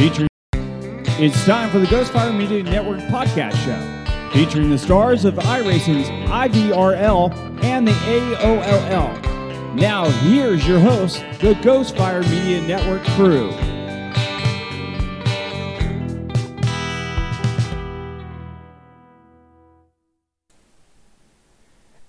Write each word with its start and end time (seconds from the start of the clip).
featuring. 0.00 0.28
It's 1.22 1.44
time 1.44 1.68
for 1.68 1.78
the 1.78 1.84
Ghostfire 1.84 2.34
Media 2.34 2.62
Network 2.62 3.00
podcast 3.10 3.54
show, 3.66 4.30
featuring 4.32 4.70
the 4.70 4.78
stars 4.78 5.26
of 5.26 5.34
iRacing's 5.34 6.08
IVRL 6.30 7.62
and 7.62 7.86
the 7.86 7.92
AOLL. 7.92 9.74
Now, 9.74 10.08
here's 10.08 10.66
your 10.66 10.80
host, 10.80 11.18
the 11.42 11.52
Ghostfire 11.52 12.22
Media 12.30 12.62
Network 12.62 13.04
crew. 13.08 13.50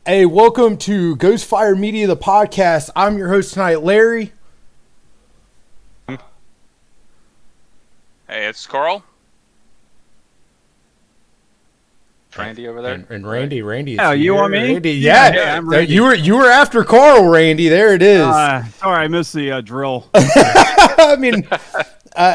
Hey, 0.05 0.25
welcome 0.25 0.77
to 0.77 1.17
Ghostfire 1.17 1.77
Media, 1.77 2.07
the 2.07 2.15
podcast. 2.15 2.89
I'm 2.95 3.17
your 3.17 3.27
host 3.27 3.55
tonight, 3.55 3.83
Larry. 3.83 4.31
It's 8.31 8.65
Carl. 8.65 9.03
Randy 12.37 12.67
over 12.67 12.81
there. 12.81 12.93
And, 12.93 13.05
and 13.09 13.27
Randy, 13.27 13.61
Randy. 13.61 13.99
Oh, 13.99 14.11
you 14.11 14.35
want 14.35 14.53
me? 14.53 14.73
Randy, 14.73 14.91
Yeah, 14.91 15.27
yeah, 15.27 15.35
yeah, 15.35 15.57
I'm 15.57 15.67
Randy. 15.67 15.93
You 15.93 16.03
were 16.03 16.15
you 16.15 16.37
were 16.37 16.49
after 16.49 16.83
Carl, 16.85 17.27
Randy. 17.27 17.67
There 17.67 17.93
it 17.93 18.01
is. 18.01 18.21
Uh, 18.21 18.63
sorry, 18.79 19.03
I 19.03 19.07
missed 19.09 19.33
the 19.33 19.51
uh, 19.51 19.61
drill. 19.61 20.07
I 20.13 21.17
mean, 21.19 21.45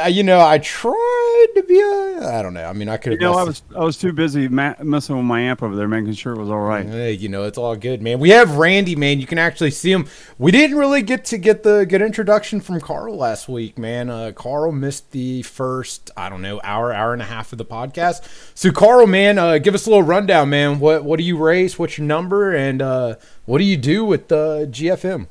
uh, 0.04 0.06
you 0.08 0.22
know, 0.22 0.40
I 0.40 0.58
tried 0.58 1.46
to 1.54 1.62
be 1.68 1.78
a. 1.80 2.28
I 2.28 2.42
don't 2.42 2.54
know. 2.54 2.64
I 2.64 2.72
mean, 2.72 2.88
I 2.88 2.96
could 2.96 3.12
You 3.20 3.26
have. 3.26 3.34
know, 3.34 3.38
I 3.40 3.44
was 3.44 3.62
I 3.76 3.84
was 3.84 3.96
too 3.98 4.12
busy 4.12 4.48
ma- 4.48 4.74
messing 4.82 5.16
with 5.16 5.24
my 5.24 5.40
amp 5.40 5.62
over 5.62 5.76
there, 5.76 5.86
making 5.88 6.14
sure 6.14 6.32
it 6.34 6.38
was 6.38 6.48
all 6.50 6.60
right. 6.60 6.86
Hey, 6.86 7.12
you 7.12 7.28
know, 7.28 7.44
it's 7.44 7.58
all 7.58 7.76
good, 7.76 8.00
man. 8.02 8.18
We 8.18 8.30
have 8.30 8.56
Randy, 8.56 8.96
man. 8.96 9.20
You 9.20 9.26
can 9.26 9.38
actually 9.38 9.70
see 9.70 9.92
him. 9.92 10.06
We 10.38 10.50
didn't 10.50 10.76
really 10.78 11.02
get 11.02 11.24
to 11.26 11.38
get 11.38 11.62
the 11.62 11.84
good 11.86 12.02
introduction 12.02 12.60
from 12.60 12.80
Carl 12.80 13.16
last 13.16 13.48
week, 13.48 13.78
man. 13.78 14.08
Uh, 14.10 14.32
Carl 14.34 14.72
missed 14.72 15.10
the 15.12 15.42
first, 15.42 16.10
I 16.16 16.28
don't 16.28 16.42
know, 16.42 16.60
hour, 16.64 16.92
hour 16.92 17.12
and 17.12 17.22
a 17.22 17.26
half 17.26 17.52
of 17.52 17.58
the 17.58 17.64
podcast. 17.64 18.22
So, 18.54 18.70
Carl, 18.72 19.06
man, 19.06 19.38
uh, 19.38 19.58
give 19.58 19.74
us 19.74 19.86
a 19.86 19.90
little 19.90 20.02
rundown, 20.04 20.50
man. 20.50 20.78
What 20.80 21.04
what 21.04 21.18
do 21.18 21.24
you 21.24 21.36
race? 21.36 21.78
What's 21.78 21.98
your 21.98 22.06
number? 22.06 22.54
And 22.54 22.80
uh, 22.80 23.16
what 23.44 23.58
do 23.58 23.64
you 23.64 23.76
do 23.76 24.04
with 24.04 24.28
the 24.28 24.68
GFM? 24.70 25.28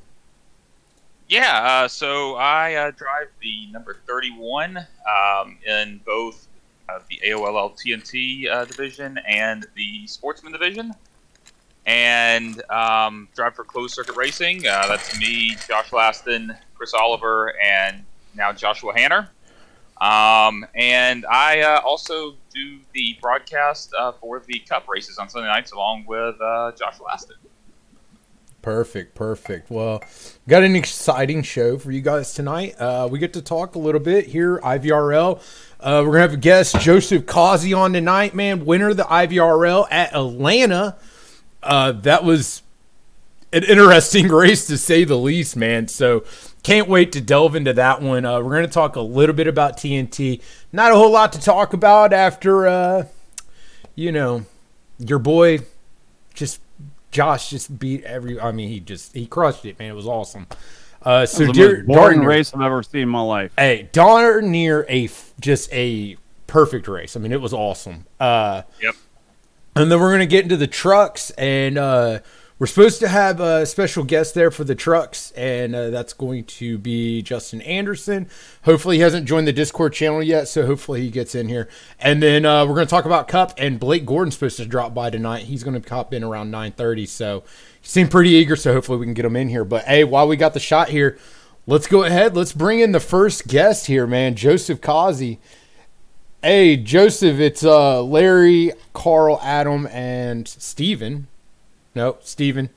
Yeah, 1.27 1.83
uh, 1.83 1.87
so 1.87 2.35
I 2.35 2.75
uh, 2.75 2.91
drive 2.91 3.29
the 3.41 3.65
number 3.71 3.97
31 4.07 4.77
um, 4.77 5.57
in 5.65 5.99
both 6.05 6.47
uh, 6.87 6.99
the 7.09 7.19
AOLL 7.27 7.75
TNT 7.75 8.47
uh, 8.47 8.65
division 8.65 9.17
and 9.27 9.65
the 9.75 10.05
Sportsman 10.05 10.53
division. 10.53 10.93
And 11.87 12.61
um, 12.69 13.27
drive 13.35 13.55
for 13.55 13.63
closed 13.63 13.95
circuit 13.95 14.15
racing. 14.15 14.67
Uh, 14.67 14.87
that's 14.87 15.19
me, 15.19 15.55
Josh 15.67 15.89
Laston, 15.91 16.55
Chris 16.75 16.93
Oliver, 16.93 17.53
and 17.63 18.03
now 18.35 18.53
Joshua 18.53 18.93
Hanner. 18.95 19.29
Um, 20.01 20.65
and 20.75 21.25
I 21.25 21.61
uh, 21.61 21.81
also 21.81 22.35
do 22.53 22.79
the 22.93 23.17
broadcast 23.19 23.93
uh, 23.97 24.11
for 24.11 24.43
the 24.45 24.59
Cup 24.59 24.87
races 24.87 25.17
on 25.17 25.29
Sunday 25.29 25.47
nights 25.47 25.71
along 25.71 26.05
with 26.07 26.37
Josh 26.77 26.99
Laston. 26.99 27.37
Perfect, 28.65 29.13
perfect. 29.13 29.69
Well, 29.69 30.03
got 30.47 30.63
an 30.63 30.75
exciting 30.75 31.43
show 31.43 31.77
for 31.77 31.91
you 31.91 32.01
guys 32.01 32.33
tonight. 32.33 32.73
Uh, 32.79 33.07
we 33.11 33.19
get 33.19 33.31
to 33.33 33.41
talk 33.43 33.75
a 33.75 33.77
little 33.77 34.01
bit 34.01 34.25
here, 34.25 34.57
IVRL. 34.57 35.39
Uh, 35.79 36.01
we're 36.03 36.13
gonna 36.13 36.21
have 36.21 36.33
a 36.33 36.37
guest, 36.37 36.79
Joseph 36.79 37.27
Causey, 37.27 37.75
on 37.75 37.93
tonight, 37.93 38.33
man. 38.33 38.65
Winner 38.65 38.89
of 38.89 38.97
the 38.97 39.03
IVRL 39.03 39.85
at 39.91 40.15
Atlanta. 40.15 40.97
Uh, 41.61 41.91
that 41.91 42.23
was 42.23 42.63
an 43.53 43.63
interesting 43.65 44.27
race 44.29 44.65
to 44.65 44.79
say 44.79 45.03
the 45.03 45.15
least, 45.15 45.55
man. 45.55 45.87
So 45.87 46.23
can't 46.63 46.87
wait 46.89 47.11
to 47.11 47.21
delve 47.21 47.55
into 47.55 47.73
that 47.73 48.01
one. 48.01 48.25
Uh, 48.25 48.41
we're 48.41 48.55
gonna 48.55 48.67
talk 48.67 48.95
a 48.95 49.01
little 49.01 49.35
bit 49.35 49.45
about 49.45 49.77
TNT. 49.77 50.41
Not 50.71 50.91
a 50.91 50.95
whole 50.95 51.11
lot 51.11 51.33
to 51.33 51.39
talk 51.39 51.73
about 51.73 52.13
after, 52.13 52.67
uh, 52.67 53.05
you 53.93 54.11
know, 54.11 54.47
your 54.97 55.19
boy 55.19 55.59
just 56.33 56.61
Josh 57.15 57.49
just 57.49 57.79
beat 57.79 58.03
every. 58.03 58.37
I 58.39 58.51
mean, 58.51 58.67
he 58.67 58.81
just 58.81 59.13
he 59.15 59.25
crushed 59.25 59.65
it, 59.65 59.79
man. 59.79 59.91
It 59.91 59.95
was 59.95 60.05
awesome. 60.05 60.47
Uh, 61.01 61.25
so 61.25 61.43
It 61.43 61.47
was 61.47 61.57
the 61.57 61.63
dear, 61.67 61.77
most 61.77 61.87
boring 61.87 62.17
darn- 62.17 62.27
race 62.27 62.53
I've 62.53 62.61
ever 62.61 62.83
seen 62.83 63.01
in 63.03 63.09
my 63.09 63.21
life. 63.21 63.53
Hey, 63.57 63.87
darn 63.93 64.51
near 64.51 64.85
a 64.89 65.09
just 65.39 65.71
a 65.71 66.17
perfect 66.47 66.87
race. 66.89 67.15
I 67.15 67.19
mean, 67.21 67.31
it 67.31 67.39
was 67.39 67.53
awesome. 67.53 68.05
Uh, 68.19 68.63
Yep. 68.81 68.95
and 69.77 69.89
then 69.91 69.99
we're 69.99 70.11
gonna 70.11 70.25
get 70.25 70.43
into 70.43 70.57
the 70.57 70.67
trucks, 70.67 71.29
and 71.31 71.77
uh, 71.77 72.19
we're 72.57 72.67
supposed 72.67 72.99
to 73.01 73.09
have 73.09 73.41
a 73.41 73.65
special 73.65 74.03
guest 74.05 74.33
there 74.33 74.49
for 74.49 74.63
the 74.63 74.75
trucks, 74.75 75.31
and 75.31 75.75
uh, 75.75 75.89
that's 75.89 76.13
going 76.13 76.45
to 76.45 76.77
be 76.77 77.21
Justin 77.21 77.61
Anderson. 77.61 78.29
Hopefully, 78.63 78.95
he 78.95 79.01
hasn't 79.01 79.27
joined 79.27 79.45
the 79.45 79.53
Discord 79.53 79.91
channel 79.91 80.23
yet, 80.23 80.47
so 80.47 80.65
hopefully 80.65 81.01
he 81.01 81.09
gets 81.09 81.35
in 81.35 81.49
here. 81.49 81.67
And 81.99 82.23
then 82.23 82.45
uh, 82.45 82.65
we're 82.65 82.75
gonna 82.75 82.85
talk 82.85 83.05
about 83.05 83.27
Cup, 83.27 83.53
and 83.57 83.79
Blake 83.79 84.05
Gordon's 84.05 84.35
supposed 84.35 84.57
to 84.57 84.65
drop 84.65 84.93
by 84.93 85.09
tonight. 85.09 85.43
He's 85.45 85.63
gonna 85.63 85.81
pop 85.81 86.13
in 86.13 86.23
around 86.23 86.49
nine 86.49 86.71
thirty, 86.71 87.05
so 87.05 87.43
he 87.81 87.87
seemed 87.89 88.09
pretty 88.09 88.29
eager. 88.29 88.55
So 88.55 88.71
hopefully 88.71 88.99
we 88.99 89.05
can 89.05 89.13
get 89.13 89.25
him 89.25 89.35
in 89.35 89.49
here. 89.49 89.65
But 89.65 89.83
hey, 89.83 90.05
while 90.05 90.27
we 90.27 90.37
got 90.37 90.53
the 90.53 90.59
shot 90.59 90.89
here. 90.89 91.17
Let's 91.67 91.87
go 91.87 92.03
ahead. 92.03 92.35
Let's 92.35 92.53
bring 92.53 92.79
in 92.79 92.91
the 92.91 92.99
first 92.99 93.47
guest 93.47 93.87
here, 93.87 94.05
man. 94.05 94.35
Joseph 94.35 94.81
Causey. 94.81 95.39
Hey, 96.43 96.77
Joseph, 96.77 97.39
it's 97.39 97.63
uh 97.63 98.03
Larry, 98.03 98.71
Carl, 98.93 99.39
Adam, 99.41 99.87
and 99.87 100.47
Steven. 100.47 101.25
No, 101.95 102.17
Steven. 102.21 102.69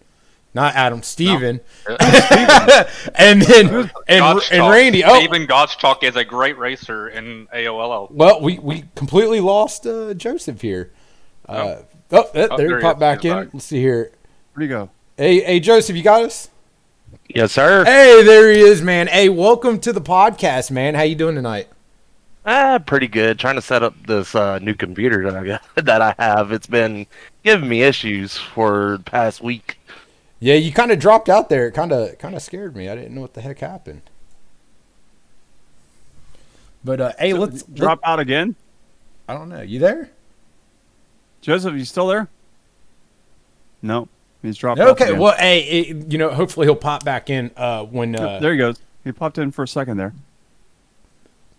Not 0.54 0.74
Adam, 0.74 1.02
Steven. 1.14 1.60
and 1.88 3.42
then 3.42 3.68
and, 4.08 4.22
Gottschalk. 4.22 4.52
and 4.52 4.70
Randy. 4.70 5.04
Oh, 5.04 5.16
Steven 5.18 5.46
Gottschalk 5.46 6.02
is 6.02 6.16
a 6.16 6.24
great 6.24 6.56
racer 6.58 7.08
in 7.08 7.46
AOLL. 7.54 8.10
well, 8.10 8.40
we, 8.40 8.58
we 8.58 8.84
completely 8.94 9.40
lost 9.40 9.86
uh, 9.86 10.14
Joseph 10.14 10.60
here. 10.62 10.90
Uh, 11.48 11.76
oh, 12.12 12.30
there, 12.32 12.48
Oh, 12.50 12.56
there 12.56 12.66
he 12.66 12.66
there 12.68 12.76
he 12.78 12.82
popped 12.82 13.00
back 13.00 13.22
He's 13.22 13.30
in. 13.32 13.36
back. 13.44 13.48
Let's 13.54 13.66
see 13.66 13.80
here. 13.80 14.10
Where'd 14.54 14.62
he 14.62 14.68
go? 14.68 14.90
Hey, 15.16 15.40
hey, 15.40 15.60
Joseph, 15.60 15.96
you 15.96 16.02
got 16.02 16.22
us? 16.22 16.48
Yes, 17.28 17.52
sir. 17.52 17.84
Hey, 17.84 18.22
there 18.24 18.50
he 18.50 18.60
is, 18.60 18.80
man. 18.82 19.06
Hey, 19.08 19.28
welcome 19.28 19.80
to 19.80 19.92
the 19.92 20.00
podcast, 20.00 20.70
man. 20.70 20.94
How 20.94 21.02
you 21.02 21.14
doing 21.14 21.34
tonight? 21.34 21.68
Ah, 22.50 22.78
pretty 22.78 23.08
good. 23.08 23.38
Trying 23.38 23.56
to 23.56 23.60
set 23.62 23.82
up 23.82 23.94
this 24.06 24.34
uh, 24.34 24.58
new 24.60 24.72
computer 24.74 25.30
that 25.30 25.36
I 25.36 25.44
got, 25.46 25.62
that 25.84 26.00
I 26.00 26.14
have. 26.18 26.50
It's 26.50 26.66
been 26.66 27.06
giving 27.44 27.68
me 27.68 27.82
issues 27.82 28.38
for 28.38 28.96
the 28.96 29.04
past 29.04 29.42
week. 29.42 29.78
Yeah, 30.40 30.54
you 30.54 30.72
kind 30.72 30.90
of 30.90 30.98
dropped 30.98 31.28
out 31.28 31.50
there. 31.50 31.66
It 31.66 31.72
kind 31.72 31.92
of 31.92 32.16
kind 32.18 32.34
of 32.34 32.40
scared 32.40 32.74
me. 32.74 32.88
I 32.88 32.94
didn't 32.94 33.14
know 33.14 33.20
what 33.20 33.34
the 33.34 33.42
heck 33.42 33.58
happened. 33.58 34.00
But 36.82 37.00
uh, 37.02 37.12
hey, 37.18 37.34
let's 37.34 37.64
Drop 37.64 38.00
out 38.02 38.18
again, 38.18 38.54
I 39.28 39.34
don't 39.34 39.50
know. 39.50 39.60
You 39.60 39.78
there? 39.78 40.08
Joseph. 41.42 41.74
You 41.74 41.84
still 41.84 42.06
there? 42.06 42.28
No, 43.82 44.08
he's 44.40 44.56
dropped. 44.56 44.80
out 44.80 44.88
Okay. 44.88 45.08
again. 45.08 45.18
Well, 45.20 45.34
hey, 45.36 45.60
it, 45.60 46.10
you 46.10 46.16
know, 46.16 46.30
hopefully 46.30 46.66
he'll 46.66 46.76
pop 46.76 47.04
back 47.04 47.28
in 47.28 47.50
uh, 47.58 47.84
when 47.84 48.16
uh, 48.16 48.38
there 48.40 48.52
he 48.52 48.58
goes. 48.58 48.78
He 49.04 49.12
popped 49.12 49.36
in 49.36 49.50
for 49.50 49.64
a 49.64 49.68
second 49.68 49.98
there. 49.98 50.14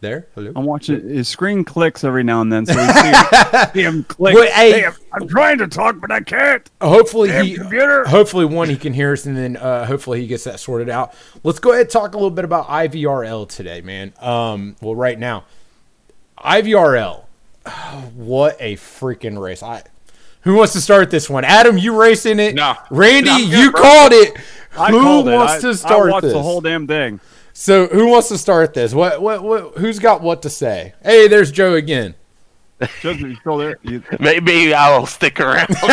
There. 0.02 0.28
Hello. 0.36 0.52
I'm 0.56 0.66
watching 0.66 1.08
his 1.10 1.28
screen 1.28 1.64
clicks 1.64 2.04
every 2.04 2.24
now 2.24 2.42
and 2.42 2.52
then, 2.52 2.66
so 2.66 2.74
we 2.76 2.88
see, 2.94 3.72
see 3.74 3.82
him 3.84 4.04
click. 4.06 4.36
Wait, 4.36 4.52
hey- 4.52 4.86
I'm, 4.86 4.94
I'm 5.14 5.28
trying 5.28 5.58
to 5.60 5.68
talk, 5.68 6.00
but 6.00 6.12
I 6.12 6.22
can't. 6.22 6.70
Hopefully 6.82 7.30
Damn 7.30 7.46
he. 7.46 7.56
computer. 7.56 8.06
Hopefully 8.06 8.46
one 8.46 8.70
he 8.70 8.78
can 8.78 8.94
hear 8.94 9.14
us, 9.14 9.26
and 9.26 9.36
then 9.36 9.58
uh, 9.58 9.86
hopefully 9.86 10.22
he 10.22 10.28
gets 10.28 10.44
that 10.46 10.60
sorted 10.60 10.90
out. 10.90 11.14
Let's 11.44 11.60
go 11.60 11.72
ahead 11.72 11.82
and 11.82 11.90
talk 11.90 12.14
a 12.14 12.18
little 12.18 12.30
bit 12.32 12.46
about 12.46 12.68
IVRL 12.68 13.48
today, 13.50 13.82
man. 13.82 14.14
Um, 14.22 14.76
well, 14.82 14.96
right 14.96 15.20
now, 15.20 15.44
IVRL. 16.38 17.24
What 18.16 18.58
a 18.60 18.76
freaking 18.78 19.40
race! 19.40 19.62
I. 19.64 19.84
Who 20.44 20.56
wants 20.56 20.72
to 20.74 20.82
start 20.82 21.12
this 21.12 21.30
one? 21.30 21.44
Adam, 21.44 21.78
you 21.78 22.00
racing 22.00 22.40
it? 22.40 22.56
No. 22.56 22.76
Randy, 22.90 23.30
I'm 23.30 23.42
good, 23.50 23.60
you 23.60 23.72
bro. 23.72 23.82
called 23.82 24.14
it. 24.14 24.38
I 24.78 24.90
who 24.92 25.02
called 25.02 25.28
it. 25.28 25.34
wants 25.34 25.54
I- 25.56 25.60
to 25.62 25.76
start 25.76 26.10
I 26.10 26.12
watched 26.14 26.22
this? 26.24 26.34
the 26.34 26.42
whole 26.42 26.62
damn 26.62 26.88
thing. 26.88 27.20
So 27.54 27.88
who 27.88 28.08
wants 28.08 28.30
to 28.30 28.38
start 28.38 28.74
this? 28.74 28.94
What, 28.94 29.22
what, 29.22 29.44
what? 29.44 29.78
Who's 29.78 30.00
got 30.00 30.22
what 30.22 30.42
to 30.44 30.50
say? 30.50 30.94
Hey, 31.04 31.28
there's 31.28 31.52
Joe 31.52 31.74
again. 31.76 32.16
Joseph, 33.02 33.20
you 33.22 33.36
still 33.36 33.58
there? 33.58 33.78
You, 33.82 34.02
Maybe 34.20 34.74
I'll 34.74 35.06
stick 35.06 35.40
around. 35.40 35.68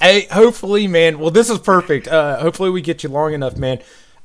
Hey, 0.00 0.22
hopefully, 0.32 0.86
man. 0.86 1.18
Well, 1.18 1.30
this 1.30 1.50
is 1.50 1.58
perfect. 1.58 2.08
Uh, 2.08 2.38
hopefully, 2.40 2.70
we 2.70 2.80
get 2.80 3.02
you 3.02 3.10
long 3.10 3.34
enough, 3.34 3.58
man. 3.58 3.80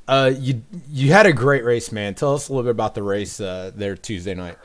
Uh, 0.08 0.32
you 0.34 0.64
you 0.90 1.12
had 1.12 1.26
a 1.26 1.34
great 1.34 1.66
race, 1.66 1.92
man. 1.92 2.16
Tell 2.16 2.34
us 2.34 2.48
a 2.48 2.54
little 2.54 2.64
bit 2.64 2.72
about 2.72 2.96
the 2.96 3.04
race 3.04 3.42
uh, 3.42 3.72
there 3.76 3.98
Tuesday 3.98 4.36
night. 4.36 4.58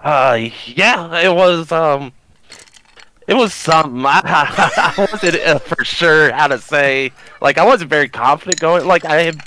uh, 0.00 0.48
yeah, 0.66 1.20
it 1.20 1.32
was 1.32 1.70
um, 1.70 2.12
it 3.28 3.34
was 3.34 3.54
something. 3.54 4.04
I, 4.06 4.92
I 4.96 5.08
wasn't 5.12 5.36
uh, 5.36 5.58
for 5.60 5.84
sure 5.84 6.32
how 6.32 6.48
to 6.48 6.58
say. 6.58 7.12
Like, 7.40 7.56
I 7.58 7.64
wasn't 7.64 7.90
very 7.90 8.08
confident 8.08 8.58
going. 8.58 8.84
Like, 8.84 9.04
I 9.04 9.22
had, 9.22 9.40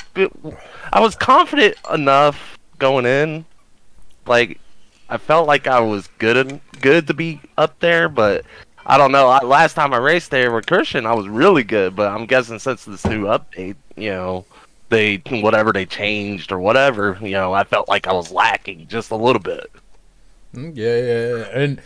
I 0.93 0.99
was 0.99 1.15
confident 1.15 1.75
enough 1.93 2.57
going 2.79 3.05
in. 3.05 3.45
Like, 4.25 4.59
I 5.09 5.17
felt 5.17 5.47
like 5.47 5.67
I 5.67 5.79
was 5.79 6.07
good 6.17 6.37
and 6.37 6.59
good 6.81 7.07
to 7.07 7.13
be 7.13 7.39
up 7.57 7.79
there, 7.79 8.09
but 8.09 8.45
I 8.85 8.97
don't 8.97 9.11
know. 9.11 9.27
I, 9.27 9.43
last 9.43 9.73
time 9.73 9.93
I 9.93 9.97
raced 9.97 10.31
there 10.31 10.51
with 10.51 10.65
Christian, 10.67 11.05
I 11.05 11.13
was 11.13 11.27
really 11.27 11.63
good. 11.63 11.95
But 11.95 12.11
I'm 12.11 12.25
guessing 12.25 12.59
since 12.59 12.85
this 12.85 13.05
new 13.05 13.25
update, 13.25 13.75
you 13.95 14.09
know, 14.09 14.45
they 14.89 15.17
whatever 15.29 15.71
they 15.73 15.85
changed 15.85 16.51
or 16.51 16.59
whatever, 16.59 17.17
you 17.21 17.31
know, 17.31 17.53
I 17.53 17.63
felt 17.63 17.87
like 17.89 18.07
I 18.07 18.13
was 18.13 18.31
lacking 18.31 18.87
just 18.87 19.11
a 19.11 19.15
little 19.15 19.41
bit. 19.41 19.71
Mm, 20.53 20.75
Yeah, 20.75 20.97
yeah, 20.97 21.35
yeah. 21.37 21.59
and 21.59 21.81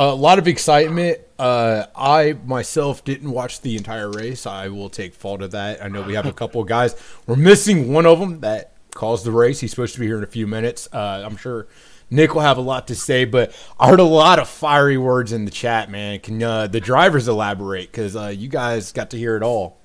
a 0.00 0.14
lot 0.14 0.38
of 0.38 0.48
excitement. 0.48 1.18
Uh, 1.38 1.84
I 1.94 2.34
myself 2.44 3.04
didn't 3.04 3.30
watch 3.30 3.60
the 3.60 3.76
entire 3.76 4.10
race. 4.10 4.46
I 4.46 4.68
will 4.68 4.88
take 4.88 5.14
fault 5.14 5.42
of 5.42 5.50
that. 5.50 5.84
I 5.84 5.88
know 5.88 6.02
we 6.02 6.14
have 6.14 6.26
a 6.26 6.32
couple 6.32 6.62
of 6.62 6.68
guys. 6.68 6.94
We're 7.26 7.36
missing 7.36 7.92
one 7.92 8.06
of 8.06 8.18
them 8.18 8.40
that 8.40 8.72
caused 8.94 9.26
the 9.26 9.30
race. 9.30 9.60
He's 9.60 9.70
supposed 9.70 9.94
to 9.94 10.00
be 10.00 10.06
here 10.06 10.16
in 10.16 10.24
a 10.24 10.28
few 10.28 10.46
minutes. 10.46 10.88
Uh, 10.90 11.22
I'm 11.24 11.36
sure 11.36 11.66
Nick 12.08 12.34
will 12.34 12.40
have 12.40 12.56
a 12.56 12.62
lot 12.62 12.88
to 12.88 12.94
say, 12.94 13.26
but 13.26 13.54
I 13.78 13.88
heard 13.88 14.00
a 14.00 14.04
lot 14.04 14.38
of 14.38 14.48
fiery 14.48 14.96
words 14.96 15.32
in 15.32 15.44
the 15.44 15.50
chat. 15.50 15.90
Man, 15.90 16.18
can 16.20 16.42
uh, 16.42 16.66
the 16.66 16.80
drivers 16.80 17.28
elaborate? 17.28 17.92
Because 17.92 18.16
uh, 18.16 18.28
you 18.28 18.48
guys 18.48 18.92
got 18.92 19.10
to 19.10 19.18
hear 19.18 19.36
it 19.36 19.42
all. 19.42 19.78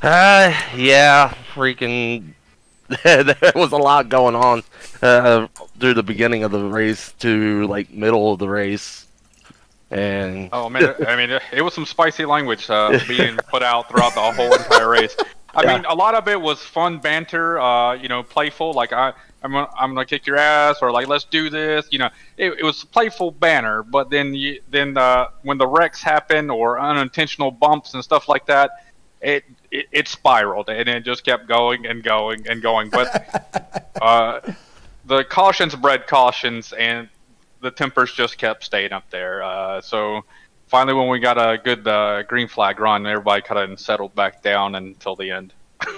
Uh, 0.00 0.52
yeah, 0.74 1.34
freaking. 1.54 2.34
there 3.04 3.52
was 3.54 3.72
a 3.72 3.76
lot 3.76 4.08
going 4.08 4.34
on 4.34 4.62
uh, 5.02 5.46
through 5.78 5.94
the 5.94 6.02
beginning 6.02 6.44
of 6.44 6.50
the 6.50 6.64
race 6.64 7.12
to 7.20 7.66
like 7.66 7.90
middle 7.90 8.32
of 8.32 8.38
the 8.38 8.48
race, 8.48 9.06
and 9.90 10.48
Oh 10.52 10.68
man, 10.68 10.94
I 11.06 11.16
mean, 11.16 11.30
it- 11.52 11.62
was 11.62 11.74
some 11.74 11.86
spicy 11.86 12.24
language 12.24 12.68
uh, 12.68 12.98
being 13.08 13.36
put 13.48 13.62
out 13.62 13.88
throughout 13.88 14.14
the 14.14 14.20
whole 14.20 14.52
entire 14.52 14.88
race. 14.88 15.16
I 15.54 15.66
mean, 15.66 15.84
a 15.84 15.94
lot 15.94 16.14
of 16.14 16.28
it 16.28 16.40
was 16.40 16.62
fun 16.62 16.98
banter, 16.98 17.60
uh, 17.60 17.92
you 17.94 18.08
know, 18.08 18.22
playful. 18.22 18.72
Like 18.72 18.92
I, 18.92 19.12
I'm 19.42 19.52
gonna, 19.52 19.68
I'm 19.78 19.94
gonna 19.94 20.06
kick 20.06 20.26
your 20.26 20.36
ass, 20.36 20.78
or 20.80 20.90
like 20.90 21.08
let's 21.08 21.24
do 21.24 21.50
this. 21.50 21.88
You 21.90 21.98
know, 21.98 22.08
it, 22.38 22.52
it 22.58 22.62
was 22.64 22.84
playful 22.84 23.32
banter. 23.32 23.82
But 23.82 24.08
then, 24.08 24.34
you, 24.34 24.60
then 24.70 24.96
uh, 24.96 25.28
when 25.42 25.58
the 25.58 25.66
wrecks 25.66 26.02
happen 26.02 26.48
or 26.48 26.80
unintentional 26.80 27.50
bumps 27.50 27.92
and 27.92 28.02
stuff 28.02 28.28
like 28.30 28.46
that, 28.46 28.70
it, 29.20 29.44
it 29.72 29.86
it 29.90 30.06
spiraled 30.08 30.68
and 30.68 30.88
it 30.88 31.04
just 31.04 31.24
kept 31.24 31.48
going 31.48 31.86
and 31.86 32.02
going 32.04 32.46
and 32.48 32.62
going. 32.62 32.90
But 32.90 33.88
uh, 34.00 34.40
the 35.06 35.24
cautions 35.24 35.74
bred 35.74 36.06
cautions, 36.06 36.72
and 36.72 37.08
the 37.60 37.70
tempers 37.72 38.12
just 38.12 38.38
kept 38.38 38.62
staying 38.64 38.92
up 38.92 39.10
there. 39.10 39.42
Uh, 39.42 39.80
so 39.80 40.22
finally, 40.68 40.94
when 40.96 41.08
we 41.08 41.18
got 41.18 41.38
a 41.38 41.58
good 41.58 41.86
uh, 41.88 42.22
green 42.24 42.46
flag 42.48 42.78
run, 42.78 43.06
everybody 43.06 43.42
kind 43.42 43.72
of 43.72 43.80
settled 43.80 44.14
back 44.14 44.42
down 44.42 44.74
until 44.76 45.16
the 45.16 45.30
end. 45.30 45.52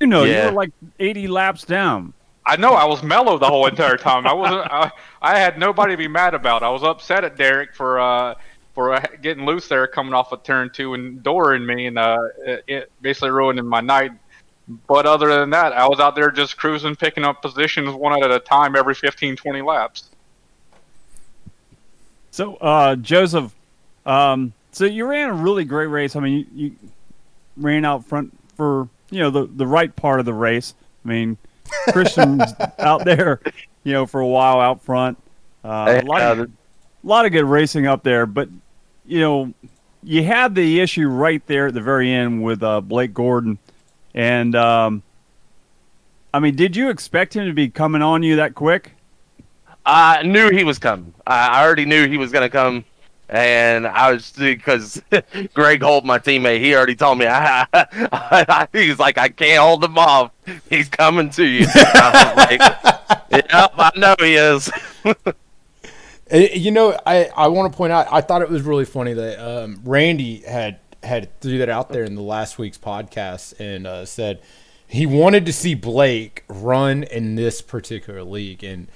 You 0.00 0.08
know, 0.08 0.24
Yeah. 0.24 0.40
you 0.40 0.50
were 0.50 0.56
like 0.56 0.70
80 0.98 1.28
laps 1.28 1.64
down. 1.64 2.12
I 2.44 2.56
know 2.56 2.72
I 2.74 2.84
was 2.84 3.02
mellow 3.02 3.38
the 3.38 3.46
whole 3.46 3.64
entire 3.66 3.96
time. 3.96 4.26
I 4.26 4.32
wasn't. 4.34 4.66
I, 4.70 4.90
I 5.22 5.38
had 5.38 5.56
nobody 5.56 5.92
to 5.94 5.96
be 5.96 6.08
mad 6.08 6.34
about. 6.34 6.62
I 6.64 6.68
was 6.68 6.82
upset 6.82 7.22
at 7.24 7.36
Derek 7.36 7.74
for 7.74 8.00
uh, 8.00 8.34
for 8.74 8.94
uh, 8.94 9.06
getting 9.22 9.46
loose 9.46 9.68
there, 9.68 9.86
coming 9.86 10.14
off 10.14 10.32
of 10.32 10.42
turn 10.42 10.70
two 10.72 10.94
and 10.94 11.22
dooring 11.22 11.64
me, 11.64 11.86
and 11.86 11.98
uh, 11.98 12.18
it, 12.44 12.64
it 12.66 12.92
basically 13.00 13.30
ruining 13.30 13.66
my 13.66 13.80
night. 13.80 14.12
But 14.86 15.06
other 15.06 15.28
than 15.28 15.50
that, 15.50 15.72
I 15.72 15.86
was 15.86 16.00
out 16.00 16.14
there 16.14 16.30
just 16.30 16.56
cruising, 16.56 16.96
picking 16.96 17.24
up 17.24 17.42
positions 17.42 17.94
one 17.94 18.22
at 18.22 18.30
a 18.30 18.40
time 18.40 18.76
every 18.76 18.94
15, 18.94 19.36
20 19.36 19.62
laps. 19.62 20.10
So, 22.30 22.56
uh, 22.56 22.96
Joseph, 22.96 23.54
um, 24.06 24.52
so 24.72 24.86
you 24.86 25.06
ran 25.06 25.30
a 25.30 25.34
really 25.34 25.64
great 25.64 25.86
race. 25.86 26.16
I 26.16 26.20
mean, 26.20 26.46
you, 26.52 26.64
you 26.64 26.76
ran 27.56 27.84
out 27.84 28.04
front 28.04 28.36
for 28.56 28.88
you 29.10 29.20
know 29.20 29.30
the 29.30 29.46
the 29.46 29.66
right 29.66 29.94
part 29.94 30.18
of 30.18 30.26
the 30.26 30.34
race. 30.34 30.74
I 31.04 31.08
mean, 31.08 31.36
Christian's 31.90 32.52
out 32.78 33.04
there, 33.04 33.40
you 33.84 33.92
know, 33.92 34.06
for 34.06 34.20
a 34.20 34.26
while 34.26 34.60
out 34.60 34.82
front. 34.82 35.18
Uh, 35.62 36.00
a 36.02 36.04
lot 36.04 36.38
of, 36.38 36.50
lot 37.04 37.24
of 37.24 37.32
good 37.32 37.44
racing 37.44 37.86
up 37.86 38.02
there, 38.02 38.26
but 38.26 38.48
you 39.06 39.20
know, 39.20 39.52
you 40.02 40.22
had 40.22 40.54
the 40.54 40.80
issue 40.80 41.08
right 41.08 41.44
there 41.46 41.68
at 41.68 41.74
the 41.74 41.80
very 41.80 42.12
end 42.12 42.42
with 42.42 42.62
uh, 42.62 42.80
Blake 42.80 43.14
Gordon, 43.14 43.58
and 44.14 44.54
um, 44.54 45.02
I 46.32 46.40
mean, 46.40 46.56
did 46.56 46.76
you 46.76 46.90
expect 46.90 47.34
him 47.34 47.46
to 47.46 47.52
be 47.52 47.68
coming 47.68 48.02
on 48.02 48.22
you 48.22 48.36
that 48.36 48.54
quick? 48.54 48.92
I 49.86 50.22
knew 50.22 50.50
he 50.50 50.64
was 50.64 50.78
coming. 50.78 51.14
I 51.26 51.48
I 51.48 51.64
already 51.64 51.84
knew 51.84 52.08
he 52.08 52.18
was 52.18 52.32
gonna 52.32 52.50
come, 52.50 52.84
and 53.28 53.86
I 53.86 54.12
was 54.12 54.32
because 54.32 55.02
Greg 55.54 55.82
Holt, 55.82 56.04
my 56.04 56.18
teammate, 56.18 56.60
he 56.60 56.74
already 56.74 56.94
told 56.94 57.18
me. 57.18 57.26
I, 57.28 57.66
I, 57.72 58.68
he's 58.72 58.98
like, 58.98 59.18
I 59.18 59.28
can't 59.28 59.60
hold 59.60 59.84
him 59.84 59.98
off. 59.98 60.32
He's 60.68 60.88
coming 60.88 61.30
to 61.30 61.44
you. 61.44 61.66
I 61.68 62.34
like, 62.36 62.60
yep, 63.30 63.72
I 63.76 63.90
know 63.96 64.14
he 64.18 64.34
is. 64.34 64.70
You 66.34 66.72
know, 66.72 66.98
I, 67.06 67.26
I 67.36 67.46
want 67.46 67.72
to 67.72 67.76
point 67.76 67.92
out. 67.92 68.08
I 68.10 68.20
thought 68.20 68.42
it 68.42 68.50
was 68.50 68.62
really 68.62 68.84
funny 68.84 69.12
that 69.12 69.38
um, 69.38 69.80
Randy 69.84 70.38
had 70.40 70.80
had 71.04 71.38
threw 71.40 71.58
that 71.58 71.68
out 71.68 71.90
there 71.90 72.02
in 72.02 72.16
the 72.16 72.22
last 72.22 72.58
week's 72.58 72.78
podcast 72.78 73.60
and 73.60 73.86
uh, 73.86 74.04
said 74.04 74.42
he 74.88 75.06
wanted 75.06 75.46
to 75.46 75.52
see 75.52 75.74
Blake 75.74 76.42
run 76.48 77.04
in 77.04 77.36
this 77.36 77.62
particular 77.62 78.24
league. 78.24 78.64
And 78.64 78.88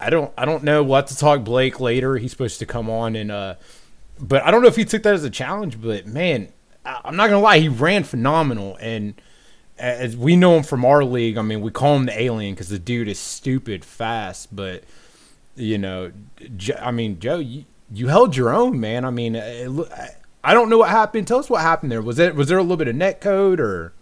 I 0.00 0.08
don't 0.08 0.32
I 0.38 0.46
don't 0.46 0.62
know. 0.62 0.82
We'll 0.82 1.02
to 1.02 1.16
talk 1.16 1.44
Blake 1.44 1.80
later. 1.80 2.16
He's 2.16 2.30
supposed 2.30 2.58
to 2.60 2.66
come 2.66 2.88
on 2.88 3.14
and 3.14 3.30
uh, 3.30 3.56
but 4.18 4.42
I 4.44 4.50
don't 4.50 4.62
know 4.62 4.68
if 4.68 4.76
he 4.76 4.86
took 4.86 5.02
that 5.02 5.12
as 5.12 5.24
a 5.24 5.30
challenge. 5.30 5.78
But 5.78 6.06
man, 6.06 6.50
I, 6.82 7.02
I'm 7.04 7.16
not 7.16 7.28
gonna 7.28 7.42
lie, 7.42 7.58
he 7.58 7.68
ran 7.68 8.04
phenomenal 8.04 8.78
and. 8.80 9.20
As 9.78 10.16
we 10.16 10.36
know 10.36 10.56
him 10.56 10.62
from 10.62 10.86
our 10.86 11.04
league, 11.04 11.36
I 11.36 11.42
mean, 11.42 11.60
we 11.60 11.70
call 11.70 11.96
him 11.96 12.06
the 12.06 12.18
alien 12.18 12.54
because 12.54 12.70
the 12.70 12.78
dude 12.78 13.08
is 13.08 13.18
stupid 13.18 13.84
fast, 13.84 14.56
but 14.56 14.84
you 15.56 15.78
know, 15.78 16.12
I 16.80 16.90
mean, 16.90 17.18
Joe, 17.18 17.38
you, 17.38 17.64
you 17.92 18.08
held 18.08 18.36
your 18.36 18.54
own, 18.54 18.78
man. 18.78 19.04
I 19.04 19.10
mean, 19.10 19.34
it, 19.34 19.68
I- 19.92 20.10
I 20.44 20.54
don't 20.54 20.68
know 20.70 20.78
what 20.78 20.90
happened. 20.90 21.26
Tell 21.26 21.40
us 21.40 21.50
what 21.50 21.60
happened 21.62 21.90
there. 21.90 22.00
Was 22.00 22.20
it 22.20 22.36
was 22.36 22.46
there 22.46 22.58
a 22.58 22.62
little 22.62 22.76
bit 22.76 22.86
of 22.86 22.94
net 22.94 23.20
code 23.20 23.58
or? 23.58 23.92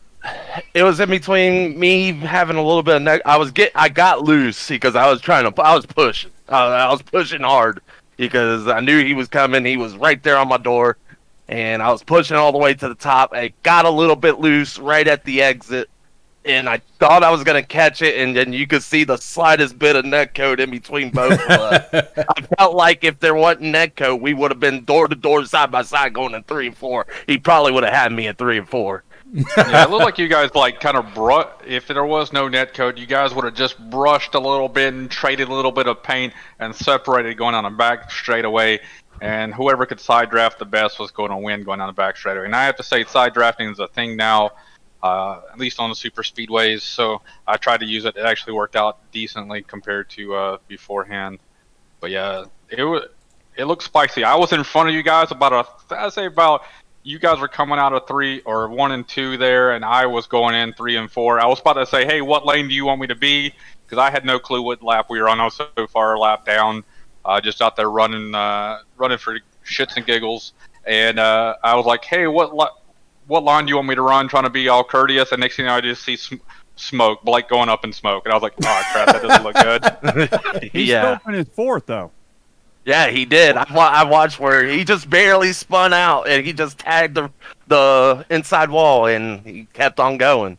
it 0.74 0.82
was 0.82 1.00
in 1.00 1.08
between 1.08 1.78
me 1.78 2.12
having 2.12 2.56
a 2.56 2.62
little 2.62 2.82
bit 2.82 2.96
of 2.96 3.02
neck. 3.02 3.22
I 3.24 3.38
was 3.38 3.50
get 3.50 3.72
I 3.74 3.88
got 3.88 4.20
loose 4.24 4.68
because 4.68 4.94
I 4.94 5.08
was 5.10 5.22
trying 5.22 5.50
to 5.50 5.62
I 5.62 5.74
was 5.74 5.86
pushing. 5.86 6.30
Uh, 6.46 6.56
I 6.56 6.90
was 6.92 7.00
pushing 7.00 7.40
hard 7.40 7.80
because 8.18 8.68
I 8.68 8.80
knew 8.80 9.02
he 9.02 9.14
was 9.14 9.26
coming. 9.28 9.64
He 9.64 9.78
was 9.78 9.96
right 9.96 10.22
there 10.22 10.36
on 10.36 10.48
my 10.48 10.58
door, 10.58 10.98
and 11.48 11.82
I 11.82 11.90
was 11.90 12.02
pushing 12.02 12.36
all 12.36 12.52
the 12.52 12.58
way 12.58 12.74
to 12.74 12.88
the 12.88 12.94
top. 12.94 13.32
I 13.32 13.54
got 13.62 13.86
a 13.86 13.90
little 13.90 14.16
bit 14.16 14.38
loose 14.38 14.78
right 14.78 15.08
at 15.08 15.24
the 15.24 15.40
exit, 15.40 15.88
and 16.44 16.68
I 16.68 16.78
thought 16.98 17.22
I 17.22 17.30
was 17.30 17.44
gonna 17.44 17.62
catch 17.62 18.02
it, 18.02 18.18
and 18.18 18.36
then 18.36 18.52
you 18.52 18.66
could 18.66 18.82
see 18.82 19.04
the 19.04 19.16
slightest 19.16 19.78
bit 19.78 19.96
of 19.96 20.04
net 20.04 20.34
code 20.34 20.60
in 20.60 20.70
between 20.70 21.10
both 21.10 21.32
of 21.32 21.40
us. 21.40 21.84
I 22.16 22.40
felt 22.56 22.74
like 22.74 23.04
if 23.04 23.18
there 23.20 23.34
wasn't 23.34 23.62
net 23.62 23.96
code, 23.96 24.20
we 24.20 24.34
would 24.34 24.50
have 24.50 24.60
been 24.60 24.84
door 24.84 25.08
to 25.08 25.14
door, 25.14 25.44
side 25.44 25.70
by 25.70 25.82
side, 25.82 26.12
going 26.12 26.34
in 26.34 26.42
three 26.44 26.66
and 26.66 26.76
four. 26.76 27.06
He 27.26 27.38
probably 27.38 27.72
would 27.72 27.84
have 27.84 27.94
had 27.94 28.12
me 28.12 28.28
at 28.28 28.38
three 28.38 28.58
and 28.58 28.68
four. 28.68 29.04
yeah, 29.34 29.82
it 29.82 29.90
looked 29.90 30.04
like 30.04 30.18
you 30.18 30.28
guys 30.28 30.54
like 30.54 30.78
kind 30.78 30.96
of 30.96 31.12
brought. 31.12 31.60
If 31.66 31.88
there 31.88 32.04
was 32.04 32.32
no 32.32 32.46
net 32.46 32.72
code, 32.72 32.98
you 32.98 33.06
guys 33.06 33.34
would 33.34 33.44
have 33.44 33.54
just 33.54 33.78
brushed 33.90 34.34
a 34.34 34.38
little 34.38 34.68
bit 34.68 34.94
and 34.94 35.10
traded 35.10 35.48
a 35.48 35.52
little 35.52 35.72
bit 35.72 35.88
of 35.88 36.02
paint 36.04 36.32
and 36.60 36.74
separated 36.74 37.36
going 37.36 37.54
on 37.54 37.64
the 37.64 37.70
back 37.70 38.12
straightaway. 38.12 38.78
And 39.20 39.52
whoever 39.52 39.86
could 39.86 39.98
side 39.98 40.30
draft 40.30 40.58
the 40.58 40.64
best 40.64 41.00
was 41.00 41.10
going 41.10 41.30
to 41.30 41.36
win 41.36 41.64
going 41.64 41.80
on 41.80 41.88
the 41.88 41.92
back 41.92 42.16
straightaway. 42.16 42.46
And 42.46 42.54
I 42.54 42.64
have 42.66 42.76
to 42.76 42.82
say, 42.82 43.04
side 43.04 43.34
drafting 43.34 43.68
is 43.70 43.78
a 43.80 43.88
thing 43.88 44.16
now, 44.16 44.52
uh, 45.04 45.42
at 45.52 45.58
least 45.58 45.78
on 45.78 45.90
the 45.90 45.96
super 45.96 46.22
speedways. 46.22 46.80
So 46.80 47.20
I 47.46 47.58
tried 47.58 47.80
to 47.80 47.86
use 47.86 48.06
it. 48.06 48.16
It 48.16 48.24
actually 48.24 48.54
worked 48.54 48.74
out 48.74 48.98
decently 49.12 49.60
compared 49.60 50.08
to 50.10 50.34
uh, 50.34 50.58
beforehand. 50.66 51.40
But 52.00 52.10
yeah, 52.10 52.46
it 52.70 52.82
was. 52.82 53.04
It 53.56 53.66
looked 53.66 53.84
spicy. 53.84 54.24
I 54.24 54.34
was 54.34 54.52
in 54.52 54.64
front 54.64 54.88
of 54.88 54.94
you 54.94 55.02
guys 55.02 55.30
about 55.30 55.52
a. 55.52 55.94
I'd 55.94 56.12
say 56.14 56.24
about 56.24 56.62
you 57.02 57.18
guys 57.18 57.38
were 57.38 57.48
coming 57.48 57.78
out 57.78 57.92
of 57.92 58.08
three 58.08 58.40
or 58.40 58.68
one 58.68 58.92
and 58.92 59.06
two 59.06 59.36
there, 59.36 59.72
and 59.72 59.84
I 59.84 60.06
was 60.06 60.26
going 60.26 60.54
in 60.54 60.72
three 60.72 60.96
and 60.96 61.12
four. 61.12 61.38
I 61.38 61.46
was 61.46 61.60
about 61.60 61.74
to 61.74 61.86
say, 61.86 62.06
hey, 62.06 62.22
what 62.22 62.46
lane 62.46 62.66
do 62.66 62.74
you 62.74 62.86
want 62.86 62.98
me 62.98 63.06
to 63.08 63.14
be? 63.14 63.52
Because 63.84 63.98
I 63.98 64.10
had 64.10 64.24
no 64.24 64.38
clue 64.38 64.62
what 64.62 64.82
lap 64.82 65.10
we 65.10 65.20
were 65.20 65.28
on. 65.28 65.38
I 65.38 65.44
was 65.44 65.54
so 65.54 65.86
far 65.86 66.16
lap 66.18 66.46
down, 66.46 66.82
uh, 67.26 67.42
just 67.42 67.60
out 67.60 67.76
there 67.76 67.90
running, 67.90 68.34
uh, 68.34 68.78
running 68.96 69.18
for 69.18 69.38
shits 69.66 69.98
and 69.98 70.06
giggles. 70.06 70.54
And 70.86 71.18
uh, 71.18 71.56
I 71.62 71.74
was 71.74 71.84
like, 71.84 72.04
hey, 72.04 72.26
what 72.26 72.56
li- 72.56 72.68
what 73.26 73.42
line 73.44 73.64
do 73.66 73.70
you 73.70 73.76
want 73.76 73.88
me 73.88 73.94
to 73.94 74.02
run? 74.02 74.28
Trying 74.28 74.44
to 74.44 74.50
be 74.50 74.68
all 74.68 74.84
courteous, 74.84 75.32
and 75.32 75.40
next 75.40 75.56
thing 75.56 75.64
you 75.64 75.70
know, 75.70 75.76
I 75.76 75.80
just 75.80 76.02
see 76.02 76.16
sm- 76.16 76.36
smoke, 76.76 77.22
Blake 77.22 77.48
going 77.48 77.68
up 77.68 77.84
in 77.84 77.92
smoke, 77.92 78.24
and 78.24 78.32
I 78.32 78.36
was 78.36 78.42
like, 78.42 78.54
oh 78.62 78.82
crap, 78.92 79.06
that 79.06 79.22
doesn't 79.22 79.44
look 79.44 80.60
good. 80.60 80.62
He's 80.72 80.88
yeah. 80.88 81.18
still 81.18 81.32
in 81.32 81.38
his 81.38 81.48
fourth 81.48 81.86
though. 81.86 82.10
Yeah, 82.84 83.08
he 83.08 83.24
did. 83.24 83.56
I, 83.56 83.64
wa- 83.72 83.88
I 83.88 84.04
watched 84.04 84.38
where 84.38 84.62
he 84.66 84.84
just 84.84 85.08
barely 85.08 85.54
spun 85.54 85.94
out 85.94 86.28
and 86.28 86.44
he 86.44 86.52
just 86.52 86.78
tagged 86.78 87.14
the 87.14 87.30
the 87.66 88.26
inside 88.28 88.68
wall 88.68 89.06
and 89.06 89.40
he 89.40 89.66
kept 89.72 89.98
on 89.98 90.18
going. 90.18 90.58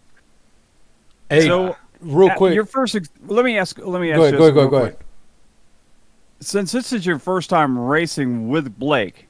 Hey, 1.30 1.42
So, 1.48 1.76
real 2.02 2.30
Uh, 2.32 2.36
quick. 2.36 2.56
Your 2.56 2.66
first. 2.66 2.96
Ex- 2.96 3.10
let 3.28 3.46
me 3.46 3.60
ask. 3.60 3.78
Let 3.78 4.02
me 4.02 4.12
ask. 4.12 4.18
Go 4.18 4.24
ahead, 4.24 4.34
you 4.34 4.40
go 4.40 4.46
this 4.46 4.50
ahead, 4.50 4.54
go 4.56 4.60
ahead, 4.62 4.72
go 4.72 4.78
ahead. 4.78 4.98
Since 6.40 6.72
this 6.72 6.92
is 6.92 7.06
your 7.06 7.20
first 7.20 7.50
time 7.50 7.78
racing 7.78 8.50
with 8.50 8.78
Blake, 8.78 9.28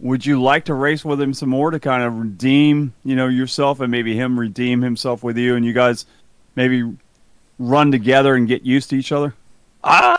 would 0.00 0.24
you 0.24 0.40
like 0.40 0.64
to 0.66 0.74
race 0.74 1.04
with 1.04 1.20
him 1.20 1.34
some 1.34 1.48
more 1.48 1.70
to 1.70 1.80
kind 1.80 2.02
of 2.02 2.18
redeem, 2.18 2.94
you 3.04 3.16
know, 3.16 3.28
yourself 3.28 3.80
and 3.80 3.90
maybe 3.90 4.14
him 4.14 4.38
redeem 4.38 4.82
himself 4.82 5.22
with 5.22 5.36
you, 5.36 5.56
and 5.56 5.64
you 5.64 5.72
guys 5.72 6.06
maybe 6.54 6.96
run 7.58 7.90
together 7.90 8.34
and 8.34 8.46
get 8.46 8.62
used 8.62 8.90
to 8.90 8.96
each 8.96 9.12
other? 9.12 9.34
I 9.82 10.16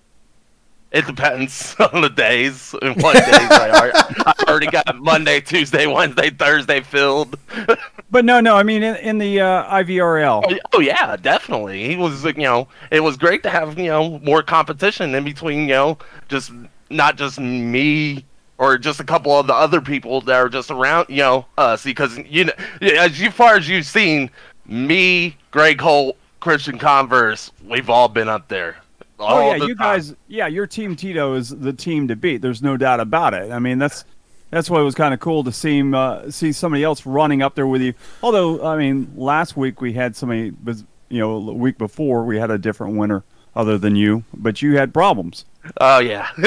It 0.91 1.05
depends 1.05 1.75
on 1.93 2.01
the 2.01 2.09
days 2.09 2.75
and 2.81 3.01
what 3.01 3.15
days 3.15 3.51
I 3.51 3.69
are. 3.69 3.91
I 4.25 4.33
already 4.49 4.67
got 4.67 4.97
Monday, 4.97 5.39
Tuesday, 5.39 5.87
Wednesday, 5.87 6.29
Thursday 6.29 6.81
filled. 6.81 7.37
But 8.11 8.25
no, 8.25 8.39
no. 8.39 8.55
I 8.55 8.63
mean, 8.63 8.81
in, 8.81 8.95
in 8.95 9.17
the 9.19 9.39
uh, 9.39 9.83
IVRL, 9.83 10.43
Oh, 10.43 10.57
oh 10.73 10.79
yeah, 10.79 11.15
definitely. 11.15 11.87
He 11.87 11.95
was, 11.95 12.23
you 12.23 12.33
know, 12.33 12.67
it 12.89 13.01
was 13.01 13.17
great 13.17 13.43
to 13.43 13.51
have, 13.51 13.77
you 13.77 13.85
know, 13.85 14.17
more 14.23 14.41
competition 14.41 15.13
in 15.13 15.23
between, 15.23 15.61
you 15.61 15.75
know, 15.75 15.97
just 16.27 16.51
not 16.89 17.17
just 17.17 17.39
me 17.39 18.25
or 18.59 18.77
just 18.77 18.99
a 18.99 19.03
couple 19.03 19.31
of 19.31 19.47
the 19.47 19.55
other 19.55 19.81
people 19.81 20.21
that 20.21 20.35
are 20.35 20.49
just 20.49 20.69
around, 20.69 21.07
you 21.09 21.17
know, 21.17 21.45
us. 21.57 21.83
Because 21.83 22.19
you 22.19 22.45
know, 22.45 22.53
as 22.81 23.17
far 23.33 23.55
as 23.55 23.67
you've 23.67 23.85
seen, 23.85 24.29
me, 24.67 25.35
Greg 25.49 25.81
Holt, 25.81 26.17
Christian 26.39 26.77
Converse, 26.77 27.51
we've 27.65 27.89
all 27.89 28.09
been 28.09 28.29
up 28.29 28.47
there. 28.49 28.77
Oh 29.17 29.51
yeah, 29.51 29.57
the 29.57 29.67
you 29.67 29.75
time. 29.75 29.97
guys. 29.97 30.15
Yeah, 30.27 30.47
your 30.47 30.67
team 30.67 30.95
Tito 30.95 31.33
is 31.33 31.49
the 31.49 31.73
team 31.73 32.07
to 32.09 32.15
beat. 32.15 32.41
There's 32.41 32.61
no 32.61 32.77
doubt 32.77 32.99
about 32.99 33.33
it. 33.33 33.51
I 33.51 33.59
mean, 33.59 33.79
that's 33.79 34.05
that's 34.51 34.69
why 34.69 34.79
it 34.79 34.83
was 34.83 34.95
kind 34.95 35.13
of 35.13 35.19
cool 35.19 35.43
to 35.43 35.51
see 35.51 35.77
him, 35.79 35.93
uh, 35.93 36.29
see 36.29 36.51
somebody 36.51 36.83
else 36.83 37.05
running 37.05 37.41
up 37.41 37.55
there 37.55 37.67
with 37.67 37.81
you. 37.81 37.93
Although, 38.21 38.65
I 38.65 38.77
mean, 38.77 39.11
last 39.15 39.55
week 39.55 39.79
we 39.79 39.93
had 39.93 40.15
somebody, 40.15 40.53
was 40.63 40.83
you 41.09 41.19
know, 41.19 41.43
the 41.43 41.53
week 41.53 41.77
before 41.77 42.23
we 42.23 42.37
had 42.37 42.51
a 42.51 42.57
different 42.57 42.97
winner 42.97 43.23
other 43.59 43.77
than 43.77 43.93
you, 43.97 44.23
but 44.33 44.61
you 44.61 44.77
had 44.77 44.93
problems. 44.93 45.43
Oh 45.81 45.99
yeah, 45.99 46.29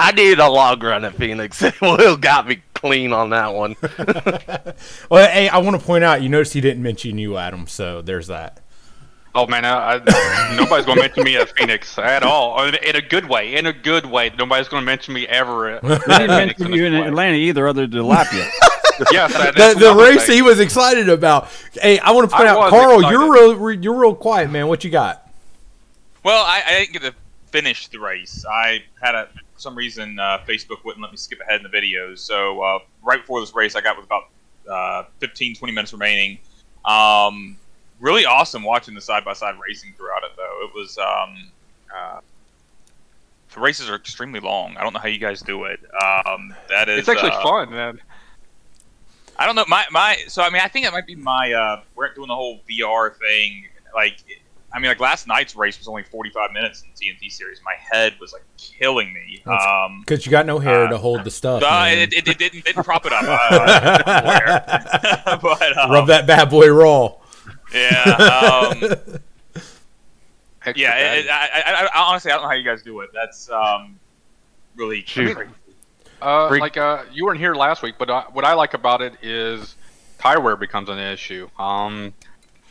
I 0.00 0.10
needed 0.10 0.40
a 0.40 0.48
log 0.48 0.82
run 0.82 1.04
at 1.04 1.14
Phoenix. 1.14 1.62
Will 1.80 2.16
got 2.16 2.48
me 2.48 2.60
clean 2.74 3.12
on 3.12 3.30
that 3.30 3.54
one. 3.54 3.76
Well, 5.10 5.28
hey, 5.30 5.48
I 5.48 5.58
want 5.58 5.80
to 5.80 5.84
point 5.84 6.04
out. 6.04 6.20
You 6.22 6.28
notice 6.28 6.52
he 6.52 6.60
didn't 6.60 6.82
mention 6.82 7.16
you, 7.18 7.36
Adam. 7.36 7.66
So 7.66 8.02
there's 8.02 8.26
that. 8.26 8.60
Oh 9.34 9.46
man, 9.46 9.64
I, 9.64 10.00
I, 10.04 10.56
nobody's 10.56 10.84
going 10.84 10.96
to 10.96 11.02
mention 11.02 11.22
me 11.24 11.36
at 11.36 11.56
Phoenix 11.56 11.96
at 11.98 12.22
all. 12.24 12.62
In 12.64 12.74
in 12.74 12.96
a 12.96 13.00
good 13.00 13.28
way. 13.28 13.54
In 13.54 13.66
a 13.66 13.72
good 13.72 14.06
way. 14.06 14.32
Nobody's 14.36 14.68
going 14.68 14.82
to 14.82 14.86
mention 14.86 15.14
me 15.14 15.26
ever. 15.28 15.68
At, 15.70 15.82
They 15.82 15.98
didn't 16.18 16.28
mention 16.28 16.72
you 16.72 16.86
in 16.86 16.92
this 16.92 17.02
way. 17.02 17.08
Atlanta 17.08 17.36
either, 17.36 17.68
other 17.68 17.86
than 17.86 18.00
Tilapia. 18.00 18.50
Yes, 19.12 19.32
that, 19.32 19.54
The, 19.54 19.58
that's 19.58 19.80
the 19.80 19.94
race 19.94 20.26
he 20.26 20.42
was 20.42 20.58
excited 20.58 21.08
about. 21.08 21.48
Hey, 21.80 21.98
I 22.00 22.10
want 22.10 22.28
to 22.28 22.36
point 22.36 22.48
I 22.48 22.52
out, 22.52 22.70
Carl. 22.70 22.98
excited. 22.98 23.12
You're 23.12 23.32
real. 23.32 23.80
You're 23.80 24.00
real 24.00 24.14
quiet, 24.14 24.50
man. 24.50 24.66
What 24.66 24.82
you 24.82 24.90
got? 24.90 25.27
Well, 26.24 26.44
I, 26.44 26.62
I 26.66 26.78
didn't 26.80 26.92
get 26.92 27.02
to 27.02 27.14
finish 27.50 27.88
the 27.88 27.98
race. 27.98 28.44
I 28.50 28.82
had 29.00 29.14
a 29.14 29.28
for 29.54 29.60
some 29.60 29.74
reason 29.74 30.18
uh, 30.18 30.38
Facebook 30.46 30.84
wouldn't 30.84 31.02
let 31.02 31.10
me 31.10 31.16
skip 31.16 31.40
ahead 31.40 31.60
in 31.64 31.70
the 31.70 31.76
videos. 31.76 32.18
So 32.18 32.60
uh, 32.60 32.78
right 33.02 33.20
before 33.20 33.40
this 33.40 33.54
race, 33.54 33.74
I 33.74 33.80
got 33.80 33.96
with 33.96 34.06
about 34.06 34.24
uh, 34.70 35.04
15, 35.20 35.56
20 35.56 35.72
minutes 35.72 35.92
remaining. 35.92 36.38
Um, 36.84 37.56
really 38.00 38.24
awesome 38.24 38.62
watching 38.62 38.94
the 38.94 39.00
side 39.00 39.24
by 39.24 39.32
side 39.32 39.54
racing 39.66 39.94
throughout 39.96 40.22
it, 40.24 40.30
though. 40.36 40.64
It 40.64 40.74
was 40.74 40.98
um, 40.98 41.50
uh, 41.94 42.20
the 43.54 43.60
races 43.60 43.88
are 43.88 43.96
extremely 43.96 44.40
long. 44.40 44.76
I 44.76 44.82
don't 44.82 44.92
know 44.92 45.00
how 45.00 45.08
you 45.08 45.18
guys 45.18 45.40
do 45.40 45.64
it. 45.64 45.80
Um, 46.02 46.54
that 46.68 46.88
is 46.88 47.00
It's 47.00 47.08
actually 47.08 47.30
uh, 47.30 47.42
fun, 47.42 47.70
man. 47.70 48.00
I 49.38 49.46
don't 49.46 49.54
know. 49.54 49.64
My 49.68 49.84
my. 49.90 50.16
So 50.28 50.42
I 50.42 50.50
mean, 50.50 50.62
I 50.62 50.68
think 50.68 50.86
it 50.86 50.92
might 50.92 51.06
be 51.06 51.14
my. 51.14 51.52
Uh, 51.52 51.82
we're 51.94 52.12
doing 52.12 52.28
the 52.28 52.34
whole 52.34 52.60
VR 52.68 53.14
thing. 53.16 53.66
Like, 53.94 54.18
I 54.72 54.78
mean, 54.78 54.88
like 54.90 55.00
last 55.00 55.26
night's 55.26 55.56
race 55.56 55.78
was 55.78 55.88
only 55.88 56.02
45 56.02 56.52
minutes 56.52 56.82
in 56.82 56.88
the 56.94 57.26
TNT 57.26 57.32
series. 57.32 57.60
My 57.64 57.74
head 57.90 58.14
was 58.20 58.32
like 58.34 58.44
killing 58.58 59.12
me. 59.14 59.40
That's- 59.44 59.66
Um, 59.66 60.00
Because 60.00 60.26
you 60.26 60.30
got 60.30 60.44
no 60.46 60.58
hair 60.58 60.84
Uh, 60.84 60.90
to 60.90 60.98
hold 60.98 61.24
the 61.24 61.30
stuff. 61.30 61.62
uh, 61.62 61.66
man. 61.70 61.98
it, 61.98 62.12
it, 62.12 62.28
it 62.28 62.38
didn't 62.38 62.64
didn't 62.66 62.84
prop 62.84 63.06
it 63.06 63.12
up. 63.12 63.22
Uh, 63.24 65.38
but 65.42 65.78
um, 65.78 65.90
Rub 65.90 66.06
that 66.08 66.26
bad 66.26 66.50
boy 66.50 66.68
raw. 66.70 67.14
Yeah. 67.72 68.02
Um, 68.04 68.82
yeah. 70.76 71.14
It, 71.14 71.26
it, 71.26 71.30
I, 71.30 71.62
I, 71.66 71.88
I 71.94 72.02
honestly 72.10 72.30
I 72.30 72.34
don't 72.34 72.42
know 72.42 72.48
how 72.48 72.54
you 72.54 72.64
guys 72.64 72.82
do 72.82 73.00
it. 73.00 73.10
That's 73.14 73.50
um, 73.50 73.98
really 74.76 75.02
Shoot. 75.06 75.36
crazy. 75.36 75.50
Uh, 76.20 76.48
like 76.58 76.76
uh, 76.76 77.04
you 77.12 77.24
weren't 77.24 77.38
here 77.38 77.54
last 77.54 77.82
week, 77.82 77.94
but 77.98 78.10
uh, 78.10 78.24
what 78.32 78.44
I 78.44 78.54
like 78.54 78.74
about 78.74 79.02
it 79.02 79.14
is 79.22 79.76
tire 80.18 80.40
wear 80.40 80.56
becomes 80.56 80.88
an 80.88 80.98
issue. 80.98 81.48
Um, 81.58 82.12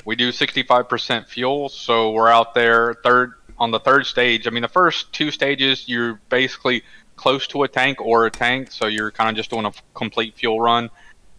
we 0.07 0.15
do 0.15 0.31
65% 0.31 1.27
fuel, 1.27 1.67
so 1.67 2.11
we're 2.11 2.29
out 2.29 2.55
there 2.55 2.93
third 3.03 3.33
on 3.59 3.71
the 3.71 3.79
third 3.79 4.05
stage. 4.05 4.47
I 4.47 4.51
mean, 4.51 4.61
the 4.61 4.69
first 4.69 5.11
two 5.11 5.31
stages 5.31 5.89
you're 5.89 6.21
basically 6.29 6.83
close 7.17 7.45
to 7.47 7.63
a 7.63 7.67
tank 7.67 7.99
or 7.99 8.25
a 8.25 8.31
tank, 8.31 8.71
so 8.71 8.87
you're 8.87 9.11
kind 9.11 9.29
of 9.29 9.35
just 9.35 9.49
doing 9.49 9.65
a 9.65 9.73
complete 9.93 10.35
fuel 10.35 10.61
run. 10.61 10.89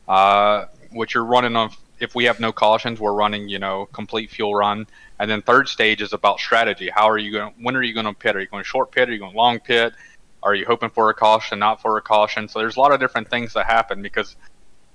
Uh, 0.07 0.67
which 0.93 1.15
you're 1.15 1.25
running 1.25 1.57
on. 1.57 1.71
If 1.99 2.15
we 2.15 2.25
have 2.25 2.41
no 2.41 2.53
cautions, 2.53 3.01
we're 3.01 3.13
running, 3.13 3.49
you 3.49 3.59
know, 3.59 3.87
complete 3.87 4.31
fuel 4.31 4.55
run. 4.55 4.87
And 5.19 5.31
then 5.31 5.43
third 5.43 5.69
stage 5.69 6.01
is 6.01 6.13
about 6.13 6.39
strategy. 6.39 6.91
How 6.95 7.09
are 7.09 7.19
you 7.19 7.33
going? 7.33 7.55
When 7.61 7.75
are 7.75 7.83
you 7.83 7.95
going 7.95 8.07
to 8.07 8.13
pit? 8.13 8.37
Are 8.37 8.41
you 8.41 8.47
going 8.47 8.65
short 8.65 8.93
pit? 8.93 9.09
Are 9.09 9.13
you 9.13 9.19
going 9.19 9.35
long 9.35 9.61
pit? 9.61 9.95
Are 10.43 10.55
you 10.55 10.65
hoping 10.67 10.91
for 10.91 11.11
a 11.11 11.15
caution, 11.15 11.59
not 11.59 11.83
for 11.83 11.97
a 11.97 12.03
caution? 12.03 12.49
So 12.49 12.59
there's 12.61 12.77
a 12.77 12.81
lot 12.81 12.93
of 12.93 13.01
different 13.01 13.29
things 13.29 13.55
that 13.55 13.67
happen 13.67 14.03
because 14.03 14.37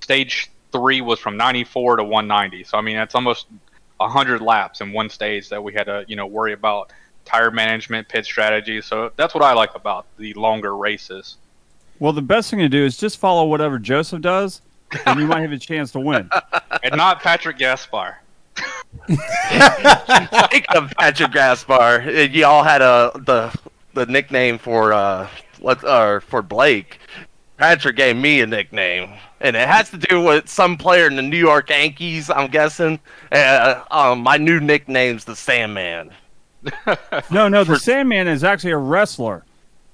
stage 0.01 0.49
three 0.73 0.99
was 0.99 1.19
from 1.19 1.37
94 1.37 1.97
to 1.97 2.03
190. 2.03 2.65
So 2.65 2.77
I 2.77 2.81
mean, 2.81 2.97
that's 2.97 3.15
almost 3.15 3.47
100 3.97 4.41
laps 4.41 4.81
in 4.81 4.91
one 4.91 5.09
stage 5.09 5.47
that 5.49 5.63
we 5.63 5.73
had 5.73 5.85
to, 5.85 6.03
you 6.07 6.17
know, 6.17 6.27
worry 6.27 6.51
about 6.51 6.91
tire 7.23 7.51
management, 7.51 8.09
pit 8.09 8.25
strategy. 8.25 8.81
So 8.81 9.11
that's 9.15 9.33
what 9.33 9.43
I 9.43 9.53
like 9.53 9.75
about 9.75 10.05
the 10.17 10.33
longer 10.33 10.75
races. 10.75 11.37
well, 11.99 12.11
the 12.11 12.21
best 12.21 12.49
thing 12.49 12.59
to 12.59 12.67
do 12.67 12.83
is 12.83 12.97
just 12.97 13.17
follow 13.17 13.45
whatever 13.45 13.79
Joseph 13.79 14.21
does, 14.21 14.61
and 15.05 15.19
you 15.19 15.27
might 15.27 15.41
have 15.41 15.53
a 15.53 15.57
chance 15.57 15.91
to 15.93 15.99
win. 16.01 16.29
and 16.83 16.95
not 16.97 17.21
Patrick 17.21 17.57
Gaspar. 17.57 18.17
Speaking 19.05 20.75
of 20.75 20.91
Patrick 20.99 21.31
Gaspar, 21.31 22.01
uh, 22.05 22.09
you 22.09 22.45
all 22.45 22.63
had 22.63 22.81
a 22.81 23.11
the 23.15 23.57
the 23.93 24.05
nickname 24.05 24.57
for 24.57 24.93
uh 24.93 25.27
what 25.59 25.83
uh 25.83 26.19
for 26.19 26.41
Blake. 26.41 26.99
Patrick 27.57 27.95
gave 27.95 28.15
me 28.15 28.41
a 28.41 28.47
nickname, 28.47 29.13
and 29.43 29.55
it 29.55 29.67
has 29.67 29.89
to 29.91 29.97
do 29.97 30.21
with 30.21 30.49
some 30.49 30.77
player 30.77 31.05
in 31.05 31.15
the 31.15 31.21
New 31.21 31.37
York 31.37 31.69
Yankees. 31.69 32.29
I'm 32.31 32.49
guessing. 32.49 32.99
Uh, 33.31 33.83
um, 33.91 34.21
my 34.23 34.37
new 34.37 34.59
nickname's 34.59 35.25
the 35.25 35.35
Sandman. 35.35 36.11
No, 37.29 37.47
no, 37.49 37.63
the 37.63 37.77
Sandman 37.77 38.27
is 38.27 38.43
actually 38.43 38.71
a 38.71 38.77
wrestler. 38.77 39.43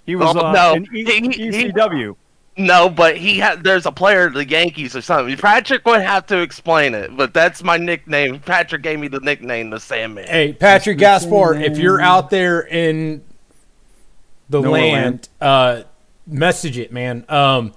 He 0.06 0.16
was 0.16 0.36
Oh, 0.36 0.40
uh, 0.40 0.52
no. 0.54 0.74
in 0.76 0.84
e- 0.96 1.04
He- 1.04 1.30
he- 1.52 1.70
ECW. 1.72 2.16
No, 2.58 2.90
but 2.90 3.16
he 3.16 3.38
had. 3.40 3.64
There's 3.64 3.86
a 3.86 3.92
player 3.92 4.26
of 4.26 4.34
the 4.34 4.46
Yankees 4.48 4.94
or 4.96 5.02
something. 5.02 5.36
Patrick 5.38 5.86
would 5.86 6.02
have 6.02 6.26
to 6.28 6.40
explain 6.42 6.94
it, 6.94 7.16
but 7.16 7.34
that's 7.34 7.64
my 7.64 7.78
nickname. 7.78 8.40
Patrick 8.40 8.82
gave 8.82 9.00
me 9.00 9.08
the 9.08 9.22
nickname, 9.22 9.70
the 9.70 9.80
Sandman. 9.80 10.28
Hey, 10.28 10.52
Patrick 10.54 10.98
Gaspar, 10.98 11.54
if 11.54 11.78
you're 11.78 12.02
out 12.02 12.30
there 12.30 12.62
in 12.62 13.24
the 14.50 14.62
Nowhere 14.62 14.82
land, 14.82 15.30
uh, 15.40 15.84
message 16.28 16.78
it, 16.78 16.92
man. 16.92 17.24
Um, 17.30 17.72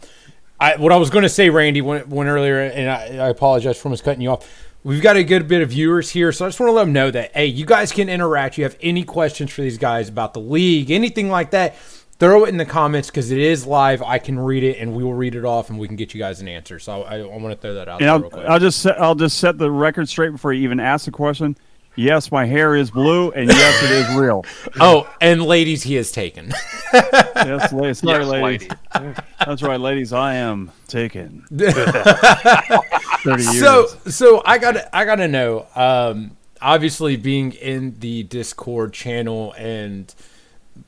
I, 0.63 0.77
what 0.77 0.93
I 0.93 0.97
was 0.97 1.11
going 1.11 1.23
to 1.23 1.29
say, 1.29 1.51
Randy, 1.51 1.81
went, 1.81 2.07
went 2.07 2.29
earlier, 2.29 2.61
and 2.61 2.89
I, 2.89 3.27
I 3.27 3.29
apologize 3.31 3.77
for 3.79 3.89
almost 3.89 4.05
cutting 4.05 4.21
you 4.21 4.31
off. 4.31 4.49
We've 4.85 5.03
got 5.03 5.17
a 5.17 5.25
good 5.25 5.49
bit 5.49 5.61
of 5.61 5.71
viewers 5.71 6.11
here, 6.11 6.31
so 6.31 6.45
I 6.45 6.49
just 6.49 6.61
want 6.61 6.69
to 6.69 6.73
let 6.73 6.85
them 6.85 6.93
know 6.93 7.11
that 7.11 7.33
hey, 7.33 7.47
you 7.47 7.67
guys 7.67 7.91
can 7.91 8.09
interact. 8.09 8.59
You 8.59 8.65
have 8.65 8.77
any 8.81 9.03
questions 9.03 9.51
for 9.53 9.63
these 9.63 9.79
guys 9.79 10.09
about 10.09 10.35
the 10.35 10.41
league, 10.41 10.91
anything 10.91 11.29
like 11.31 11.51
that, 11.51 11.77
throw 12.19 12.45
it 12.45 12.49
in 12.49 12.59
the 12.59 12.65
comments 12.65 13.11
because 13.11 13.33
it 13.33 13.39
is 13.39 13.67
live. 13.67 14.03
I 14.03 14.19
can 14.19 14.39
read 14.39 14.63
it, 14.63 14.79
and 14.79 14.95
we 14.95 15.03
will 15.03 15.15
read 15.15 15.35
it 15.35 15.45
off, 15.45 15.69
and 15.69 15.81
we 15.81 15.89
can 15.89 15.97
get 15.97 16.15
you 16.15 16.21
guys 16.21 16.41
an 16.41 16.47
answer. 16.47 16.79
So 16.79 17.03
I, 17.03 17.19
I 17.19 17.27
want 17.27 17.55
to 17.55 17.57
throw 17.57 17.75
that 17.75 17.89
out 17.89 18.01
And 18.01 18.09
there 18.09 18.15
I'll, 18.15 18.21
real 18.21 18.31
quick. 18.31 18.47
I'll 18.47 18.61
just 18.61 18.81
set, 18.83 19.01
I'll 19.01 19.15
just 19.17 19.39
set 19.39 19.59
the 19.59 19.71
record 19.71 20.09
straight 20.09 20.31
before 20.31 20.53
you 20.53 20.63
even 20.63 20.79
ask 20.79 21.07
the 21.07 21.11
question. 21.11 21.57
Yes, 21.95 22.33
my 22.33 22.47
hair 22.47 22.75
is 22.75 22.91
blue, 22.91 23.31
and 23.33 23.51
yes, 23.51 23.83
it 23.83 23.91
is 23.91 24.17
real. 24.17 24.45
oh, 24.81 25.13
and 25.21 25.43
ladies, 25.43 25.83
he 25.83 25.97
is 25.97 26.11
taken. 26.13 26.53
Yes, 26.95 27.73
la- 27.73 27.93
sorry, 27.93 28.19
Yes, 28.25 28.29
ladies. 28.29 28.69
lady. 28.95 29.15
That's 29.45 29.63
right, 29.63 29.81
ladies. 29.81 30.13
I 30.13 30.35
am 30.35 30.71
taken. 30.87 31.45
Thirty 31.51 33.43
years. 33.43 33.59
So 33.61 33.87
so 34.07 34.43
I 34.45 34.59
got 34.59 34.73
to 34.73 34.97
I 34.97 35.05
got 35.05 35.17
to 35.17 35.27
know. 35.29 35.67
Um, 35.75 36.37
obviously, 36.61 37.17
being 37.17 37.53
in 37.53 37.99
the 37.99 38.23
Discord 38.25 38.93
channel 38.93 39.55
and 39.57 40.15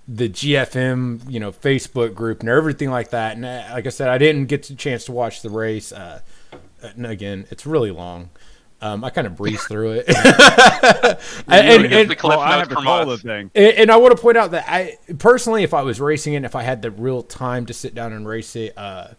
the 0.07 0.29
GFM, 0.29 1.29
you 1.31 1.41
know, 1.41 1.53
Facebook 1.53 2.15
group 2.15 2.41
and 2.41 2.49
everything 2.49 2.91
like 2.91 3.11
that. 3.11 3.37
And 3.37 3.45
uh, 3.45 3.65
like 3.73 3.87
I 3.87 3.91
said, 3.91 4.09
I 4.09 4.19
didn't 4.19 4.47
get 4.47 4.65
the 4.65 4.75
chance 4.75 5.05
to 5.07 5.13
watch 5.13 5.43
the 5.43 5.51
race. 5.51 5.91
Uh, 5.93 6.21
and 6.83 7.07
again, 7.07 7.47
it's 7.51 7.67
really 7.67 7.91
long. 7.91 8.29
Um, 8.85 9.03
I 9.03 9.09
kind 9.09 9.27
of 9.27 9.35
breezed 9.35 9.63
through 9.63 9.93
it. 9.93 10.09
and, 10.09 11.19
really 11.49 11.85
and, 11.85 11.89
get 11.89 12.09
the 12.09 12.17
cliff 12.17 12.37
well, 12.37 12.41
I 12.41 12.59
have 12.59 12.69
to 12.69 12.75
call 12.75 13.07
the 13.07 13.17
thing. 13.17 13.51
and, 13.55 13.73
and 13.79 13.91
I 13.91 13.97
want 13.97 14.15
to 14.15 14.21
point 14.21 14.37
out 14.37 14.51
that 14.51 14.67
I 14.69 14.99
personally, 15.17 15.63
if 15.63 15.73
I 15.73 15.81
was 15.81 16.03
racing 16.03 16.35
it, 16.35 16.37
and 16.37 16.45
if 16.45 16.55
I 16.55 16.65
had 16.65 16.83
the 16.83 16.91
real 16.91 17.23
time 17.23 17.65
to 17.65 17.73
sit 17.73 17.95
down 17.95 18.13
and 18.13 18.29
race 18.29 18.55
it, 18.55 18.77
uh, 18.77 19.15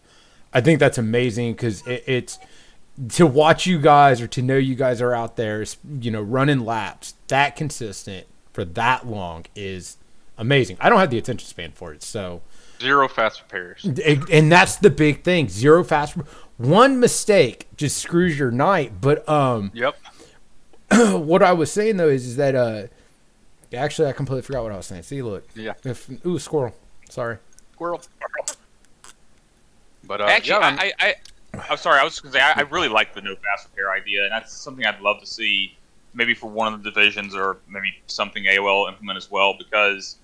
I 0.53 0.62
think 0.62 0.79
that's 0.79 1.00
amazing 1.00 1.53
because 1.53 1.86
it, 1.88 2.03
it's 2.05 2.38
to 3.15 3.25
watch 3.25 3.65
you 3.65 3.79
guys 3.79 4.22
or 4.22 4.27
to 4.27 4.41
know 4.43 4.55
you 4.55 4.75
guys 4.75 5.01
are 5.01 5.15
out 5.15 5.36
there, 5.36 5.65
you 6.00 6.12
know, 6.12 6.22
running 6.22 6.60
laps 6.60 7.15
that 7.29 7.55
consistent 7.55 8.27
for 8.53 8.65
that 8.65 9.07
long 9.07 9.45
is 9.55 9.98
amazing. 10.38 10.77
I 10.79 10.89
don't 10.89 11.00
have 11.00 11.10
the 11.10 11.17
attention 11.17 11.48
span 11.48 11.72
for 11.72 11.91
it, 11.91 12.03
so 12.03 12.43
Zero 12.79 13.07
fast 13.07 13.41
repairs. 13.41 13.84
and 13.84 14.29
and 14.29 14.51
that's 14.51 14.75
the 14.75 14.89
big 14.91 15.24
thing. 15.24 15.50
Zero 15.50 15.84
fast. 15.84 16.17
One 16.58 17.00
mistake 17.00 17.68
just 17.76 17.98
screws 17.98 18.38
your 18.40 18.52
night. 18.52 18.94
But 19.02 19.28
um, 19.28 19.72
Yep. 19.74 19.98
what 20.92 21.44
I 21.44 21.52
was 21.54 21.72
saying 21.72 21.98
though 21.98 22.10
is, 22.10 22.26
is 22.26 22.36
that 22.38 22.56
uh, 22.56 22.84
actually 23.74 24.08
I 24.08 24.14
completely 24.14 24.44
forgot 24.44 24.64
what 24.64 24.72
I 24.72 24.78
was 24.78 24.86
saying. 24.86 25.04
See, 25.04 25.22
look, 25.22 25.48
Yeah. 25.56 25.74
if 25.84 26.10
ooh 26.26 26.40
squirrel. 26.40 26.74
Sorry. 27.10 27.38
Squirrel. 27.74 28.02
But 30.08 30.22
uh, 30.22 30.26
Actually, 30.26 30.60
yeah, 30.62 30.78
I, 30.80 30.94
I, 31.00 31.16
I, 31.58 31.66
I'm 31.72 31.78
sorry. 31.78 32.00
I 32.00 32.04
was 32.04 32.20
going 32.20 32.32
to 32.34 32.38
say 32.38 32.44
I, 32.44 32.54
I 32.58 32.62
really 32.62 32.90
like 32.90 33.14
the 33.16 33.22
no 33.22 33.36
fast 33.36 33.68
repair 33.72 33.92
idea, 33.92 34.24
and 34.24 34.32
that's 34.32 34.54
something 34.54 34.86
I'd 34.86 35.02
love 35.02 35.20
to 35.22 35.26
see, 35.26 35.76
maybe 36.14 36.34
for 36.36 36.48
one 36.50 36.72
of 36.74 36.84
the 36.84 36.92
divisions 36.92 37.36
or 37.36 37.58
maybe 37.68 37.96
something 38.08 38.44
AOL 38.44 38.88
implement 38.88 39.18
as 39.18 39.32
well, 39.32 39.56
because 39.58 40.18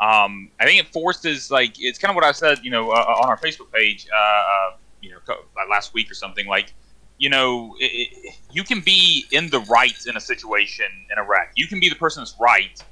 um, 0.00 0.50
I 0.60 0.64
think 0.66 0.80
it 0.80 0.92
forces 0.92 1.50
like 1.50 1.74
it's 1.78 1.98
kind 1.98 2.10
of 2.10 2.14
what 2.14 2.24
I 2.24 2.32
said, 2.32 2.58
you 2.62 2.70
know, 2.70 2.90
uh, 2.90 2.94
on 3.22 3.28
our 3.30 3.38
Facebook 3.38 3.72
page, 3.72 4.06
uh, 4.12 4.16
uh, 4.18 4.70
you 5.02 5.10
know, 5.10 5.18
last 5.68 5.92
week 5.92 6.10
or 6.10 6.14
something. 6.14 6.46
Like, 6.46 6.72
you 7.18 7.28
know, 7.28 7.76
it, 7.78 7.84
it, 7.84 8.34
you 8.50 8.64
can 8.64 8.80
be 8.80 9.26
in 9.30 9.50
the 9.50 9.60
right 9.60 9.94
in 10.06 10.16
a 10.16 10.20
situation 10.20 10.86
in 11.10 11.18
a 11.18 11.24
wreck. 11.24 11.52
You 11.56 11.66
can 11.66 11.80
be 11.80 11.88
the 11.88 11.96
person 11.96 12.22
that's 12.22 12.36
right. 12.40 12.82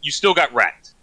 You 0.00 0.10
still 0.10 0.32
got 0.32 0.52
wrecked. 0.54 0.94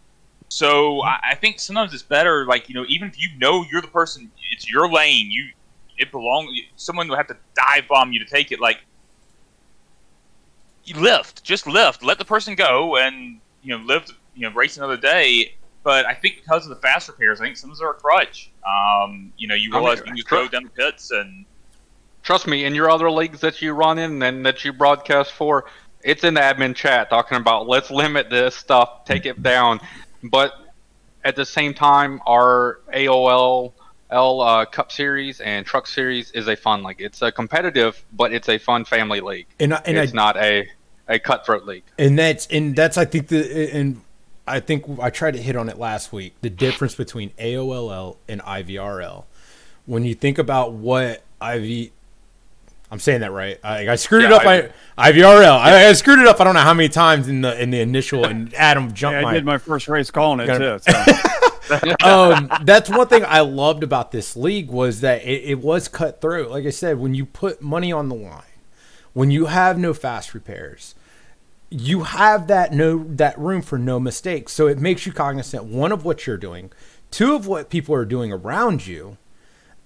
So 0.50 0.74
mm-hmm. 0.74 1.08
I, 1.08 1.32
I 1.32 1.36
think 1.36 1.60
sometimes 1.60 1.94
it's 1.94 2.04
better, 2.04 2.46
like 2.46 2.70
you 2.70 2.76
know, 2.76 2.86
even 2.88 3.08
if 3.10 3.22
you 3.22 3.30
know 3.38 3.66
you're 3.70 3.82
the 3.82 3.88
person, 3.88 4.32
it's 4.52 4.70
your 4.70 4.92
lane. 4.92 5.30
You 5.30 5.50
it 5.98 6.12
belongs. 6.12 6.52
Someone 6.76 7.08
will 7.08 7.18
have 7.18 7.28
to 7.28 7.38
dive 7.56 7.88
bomb 7.88 8.12
you 8.12 8.20
to 8.20 8.26
take 8.26 8.52
it. 8.52 8.60
Like 8.60 8.80
you 10.86 11.00
lift, 11.00 11.44
just 11.44 11.68
lift. 11.68 12.04
Let 12.04 12.18
the 12.18 12.26
person 12.26 12.56
go, 12.56 12.98
and 12.98 13.40
you 13.62 13.78
know, 13.78 13.84
live. 13.84 14.08
You 14.36 14.50
know, 14.50 14.56
race 14.56 14.78
another 14.78 14.98
day. 14.98 15.56
But 15.84 16.06
I 16.06 16.14
think 16.14 16.38
because 16.38 16.64
of 16.64 16.70
the 16.70 16.78
fast 16.78 17.10
repairs, 17.10 17.42
I 17.42 17.46
think 17.46 17.58
some 17.58 17.70
of 17.70 17.78
them 17.78 17.88
are 17.88 17.92
a 17.92 17.96
crutch. 17.96 18.52
Um, 18.66 19.34
you 19.38 19.48
know, 19.48 19.56
you 19.56 19.70
I 19.74 19.76
mean, 19.76 19.84
realize 19.84 20.02
you 20.16 20.24
can 20.24 20.46
go 20.46 20.48
down 20.48 20.64
the 20.64 20.70
pits 20.70 21.12
and 21.12 21.46
trust 22.24 22.48
me, 22.48 22.66
in 22.66 22.74
your 22.74 22.90
other 22.90 23.12
leagues 23.12 23.42
that 23.42 23.62
you 23.62 23.74
run 23.74 24.00
in 24.00 24.22
and 24.24 24.46
that 24.46 24.66
you 24.66 24.74
broadcast 24.74 25.34
for, 25.34 25.66
it's 26.02 26.24
in 26.24 26.34
the 26.34 26.42
admin 26.42 26.76
chat 26.76 27.10
talking 27.10 27.38
about 27.38 27.68
let's 27.68 27.92
limit 27.92 28.30
this 28.30 28.56
stuff, 28.56 29.06
take 29.06 29.26
it 29.26 29.44
down. 29.44 29.80
But 30.24 30.54
at 31.24 31.36
the 31.36 31.46
same 31.46 31.74
time, 31.74 32.22
our 32.26 32.80
AOL 32.94 33.74
L 34.10 34.42
uh, 34.42 34.66
Cup 34.66 34.92
Series 34.92 35.42
and 35.42 35.66
Truck 35.66 35.88
Series 35.88 36.32
is 36.32 36.48
a 36.48 36.56
fun 36.56 36.84
league. 36.84 37.02
It's 37.02 37.22
a 37.22 37.32
competitive, 37.32 38.04
but 38.14 38.34
it's 38.34 38.50
a 38.50 38.58
fun 38.58 38.86
family 38.86 39.22
league. 39.22 39.48
And 39.60 39.74
and 39.74 39.98
it's 39.98 40.14
I, 40.14 40.16
not 40.16 40.38
a 40.38 40.68
a 41.08 41.20
cutthroat 41.20 41.66
league. 41.66 41.84
and 41.98 42.18
that's 42.18 42.48
and 42.48 42.76
that's 42.76 42.98
I 42.98 43.06
think 43.06 43.28
the 43.28 43.70
and 43.74 44.02
I 44.46 44.60
think 44.60 44.86
I 45.00 45.10
tried 45.10 45.32
to 45.32 45.42
hit 45.42 45.56
on 45.56 45.70
it 45.70 45.78
last 45.78 46.12
week. 46.12 46.36
The 46.42 46.50
difference 46.50 46.96
between 46.96 47.30
AOLL 47.32 48.18
and 48.28 48.42
IVRL. 48.42 49.26
When 49.86 50.04
you 50.04 50.16
think 50.16 50.38
about 50.38 50.74
what 50.74 51.24
IV, 51.42 51.92
I'm 52.92 53.00
saying 53.00 53.22
that 53.22 53.32
right. 53.32 53.60
I, 53.64 53.90
I 53.90 53.96
screwed 53.96 54.24
it 54.24 54.32
up. 54.32 54.46
I, 54.46 54.70
IVRL. 55.12 55.58
I, 55.58 55.90
I 55.90 55.94
screwed 55.94 56.20
it 56.20 56.28
up. 56.28 56.40
I 56.40 56.44
don't 56.44 56.54
know 56.54 56.62
how 56.62 56.74
many 56.74 56.90
times 56.90 57.28
in 57.28 57.42
the 57.42 57.62
in 57.62 57.72
the 57.72 57.80
initial. 57.80 58.26
And 58.26 58.54
Adam 58.54 58.94
jumped 58.94 59.16
Yeah, 59.16 59.20
I 59.20 59.24
my 59.24 59.34
did 59.34 59.46
my 59.46 59.58
first 59.58 59.88
race 59.88 60.12
calling 60.12 60.48
it 60.48 60.58
too. 60.58 60.80
So. 60.80 61.96
um, 62.04 62.52
that's 62.64 62.90
one 62.90 63.08
thing 63.08 63.24
I 63.26 63.40
loved 63.40 63.84
about 63.84 64.12
this 64.12 64.36
league 64.36 64.70
was 64.70 65.02
that 65.02 65.24
it, 65.24 65.44
it 65.44 65.60
was 65.60 65.88
cutthroat. 65.88 66.52
Like 66.52 66.66
I 66.66 66.70
said, 66.70 67.00
when 67.00 67.14
you 67.14 67.26
put 67.26 67.62
money 67.62 67.92
on 67.92 68.10
the 68.10 68.16
line, 68.16 68.44
when 69.14 69.32
you 69.32 69.46
have 69.46 69.78
no 69.78 69.94
fast 69.94 70.34
repairs, 70.34 70.96
you 71.74 72.04
have 72.04 72.48
that 72.48 72.72
no 72.72 73.04
that 73.04 73.38
room 73.38 73.64
for 73.64 73.80
no 73.80 74.00
mistakes. 74.00 74.54
So 74.54 74.68
it 74.68 74.78
makes 74.78 75.06
you 75.06 75.12
cognizant 75.12 75.64
one 75.66 75.92
of 75.92 76.06
what 76.06 76.28
you're 76.28 76.38
doing, 76.38 76.72
two 77.10 77.34
of 77.34 77.48
what 77.48 77.72
people 77.72 77.96
are 77.96 78.06
doing 78.06 78.32
around 78.32 78.86
you, 78.86 79.18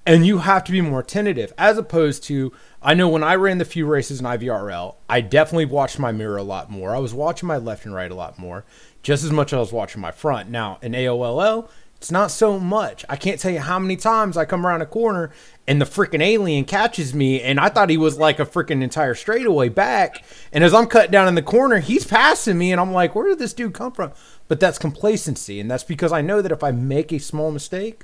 and 0.06 0.26
you 0.26 0.40
have 0.40 0.66
to 0.66 0.72
be 0.74 0.82
more 0.82 1.02
tentative 1.02 1.54
as 1.58 1.78
opposed 1.78 2.24
to 2.24 2.52
I 2.82 2.94
know 2.94 3.08
when 3.08 3.24
I 3.24 3.36
ran 3.36 3.58
the 3.58 3.66
few 3.66 3.86
races 3.86 4.20
in 4.20 4.26
IVRL, 4.26 4.96
I 5.08 5.22
definitely 5.22 5.66
watched 5.66 5.98
my 5.98 6.12
mirror 6.12 6.38
a 6.38 6.44
lot 6.44 6.70
more. 6.70 6.94
I 6.94 7.00
was 7.00 7.14
watching 7.14 7.48
my 7.48 7.58
left 7.58 7.86
and 7.86 7.96
right 7.96 8.12
a 8.12 8.16
lot 8.16 8.38
more, 8.38 8.66
just 9.02 9.24
as 9.24 9.32
much 9.32 9.54
as 9.54 9.58
I 9.58 9.60
was 9.62 9.74
watching 9.74 10.02
my 10.02 10.12
front. 10.12 10.50
Now 10.50 10.80
in 10.82 10.92
AOLL, 10.92 11.70
it's 11.98 12.12
not 12.12 12.30
so 12.30 12.60
much. 12.60 13.04
I 13.10 13.16
can't 13.16 13.40
tell 13.40 13.52
you 13.52 13.60
how 13.60 13.80
many 13.80 13.96
times 13.96 14.38
I 14.38 14.46
come 14.46 14.66
around 14.66 14.82
a 14.82 14.86
corner 14.86 15.32
and 15.68 15.82
the 15.82 15.86
freaking 15.86 16.22
alien 16.22 16.64
catches 16.64 17.14
me, 17.14 17.42
and 17.42 17.60
I 17.60 17.70
thought 17.70 17.90
he 17.90 17.98
was 17.98 18.18
like 18.18 18.40
a 18.40 18.46
freaking 18.46 18.84
entire 18.84 19.16
straightaway 19.16 19.70
back. 19.70 20.24
And 20.54 20.64
as 20.64 20.74
I'm 20.74 20.88
cutting 20.88 21.12
down 21.12 21.28
in 21.28 21.36
the 21.36 21.42
corner, 21.42 21.80
he's 21.80 22.06
passing 22.06 22.58
me, 22.58 22.72
and 22.72 22.80
I'm 22.80 22.94
like, 22.94 23.16
where 23.16 23.28
did 23.28 23.40
this 23.40 23.54
dude 23.54 23.74
come 23.74 23.92
from? 23.92 24.12
But 24.48 24.60
that's 24.60 24.78
complacency, 24.78 25.60
and 25.60 25.70
that's 25.70 25.84
because 25.84 26.12
I 26.12 26.22
know 26.22 26.42
that 26.42 26.52
if 26.52 26.64
I 26.64 26.72
make 26.72 27.12
a 27.12 27.20
small 27.20 27.52
mistake, 27.52 28.04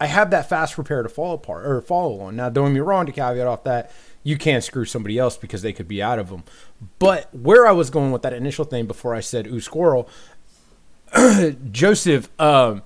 I 0.00 0.06
have 0.06 0.30
that 0.30 0.48
fast 0.48 0.76
repair 0.78 1.02
to 1.02 1.08
fall 1.08 1.34
apart 1.34 1.66
or 1.66 1.80
follow 1.80 2.20
on. 2.20 2.36
Now, 2.36 2.48
don't 2.48 2.68
get 2.68 2.74
me 2.74 2.80
wrong. 2.80 3.06
To 3.06 3.12
caveat 3.12 3.46
off 3.46 3.64
that, 3.64 3.92
you 4.22 4.36
can't 4.36 4.64
screw 4.64 4.84
somebody 4.84 5.18
else 5.18 5.36
because 5.36 5.62
they 5.62 5.72
could 5.72 5.88
be 5.88 6.02
out 6.02 6.18
of 6.18 6.28
them. 6.28 6.42
But 6.98 7.32
where 7.34 7.66
I 7.66 7.72
was 7.72 7.90
going 7.90 8.12
with 8.12 8.22
that 8.22 8.32
initial 8.32 8.64
thing 8.64 8.86
before 8.86 9.14
I 9.14 9.20
said 9.20 9.46
"ooh 9.46 9.60
squirrel," 9.60 10.08
Joseph, 11.70 12.28
um, 12.40 12.82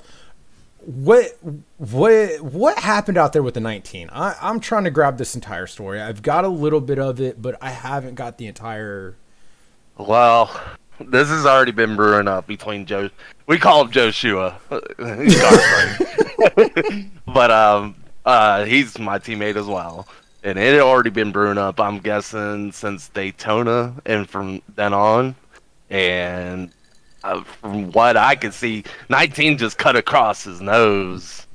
what 0.83 1.37
what 1.77 2.41
what 2.41 2.79
happened 2.79 3.19
out 3.19 3.33
there 3.33 3.43
with 3.43 3.55
the 3.55 3.61
19? 3.61 4.11
I, 4.11 4.37
I'm 4.41 4.61
trying 4.61 4.85
to 4.85 4.91
grab 4.91 5.19
this 5.19 5.35
entire 5.35 5.67
story. 5.67 6.01
I've 6.01 6.23
got 6.23 6.45
a 6.45 6.49
little 6.49 6.81
bit 6.81 6.99
of 6.99 7.21
it, 7.21 7.41
but 7.41 7.57
I 7.61 7.71
haven't 7.71 8.15
got 8.15 8.39
the 8.39 8.47
entire. 8.47 9.17
Well, 9.99 10.51
this 10.99 11.29
has 11.29 11.45
already 11.47 11.73
been 11.73 11.97
brewing 11.97 12.29
up 12.29 12.47
between 12.47 12.87
Joe. 12.87 13.11
We 13.47 13.59
call 13.59 13.85
him 13.85 13.91
Joshua, 13.91 14.59
but 17.27 17.51
um, 17.51 17.95
uh, 18.25 18.65
he's 18.65 18.99
my 18.99 19.19
teammate 19.19 19.57
as 19.57 19.67
well, 19.67 20.09
and 20.43 20.59
it 20.59 20.73
had 20.73 20.81
already 20.81 21.11
been 21.11 21.33
brewing 21.33 21.59
up. 21.59 21.79
I'm 21.81 21.99
guessing 21.99 22.73
since 22.73 23.09
Daytona 23.09 23.95
and 24.07 24.29
from 24.29 24.63
then 24.77 24.95
on, 24.95 25.35
and 25.91 26.71
uh, 27.25 27.43
from 27.43 27.93
what 27.93 28.17
I 28.17 28.35
could 28.37 28.55
see, 28.55 28.85
19 29.09 29.59
just 29.59 29.79
cut 29.79 29.97
across 29.97 30.45
his 30.45 30.61
nose. 30.61 31.47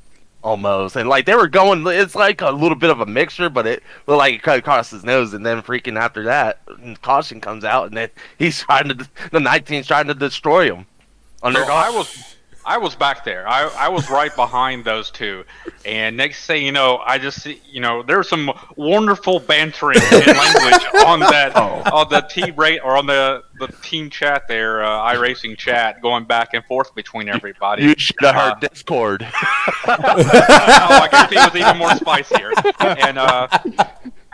Almost, 0.43 0.95
and 0.95 1.09
like 1.09 1.25
they 1.25 1.33
were 1.33 1.47
going, 1.47 1.87
it's 1.87 2.13
like 2.13 2.41
a 2.41 2.51
little 2.51 2.77
bit 2.77 2.91
of 2.91 2.99
a 2.99 3.05
mixture, 3.07 3.49
but 3.49 3.65
it 3.65 3.81
looked 4.05 4.19
like 4.19 4.35
it 4.35 4.43
cut 4.43 4.59
across 4.59 4.91
his 4.91 5.03
nose, 5.03 5.33
and 5.33 5.43
then 5.43 5.63
freaking 5.63 5.99
after 5.99 6.21
that, 6.25 6.59
caution 7.01 7.41
comes 7.41 7.63
out, 7.63 7.87
and 7.87 7.97
then 7.97 8.09
he's 8.37 8.59
trying 8.59 8.89
to, 8.89 8.93
the 8.93 9.39
19's 9.39 9.87
trying 9.87 10.05
to 10.05 10.13
destroy 10.13 10.71
him. 10.71 10.85
Under 11.41 11.65
So 11.65 11.73
I 11.73 11.89
was 11.89 12.34
I 12.67 12.77
was 12.77 12.95
back 12.95 13.23
there. 13.23 13.47
I, 13.47 13.67
I 13.77 13.89
was 13.89 14.09
right 14.09 14.35
behind 14.35 14.83
those 14.85 15.11
two. 15.11 15.45
And 15.85 16.17
next 16.17 16.45
thing 16.47 16.65
you 16.65 16.71
know, 16.71 16.97
I 17.05 17.17
just 17.19 17.41
see 17.43 17.61
you 17.69 17.79
know, 17.79 18.01
there's 18.01 18.27
some 18.27 18.51
wonderful 18.75 19.39
bantering 19.39 19.99
in 19.99 20.11
language 20.35 20.85
on 21.05 21.19
that 21.19 21.51
Oh. 21.55 21.83
on 21.93 22.09
the 22.09 22.21
team 22.21 22.55
rate 22.55 22.79
or 22.83 22.97
on 22.97 23.05
the, 23.05 23.43
the 23.59 23.67
team 23.83 24.09
chat 24.09 24.47
there, 24.47 24.83
uh, 24.83 24.89
iRacing 25.13 25.57
chat, 25.57 26.01
going 26.01 26.25
back 26.25 26.53
and 26.53 26.65
forth 26.65 26.93
between 26.95 27.29
everybody. 27.29 27.83
You 27.83 27.95
should 27.97 28.15
have 28.21 28.35
Uh, 28.35 28.49
heard 28.55 28.59
Discord. 28.61 29.21
oh, 29.31 29.33
I 29.87 31.07
guess 31.11 31.31
it 31.31 31.35
was 31.53 31.55
even 31.61 31.77
more 31.77 31.95
spicier. 31.95 32.51
And 32.79 33.17
uh, 33.19 33.47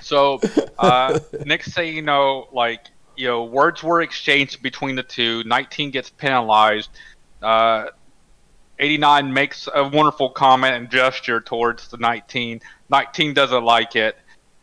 so 0.02 0.40
uh, 0.80 1.20
next 1.46 1.74
thing 1.74 1.96
you 1.96 2.02
know, 2.02 2.48
like 2.54 2.86
you 3.18 3.28
know, 3.28 3.44
words 3.44 3.84
were 3.84 4.02
exchanged 4.02 4.64
between 4.64 4.96
the 4.96 5.04
two. 5.04 5.44
19 5.44 5.92
gets 5.92 6.10
penalized. 6.10 6.90
Uh, 7.42 7.88
89 8.82 9.32
makes 9.32 9.70
a 9.74 9.88
wonderful 9.88 10.30
comment 10.32 10.74
and 10.74 10.90
gesture 10.90 11.40
towards 11.40 11.88
the 11.88 11.98
19. 11.98 12.62
19 12.90 13.34
doesn't 13.34 13.64
like 13.64 13.96
it, 13.96 14.18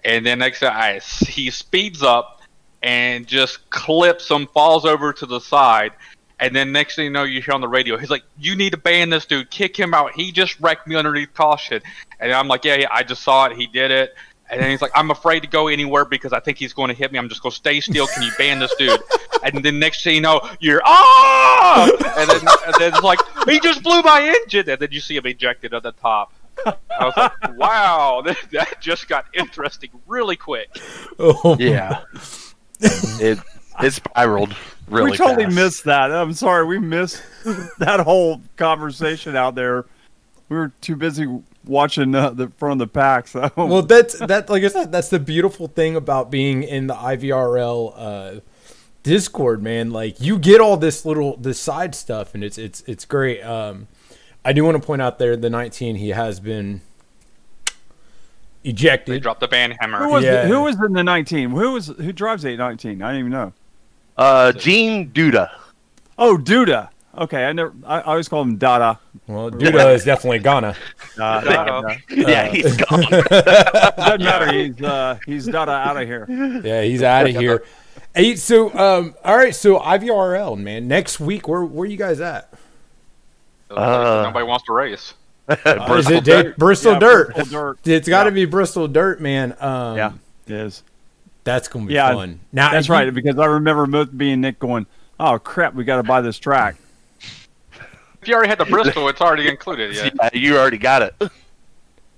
and 0.04 0.26
then 0.26 0.40
next 0.40 0.62
I, 0.62 0.98
he 0.98 1.50
speeds 1.50 2.02
up 2.02 2.42
and 2.82 3.26
just 3.26 3.70
clips 3.70 4.28
him, 4.28 4.46
falls 4.48 4.84
over 4.84 5.12
to 5.12 5.26
the 5.26 5.40
side. 5.40 5.92
And 6.40 6.54
then 6.54 6.70
next 6.70 6.96
thing 6.96 7.06
you 7.06 7.10
know, 7.10 7.24
you 7.24 7.40
hear 7.42 7.54
on 7.54 7.60
the 7.60 7.68
radio, 7.68 7.96
he's 7.96 8.10
like, 8.10 8.22
"You 8.38 8.54
need 8.54 8.70
to 8.70 8.76
ban 8.76 9.10
this 9.10 9.24
dude. 9.24 9.50
Kick 9.50 9.76
him 9.76 9.94
out. 9.94 10.12
He 10.12 10.30
just 10.30 10.58
wrecked 10.60 10.86
me 10.86 10.94
underneath 10.96 11.32
caution." 11.34 11.82
And 12.20 12.32
I'm 12.32 12.48
like, 12.48 12.64
"Yeah, 12.64 12.76
yeah, 12.76 12.88
I 12.90 13.02
just 13.02 13.22
saw 13.22 13.46
it. 13.46 13.56
He 13.56 13.66
did 13.66 13.90
it." 13.90 14.14
And 14.50 14.60
then 14.60 14.70
he's 14.70 14.80
like, 14.80 14.92
"I'm 14.94 15.10
afraid 15.10 15.40
to 15.40 15.48
go 15.48 15.68
anywhere 15.68 16.04
because 16.04 16.32
I 16.32 16.40
think 16.40 16.58
he's 16.58 16.72
going 16.72 16.88
to 16.88 16.94
hit 16.94 17.12
me. 17.12 17.18
I'm 17.18 17.28
just 17.28 17.42
going 17.42 17.50
to 17.50 17.56
stay 17.56 17.80
still. 17.80 18.06
Can 18.06 18.22
you 18.22 18.30
ban 18.38 18.58
this 18.58 18.74
dude?" 18.76 19.00
and 19.42 19.64
then 19.64 19.78
next 19.78 20.02
thing 20.02 20.16
you 20.16 20.20
know, 20.20 20.40
you're 20.60 20.82
ah, 20.84 21.90
and 22.18 22.30
then 22.30 22.40
and 22.66 22.74
then 22.78 22.94
it's 22.94 23.02
like, 23.02 23.18
"He 23.46 23.60
just 23.60 23.82
blew 23.82 24.02
my 24.02 24.22
engine." 24.42 24.68
And 24.68 24.80
then 24.80 24.88
you 24.90 25.00
see 25.00 25.16
him 25.16 25.26
ejected 25.26 25.74
at 25.74 25.82
the 25.82 25.92
top. 25.92 26.32
I 26.66 26.74
was 27.00 27.16
like, 27.16 27.32
"Wow, 27.56 28.22
that, 28.26 28.36
that 28.52 28.80
just 28.80 29.08
got 29.08 29.26
interesting 29.34 29.90
really 30.06 30.36
quick." 30.36 30.70
Oh, 31.18 31.56
yeah, 31.58 32.02
it 32.80 33.38
it 33.80 33.90
spiraled 33.92 34.54
really. 34.88 35.12
we 35.12 35.16
totally 35.16 35.44
fast. 35.44 35.56
missed 35.56 35.84
that. 35.84 36.10
I'm 36.10 36.32
sorry, 36.32 36.66
we 36.66 36.78
missed 36.78 37.22
that 37.78 38.00
whole 38.00 38.40
conversation 38.56 39.36
out 39.36 39.54
there. 39.54 39.86
We 40.48 40.56
were 40.56 40.72
too 40.80 40.96
busy 40.96 41.26
watching 41.68 42.14
uh, 42.14 42.30
the 42.30 42.48
front 42.56 42.80
of 42.80 42.88
the 42.88 42.92
pack. 42.92 43.28
So 43.28 43.50
well 43.56 43.82
that's 43.82 44.18
that 44.18 44.48
like 44.50 44.64
i 44.64 44.68
said 44.68 44.90
that's 44.90 45.08
the 45.08 45.18
beautiful 45.20 45.66
thing 45.68 45.94
about 45.96 46.30
being 46.30 46.62
in 46.62 46.86
the 46.86 46.94
ivrl 46.94 47.92
uh 47.96 48.40
discord 49.02 49.62
man 49.62 49.90
like 49.90 50.20
you 50.20 50.38
get 50.38 50.60
all 50.60 50.76
this 50.76 51.04
little 51.04 51.36
this 51.36 51.60
side 51.60 51.94
stuff 51.94 52.34
and 52.34 52.42
it's 52.42 52.58
it's 52.58 52.82
it's 52.86 53.04
great 53.04 53.40
um 53.42 53.86
i 54.44 54.52
do 54.52 54.64
want 54.64 54.76
to 54.80 54.84
point 54.84 55.00
out 55.00 55.18
there 55.18 55.36
the 55.36 55.48
19 55.48 55.96
he 55.96 56.08
has 56.10 56.40
been 56.40 56.80
ejected. 58.64 59.12
They 59.12 59.16
ejected 59.16 59.22
dropped 59.22 59.40
the 59.40 59.48
ban 59.48 59.70
hammer. 59.80 59.98
who 59.98 60.10
was 60.10 60.24
Yeah. 60.24 60.46
who 60.46 60.62
was 60.62 60.76
in 60.82 60.92
the 60.92 61.04
19? 61.04 61.50
Who 61.50 61.72
was 61.72 61.86
who 61.86 62.12
drives 62.12 62.42
the 62.42 62.56
19? 62.56 63.02
I 63.02 63.12
didn't 63.12 63.18
even 63.20 63.32
know. 63.32 63.52
Uh, 64.16 64.52
Gene 64.52 65.10
Duda. 65.10 65.50
Oh, 66.18 66.36
Duda. 66.36 66.90
Okay, 67.16 67.44
I 67.46 67.52
never. 67.52 67.72
I, 67.84 67.98
I 67.98 68.02
always 68.02 68.28
call 68.28 68.42
him 68.42 68.56
Dada. 68.58 68.98
Well, 69.26 69.50
Duda 69.50 69.94
is 69.94 70.04
definitely 70.04 70.38
Ghana. 70.40 70.76
Uh, 71.18 71.40
Dada. 71.40 71.96
yeah, 72.10 72.46
he's 72.48 72.76
gone. 72.76 73.00
doesn't 73.00 74.20
matter. 74.22 74.52
He's 74.52 74.80
uh, 74.82 75.18
he's 75.26 75.46
Dada 75.46 75.72
out 75.72 76.00
of 76.00 76.06
here. 76.06 76.26
Yeah, 76.62 76.82
he's 76.82 77.02
out 77.02 77.28
of 77.28 77.34
here. 77.34 77.64
Hey, 78.14 78.36
so 78.36 78.72
um, 78.78 79.14
all 79.24 79.36
right, 79.36 79.54
so 79.54 79.78
IVRL, 79.80 80.56
man. 80.56 80.86
Next 80.86 81.18
week, 81.18 81.48
where 81.48 81.64
where 81.64 81.88
you 81.88 81.96
guys 81.96 82.20
at? 82.20 82.52
Uh, 83.70 84.22
Nobody 84.26 84.46
wants 84.46 84.64
to 84.66 84.72
race. 84.72 85.14
Uh, 85.48 85.94
is 85.98 86.10
it 86.10 86.24
Dirt? 86.24 86.58
Bristol 86.58 86.92
Yeah, 86.92 86.98
Dirt? 86.98 87.34
Bristol 87.34 87.60
Dirt. 87.60 87.78
It's 87.86 88.06
got 88.06 88.24
to 88.24 88.30
Yeah. 88.30 88.34
be 88.34 88.44
Bristol 88.44 88.86
Dirt, 88.86 89.18
man. 89.18 89.56
Um, 89.60 89.96
Yeah, 89.96 90.12
it 90.46 90.52
is. 90.52 90.82
that's 91.42 91.68
gonna 91.68 91.86
be 91.86 91.94
Yeah, 91.94 92.12
fun. 92.12 92.40
Now 92.52 92.70
That's 92.70 92.84
if 92.84 92.88
you- 92.90 92.94
right. 92.94 93.14
Because 93.14 93.38
I 93.38 93.46
remember 93.46 93.86
both 93.86 94.14
being 94.16 94.42
Nick 94.42 94.58
going, 94.58 94.86
"Oh 95.18 95.38
crap, 95.38 95.72
we 95.74 95.84
got 95.84 95.96
to 95.96 96.02
buy 96.02 96.20
this 96.20 96.38
track." 96.38 96.76
If 98.28 98.32
you 98.32 98.36
already 98.36 98.50
had 98.50 98.58
the 98.58 98.64
Bristol, 98.70 99.08
it's 99.08 99.22
already 99.22 99.48
included. 99.48 99.94
Yeah, 99.96 100.10
yeah, 100.20 100.28
you 100.34 100.58
already 100.58 100.76
got 100.76 101.00
it. 101.00 101.14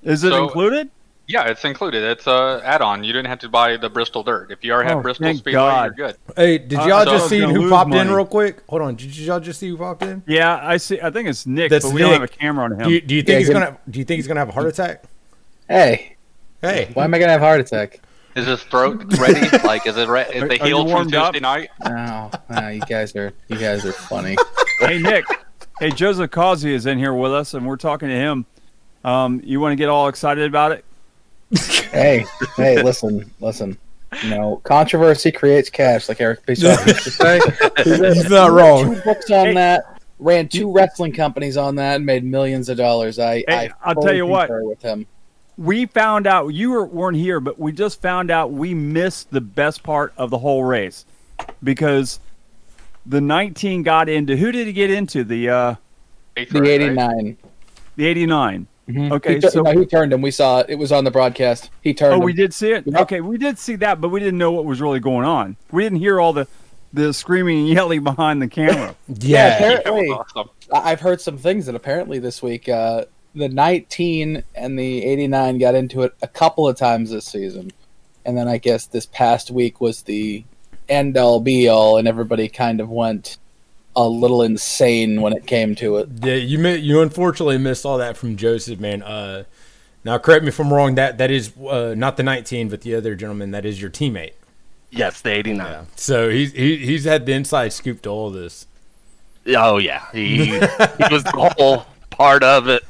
Is 0.03 0.25
it 0.25 0.31
So- 0.31 0.42
included? 0.44 0.90
yeah, 1.29 1.44
it's 1.46 1.64
included. 1.64 2.03
It's 2.03 2.27
a 2.27 2.61
add-on. 2.64 3.05
You 3.05 3.12
didn't 3.12 3.29
have 3.29 3.38
to 3.40 3.49
buy 3.49 3.77
the 3.77 3.88
Bristol 3.88 4.25
Dirt. 4.25 4.51
If 4.51 4.64
you 4.64 4.73
already 4.73 4.90
Oh, 4.90 4.96
had 4.96 5.03
Bristol 5.05 5.27
thank 5.27 5.38
Speedway, 5.38 5.53
God. 5.61 5.94
you're 5.96 6.09
good. 6.09 6.16
Hey, 6.35 6.59
did 6.59 6.73
y'all 6.73 6.83
I 6.83 6.88
thought 6.88 7.01
I 7.03 7.05
just 7.12 7.23
was 7.23 7.31
see 7.31 7.38
who 7.38 7.46
lose 7.61 7.70
popped 7.70 7.94
in 7.94 8.11
real 8.11 8.27
quick? 8.27 8.64
Hold 8.68 8.83
on, 8.83 8.96
did 8.96 9.16
y'all 9.16 9.38
just 9.38 9.61
see 9.61 9.68
who 9.68 9.77
popped 9.77 10.03
in? 10.03 10.25
Yeah, 10.27 10.59
I 10.61 10.79
see. 10.79 11.01
I 11.01 11.11
think 11.11 11.29
it's 11.29 11.46
Nick, 11.46 11.70
That's 11.70 11.85
but 11.85 11.94
we 11.94 12.01
don't 12.01 12.12
have 12.14 12.23
a 12.25 12.27
camera 12.29 12.64
on 12.64 12.73
him. 12.73 12.79
Do 12.88 12.90
you, 12.90 13.01
do 13.01 13.14
you 13.14 13.23
think 13.23 13.35
Yeah, 13.35 13.38
he's 13.38 13.51
gonna? 13.51 13.79
Do 13.88 14.01
you 14.01 14.05
think 14.05 14.16
he's 14.18 14.27
gonna 14.27 14.40
have 14.40 14.49
a 14.49 14.53
heart 14.53 14.66
attack? 14.66 15.05
Hey, 15.68 16.16
Hey, 16.61 16.90
why 16.94 17.05
am 17.05 17.14
I 17.14 17.20
gonna 17.20 17.31
have 17.31 17.40
a 17.42 17.44
heart 17.44 17.61
attack? 17.61 18.01
Is 18.35 18.46
his 18.46 18.62
throat 18.64 19.05
ready? 19.18 19.57
like, 19.64 19.87
is 19.87 19.96
it 19.96 20.09
re- 20.09 20.23
is 20.35 20.42
Are- 20.42 20.49
they 20.49 20.59
are 20.59 20.66
you 20.66 20.75
healed 20.75 20.87
from 20.88 20.94
warmed 20.94 21.14
up? 21.14 21.33
Tuesday 21.35 21.40
night? 21.42 21.70
Oh, 21.87 22.31
oh, 22.51 22.68
you 22.68 22.81
guys 22.81 23.14
are 23.14 23.33
you 23.46 23.57
guys 23.57 23.85
are 23.87 23.92
funny. 23.92 24.37
hey 24.81 24.99
Nick, 24.99 25.25
hey 25.80 25.90
Joseph 25.90 26.30
Causey 26.30 26.72
is 26.72 26.86
in 26.86 26.98
here 26.98 27.12
with 27.14 27.32
us, 27.32 27.54
and 27.54 27.66
we're 27.66 27.76
talking 27.76 28.08
to 28.08 28.14
him. 28.14 28.46
Um, 29.04 29.40
you 29.44 29.58
want 29.60 29.72
to 29.72 29.76
get 29.76 29.88
all 29.88 30.08
excited 30.08 30.46
about 30.46 30.72
it? 30.72 30.84
hey, 31.90 32.24
hey, 32.56 32.80
listen, 32.82 33.28
listen. 33.40 33.76
You 34.22 34.30
know, 34.30 34.56
controversy 34.64 35.32
creates 35.32 35.70
cash, 35.70 36.08
like 36.08 36.20
Eric 36.20 36.44
Bischoff 36.44 36.84
used 36.86 37.04
to 37.04 37.10
say. 37.10 37.40
he's 37.84 38.28
not 38.28 38.50
wrong. 38.52 38.94
Two 38.94 39.00
books 39.02 39.30
on 39.30 39.46
Hey. 39.46 39.54
that. 39.54 40.00
Ran 40.18 40.48
two 40.48 40.70
wrestling 40.70 41.12
companies 41.12 41.56
on 41.56 41.76
that 41.76 41.96
and 41.96 42.04
made 42.06 42.24
millions 42.24 42.68
of 42.68 42.76
dollars. 42.76 43.18
I, 43.18 43.36
Hey, 43.48 43.70
I 43.70 43.70
I'll 43.82 43.94
tell 43.94 44.14
you 44.14 44.26
what. 44.26 44.50
With 44.50 44.82
him, 44.82 45.06
We 45.56 45.86
found 45.86 46.26
out 46.26 46.48
you 46.48 46.72
were, 46.72 46.84
weren't 46.84 47.16
here, 47.16 47.40
but 47.40 47.58
we 47.58 47.72
just 47.72 48.02
found 48.02 48.30
out 48.30 48.52
we 48.52 48.74
missed 48.74 49.30
the 49.30 49.40
best 49.40 49.82
part 49.82 50.12
of 50.18 50.28
the 50.28 50.36
whole 50.38 50.62
race 50.64 51.06
because 51.64 52.20
the 53.06 53.20
19 53.20 53.82
got 53.82 54.08
into. 54.08 54.36
Who 54.36 54.52
did 54.52 54.66
he 54.66 54.72
get 54.72 54.90
into? 54.90 55.24
The 55.24 55.48
uh, 55.48 55.74
Eighth 56.36 56.50
the 56.50 56.60
race, 56.62 56.80
right? 56.80 56.86
'89. 56.86 57.36
the 57.96 58.06
89. 58.06 58.66
Mhm. 58.88 59.12
Okay, 59.12 59.34
he, 59.34 59.40
tu- 59.40 59.50
so- 59.50 59.62
no, 59.62 59.78
he 59.78 59.86
turned 59.86 60.12
him. 60.12 60.20
We 60.22 60.30
saw 60.32 60.60
it. 60.60 60.66
It 60.70 60.74
was 60.76 60.90
on 60.90 61.04
the 61.04 61.10
broadcast. 61.10 61.70
He 61.82 61.94
turned. 61.94 62.14
Oh, 62.14 62.16
him. 62.16 62.24
we 62.24 62.32
did 62.32 62.52
see 62.52 62.72
it. 62.72 62.84
Yep. 62.86 63.00
Okay, 63.02 63.20
we 63.20 63.38
did 63.38 63.58
see 63.58 63.76
that, 63.76 64.00
but 64.00 64.08
we 64.08 64.18
didn't 64.20 64.38
know 64.38 64.50
what 64.52 64.64
was 64.64 64.80
really 64.80 64.98
going 65.00 65.24
on. 65.26 65.56
We 65.70 65.82
didn't 65.84 65.98
hear 65.98 66.20
all 66.20 66.32
the 66.32 66.46
the 66.92 67.12
screaming 67.14 67.58
and 67.60 67.68
yelling 67.68 68.02
behind 68.04 68.42
the 68.42 68.48
camera. 68.48 68.96
Yeah, 69.08 69.54
apparently, 69.56 70.08
awesome. 70.08 70.50
I- 70.72 70.90
I've 70.92 71.00
heard 71.00 71.20
some 71.20 71.38
things 71.38 71.66
that 71.66 71.74
apparently 71.76 72.18
this 72.18 72.42
week, 72.42 72.68
uh, 72.68 73.04
the 73.34 73.48
19 73.48 74.42
and 74.56 74.76
the 74.78 75.04
89 75.04 75.58
got 75.58 75.76
into 75.76 76.02
it 76.02 76.12
a 76.20 76.26
couple 76.26 76.66
of 76.66 76.76
times 76.76 77.10
this 77.10 77.26
season, 77.26 77.70
and 78.24 78.36
then 78.36 78.48
I 78.48 78.58
guess 78.58 78.86
this 78.86 79.06
past 79.06 79.52
week 79.52 79.80
was 79.80 80.02
the 80.02 80.42
end 80.90 81.16
all 81.16 81.40
be 81.40 81.68
all, 81.68 81.96
and 81.96 82.07
everybody 82.09 82.48
kind 82.48 82.81
of 82.81 82.90
went 82.90 83.38
a 83.96 84.07
little 84.09 84.42
insane 84.42 85.20
when 85.20 85.33
it 85.33 85.46
came 85.46 85.74
to 85.76 85.96
it. 85.96 86.09
yeah. 86.22 86.35
You 86.35 86.59
mi- 86.59 86.76
you 86.76 87.00
unfortunately 87.03 87.59
missed 87.59 87.85
all 87.85 87.98
that 87.98 88.16
from 88.16 88.37
Joseph, 88.37 88.79
man. 88.79 89.03
Uh, 89.03 89.44
now 90.05 90.16
correct 90.18 90.42
me 90.44 90.48
if 90.48 90.59
I'm 90.59 90.72
wrong. 90.72 90.94
That 90.94 91.18
that 91.18 91.31
is 91.31 91.53
uh, 91.59 91.94
not 91.96 92.16
the 92.16 92.22
19, 92.22 92.68
but 92.68 92.83
the 92.83 92.94
other 92.94 93.14
gentleman. 93.14 93.50
That 93.50 93.64
is 93.64 93.81
your 93.81 93.90
teammate. 93.90 94.33
Yes, 94.90 95.20
the 95.20 95.31
89. 95.33 95.66
Yeah. 95.66 95.85
So 95.96 96.31
he's 96.31 96.53
he, 96.53 96.76
he's 96.79 97.05
had 97.05 97.26
the 97.26 97.33
inside 97.33 97.72
scoop 97.72 98.03
to 98.03 98.09
all 98.11 98.29
of 98.29 98.35
this. 98.35 98.66
Oh 99.46 99.79
yeah, 99.79 100.05
he 100.12 100.46
he 100.46 100.59
was 101.11 101.24
the 101.24 101.55
whole 101.59 101.87
part 102.11 102.42
of 102.42 102.68
it, 102.68 102.83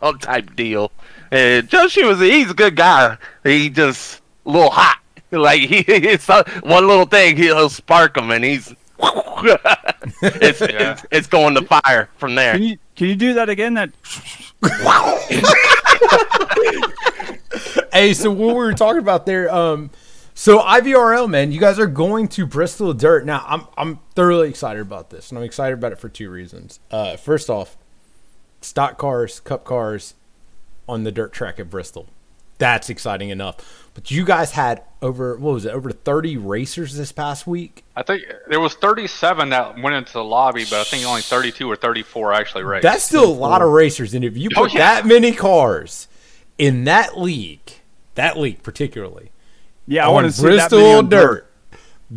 whole 0.00 0.14
type 0.14 0.54
deal. 0.56 0.90
And 1.30 1.68
Joshi 1.68 2.06
was 2.06 2.20
he's 2.20 2.50
a 2.50 2.54
good 2.54 2.76
guy. 2.76 3.16
He 3.42 3.70
just 3.70 4.20
a 4.46 4.50
little 4.50 4.70
hot. 4.70 4.98
Like 5.44 5.60
he, 5.60 5.78
it's 5.80 6.28
uh, 6.30 6.44
one 6.62 6.86
little 6.86 7.06
thing 7.06 7.36
he'll 7.36 7.68
spark 7.68 8.16
him, 8.16 8.30
and 8.30 8.44
he's 8.44 8.68
it's, 9.00 10.60
Yeah. 10.60 10.92
it's 10.92 11.06
it's 11.10 11.26
going 11.26 11.54
to 11.54 11.62
fire 11.62 12.08
from 12.16 12.34
there. 12.34 12.54
Can 12.54 12.62
you 12.62 12.78
can 12.96 13.08
you 13.08 13.16
do 13.16 13.34
that 13.34 13.48
again? 13.48 13.74
That 13.74 13.90
Hey, 17.92 18.12
so 18.12 18.28
what 18.30 18.48
we 18.48 18.54
were 18.54 18.72
talking 18.72 18.98
about 18.98 19.24
there, 19.24 19.52
um, 19.54 19.90
so 20.34 20.58
IVRL, 20.58 21.28
man, 21.30 21.52
you 21.52 21.60
guys 21.60 21.78
are 21.78 21.86
going 21.86 22.26
to 22.28 22.44
Bristol 22.44 22.92
Dirt. 22.92 23.24
Now, 23.24 23.44
I'm 23.46 23.66
I'm 23.76 24.00
thoroughly 24.16 24.48
excited 24.48 24.80
about 24.82 25.10
this, 25.10 25.30
and 25.30 25.38
I'm 25.38 25.44
excited 25.44 25.74
about 25.74 25.92
it 25.92 26.00
for 26.00 26.08
two 26.08 26.28
reasons. 26.28 26.80
Uh, 26.90 27.16
first 27.16 27.48
off, 27.48 27.76
stock 28.60 28.98
cars, 28.98 29.38
cup 29.38 29.64
cars, 29.64 30.14
on 30.88 31.04
the 31.04 31.12
dirt 31.12 31.32
track 31.32 31.60
at 31.60 31.70
Bristol. 31.70 32.08
That's 32.64 32.88
exciting 32.88 33.28
enough. 33.28 33.56
But 33.92 34.10
you 34.10 34.24
guys 34.24 34.52
had 34.52 34.82
over 35.02 35.36
what 35.36 35.52
was 35.52 35.66
it, 35.66 35.72
over 35.74 35.92
30 35.92 36.38
racers 36.38 36.96
this 36.96 37.12
past 37.12 37.46
week? 37.46 37.84
I 37.94 38.02
think 38.02 38.22
there 38.48 38.58
was 38.58 38.72
37 38.74 39.50
that 39.50 39.78
went 39.82 39.94
into 39.94 40.14
the 40.14 40.24
lobby, 40.24 40.64
but 40.64 40.80
I 40.80 40.84
think 40.84 41.04
only 41.06 41.20
32 41.20 41.70
or 41.70 41.76
34 41.76 42.32
actually 42.32 42.64
raced. 42.64 42.82
That's 42.82 43.04
still 43.04 43.26
a 43.30 43.34
lot 43.34 43.60
of 43.60 43.68
racers, 43.68 44.14
and 44.14 44.24
if 44.24 44.34
you 44.36 44.48
Oh, 44.56 44.62
put 44.62 44.72
yeah. 44.72 44.78
that 44.78 45.06
many 45.06 45.32
cars 45.32 46.08
in 46.56 46.84
that 46.84 47.18
league, 47.20 47.70
that 48.14 48.38
league 48.38 48.62
particularly, 48.62 49.30
yeah, 49.86 50.06
I 50.06 50.08
want 50.08 50.26
to 50.26 50.32
see 50.32 50.42
that 50.56 50.70
Bristol 50.70 50.86
on 50.86 51.08
dirt, 51.10 51.50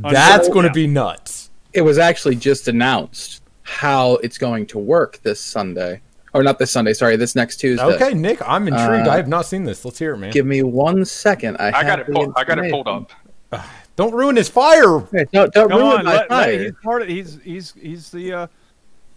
On 0.02 0.14
that's 0.14 0.48
going 0.48 0.64
to 0.64 0.70
yeah. 0.70 0.86
be 0.86 0.88
nuts. 0.88 1.50
It 1.74 1.82
was 1.82 1.98
actually 1.98 2.38
just 2.38 2.70
announced 2.70 3.44
how 3.64 4.14
it's 4.24 4.38
going 4.38 4.66
to 4.68 4.80
work 4.80 5.20
this 5.24 5.42
Sunday, 5.42 6.00
or 6.34 6.44
not 6.44 6.60
this 6.60 6.72
Sunday. 6.72 6.94
Sorry, 6.94 7.16
this 7.16 7.36
next 7.36 7.58
Tuesday. 7.58 7.84
Okay, 7.84 8.14
Nick, 8.14 8.42
I'm 8.48 8.68
intrigued. 8.68 9.08
Uh, 9.08 9.12
I 9.12 9.16
have 9.18 9.28
not 9.28 9.46
seen 9.46 9.64
this. 9.64 9.84
Let's 9.86 10.00
hear 10.00 10.14
it, 10.14 10.18
man. 10.18 10.32
Give 10.32 10.46
me 10.46 10.64
one 10.64 11.04
second. 11.06 11.58
I, 11.58 11.68
I 11.80 11.84
got 11.84 12.00
it. 12.00 12.08
the 12.08 12.14
Pull, 12.14 12.34
I 12.36 12.44
got 12.44 12.60
it 12.60 12.72
pulled 12.72 12.88
up. 12.88 13.12
Don't 13.96 14.14
ruin 14.14 14.36
his 14.36 14.48
fire. 14.48 15.00
Hey, 15.12 15.26
don't 15.34 15.52
don't 15.54 15.70
Come 15.70 15.80
ruin 15.80 15.98
on, 16.00 16.06
my 16.06 16.12
let, 16.12 16.30
let, 16.30 16.30
fire. 16.30 16.60
he's 16.66 16.72
part 16.84 17.02
of. 17.02 17.08
He's 17.08 17.40
he's 17.44 17.74
he's 17.74 18.12
the 18.12 18.32
uh, 18.34 18.48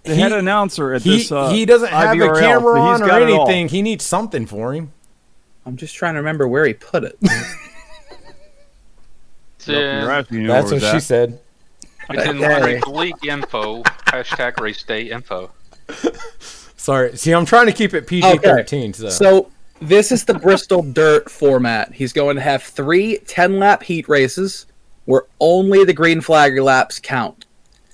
the 0.05 0.15
He- 0.15 0.21
head 0.23 0.33
announcer 0.33 0.95
at 0.95 1.03
He 1.03 1.19
this. 1.19 1.31
Uh, 1.31 1.51
he 1.51 1.67
doesn't 1.67 1.91
have 1.91 2.17
IVRL, 2.17 2.37
a 2.37 2.41
camera 2.41 2.81
on 2.81 3.03
or 3.03 3.07
got 3.07 3.21
it 3.21 3.31
all. 3.31 3.47
anything. 3.47 3.69
He 3.69 3.83
needs 3.83 4.05
something 4.07 4.47
for 4.47 4.73
him. 4.73 4.93
I'm 5.67 5.77
just 5.77 5.95
trying 5.95 6.15
to 6.15 6.21
remember 6.21 6.49
where 6.49 6.65
he 6.65 6.73
put 6.73 7.05
it. 7.05 7.19
It's 9.57 9.69
Yep, 9.69 9.77
in, 9.77 10.01
you're 10.03 10.11
asking, 10.11 10.39
you 10.39 10.47
know, 10.47 10.53
That's 10.55 10.71
what 10.73 10.77
it's 10.79 10.91
she 10.91 10.97
at. 10.97 11.03
said. 11.03 11.39
it's 12.09 12.25
in 12.31 12.43
Okay. 12.43 12.65
race 12.77 12.87
league 12.87 13.27
info. 13.27 13.83
Hashtag 13.83 14.59
race 14.59 14.83
day 14.83 15.11
info. 15.11 15.51
Sorry. 16.81 17.15
See, 17.15 17.35
I'm 17.35 17.45
trying 17.45 17.67
to 17.67 17.73
keep 17.73 17.93
it 17.93 18.07
PG-13. 18.07 18.97
So, 18.97 19.11
So 19.11 19.51
this 19.83 20.11
is 20.11 20.25
the 20.25 20.33
Bristol 20.33 20.83
Dirt 20.83 21.31
format. 21.31 21.93
He's 21.93 22.15
going 22.15 22.37
to 22.37 22.43
have 22.43 22.63
three 22.63 23.19
10 23.19 23.59
lap 23.59 23.83
heat 23.83 24.09
races 24.09 24.65
where 25.05 25.25
only 25.41 25.85
the 25.85 25.93
green 25.93 26.23
flag 26.23 26.59
laps 26.59 26.99
count. 26.99 27.45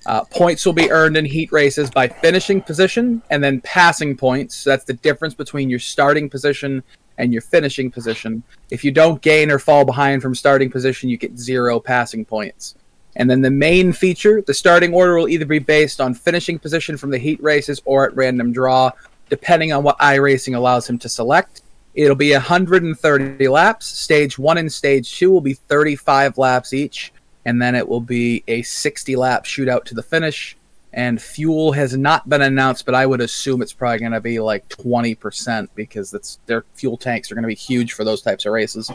Uh, 0.06 0.22
points 0.22 0.64
will 0.64 0.72
be 0.72 0.88
earned 0.92 1.16
in 1.16 1.24
heat 1.24 1.50
races 1.50 1.90
by 1.90 2.06
finishing 2.06 2.62
position 2.62 3.20
and 3.30 3.42
then 3.42 3.60
passing 3.62 4.16
points. 4.16 4.54
So 4.54 4.70
that's 4.70 4.84
the 4.84 4.94
difference 4.94 5.34
between 5.34 5.68
your 5.68 5.80
starting 5.80 6.30
position 6.30 6.80
and 7.18 7.32
your 7.32 7.42
finishing 7.42 7.90
position. 7.90 8.44
If 8.70 8.84
you 8.84 8.92
don't 8.92 9.20
gain 9.20 9.50
or 9.50 9.58
fall 9.58 9.84
behind 9.84 10.22
from 10.22 10.36
starting 10.36 10.70
position, 10.70 11.08
you 11.08 11.16
get 11.16 11.36
zero 11.36 11.80
passing 11.80 12.24
points. 12.24 12.76
And 13.16 13.30
then 13.30 13.40
the 13.40 13.50
main 13.50 13.92
feature, 13.92 14.42
the 14.42 14.54
starting 14.54 14.92
order 14.92 15.16
will 15.16 15.28
either 15.28 15.46
be 15.46 15.58
based 15.58 16.00
on 16.00 16.14
finishing 16.14 16.58
position 16.58 16.96
from 16.96 17.10
the 17.10 17.18
heat 17.18 17.42
races 17.42 17.80
or 17.84 18.06
at 18.06 18.14
random 18.14 18.52
draw, 18.52 18.90
depending 19.30 19.72
on 19.72 19.82
what 19.82 19.98
iRacing 19.98 20.54
allows 20.54 20.88
him 20.88 20.98
to 20.98 21.08
select. 21.08 21.62
It'll 21.94 22.14
be 22.14 22.32
130 22.32 23.48
laps. 23.48 23.86
Stage 23.86 24.38
one 24.38 24.58
and 24.58 24.70
stage 24.70 25.16
two 25.16 25.30
will 25.30 25.40
be 25.40 25.54
35 25.54 26.36
laps 26.36 26.74
each, 26.74 27.10
and 27.46 27.60
then 27.60 27.74
it 27.74 27.88
will 27.88 28.02
be 28.02 28.44
a 28.48 28.60
60 28.60 29.16
lap 29.16 29.44
shootout 29.44 29.84
to 29.84 29.94
the 29.94 30.02
finish. 30.02 30.56
And 30.92 31.20
fuel 31.20 31.72
has 31.72 31.96
not 31.96 32.28
been 32.28 32.42
announced, 32.42 32.84
but 32.86 32.94
I 32.94 33.06
would 33.06 33.20
assume 33.20 33.60
it's 33.62 33.72
probably 33.72 33.98
going 33.98 34.12
to 34.12 34.20
be 34.20 34.40
like 34.40 34.68
20% 34.68 35.68
because 35.74 36.38
their 36.46 36.64
fuel 36.74 36.96
tanks 36.96 37.30
are 37.30 37.34
going 37.34 37.42
to 37.42 37.48
be 37.48 37.54
huge 37.54 37.94
for 37.94 38.04
those 38.04 38.22
types 38.22 38.46
of 38.46 38.52
races. 38.52 38.90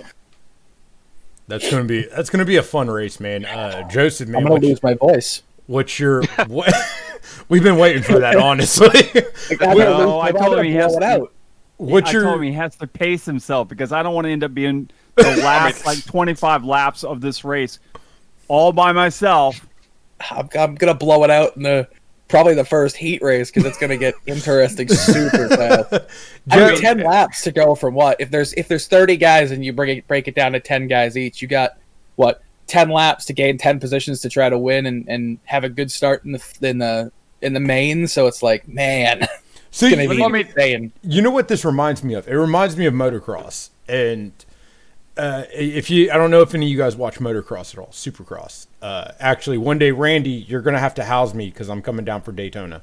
That's 1.52 1.70
gonna 1.70 1.84
be 1.84 2.04
that's 2.04 2.30
gonna 2.30 2.46
be 2.46 2.56
a 2.56 2.64
fun 2.64 2.90
race, 2.90 3.20
man. 3.20 3.46
Uh, 3.46 3.88
Joseph, 3.90 4.30
man, 4.30 4.42
I'm 4.44 4.48
gonna 4.48 4.62
lose 4.66 4.82
my 4.82 4.94
voice. 4.94 5.44
what's 5.68 6.00
your 6.00 6.24
what? 6.48 6.74
We've 7.50 7.62
been 7.62 7.78
waiting 7.78 8.04
for 8.04 8.20
that, 8.20 8.36
honestly. 8.38 8.88
I'm 9.60 9.78
gonna 9.78 9.84
No, 9.84 10.22
I 10.22 10.32
told 10.32 10.58
him 10.58 10.66
he 10.66 10.74
has 10.76 10.96
to- 10.96 11.04
out. 11.04 11.34
What's 11.78 12.10
I 12.10 12.14
your 12.14 12.24
told 12.24 12.38
him 12.38 12.44
he 12.44 12.54
has 12.54 12.76
to 12.78 12.88
pace 12.88 13.26
himself 13.26 13.68
because 13.68 13.92
I 13.92 14.02
don't 14.04 14.14
want 14.16 14.26
to 14.26 14.32
end 14.32 14.44
up 14.44 14.54
being 14.54 14.90
the 15.16 15.24
last 15.44 15.86
like 15.86 16.04
25 16.06 16.64
laps 16.64 17.04
of 17.04 17.22
this 17.22 17.44
race 17.44 17.80
all 18.48 18.72
by 18.72 18.92
myself. 18.92 19.66
I'm, 20.30 20.48
I'm 20.58 20.76
gonna 20.76 20.94
blow 20.94 21.24
it 21.24 21.30
out 21.32 21.58
in 21.58 21.64
the 21.64 21.88
probably 22.32 22.56
the 22.56 22.66
first 22.66 22.98
heat 22.98 23.22
race 23.22 23.52
because 23.52 23.66
it's 23.66 23.78
going 23.78 23.92
to 23.92 23.98
get 23.98 24.16
interesting 24.26 24.88
super 24.88 25.50
fast. 25.50 25.94
I 26.52 26.72
mean, 26.72 26.82
ten 26.82 27.00
laps 27.04 27.44
to 27.44 27.52
go 27.52 27.76
from 27.76 27.94
what? 27.94 28.20
If 28.20 28.32
there's 28.32 28.54
if 28.54 28.68
there's 28.68 28.88
thirty 28.88 29.18
guys 29.18 29.52
and 29.52 29.64
you 29.64 29.74
bring 29.74 29.98
it 29.98 30.08
break 30.08 30.28
it 30.28 30.34
down 30.36 30.54
to 30.54 30.60
ten 30.60 30.88
guys 30.88 31.16
each, 31.16 31.42
you 31.42 31.48
got 31.48 31.78
what? 32.16 32.42
Ten 32.66 32.90
laps 32.90 33.26
to 33.26 33.34
gain 33.34 33.60
ten 33.60 33.80
positions 33.80 34.22
to 34.22 34.30
try 34.30 34.50
to 34.50 34.58
win 34.58 34.88
and, 34.88 35.08
and 35.08 35.38
have 35.44 35.64
a 35.64 35.70
good 35.70 35.92
start 35.92 36.26
in 36.26 36.32
the 36.32 36.58
in 36.62 36.80
the 36.80 37.12
in 37.42 37.54
the 37.54 37.60
main. 37.60 38.08
So 38.08 38.26
it's 38.26 38.42
like, 38.42 38.68
man, 38.68 39.28
So 39.72 39.86
you, 39.86 39.96
insane. 40.36 40.92
you 41.02 41.22
know 41.22 41.32
what 41.32 41.48
this 41.48 41.64
reminds 41.64 42.04
me 42.04 42.14
of? 42.14 42.28
It 42.28 42.36
reminds 42.36 42.76
me 42.76 42.86
of 42.86 42.94
motocross. 42.94 43.70
And 43.88 44.34
uh, 45.18 45.44
if 45.54 45.90
you, 45.90 46.12
I 46.12 46.18
don't 46.18 46.32
know 46.32 46.42
if 46.42 46.54
any 46.56 46.66
of 46.66 46.72
you 46.72 46.78
guys 46.78 46.96
watch 46.96 47.20
motocross 47.20 47.74
at 47.74 47.80
all, 47.80 47.88
Supercross. 47.88 48.68
Uh, 48.82 49.12
actually, 49.20 49.58
one 49.58 49.78
day, 49.78 49.92
Randy, 49.92 50.32
you're 50.32 50.62
gonna 50.62 50.80
have 50.80 50.96
to 50.96 51.04
house 51.04 51.34
me 51.34 51.50
because 51.50 51.70
I'm 51.70 51.82
coming 51.82 52.06
down 52.06 52.22
for 52.22 52.32
Daytona. 52.32 52.82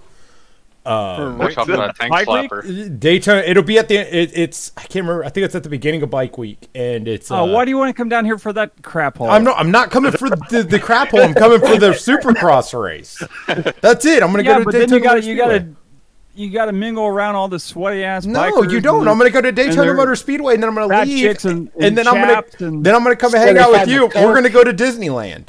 For 0.84 1.34
Watch 1.36 1.58
out 1.58 1.66
for 1.66 1.76
that 1.76 1.96
tank 1.96 2.10
Bike 2.10 2.26
week? 2.28 2.50
slapper. 2.50 2.98
Daytona. 3.00 3.40
It'll 3.42 3.62
be 3.62 3.78
at 3.78 3.88
the. 3.88 3.96
It, 3.96 4.30
it's 4.34 4.72
I 4.76 4.82
can't 4.82 5.04
remember. 5.06 5.22
I 5.24 5.28
think 5.28 5.44
it's 5.44 5.54
at 5.54 5.62
the 5.62 5.68
beginning 5.68 6.02
of 6.02 6.08
Bike 6.08 6.38
Week, 6.38 6.66
and 6.74 7.06
it's. 7.06 7.30
Oh, 7.30 7.36
uh, 7.44 7.46
why 7.46 7.66
do 7.66 7.70
you 7.70 7.76
want 7.76 7.90
to 7.90 7.92
come 7.94 8.08
down 8.08 8.24
here 8.24 8.38
for 8.38 8.54
that 8.54 8.82
crap 8.82 9.18
hole? 9.18 9.28
I'm 9.28 9.44
not. 9.44 9.58
I'm 9.58 9.70
not 9.70 9.90
coming 9.90 10.12
for 10.12 10.30
the, 10.30 10.66
the 10.66 10.78
crap 10.78 11.10
hole. 11.10 11.20
I'm 11.20 11.34
coming 11.34 11.60
for 11.60 11.76
the 11.76 11.90
Supercross 11.90 12.80
race. 12.80 13.22
That's 13.82 14.06
it. 14.06 14.22
I'm 14.22 14.30
gonna 14.30 14.44
Yeah, 14.44 14.54
go 14.54 14.58
to 14.60 14.64
but 14.64 14.70
Daytona. 14.72 14.86
then 14.86 14.98
you 14.98 15.04
got 15.04 15.24
you 15.24 15.36
got 15.36 15.48
to 15.48 15.56
Speedway. 15.58 15.74
You 16.38 16.50
got 16.50 16.66
to 16.66 16.72
mingle 16.72 17.04
around 17.06 17.34
all 17.34 17.48
the 17.48 17.58
sweaty 17.58 18.04
ass. 18.04 18.24
No, 18.24 18.62
you 18.62 18.80
don't. 18.80 19.08
I'm 19.08 19.18
gonna 19.18 19.30
go 19.30 19.40
to 19.40 19.50
Daytona 19.52 19.92
Motor 19.94 20.16
Speedway, 20.16 20.54
and 20.54 20.62
then 20.62 20.68
I'm 20.70 20.74
gonna 20.74 21.04
leave, 21.04 21.20
chicks 21.20 21.44
and- 21.44 21.70
and 21.80 21.98
then 21.98 22.06
I'm 22.06 22.14
gonna 22.14 22.42
and- 22.60 22.84
then 22.84 22.94
I'm 22.94 23.02
gonna 23.02 23.16
come 23.16 23.32
hang 23.32 23.58
out 23.58 23.72
with 23.72 23.88
you. 23.88 24.08
the 24.08 24.20
We're 24.20 24.34
gonna 24.34 24.48
go 24.48 24.62
to 24.64 24.72
Disneyland. 24.72 25.48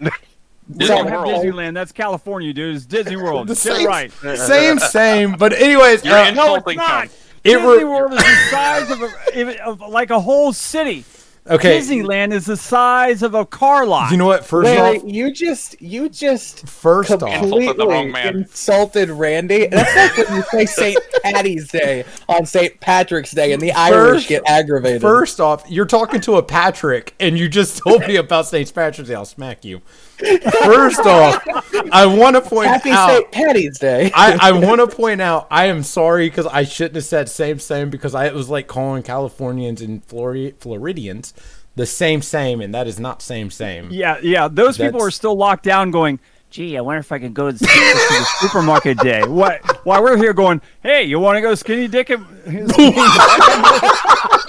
Disney 0.00 0.86
So- 0.86 0.96
Don't 0.96 1.08
have 1.08 1.20
World. 1.20 1.44
Disneyland. 1.44 1.74
That's 1.74 1.92
California, 1.92 2.52
dude. 2.52 2.76
It's 2.76 2.86
Disney 2.86 3.16
World. 3.22 3.48
The 3.48 3.56
same- 3.56 3.86
right. 3.86 4.10
Same, 4.36 4.78
same. 4.78 5.32
But 5.34 5.52
anyways, 5.52 6.04
You're 6.04 6.14
uh, 6.14 6.30
No, 6.30 6.54
it's 6.56 6.66
Insulting 6.68 6.76
not. 6.78 7.02
them. 7.08 7.10
It 7.44 7.52
Disney 7.54 7.68
re- 7.78 7.84
World 7.84 8.12
is 8.12 8.18
the 8.18 8.36
size 8.50 8.90
of, 8.90 9.02
a, 9.02 9.64
of 9.66 9.80
like 9.80 10.10
a 10.10 10.20
whole 10.20 10.52
city. 10.52 11.04
Okay. 11.48 11.78
Disneyland 11.78 12.32
is 12.32 12.46
the 12.46 12.56
size 12.56 13.22
of 13.22 13.34
a 13.34 13.44
car 13.44 13.86
lot. 13.86 14.10
You 14.10 14.16
know 14.16 14.26
what? 14.26 14.44
First 14.44 14.66
Wait, 14.66 14.78
off, 14.78 15.02
you 15.04 15.32
just 15.32 15.80
you 15.80 16.08
just 16.08 16.68
first 16.68 17.10
off, 17.10 17.22
Insulted 17.22 17.66
completely 17.76 18.12
man. 18.12 18.36
insulted 18.36 19.10
Randy. 19.10 19.66
That's 19.66 20.18
like 20.18 20.28
when 20.28 20.36
you 20.36 20.42
say 20.66 20.66
St. 20.66 20.98
Patty's 21.22 21.68
Day 21.68 22.04
on 22.28 22.46
St. 22.46 22.78
Patrick's 22.80 23.32
Day, 23.32 23.52
and 23.52 23.62
the 23.62 23.72
Irish 23.72 24.28
get 24.28 24.42
aggravated. 24.46 25.02
First 25.02 25.40
off, 25.40 25.68
you're 25.70 25.86
talking 25.86 26.20
to 26.22 26.36
a 26.36 26.42
Patrick, 26.42 27.14
and 27.20 27.38
you 27.38 27.48
just 27.48 27.78
told 27.78 28.06
me 28.06 28.16
about 28.16 28.46
St. 28.46 28.72
Patrick's 28.74 29.08
Day. 29.08 29.14
I'll 29.14 29.24
smack 29.24 29.64
you. 29.64 29.80
First 30.64 31.00
off, 31.00 31.42
I 31.92 32.06
want 32.06 32.36
to 32.36 32.42
point 32.42 32.68
Happy 32.68 32.90
out. 32.90 33.10
St. 33.10 33.32
Patty's 33.32 33.78
Day. 33.78 34.10
I, 34.14 34.38
I 34.40 34.52
want 34.66 34.80
to 34.80 34.86
point 34.96 35.20
out 35.20 35.46
I 35.50 35.66
am 35.66 35.82
sorry 35.82 36.28
because 36.28 36.46
I 36.46 36.64
shouldn't 36.64 36.94
have 36.96 37.04
said 37.04 37.28
same 37.28 37.58
same 37.58 37.90
because 37.90 38.14
I 38.14 38.26
it 38.26 38.34
was 38.34 38.48
like 38.48 38.66
calling 38.66 39.02
Californians 39.02 39.80
and 39.82 40.06
Flori- 40.06 40.56
Floridians 40.58 41.34
the 41.74 41.86
same 41.86 42.20
same 42.22 42.60
and 42.60 42.74
that 42.74 42.86
is 42.86 43.00
not 43.00 43.22
same 43.22 43.50
same. 43.50 43.90
Yeah, 43.90 44.18
yeah. 44.22 44.48
Those 44.48 44.76
people 44.76 44.92
That's- 44.92 45.08
are 45.08 45.10
still 45.10 45.34
locked 45.36 45.64
down 45.64 45.90
going, 45.90 46.20
gee, 46.50 46.76
I 46.76 46.82
wonder 46.82 47.00
if 47.00 47.10
I 47.10 47.18
can 47.18 47.32
go 47.32 47.50
to 47.50 47.56
the, 47.56 47.64
to 47.64 47.66
the 47.66 48.26
supermarket 48.40 48.98
day. 48.98 49.26
What? 49.26 49.62
While 49.86 50.02
we're 50.02 50.18
here 50.18 50.34
going, 50.34 50.60
hey, 50.82 51.04
you 51.04 51.18
want 51.18 51.36
to 51.36 51.40
go 51.40 51.54
skinny 51.54 51.88
dick? 51.88 52.10
and- 52.10 52.26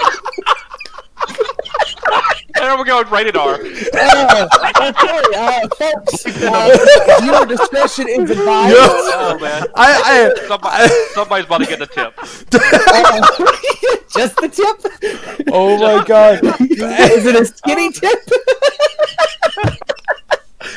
There 2.63 2.77
we 2.77 2.85
go, 2.85 3.03
rated 3.03 3.35
R. 3.35 3.55
Uh, 3.55 3.57
okay, 3.57 3.71
uh, 5.35 5.67
folks, 5.77 6.25
uh, 6.25 7.19
viewer 7.19 7.45
discretion 7.45 8.07
is 8.07 8.29
advised. 8.29 8.77
Oh 8.77 9.37
man, 9.41 9.67
I, 9.75 10.31
I, 10.31 10.47
somebody, 10.47 10.93
somebody's 11.13 11.45
about 11.45 11.57
to 11.57 11.65
get 11.65 11.79
the 11.79 11.87
tip. 11.87 12.15
Just 14.15 14.37
the 14.37 14.47
tip? 14.47 14.79
oh 15.51 15.77
my 15.77 16.05
god. 16.05 16.39
Is 16.61 17.25
it 17.25 17.35
a 17.35 17.43
skinny 17.43 17.91
tip? 17.91 18.19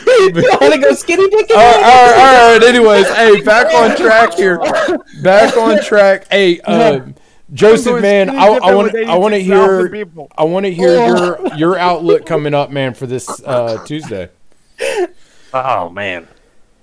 you 0.07 0.33
want 0.61 0.75
to 0.75 0.81
go 0.81 0.92
skinny 0.92 1.29
dick? 1.29 1.51
all, 1.51 1.57
right, 1.57 1.77
all, 1.77 1.83
right, 1.83 2.40
all 2.40 2.53
right. 2.59 2.64
Anyways, 2.64 3.09
hey, 3.11 3.42
back 3.42 3.72
on 3.72 3.96
track 3.96 4.35
here. 4.35 4.59
Back 5.22 5.57
on 5.57 5.81
track. 5.85 6.27
Hey, 6.33 6.61
um, 6.62 7.14
Joseph, 7.57 8.03
man, 8.03 8.31
I, 8.31 8.47
I 8.47 8.75
want 8.75 8.95
I 8.95 9.16
want 9.16 9.35
to 9.35 9.40
hear. 9.40 10.07
I 10.37 10.45
want 10.45 10.66
to 10.66 10.73
hear 10.73 11.07
your 11.07 11.55
your 11.57 11.79
outlook 11.79 12.27
coming 12.27 12.55
up, 12.55 12.71
man, 12.71 12.95
for 12.95 13.07
this 13.07 13.29
uh, 13.45 13.83
Tuesday. 13.85 14.29
Oh 15.53 15.88
man. 15.88 16.29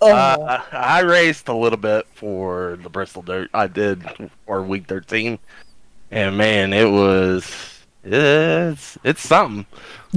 Uh, 0.01 0.59
I 0.73 0.99
raced 1.01 1.47
a 1.47 1.53
little 1.53 1.77
bit 1.77 2.05
for 2.13 2.77
the 2.81 2.89
Bristol 2.89 3.21
Dirt. 3.21 3.49
I 3.53 3.67
did 3.67 4.03
for 4.45 4.61
week 4.61 4.87
thirteen, 4.87 5.39
and 6.11 6.37
man, 6.37 6.73
it 6.73 6.89
was 6.89 7.45
it's 8.03 8.97
it's 9.03 9.21
something. 9.21 9.65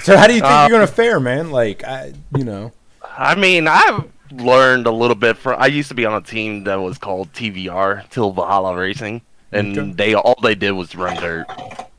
So, 0.00 0.16
how 0.16 0.26
do 0.26 0.34
you 0.34 0.40
think 0.40 0.50
Uh, 0.50 0.66
you're 0.68 0.78
gonna 0.78 0.86
fare, 0.86 1.20
man? 1.20 1.50
Like, 1.50 1.84
I, 1.84 2.12
you 2.36 2.44
know, 2.44 2.72
I 3.02 3.34
mean, 3.34 3.66
I've 3.68 4.04
learned 4.32 4.86
a 4.86 4.90
little 4.90 5.14
bit 5.16 5.36
from. 5.36 5.60
I 5.60 5.66
used 5.66 5.88
to 5.88 5.94
be 5.94 6.06
on 6.06 6.14
a 6.14 6.20
team 6.24 6.64
that 6.64 6.76
was 6.76 6.98
called 6.98 7.32
TVR, 7.32 8.08
Till 8.10 8.32
Valhalla 8.32 8.76
Racing, 8.76 9.20
and 9.52 9.78
Okay. 9.78 9.92
they 9.92 10.14
all 10.14 10.36
they 10.42 10.54
did 10.54 10.72
was 10.72 10.94
run 10.94 11.16
dirt. 11.16 11.46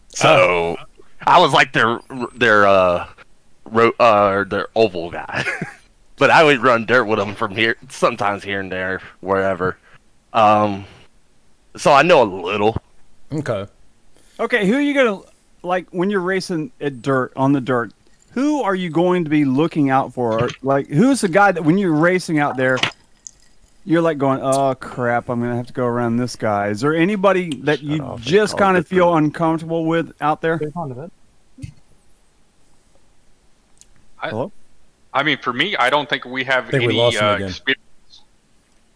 So 0.10 0.78
I 1.26 1.40
was 1.40 1.54
like 1.54 1.74
their 1.74 2.00
their 2.36 2.68
uh, 2.68 3.08
ro- 3.66 3.94
uh 4.00 4.44
their 4.46 4.68
oval 4.76 5.12
guy, 5.12 5.46
but 6.18 6.30
I 6.30 6.44
would 6.44 6.62
run 6.62 6.86
dirt 6.86 7.06
with 7.06 7.20
them 7.20 7.36
from 7.36 7.52
here, 7.56 7.76
sometimes 7.90 8.44
here 8.44 8.60
and 8.60 8.72
there, 8.72 9.02
wherever. 9.22 9.78
Um, 10.34 10.86
so 11.76 11.92
I 11.92 12.02
know 12.04 12.24
a 12.24 12.26
little. 12.26 12.78
okay. 13.32 13.68
Okay, 14.40 14.66
who 14.68 14.76
are 14.76 14.82
you 14.82 14.94
gonna 14.94 15.20
like 15.64 15.88
when 15.92 16.10
you're 16.10 16.22
racing 16.22 16.72
at 16.80 17.02
dirt 17.02 17.34
on 17.36 17.52
the 17.52 17.62
dirt? 17.62 17.92
Who 18.34 18.62
are 18.62 18.76
you 18.76 18.90
going 18.92 19.24
to 19.24 19.30
be 19.30 19.44
looking 19.44 19.90
out 19.90 20.14
for? 20.14 20.50
Like, 20.62 20.88
who's 20.88 21.22
the 21.22 21.28
guy 21.28 21.52
that 21.52 21.64
when 21.66 21.80
you're 21.80 21.96
racing 21.96 22.38
out 22.40 22.58
there, 22.58 22.78
you're 23.86 24.02
like 24.02 24.18
going, 24.18 24.40
"Oh 24.42 24.76
crap, 24.76 25.30
I'm 25.30 25.40
gonna 25.42 25.56
have 25.56 25.68
to 25.68 25.74
go 25.74 25.86
around 25.86 26.18
this 26.18 26.36
guy." 26.36 26.68
Is 26.70 26.82
there 26.82 26.96
anybody 26.96 27.56
that 27.62 27.82
you 27.82 28.02
off, 28.04 28.22
just 28.22 28.58
kind 28.58 28.78
of 28.78 28.88
feel 28.88 29.08
different. 29.08 29.28
uncomfortable 29.28 29.86
with 29.86 30.14
out 30.22 30.42
there? 30.42 30.60
I 35.14 35.24
mean, 35.24 35.38
for 35.38 35.54
me, 35.54 35.76
I 35.76 35.90
don't 35.90 36.10
think 36.10 36.26
we 36.26 36.44
have 36.44 36.70
think 36.70 36.84
any 36.84 36.94
lost 36.94 37.18
him 37.18 37.26
uh, 37.26 37.46
experience 37.46 37.82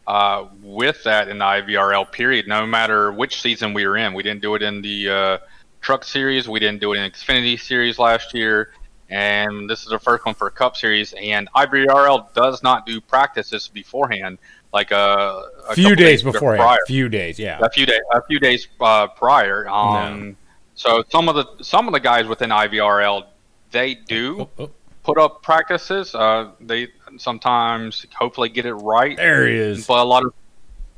uh, 0.05 0.45
with 0.61 1.03
that 1.03 1.27
in 1.27 1.39
the 1.39 1.45
IVRL 1.45 2.11
period. 2.11 2.47
No 2.47 2.65
matter 2.65 3.11
which 3.11 3.41
season 3.41 3.73
we 3.73 3.87
were 3.87 3.97
in, 3.97 4.13
we 4.13 4.23
didn't 4.23 4.41
do 4.41 4.55
it 4.55 4.61
in 4.61 4.81
the 4.81 5.09
uh, 5.09 5.37
Truck 5.81 6.03
Series, 6.03 6.47
we 6.47 6.59
didn't 6.59 6.81
do 6.81 6.93
it 6.93 6.97
in 6.97 7.11
Xfinity 7.11 7.59
Series 7.59 7.99
last 7.99 8.33
year, 8.33 8.71
and 9.09 9.69
this 9.69 9.83
is 9.83 9.89
the 9.89 9.99
first 9.99 10.25
one 10.25 10.35
for 10.35 10.49
Cup 10.49 10.77
Series. 10.77 11.13
And 11.13 11.49
IVRL 11.55 12.33
does 12.33 12.63
not 12.63 12.85
do 12.85 13.01
practices 13.01 13.67
beforehand, 13.67 14.37
like 14.73 14.91
uh, 14.91 15.41
a 15.69 15.75
few 15.75 15.89
couple 15.89 15.95
days 15.97 16.23
before 16.23 16.55
prior 16.55 16.77
Few 16.87 17.07
days, 17.07 17.37
yeah. 17.39 17.59
a 17.61 17.69
few 17.69 17.85
days 17.85 17.99
a 18.11 18.21
few 18.23 18.39
days 18.39 18.67
uh, 18.81 19.07
prior. 19.07 19.67
Um, 19.69 20.35
so 20.75 21.03
some 21.09 21.29
of 21.29 21.35
the 21.35 21.63
some 21.63 21.87
of 21.87 21.93
the 21.93 21.99
guys 21.99 22.25
within 22.27 22.49
IVRL 22.49 23.25
they 23.71 23.95
do 23.95 24.41
Oh, 24.41 24.49
oh, 24.65 24.71
put 25.03 25.17
up 25.17 25.41
practices. 25.43 26.13
Uh, 26.15 26.51
they 26.59 26.87
sometimes 27.17 28.05
hopefully 28.15 28.49
get 28.49 28.65
it 28.65 28.73
right, 28.75 29.15
there 29.15 29.47
he 29.47 29.55
is. 29.55 29.85
but 29.87 29.99
a 29.99 30.03
lot 30.03 30.25
of 30.25 30.33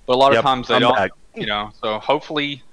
but 0.05 0.13
a 0.13 0.17
lot 0.17 0.31
Yep, 0.33 0.39
of 0.39 0.45
times 0.45 0.67
they 0.69 0.75
I'm 0.75 0.81
don't. 0.81 0.95
back. 0.95 1.11
You 1.35 1.45
know, 1.47 1.71
so 1.81 1.99
hopefully 1.99 2.63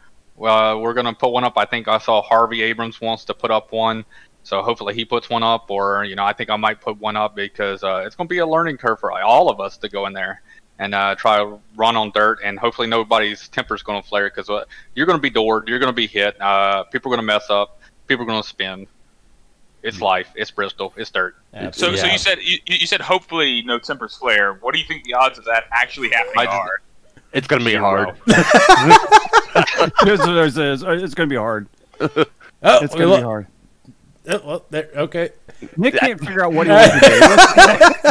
uh, 0.40 0.78
we're 0.80 0.94
gonna 0.94 1.12
put 1.14 1.30
one 1.32 1.42
up. 1.44 1.54
I 1.58 1.64
think 1.64 1.88
I 1.88 1.98
saw 1.98 2.22
Harvey 2.22 2.62
Abrams 2.62 3.00
wants 3.00 3.24
to 3.26 3.34
put 3.34 3.50
up 3.50 3.72
one. 3.72 4.04
So 4.44 4.60
hopefully 4.62 4.94
he 4.94 5.04
puts 5.04 5.30
one 5.30 5.42
up, 5.44 5.70
or 5.70 6.04
you 6.04 6.14
know, 6.16 6.24
I 6.24 6.32
think 6.32 6.50
I 6.50 6.56
might 6.56 6.80
put 6.80 6.98
one 7.00 7.16
up 7.16 7.34
because 7.36 7.84
uh, 7.84 8.02
it's 8.06 8.16
going 8.16 8.26
to 8.26 8.32
be 8.32 8.38
a 8.38 8.46
learning 8.46 8.76
curve 8.76 8.98
for 8.98 9.12
all 9.12 9.48
of 9.48 9.60
us 9.60 9.76
to 9.78 9.88
go 9.88 10.06
in 10.06 10.12
there 10.12 10.42
and 10.82 10.94
uh, 10.94 11.14
try 11.14 11.38
to 11.38 11.58
run 11.76 11.96
on 11.96 12.10
dirt, 12.12 12.40
and 12.44 12.58
hopefully 12.58 12.88
nobody's 12.88 13.48
temper 13.48 13.74
is 13.74 13.82
going 13.82 14.02
to 14.02 14.08
flare 14.08 14.28
because 14.28 14.50
uh, 14.50 14.64
you're 14.94 15.06
going 15.06 15.18
to 15.18 15.22
be 15.22 15.30
doored, 15.30 15.68
you're 15.68 15.78
going 15.78 15.92
to 15.92 15.96
be 15.96 16.06
hit, 16.08 16.40
uh, 16.40 16.82
people 16.84 17.12
are 17.12 17.16
going 17.16 17.26
to 17.26 17.32
mess 17.32 17.48
up, 17.50 17.78
people 18.08 18.24
are 18.24 18.26
going 18.26 18.42
to 18.42 18.48
spin. 18.48 18.86
It's 19.84 20.00
life. 20.00 20.28
It's 20.36 20.50
Bristol. 20.52 20.92
It's 20.96 21.10
dirt. 21.10 21.34
So, 21.52 21.70
so 21.72 21.90
Yeah. 21.90 22.12
you 22.12 22.18
said 22.18 22.38
you, 22.40 22.58
you 22.66 22.86
said 22.86 23.00
hopefully 23.00 23.62
no 23.62 23.80
tempers 23.80 24.16
flare. 24.16 24.54
What 24.54 24.74
do 24.74 24.80
you 24.80 24.86
think 24.86 25.02
the 25.04 25.14
odds 25.14 25.38
of 25.38 25.44
that 25.46 25.64
actually 25.72 26.10
happening 26.10 26.34
I 26.38 26.44
just- 26.44 26.56
are? 26.56 26.80
It's 27.32 27.46
gonna 27.48 27.64
be 27.64 27.72
Zero. 27.72 27.82
hard. 27.82 28.16
There's- 30.04 30.20
there's- 30.24 30.54
there's- 30.54 30.82
it's 31.02 31.14
going 31.14 31.28
to 31.28 31.32
be 31.32 31.36
hard. 31.36 31.66
Oh, 32.64 32.78
It's 32.84 32.94
going 32.94 33.06
to 33.06 33.08
well, 33.08 33.16
be 33.18 33.22
hard. 33.24 33.46
oh, 34.28 34.40
well, 34.46 34.64
there, 34.70 34.88
okay. 34.94 35.30
Nick 35.76 35.94
can't 35.94 36.18
figure 36.20 36.44
out 36.44 36.52
what 36.52 36.66
he 36.66 36.72
wants 36.72 36.92
to 36.94 37.00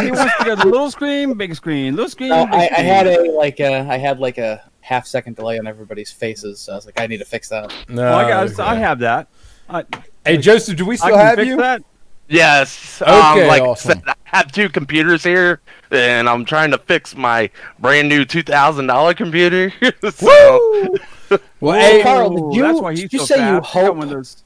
he 0.06 0.10
wants 0.10 0.36
to 0.38 0.44
go 0.44 0.56
to 0.56 0.68
little 0.68 0.90
screen, 0.90 1.34
big 1.34 1.54
screen, 1.54 1.94
little 1.96 2.08
screen. 2.10 2.30
No, 2.30 2.46
big 2.46 2.54
I, 2.54 2.68
I 2.76 2.80
had 2.80 3.06
a 3.06 3.30
like 3.32 3.60
a 3.60 3.80
I 3.80 3.98
had 3.98 4.18
like 4.20 4.38
a 4.38 4.68
half 4.80 5.06
second 5.06 5.36
delay 5.36 5.58
on 5.58 5.66
everybody's 5.66 6.10
faces. 6.10 6.60
So 6.60 6.72
I 6.72 6.76
was 6.76 6.86
like, 6.86 7.00
I 7.00 7.06
need 7.06 7.18
to 7.18 7.24
fix 7.24 7.48
that. 7.50 7.72
No, 7.88 8.02
Well, 8.02 8.18
I, 8.18 8.28
got, 8.28 8.50
okay. 8.52 8.62
I 8.62 8.74
have 8.76 8.98
that. 9.00 9.28
I, 9.70 9.84
Hey, 10.24 10.36
Joseph, 10.38 10.76
do 10.76 10.84
we 10.86 10.94
I 10.94 10.96
still 10.96 11.10
can 11.16 11.18
have 11.26 11.34
fix 11.36 11.48
you? 11.48 11.56
that. 11.58 11.82
Yes. 12.28 13.02
Okay, 13.02 13.10
um, 13.42 13.48
like 13.48 13.62
awesome. 13.62 13.90
I 13.90 13.94
said, 13.94 14.02
I 14.06 14.14
have 14.24 14.52
two 14.52 14.68
computers 14.68 15.22
here, 15.22 15.60
and 15.90 16.28
I'm 16.28 16.44
trying 16.44 16.70
to 16.70 16.78
fix 16.78 17.14
my 17.16 17.50
brand 17.78 18.08
new 18.08 18.24
two 18.24 18.42
thousand 18.42 18.86
dollar 18.86 19.12
computer. 19.14 19.72
so, 20.10 20.94
Well, 21.60 21.78
Hey, 21.80 21.96
hey, 21.98 22.02
Carl, 22.02 22.30
did 22.50 22.56
you- 22.56 22.62
that's 22.62 22.80
why 22.80 22.92
he's 22.92 23.00
did 23.02 23.12
you 23.14 23.18
so 23.20 23.24
say 23.26 23.34
you 23.36 23.60
fast. 23.60 23.76
I 23.76 23.80
got 23.80 23.86
hope- 23.86 23.96
one 23.96 24.04
of 24.04 24.10
those- 24.10 24.44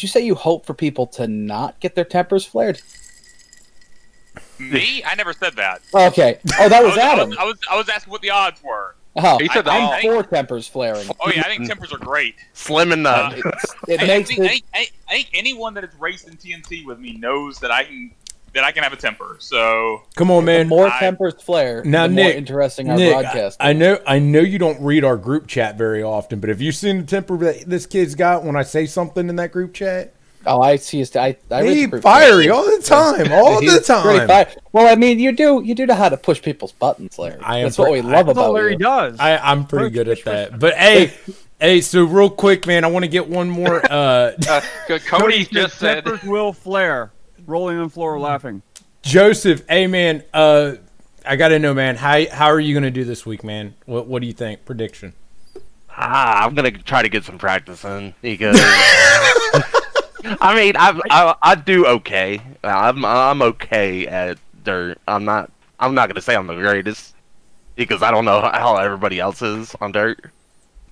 Did 0.00 0.04
you 0.04 0.08
say 0.08 0.20
you 0.24 0.34
hope 0.34 0.64
for 0.64 0.72
people 0.72 1.06
to 1.08 1.28
not 1.28 1.78
get 1.78 1.94
their 1.94 2.06
tempers 2.06 2.46
flared? 2.46 2.80
Me? 4.58 5.04
I 5.04 5.14
never 5.14 5.34
said 5.34 5.56
that. 5.56 5.82
Okay. 5.94 6.38
Oh, 6.58 6.70
that 6.70 6.72
I 6.72 6.82
was 6.82 6.92
was, 6.94 6.98
I 6.98 7.12
Adam. 7.12 7.28
was, 7.28 7.38
I 7.38 7.44
was, 7.44 7.58
I 7.72 7.76
was 7.76 7.88
asking 7.90 8.10
what 8.10 8.22
the 8.22 8.30
odds 8.30 8.62
were. 8.62 8.96
Oh, 9.16 9.36
He 9.38 9.48
said 9.48 9.68
I'm 9.68 9.90
that- 9.90 10.00
for 10.00 10.22
tempers 10.22 10.66
flaring. 10.66 11.06
Oh 11.20 11.30
yeah, 11.30 11.42
I 11.44 11.54
think 11.54 11.66
tempers 11.68 11.92
are 11.92 11.98
great. 11.98 12.36
slim 12.54 12.92
and 12.92 13.06
Uh, 13.06 13.28
none. 13.28 13.42
It 13.88 14.00
I, 14.00 14.04
I 14.04 14.06
makes 14.06 14.28
think, 14.30 14.40
it, 14.40 14.44
I, 14.44 14.48
think, 14.48 14.64
I, 14.72 14.88
I 15.10 15.12
think 15.16 15.28
anyone 15.34 15.74
that 15.74 15.84
has 15.84 15.92
raced 16.00 16.28
in 16.28 16.38
TNT 16.38 16.86
with 16.86 16.98
me 16.98 17.18
knows 17.18 17.58
that 17.58 17.70
I 17.70 17.84
can 17.84 18.10
that 18.54 18.64
I 18.64 18.72
can 18.72 18.82
have 18.82 18.92
a 18.92 18.96
temper. 18.96 19.36
So 19.38 20.02
come 20.16 20.30
on, 20.30 20.44
the 20.44 20.52
man. 20.52 20.68
more 20.68 20.88
I- 20.88 20.98
tempers 21.00 21.34
flare, 21.42 21.82
Now, 21.84 22.06
the 22.06 22.14
more 22.14 22.24
Nick- 22.24 22.36
interesting 22.36 22.90
our 22.90 22.96
Nick, 22.96 23.12
broadcast. 23.12 23.56
I, 23.60 23.70
I 23.70 23.72
know, 23.72 23.98
I 24.06 24.18
know 24.18 24.40
you 24.40 24.58
don't 24.58 24.80
read 24.82 25.04
our 25.04 25.16
group 25.16 25.46
chat 25.46 25.76
very 25.78 26.02
often, 26.02 26.40
but 26.40 26.48
have 26.48 26.60
you 26.60 26.72
seen 26.72 26.98
the 27.00 27.06
temper 27.06 27.36
that 27.38 27.68
this 27.68 27.86
kid's 27.86 28.14
got 28.14 28.44
when 28.44 28.56
I 28.56 28.62
say 28.62 28.86
something 28.86 29.28
in 29.28 29.36
that 29.36 29.52
group 29.52 29.74
chat? 29.74 30.14
oh, 30.46 30.62
I 30.62 30.76
see. 30.76 31.00
His, 31.00 31.14
I, 31.16 31.36
I 31.50 31.62
He 31.64 31.86
fiery 31.86 32.48
all 32.48 32.64
the 32.64 32.82
time, 32.82 33.30
all 33.30 33.60
the 33.60 33.78
time. 33.78 34.46
Well, 34.72 34.90
I 34.90 34.94
mean, 34.94 35.18
you 35.18 35.32
do 35.32 35.60
you 35.62 35.74
do 35.74 35.84
know 35.84 35.94
how 35.94 36.08
to 36.08 36.16
push 36.16 36.40
people's 36.40 36.72
buttons, 36.72 37.18
Larry. 37.18 37.38
I 37.42 37.58
am 37.58 37.64
That's 37.64 37.76
what 37.76 37.92
we 37.92 38.00
love 38.00 38.24
That's 38.26 38.38
all 38.38 38.44
about 38.46 38.54
Larry 38.54 38.72
you. 38.72 38.78
does. 38.78 39.20
I, 39.20 39.36
I'm 39.36 39.66
pretty 39.66 39.88
Push, 39.90 39.94
good 39.94 40.06
push, 40.06 40.18
at 40.20 40.50
that. 40.52 40.58
But 40.58 40.74
hey, 40.78 41.12
hey, 41.60 41.82
so 41.82 42.04
real 42.04 42.30
quick, 42.30 42.66
man, 42.66 42.84
I 42.84 42.86
want 42.86 43.02
to 43.04 43.08
get 43.10 43.28
one 43.28 43.50
more. 43.50 43.82
Uh, 43.92 44.32
Uh, 44.48 44.62
Cody 45.06 45.44
just 45.44 45.76
said. 45.78 46.04
tempers 46.06 46.22
will 46.26 46.54
flare, 46.54 47.12
rolling 47.46 47.78
on 47.78 47.84
the 47.84 47.90
floor 47.90 48.18
laughing. 48.18 48.62
Joseph, 49.02 49.62
hey 49.68 49.86
man, 49.86 50.22
uh, 50.34 50.74
I 51.24 51.36
got 51.36 51.48
to 51.48 51.58
know, 51.58 51.74
man, 51.74 51.96
how 51.96 52.28
how 52.30 52.46
are 52.46 52.60
you 52.60 52.74
gonna 52.74 52.90
do 52.90 53.04
this 53.04 53.24
week, 53.24 53.44
man? 53.44 53.74
What 53.86 54.06
what 54.06 54.20
do 54.20 54.26
you 54.26 54.32
think? 54.32 54.64
Prediction? 54.64 55.14
Ah, 55.90 56.44
I'm 56.44 56.54
gonna 56.54 56.70
try 56.70 57.02
to 57.02 57.08
get 57.08 57.24
some 57.24 57.38
practice 57.38 57.84
in 57.84 58.14
because. 58.22 58.56
I 60.22 60.54
mean, 60.54 60.76
I, 60.76 61.00
I 61.10 61.34
I 61.42 61.54
do 61.54 61.86
okay. 61.86 62.40
I'm 62.62 63.04
I'm 63.04 63.42
okay 63.42 64.06
at 64.06 64.38
dirt. 64.64 64.98
I'm 65.08 65.24
not 65.24 65.50
I'm 65.78 65.94
not 65.94 66.08
gonna 66.08 66.20
say 66.20 66.36
I'm 66.36 66.46
the 66.46 66.54
greatest 66.54 67.14
because 67.74 68.02
I 68.02 68.10
don't 68.10 68.24
know 68.24 68.40
how 68.40 68.76
everybody 68.76 69.18
else 69.18 69.40
is 69.42 69.74
on 69.80 69.92
dirt. 69.92 70.30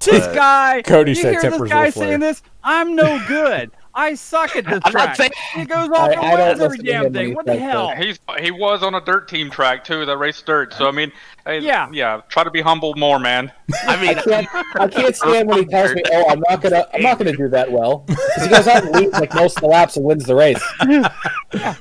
This 0.01 0.27
guy, 0.29 0.83
Cody 0.83 1.11
you 1.11 1.15
said 1.17 1.33
hear 1.41 1.51
this 1.51 1.71
guy 1.71 1.85
will 1.85 1.93
saying 1.93 2.21
this? 2.21 2.43
I'm 2.63 2.95
no 2.95 3.23
good. 3.27 3.71
I 4.01 4.15
suck 4.15 4.55
at 4.55 4.65
this 4.65 4.81
I'm 4.85 4.93
track. 4.93 5.17
saying- 5.17 5.33
He 5.55 5.65
goes 5.65 5.89
off 5.91 6.11
I- 6.11 6.13
and 6.13 6.21
I 6.21 6.35
wins 6.49 6.61
every 6.61 6.69
listen 6.79 6.85
to 6.87 6.93
him 6.93 7.03
damn 7.03 7.13
thing. 7.13 7.35
What 7.35 7.47
the 7.47 7.57
hell? 7.57 7.91
He's 7.97 8.21
he 8.39 8.51
was 8.53 8.83
on 8.85 8.95
a 8.95 9.01
dirt 9.01 9.29
team 9.29 9.51
track 9.51 9.83
too 9.85 10.07
that 10.07 10.17
raced 10.17 10.47
dirt. 10.47 10.73
So 10.75 10.87
I 10.87 10.93
mean, 10.93 11.11
hey, 11.45 11.59
Yeah. 11.59 11.89
yeah. 11.93 12.21
Try 12.29 12.45
to 12.45 12.51
be 12.51 12.61
humble 12.61 12.95
more, 12.97 13.19
man. 13.19 13.51
I 13.87 14.01
mean, 14.01 14.11
I 14.11 14.15
mean, 14.15 14.25
can't, 14.47 14.77
I 14.77 14.87
can't 14.89 15.17
stand 15.25 15.49
when 15.49 15.59
he 15.59 15.65
tells 15.65 15.95
me, 15.95 16.03
"Oh, 16.13 16.25
I'm 16.31 16.41
not 16.49 16.61
gonna, 16.63 16.87
I'm 16.95 17.03
not 17.03 17.19
gonna 17.19 17.37
do 17.37 17.49
that 17.49 17.71
well," 17.73 18.05
because 18.07 18.45
he 18.45 18.49
goes 18.49 18.69
out 18.69 18.85
and 18.85 18.95
leads 18.95 19.13
like 19.15 19.35
most 19.35 19.57
of 19.57 19.63
the 19.63 19.69
laps 19.69 19.97
and 19.97 20.05
wins 20.07 20.25
the 20.27 20.35
race. 20.37 20.63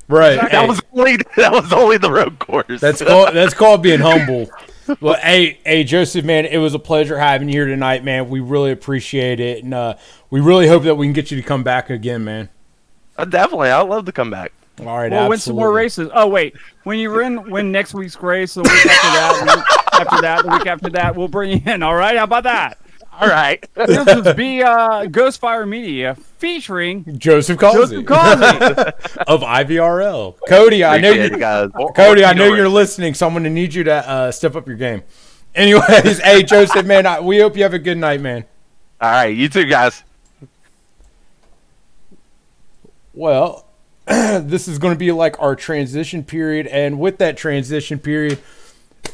Right. 0.08 0.36
that 0.41 0.51
hey, 0.51 0.67
was 0.67 0.82
only 0.93 1.17
that 1.36 1.51
was 1.51 1.71
only 1.71 1.97
the 1.97 2.12
road 2.12 2.39
course. 2.39 2.82
that's 2.82 3.01
called 3.01 3.36
that's 3.36 3.53
called 3.53 3.84
being 3.84 3.99
humble. 3.99 4.49
Well, 5.02 5.15
hey, 5.15 5.60
hey, 5.65 5.84
Joseph, 5.84 6.23
man, 6.26 6.45
it 6.45 6.58
was 6.58 6.73
a 6.73 6.80
pleasure 6.80 7.17
having 7.19 7.50
you 7.50 7.54
here 7.56 7.65
tonight, 7.67 8.04
man. 8.04 8.30
We 8.30 8.39
really 8.39 8.71
appreciate 8.71 9.39
it, 9.39 9.63
and 9.63 9.73
uh, 9.73 9.95
we 10.30 10.39
really 10.39 10.67
hope 10.67 10.84
that 10.84 10.95
we 10.95 11.06
can 11.06 11.13
get 11.13 11.32
you 11.32 11.38
to 11.38 11.43
come 11.43 11.63
back 11.63 11.89
again, 11.89 12.23
man. 12.23 12.50
Uh, 13.17 13.26
definitely. 13.26 13.69
I'd 13.69 13.82
love 13.82 14.06
to 14.06 14.12
come 14.12 14.30
back. 14.30 14.52
All 14.80 14.97
right, 14.97 15.12
We'll 15.12 15.30
win 15.30 15.39
some 15.39 15.56
more 15.56 15.71
races. 15.73 16.10
Oh 16.13 16.28
wait, 16.28 16.56
when 16.84 17.00
you 17.00 17.12
win 17.12 17.50
win 17.50 17.71
next 17.71 17.95
week's 17.95 18.15
race, 18.21 18.54
the 18.54 18.62
week 18.62 18.86
after 18.86 19.45
that, 19.45 19.88
after 19.93 20.21
that, 20.21 20.43
the 20.45 20.52
week 20.52 20.67
after 20.67 20.89
that, 20.91 21.15
we'll 21.15 21.28
bring 21.28 21.52
you 21.52 21.73
in. 21.73 21.82
All 21.82 21.95
right, 21.95 22.15
how 22.15 22.26
about 22.26 22.43
that? 22.43 22.78
All 23.19 23.27
right. 23.27 23.63
This 23.88 24.08
is 24.08 24.34
be 24.36 24.62
uh, 24.62 25.06
Ghostfire 25.06 25.67
Media 25.67 26.15
featuring 26.15 27.17
Joseph 27.17 27.58
Causey 27.58 28.03
Joseph 28.03 28.06
Causey. 28.06 28.43
of 29.27 29.41
IVRL. 29.41 30.36
Cody, 30.47 30.84
I 30.84 30.97
know 30.99 31.12
you, 31.12 31.21
it, 31.21 31.39
guys. 31.39 31.69
Cody, 31.95 32.23
I 32.23 32.32
You 32.32 32.38
know 32.38 32.49
know 32.49 32.56
you're 32.56 32.69
listening, 32.69 33.13
so 33.13 33.27
I'm 33.27 33.34
going 33.34 33.43
to 33.45 33.49
need 33.49 33.73
you 33.73 33.84
to 33.86 34.10
uh, 34.10 34.32
step 34.32 34.56
up 34.56 34.67
your 34.67 34.75
game. 34.75 35.03
Anyways, 35.56 36.19
hey, 36.19 36.43
Joseph, 36.43 36.86
man, 36.86 37.06
I, 37.06 37.19
we 37.21 37.39
hope 37.39 37.56
you 37.56 37.63
have 37.63 37.73
a 37.73 37.80
good 37.80 37.97
night, 37.97 38.21
man. 38.21 38.45
All 38.99 39.10
right, 39.10 39.36
you 39.36 39.47
too, 39.47 39.65
guys. 39.65 40.03
Well, 43.13 43.65
this 44.06 44.67
is 44.67 44.80
going 44.80 44.93
to 44.93 44.99
be 44.99 45.12
like 45.12 45.39
our 45.39 45.56
transition 45.56 46.23
period, 46.23 46.67
and 46.67 46.99
with 46.99 47.19
that 47.19 47.38
transition 47.38 47.99
period, 47.99 48.39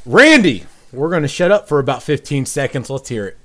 Randy, 0.06 0.66
we're 0.92 1.10
going 1.10 1.22
to 1.22 1.28
shut 1.28 1.52
up 1.52 1.68
for 1.68 1.80
about 1.80 2.02
15 2.04 2.46
seconds. 2.46 2.90
Let's 2.90 3.10
hear 3.10 3.28
it. 3.28 3.38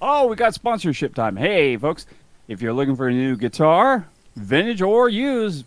Oh, 0.00 0.26
we 0.26 0.36
got 0.36 0.54
sponsorship 0.54 1.14
time. 1.14 1.36
Hey, 1.36 1.76
folks, 1.76 2.06
if 2.48 2.60
you're 2.60 2.72
looking 2.72 2.96
for 2.96 3.08
a 3.08 3.12
new 3.12 3.36
guitar, 3.36 4.06
vintage 4.36 4.82
or 4.82 5.08
used, 5.08 5.64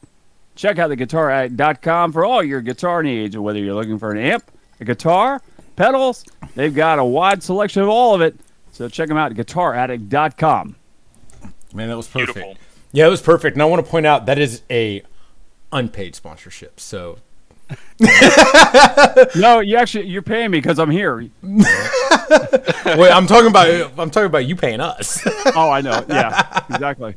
check 0.56 0.78
out 0.78 0.90
the 0.90 0.98
guitaraddict.com 0.98 2.12
for 2.12 2.26
all 2.26 2.44
your 2.44 2.62
guitar 2.62 3.02
needs. 3.02 3.36
Whether 3.38 3.60
you're 3.60 3.74
looking 3.74 3.98
for 3.98 4.12
an 4.12 4.18
amp, 4.18 4.52
a 4.80 4.86
guitar, 4.86 5.42
pedals, 5.76 6.26
they've 6.56 6.74
got 6.74 7.00
a 7.00 7.04
wide 7.04 7.42
selection 7.42 7.82
of 7.82 7.90
all 7.90 8.14
of 8.14 8.22
it. 8.22 8.36
So 8.72 8.88
check 8.88 9.08
them 9.08 9.18
out 9.18 9.38
at 9.38 9.46
guitaraddict.com. 9.46 10.76
Man, 11.74 11.90
that 11.90 11.98
was 11.98 12.08
perfect. 12.08 12.36
beautiful. 12.36 12.58
Yeah, 12.92 13.08
it 13.08 13.10
was 13.10 13.22
perfect. 13.22 13.56
And 13.56 13.62
I 13.62 13.66
want 13.66 13.84
to 13.84 13.90
point 13.90 14.06
out 14.06 14.26
that 14.28 14.40
is 14.40 14.62
a 14.70 15.04
unpaid 15.72 16.16
sponsorship. 16.16 16.80
So 16.80 17.20
No, 19.36 19.60
you 19.60 19.76
actually 19.76 20.08
you're 20.08 20.22
paying 20.22 20.52
me 20.52 20.60
because 20.60 20.80
I'm 20.80 20.90
here. 20.90 21.18
wait, 21.44 23.12
I'm 23.12 23.28
talking 23.28 23.48
about 23.48 23.68
I'm 24.00 24.10
talking 24.10 24.26
about 24.28 24.46
you 24.46 24.56
paying 24.56 24.80
us. 24.80 25.26
Oh, 25.56 25.72
I 25.72 25.82
know. 25.82 26.06
Yeah, 26.08 26.64
exactly. 26.70 27.16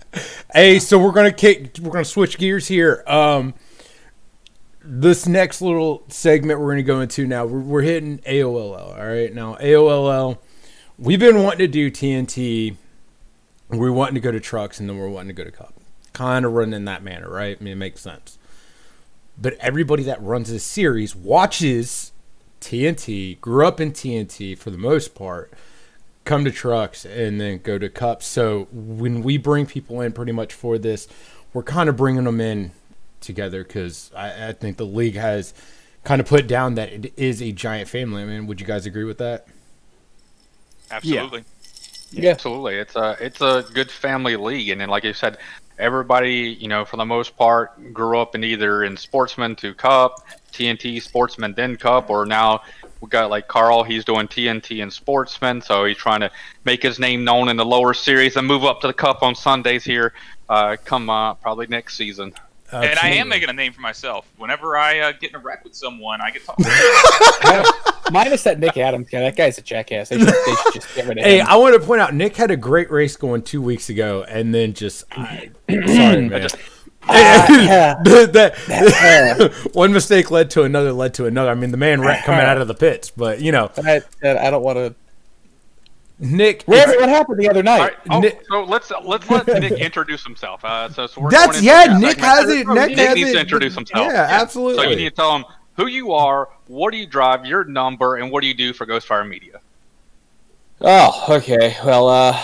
Hey, 0.53 0.79
so 0.79 0.99
we're 0.99 1.13
gonna 1.13 1.33
kick. 1.33 1.79
We're 1.81 1.93
gonna 1.93 2.05
switch 2.05 2.39
gears 2.39 2.67
here. 2.67 3.05
Um, 3.07 3.55
this 4.83 5.27
next 5.27 5.61
little 5.63 6.03
segment 6.09 6.61
we're 6.61 6.71
gonna 6.73 6.83
go 6.83 7.01
into 7.01 7.27
now. 7.27 7.45
We're, 7.45 7.61
we're 7.61 7.83
hitting 7.83 8.19
AOLL. 8.21 8.99
All 8.99 9.07
right, 9.07 9.33
now 9.33 9.55
AOLL. 9.57 10.39
We've 10.99 11.21
been 11.21 11.43
wanting 11.43 11.59
to 11.61 11.69
do 11.69 11.91
TNT. 11.91 12.77
We're 13.69 13.93
wanting 13.93 14.15
to 14.15 14.21
go 14.21 14.33
to 14.33 14.41
trucks, 14.41 14.81
and 14.81 14.89
then 14.89 14.99
we're 14.99 15.09
wanting 15.09 15.29
to 15.29 15.35
go 15.35 15.45
to 15.45 15.51
Cup. 15.51 15.75
Kind 16.13 16.45
of 16.45 16.53
running 16.53 16.75
in 16.75 16.85
that 16.87 17.03
manner, 17.03 17.31
right? 17.31 17.57
I 17.59 17.63
mean, 17.63 17.75
it 17.75 17.77
makes 17.77 18.01
sense. 18.01 18.39
But 19.43 19.55
everybody 19.55 20.05
that 20.05 20.23
runs 20.23 20.51
this 20.51 20.65
series 20.65 21.15
watches 21.17 22.13
TNT, 22.61 23.41
grew 23.41 23.67
up 23.67 23.81
in 23.81 23.93
TNT 23.93 24.57
for 24.57 24.71
the 24.71 24.79
most 24.79 25.15
part 25.15 25.53
come 26.25 26.45
to 26.45 26.51
trucks 26.51 27.05
and 27.05 27.41
then 27.41 27.59
go 27.59 27.79
to 27.79 27.89
cups. 27.89 28.27
So 28.27 28.69
when 28.71 29.23
we 29.23 29.37
bring 29.37 29.67
people 29.67 30.01
in 30.01 30.13
pretty 30.13 30.33
much 30.33 30.53
for 30.55 30.79
this, 30.79 31.09
we're 31.53 31.65
kind 31.65 31.89
of 31.89 31.97
bringing 31.97 32.25
them 32.25 32.41
in 32.41 32.71
together 33.21 33.65
because 33.65 34.11
I, 34.17 34.49
I 34.49 34.53
think 34.53 34.77
the 34.77 34.87
league 34.87 35.17
has 35.17 35.53
kind 36.05 36.21
of 36.21 36.27
put 36.27 36.47
down 36.47 36.77
that 36.77 36.93
it 36.93 37.13
is 37.17 37.43
a 37.43 37.53
giant 37.53 37.89
family. 37.89 38.23
I 38.23 38.27
mean, 38.27 38.47
would 38.47 38.61
you 38.61 38.67
guys 38.67 38.87
agree 38.87 39.05
with 39.05 39.19
that? 39.19 39.47
Absolutely. 40.91 41.45
Yeah. 42.11 42.33
Absolutely, 42.33 42.75
it's 42.75 42.95
a 42.95 43.17
it's 43.21 43.41
a 43.41 43.65
good 43.73 43.91
family 43.91 44.37
league, 44.37 44.69
and 44.69 44.79
then 44.79 44.91
like 44.91 45.03
you 45.03 45.15
said, 45.15 45.39
everybody 45.83 46.57
you 46.61 46.69
know 46.69 46.85
for 46.85 46.97
the 46.97 47.05
most 47.05 47.37
part 47.37 47.93
grew 47.93 48.19
up 48.19 48.35
in 48.35 48.45
either 48.45 48.85
in 48.85 48.97
Sportsman 48.97 49.57
to 49.57 49.75
Cup, 49.75 50.25
TNT 50.53 51.03
Sportsman 51.03 51.53
then 51.55 51.77
Cup, 51.77 52.09
or 52.09 52.25
now 52.25 52.63
we 53.01 53.09
got 53.09 53.31
like 53.31 53.49
Carl, 53.49 53.83
he's 53.83 54.05
doing 54.05 54.29
TNT 54.29 54.81
and 54.81 54.93
Sportsman, 54.93 55.61
so 55.61 55.85
he's 55.85 55.97
trying 55.97 56.21
to 56.21 56.31
make 56.65 56.83
his 56.83 57.01
name 57.01 57.25
known 57.25 57.49
in 57.49 57.57
the 57.57 57.65
lower 57.65 57.95
series 57.95 58.37
and 58.37 58.47
move 58.47 58.65
up 58.65 58.81
to 58.83 58.87
the 58.87 58.93
Cup 58.93 59.23
on 59.23 59.35
Sundays 59.35 59.83
here. 59.85 60.13
Uh, 60.49 60.77
come 60.85 61.11
uh, 61.11 61.35
probably 61.35 61.67
next 61.67 61.97
season. 61.97 62.33
And 62.73 62.99
I 62.99 63.09
am 63.11 63.29
making 63.29 63.49
a 63.49 63.53
name 63.53 63.73
for 63.73 63.81
myself. 63.81 64.27
Whenever 64.37 64.77
I 64.77 65.01
uh, 65.01 65.13
get 65.13 65.31
in 65.31 65.37
a 65.37 65.39
wreck 65.39 65.65
with 65.65 65.75
someone, 65.75 66.21
I 66.21 66.31
get 66.31 66.45
talked. 66.47 66.61
Minus 68.13 68.43
that 68.45 68.59
Nick 68.59 68.77
Adams 68.77 69.09
guy. 69.11 69.21
That 69.21 69.37
guy's 69.37 69.59
a 69.59 69.63
jackass. 69.63 70.09
They 70.09 70.19
should, 70.19 70.29
they 70.29 70.33
should 70.35 70.75
just 70.75 70.95
get 70.95 71.07
rid 71.07 71.19
of 71.19 71.25
Hey, 71.25 71.41
him. 71.41 71.47
I 71.49 71.57
want 71.57 71.81
to 71.81 71.87
point 71.87 72.01
out 72.01 72.15
Nick 72.15 72.37
had 72.37 72.51
a 72.51 72.57
great 72.57 72.91
race 72.91 73.17
going 73.17 73.43
two 73.43 73.63
weeks 73.63 73.89
ago, 73.91 74.25
and 74.29 74.55
then 74.55 74.73
just 74.73 75.05
I, 75.13 75.51
sorry, 75.69 76.29
man. 76.29 76.49
yeah. 77.09 77.97
that 78.05 79.71
one 79.73 79.93
mistake 79.93 80.31
led 80.31 80.51
to 80.51 80.63
another, 80.63 80.93
led 80.93 81.15
to 81.15 81.27
another. 81.27 81.51
I 81.51 81.55
mean, 81.55 81.73
the 81.73 81.77
man 81.77 82.01
wrecked 82.01 82.25
coming 82.27 82.45
out 82.45 82.59
of 82.59 82.69
the 82.69 82.75
pits, 82.75 83.11
but 83.11 83.41
you 83.41 83.51
know, 83.51 83.73
I, 83.79 84.03
I 84.23 84.51
don't 84.51 84.63
want 84.63 84.77
to. 84.79 84.95
Nick. 86.23 86.63
What, 86.65 86.89
what 86.89 87.09
happened 87.09 87.39
the 87.41 87.49
other 87.51 87.63
night? 87.63 87.79
All 87.81 87.87
right, 87.87 87.97
oh, 88.11 88.21
Nick- 88.21 88.43
so 88.49 88.65
let's 88.65 88.91
let's 89.05 89.29
let 89.29 89.47
Nick 89.61 89.73
introduce 89.73 90.25
himself. 90.25 90.65
Uh, 90.65 90.89
so, 90.89 91.07
so 91.07 91.21
we're 91.21 91.31
That's 91.31 91.61
going 91.61 91.65
into 91.65 91.67
yeah. 91.67 91.87
that 91.89 92.01
Nick 92.01 92.19
has 92.19 92.49
it. 92.49 92.67
Nick, 92.67 92.89
Nick 92.91 92.99
has 92.99 93.15
needs 93.17 93.31
it. 93.31 93.33
to 93.35 93.41
introduce 93.41 93.75
himself. 93.75 94.07
Yeah, 94.07 94.27
absolutely. 94.31 94.85
So 94.85 94.91
you 94.91 94.97
need 94.97 95.11
to 95.11 95.17
tell 95.17 95.35
him 95.37 95.45
who 95.77 95.87
you 95.87 96.13
are, 96.13 96.49
what 96.69 96.93
do 96.93 96.97
you 96.97 97.07
drive, 97.07 97.45
your 97.45 97.65
number, 97.65 98.17
and 98.17 98.31
what 98.31 98.43
do 98.43 98.47
you 98.47 98.55
do 98.55 98.73
for 98.73 98.87
Ghostfire 98.87 99.29
Media. 99.29 99.61
Oh, 100.81 101.25
okay. 101.29 101.77
Well, 101.85 102.09
uh, 102.09 102.41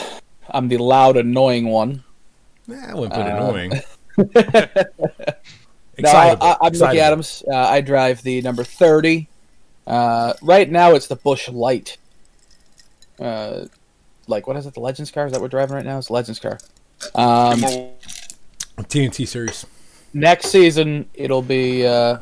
I'm 0.51 0.69
the 0.69 0.79
loud, 0.79 1.17
annoying 1.17 1.67
one. 1.67 2.05
Nah, 2.67 2.91
I 2.91 2.95
wouldn't 2.95 3.15
put 3.15 3.27
Uh, 3.27 3.37
annoying. 3.37 3.73
No, 6.01 6.11
I, 6.11 6.37
I, 6.41 6.57
I'm 6.63 6.73
Nick 6.73 6.83
Adams. 7.01 7.43
Uh, 7.51 7.57
I 7.57 7.81
drive 7.81 8.23
the 8.23 8.41
number 8.43 8.63
30. 8.63 9.29
Uh, 9.85 10.33
right 10.43 10.71
now, 10.71 10.93
it's 10.95 11.09
the 11.09 11.17
Busch 11.17 11.49
Light. 11.49 11.97
Uh, 13.19 13.67
like, 14.27 14.47
what 14.47 14.57
is 14.57 14.67
it? 14.67 14.75
The 14.75 14.81
Legends 14.81 15.11
car? 15.11 15.27
Is 15.27 15.33
that 15.33 15.41
we're 15.41 15.49
driving 15.49 15.77
right 15.77 15.85
now? 15.85 15.99
It's 15.99 16.09
the 16.09 16.13
Legends 16.13 16.39
car. 16.39 16.59
Um, 17.15 17.61
TNT 18.83 19.27
series. 19.27 19.67
next 20.13 20.47
season, 20.49 21.09
it'll 21.15 21.43
be. 21.43 21.87
Uh, 21.87 22.19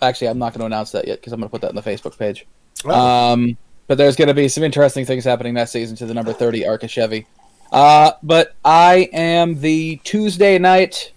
actually, 0.00 0.28
I'm 0.28 0.38
not 0.38 0.52
going 0.52 0.60
to 0.60 0.66
announce 0.66 0.92
that 0.92 1.06
yet 1.06 1.20
because 1.20 1.32
I'm 1.32 1.40
going 1.40 1.48
to 1.48 1.50
put 1.50 1.62
that 1.62 1.68
on 1.68 1.74
the 1.74 1.82
Facebook 1.82 2.18
page. 2.18 2.46
Um, 2.84 3.56
but 3.86 3.98
there's 3.98 4.16
going 4.16 4.28
to 4.28 4.34
be 4.34 4.48
some 4.48 4.62
interesting 4.62 5.04
things 5.04 5.24
happening 5.24 5.54
next 5.54 5.72
season 5.72 5.96
to 5.96 6.06
the 6.06 6.14
number 6.14 6.32
30 6.32 6.66
Arca 6.66 6.88
Chevy. 6.88 7.26
Uh, 7.72 8.12
but 8.22 8.54
I 8.64 9.10
am 9.12 9.60
the 9.60 10.00
Tuesday 10.04 10.58
night 10.58 11.12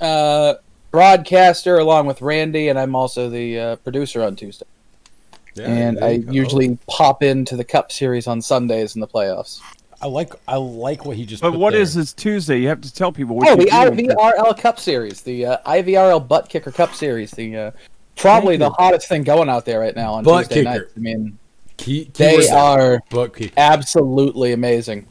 uh, 0.00 0.54
broadcaster 0.90 1.78
along 1.78 2.06
with 2.06 2.22
Randy, 2.22 2.68
and 2.68 2.78
I'm 2.78 2.94
also 2.94 3.28
the 3.28 3.58
uh, 3.58 3.76
producer 3.76 4.22
on 4.22 4.36
Tuesday. 4.36 4.66
Yeah, 5.54 5.66
and 5.66 6.04
I 6.04 6.10
you 6.10 6.22
go. 6.22 6.32
usually 6.32 6.78
pop 6.88 7.22
into 7.22 7.56
the 7.56 7.64
Cup 7.64 7.90
Series 7.92 8.26
on 8.26 8.40
Sundays 8.42 8.94
in 8.94 9.00
the 9.00 9.08
playoffs. 9.08 9.60
I 10.00 10.06
like 10.06 10.32
I 10.46 10.56
like 10.56 11.04
what 11.04 11.16
he 11.16 11.26
just. 11.26 11.42
But 11.42 11.50
put 11.52 11.58
what 11.60 11.72
there. 11.72 11.80
is 11.82 11.94
this 11.94 12.12
Tuesday? 12.12 12.58
You 12.60 12.68
have 12.68 12.80
to 12.82 12.92
tell 12.94 13.10
people. 13.10 13.36
What 13.36 13.48
Oh, 13.48 13.56
the 13.56 13.64
you're. 13.64 14.14
IVRL 14.14 14.56
Cup 14.58 14.78
Series, 14.78 15.22
the 15.22 15.46
uh, 15.46 15.56
IVRL 15.66 16.26
Butt 16.28 16.48
Kicker 16.48 16.70
Cup 16.70 16.94
Series, 16.94 17.32
the 17.32 17.56
uh, 17.56 17.70
probably 18.16 18.56
the 18.56 18.70
hottest 18.70 19.08
thing 19.08 19.24
going 19.24 19.48
out 19.48 19.64
there 19.64 19.80
right 19.80 19.96
now 19.96 20.14
on 20.14 20.22
Butt 20.24 20.44
Tuesday 20.44 20.62
kicker. 20.64 20.70
night. 20.70 20.82
I 20.96 21.00
mean, 21.00 21.38
Key, 21.78 22.10
they 22.14 22.48
are 22.50 23.00
butt 23.10 23.34
kick. 23.34 23.52
absolutely 23.56 24.52
amazing. 24.52 25.06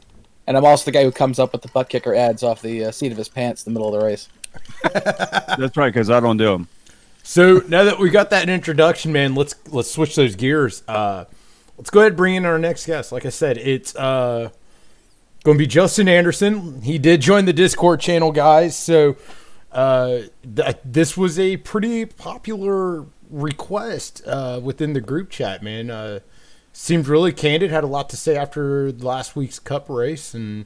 And 0.46 0.56
I'm 0.56 0.64
also 0.64 0.86
the 0.86 0.92
guy 0.92 1.02
who 1.04 1.12
comes 1.12 1.38
up 1.38 1.52
with 1.52 1.60
the 1.60 1.68
butt 1.68 1.90
kicker 1.90 2.14
ads 2.14 2.42
off 2.42 2.62
the 2.62 2.86
uh, 2.86 2.90
seat 2.90 3.12
of 3.12 3.18
his 3.18 3.28
pants 3.28 3.66
in 3.66 3.74
the 3.74 3.78
middle 3.78 3.94
of 3.94 4.00
the 4.00 4.06
race. 4.06 4.28
That's 5.58 5.76
right, 5.76 5.92
because 5.92 6.08
I 6.10 6.20
don't 6.20 6.38
do 6.38 6.46
them. 6.46 6.68
So 7.28 7.62
now 7.68 7.84
that 7.84 7.98
we 7.98 8.08
got 8.08 8.30
that 8.30 8.48
introduction, 8.48 9.12
man, 9.12 9.34
let's 9.34 9.54
let's 9.68 9.90
switch 9.90 10.16
those 10.16 10.34
gears. 10.34 10.82
Uh, 10.88 11.26
let's 11.76 11.90
go 11.90 12.00
ahead 12.00 12.12
and 12.12 12.16
bring 12.16 12.36
in 12.36 12.46
our 12.46 12.58
next 12.58 12.86
guest. 12.86 13.12
Like 13.12 13.26
I 13.26 13.28
said, 13.28 13.58
it's 13.58 13.94
uh, 13.96 14.48
going 15.44 15.58
to 15.58 15.62
be 15.62 15.66
Justin 15.66 16.08
Anderson. 16.08 16.80
He 16.80 16.96
did 16.96 17.20
join 17.20 17.44
the 17.44 17.52
Discord 17.52 18.00
channel, 18.00 18.32
guys. 18.32 18.74
So 18.78 19.16
uh, 19.70 20.20
th- 20.56 20.78
this 20.82 21.18
was 21.18 21.38
a 21.38 21.58
pretty 21.58 22.06
popular 22.06 23.04
request 23.28 24.22
uh, 24.26 24.58
within 24.62 24.94
the 24.94 25.02
group 25.02 25.28
chat, 25.28 25.62
man. 25.62 25.90
Uh, 25.90 26.20
seemed 26.72 27.08
really 27.08 27.34
candid. 27.34 27.70
Had 27.70 27.84
a 27.84 27.88
lot 27.88 28.08
to 28.08 28.16
say 28.16 28.38
after 28.38 28.90
last 28.90 29.36
week's 29.36 29.58
Cup 29.58 29.90
race, 29.90 30.32
and 30.32 30.64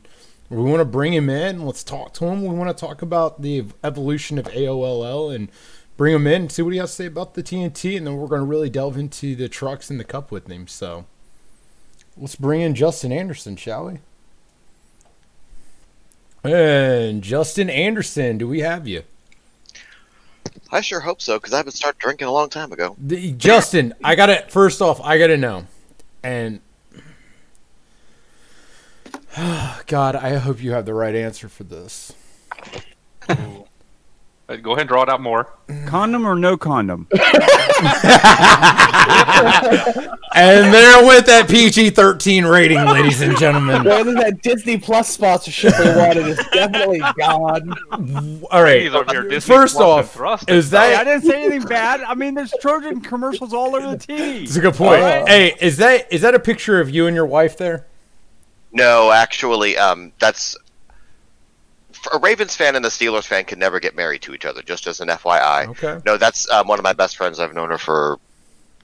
we 0.49 0.63
want 0.63 0.79
to 0.79 0.85
bring 0.85 1.13
him 1.13 1.29
in. 1.29 1.67
Let's 1.67 1.83
talk 1.83 2.15
to 2.15 2.27
him. 2.27 2.43
We 2.45 2.55
want 2.55 2.71
to 2.71 2.87
talk 2.87 3.03
about 3.03 3.43
the 3.43 3.65
evolution 3.83 4.39
of 4.39 4.45
AOLL 4.45 5.35
and 5.35 5.51
bring 5.97 6.15
him 6.15 6.27
in, 6.27 6.49
see 6.49 6.63
what 6.63 6.73
he 6.73 6.79
has 6.79 6.91
to 6.91 6.97
say 6.97 7.07
about 7.07 7.35
the 7.35 7.43
TNT, 7.43 7.97
and 7.97 8.07
then 8.07 8.17
we're 8.17 8.29
going 8.29 8.41
to 8.41 8.47
really 8.47 8.71
delve 8.71 8.97
into 8.97 9.35
the 9.37 9.49
trucks 9.49 9.91
and 9.91 10.01
the 10.01 10.05
Cup 10.05 10.31
with 10.31 10.51
him. 10.51 10.67
So 10.67 11.07
let's 12.17 12.37
bring 12.37 12.61
in 12.61 12.75
Justin 12.75 13.13
Anderson, 13.13 13.57
shall 13.57 13.87
we? 13.87 13.99
And 16.45 17.23
Justin 17.23 17.71
Anderson, 17.71 18.39
do 18.39 18.49
we 18.49 18.61
have 18.61 18.89
you? 18.89 19.05
I 20.73 20.81
sure 20.81 21.01
hope 21.01 21.21
so, 21.21 21.39
because 21.39 21.53
I 21.53 21.59
haven't 21.59 21.73
started 21.73 21.99
drinking 21.99 22.27
a 22.27 22.33
long 22.33 22.49
time 22.49 22.73
ago. 22.73 22.97
The, 22.99 23.33
Justin, 23.33 23.95
I 24.03 24.15
gotta 24.15 24.47
first 24.49 24.83
off, 24.83 25.01
I 25.03 25.19
gotta 25.19 25.37
know, 25.37 25.67
and 26.23 26.61
God, 29.87 30.17
I 30.17 30.37
hope 30.37 30.63
you 30.63 30.73
have 30.73 30.85
the 30.85 30.95
right 30.95 31.15
answer 31.15 31.49
for 31.49 31.65
this. 31.65 32.13
Uh, 34.53 34.57
Go 34.57 34.73
ahead 34.73 34.83
and 34.83 34.89
draw 34.89 35.03
it 35.03 35.09
out 35.09 35.21
more. 35.21 35.55
Condom 35.87 36.27
or 36.27 36.37
no 36.37 36.57
condom? 36.57 37.09
And 40.35 40.73
there 40.73 41.05
went 41.05 41.27
that 41.27 41.47
PG 41.49 41.91
thirteen 41.91 42.47
rating, 42.47 42.83
ladies 42.87 43.21
and 43.21 43.37
gentlemen. 43.37 43.85
Whether 43.85 44.15
that 44.15 44.41
Disney 44.41 44.79
Plus 44.79 45.09
sponsorship 45.11 45.79
we 45.79 45.85
wanted 45.85 46.27
is 46.27 46.41
definitely 46.55 47.01
gone. 47.19 47.75
All 48.51 48.63
right, 48.63 48.81
He's 48.83 48.95
over 48.95 49.13
here 49.13 49.29
Disney 49.29 49.55
first 49.55 49.77
Plus 49.77 50.17
off, 50.17 50.49
is 50.49 50.71
that 50.71 50.95
I 51.01 51.05
didn't 51.05 51.29
say 51.29 51.45
anything 51.45 51.69
bad. 51.69 52.01
I 52.01 52.15
mean, 52.15 52.33
there's 52.33 52.55
Trojan 52.63 53.03
commercials 53.03 53.53
all 53.53 53.77
over 53.77 53.91
the 53.95 53.99
TV. 53.99 54.41
That's 54.41 54.57
a 54.57 54.61
good 54.61 54.75
point. 54.75 55.03
Oh. 55.03 55.27
Hey, 55.27 55.55
is 55.61 55.77
that 55.77 56.11
is 56.11 56.23
that 56.23 56.35
a 56.35 56.41
picture 56.41 56.81
of 56.81 56.89
you 56.89 57.07
and 57.07 57.15
your 57.15 57.27
wife 57.27 57.59
there? 57.59 57.87
No, 58.73 59.13
actually, 59.13 59.77
um, 59.77 60.13
that's 60.19 60.57
a 62.13 62.19
Ravens 62.19 62.57
fan 62.57 62.77
and 62.77 62.85
a 62.85 62.89
Steelers 62.89 63.25
fan 63.27 63.45
can 63.45 63.59
never 63.59 63.79
get 63.81 63.95
married 63.95 64.23
to 64.23 64.35
each 64.35 64.45
other. 64.45 64.63
Just 64.63 64.87
as 64.87 65.01
an 65.01 65.09
FYI. 65.09 65.69
Okay. 65.69 66.01
No, 66.05 66.17
that's 66.17 66.49
um, 66.51 66.67
one 66.69 66.79
of 66.79 66.83
my 66.83 66.93
best 66.93 67.17
friends. 67.17 67.39
I've 67.39 67.55
known 67.55 67.71
her 67.71 67.79
for 67.79 68.19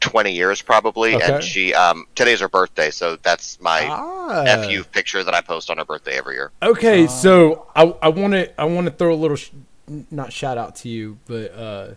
twenty 0.01 0.33
years 0.33 0.63
probably, 0.63 1.17
Okay. 1.17 1.35
and 1.35 1.43
she 1.43 1.75
um, 1.75 2.07
today's 2.15 2.41
her 2.41 2.49
birthday, 2.49 2.91
so 2.91 3.17
that's 3.17 3.61
my 3.61 3.87
Ah. 3.91 4.63
fu 4.69 4.85
picture 4.85 5.25
that 5.25 5.35
I 5.35 5.41
post 5.41 5.71
on 5.71 5.79
her 5.79 5.85
birthday 5.85 6.17
every 6.17 6.35
year. 6.37 6.53
Okay, 6.63 7.07
so 7.07 7.67
I 7.75 7.95
I 8.03 8.09
want 8.09 8.35
to 8.35 8.61
I 8.61 8.65
want 8.65 8.87
to 8.87 8.93
throw 8.93 9.13
a 9.13 9.17
little 9.17 9.37
sh- 9.37 9.51
not 10.11 10.33
shout 10.33 10.59
out 10.59 10.77
to 10.77 10.89
you, 10.89 11.19
but 11.27 11.53
uh, 11.55 11.89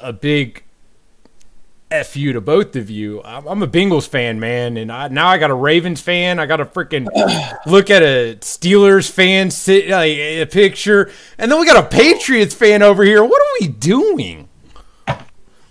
a 0.00 0.12
big 0.12 0.64
f 1.94 2.16
you 2.16 2.32
to 2.32 2.40
both 2.40 2.76
of 2.76 2.90
you. 2.90 3.22
I'm, 3.22 3.46
I'm 3.46 3.62
a 3.62 3.66
Bengals 3.68 4.08
fan, 4.08 4.40
man, 4.40 4.76
and 4.76 4.90
I 4.92 5.08
now 5.08 5.28
I 5.28 5.38
got 5.38 5.50
a 5.50 5.54
Ravens 5.54 6.00
fan. 6.00 6.38
I 6.38 6.46
got 6.46 6.60
a 6.60 6.64
freaking 6.64 7.06
look 7.66 7.90
at 7.90 8.02
a 8.02 8.36
Steelers 8.40 9.10
fan 9.10 9.50
sit 9.50 9.88
like 9.88 10.10
a 10.12 10.46
picture, 10.46 11.10
and 11.38 11.50
then 11.50 11.60
we 11.60 11.66
got 11.66 11.82
a 11.82 11.86
Patriots 11.88 12.54
fan 12.54 12.82
over 12.82 13.04
here. 13.04 13.22
What 13.24 13.40
are 13.40 13.52
we 13.60 13.68
doing? 13.68 14.48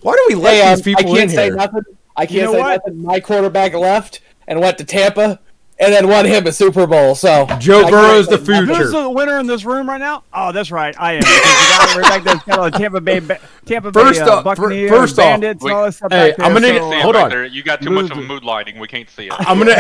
Why 0.02 0.14
do 0.14 0.26
we 0.30 0.36
let 0.36 0.58
Hey, 0.58 0.62
um, 0.62 0.80
these 0.80 0.82
people 0.82 1.14
I 1.16 1.18
can't 1.18 1.30
in 1.30 1.30
say 1.30 1.46
here? 1.46 1.56
nothing. 1.56 1.84
I 2.16 2.26
can't 2.26 2.32
You 2.32 2.42
know 2.44 2.54
say 2.54 2.60
what? 2.60 2.82
nothing. 2.86 3.02
My 3.02 3.20
quarterback 3.20 3.74
left 3.74 4.22
and 4.48 4.60
went 4.60 4.78
to 4.80 4.86
Tampa, 4.86 5.40
and 5.84 5.94
then 5.94 6.08
won 6.08 6.26
him 6.26 6.48
a 6.48 6.52
Super 6.52 6.88
Bowl. 6.88 7.16
So 7.16 7.46
Joe 7.60 7.80
I 7.80 7.82
can't 7.82 7.92
Burrow's 7.92 8.26
the 8.28 8.38
nothing. 8.38 8.66
future. 8.66 8.74
Who's 8.84 8.92
the 8.92 9.10
winner 9.10 9.40
in 9.40 9.48
this 9.48 9.66
room 9.66 9.88
right 9.90 10.00
now? 10.00 10.24
Oh, 10.34 10.52
that's 10.52 10.72
right. 10.72 10.96
I 11.00 11.14
am. 11.14 11.20
Because 11.20 11.94
the 11.96 12.02
right 12.02 12.10
back 12.10 12.24
there's 12.24 12.44
got 12.44 12.60
all 12.60 12.72
Tampa 12.72 13.02
Bay, 13.02 13.20
Tampa 13.66 13.92
Bay 13.92 14.02
First 14.02 14.22
uh, 14.22 14.32
off- 14.38 14.44
Buccaneers, 14.44 14.90
first 14.90 15.20
off, 15.20 15.26
Bandits, 15.26 15.64
we- 15.64 15.70
and 15.70 15.78
all 15.78 15.86
that 15.86 15.92
stuff 15.94 16.12
Hey, 16.12 16.32
back. 16.32 16.40
I'm 16.40 16.54
gonna- 16.54 16.68
so, 16.68 16.92
See 16.92 17.00
hold 17.02 17.14
back 17.16 17.24
on. 17.26 17.30
there. 17.30 17.46
You 17.46 17.64
got 17.64 17.82
too 17.82 17.90
much 17.92 18.12
of 18.12 18.18
a 18.18 18.22
mood 18.22 18.44
lighting. 18.44 18.80
We 18.80 18.88
can't 18.88 19.10
see 19.10 19.28
it. 19.28 19.34
I'm 19.38 19.58
gonna 19.60 19.74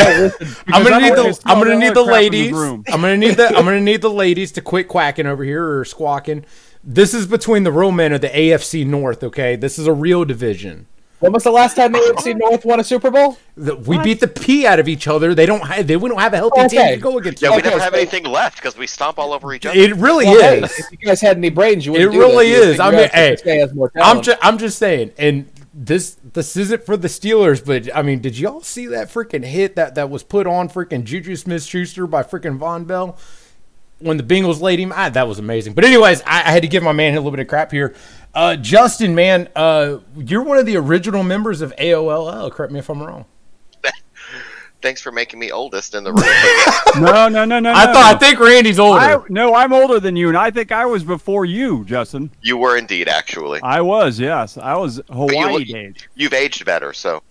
I'm 0.68 0.84
gonna 0.84 1.00
need 1.00 1.16
the 1.16 1.42
I'm 1.46 1.60
gonna 1.60 1.76
need 1.78 1.94
the 1.94 2.04
crap 2.04 2.22
in 2.24 2.32
this 2.32 2.32
ladies. 2.32 2.52
room. 2.54 2.84
I'm 2.88 3.02
gonna 3.02 3.18
need 3.18 3.36
the 3.38 3.48
I'm 3.50 3.66
gonna 3.66 3.82
need 3.82 4.02
the 4.02 4.10
ladies 4.10 4.52
to 4.54 4.62
quit 4.62 4.88
quacking 4.88 5.26
over 5.26 5.44
here 5.44 5.80
or 5.80 5.86
squawking. 5.86 6.46
This 6.84 7.14
is 7.14 7.28
between 7.28 7.64
the 7.64 7.72
real 7.72 7.92
men 7.94 8.12
of 8.12 8.22
the 8.22 8.28
AFC 8.30 8.86
North. 8.86 9.24
Okay, 9.24 9.56
this 9.56 9.80
is 9.80 9.88
a 9.88 9.94
real 9.94 10.26
division. 10.26 10.88
When 11.24 11.32
was 11.32 11.44
the 11.46 11.52
last 11.52 11.78
time 11.78 11.94
the 11.94 12.00
AFC 12.00 12.38
North 12.38 12.66
won 12.66 12.82
a 12.82 12.84
Super 12.84 13.10
Bowl? 13.10 13.38
The- 13.56 13.78
We 13.78 13.98
beat 14.00 14.20
the 14.20 14.28
pee 14.28 14.68
out 14.68 14.78
of 14.80 14.90
each 14.90 15.08
other. 15.08 15.34
They 15.34 15.46
don't 15.46 15.66
have 15.66 15.88
they 15.88 15.96
we 15.96 16.10
don't 16.10 16.20
have 16.20 16.34
a 16.34 16.38
healthy 16.38 16.68
team 16.68 16.80
Okay. 16.82 16.96
to 16.96 17.02
go 17.02 17.18
against. 17.18 17.42
Yeah, 17.42 17.52
we 17.52 17.60
Okay, 17.60 17.70
never 17.70 17.82
have 17.82 17.94
anything 17.94 18.26
left 18.26 18.58
because 18.58 18.78
we 18.78 18.88
stomp 18.88 19.18
all 19.18 19.32
over 19.32 19.54
each 19.54 19.66
other. 19.66 19.80
It 19.80 19.96
really 19.96 20.26
Well, 20.26 20.42
hey, 20.42 20.62
is. 20.64 20.80
if 20.80 20.86
you 20.92 20.98
guys 20.98 21.22
had 21.22 21.38
any 21.38 21.50
brains, 21.50 21.86
you 21.86 21.94
wouldn't 21.94 22.10
It 22.10 22.14
do 22.14 22.20
really 22.20 22.50
this. 22.50 22.66
Is. 22.76 22.80
I 22.82 22.88
figure 22.92 22.98
mean, 22.98 23.06
out 23.06 23.12
that 23.14 23.18
hey, 23.18 23.30
this 23.32 23.42
guy 23.42 23.56
has 23.56 23.74
more 23.74 23.90
I'm 23.96 24.22
just 24.22 24.38
I'm 24.42 24.58
just 24.58 24.78
saying, 24.78 25.12
and 25.18 25.50
this 25.74 26.18
this 26.34 26.58
isn't 26.58 26.86
for 26.86 26.98
the 26.98 27.08
Steelers, 27.08 27.66
but 27.66 27.96
I 27.96 28.02
mean, 28.02 28.20
did 28.20 28.38
y'all 28.38 28.62
see 28.62 28.88
that 28.88 29.08
freaking 29.10 29.46
hit 29.46 29.78
that 29.78 29.96
that 29.96 30.10
was 30.10 30.24
put 30.24 30.46
on 30.46 30.68
freaking 30.68 31.06
Juju 31.06 31.38
Smith 31.38 31.64
Schuster 31.64 32.06
by 32.06 32.22
freaking 32.24 32.60
Vonn 32.60 32.86
Bell 32.86 33.18
when 34.00 34.18
the 34.18 34.24
Bengals 34.24 34.60
laid 34.60 34.80
him? 34.80 34.92
Ah, 34.94 35.08
that 35.08 35.26
was 35.28 35.40
amazing. 35.40 35.74
But 35.74 35.86
anyways, 35.86 36.22
I, 36.24 36.40
I 36.42 36.52
had 36.52 36.64
to 36.64 36.68
give 36.68 36.84
my 36.84 36.92
man 36.92 37.14
a 37.14 37.16
little 37.16 37.32
bit 37.32 37.40
of 37.40 37.48
crap 37.48 37.72
here. 37.72 37.96
Uh, 38.34 38.56
Justin, 38.56 39.14
man, 39.14 39.48
uh, 39.56 39.98
you're 40.16 40.42
one 40.44 40.58
of 40.58 40.66
the 40.66 40.76
original 40.78 41.24
members 41.24 41.62
of 41.62 41.74
AOLL. 41.78 42.52
Correct 42.52 42.74
me 42.74 42.80
if 42.80 42.90
I'm 42.90 43.02
wrong. 43.02 43.26
Thanks 44.82 45.02
for 45.02 45.12
making 45.12 45.40
me 45.40 45.52
oldest 45.52 45.94
in 45.94 46.04
the 46.04 46.12
room. 46.12 46.24
No, 47.04 47.28
no, 47.28 47.44
no, 47.44 47.60
no. 47.60 47.72
I 47.72 47.86
no. 47.88 47.94
thought 47.94 48.16
I 48.16 48.20
think 48.20 48.40
Randy's 48.40 48.78
older. 48.78 49.00
I, 49.00 49.18
no, 49.28 49.56
I'm 49.56 49.74
older 49.74 50.00
than 50.00 50.16
you, 50.16 50.28
and 50.28 50.38
I 50.38 50.52
think 50.52 50.72
I 50.72 50.86
was 50.86 51.04
before 51.04 51.44
you, 51.44 51.84
Justin. 51.86 52.30
you 52.44 52.56
were 52.56 52.78
indeed, 52.78 53.10
actually. 53.10 53.60
I 53.64 53.82
was, 53.82 54.20
yes. 54.20 54.60
I 54.60 54.76
was 54.76 55.02
Hawaii 55.10 55.54
look- 55.54 55.70
age. 55.76 56.08
You've 56.14 56.34
aged 56.34 56.66
better, 56.66 56.94
so 56.94 57.24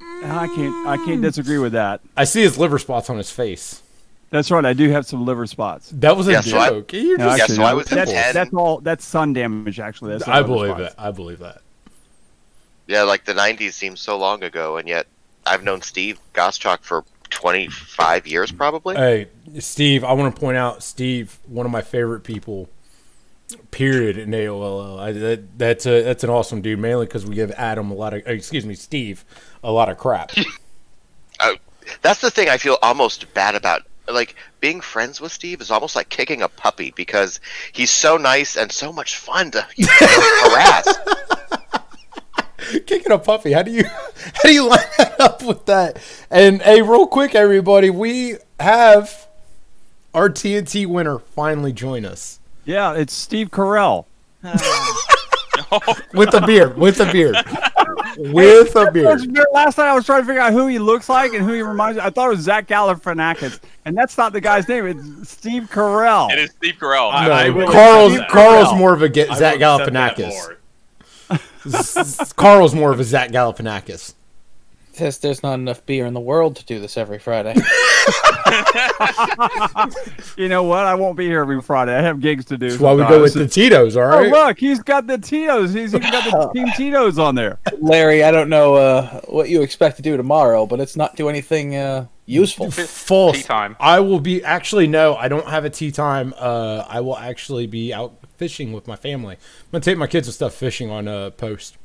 I 0.00 0.48
can't, 0.48 0.86
I 0.88 0.96
can't 1.04 1.22
disagree 1.22 1.58
with 1.58 1.74
that. 1.74 2.00
I 2.16 2.24
see 2.24 2.40
his 2.42 2.58
liver 2.58 2.80
spots 2.80 3.08
on 3.08 3.18
his 3.18 3.30
face. 3.30 3.82
That's 4.30 4.50
right. 4.50 4.64
I 4.64 4.72
do 4.72 4.90
have 4.90 5.06
some 5.06 5.24
liver 5.24 5.46
spots. 5.46 5.90
That 5.94 6.16
was 6.16 6.26
a 6.28 6.32
Yeah, 6.32 6.40
so 6.40 6.58
I- 6.58 6.68
joke. 6.70 6.92
You're 6.92 7.18
No, 7.18 7.36
just- 7.36 7.50
Yeah, 7.50 7.56
so 7.56 7.62
I 7.62 7.74
was 7.74 7.86
that's, 7.86 8.10
in 8.10 8.16
10. 8.16 8.34
that's 8.34 8.54
all. 8.54 8.80
That's 8.80 9.04
sun 9.04 9.32
damage, 9.32 9.78
actually. 9.78 10.12
That's 10.12 10.26
I 10.28 10.42
believe 10.42 10.74
spots. 10.76 10.94
that. 10.94 11.02
I 11.02 11.10
believe 11.10 11.38
that. 11.38 11.60
yeah, 12.86 13.02
like 13.02 13.24
the 13.24 13.34
'90s 13.34 13.72
seems 13.74 14.00
so 14.00 14.18
long 14.18 14.42
ago, 14.42 14.76
and 14.76 14.88
yet 14.88 15.06
I've 15.46 15.62
known 15.62 15.82
Steve 15.82 16.18
Goschalk 16.34 16.80
for 16.82 17.04
25 17.30 18.26
years, 18.26 18.50
probably. 18.52 18.96
Hey, 18.96 19.28
Steve, 19.58 20.04
I 20.04 20.12
want 20.12 20.34
to 20.34 20.40
point 20.40 20.56
out 20.56 20.82
Steve, 20.82 21.38
one 21.46 21.66
of 21.66 21.72
my 21.72 21.82
favorite 21.82 22.20
people. 22.24 22.68
Period 23.70 24.16
in 24.16 24.30
AOLL. 24.30 24.98
I, 24.98 25.12
that, 25.12 25.58
that's 25.58 25.84
a 25.86 26.02
that's 26.02 26.24
an 26.24 26.30
awesome 26.30 26.62
dude. 26.62 26.78
Mainly 26.78 27.04
because 27.06 27.26
we 27.26 27.34
give 27.34 27.50
Adam 27.52 27.90
a 27.90 27.94
lot 27.94 28.14
of, 28.14 28.22
excuse 28.26 28.64
me, 28.64 28.74
Steve, 28.74 29.24
a 29.62 29.70
lot 29.70 29.88
of 29.88 29.98
crap. 29.98 30.32
Oh, 31.40 31.56
that's 32.00 32.20
the 32.20 32.30
thing 32.30 32.48
I 32.48 32.56
feel 32.58 32.78
almost 32.80 33.32
bad 33.34 33.56
about 33.56 33.82
like 34.08 34.34
being 34.60 34.80
friends 34.80 35.20
with 35.20 35.32
Steve 35.32 35.60
is 35.60 35.70
almost 35.70 35.96
like 35.96 36.08
kicking 36.08 36.42
a 36.42 36.48
puppy 36.48 36.92
because 36.94 37.40
he's 37.72 37.90
so 37.90 38.16
nice 38.16 38.56
and 38.56 38.70
so 38.70 38.92
much 38.92 39.16
fun 39.16 39.50
to 39.52 39.66
you 39.76 39.86
know, 39.86 39.92
harass. 40.00 40.98
Kicking 42.86 43.12
a 43.12 43.18
puppy. 43.18 43.52
How 43.52 43.62
do 43.62 43.70
you 43.70 43.84
how 44.34 44.42
do 44.44 44.52
you 44.52 44.66
line 44.68 44.78
that 44.98 45.20
up 45.20 45.42
with 45.42 45.66
that? 45.66 45.98
And 46.30 46.62
hey, 46.62 46.80
real 46.82 47.06
quick, 47.06 47.34
everybody, 47.34 47.90
we 47.90 48.36
have 48.58 49.26
our 50.14 50.30
TNT 50.30 50.86
winner 50.86 51.18
finally 51.18 51.72
join 51.72 52.04
us 52.06 52.38
Yeah, 52.64 52.94
it's 52.94 53.12
Steve 53.12 53.50
Carell. 53.50 54.06
with 56.14 56.32
a 56.34 56.42
beard. 56.46 56.76
With 56.78 57.00
a 57.00 57.10
beard. 57.12 57.36
With 58.16 58.74
a 58.76 58.90
beard. 58.90 59.36
Last 59.52 59.78
night 59.78 59.88
I 59.88 59.94
was 59.94 60.06
trying 60.06 60.22
to 60.22 60.26
figure 60.26 60.40
out 60.40 60.52
who 60.52 60.66
he 60.66 60.78
looks 60.78 61.08
like 61.08 61.32
and 61.32 61.44
who 61.44 61.52
he 61.52 61.62
reminds 61.62 61.98
me. 61.98 62.04
I 62.04 62.10
thought 62.10 62.26
it 62.26 62.30
was 62.30 62.40
Zach 62.40 62.66
Galifianakis, 62.66 63.60
and 63.84 63.96
that's 63.96 64.18
not 64.18 64.32
the 64.32 64.40
guy's 64.40 64.68
name. 64.68 64.86
It's 64.86 65.30
Steve 65.30 65.68
Carell. 65.70 66.32
It 66.32 66.38
is 66.38 66.50
Steve 66.50 66.74
Carell. 66.74 67.12
No, 67.12 67.32
I 67.32 67.50
will 67.50 67.70
Carl's 67.70 68.14
accept. 68.14 68.30
Carl's 68.30 68.68
Carell. 68.68 68.78
more 68.78 68.94
of 68.94 69.02
a 69.02 69.08
get 69.08 69.28
Zach 69.36 69.58
will 69.58 69.76
accept 69.76 69.92
that 69.92 70.16
Galifianakis. 70.16 70.56
Carl's 72.36 72.74
more 72.74 72.92
of 72.92 73.00
a 73.00 73.04
Zach 73.04 73.30
Galifianakis. 73.30 74.14
Says 74.94 75.18
there's 75.18 75.42
not 75.42 75.54
enough 75.54 75.84
beer 75.86 76.06
in 76.06 76.14
the 76.14 76.20
world 76.20 76.56
to 76.56 76.64
do 76.64 76.78
this 76.80 76.96
every 76.96 77.18
Friday. 77.18 77.54
You 80.36 80.48
know 80.48 80.64
what? 80.64 80.84
I 80.84 80.94
won't 80.94 81.16
be 81.16 81.26
here 81.26 81.40
every 81.40 81.60
Friday. 81.62 81.96
I 81.96 82.02
have 82.02 82.20
gigs 82.20 82.44
to 82.46 82.58
do. 82.58 82.70
That's 82.70 82.80
why 82.80 82.92
we 82.92 83.02
go 83.04 83.22
with 83.22 83.34
the. 83.34 83.46
Tito's, 83.46 83.96
all 83.96 84.06
right? 84.06 84.26
Oh 84.26 84.30
look, 84.30 84.58
he's 84.58 84.82
got 84.82 85.06
the 85.06 85.18
Tito's. 85.18 85.72
He's 85.72 85.94
even 85.94 86.10
got 86.10 86.24
the 86.24 86.52
Team 86.52 86.68
Tito's 86.76 87.18
on 87.18 87.34
there. 87.34 87.60
Larry, 87.78 88.24
I 88.24 88.30
don't 88.30 88.48
know 88.48 88.74
uh, 88.74 89.20
what 89.22 89.48
you 89.48 89.62
expect 89.62 89.96
to 89.96 90.02
do 90.02 90.16
tomorrow, 90.16 90.66
but 90.66 90.80
it's 90.80 90.96
not 90.96 91.14
do 91.14 91.28
anything 91.28 91.76
uh, 91.76 92.06
useful. 92.26 92.70
False. 92.70 93.36
Tea 93.36 93.42
time. 93.44 93.76
I 93.78 94.00
will 94.00 94.18
be 94.18 94.42
actually 94.42 94.88
no, 94.88 95.14
I 95.14 95.28
don't 95.28 95.46
have 95.46 95.64
a 95.64 95.70
tea 95.70 95.92
time. 95.92 96.34
Uh, 96.36 96.84
I 96.88 97.00
will 97.00 97.16
actually 97.16 97.66
be 97.68 97.94
out 97.94 98.16
fishing 98.36 98.72
with 98.72 98.88
my 98.88 98.96
family. 98.96 99.36
I'm 99.36 99.70
gonna 99.70 99.82
take 99.82 99.98
my 99.98 100.08
kids 100.08 100.26
and 100.26 100.34
stuff 100.34 100.54
fishing 100.54 100.90
on 100.90 101.06
uh, 101.06 101.30
post. 101.30 101.76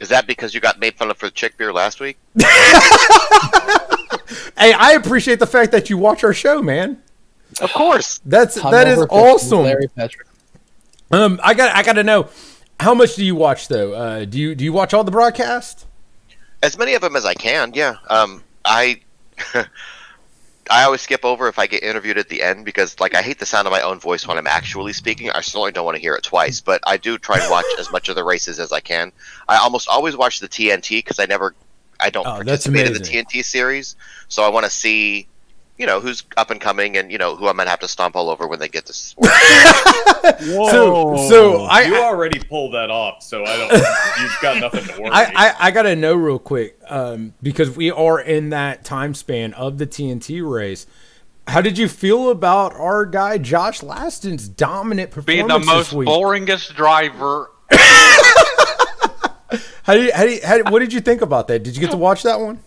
Is 0.00 0.08
that 0.10 0.26
because 0.26 0.54
you 0.54 0.60
got 0.60 0.78
made 0.78 0.94
fun 0.94 1.10
of 1.10 1.16
for 1.16 1.28
chick 1.30 1.56
beer 1.56 1.72
last 1.72 2.00
week? 2.00 2.18
Hey, 4.58 4.72
I 4.72 4.92
appreciate 4.92 5.38
the 5.38 5.46
fact 5.46 5.70
that 5.72 5.88
you 5.88 5.96
watch 5.96 6.24
our 6.24 6.34
show, 6.34 6.60
man. 6.60 7.00
Of 7.60 7.72
course. 7.72 8.20
That's 8.24 8.56
that 8.56 8.64
Hungover 8.64 8.86
is 8.86 8.86
fishing 8.86 9.00
with 9.00 9.12
awesome. 9.12 9.62
Larry 9.62 9.88
Patrick. 9.88 10.26
Um, 11.12 11.40
I 11.42 11.54
got 11.54 11.74
I 11.74 11.82
got 11.82 11.94
to 11.94 12.02
know 12.02 12.28
how 12.80 12.92
much 12.92 13.14
do 13.14 13.24
you 13.24 13.34
watch 13.34 13.68
though? 13.68 13.94
Uh, 13.94 14.24
do 14.24 14.38
you 14.38 14.54
do 14.54 14.64
you 14.64 14.72
watch 14.72 14.92
all 14.92 15.04
the 15.04 15.10
broadcast? 15.10 15.86
As 16.62 16.76
many 16.76 16.94
of 16.94 17.02
them 17.02 17.14
as 17.14 17.24
I 17.24 17.34
can. 17.34 17.72
Yeah. 17.72 17.96
Um, 18.08 18.42
I. 18.64 19.00
I 20.70 20.84
always 20.84 21.00
skip 21.00 21.24
over 21.24 21.48
if 21.48 21.58
I 21.58 21.66
get 21.66 21.82
interviewed 21.82 22.18
at 22.18 22.28
the 22.28 22.42
end 22.42 22.64
because, 22.64 22.98
like, 23.00 23.14
I 23.14 23.22
hate 23.22 23.38
the 23.38 23.46
sound 23.46 23.66
of 23.66 23.72
my 23.72 23.80
own 23.80 23.98
voice 23.98 24.26
when 24.26 24.38
I'm 24.38 24.46
actually 24.46 24.92
speaking. 24.92 25.30
I 25.30 25.40
certainly 25.40 25.72
don't 25.72 25.84
want 25.84 25.96
to 25.96 26.00
hear 26.00 26.14
it 26.14 26.22
twice, 26.22 26.60
but 26.60 26.80
I 26.86 26.96
do 26.96 27.18
try 27.18 27.38
and 27.40 27.50
watch 27.50 27.64
as 27.78 27.90
much 27.90 28.08
of 28.08 28.16
the 28.16 28.24
races 28.24 28.58
as 28.60 28.72
I 28.72 28.80
can. 28.80 29.12
I 29.48 29.56
almost 29.56 29.88
always 29.88 30.16
watch 30.16 30.40
the 30.40 30.48
TNT 30.48 30.98
because 30.98 31.18
I 31.18 31.26
never, 31.26 31.54
I 32.00 32.10
don't 32.10 32.26
Oh, 32.26 32.36
participate 32.36 32.86
in 32.86 32.92
the. 32.92 33.00
TNT 33.00 33.44
series, 33.44 33.96
so 34.28 34.42
I 34.42 34.48
want 34.48 34.64
to 34.64 34.70
see, 34.70 35.28
you 35.78 35.86
know, 35.86 36.00
who's 36.00 36.24
up 36.36 36.50
and 36.50 36.60
coming 36.60 36.96
and 36.96 37.10
you 37.10 37.18
know 37.18 37.36
who 37.36 37.48
I'm 37.48 37.56
going 37.56 37.66
to 37.66 37.70
have 37.70 37.80
to 37.80 37.88
stomp 37.88 38.16
all 38.16 38.28
over 38.28 38.46
when 38.46 38.58
they 38.58 38.68
get 38.68 38.86
to. 38.86 38.92
Sport. 38.98 39.30
Whoa. 39.30 40.70
So 40.70 41.28
so 41.28 41.62
I 41.62 41.82
you 41.82 41.96
I, 41.96 42.04
already 42.04 42.40
pulled 42.40 42.74
that 42.74 42.90
off, 42.90 43.22
so 43.22 43.44
I 43.44 43.56
don't. 43.56 43.72
you've 44.20 44.38
got 44.42 44.60
nothing 44.60 44.84
to 44.84 45.00
worry. 45.00 45.10
I, 45.12 45.24
I, 45.34 45.54
I 45.60 45.70
gotta 45.70 45.96
know 45.96 46.14
real 46.14 46.38
quick 46.38 46.78
um, 46.88 47.34
because 47.42 47.76
we 47.76 47.90
are 47.90 48.20
in 48.20 48.50
that 48.50 48.84
time 48.84 49.14
span 49.14 49.54
of 49.54 49.78
the 49.78 49.86
TNT 49.86 50.48
race. 50.48 50.86
How 51.46 51.62
did 51.62 51.78
you 51.78 51.88
feel 51.88 52.30
about 52.30 52.74
our 52.74 53.06
guy 53.06 53.38
Josh 53.38 53.82
Laston's 53.82 54.48
dominant 54.48 55.10
performance 55.10 55.26
Being 55.26 55.48
the 55.48 55.58
most 55.60 55.92
boringest 55.92 56.74
driver. 56.74 57.50
How 59.88 59.94
do 59.94 60.02
you, 60.02 60.12
how 60.12 60.24
do 60.24 60.30
you, 60.32 60.40
how, 60.44 60.62
what 60.70 60.80
did 60.80 60.92
you 60.92 61.00
think 61.00 61.22
about 61.22 61.48
that? 61.48 61.62
Did 61.62 61.74
you 61.74 61.80
get 61.80 61.92
to 61.92 61.96
watch 61.96 62.22
that 62.24 62.38
one? 62.40 62.60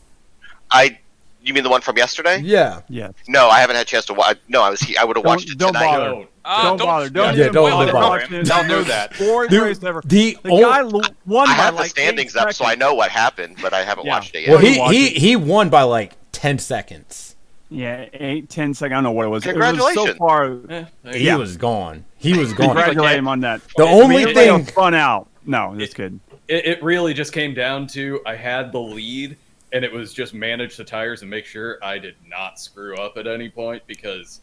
I, 0.71 0.97
you 1.43 1.53
mean 1.53 1.63
the 1.63 1.69
one 1.69 1.81
from 1.81 1.97
yesterday? 1.97 2.39
Yeah. 2.43 2.81
yeah. 2.89 3.09
No, 3.27 3.49
I 3.49 3.59
haven't 3.59 3.75
had 3.75 3.83
a 3.85 3.89
chance 3.89 4.05
to 4.05 4.13
watch. 4.13 4.37
No, 4.47 4.61
I 4.61 4.69
was. 4.69 4.81
I 4.99 5.03
would 5.03 5.15
have 5.17 5.23
Don't- 5.23 5.31
watched 5.31 5.49
it 5.51 5.57
don't 5.57 5.73
tonight. 5.73 5.85
bother. 5.85 6.05
Don't. 6.09 6.27
Uh, 6.43 6.63
don't, 6.63 6.77
bother. 6.79 7.09
Don't 7.09 7.35
Yeah, 7.35 7.41
even 7.41 7.53
don't 7.53 7.69
bother 7.71 7.91
bother. 7.91 8.07
watching 8.09 8.33
it. 8.37 8.45
Don't 8.47 8.67
do 8.67 8.83
that. 8.85 9.13
the 9.13 9.25
Boring 9.25 9.49
Dude, 9.49 9.63
race 9.63 9.83
ever. 9.83 10.01
the 10.05 10.37
The 10.43 10.49
ol- 10.49 10.59
guy 10.61 10.81
won 10.83 11.47
I 11.47 11.51
by 11.57 11.63
have 11.63 11.77
the 11.77 11.83
standings 11.85 12.35
eight 12.35 12.39
up, 12.41 12.53
so 12.53 12.65
I 12.65 12.75
know 12.75 12.93
what 12.95 13.11
happened, 13.11 13.57
but 13.61 13.73
I 13.73 13.83
haven't 13.83 14.05
Yeah. 14.05 14.11
watched 14.15 14.33
it 14.35 14.41
yet. 14.47 14.49
well, 14.49 14.59
he, 14.59 15.09
he 15.09 15.19
he 15.19 15.35
won 15.35 15.69
by 15.69 15.83
like 15.83 16.13
ten 16.31 16.57
seconds. 16.57 17.35
Yeah, 17.69 18.05
eight, 18.13 18.49
ten 18.49 18.73
seconds. 18.73 18.91
I 18.91 18.95
don't 18.95 19.03
know 19.03 19.11
what 19.11 19.25
it 19.25 19.29
was. 19.29 19.45
It 19.45 19.55
was 19.55 19.77
so 19.93 20.05
Congratulations. 20.05 20.17
far. 20.17 21.13
He 21.13 21.25
Yeah. 21.25 21.35
was 21.35 21.57
gone. 21.57 22.05
He 22.17 22.37
was 22.37 22.53
gone. 22.53 22.67
Congratulate 22.75 23.17
him 23.17 23.27
on 23.27 23.39
that. 23.41 23.61
The 23.77 23.83
I 23.83 23.91
only 23.91 24.23
it 24.23 24.25
was 24.27 24.35
thing- 24.35 24.65
fun 24.65 24.93
out. 24.95 25.27
No, 25.45 25.73
just 25.77 25.95
kidding. 25.95 26.19
It, 26.47 26.65
it 26.65 26.83
really 26.83 27.13
just 27.13 27.33
came 27.33 27.53
down 27.53 27.87
to 27.87 28.19
I 28.25 28.35
had 28.35 28.71
the 28.71 28.79
lead, 28.79 29.37
and 29.73 29.83
it 29.85 29.91
was 29.91 30.13
just 30.13 30.33
manage 30.33 30.77
the 30.77 30.83
tires 30.83 31.21
and 31.21 31.29
make 31.29 31.45
sure 31.45 31.77
I 31.83 31.97
did 31.97 32.15
not 32.27 32.59
screw 32.59 32.95
up 32.97 33.17
at 33.17 33.27
any 33.27 33.49
point 33.49 33.83
because, 33.87 34.41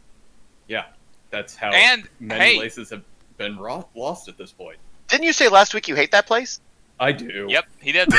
yeah, 0.69 0.85
that's 1.31 1.55
how 1.57 1.71
And, 1.71 2.09
many 2.21 2.57
hey- 2.57 2.61
races 2.61 2.91
have 2.91 3.03
been 3.37 3.57
ro- 3.59 3.89
lost 3.95 4.29
at 4.29 4.37
this 4.39 4.53
point. 4.53 4.79
Didn't 5.09 5.25
you 5.25 5.33
say 5.33 5.49
last 5.49 5.75
week 5.75 5.89
you 5.89 5.95
hate 5.95 6.11
that 6.13 6.27
place? 6.27 6.61
I 7.01 7.13
do. 7.13 7.47
Yep, 7.49 7.65
he 7.81 7.93
did. 7.93 8.09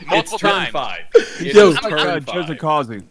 It's 0.00 0.10
Multiple 0.10 0.38
turn 0.38 0.50
times. 0.50 0.70
five. 0.70 1.00
It 1.14 1.54
Yo, 1.54 1.68
is 1.70 1.76
I'm- 1.78 1.92
Uh, 1.92 2.20
turn 2.20 2.46
five. 2.46 2.58
Causey. 2.58 3.02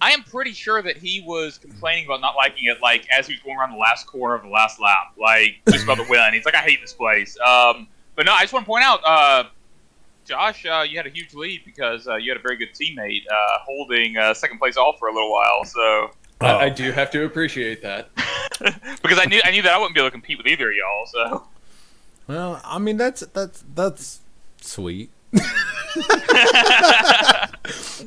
I 0.00 0.10
am 0.12 0.22
pretty 0.22 0.52
sure 0.52 0.82
that 0.82 0.96
he 0.96 1.20
was 1.26 1.58
complaining 1.58 2.04
about 2.06 2.20
not 2.20 2.34
liking 2.36 2.66
it, 2.66 2.80
like 2.80 3.06
as 3.10 3.26
he 3.26 3.34
was 3.34 3.42
going 3.42 3.56
around 3.58 3.72
the 3.72 3.76
last 3.78 4.06
corner 4.06 4.34
of 4.34 4.42
the 4.42 4.48
last 4.48 4.80
lap, 4.80 5.12
like 5.18 5.60
just 5.70 5.84
about 5.84 5.96
to 5.98 6.06
win. 6.08 6.32
He's 6.32 6.44
like, 6.44 6.54
I 6.54 6.58
hate 6.62 6.80
this 6.80 6.92
place. 6.92 7.36
Um, 7.40 7.88
but 8.16 8.26
no, 8.26 8.32
I 8.32 8.40
just 8.42 8.52
want 8.52 8.64
to 8.64 8.68
point 8.68 8.84
out, 8.84 9.00
uh, 9.04 9.44
Josh, 10.30 10.64
uh, 10.64 10.84
you 10.88 10.96
had 10.96 11.08
a 11.08 11.10
huge 11.10 11.34
lead 11.34 11.62
because 11.64 12.06
uh, 12.06 12.14
you 12.14 12.30
had 12.30 12.38
a 12.38 12.40
very 12.40 12.56
good 12.56 12.68
teammate 12.72 13.22
uh, 13.28 13.58
holding 13.64 14.16
uh, 14.16 14.32
second 14.32 14.58
place 14.58 14.76
off 14.76 14.96
for 14.96 15.08
a 15.08 15.12
little 15.12 15.32
while. 15.32 15.64
So 15.64 16.12
I, 16.40 16.66
I 16.66 16.68
do 16.68 16.92
have 16.92 17.10
to 17.10 17.24
appreciate 17.24 17.82
that. 17.82 18.10
because 19.02 19.18
I 19.18 19.24
knew 19.24 19.40
I 19.44 19.50
knew 19.50 19.62
that 19.62 19.72
I 19.72 19.78
wouldn't 19.78 19.96
be 19.96 20.00
able 20.00 20.06
to 20.06 20.12
compete 20.12 20.38
with 20.38 20.46
either 20.46 20.70
of 20.70 20.76
y'all. 20.76 21.06
So 21.06 21.44
Well, 22.28 22.60
I 22.64 22.78
mean 22.78 22.96
that's 22.96 23.22
that's 23.22 23.64
that's 23.74 24.20
sweet. 24.60 25.10
What 25.32 25.42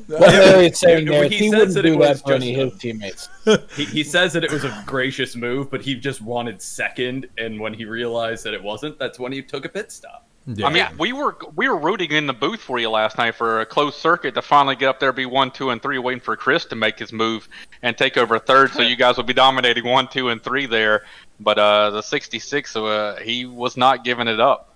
Larry's 0.08 0.78
saying 0.78 1.06
He 1.06 1.12
there, 1.12 1.24
is 1.24 1.30
says 1.30 1.38
he 1.38 1.50
wouldn't 1.50 1.74
that 1.74 1.84
it 1.84 1.90
do 1.90 1.98
was 1.98 2.22
that 2.22 2.26
for 2.26 2.32
any 2.32 2.58
of 2.58 2.72
his 2.72 2.80
teammates. 2.80 3.28
He, 3.76 3.84
he 3.84 4.02
says 4.02 4.32
that 4.32 4.44
it 4.44 4.50
was 4.50 4.64
a 4.64 4.82
gracious 4.86 5.36
move, 5.36 5.70
but 5.70 5.82
he 5.82 5.94
just 5.94 6.22
wanted 6.22 6.62
second, 6.62 7.28
and 7.36 7.60
when 7.60 7.74
he 7.74 7.84
realized 7.84 8.44
that 8.44 8.54
it 8.54 8.62
wasn't, 8.62 8.98
that's 8.98 9.18
when 9.18 9.30
he 9.30 9.42
took 9.42 9.66
a 9.66 9.68
pit 9.68 9.92
stop. 9.92 10.26
Yeah. 10.46 10.66
I 10.66 10.70
mean, 10.70 10.86
we 10.98 11.12
were 11.14 11.36
we 11.56 11.68
were 11.68 11.78
rooting 11.78 12.10
in 12.10 12.26
the 12.26 12.34
booth 12.34 12.60
for 12.60 12.78
you 12.78 12.90
last 12.90 13.16
night 13.16 13.34
for 13.34 13.62
a 13.62 13.66
closed 13.66 13.96
circuit 13.96 14.34
to 14.34 14.42
finally 14.42 14.76
get 14.76 14.88
up 14.88 15.00
there, 15.00 15.10
be 15.12 15.24
one, 15.24 15.50
two, 15.50 15.70
and 15.70 15.80
three, 15.80 15.98
waiting 15.98 16.20
for 16.20 16.36
Chris 16.36 16.66
to 16.66 16.76
make 16.76 16.98
his 16.98 17.12
move 17.12 17.48
and 17.82 17.96
take 17.96 18.18
over 18.18 18.38
third, 18.38 18.70
so 18.72 18.82
you 18.82 18.94
guys 18.94 19.16
would 19.16 19.26
be 19.26 19.32
dominating 19.32 19.86
one, 19.86 20.06
two, 20.06 20.28
and 20.28 20.42
three 20.42 20.66
there. 20.66 21.04
But 21.40 21.58
uh, 21.58 21.90
the 21.90 22.02
66, 22.02 22.76
uh, 22.76 23.18
he 23.22 23.46
was 23.46 23.76
not 23.76 24.04
giving 24.04 24.28
it 24.28 24.38
up. 24.38 24.74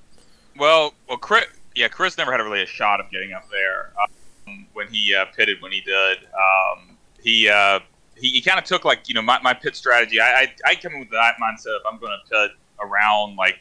well, 0.58 0.94
well, 1.06 1.18
Chris, 1.18 1.44
yeah, 1.74 1.88
Chris 1.88 2.16
never 2.16 2.32
had 2.32 2.40
really 2.40 2.62
a 2.62 2.66
shot 2.66 3.00
of 3.00 3.10
getting 3.10 3.32
up 3.32 3.48
there 3.50 3.92
um, 4.02 4.66
when 4.72 4.88
he 4.88 5.14
uh, 5.14 5.26
pitted 5.36 5.60
when 5.60 5.70
he 5.70 5.82
did. 5.82 6.18
Um, 6.18 6.96
he 7.22 7.48
uh, 7.48 7.80
he, 8.16 8.30
he 8.30 8.40
kind 8.40 8.58
of 8.58 8.64
took 8.64 8.84
like 8.84 9.08
you 9.08 9.14
know 9.14 9.22
my, 9.22 9.38
my 9.42 9.52
pit 9.52 9.76
strategy. 9.76 10.18
I, 10.20 10.24
I 10.42 10.54
I 10.70 10.74
come 10.76 10.94
in 10.94 11.00
with 11.00 11.10
that 11.10 11.34
mindset 11.40 11.76
of 11.76 11.82
I'm 11.90 11.98
going 11.98 12.12
to 12.12 12.30
pit 12.30 12.56
around 12.80 13.36
like 13.36 13.60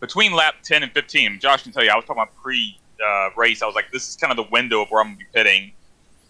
between 0.00 0.32
lap 0.32 0.56
10 0.62 0.82
and 0.82 0.92
15. 0.92 1.38
Josh 1.40 1.62
can 1.62 1.72
tell 1.72 1.84
you, 1.84 1.90
I 1.90 1.96
was 1.96 2.04
talking 2.04 2.22
about 2.22 2.34
pre 2.36 2.78
uh, 3.04 3.30
race. 3.36 3.62
I 3.62 3.66
was 3.66 3.74
like, 3.74 3.90
this 3.92 4.08
is 4.08 4.16
kind 4.16 4.30
of 4.30 4.36
the 4.36 4.50
window 4.50 4.82
of 4.82 4.90
where 4.90 5.00
I'm 5.00 5.08
going 5.08 5.18
to 5.18 5.24
be 5.24 5.30
pitting, 5.32 5.72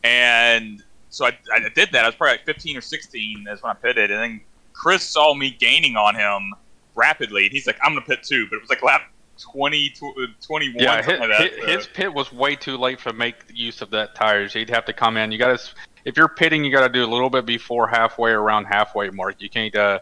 and 0.02 0.82
so 1.10 1.26
I, 1.26 1.38
I 1.52 1.68
did 1.74 1.90
that. 1.92 2.04
I 2.04 2.08
was 2.08 2.14
probably 2.14 2.32
like 2.38 2.46
15 2.46 2.76
or 2.76 2.80
16 2.80 3.46
is 3.50 3.62
when 3.62 3.70
I 3.70 3.74
pitted, 3.74 4.10
and 4.10 4.20
then 4.20 4.40
Chris 4.72 5.02
saw 5.04 5.34
me 5.34 5.50
gaining 5.50 5.96
on 5.96 6.14
him 6.14 6.52
rapidly. 6.94 7.44
And 7.44 7.52
he's 7.52 7.66
like, 7.66 7.78
I'm 7.82 7.92
going 7.92 8.02
to 8.04 8.08
pit 8.08 8.22
too, 8.24 8.46
but 8.50 8.56
it 8.56 8.60
was 8.60 8.70
like 8.70 8.82
lap 8.82 9.02
20, 9.40 9.88
tw- 9.90 10.00
21, 10.44 10.82
Yeah, 10.82 10.96
something 11.00 11.12
his, 11.12 11.20
like 11.20 11.30
that. 11.30 11.52
his, 11.52 11.60
so- 11.60 11.66
his 11.66 11.86
pit 11.86 12.12
was 12.12 12.32
way 12.32 12.56
too 12.56 12.76
late 12.76 12.98
to 13.00 13.12
make 13.12 13.36
use 13.52 13.80
of 13.82 13.90
that 13.90 14.14
tires. 14.14 14.52
He'd 14.52 14.70
have 14.70 14.84
to 14.86 14.92
come 14.92 15.16
in. 15.16 15.30
You 15.32 15.38
got 15.38 15.58
to, 15.58 15.70
if 16.04 16.16
you're 16.16 16.28
pitting, 16.28 16.64
you 16.64 16.72
got 16.72 16.86
to 16.86 16.92
do 16.92 17.04
a 17.04 17.06
little 17.10 17.30
bit 17.30 17.46
before 17.46 17.86
halfway, 17.86 18.32
or 18.32 18.40
around 18.42 18.64
halfway 18.64 19.08
mark. 19.10 19.36
You 19.40 19.48
can't 19.48 19.74
uh, 19.76 20.00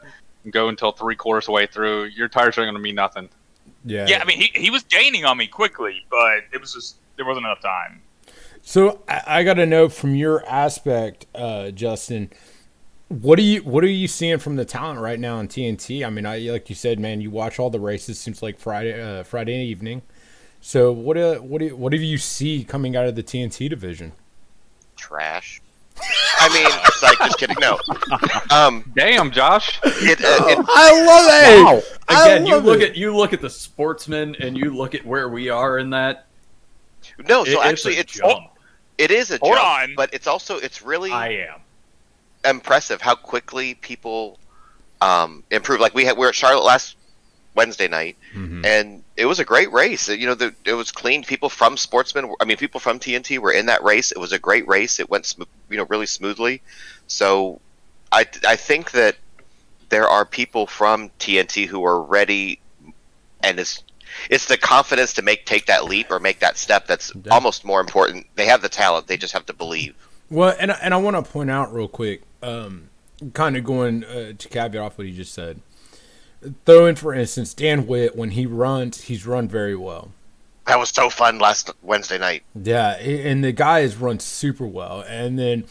go 0.51 0.69
until 0.69 0.93
three 0.93 1.15
quarters 1.17 1.45
of 1.45 1.47
the 1.47 1.53
way 1.53 1.67
through. 1.67 2.05
Your 2.05 2.29
tires 2.29 2.57
aren't 2.59 2.69
going 2.69 2.75
to 2.75 2.81
mean 2.81 2.95
nothing. 2.95 3.29
Yeah. 3.85 4.07
yeah, 4.09 4.21
I 4.21 4.25
mean, 4.25 4.41
he, 4.41 4.51
he 4.55 4.71
was 4.71 4.83
gaining 4.85 5.25
on 5.25 5.37
me 5.37 5.47
quickly, 5.47 6.05
but 6.11 6.45
it 6.53 6.61
was 6.61 6.75
just 6.75 6.97
there 7.17 7.27
wasn't 7.27 7.47
enough 7.47 7.61
time. 7.61 8.03
So 8.63 9.03
I, 9.09 9.23
I 9.27 9.45
got 9.45 9.55
to 9.55 9.67
know 9.67 9.89
from 9.89 10.15
your 10.15 10.47
aspect, 10.47 11.27
uh, 11.35 11.71
Justin, 11.71 12.31
what 13.09 13.39
are 13.39 13.43
you 13.43 13.61
what 13.63 13.85
are 13.85 13.89
you 13.89 14.09
seeing 14.09 14.39
from 14.39 14.57
the 14.57 14.65
talent 14.65 15.01
right 15.01 15.21
now 15.21 15.37
on 15.37 15.49
TNT? 15.49 16.07
I 16.07 16.11
mean, 16.11 16.25
I 16.25 16.39
like 16.39 16.69
you 16.71 16.75
said, 16.75 16.99
man, 16.99 17.21
you 17.21 17.31
watch 17.31 17.59
all 17.59 17.71
the 17.71 17.81
races. 17.81 18.19
Seems 18.19 18.43
like 18.43 18.59
Friday 18.59 19.01
uh, 19.01 19.23
Friday 19.25 19.65
evening. 19.65 20.03
So 20.61 20.93
what 20.93 21.17
uh, 21.17 21.37
what 21.39 21.59
do 21.59 21.67
you, 21.67 21.77
what 21.77 21.91
do 21.91 21.99
you 21.99 22.19
see 22.19 22.65
coming 22.65 22.97
out 22.97 23.07
of 23.07 23.17
the 23.17 23.23
TNT 23.23 23.69
division? 23.69 24.13
Trash. 24.97 25.61
I 26.39 26.49
mean, 26.55 26.67
it's 26.87 27.03
like 27.03 27.19
just 27.19 27.39
kidding. 27.39 27.57
No. 27.61 27.79
Um, 28.51 28.91
Damn, 28.97 29.31
Josh. 29.31 29.79
it, 29.85 30.21
uh, 30.21 30.47
it, 30.47 30.59
I 30.69 31.05
love 31.05 31.81
it. 31.81 31.92
Wow. 31.92 31.92
I 32.09 32.29
Again, 32.29 32.47
you 32.47 32.57
look 32.59 32.81
it. 32.81 32.91
at 32.91 32.97
you 32.97 33.15
look 33.17 33.33
at 33.33 33.41
the 33.41 33.51
sportsman, 33.51 34.35
and 34.41 34.57
you 34.57 34.75
look 34.75 34.95
at 34.95 35.05
where 35.07 35.29
we 35.29 35.49
are 35.49 35.79
in 35.79 35.91
that. 35.91 36.27
no, 37.29 37.43
it- 37.43 37.47
so 37.53 37.61
it's 37.61 37.65
actually, 37.71 37.97
a 37.97 38.01
it's 38.01 38.13
jump. 38.15 38.47
it 38.99 39.11
is 39.11 39.31
a 39.31 39.39
Hold 39.39 39.55
jump, 39.55 39.67
on. 39.67 39.95
but 39.97 40.13
it's 40.13 40.27
also 40.27 40.59
it's 40.59 40.83
really 40.83 41.11
I 41.13 41.29
am. 41.29 41.61
impressive 42.45 43.01
how 43.01 43.15
quickly 43.15 43.75
people 43.75 44.39
um, 45.01 45.43
improve. 45.51 45.81
Like 45.81 45.95
we 45.95 46.05
had, 46.05 46.17
we 46.17 46.21
were 46.21 46.29
at 46.29 46.35
Charlotte 46.35 46.65
last 46.65 46.97
Wednesday 47.55 47.89
night, 47.89 48.17
Mhm. 48.35 48.65
and 48.65 49.03
it 49.17 49.27
was 49.27 49.39
a 49.39 49.45
great 49.45 49.71
race. 49.73 50.09
You 50.09 50.27
know, 50.27 50.35
the, 50.35 50.55
it 50.65 50.75
was 50.75 50.91
clean. 50.91 51.23
People 51.23 51.49
from 51.49 51.77
Sportsman, 51.77 52.33
I 52.41 52.45
mean, 52.45 52.57
people 52.57 52.81
from 52.81 52.99
TNT 52.99 53.39
were 53.39 53.53
in 53.53 53.67
that 53.67 53.83
race. 53.83 54.11
It 54.13 54.19
was 54.19 54.33
a 54.33 54.39
great 54.39 54.67
race. 54.67 54.99
It 55.01 55.09
went, 55.11 55.27
sm- 55.27 55.43
you 55.71 55.77
know, 55.77 55.85
really 55.89 56.07
smoothly. 56.07 56.63
So, 57.09 57.61
I 58.11 58.27
I 58.47 58.57
think 58.57 58.91
that 58.93 59.17
there 59.93 60.09
are 60.09 60.25
people 60.25 60.67
from 60.67 61.11
TNT 61.21 61.67
who 61.67 61.85
are 61.85 62.03
ready, 62.03 62.59
and 63.45 63.61
it's 63.61 63.85
it's 64.31 64.47
the 64.47 64.57
confidence 64.57 65.13
to 65.13 65.23
make 65.23 65.45
take 65.45 65.67
that 65.67 65.85
leap 65.85 66.11
or 66.11 66.19
make 66.19 66.39
that 66.41 66.57
step 66.57 66.87
that's 66.87 67.13
Yeah. 67.15 67.33
almost 67.33 67.63
more 67.65 67.79
important. 67.81 68.27
They 68.35 68.47
have 68.47 68.63
the 68.63 68.69
talent. 68.71 69.07
They 69.07 69.19
just 69.19 69.35
have 69.35 69.45
to 69.47 69.53
believe. 69.53 69.95
Well, 70.31 70.57
and 70.59 70.71
and 70.73 70.95
I 70.95 70.97
want 70.97 71.17
to 71.23 71.31
point 71.31 71.51
out 71.51 71.73
real 71.75 71.89
quick, 71.89 72.23
um, 72.43 72.89
kind 73.35 73.55
of 73.55 73.65
going 73.65 74.03
uh, 74.05 74.33
to 74.37 74.49
caveat 74.49 74.83
off 74.83 74.97
what 74.97 75.07
he 75.07 75.13
just 75.15 75.35
said. 75.35 75.61
Throw 76.65 76.87
in, 76.87 76.97
for 76.97 77.13
instance, 77.15 77.53
Dan 77.55 77.87
Witt 77.87 78.17
when 78.17 78.31
he 78.31 78.47
runs, 78.47 79.03
he's 79.03 79.27
run 79.27 79.47
very 79.47 79.77
well. 79.77 80.11
That 80.67 80.79
was 80.79 80.89
so 80.89 81.11
fun 81.11 81.39
last 81.39 81.71
Wednesday 81.83 82.19
night. 82.19 82.45
Yeah, 82.55 82.93
and 82.97 83.45
the 83.45 83.53
guy 83.53 83.81
has 83.81 83.97
run 83.97 84.21
super 84.21 84.67
well. 84.67 85.05
And 85.07 85.39
then 85.39 85.65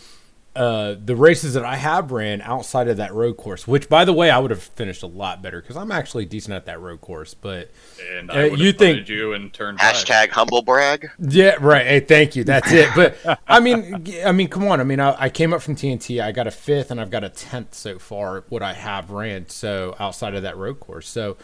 uh, 0.53 0.95
the 1.05 1.15
races 1.15 1.53
that 1.53 1.63
I 1.63 1.77
have 1.77 2.11
ran 2.11 2.41
outside 2.41 2.89
of 2.89 2.97
that 2.97 3.13
road 3.13 3.37
course, 3.37 3.65
which 3.67 3.87
by 3.87 4.03
the 4.03 4.11
way, 4.11 4.29
I 4.29 4.37
would 4.37 4.51
have 4.51 4.61
finished 4.61 5.01
a 5.01 5.07
lot 5.07 5.41
better 5.41 5.61
because 5.61 5.77
I'm 5.77 5.91
actually 5.93 6.25
decent 6.25 6.53
at 6.53 6.65
that 6.65 6.81
road 6.81 6.99
course. 6.99 7.33
But 7.33 7.71
And 8.17 8.29
Uh, 8.29 8.33
I 8.33 8.49
would 8.49 8.59
you 8.59 8.73
think- 8.73 9.07
you 9.07 9.31
and 9.33 9.53
turned 9.53 9.77
back. 9.77 9.95
Hashtag 9.95 10.29
humble 10.29 10.61
brag. 10.61 11.09
yeah, 11.19 11.55
right. 11.61 11.85
Hey, 11.85 11.99
thank 12.01 12.35
you. 12.35 12.43
That's 12.43 12.69
it. 12.71 12.89
But 12.95 13.15
I 13.47 13.61
mean, 13.61 14.05
I 14.25 14.33
mean, 14.33 14.49
come 14.49 14.67
on. 14.67 14.81
I 14.81 14.83
mean, 14.83 14.99
I, 14.99 15.15
I 15.17 15.29
came 15.29 15.53
up 15.53 15.61
from 15.61 15.75
TNT. 15.75 16.21
I 16.21 16.33
got 16.33 16.47
a 16.47 16.51
fifth, 16.51 16.91
and 16.91 16.99
I've 16.99 17.11
got 17.11 17.23
a 17.23 17.29
tenth 17.29 17.73
so 17.73 17.97
far. 17.97 18.43
What 18.49 18.61
I 18.61 18.73
have 18.73 19.09
ran 19.11 19.47
so 19.47 19.95
outside 19.99 20.35
of 20.35 20.43
that 20.43 20.57
road 20.57 20.81
course. 20.81 21.07
So 21.07 21.37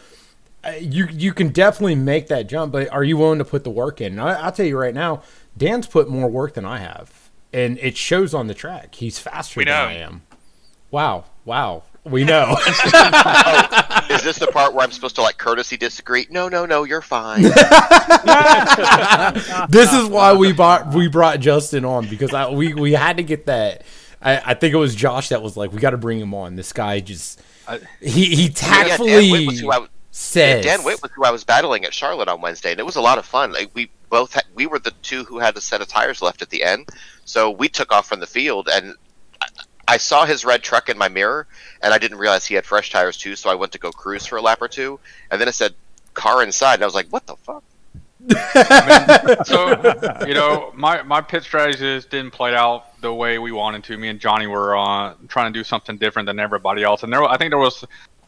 uh, 0.65 0.71
you 0.81 1.07
you 1.13 1.33
can 1.33 1.49
definitely 1.49 1.95
make 1.95 2.27
that 2.27 2.47
jump. 2.49 2.73
But 2.73 2.89
are 2.89 3.05
you 3.05 3.15
willing 3.15 3.39
to 3.39 3.45
put 3.45 3.63
the 3.63 3.69
work 3.69 4.01
in? 4.01 4.19
I, 4.19 4.33
I'll 4.41 4.51
tell 4.51 4.65
you 4.65 4.77
right 4.77 4.93
now, 4.93 5.21
Dan's 5.55 5.87
put 5.87 6.09
more 6.09 6.27
work 6.29 6.55
than 6.55 6.65
I 6.65 6.79
have, 6.79 7.26
and 7.53 7.77
it 7.79 7.97
shows 7.97 8.33
on 8.33 8.47
the 8.47 8.53
track. 8.53 8.95
He's 8.95 9.19
faster 9.19 9.59
We 9.59 9.65
than. 9.65 9.73
I 9.73 9.93
am. 9.93 10.23
Wow, 10.91 11.25
wow. 11.45 11.83
We 12.03 12.23
know. 12.23 12.55
Oh, 14.09 14.15
is 14.15 14.23
this 14.23 14.39
the 14.39 14.47
part 14.47 14.73
where 14.73 14.85
I'm 14.85 14.91
supposed 14.91 15.15
to 15.15 15.21
like 15.21 15.37
courtesy 15.37 15.75
disagree? 15.75 16.27
No, 16.29 16.47
no, 16.47 16.65
no, 16.65 16.85
you're 16.85 17.01
fine. 17.01 17.41
this 19.69 19.93
is 19.93 20.05
why 20.07 20.33
we 20.33 20.53
bought 20.53 20.93
we 20.93 21.07
brought 21.07 21.39
Justin 21.39 21.85
on 21.85 22.07
because 22.07 22.33
I 22.33 22.49
we, 22.49 22.73
we 22.73 22.93
had 22.93 23.17
to 23.17 23.23
get 23.23 23.45
that. 23.47 23.83
I, 24.21 24.51
I 24.51 24.53
think 24.53 24.73
it 24.73 24.77
was 24.77 24.95
Josh 24.95 25.29
that 25.29 25.41
was 25.41 25.57
like, 25.57 25.71
we 25.73 25.79
got 25.79 25.89
to 25.91 25.97
bring 25.97 26.19
him 26.19 26.33
on. 26.33 26.55
This 26.55 26.73
guy 26.73 26.99
just 27.01 27.41
I- 27.67 27.79
he 28.01 28.35
he 28.35 28.43
yeah, 28.43 28.49
tactfully 28.53 29.09
Dan 29.09 29.31
Witt 29.31 29.47
was 29.47 29.59
who 29.59 29.71
I 29.71 29.77
was. 29.79 29.89
says 30.11 30.63
Dan 30.65 30.83
Witt 30.83 31.01
was 31.01 31.11
who 31.13 31.23
I 31.25 31.31
was 31.31 31.43
battling 31.43 31.85
at 31.85 31.93
Charlotte 31.93 32.27
on 32.29 32.41
Wednesday, 32.41 32.71
and 32.71 32.79
it 32.79 32.85
was 32.85 32.95
a 32.95 33.01
lot 33.01 33.17
of 33.17 33.25
fun. 33.25 33.51
Like, 33.51 33.71
we 33.73 33.89
both 34.09 34.33
had, 34.33 34.45
we 34.55 34.67
were 34.67 34.79
the 34.79 34.91
two 35.01 35.23
who 35.25 35.39
had 35.39 35.57
a 35.57 35.61
set 35.61 35.81
of 35.81 35.87
tires 35.87 36.21
left 36.21 36.41
at 36.41 36.49
the 36.49 36.63
end, 36.63 36.87
so 37.27 37.51
we 37.51 37.67
took 37.67 37.91
off 37.91 38.07
from 38.07 38.21
the 38.21 38.25
field, 38.25 38.69
and 38.71 38.95
I, 39.41 39.47
I 39.87 39.97
saw 39.97 40.25
his 40.25 40.45
red 40.45 40.63
truck 40.63 40.87
in 40.87 40.97
my 40.97 41.09
mirror, 41.09 41.45
and 41.83 41.93
I 41.93 41.97
didn't 41.97 42.17
realize 42.17 42.45
he 42.45 42.55
had 42.55 42.65
fresh 42.65 42.89
tires 42.89 43.17
too. 43.17 43.35
So 43.35 43.49
I 43.49 43.55
went 43.55 43.73
to 43.73 43.79
go 43.79 43.91
cruise 43.91 44.25
for 44.25 44.37
a 44.37 44.41
lap 44.41 44.61
or 44.61 44.69
two, 44.69 44.97
and 45.29 45.39
then 45.39 45.49
it 45.49 45.53
said 45.53 45.75
car 46.13 46.41
inside, 46.41 46.75
and 46.75 46.83
I 46.83 46.85
was 46.85 46.95
like, 46.95 47.09
"What 47.09 47.27
the 47.27 47.35
fuck?" 47.35 47.63
so 49.45 49.69
you 50.25 50.33
know 50.33 50.71
my 50.75 51.03
my 51.03 51.21
pit 51.21 51.43
strategies 51.43 52.05
didn't 52.05 52.31
play 52.31 52.55
out 52.55 52.99
the 53.01 53.13
way 53.13 53.37
we 53.37 53.51
wanted 53.51 53.83
to 53.83 53.95
me 53.95 54.07
and 54.07 54.19
johnny 54.19 54.47
were 54.47 54.75
uh, 54.75 55.13
trying 55.27 55.53
to 55.53 55.57
do 55.57 55.63
something 55.63 55.97
different 55.97 56.25
than 56.25 56.39
everybody 56.39 56.81
else 56.81 57.03
and 57.03 57.13
there 57.13 57.23
i 57.25 57.37
think 57.37 57.51
there 57.51 57.59
was 57.59 57.83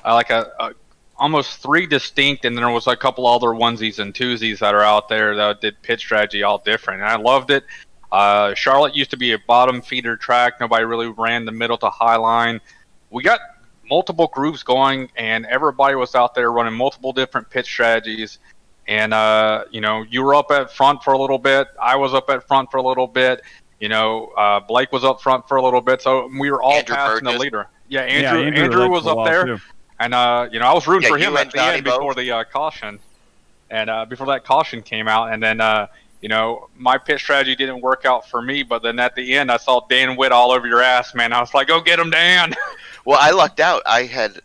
uh, 0.06 0.14
like 0.14 0.30
a, 0.30 0.52
a 0.60 0.72
almost 1.18 1.58
three 1.58 1.88
distinct 1.88 2.46
and 2.46 2.56
there 2.56 2.70
was 2.70 2.86
a 2.86 2.96
couple 2.96 3.26
other 3.26 3.48
onesies 3.48 3.98
and 3.98 4.14
twosies 4.14 4.60
that 4.60 4.76
are 4.76 4.84
out 4.84 5.10
there 5.10 5.36
that 5.36 5.60
did 5.60 5.82
pit 5.82 6.00
strategy 6.00 6.44
all 6.44 6.60
different 6.60 7.02
and 7.02 7.10
i 7.10 7.18
loved 7.18 7.50
it 7.50 7.66
uh, 8.12 8.54
charlotte 8.56 8.96
used 8.96 9.12
to 9.12 9.18
be 9.18 9.34
a 9.34 9.40
bottom 9.40 9.82
feeder 9.82 10.16
track. 10.18 10.60
Nobody 10.60 10.84
really 10.86 11.08
ran 11.08 11.46
the 11.46 11.52
middle 11.52 11.78
to 11.78 11.90
high 11.90 12.16
line. 12.16 12.60
We 13.10 13.24
got 13.24 13.40
multiple 13.90 14.28
groups 14.34 14.62
going 14.64 15.10
and 15.16 15.46
everybody 15.48 15.96
was 15.96 16.14
out 16.16 16.36
there 16.36 16.52
running 16.52 16.74
multiple 16.74 17.12
different 17.14 17.50
pit 17.50 17.66
strategies. 17.66 18.40
And 18.88 19.14
uh, 19.14 19.66
you 19.72 19.82
know 19.82 20.04
you 20.10 20.24
were 20.24 20.34
up 20.36 20.50
at 20.52 20.72
front 20.72 21.04
for 21.04 21.14
a 21.14 21.18
little 21.20 21.38
bit. 21.38 21.68
I 21.82 21.96
was 21.96 22.14
up 22.14 22.30
at 22.30 22.48
front 22.48 22.72
for 22.72 22.78
a 22.78 22.84
little 22.84 23.08
bit. 23.08 23.42
You 23.80 23.90
know 23.90 24.28
uh, 24.38 24.60
blake 24.60 24.92
was 24.92 25.04
up 25.04 25.22
front 25.22 25.48
for 25.48 25.58
a 25.58 25.64
little 25.64 25.82
bit. 25.82 26.02
So 26.02 26.30
we 26.40 26.50
were 26.52 26.62
all 26.64 26.74
Andrew 26.74 26.96
passing 26.96 27.26
the 27.26 27.38
leader. 27.38 27.68
Yeah 27.88 28.06
Yeah, 28.06 28.36
andrew 28.36 28.64
andrew, 28.64 28.90
was 28.90 29.06
up 29.08 29.26
there. 29.26 29.46
too. 29.46 29.58
and 30.00 30.14
uh, 30.14 30.48
you 30.52 30.60
know 30.60 30.66
i 30.68 30.74
was 30.74 30.86
rooting 30.88 31.04
Yeah, 31.10 31.16
for 31.16 31.18
him 31.18 31.38
at 31.38 31.52
the 31.52 31.58
Johnny 31.58 31.78
end 31.78 31.84
before 31.84 32.14
the 32.16 32.32
uh, 32.32 32.44
caution 32.46 33.00
and 33.72 33.90
uh, 33.90 34.06
before 34.06 34.28
that 34.28 34.44
caution 34.46 34.82
came 34.82 35.08
out. 35.08 35.32
And 35.32 35.42
then 35.42 35.62
uh, 35.62 35.88
you 36.22 36.30
know 36.30 36.68
my 36.76 36.98
pit 36.98 37.20
strategy 37.20 37.56
didn't 37.56 37.82
work 37.82 38.06
out 38.06 38.30
for 38.30 38.42
me 38.42 38.64
but 38.64 38.82
then 38.82 39.00
at 39.00 39.16
the 39.16 39.36
end 39.36 39.50
i 39.52 39.58
saw 39.58 39.80
dan 39.88 40.18
witt 40.18 40.32
all 40.32 40.52
over 40.52 40.68
your 40.68 40.82
ass 40.82 41.16
man 41.16 41.32
i 41.32 41.40
was 41.40 41.54
like 41.54 41.68
go 41.68 41.80
get 41.80 41.98
him 42.00 42.10
dan 42.10 42.54
Well, 43.06 43.18
I 43.20 43.32
lucked 43.32 43.60
out. 43.60 43.82
I 43.86 44.04
had 44.04 44.40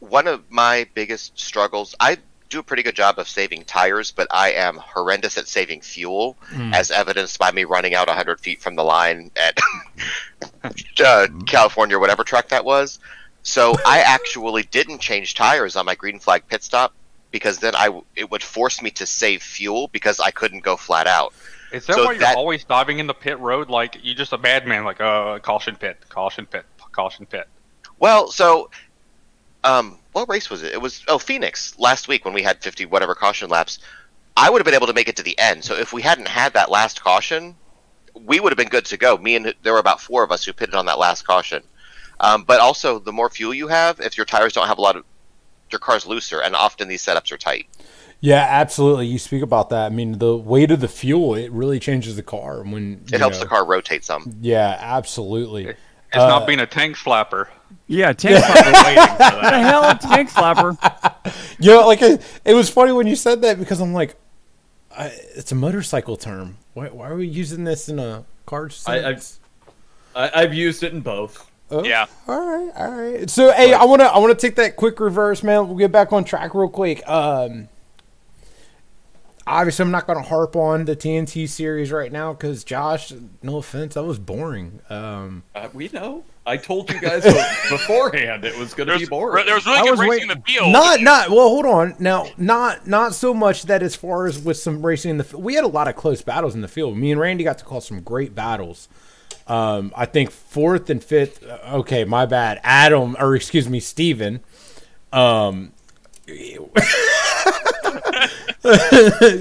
one 0.00 0.26
of 0.26 0.50
my 0.50 0.86
biggest 0.94 1.38
struggles. 1.38 1.94
I 1.98 2.18
do 2.50 2.58
a 2.58 2.62
pretty 2.62 2.82
good 2.82 2.94
job 2.94 3.18
of 3.18 3.28
saving 3.28 3.64
tires, 3.64 4.10
but 4.10 4.28
I 4.30 4.52
am 4.52 4.76
horrendous 4.76 5.38
at 5.38 5.48
saving 5.48 5.80
fuel, 5.80 6.36
as 6.74 6.90
evidenced 6.90 7.38
by 7.38 7.50
me 7.50 7.64
running 7.64 7.94
out 7.94 8.08
100 8.08 8.40
feet 8.40 8.60
from 8.60 8.76
the 8.76 8.84
line 8.84 9.30
at 9.36 9.58
uh, 11.04 11.28
California, 11.46 11.98
whatever 11.98 12.24
track 12.24 12.48
that 12.48 12.64
was. 12.64 12.98
So 13.42 13.74
I 13.86 14.00
actually 14.00 14.64
didn't 14.64 14.98
change 14.98 15.34
tires 15.34 15.76
on 15.76 15.86
my 15.86 15.94
green 15.94 16.18
flag 16.18 16.46
pit 16.48 16.62
stop 16.62 16.92
because 17.34 17.58
then 17.58 17.74
I 17.74 18.00
it 18.14 18.30
would 18.30 18.44
force 18.44 18.80
me 18.80 18.92
to 18.92 19.06
save 19.06 19.42
fuel 19.42 19.88
because 19.88 20.20
I 20.20 20.30
couldn't 20.30 20.62
go 20.62 20.76
flat 20.76 21.08
out. 21.08 21.34
Is 21.72 21.84
that 21.86 21.96
So 21.96 22.04
why 22.04 22.12
you're 22.12 22.36
always 22.36 22.62
diving 22.62 23.00
in 23.00 23.08
the 23.08 23.12
pit 23.12 23.40
road 23.40 23.68
like 23.68 23.98
you're 24.04 24.14
just 24.14 24.32
a 24.32 24.38
bad 24.38 24.68
man? 24.68 24.84
Like 24.84 25.00
uh, 25.00 25.40
caution 25.40 25.74
pit, 25.74 25.96
caution 26.08 26.46
pit, 26.46 26.64
caution 26.92 27.26
pit. 27.26 27.48
Well, 27.98 28.30
so, 28.30 28.70
um, 29.64 29.98
what 30.12 30.28
race 30.28 30.48
was 30.48 30.62
it? 30.62 30.74
It 30.74 30.80
was 30.80 31.02
oh 31.08 31.18
Phoenix 31.18 31.76
last 31.76 32.06
week 32.06 32.24
when 32.24 32.34
we 32.34 32.42
had 32.42 32.62
fifty 32.62 32.86
whatever 32.86 33.16
caution 33.16 33.50
laps. 33.50 33.80
I 34.36 34.48
would 34.48 34.60
have 34.60 34.64
been 34.64 34.74
able 34.74 34.86
to 34.86 34.94
make 34.94 35.08
it 35.08 35.16
to 35.16 35.24
the 35.24 35.36
end. 35.36 35.64
So 35.64 35.74
if 35.74 35.92
we 35.92 36.02
hadn't 36.02 36.28
had 36.28 36.52
that 36.52 36.70
last 36.70 37.02
caution, 37.02 37.56
we 38.14 38.38
would 38.38 38.52
have 38.52 38.58
been 38.58 38.68
good 38.68 38.84
to 38.86 38.96
go. 38.96 39.16
Me 39.16 39.34
and 39.34 39.52
there 39.64 39.72
were 39.72 39.80
about 39.80 40.00
four 40.00 40.22
of 40.22 40.30
us 40.30 40.44
who 40.44 40.52
pitted 40.52 40.76
on 40.76 40.86
that 40.86 41.00
last 41.00 41.26
caution. 41.26 41.64
Um, 42.20 42.44
but 42.44 42.60
also, 42.60 43.00
the 43.00 43.12
more 43.12 43.28
fuel 43.28 43.52
you 43.52 43.66
have, 43.66 43.98
if 43.98 44.16
your 44.16 44.24
tires 44.24 44.52
don't 44.52 44.68
have 44.68 44.78
a 44.78 44.80
lot 44.80 44.94
of, 44.94 45.04
your 45.70 45.78
car's 45.78 46.06
looser, 46.06 46.40
and 46.40 46.54
often 46.54 46.88
these 46.88 47.04
setups 47.04 47.32
are 47.32 47.36
tight. 47.38 47.66
Yeah, 48.20 48.46
absolutely. 48.48 49.06
You 49.06 49.18
speak 49.18 49.42
about 49.42 49.68
that. 49.70 49.86
I 49.86 49.88
mean, 49.90 50.18
the 50.18 50.36
weight 50.36 50.70
of 50.70 50.80
the 50.80 50.88
fuel 50.88 51.34
it 51.34 51.50
really 51.52 51.78
changes 51.78 52.16
the 52.16 52.22
car 52.22 52.62
when 52.62 53.02
It 53.12 53.18
helps 53.18 53.36
know- 53.36 53.42
the 53.44 53.48
car 53.48 53.64
rotate 53.66 54.04
some. 54.04 54.34
Yeah, 54.40 54.76
absolutely. 54.80 55.66
It's 55.68 55.76
Uh, 56.22 56.28
not 56.28 56.46
being 56.46 56.60
a 56.60 56.66
tank 56.66 56.96
slapper. 56.96 57.48
Yeah, 57.86 58.12
tank 58.12 58.42
slapper 58.42 58.72
waiting 58.84 59.02
for 59.12 59.18
that. 59.18 59.50
the 59.50 59.58
hell, 59.58 59.90
a 59.90 59.94
tank 59.98 60.30
slapper. 60.30 60.76
You 61.60 61.70
know, 61.70 61.86
like 61.86 62.02
it, 62.02 62.20
it 62.44 62.54
was 62.54 62.68
funny 62.68 62.92
when 62.92 63.06
you 63.06 63.14
said 63.16 63.40
that 63.42 63.58
because 63.58 63.80
I'm 63.80 63.92
like, 63.94 64.16
I, 64.96 65.06
it's 65.36 65.52
a 65.52 65.54
motorcycle 65.54 66.16
term. 66.16 66.58
Why, 66.74 66.88
why 66.88 67.08
are 67.08 67.14
we 67.16 67.26
using 67.28 67.64
this 67.64 67.88
in 67.88 67.98
a 67.98 68.24
car 68.46 68.70
I- 68.86 69.04
I've- 69.04 69.22
I, 70.16 70.30
I've 70.42 70.54
used 70.54 70.82
it 70.82 70.92
in 70.92 71.00
both. 71.00 71.50
Oh, 71.74 71.84
Yeah. 71.84 72.06
All 72.28 72.40
right, 72.46 72.72
all 72.76 72.90
right. 72.90 73.30
So, 73.30 73.52
hey, 73.52 73.72
I 73.74 73.84
wanna 73.84 74.04
I 74.04 74.18
wanna 74.18 74.34
take 74.34 74.56
that 74.56 74.76
quick 74.76 75.00
reverse, 75.00 75.42
man. 75.42 75.68
We'll 75.68 75.76
get 75.78 75.92
back 75.92 76.12
on 76.12 76.24
track 76.24 76.54
real 76.54 76.68
quick. 76.68 77.02
Um, 77.08 77.68
obviously, 79.46 79.84
I'm 79.84 79.90
not 79.90 80.06
gonna 80.06 80.22
harp 80.22 80.56
on 80.56 80.84
the 80.84 80.96
TNT 80.96 81.48
series 81.48 81.92
right 81.92 82.10
now 82.12 82.32
because 82.32 82.64
Josh, 82.64 83.12
no 83.42 83.58
offense, 83.58 83.94
that 83.94 84.04
was 84.04 84.18
boring. 84.18 84.80
Um, 84.88 85.42
Uh, 85.54 85.68
we 85.72 85.88
know. 85.92 86.24
I 86.46 86.58
told 86.58 86.90
you 86.92 87.00
guys 87.00 87.22
beforehand 87.70 88.44
it 88.44 88.54
was 88.58 88.74
going 88.74 88.88
to 88.90 88.98
be 88.98 89.06
boring. 89.06 89.46
there 89.46 89.54
was 89.54 89.64
really 89.64 89.78
I 89.78 89.82
good 89.82 89.90
was 89.92 90.00
racing 90.00 90.30
in 90.30 90.36
the 90.36 90.42
field. 90.46 90.72
Not, 90.72 91.00
not. 91.00 91.30
Well, 91.30 91.48
hold 91.48 91.64
on. 91.64 91.94
Now, 91.98 92.26
not, 92.36 92.86
not 92.86 93.14
so 93.14 93.32
much 93.32 93.62
that 93.62 93.82
as 93.82 93.96
far 93.96 94.26
as 94.26 94.38
with 94.38 94.58
some 94.58 94.84
racing 94.84 95.12
in 95.12 95.16
the, 95.16 95.24
f- 95.24 95.32
we 95.32 95.54
had 95.54 95.64
a 95.64 95.68
lot 95.68 95.88
of 95.88 95.96
close 95.96 96.20
battles 96.20 96.54
in 96.54 96.60
the 96.60 96.68
field. 96.68 96.98
Me 96.98 97.10
and 97.10 97.18
Randy 97.18 97.44
got 97.44 97.56
to 97.60 97.64
call 97.64 97.80
some 97.80 98.02
great 98.02 98.34
battles. 98.34 98.90
Um, 99.46 99.92
I 99.96 100.06
think 100.06 100.30
fourth 100.30 100.88
and 100.90 101.02
fifth. 101.04 101.44
uh, 101.46 101.58
Okay, 101.74 102.04
my 102.04 102.26
bad. 102.26 102.60
Adam, 102.62 103.16
or 103.18 103.34
excuse 103.36 103.68
me, 103.68 103.80
Steven. 103.80 104.40
Um, 105.12 105.72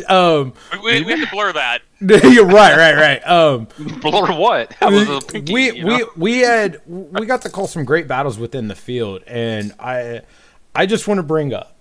um, 0.10 0.54
we, 0.84 0.99
we, 0.99 1.04
we 1.06 1.12
have 1.12 1.22
to 1.22 1.28
blur 1.32 1.54
that. 1.54 1.82
You're 2.01 2.45
right, 2.45 2.76
right, 2.76 2.95
right. 2.95 3.28
Um, 3.28 3.68
Blur 4.01 4.38
what? 4.38 4.76
That 4.82 4.91
was 4.91 5.08
a 5.08 5.22
pinky, 5.22 5.54
we 5.54 5.72
you 5.72 5.84
know? 5.86 6.10
we 6.16 6.34
we 6.34 6.39
had 6.39 6.82
we 6.86 7.26
got 7.26 7.41
to 7.43 7.49
call 7.49 7.68
some 7.68 7.86
great 7.86 8.08
battles 8.08 8.38
within 8.38 8.68
the 8.68 8.76
field, 8.76 9.24
and 9.26 9.74
I 9.80 10.22
I 10.76 10.86
just 10.86 11.08
want 11.08 11.20
to 11.20 11.24
bring 11.24 11.54
up 11.54 11.78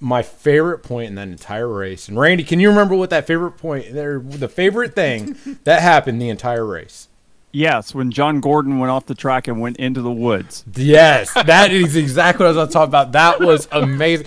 my 0.00 0.22
favorite 0.22 0.80
point 0.80 1.08
in 1.10 1.14
that 1.14 1.28
entire 1.28 1.68
race. 1.68 2.08
And 2.08 2.18
Randy, 2.18 2.42
can 2.42 2.58
you 2.58 2.68
remember 2.68 2.96
what 2.96 3.10
that 3.10 3.24
favorite 3.28 3.52
point, 3.52 3.92
there, 3.92 4.18
the 4.18 4.48
favorite 4.48 4.96
thing 4.96 5.36
that 5.64 5.80
happened 5.80 6.20
the 6.20 6.28
entire 6.28 6.66
race? 6.66 7.06
Yes, 7.52 7.94
when 7.94 8.10
John 8.10 8.40
Gordon 8.40 8.78
went 8.78 8.90
off 8.90 9.04
the 9.04 9.14
track 9.14 9.46
and 9.46 9.60
went 9.60 9.76
into 9.76 10.00
the 10.00 10.10
woods. 10.10 10.64
Yes, 10.74 11.32
that 11.34 11.70
is 11.70 11.96
exactly 11.96 12.46
what 12.46 12.56
I 12.56 12.64
was 12.64 12.72
talking 12.72 12.88
about. 12.88 13.12
That 13.12 13.40
was 13.40 13.68
amazing. 13.70 14.26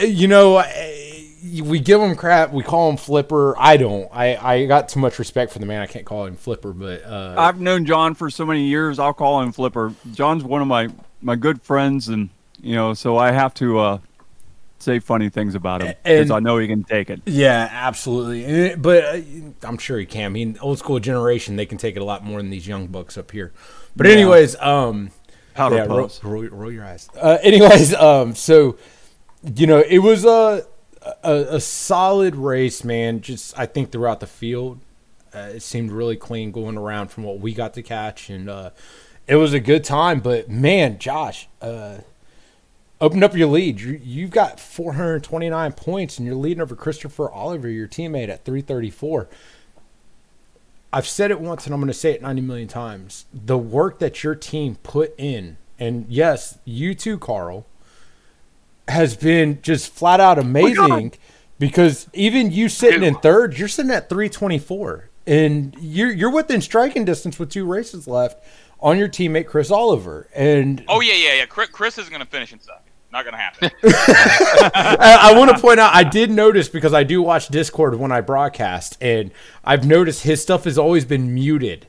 You 0.00 0.26
know, 0.26 0.64
we 1.62 1.80
give 1.80 2.00
him 2.00 2.16
crap. 2.16 2.50
We 2.50 2.62
call 2.62 2.88
him 2.88 2.96
Flipper. 2.96 3.54
I 3.58 3.76
don't. 3.76 4.08
I, 4.10 4.36
I 4.36 4.66
got 4.66 4.88
too 4.88 5.00
much 5.00 5.18
respect 5.18 5.52
for 5.52 5.58
the 5.58 5.66
man. 5.66 5.82
I 5.82 5.86
can't 5.86 6.06
call 6.06 6.24
him 6.24 6.36
Flipper, 6.36 6.72
but 6.72 7.04
uh, 7.04 7.34
I've 7.36 7.60
known 7.60 7.84
John 7.84 8.14
for 8.14 8.30
so 8.30 8.46
many 8.46 8.64
years. 8.64 8.98
I'll 8.98 9.12
call 9.12 9.42
him 9.42 9.52
Flipper. 9.52 9.94
John's 10.12 10.44
one 10.44 10.62
of 10.62 10.68
my 10.68 10.88
my 11.20 11.36
good 11.36 11.60
friends, 11.60 12.08
and 12.08 12.30
you 12.62 12.74
know, 12.74 12.94
so 12.94 13.18
I 13.18 13.32
have 13.32 13.52
to 13.54 13.78
uh, 13.78 13.98
say 14.82 14.98
funny 14.98 15.28
things 15.28 15.54
about 15.54 15.82
him 15.82 15.94
because 16.04 16.30
I 16.30 16.40
know 16.40 16.58
he 16.58 16.66
can 16.66 16.84
take 16.84 17.10
it. 17.10 17.22
Yeah, 17.26 17.68
absolutely. 17.70 18.74
But 18.76 19.04
uh, 19.04 19.20
I'm 19.62 19.78
sure 19.78 19.98
he 19.98 20.06
can. 20.06 20.26
I 20.26 20.28
mean, 20.28 20.58
old 20.60 20.78
school 20.78 20.98
generation, 21.00 21.56
they 21.56 21.66
can 21.66 21.78
take 21.78 21.96
it 21.96 22.02
a 22.02 22.04
lot 22.04 22.24
more 22.24 22.38
than 22.40 22.50
these 22.50 22.66
young 22.66 22.86
bucks 22.88 23.16
up 23.16 23.30
here. 23.30 23.52
But 23.96 24.06
Yeah. 24.06 24.12
anyways, 24.14 24.56
um, 24.56 25.10
Powder 25.54 25.76
yeah, 25.76 25.84
roll, 25.84 26.10
roll, 26.22 26.44
roll 26.48 26.72
your 26.72 26.84
eyes. 26.84 27.08
Uh, 27.14 27.38
anyways, 27.42 27.94
um, 28.08 28.34
so 28.34 28.76
you 29.56 29.66
know, 29.66 29.80
it 29.80 29.98
was 29.98 30.24
a, 30.24 30.64
a 31.22 31.34
a 31.56 31.60
solid 31.60 32.36
race, 32.36 32.84
man. 32.84 33.20
Just 33.20 33.58
I 33.58 33.66
think 33.66 33.92
throughout 33.92 34.20
the 34.20 34.26
field, 34.26 34.80
uh, 35.34 35.50
it 35.54 35.60
seemed 35.60 35.90
really 35.92 36.16
clean 36.16 36.52
going 36.52 36.78
around 36.78 37.08
from 37.08 37.24
what 37.24 37.40
we 37.40 37.52
got 37.52 37.74
to 37.74 37.82
catch, 37.82 38.30
and 38.30 38.48
uh, 38.48 38.70
it 39.26 39.36
was 39.36 39.52
a 39.52 39.60
good 39.60 39.84
time. 39.84 40.20
But 40.20 40.48
man, 40.48 40.98
Josh, 40.98 41.48
uh, 41.60 41.98
opened 43.02 43.24
up 43.24 43.36
your 43.36 43.48
lead. 43.48 43.80
You, 43.80 44.00
you've 44.02 44.30
got 44.30 44.60
429 44.60 45.72
points, 45.72 46.18
and 46.18 46.26
you're 46.26 46.36
leading 46.36 46.62
over 46.62 46.76
Christopher 46.76 47.30
Oliver, 47.30 47.68
your 47.68 47.88
teammate, 47.88 48.28
at 48.28 48.44
334. 48.44 49.28
I've 50.92 51.08
said 51.08 51.30
it 51.30 51.40
once, 51.40 51.66
and 51.66 51.74
I'm 51.74 51.80
going 51.80 51.88
to 51.88 51.94
say 51.94 52.12
it 52.12 52.22
90 52.22 52.42
million 52.42 52.68
times. 52.68 53.26
The 53.34 53.58
work 53.58 53.98
that 53.98 54.22
your 54.22 54.34
team 54.34 54.76
put 54.82 55.14
in, 55.18 55.56
and 55.78 56.06
yes, 56.08 56.58
you 56.64 56.94
too, 56.94 57.18
Carl, 57.18 57.66
has 58.88 59.16
been 59.16 59.60
just 59.62 59.92
flat 59.92 60.20
out 60.20 60.38
oh 60.38 60.42
amazing. 60.42 61.14
because 61.58 62.08
even 62.12 62.52
you 62.52 62.68
sitting 62.68 63.02
in 63.02 63.16
third, 63.16 63.58
you're 63.58 63.68
sitting 63.68 63.90
at 63.90 64.08
324, 64.08 65.08
and 65.26 65.74
you're 65.80 66.10
you're 66.10 66.30
within 66.32 66.60
striking 66.60 67.04
distance 67.04 67.38
with 67.38 67.48
two 67.48 67.64
races 67.64 68.06
left 68.06 68.44
on 68.80 68.98
your 68.98 69.08
teammate 69.08 69.46
Chris 69.46 69.70
Oliver, 69.70 70.28
and 70.34 70.84
Oh 70.88 71.00
yeah, 71.00 71.14
yeah, 71.14 71.34
yeah. 71.34 71.46
Chris, 71.46 71.70
Chris 71.70 71.96
is 71.96 72.10
gonna 72.10 72.26
finish 72.26 72.52
in 72.52 72.60
second. 72.60 72.91
Not 73.12 73.24
gonna 73.26 73.36
happen. 73.36 73.70
I, 73.84 75.18
I 75.32 75.38
want 75.38 75.50
to 75.50 75.58
point 75.60 75.78
out 75.78 75.94
I 75.94 76.02
did 76.02 76.30
notice 76.30 76.68
because 76.68 76.94
I 76.94 77.04
do 77.04 77.20
watch 77.22 77.48
Discord 77.48 77.94
when 77.96 78.10
I 78.10 78.22
broadcast, 78.22 78.96
and 79.02 79.30
I've 79.64 79.86
noticed 79.86 80.22
his 80.22 80.40
stuff 80.40 80.64
has 80.64 80.78
always 80.78 81.04
been 81.04 81.34
muted. 81.34 81.86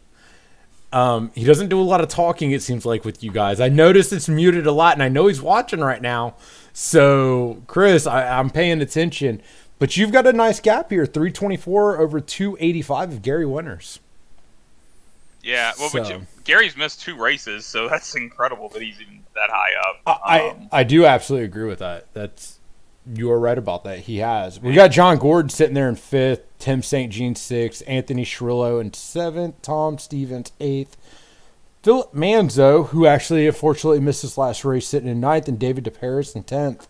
Um, 0.91 1.31
he 1.33 1.43
doesn't 1.45 1.69
do 1.69 1.79
a 1.79 1.83
lot 1.83 2.01
of 2.01 2.09
talking. 2.09 2.51
It 2.51 2.61
seems 2.61 2.85
like 2.85 3.03
with 3.05 3.23
you 3.23 3.31
guys, 3.31 3.59
I 3.61 3.69
noticed 3.69 4.11
it's 4.13 4.27
muted 4.29 4.67
a 4.67 4.71
lot, 4.73 4.93
and 4.93 5.01
I 5.01 5.07
know 5.09 5.27
he's 5.27 5.41
watching 5.41 5.79
right 5.79 6.01
now. 6.01 6.35
So, 6.73 7.63
Chris, 7.67 8.05
I, 8.05 8.37
I'm 8.37 8.49
paying 8.49 8.81
attention. 8.81 9.41
But 9.79 9.97
you've 9.97 10.11
got 10.11 10.27
a 10.27 10.33
nice 10.33 10.59
gap 10.59 10.89
here: 10.91 11.05
324 11.05 11.99
over 11.99 12.19
285 12.19 13.11
of 13.13 13.21
Gary 13.21 13.45
Winners. 13.45 13.99
Yeah, 15.41 15.71
well, 15.79 15.89
but 15.93 16.05
So- 16.05 16.13
you- 16.17 16.27
Gary's 16.43 16.75
missed 16.75 17.01
two 17.01 17.15
races, 17.15 17.65
so 17.65 17.87
that's 17.87 18.15
incredible 18.15 18.67
that 18.69 18.81
he's 18.81 18.99
even 19.01 19.22
that 19.35 19.49
high 19.49 19.89
up. 19.89 20.21
I, 20.25 20.49
Um, 20.49 20.69
I 20.71 20.83
do 20.83 21.05
absolutely 21.05 21.45
agree 21.45 21.67
with 21.67 21.79
that. 21.79 22.05
That's 22.13 22.59
you 23.13 23.29
are 23.31 23.39
right 23.39 23.57
about 23.57 23.83
that. 23.83 23.99
He 23.99 24.17
has. 24.19 24.59
We 24.61 24.73
got 24.73 24.89
John 24.91 25.17
Gordon 25.17 25.49
sitting 25.49 25.73
there 25.73 25.89
in 25.89 25.95
fifth, 25.95 26.41
Tim 26.59 26.81
St. 26.81 27.11
Jean 27.11 27.35
sixth, 27.35 27.83
Anthony 27.85 28.23
Shrillo 28.23 28.79
in 28.79 28.93
seventh, 28.93 29.61
Tom 29.61 29.97
Stevens 29.97 30.53
eighth, 30.61 30.95
Philip 31.83 32.13
Manzo, 32.13 32.87
who 32.87 33.05
actually 33.05 33.45
unfortunately 33.45 33.99
missed 33.99 34.21
his 34.21 34.37
last 34.37 34.63
race, 34.63 34.87
sitting 34.87 35.09
in 35.09 35.19
ninth, 35.19 35.49
and 35.49 35.59
David 35.59 35.83
DeParis 35.83 36.33
in 36.35 36.43
tenth. 36.43 36.87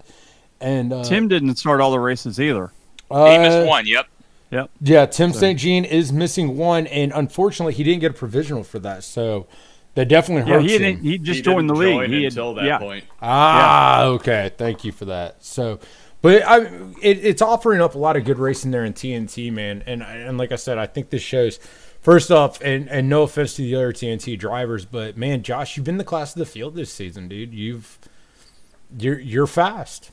And 0.61 0.93
uh, 0.93 1.03
Tim 1.03 1.27
didn't 1.27 1.55
start 1.55 1.81
all 1.81 1.91
the 1.91 1.99
races 1.99 2.39
either. 2.39 2.71
he 3.09 3.15
uh, 3.15 3.39
missed 3.41 3.67
one. 3.67 3.87
Yep. 3.87 4.07
Yep. 4.51 4.69
Yeah, 4.81 5.05
Tim 5.07 5.33
St. 5.33 5.57
Jean 5.59 5.83
is 5.83 6.13
missing 6.13 6.55
one, 6.57 6.85
and 6.87 7.11
unfortunately, 7.11 7.73
he 7.73 7.83
didn't 7.83 8.01
get 8.01 8.11
a 8.11 8.13
provisional 8.13 8.63
for 8.63 8.77
that. 8.79 9.03
So 9.03 9.47
that 9.95 10.07
definitely 10.07 10.51
Yeah, 10.51 10.59
he 10.59 10.77
him. 10.77 10.99
He 11.01 11.17
just 11.17 11.37
he 11.37 11.41
joined 11.43 11.69
the 11.69 11.73
league. 11.75 11.93
join 11.93 12.09
He 12.11 12.23
had- 12.23 12.31
until 12.33 12.53
that 12.55 12.65
yeah. 12.65 12.77
point. 12.79 13.05
Ah, 13.21 14.03
okay. 14.05 14.51
Thank 14.57 14.83
you 14.83 14.91
for 14.91 15.05
that. 15.05 15.43
So, 15.43 15.79
but 16.21 16.43
I, 16.43 16.61
it, 17.01 17.23
it's 17.25 17.41
offering 17.41 17.81
up 17.81 17.95
a 17.95 17.97
lot 17.99 18.15
of 18.15 18.23
good 18.25 18.39
racing 18.39 18.71
there 18.71 18.85
in 18.85 18.93
TNT, 18.93 19.51
man. 19.51 19.83
And 19.85 20.01
and 20.03 20.37
like 20.37 20.51
I 20.51 20.55
said, 20.55 20.77
I 20.77 20.85
think 20.87 21.09
this 21.09 21.21
shows. 21.21 21.59
First 22.01 22.31
off, 22.31 22.59
and 22.61 22.89
and 22.89 23.07
no 23.07 23.21
offense 23.23 23.53
to 23.55 23.61
the 23.61 23.75
other 23.75 23.93
TNT 23.93 24.37
drivers, 24.37 24.83
but 24.85 25.15
man, 25.15 25.41
Josh, 25.41 25.77
you've 25.77 25.85
been 25.85 25.97
the 25.97 26.03
class 26.03 26.33
of 26.35 26.39
the 26.39 26.45
field 26.45 26.75
this 26.75 26.91
season, 26.91 27.29
dude. 27.29 27.53
You've 27.53 27.97
you're 28.97 29.19
you're 29.19 29.47
fast. 29.47 30.11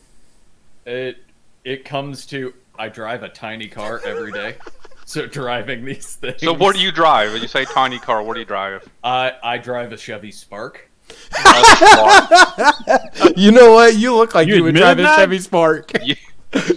It 0.87 1.19
it 1.65 1.85
comes 1.85 2.27
to 2.27 2.55
I 2.79 2.89
drive 2.91 3.23
a 3.25 3.29
tiny 3.29 3.67
car 3.69 4.01
every 4.05 4.31
day, 4.31 4.55
so 5.13 5.27
driving 5.27 5.85
these 5.85 6.15
things. 6.17 6.41
So 6.43 6.53
what 6.53 6.77
do 6.77 6.81
you 6.83 6.93
drive? 6.93 7.33
When 7.33 7.43
you 7.43 7.49
say 7.49 7.65
tiny 7.65 7.99
car, 7.99 8.23
what 8.23 8.35
do 8.35 8.41
you 8.41 8.47
drive? 8.47 8.89
I 9.03 9.33
I 9.43 9.59
drive 9.59 9.93
a 9.93 9.97
Chevy 9.97 10.31
Spark. 10.33 10.89
You 13.37 13.53
know 13.53 13.73
what? 13.73 13.97
You 13.97 14.15
look 14.15 14.35
like 14.35 14.49
You 14.49 14.57
you, 14.57 14.63
would 14.65 14.77
admitted 14.77 14.99
drive 15.03 15.19
a? 15.19 15.23
Chevy 15.23 15.39
Spark. 15.39 15.93
You- 16.05 16.17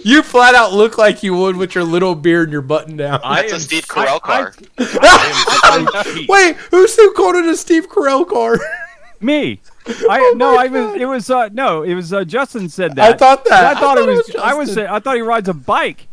you 0.04 0.22
flat 0.22 0.54
out 0.54 0.72
look 0.72 0.98
like 0.98 1.24
you 1.24 1.34
would 1.36 1.56
with 1.56 1.74
your 1.74 1.82
little 1.82 2.14
beard 2.14 2.44
and 2.44 2.52
your 2.52 2.62
button 2.62 2.96
down. 2.96 3.18
I 3.24 3.40
That's 3.42 3.52
a 3.52 3.54
am- 3.56 3.60
Steve 3.60 3.86
Carell 3.88 4.20
car. 4.20 4.54
I 4.78 5.76
am 5.80 5.88
so 5.88 6.02
cheap. 6.14 6.28
Wait, 6.28 6.54
who's 6.70 6.94
who 6.94 7.12
called 7.12 7.34
it 7.34 7.44
a 7.46 7.56
Steve 7.56 7.88
Carell 7.88 8.24
car? 8.28 8.56
Me. 9.20 9.60
I 9.88 10.32
no, 10.36 10.56
I 10.56 10.68
was. 10.68 10.94
It 10.94 11.06
was 11.06 11.28
uh, 11.28 11.48
no, 11.52 11.82
it 11.82 11.94
was 11.94 12.12
uh, 12.12 12.22
Justin 12.24 12.68
said 12.68 12.94
that. 12.94 13.14
I 13.14 13.16
thought 13.16 13.44
that. 13.46 13.76
I 13.76 13.80
thought, 13.80 13.98
it 13.98 14.06
was. 14.06 14.18
was 14.28 14.36
I 14.36 14.54
was. 14.54 14.78
I 14.78 15.00
thought 15.00 15.16
he 15.16 15.22
rides 15.22 15.48
a 15.48 15.54
bike. 15.54 16.06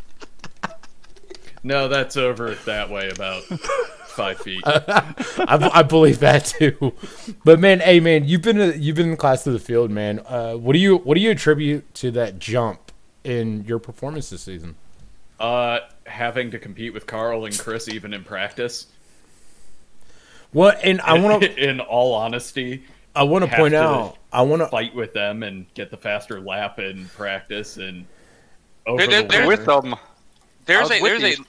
No, 1.64 1.88
that's 1.88 2.16
over 2.16 2.54
that 2.66 2.90
way 2.90 3.08
about 3.10 3.42
five 3.44 4.38
feet. 4.38 4.62
I, 4.66 5.70
I 5.72 5.82
believe 5.82 6.18
that 6.20 6.44
too. 6.46 6.92
But 7.44 7.60
man, 7.60 7.80
hey 7.80 8.00
man, 8.00 8.24
you've 8.26 8.42
been 8.42 8.60
a, 8.60 8.72
you've 8.72 8.96
been 8.96 9.06
in 9.06 9.10
the 9.12 9.16
class 9.16 9.46
of 9.46 9.52
the 9.52 9.58
field, 9.58 9.90
man. 9.90 10.20
Uh, 10.26 10.54
what 10.54 10.72
do 10.72 10.78
you 10.78 10.96
what 10.98 11.14
do 11.14 11.20
you 11.20 11.30
attribute 11.30 11.92
to 11.94 12.10
that 12.12 12.38
jump 12.38 12.90
in 13.24 13.64
your 13.64 13.78
performance 13.78 14.30
this 14.30 14.42
season? 14.42 14.74
Uh, 15.38 15.80
having 16.06 16.50
to 16.50 16.58
compete 16.58 16.92
with 16.92 17.06
Carl 17.06 17.44
and 17.44 17.56
Chris 17.58 17.88
even 17.88 18.12
in 18.12 18.24
practice. 18.24 18.86
Well, 20.52 20.76
and 20.82 21.00
I 21.00 21.18
want 21.18 21.42
to 21.42 21.54
in 21.70 21.80
all 21.80 22.14
honesty, 22.14 22.84
I 23.14 23.22
want 23.22 23.48
to 23.48 23.56
point 23.56 23.74
out 23.74 24.18
I 24.32 24.42
want 24.42 24.62
to 24.62 24.66
fight 24.68 24.94
with 24.94 25.12
them 25.12 25.42
and 25.42 25.72
get 25.74 25.90
the 25.90 25.96
faster 25.96 26.40
lap 26.40 26.78
in 26.78 27.06
practice 27.10 27.76
and 27.76 28.04
over 28.86 29.06
There- 29.06 29.22
the 29.22 29.28
there- 29.28 29.46
with 29.46 29.64
them. 29.64 29.94
There's 30.66 30.90
I 30.90 30.96
a 30.96 31.02
was 31.02 31.12
with 31.12 31.20
there's 31.22 31.40
a. 31.40 31.42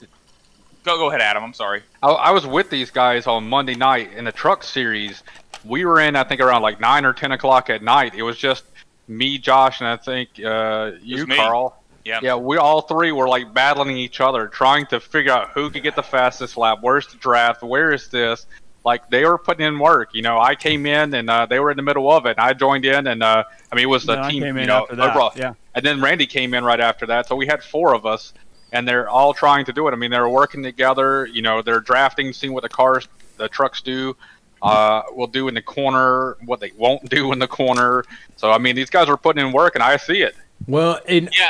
Go 0.84 0.98
go 0.98 1.10
ahead, 1.10 1.22
Adam. 1.22 1.44
I'm 1.44 1.54
sorry. 1.54 1.82
I, 2.02 2.10
I 2.10 2.32
was 2.32 2.46
with 2.46 2.70
these 2.70 2.92
guys 2.92 3.28
on 3.28 3.48
Monday 3.48 3.76
night 3.76 4.14
in 4.14 4.26
the 4.26 4.32
truck 4.32 4.64
series. 4.64 5.24
We 5.64 5.86
were 5.86 6.02
in, 6.02 6.16
I 6.16 6.24
think, 6.24 6.42
around 6.42 6.62
like 6.62 6.80
nine 6.82 7.06
or 7.06 7.14
ten 7.14 7.32
o'clock 7.32 7.70
at 7.70 7.82
night. 7.82 8.16
It 8.16 8.24
was 8.24 8.38
just 8.38 8.66
me, 9.08 9.38
Josh, 9.38 9.80
and 9.80 9.88
I 9.88 9.96
think 9.98 10.30
uh, 10.44 10.92
you. 11.02 11.26
Carl. 11.26 11.80
Yeah. 12.06 12.20
Yeah, 12.22 12.36
we 12.36 12.58
all 12.58 12.82
three 12.82 13.14
were 13.14 13.30
like 13.30 13.54
battling 13.54 13.96
each 13.96 14.20
other, 14.20 14.48
trying 14.48 14.88
to 14.88 15.00
figure 15.00 15.32
out 15.32 15.52
who 15.52 15.70
could 15.70 15.84
get 15.84 15.96
the 15.96 16.04
fastest 16.04 16.58
lap. 16.58 16.80
Where's 16.82 17.08
the 17.08 17.16
draft? 17.16 17.64
Where 17.64 17.94
is 17.94 18.10
this? 18.10 18.46
Like 18.84 19.10
they 19.10 19.24
were 19.24 19.38
putting 19.38 19.66
in 19.66 19.80
work. 19.80 20.10
You 20.14 20.22
know, 20.22 20.38
I 20.38 20.56
came 20.56 20.86
in 20.86 21.14
and 21.14 21.30
uh, 21.30 21.46
they 21.46 21.62
were 21.62 21.72
in 21.72 21.78
the 21.78 21.84
middle 21.84 22.12
of 22.12 22.26
it. 22.26 22.32
And 22.32 22.40
I 22.42 22.52
joined 22.52 22.84
in, 22.84 23.08
and 23.08 23.24
uh, 23.24 23.46
I 23.72 23.76
mean, 23.76 23.84
it 23.84 23.88
was 23.88 24.06
the 24.06 24.16
Then 24.16 24.24
I 24.26 24.32
team. 24.32 24.44
came 24.44 24.56
you 24.58 24.64
in 24.64 24.68
know, 24.68 24.82
after 24.82 24.98
that, 24.98 25.12
overall. 25.12 25.32
yeah. 25.38 25.54
And 25.74 25.86
then 25.86 26.02
Randy 26.02 26.28
came 26.28 26.54
in 26.54 26.66
right 26.66 26.82
after 26.82 27.06
that. 27.06 27.30
So 27.30 27.38
we 27.38 27.48
had 27.48 27.64
four 27.64 27.96
of 27.96 28.06
us, 28.06 28.34
and 28.74 28.86
they're 28.88 29.08
all 29.08 29.34
trying 29.34 29.64
to 29.66 29.72
do 29.72 29.88
it. 29.88 29.92
I 29.92 29.96
mean, 29.96 30.12
they're 30.12 30.28
working 30.28 30.62
together. 30.64 31.26
You 31.28 31.42
know, 31.44 31.62
they're 31.62 31.80
drafting, 31.80 32.34
seeing 32.34 32.52
what 32.54 32.64
the 32.64 32.70
cars, 32.70 33.08
the 33.38 33.48
trucks 33.48 33.82
do. 33.82 34.18
Uh, 34.62 35.02
will 35.12 35.28
do 35.28 35.50
in 35.50 35.54
the 35.54 35.62
corner, 35.62 36.38
what 36.46 36.62
they 36.62 36.72
won't 36.78 37.10
do 37.10 37.34
in 37.34 37.40
the 37.40 37.48
corner. 37.48 38.06
So 38.38 38.50
I 38.52 38.58
mean, 38.58 38.76
these 38.76 38.90
guys 38.90 39.10
are 39.10 39.18
putting 39.18 39.46
in 39.46 39.52
work, 39.52 39.76
and 39.76 39.84
I 39.84 39.98
see 39.98 40.22
it. 40.22 40.36
well, 40.68 41.00
and 41.08 41.30
Yeah. 41.38 41.50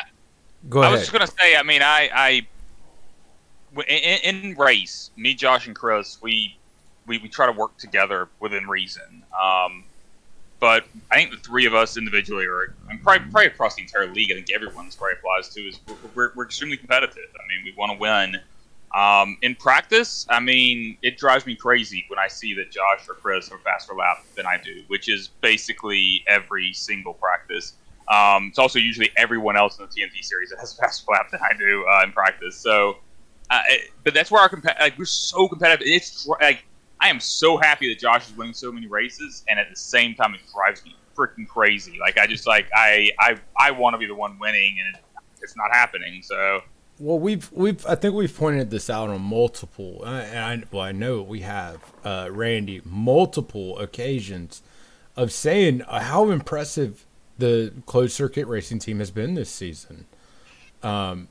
go 0.67 0.81
ahead. 0.81 0.89
I 0.89 0.91
was 0.93 1.01
just 1.01 1.13
gonna 1.13 1.27
say. 1.27 1.55
I 1.55 1.61
mean, 1.61 1.81
I, 1.83 2.47
in, 3.87 4.45
in 4.51 4.57
race, 4.57 5.11
me, 5.15 5.33
Josh, 5.35 5.67
and 5.67 5.75
Chris, 5.75 6.17
we, 6.21 6.57
we 7.05 7.19
we 7.19 7.29
try 7.29 7.45
to 7.45 7.51
work 7.51 7.77
together 7.77 8.29
within 8.39 8.67
reason. 8.67 9.23
Um, 9.41 9.83
but 10.63 10.85
I 11.11 11.15
think 11.17 11.31
the 11.31 11.37
three 11.39 11.65
of 11.65 11.75
us 11.75 11.97
individually 11.97 12.45
are, 12.45 12.73
and 12.89 13.03
probably, 13.03 13.29
probably 13.29 13.47
across 13.47 13.75
the 13.75 13.81
entire 13.81 14.07
league, 14.07 14.31
I 14.31 14.35
think 14.35 14.47
everyone's 14.55 14.95
probably 14.95 15.15
applies 15.19 15.49
to 15.55 15.59
is 15.59 15.77
we're, 15.85 15.95
we're, 16.15 16.31
we're 16.37 16.45
extremely 16.45 16.77
competitive. 16.77 17.17
I 17.35 17.43
mean, 17.49 17.65
we 17.65 17.73
want 17.77 17.91
to 17.91 17.97
win. 17.99 18.37
Um, 18.95 19.37
in 19.41 19.55
practice, 19.55 20.25
I 20.29 20.39
mean, 20.39 20.97
it 21.01 21.17
drives 21.17 21.45
me 21.45 21.57
crazy 21.57 22.05
when 22.07 22.17
I 22.17 22.29
see 22.29 22.53
that 22.53 22.71
Josh 22.71 23.09
or 23.09 23.15
Chris 23.15 23.49
have 23.49 23.59
a 23.59 23.61
faster 23.61 23.93
lap 23.93 24.23
than 24.37 24.45
I 24.45 24.55
do, 24.63 24.83
which 24.87 25.09
is 25.09 25.31
basically 25.41 26.23
every 26.27 26.71
single 26.71 27.13
practice. 27.15 27.73
Um, 28.07 28.47
it's 28.47 28.57
also 28.59 28.79
usually 28.79 29.11
everyone 29.17 29.57
else 29.57 29.77
in 29.79 29.85
the 29.85 29.91
TNT 29.91 30.23
series 30.23 30.49
that 30.51 30.59
has 30.59 30.77
a 30.77 30.81
faster 30.81 31.11
lap 31.11 31.29
than 31.29 31.41
I 31.43 31.57
do 31.57 31.85
uh, 31.89 32.03
in 32.05 32.13
practice. 32.13 32.55
So, 32.55 32.99
uh, 33.49 33.63
it- 33.67 33.91
but 34.05 34.13
that's 34.13 34.31
where 34.31 34.41
our 34.41 34.47
compa- 34.49 34.79
like 34.79 34.97
we're 34.97 35.03
so 35.03 35.49
competitive. 35.49 35.85
It's 35.85 36.25
like 36.25 36.63
I 37.03 37.09
am 37.09 37.19
so 37.19 37.57
happy 37.57 37.89
that 37.89 37.99
Josh 37.99 38.29
is 38.29 38.37
winning 38.37 38.53
so 38.53 38.71
many 38.71 38.87
races, 38.87 39.43
and 39.49 39.59
at 39.59 39.69
the 39.69 39.75
same 39.75 40.15
time, 40.15 40.33
it 40.33 40.39
drives 40.55 40.85
me 40.85 40.95
freaking 41.13 41.45
crazy. 41.45 41.97
Like 41.99 42.17
I 42.17 42.25
just 42.25 42.47
like 42.47 42.67
I 42.73 43.09
I 43.19 43.37
I 43.59 43.71
want 43.71 43.93
to 43.93 43.97
be 43.97 44.07
the 44.07 44.15
one 44.15 44.39
winning, 44.39 44.77
and 44.79 44.97
it's 45.41 45.57
not 45.57 45.71
happening. 45.71 46.21
So. 46.23 46.61
Well, 46.99 47.19
we've 47.19 47.51
we've 47.51 47.85
I 47.85 47.95
think 47.95 48.15
we've 48.15 48.35
pointed 48.35 48.69
this 48.69 48.89
out 48.89 49.09
on 49.09 49.21
multiple, 49.21 50.01
uh, 50.05 50.07
and 50.07 50.63
I, 50.63 50.67
well, 50.71 50.83
I 50.83 50.93
know 50.93 51.21
we 51.21 51.41
have, 51.41 51.81
uh, 52.05 52.29
Randy, 52.31 52.81
multiple 52.85 53.77
occasions 53.79 54.61
of 55.17 55.33
saying 55.33 55.81
how 55.81 56.29
impressive 56.29 57.05
the 57.37 57.73
closed 57.85 58.13
circuit 58.13 58.47
racing 58.47 58.79
team 58.79 58.99
has 58.99 59.11
been 59.11 59.33
this 59.33 59.49
season. 59.49 60.05
Um, 60.81 61.27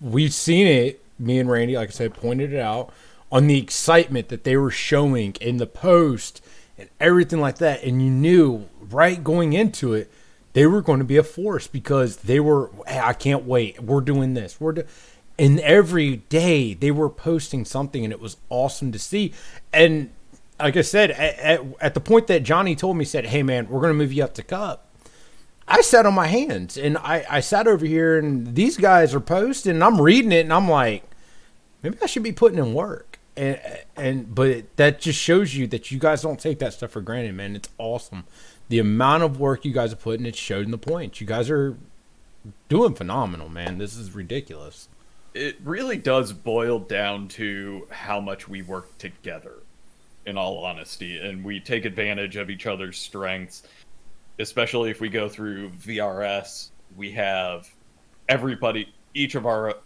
we've 0.00 0.34
seen 0.34 0.66
it. 0.68 1.02
Me 1.18 1.38
and 1.38 1.50
Randy, 1.50 1.76
like 1.76 1.88
I 1.88 1.92
said, 1.92 2.14
pointed 2.14 2.52
it 2.52 2.60
out 2.60 2.92
on 3.32 3.46
the 3.46 3.58
excitement 3.58 4.28
that 4.28 4.44
they 4.44 4.56
were 4.56 4.70
showing 4.70 5.36
in 5.40 5.58
the 5.58 5.66
post 5.66 6.42
and 6.78 6.88
everything 6.98 7.40
like 7.40 7.58
that, 7.58 7.82
and 7.82 8.02
you 8.02 8.10
knew 8.10 8.68
right 8.80 9.22
going 9.22 9.52
into 9.52 9.94
it 9.94 10.10
they 10.52 10.66
were 10.66 10.82
going 10.82 10.98
to 10.98 11.04
be 11.04 11.16
a 11.16 11.22
force 11.22 11.66
because 11.66 12.18
they 12.18 12.40
were 12.40 12.70
hey, 12.86 12.98
I 12.98 13.12
can't 13.12 13.44
wait. 13.44 13.82
We're 13.82 14.00
doing 14.00 14.34
this. 14.34 14.60
We're 14.60 14.72
do-. 14.72 14.84
and 15.38 15.60
every 15.60 16.16
day 16.16 16.74
they 16.74 16.90
were 16.90 17.08
posting 17.08 17.64
something 17.64 18.04
and 18.04 18.12
it 18.12 18.20
was 18.20 18.36
awesome 18.48 18.92
to 18.92 18.98
see. 18.98 19.32
And 19.72 20.10
like 20.58 20.76
I 20.76 20.82
said, 20.82 21.12
at, 21.12 21.38
at, 21.38 21.60
at 21.80 21.94
the 21.94 22.00
point 22.00 22.26
that 22.26 22.42
Johnny 22.42 22.74
told 22.74 22.96
me 22.96 23.04
said, 23.04 23.26
"Hey 23.26 23.42
man, 23.42 23.68
we're 23.68 23.80
going 23.80 23.92
to 23.92 23.98
move 23.98 24.12
you 24.12 24.24
up 24.24 24.34
to 24.34 24.42
cup." 24.42 24.86
I 25.68 25.82
sat 25.82 26.04
on 26.04 26.14
my 26.14 26.26
hands 26.26 26.76
and 26.76 26.98
I, 26.98 27.24
I 27.30 27.40
sat 27.40 27.68
over 27.68 27.86
here 27.86 28.18
and 28.18 28.56
these 28.56 28.76
guys 28.76 29.14
are 29.14 29.20
posting 29.20 29.74
and 29.74 29.84
I'm 29.84 30.00
reading 30.00 30.32
it 30.32 30.40
and 30.40 30.52
I'm 30.52 30.68
like, 30.68 31.04
maybe 31.80 31.96
I 32.02 32.06
should 32.06 32.24
be 32.24 32.32
putting 32.32 32.58
in 32.58 32.74
work. 32.74 33.09
And 33.40 33.60
and 33.96 34.34
but 34.34 34.76
that 34.76 35.00
just 35.00 35.18
shows 35.18 35.54
you 35.54 35.66
that 35.68 35.90
you 35.90 35.98
guys 35.98 36.22
don't 36.22 36.38
take 36.38 36.58
that 36.60 36.74
stuff 36.74 36.90
for 36.92 37.00
granted, 37.00 37.34
man. 37.34 37.56
It's 37.56 37.70
awesome. 37.78 38.24
The 38.68 38.78
amount 38.78 39.22
of 39.22 39.40
work 39.40 39.64
you 39.64 39.72
guys 39.72 39.90
have 39.90 40.00
put 40.00 40.20
in, 40.20 40.26
it 40.26 40.36
showed 40.36 40.66
in 40.66 40.70
the 40.72 40.78
points. 40.78 41.20
You 41.20 41.26
guys 41.26 41.50
are 41.50 41.78
doing 42.68 42.94
phenomenal, 42.94 43.48
man. 43.48 43.78
This 43.78 43.96
is 43.96 44.14
ridiculous. 44.14 44.88
it 45.34 45.56
really 45.64 45.96
does 45.96 46.32
boil 46.32 46.78
down 46.80 47.28
to 47.28 47.86
how 47.90 48.20
much 48.20 48.48
we 48.48 48.62
work 48.62 48.98
together 48.98 49.54
in 50.26 50.36
all 50.36 50.64
honesty 50.64 51.18
and 51.18 51.44
we 51.44 51.60
take 51.60 51.84
advantage 51.84 52.36
of 52.36 52.50
each 52.50 52.66
other's 52.66 52.98
strengths 52.98 53.62
especially 54.38 54.90
if 54.90 55.00
we 55.00 55.08
go 55.08 55.28
through 55.28 55.70
vrs 55.70 56.70
we 56.96 57.10
have 57.12 57.68
everybody 58.28 58.92
each 59.14 59.34
of 59.36 59.46
our 59.46 59.76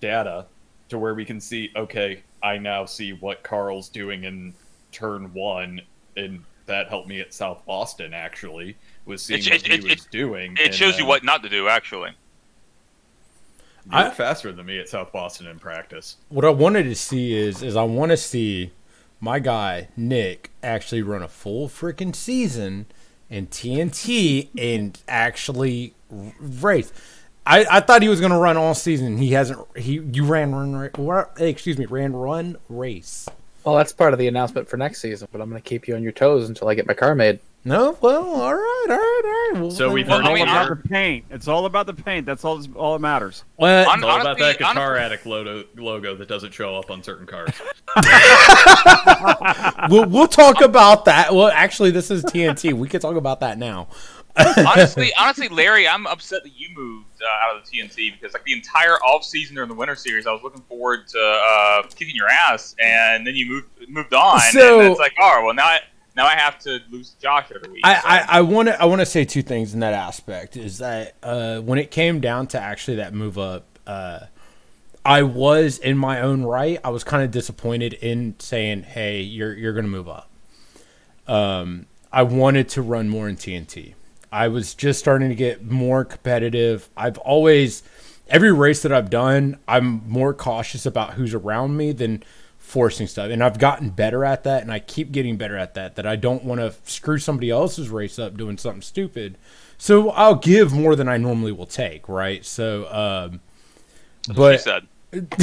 data 0.00 0.46
to 0.88 0.98
where 0.98 1.14
we 1.14 1.24
can 1.24 1.40
see 1.40 1.70
okay 1.76 2.22
i 2.44 2.56
now 2.58 2.84
see 2.84 3.12
what 3.12 3.42
carl's 3.42 3.88
doing 3.88 4.22
in 4.24 4.54
turn 4.92 5.32
one 5.34 5.80
and 6.16 6.44
that 6.66 6.88
helped 6.88 7.08
me 7.08 7.20
at 7.20 7.34
south 7.34 7.64
boston 7.66 8.14
actually 8.14 8.76
was 9.06 9.22
seeing 9.22 9.40
It- 9.40 9.50
what 9.50 9.54
it- 9.54 9.66
he 9.66 9.74
it- 9.74 9.82
was 9.82 9.92
it- 10.04 10.10
doing 10.10 10.52
It 10.58 10.66
and 10.66 10.74
shows 10.74 10.98
you 10.98 11.04
what 11.06 11.24
not 11.24 11.42
to 11.42 11.48
do, 11.48 11.68
actually. 11.68 12.10
you're 13.90 13.94
I- 14.00 14.10
faster 14.10 14.52
than 14.52 14.66
me 14.66 14.78
at 14.78 14.88
south 14.88 15.12
boston 15.12 15.46
in 15.46 15.58
practice 15.58 16.16
What 16.28 16.44
I 16.44 16.50
wanted 16.50 16.84
to 16.84 16.94
see 16.94 17.34
is 17.34 17.62
is 17.62 17.76
I 17.76 17.82
want 17.82 18.10
to 18.12 18.16
see 18.16 18.70
my 19.20 19.38
guy 19.38 19.88
Nick 19.96 20.50
actually 20.62 21.02
run 21.02 21.22
a 21.22 21.28
full 21.28 21.68
freaking 21.68 22.14
season 22.14 22.86
in 23.30 23.46
TNT 23.46 24.48
and 24.56 24.98
actually 25.08 25.94
race. 26.38 26.92
I, 27.46 27.66
I 27.70 27.80
thought 27.80 28.02
he 28.02 28.08
was 28.08 28.20
going 28.20 28.32
to 28.32 28.38
run 28.38 28.56
all 28.56 28.74
season. 28.74 29.18
He 29.18 29.32
hasn't. 29.32 29.60
He 29.76 29.94
you 30.12 30.24
ran 30.24 30.54
run 30.54 30.90
ra- 30.96 31.26
eh, 31.38 31.44
excuse 31.44 31.78
me 31.78 31.84
ran 31.86 32.14
run 32.14 32.56
race. 32.68 33.28
Well, 33.64 33.76
that's 33.76 33.92
part 33.92 34.12
of 34.12 34.18
the 34.18 34.28
announcement 34.28 34.68
for 34.68 34.76
next 34.76 35.00
season, 35.00 35.26
but 35.32 35.40
I'm 35.40 35.48
going 35.48 35.60
to 35.60 35.66
keep 35.68 35.88
you 35.88 35.94
on 35.94 36.02
your 36.02 36.12
toes 36.12 36.48
until 36.48 36.68
I 36.68 36.74
get 36.74 36.86
my 36.86 36.92
car 36.94 37.14
made. 37.14 37.40
No, 37.66 37.96
well, 38.02 38.22
all 38.42 38.54
right, 38.54 38.86
all 38.90 38.96
right, 38.96 39.22
all 39.24 39.30
right. 39.30 39.52
Well, 39.62 39.70
So 39.70 39.90
we've 39.90 40.06
well, 40.06 40.18
heard 40.18 40.26
I 40.26 40.40
All 40.40 40.42
about 40.42 40.82
the 40.82 40.88
paint. 40.90 41.24
It's 41.30 41.48
all 41.48 41.64
about 41.64 41.86
the 41.86 41.94
paint. 41.94 42.26
That's 42.26 42.44
all. 42.44 42.62
All 42.76 42.92
that 42.92 42.98
matters. 42.98 43.42
well, 43.56 43.86
Hon- 43.88 44.00
It's 44.00 44.04
all 44.04 44.20
about 44.20 44.36
that 44.38 44.58
Guitar 44.58 44.98
honestly- 44.98 45.00
Addict 45.04 45.24
logo, 45.26 45.64
logo 45.76 46.14
that 46.14 46.28
doesn't 46.28 46.52
show 46.52 46.76
up 46.76 46.90
on 46.90 47.02
certain 47.02 47.26
cars. 47.26 47.48
we'll 49.90 50.06
we'll 50.10 50.28
talk 50.28 50.60
about 50.60 51.06
that. 51.06 51.34
Well, 51.34 51.48
actually, 51.48 51.90
this 51.90 52.10
is 52.10 52.22
TNT. 52.24 52.74
We 52.74 52.88
can 52.88 53.00
talk 53.00 53.16
about 53.16 53.40
that 53.40 53.56
now. 53.58 53.88
Honestly, 54.36 55.12
honestly, 55.18 55.48
Larry, 55.48 55.86
I'm 55.86 56.06
upset 56.06 56.42
that 56.42 56.52
you 56.58 56.68
moved 56.74 57.06
uh, 57.22 57.46
out 57.48 57.56
of 57.56 57.64
the 57.64 57.70
TNT 57.78 58.12
because 58.12 58.32
like 58.32 58.44
the 58.44 58.52
entire 58.52 58.94
off 59.02 59.24
season 59.24 59.54
during 59.54 59.68
the 59.68 59.74
Winter 59.74 59.94
Series, 59.96 60.26
I 60.26 60.32
was 60.32 60.42
looking 60.42 60.62
forward 60.62 61.06
to 61.08 61.18
uh, 61.20 61.82
kicking 61.94 62.16
your 62.16 62.28
ass, 62.28 62.74
and 62.82 63.26
then 63.26 63.34
you 63.34 63.46
moved 63.46 63.68
moved 63.88 64.14
on, 64.14 64.40
So- 64.52 64.80
and 64.80 64.90
it's 64.90 65.00
like, 65.00 65.12
oh 65.20 65.42
well, 65.44 65.54
now 65.54 65.64
I, 65.66 65.80
now 66.16 66.26
I 66.26 66.34
have 66.36 66.58
to 66.60 66.80
lose 66.90 67.10
Josh 67.20 67.46
every 67.54 67.70
week. 67.72 67.82
I, 67.84 68.26
I, 68.28 68.38
I 68.38 68.40
want 68.42 68.68
to 68.68 68.80
I 68.80 68.84
want 68.86 69.00
to 69.00 69.06
say 69.06 69.24
two 69.24 69.42
things 69.42 69.74
in 69.74 69.80
that 69.80 69.94
aspect 69.94 70.56
is 70.56 70.78
that 70.78 71.14
uh, 71.22 71.60
when 71.60 71.78
it 71.78 71.90
came 71.90 72.20
down 72.20 72.46
to 72.48 72.60
actually 72.60 72.96
that 72.98 73.14
move 73.14 73.36
up, 73.38 73.66
uh, 73.86 74.20
I 75.04 75.22
was 75.22 75.78
in 75.78 75.98
my 75.98 76.20
own 76.20 76.42
right. 76.44 76.78
I 76.84 76.90
was 76.90 77.04
kind 77.04 77.22
of 77.24 77.30
disappointed 77.30 77.94
in 77.94 78.34
saying, 78.38 78.82
"Hey, 78.84 79.20
you're 79.22 79.54
you're 79.54 79.72
going 79.72 79.84
to 79.86 79.90
move 79.90 80.08
up." 80.08 80.30
Um, 81.26 81.86
I 82.12 82.22
wanted 82.22 82.68
to 82.70 82.82
run 82.82 83.08
more 83.08 83.28
in 83.28 83.36
TNT. 83.36 83.94
I 84.34 84.48
was 84.48 84.74
just 84.74 84.98
starting 84.98 85.28
to 85.28 85.36
get 85.36 85.64
more 85.70 86.04
competitive. 86.04 86.90
I've 86.96 87.18
always 87.18 87.84
every 88.26 88.50
race 88.50 88.82
that 88.82 88.92
I've 88.92 89.08
done, 89.08 89.58
I'm 89.68 90.02
more 90.08 90.34
cautious 90.34 90.84
about 90.84 91.12
who's 91.12 91.34
around 91.34 91.76
me 91.76 91.92
than 91.92 92.24
forcing 92.58 93.06
stuff. 93.06 93.30
And 93.30 93.44
I've 93.44 93.60
gotten 93.60 93.90
better 93.90 94.24
at 94.24 94.42
that 94.42 94.62
and 94.62 94.72
I 94.72 94.80
keep 94.80 95.12
getting 95.12 95.36
better 95.36 95.56
at 95.56 95.74
that 95.74 95.94
that 95.94 96.04
I 96.04 96.16
don't 96.16 96.42
want 96.42 96.60
to 96.60 96.74
screw 96.82 97.18
somebody 97.18 97.48
else's 97.50 97.90
race 97.90 98.18
up 98.18 98.36
doing 98.36 98.58
something 98.58 98.82
stupid. 98.82 99.38
So 99.78 100.10
I'll 100.10 100.34
give 100.34 100.72
more 100.72 100.96
than 100.96 101.08
I 101.08 101.16
normally 101.16 101.52
will 101.52 101.64
take, 101.64 102.08
right? 102.08 102.44
So 102.44 102.92
um 102.92 103.40
but 104.34 104.60
said. 104.60 104.88
but 105.12 105.36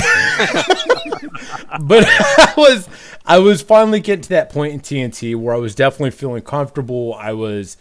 I 2.05 2.53
was 2.57 2.89
I 3.25 3.39
was 3.39 3.61
finally 3.61 4.01
getting 4.01 4.23
to 4.23 4.29
that 4.29 4.49
point 4.49 4.73
in 4.73 4.81
TNT 4.81 5.33
where 5.37 5.55
I 5.55 5.59
was 5.59 5.75
definitely 5.75 6.11
feeling 6.11 6.41
comfortable. 6.41 7.13
I 7.13 7.31
was 7.31 7.77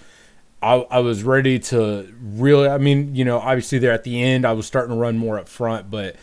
I, 0.63 0.75
I 0.91 0.99
was 1.01 1.23
ready 1.23 1.59
to 1.59 2.13
really 2.21 2.69
I 2.69 2.79
mean, 2.79 3.15
you 3.15 3.25
know, 3.25 3.39
obviously 3.39 3.79
there 3.79 3.93
at 3.93 4.05
the 4.05 4.23
end 4.23 4.45
I 4.45 4.53
was 4.53 4.67
starting 4.67 4.95
to 4.95 5.01
run 5.01 5.17
more 5.19 5.39
up 5.39 5.49
front, 5.49 5.91
but 5.91 6.17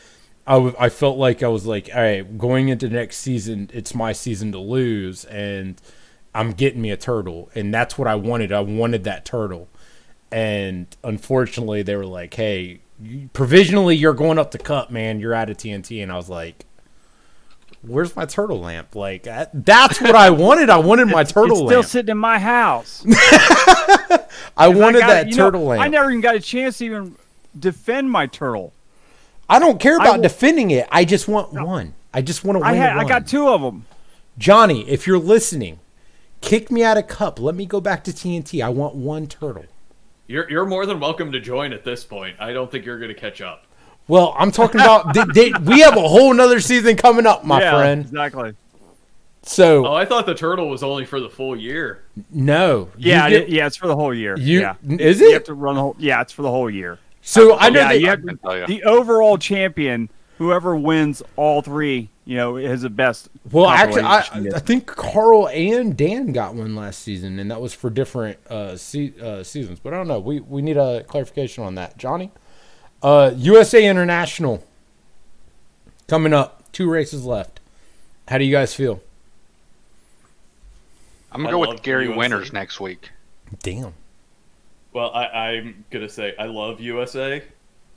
I, 0.46 0.54
w- 0.54 0.76
I 0.80 0.90
felt 0.90 1.18
like 1.18 1.44
I 1.44 1.48
was 1.48 1.66
like, 1.66 1.90
all 1.94 2.02
right, 2.02 2.38
going 2.38 2.70
into 2.70 2.88
next 2.90 3.18
season, 3.18 3.70
it's 3.74 3.94
my 3.94 4.14
season 4.14 4.52
to 4.54 4.60
lose 4.60 5.26
and 5.26 5.82
I'm 6.36 6.52
getting 6.52 6.82
me 6.82 6.92
a 6.92 6.98
turtle 6.98 7.50
and 7.56 7.74
that's 7.74 7.98
what 7.98 8.08
I 8.08 8.16
wanted. 8.16 8.52
I 8.52 8.62
wanted 8.62 9.04
that 9.06 9.26
turtle. 9.26 9.70
And 10.32 10.88
unfortunately 11.04 11.84
they 11.84 11.96
were 11.96 12.06
like, 12.06 12.34
"Hey, 12.34 12.82
provisionally 13.34 13.96
you're 13.96 14.14
going 14.14 14.38
up 14.38 14.52
to 14.52 14.58
cup, 14.58 14.92
man. 14.92 15.22
You're 15.22 15.34
out 15.34 15.50
of 15.50 15.56
TNT." 15.56 16.04
And 16.04 16.12
I 16.12 16.18
was 16.18 16.30
like, 16.30 16.66
where's 17.82 18.16
my 18.16 18.26
turtle 18.26 18.60
lamp? 18.60 18.96
Like 18.96 19.24
that's 19.54 20.02
what 20.02 20.16
I 20.16 20.30
wanted. 20.30 20.70
I 20.70 20.78
wanted 20.78 21.08
my 21.08 21.24
turtle 21.24 21.50
lamp. 21.50 21.52
it's 21.52 21.70
still 21.70 21.80
lamp. 21.80 21.86
sitting 21.86 22.12
in 22.12 22.18
my 22.18 22.40
house. 22.40 23.06
I 24.58 24.66
I 24.66 24.68
wanted 24.70 25.00
got- 25.00 25.08
that 25.08 25.28
you 25.30 25.36
know, 25.38 25.46
turtle 25.46 25.66
lamp. 25.66 25.82
I 25.82 25.88
never 25.88 26.10
even 26.10 26.22
got 26.22 26.36
a 26.36 26.40
chance 26.40 26.80
to 26.80 26.86
even 26.86 27.16
defend 27.58 28.12
my 28.12 28.26
turtle. 28.28 28.74
I 29.50 29.60
don't 29.60 29.80
care 29.80 29.98
about 29.98 30.18
will- 30.18 30.24
defending 30.24 30.72
it. 30.72 30.88
I 30.92 31.06
just 31.06 31.28
want 31.28 31.54
one. 31.54 31.94
I 32.14 32.22
just 32.22 32.44
want 32.44 32.56
to 32.56 32.60
win 32.60 32.70
I 32.70 32.74
had. 32.74 32.98
I 32.98 33.04
got 33.06 33.28
two 33.28 33.48
of 33.48 33.62
them. 33.62 33.86
Johnny, 34.38 34.88
if 34.90 35.08
you're 35.08 35.20
listening, 35.20 35.80
kick 36.42 36.70
me 36.72 36.84
out 36.84 36.98
of 36.98 37.08
cup. 37.08 37.40
Let 37.40 37.56
me 37.56 37.66
go 37.66 37.80
back 37.80 38.04
to 38.06 38.12
TNT. 38.12 38.64
I 38.64 38.70
want 38.70 38.96
one 38.96 39.28
turtle. 39.28 39.66
You're 40.28 40.50
you're 40.50 40.66
more 40.66 40.86
than 40.86 41.00
welcome 41.00 41.32
to 41.32 41.40
join 41.40 41.72
at 41.74 41.84
this 41.86 42.04
point. 42.04 42.36
I 42.40 42.54
don't 42.54 42.70
think 42.70 42.86
you're 42.86 43.00
going 43.00 43.14
to 43.14 43.20
catch 43.20 43.42
up. 43.42 43.66
Well, 44.08 44.36
I'm 44.38 44.52
talking 44.52 44.80
about 44.80 45.14
they, 45.14 45.24
they, 45.34 45.60
we 45.60 45.82
have 45.82 45.98
a 45.98 46.08
whole 46.08 46.34
nother 46.34 46.60
season 46.60 46.96
coming 46.96 47.26
up, 47.26 47.44
my 47.46 47.60
yeah, 47.62 47.72
friend. 47.72 48.02
Exactly. 48.06 48.54
So 49.48 49.86
Oh, 49.86 49.94
I 49.94 50.06
thought 50.06 50.26
the 50.26 50.36
turtle 50.36 50.68
was 50.70 50.84
only 50.84 51.06
for 51.06 51.20
the 51.20 51.30
full 51.30 51.56
year. 51.56 52.04
no, 52.32 52.90
Yeah, 52.98 53.30
get- 53.30 53.44
it- 53.44 53.50
yeah. 53.50 53.66
It's 53.68 53.78
for 53.78 53.88
the 53.88 53.96
whole 53.96 54.14
year. 54.14 54.38
You- 54.38 54.60
yeah. 54.62 54.76
is 54.88 55.20
You 55.22 55.32
have 55.34 55.44
to 55.46 55.54
run 55.54 55.76
the 55.76 55.82
whole. 55.82 55.96
Yeah, 56.00 56.22
it's 56.22 56.34
for 56.34 56.42
the 56.42 56.52
whole 56.52 56.70
year. 56.70 57.00
So 57.22 57.58
I 57.58 57.70
know 57.70 57.80
yeah, 57.82 57.88
that 57.90 58.00
you 58.02 58.08
have 58.08 58.20
I 58.20 58.28
can 58.28 58.38
to, 58.38 58.66
the 58.68 58.84
overall 58.84 59.38
champion. 59.38 60.10
Whoever 60.38 60.76
wins 60.76 61.24
all 61.36 61.62
three, 61.64 62.10
you 62.26 62.38
know, 62.38 62.58
is 62.58 62.84
the 62.84 62.90
best. 62.92 63.28
Well, 63.52 63.68
actually, 63.68 64.04
I. 64.04 64.20
I 64.56 64.60
think 64.60 64.86
Carl 64.86 65.48
and 65.50 65.98
Dan 65.98 66.32
got 66.32 66.54
one 66.54 66.76
last 66.76 67.02
season, 67.02 67.40
and 67.40 67.50
that 67.50 67.60
was 67.60 67.74
for 67.74 67.90
different 67.90 68.38
uh, 68.50 68.78
se- 68.78 69.14
uh, 69.22 69.42
seasons. 69.44 69.80
But 69.80 69.94
I 69.94 69.98
don't 69.98 70.08
know. 70.08 70.20
We 70.20 70.40
we 70.42 70.62
need 70.62 70.78
a 70.78 71.04
clarification 71.06 71.64
on 71.64 71.74
that, 71.76 71.98
Johnny. 71.98 72.32
Uh, 73.02 73.32
USA 73.36 73.84
International 73.88 74.64
coming 76.08 76.34
up 76.34 76.72
Two 76.72 76.90
races 76.90 77.26
left. 77.26 77.60
How 78.28 78.38
do 78.38 78.44
you 78.46 78.52
guys 78.52 78.76
feel? 78.76 79.02
I'm 81.32 81.44
gonna 81.44 81.50
I 81.60 81.64
go 81.66 81.72
with 81.72 81.84
Gary 81.84 82.06
USA. 82.06 82.18
Winters 82.18 82.54
next 82.54 82.80
week. 82.80 83.10
Damn. 83.64 83.94
Well, 84.94 85.12
I, 85.14 85.26
I'm 85.26 85.86
gonna 85.90 86.10
say 86.10 86.36
I 86.38 86.46
love 86.46 86.80
USA, 86.82 87.44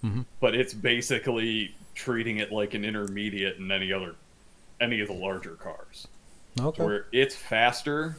Mhm. 0.04 0.24
but 0.40 0.54
it's 0.54 0.74
basically 0.74 1.74
treating 1.94 2.38
it 2.38 2.50
like 2.52 2.74
an 2.74 2.84
intermediate 2.84 3.56
in 3.58 3.70
any 3.70 3.92
other, 3.92 4.14
any 4.80 5.00
of 5.00 5.08
the 5.08 5.14
larger 5.14 5.54
cars, 5.54 6.08
Okay. 6.60 6.82
where 6.84 7.06
it's 7.12 7.34
faster. 7.36 8.16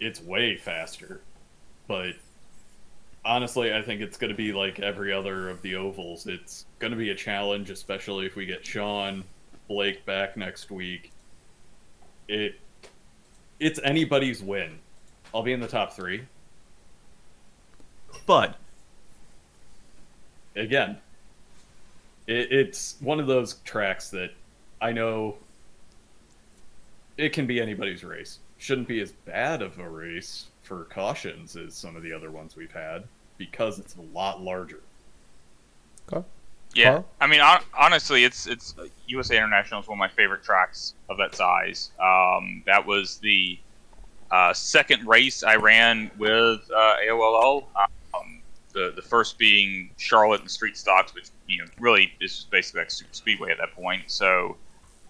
It's 0.00 0.20
way 0.20 0.56
faster, 0.56 1.20
but 1.88 2.12
honestly, 3.24 3.72
I 3.74 3.82
think 3.82 4.00
it's 4.02 4.16
gonna 4.18 4.34
be 4.34 4.52
like 4.52 4.78
every 4.78 5.12
other 5.12 5.48
of 5.48 5.62
the 5.62 5.74
ovals. 5.74 6.26
It's 6.26 6.66
gonna 6.78 6.96
be 6.96 7.10
a 7.10 7.14
challenge, 7.14 7.70
especially 7.70 8.26
if 8.26 8.36
we 8.36 8.46
get 8.46 8.64
Sean 8.64 9.24
Blake 9.68 10.04
back 10.06 10.36
next 10.36 10.70
week. 10.70 11.10
It, 12.28 12.60
it's 13.58 13.80
anybody's 13.82 14.42
win. 14.42 14.78
I'll 15.34 15.42
be 15.42 15.52
in 15.52 15.60
the 15.60 15.68
top 15.68 15.92
three. 15.92 16.24
But 18.26 18.56
again, 20.54 20.98
it, 22.26 22.52
it's 22.52 22.96
one 23.00 23.20
of 23.20 23.26
those 23.26 23.54
tracks 23.64 24.10
that 24.10 24.30
I 24.80 24.92
know 24.92 25.36
it 27.16 27.32
can 27.32 27.46
be 27.46 27.60
anybody's 27.60 28.04
race. 28.04 28.38
Shouldn't 28.58 28.88
be 28.88 29.00
as 29.00 29.12
bad 29.12 29.62
of 29.62 29.78
a 29.78 29.88
race 29.88 30.46
for 30.62 30.84
cautions 30.84 31.56
as 31.56 31.74
some 31.74 31.96
of 31.96 32.02
the 32.02 32.12
other 32.12 32.30
ones 32.30 32.56
we've 32.56 32.72
had 32.72 33.04
because 33.38 33.78
it's 33.78 33.96
a 33.96 34.02
lot 34.02 34.42
larger. 34.42 34.80
Yeah, 36.76 36.90
Carl? 36.90 37.06
I 37.20 37.26
mean, 37.26 37.40
hon- 37.40 37.64
honestly, 37.76 38.24
it's 38.24 38.46
it's 38.46 38.74
USA 39.06 39.36
International 39.36 39.80
is 39.80 39.88
one 39.88 39.96
of 39.96 40.00
my 40.00 40.08
favorite 40.08 40.42
tracks 40.42 40.94
of 41.08 41.16
that 41.18 41.34
size. 41.34 41.90
Um, 42.00 42.62
that 42.66 42.84
was 42.86 43.18
the 43.18 43.58
uh, 44.30 44.52
second 44.52 45.06
race 45.06 45.42
I 45.42 45.56
ran 45.56 46.10
with 46.18 46.60
uh, 46.70 46.96
AOLL. 47.08 47.64
Um, 48.14 48.42
the 48.72 48.92
the 48.94 49.02
first 49.02 49.38
being 49.38 49.90
Charlotte 49.96 50.42
and 50.42 50.50
Street 50.50 50.76
Stocks, 50.76 51.14
which 51.14 51.28
you 51.48 51.58
know 51.58 51.70
really 51.80 52.12
is 52.20 52.46
basically 52.50 52.82
like 52.82 52.90
super 52.90 53.14
speedway 53.14 53.50
at 53.50 53.58
that 53.58 53.72
point. 53.72 54.02
So, 54.10 54.56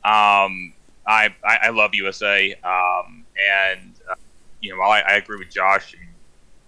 um, 0.05 0.73
I, 1.07 1.35
I 1.45 1.59
I 1.65 1.69
love 1.71 1.95
USA, 1.95 2.55
um, 2.63 3.25
and 3.71 3.93
uh, 4.09 4.15
you 4.61 4.71
know, 4.73 4.79
while 4.79 4.91
I, 4.93 5.01
I 5.01 5.13
agree 5.15 5.39
with 5.39 5.51
Josh, 5.51 5.97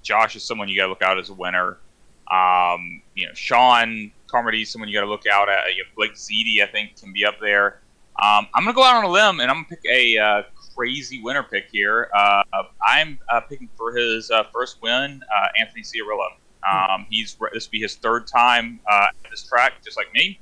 Josh 0.02 0.34
is 0.34 0.42
someone 0.42 0.68
you 0.68 0.76
got 0.76 0.84
to 0.84 0.88
look 0.90 1.02
out 1.02 1.18
as 1.18 1.28
a 1.28 1.34
winner. 1.34 1.78
Um, 2.30 3.00
you 3.14 3.26
know, 3.26 3.32
Sean 3.34 4.10
Carmody 4.28 4.62
is 4.62 4.70
someone 4.70 4.88
you 4.88 4.94
got 4.94 5.04
to 5.04 5.10
look 5.10 5.26
out 5.26 5.48
at. 5.48 5.74
You 5.74 5.82
know, 5.82 5.88
Blake 5.96 6.14
Ziti, 6.14 6.62
I 6.62 6.66
think, 6.66 6.96
can 7.00 7.12
be 7.12 7.24
up 7.24 7.40
there. 7.40 7.80
Um, 8.20 8.48
I'm 8.54 8.64
gonna 8.64 8.74
go 8.74 8.82
out 8.82 8.96
on 8.96 9.04
a 9.04 9.08
limb 9.08 9.38
and 9.38 9.48
I'm 9.48 9.58
gonna 9.58 9.66
pick 9.68 9.84
a 9.88 10.18
uh, 10.18 10.42
crazy 10.74 11.22
winner 11.22 11.44
pick 11.44 11.68
here. 11.70 12.10
Uh, 12.12 12.42
I'm 12.84 13.18
uh, 13.28 13.40
picking 13.40 13.68
for 13.76 13.94
his 13.94 14.30
uh, 14.30 14.42
first 14.52 14.82
win, 14.82 15.22
uh, 15.36 15.46
Anthony 15.58 15.82
Ciarillo. 15.82 16.26
Um, 16.68 17.06
he's 17.08 17.36
this 17.52 17.66
will 17.66 17.70
be 17.70 17.80
his 17.80 17.94
third 17.94 18.26
time 18.26 18.80
uh, 18.90 19.06
at 19.24 19.30
this 19.30 19.44
track, 19.44 19.74
just 19.84 19.96
like 19.96 20.12
me. 20.12 20.40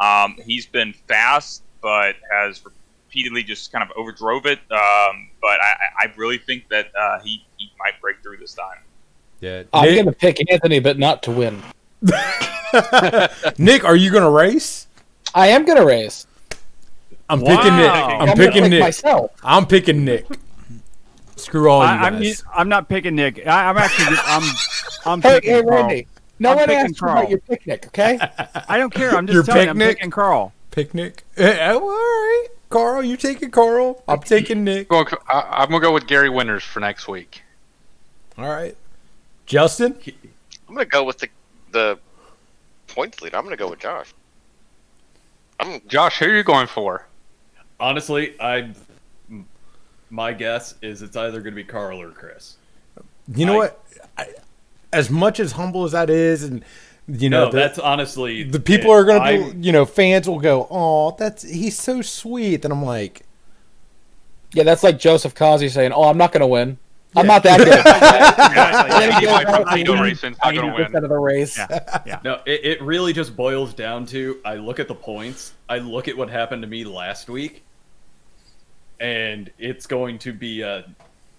Um, 0.00 0.36
he's 0.44 0.66
been 0.66 0.92
fast, 1.08 1.64
but 1.82 2.14
has 2.30 2.62
repeatedly 2.64 3.42
just 3.42 3.72
kind 3.72 3.82
of 3.82 3.96
overdrove 3.96 4.46
it. 4.46 4.60
Um, 4.70 5.30
but 5.40 5.60
I, 5.60 5.76
I 6.00 6.04
I 6.04 6.12
really 6.16 6.38
think 6.38 6.68
that 6.68 6.92
uh, 6.96 7.18
he, 7.24 7.44
he 7.56 7.70
might 7.78 8.00
break 8.00 8.22
through 8.22 8.36
this 8.36 8.54
time. 8.54 8.78
Yeah. 9.40 9.64
I'm 9.72 9.92
going 9.92 10.06
to 10.06 10.12
pick 10.12 10.50
Anthony, 10.50 10.78
but 10.78 10.98
not 10.98 11.22
to 11.24 11.30
win. 11.30 11.62
Nick, 13.58 13.84
are 13.84 13.96
you 13.96 14.10
gonna 14.10 14.30
race? 14.30 14.86
I 15.34 15.48
am 15.48 15.64
going 15.64 15.78
to 15.78 15.84
race. 15.84 16.26
I'm 17.28 17.40
Wow. 17.40 17.56
picking 17.56 17.76
Nick. 17.76 17.90
I'm 17.92 18.28
I'm, 18.30 18.36
picking 18.36 18.62
pick 18.62 18.70
Nick. 18.70 18.80
myself. 18.80 19.30
I'm 19.42 19.66
picking 19.66 20.04
Nick. 20.04 20.26
Screw 21.36 21.68
all 21.68 21.82
you 21.82 21.90
I, 21.90 22.06
I'm. 22.08 22.22
I'm 22.54 22.68
not 22.68 22.88
picking 22.88 23.14
Nick. 23.16 23.46
I, 23.46 23.68
I'm 23.68 23.76
actually 23.76 24.16
I'm 24.26 24.42
I'm 25.04 25.20
Hey, 25.20 25.34
picking 25.40 25.50
hey, 25.54 25.62
Carl. 25.62 25.88
Randy. 25.88 26.06
No 26.38 26.50
I'm 26.50 26.56
one 26.56 26.68
picking 26.68 26.84
asked 26.86 26.98
Carl. 26.98 27.18
about 27.18 27.30
your 27.30 27.38
picnic, 27.40 27.86
okay? 27.88 28.18
I 28.68 28.78
don't 28.78 28.92
care. 28.92 29.10
I'm 29.14 29.26
just 29.26 29.34
Your 29.34 29.42
telling 29.42 29.64
you, 29.64 29.70
I'm 29.70 29.76
picnic? 29.76 29.96
picking 29.98 30.10
Carl. 30.10 30.52
Picnic. 30.70 31.24
Eh, 31.36 31.70
oh, 31.72 31.80
all 31.80 31.88
right, 31.88 32.46
Carl. 32.70 33.02
You 33.02 33.16
taking 33.16 33.50
Carl? 33.50 34.02
I'm 34.08 34.20
taking 34.20 34.64
Nick. 34.64 34.88
Going, 34.88 35.06
I, 35.28 35.40
I'm 35.50 35.68
gonna 35.70 35.80
go 35.80 35.92
with 35.92 36.06
Gary 36.06 36.30
Winters 36.30 36.62
for 36.64 36.80
next 36.80 37.08
week. 37.08 37.42
All 38.38 38.48
right, 38.48 38.76
Justin. 39.46 39.98
I'm 40.68 40.74
gonna 40.74 40.86
go 40.86 41.04
with 41.04 41.18
the 41.18 41.28
the 41.76 41.98
points 42.88 43.20
lead. 43.20 43.34
I'm 43.34 43.44
gonna 43.44 43.56
go 43.56 43.68
with 43.68 43.78
Josh. 43.78 44.14
I'm 45.60 45.80
Josh, 45.86 46.18
who 46.18 46.26
are 46.26 46.34
you 46.36 46.42
going 46.42 46.66
for? 46.66 47.06
Honestly, 47.78 48.34
I 48.40 48.70
my 50.10 50.32
guess 50.32 50.74
is 50.82 51.02
it's 51.02 51.16
either 51.16 51.40
going 51.40 51.52
to 51.52 51.56
be 51.56 51.64
Carl 51.64 52.00
or 52.00 52.10
Chris. 52.10 52.56
You 53.34 53.44
know 53.44 53.54
I- 53.54 53.56
what? 53.56 53.82
I, 54.16 54.26
as 54.92 55.10
much 55.10 55.40
as 55.40 55.52
humble 55.52 55.84
as 55.84 55.92
that 55.92 56.08
is, 56.08 56.44
and 56.44 56.64
you 57.08 57.28
know, 57.28 57.46
No, 57.46 57.50
the, 57.50 57.56
that's 57.58 57.78
honestly 57.78 58.44
the 58.44 58.60
people 58.60 58.92
it. 58.92 58.94
are 58.94 59.04
gonna 59.04 59.50
be, 59.52 59.66
you 59.66 59.72
know, 59.72 59.84
fans 59.84 60.28
will 60.28 60.38
go, 60.40 60.66
"Oh, 60.70 61.14
that's 61.18 61.42
he's 61.42 61.76
so 61.78 62.02
sweet," 62.02 62.64
and 62.64 62.72
I'm 62.72 62.84
like, 62.84 63.22
yeah, 64.52 64.62
that's 64.62 64.82
like 64.82 64.98
Joseph 64.98 65.34
Kazi 65.34 65.68
saying, 65.68 65.92
"Oh, 65.92 66.04
I'm 66.04 66.16
not 66.18 66.32
going 66.32 66.40
to 66.40 66.46
win. 66.46 66.78
I'm 67.16 67.26
Yeah. 67.26 67.32
not 67.32 67.42
that 67.44 67.58
good." 67.58 67.68
Yeah, 68.56 68.98
Then 69.00 69.12
he 69.20 69.26
goes 69.26 69.34
might 69.34 69.46
out 69.46 69.56
from 69.62 69.68
and 69.68 69.76
Tito 69.78 69.92
wins 69.92 70.02
Racing's 70.02 70.38
not 70.44 70.54
gonna 70.54 70.72
90% 70.72 71.02
of 71.04 71.08
the 71.10 71.18
race. 71.18 71.58
Yeah. 72.06 72.20
No, 72.24 72.40
it, 72.46 72.64
it 72.64 72.82
really 72.82 73.12
just 73.12 73.34
boils 73.36 73.74
down 73.74 74.06
to 74.06 74.40
I 74.44 74.54
look 74.56 74.78
at 74.80 74.88
the 74.88 74.94
points, 74.94 75.52
I 75.68 75.78
look 75.78 76.08
at 76.08 76.16
what 76.16 76.30
happened 76.30 76.62
to 76.62 76.68
me 76.68 76.84
last 76.84 77.28
week, 77.28 77.64
and 79.00 79.50
it's 79.58 79.86
going 79.86 80.18
to 80.20 80.32
be 80.32 80.62
uh, 80.62 80.82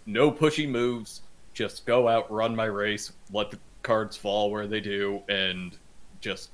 no 0.05 0.31
pushy 0.31 0.67
moves. 0.69 1.21
Just 1.53 1.85
go 1.85 2.07
out, 2.07 2.31
run 2.31 2.55
my 2.55 2.65
race, 2.65 3.11
let 3.31 3.49
the 3.49 3.57
cards 3.81 4.15
fall 4.15 4.51
where 4.51 4.67
they 4.67 4.79
do, 4.79 5.21
and 5.27 5.75
just, 6.21 6.49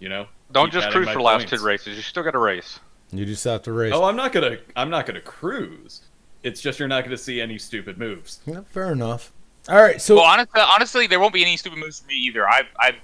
you 0.00 0.08
know. 0.08 0.26
Don't 0.50 0.72
just 0.72 0.90
cruise 0.90 1.06
for 1.08 1.14
the 1.14 1.20
last 1.22 1.46
two 1.48 1.62
races. 1.62 1.96
You 1.96 2.02
still 2.02 2.22
got 2.24 2.32
to 2.32 2.38
race. 2.38 2.80
"You 3.12 3.24
just 3.24 3.44
have 3.44 3.62
to 3.62 3.72
race." 3.72 3.92
Oh, 3.94 4.04
I'm 4.04 4.16
not 4.16 4.32
gonna. 4.32 4.56
I'm 4.74 4.90
not 4.90 5.06
gonna 5.06 5.20
cruise. 5.20 6.00
It's 6.42 6.60
just 6.60 6.78
you're 6.78 6.88
not 6.88 7.04
gonna 7.04 7.16
see 7.18 7.40
any 7.40 7.58
stupid 7.58 7.98
moves. 7.98 8.40
Yeah, 8.46 8.60
fair 8.70 8.92
enough. 8.92 9.32
All 9.68 9.82
right, 9.82 10.00
so 10.00 10.14
well, 10.16 10.24
honestly, 10.24 10.60
honestly, 10.60 11.06
there 11.06 11.20
won't 11.20 11.34
be 11.34 11.42
any 11.42 11.56
stupid 11.56 11.78
moves 11.78 12.00
for 12.00 12.06
me 12.06 12.14
either. 12.14 12.48
I've, 12.48 12.66
I've 12.80 12.94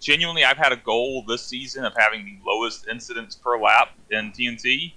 genuinely, 0.00 0.42
I've 0.44 0.56
had 0.56 0.72
a 0.72 0.76
goal 0.76 1.22
this 1.28 1.44
season 1.44 1.84
of 1.84 1.92
having 1.98 2.24
the 2.24 2.38
lowest 2.50 2.86
incidents 2.88 3.34
per 3.34 3.58
lap 3.60 3.90
in 4.10 4.32
TNT, 4.32 4.94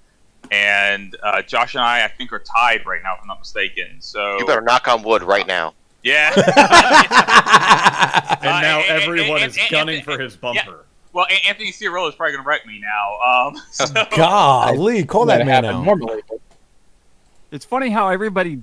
and 0.52 1.18
uh, 1.22 1.42
Josh 1.42 1.76
and 1.76 1.84
I, 1.84 2.06
I 2.06 2.08
think, 2.08 2.32
are 2.32 2.40
tied 2.40 2.86
right 2.86 3.02
now, 3.04 3.16
if 3.16 3.22
I'm 3.22 3.28
not 3.28 3.40
mistaken. 3.40 3.98
So 4.00 4.38
you 4.38 4.46
better 4.46 4.62
knock 4.62 4.88
on 4.88 5.04
wood 5.04 5.22
right 5.24 5.46
now. 5.48 5.74
yeah. 6.04 6.32
And 8.42 8.50
Uh, 8.50 8.62
now 8.62 8.80
and- 8.80 8.90
and- 8.90 9.04
everyone 9.04 9.42
and- 9.44 9.52
is 9.52 9.58
and- 9.58 9.70
gunning 9.70 9.96
and- 9.98 10.06
for 10.06 10.18
his 10.20 10.36
bumper. 10.36 10.86
well, 11.14 11.26
Anthony 11.48 11.72
Ciarillo 11.72 12.10
is 12.10 12.16
probably 12.16 12.34
going 12.34 12.44
to 12.44 12.48
wreck 12.48 12.66
me 12.66 12.80
now. 12.82 13.20
Um, 13.50 13.62
so, 13.72 13.86
golly, 14.16 15.04
call 15.06 15.26
that 15.28 15.38
That 15.40 15.46
man 15.46 15.64
happen 15.64 15.80
out. 15.80 15.86
normally. 15.86 16.22
but 16.28 16.41
It's 17.52 17.66
funny 17.66 17.90
how 17.90 18.10
everybody 18.10 18.62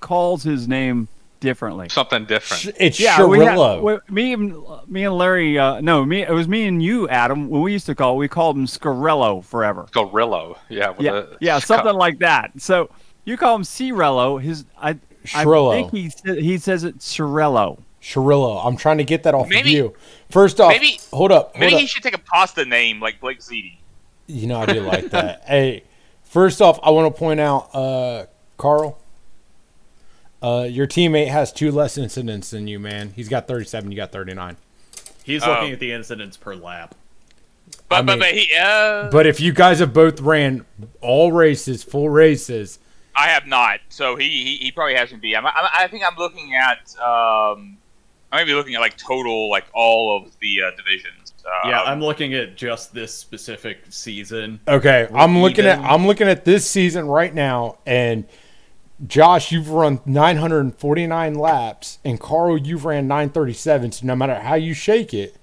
calls 0.00 0.42
his 0.42 0.66
name 0.68 1.08
differently. 1.40 1.88
Something 1.88 2.24
different. 2.24 2.74
It's 2.80 2.98
Yeah, 2.98 3.24
we 3.24 3.38
had, 3.44 3.80
we- 3.80 3.98
me 4.10 4.32
and 4.32 4.56
me 4.88 5.04
and 5.04 5.16
Larry. 5.16 5.58
Uh, 5.58 5.80
no, 5.80 6.04
me. 6.04 6.22
It 6.22 6.30
was 6.32 6.48
me 6.48 6.66
and 6.66 6.82
you, 6.82 7.08
Adam. 7.08 7.48
When 7.48 7.62
we 7.62 7.72
used 7.72 7.86
to 7.86 7.94
call, 7.94 8.16
we 8.16 8.26
called 8.28 8.56
him 8.56 8.66
Scarello 8.66 9.44
forever. 9.44 9.86
Gorillo. 9.92 10.58
Yeah. 10.68 10.90
With 10.90 11.00
Yeah, 11.02 11.12
a, 11.18 11.26
yeah, 11.40 11.58
something 11.60 11.94
like 11.94 12.18
that. 12.18 12.60
So 12.60 12.90
you 13.24 13.36
call 13.36 13.54
him 13.56 13.62
Cirello. 13.62 14.40
His 14.42 14.64
I, 14.80 14.98
I 15.34 15.44
think 15.44 15.92
he 15.92 16.10
he 16.40 16.58
says 16.58 16.82
it 16.84 16.98
Shirello. 16.98 17.78
Shirillo. 18.02 18.64
I'm 18.64 18.76
trying 18.76 18.98
to 18.98 19.04
get 19.04 19.22
that 19.24 19.34
off 19.34 19.44
of 19.46 19.50
Maybe- 19.50 19.70
you. 19.70 19.94
First 20.30 20.60
off, 20.60 20.70
maybe- 20.72 20.98
hold 21.12 21.30
up. 21.32 21.50
Hold 21.52 21.60
maybe 21.60 21.74
up. 21.74 21.80
he 21.80 21.86
should 21.86 22.02
take 22.02 22.14
a 22.14 22.18
pasta 22.18 22.64
name 22.64 23.00
like 23.00 23.20
Blake 23.20 23.40
Ziti. 23.40 23.76
You 24.26 24.46
know 24.46 24.58
I 24.60 24.66
do 24.66 24.80
like 24.80 25.10
that. 25.10 25.42
hey, 25.46 25.84
first 26.28 26.60
off, 26.62 26.78
I 26.82 26.90
want 26.90 27.12
to 27.14 27.18
point 27.18 27.40
out, 27.40 27.74
uh, 27.74 28.26
Carl, 28.56 28.98
uh, 30.42 30.66
your 30.70 30.86
teammate 30.86 31.28
has 31.28 31.52
two 31.52 31.72
less 31.72 31.98
incidents 31.98 32.50
than 32.50 32.66
you, 32.68 32.78
man. 32.78 33.12
He's 33.16 33.28
got 33.28 33.48
37. 33.48 33.90
You 33.90 33.96
got 33.96 34.12
39. 34.12 34.56
He's 35.24 35.42
Oh. 35.44 35.50
looking 35.50 35.72
at 35.72 35.80
the 35.80 35.92
incidents 35.92 36.36
per 36.36 36.54
lap. 36.54 36.94
But, 37.88 37.96
I 37.96 38.02
but, 38.02 38.06
mean- 38.12 38.18
but 38.20 38.34
he, 38.34 38.56
uh, 38.58 39.10
But 39.10 39.26
if 39.26 39.40
you 39.40 39.52
guys 39.52 39.80
have 39.80 39.92
both 39.92 40.20
ran 40.20 40.64
all 41.00 41.32
races, 41.32 41.82
full 41.82 42.08
races, 42.08 42.78
I 43.14 43.28
have 43.28 43.46
not. 43.46 43.80
So 43.88 44.14
he, 44.14 44.28
he, 44.28 44.56
he 44.58 44.72
probably 44.72 44.94
hasn't 44.94 45.20
be. 45.20 45.34
I'm, 45.36 45.44
I, 45.44 45.68
I 45.74 45.88
think 45.88 46.04
I'm 46.08 46.16
looking 46.16 46.54
at, 46.54 46.78
um, 47.00 47.76
I 48.30 48.36
might 48.36 48.44
be 48.44 48.54
looking 48.54 48.74
at 48.76 48.80
like 48.80 48.96
total, 48.96 49.50
like 49.50 49.64
all 49.74 50.16
of 50.16 50.38
the 50.38 50.62
uh, 50.62 50.70
divisions. 50.76 51.17
Uh, 51.64 51.68
Yeah, 51.68 51.82
I'm 51.82 52.00
looking 52.00 52.34
at 52.34 52.56
just 52.56 52.92
this 52.94 53.14
specific 53.14 53.78
season. 53.90 54.60
okay. 54.68 55.08
I'm 55.14 55.38
looking 55.38 55.64
at. 55.64 55.78
I'm 55.80 56.06
looking 56.06 56.28
at 56.28 56.44
this 56.44 56.68
season 56.68 57.06
right 57.06 57.32
now, 57.34 57.78
and 57.86 58.26
Josh, 59.06 59.50
you've 59.52 59.70
run 59.70 60.00
949 60.06 61.34
laps, 61.34 61.98
and 62.04 62.18
Carl, 62.20 62.58
you've 62.58 62.84
ran 62.84 63.06
937. 63.08 63.92
So 63.92 64.06
no 64.06 64.16
matter 64.16 64.34
how 64.34 64.56
you 64.56 64.74
shake 64.74 65.14
it, 65.14 65.36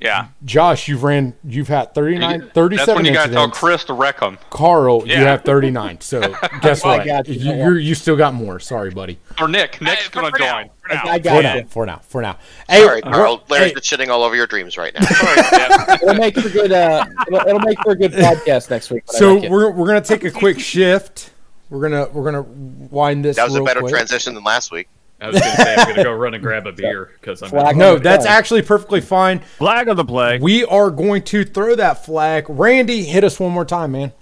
Yeah. 0.00 0.28
Josh, 0.44 0.86
you've 0.86 1.02
ran, 1.02 1.34
you've 1.42 1.66
had 1.68 1.92
39, 1.92 2.40
That's 2.40 2.52
37 2.52 2.94
when 2.94 3.04
you 3.04 3.12
gotta 3.12 3.32
tell 3.32 3.44
incidents. 3.44 3.58
Chris 3.58 3.84
to 3.84 3.94
wreck 3.94 4.20
them. 4.20 4.38
Carl, 4.50 5.06
you 5.08 5.16
have 5.16 5.42
39. 5.42 6.00
So 6.00 6.20
guess 6.62 6.84
I 6.84 6.98
what? 6.98 7.06
got 7.06 7.28
you. 7.28 7.34
You, 7.34 7.74
you're, 7.78 7.94
still 7.96 8.16
got 8.16 8.32
more. 8.34 8.60
Sorry, 8.60 8.90
buddy. 8.90 9.18
Or 9.40 9.48
Nick. 9.48 9.80
Nick's 9.80 10.04
Hey, 10.04 10.08
gonna 10.12 10.30
for 10.30 10.38
now, 10.38 10.52
join. 10.62 10.70
for 10.80 10.94
now. 10.94 11.02
I 11.04 11.16
For 11.18 11.22
got 11.24 11.42
now, 11.42 11.54
you. 11.56 11.64
for 11.66 11.86
now, 11.86 11.96
for 11.98 12.22
now. 12.22 12.38
Hey, 12.68 12.82
Sorry, 12.84 13.02
Carl. 13.02 13.42
Larry's 13.48 13.68
hey, 13.70 13.74
been 13.74 13.82
shitting 13.82 14.08
all 14.08 14.22
over 14.22 14.36
your 14.36 14.46
dreams 14.46 14.78
right 14.78 14.94
now. 14.94 15.06
It'll 16.02 16.14
make 16.14 16.38
for 16.38 16.48
good. 16.48 16.70
Uh, 16.70 17.04
it'll, 17.26 17.40
it'll 17.48 17.60
make 17.60 17.80
for 17.82 17.92
a 17.92 17.96
good 17.96 18.12
podcast 18.12 18.70
next 18.70 18.90
week. 18.90 19.02
so 19.06 19.34
like 19.34 19.50
we're 19.50 19.70
we're 19.72 19.86
gonna 19.86 20.00
take 20.00 20.22
a 20.24 20.30
quick 20.30 20.60
shift. 20.60 21.30
We're 21.70 21.80
gonna 21.82 22.08
we're 22.12 22.24
gonna 22.24 22.42
wind 22.42 23.24
this. 23.24 23.36
Up. 23.36 23.46
That 23.48 23.52
was 23.52 23.60
a 23.60 23.64
better 23.64 23.80
quick. 23.80 23.92
transition 23.92 24.34
than 24.34 24.44
last 24.44 24.70
week. 24.70 24.88
I 25.20 25.28
was 25.28 25.40
gonna 25.40 25.56
say 25.56 25.74
I'm 25.76 25.88
gonna 25.88 26.04
go 26.04 26.12
run 26.12 26.34
and 26.34 26.42
grab 26.42 26.66
a 26.66 26.72
beer 26.82 27.10
because 27.20 27.42
I'm. 27.42 27.50
Flag 27.50 27.76
No, 27.76 27.98
that's 27.98 28.24
play. 28.24 28.32
actually 28.34 28.62
perfectly 28.62 29.00
fine. 29.00 29.40
Flag 29.40 29.88
of 29.88 29.96
the 29.96 30.04
play. 30.04 30.38
We 30.40 30.64
are 30.64 30.90
going 30.90 31.22
to 31.24 31.44
throw 31.44 31.74
that 31.74 32.04
flag. 32.04 32.46
Randy, 32.48 33.02
hit 33.04 33.24
us 33.24 33.40
one 33.40 33.52
more 33.52 33.64
time, 33.64 33.92
man. 33.92 34.12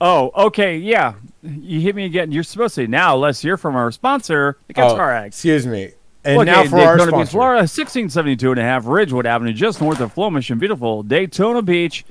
Oh, 0.00 0.30
okay, 0.46 0.76
yeah. 0.76 1.14
You 1.42 1.80
hit 1.80 1.94
me 1.96 2.04
again. 2.04 2.32
You're 2.32 2.42
supposed 2.42 2.74
to 2.74 2.86
now. 2.86 3.16
Let's 3.16 3.40
hear 3.40 3.56
from 3.56 3.76
our 3.76 3.90
sponsor, 3.92 4.58
the 4.66 4.74
Guitar 4.74 5.12
Oh, 5.14 5.16
Ag. 5.18 5.26
excuse 5.28 5.66
me. 5.66 5.92
And 6.24 6.38
Okay, 6.40 6.50
now 6.50 6.64
for 6.64 6.78
our 6.80 6.96
Daytona 6.96 7.12
Beach, 7.12 7.28
sponsor. 7.28 7.30
Florida, 7.30 7.60
1672 7.60 8.50
and 8.50 8.60
a 8.60 8.62
half 8.64 8.84
Ridgewood 8.86 9.26
Avenue, 9.26 9.52
just 9.52 9.80
north 9.80 10.00
of 10.00 10.12
Flomich 10.14 10.50
and 10.50 10.58
beautiful 10.60 11.02
Daytona 11.04 11.62
Beach. 11.62 12.04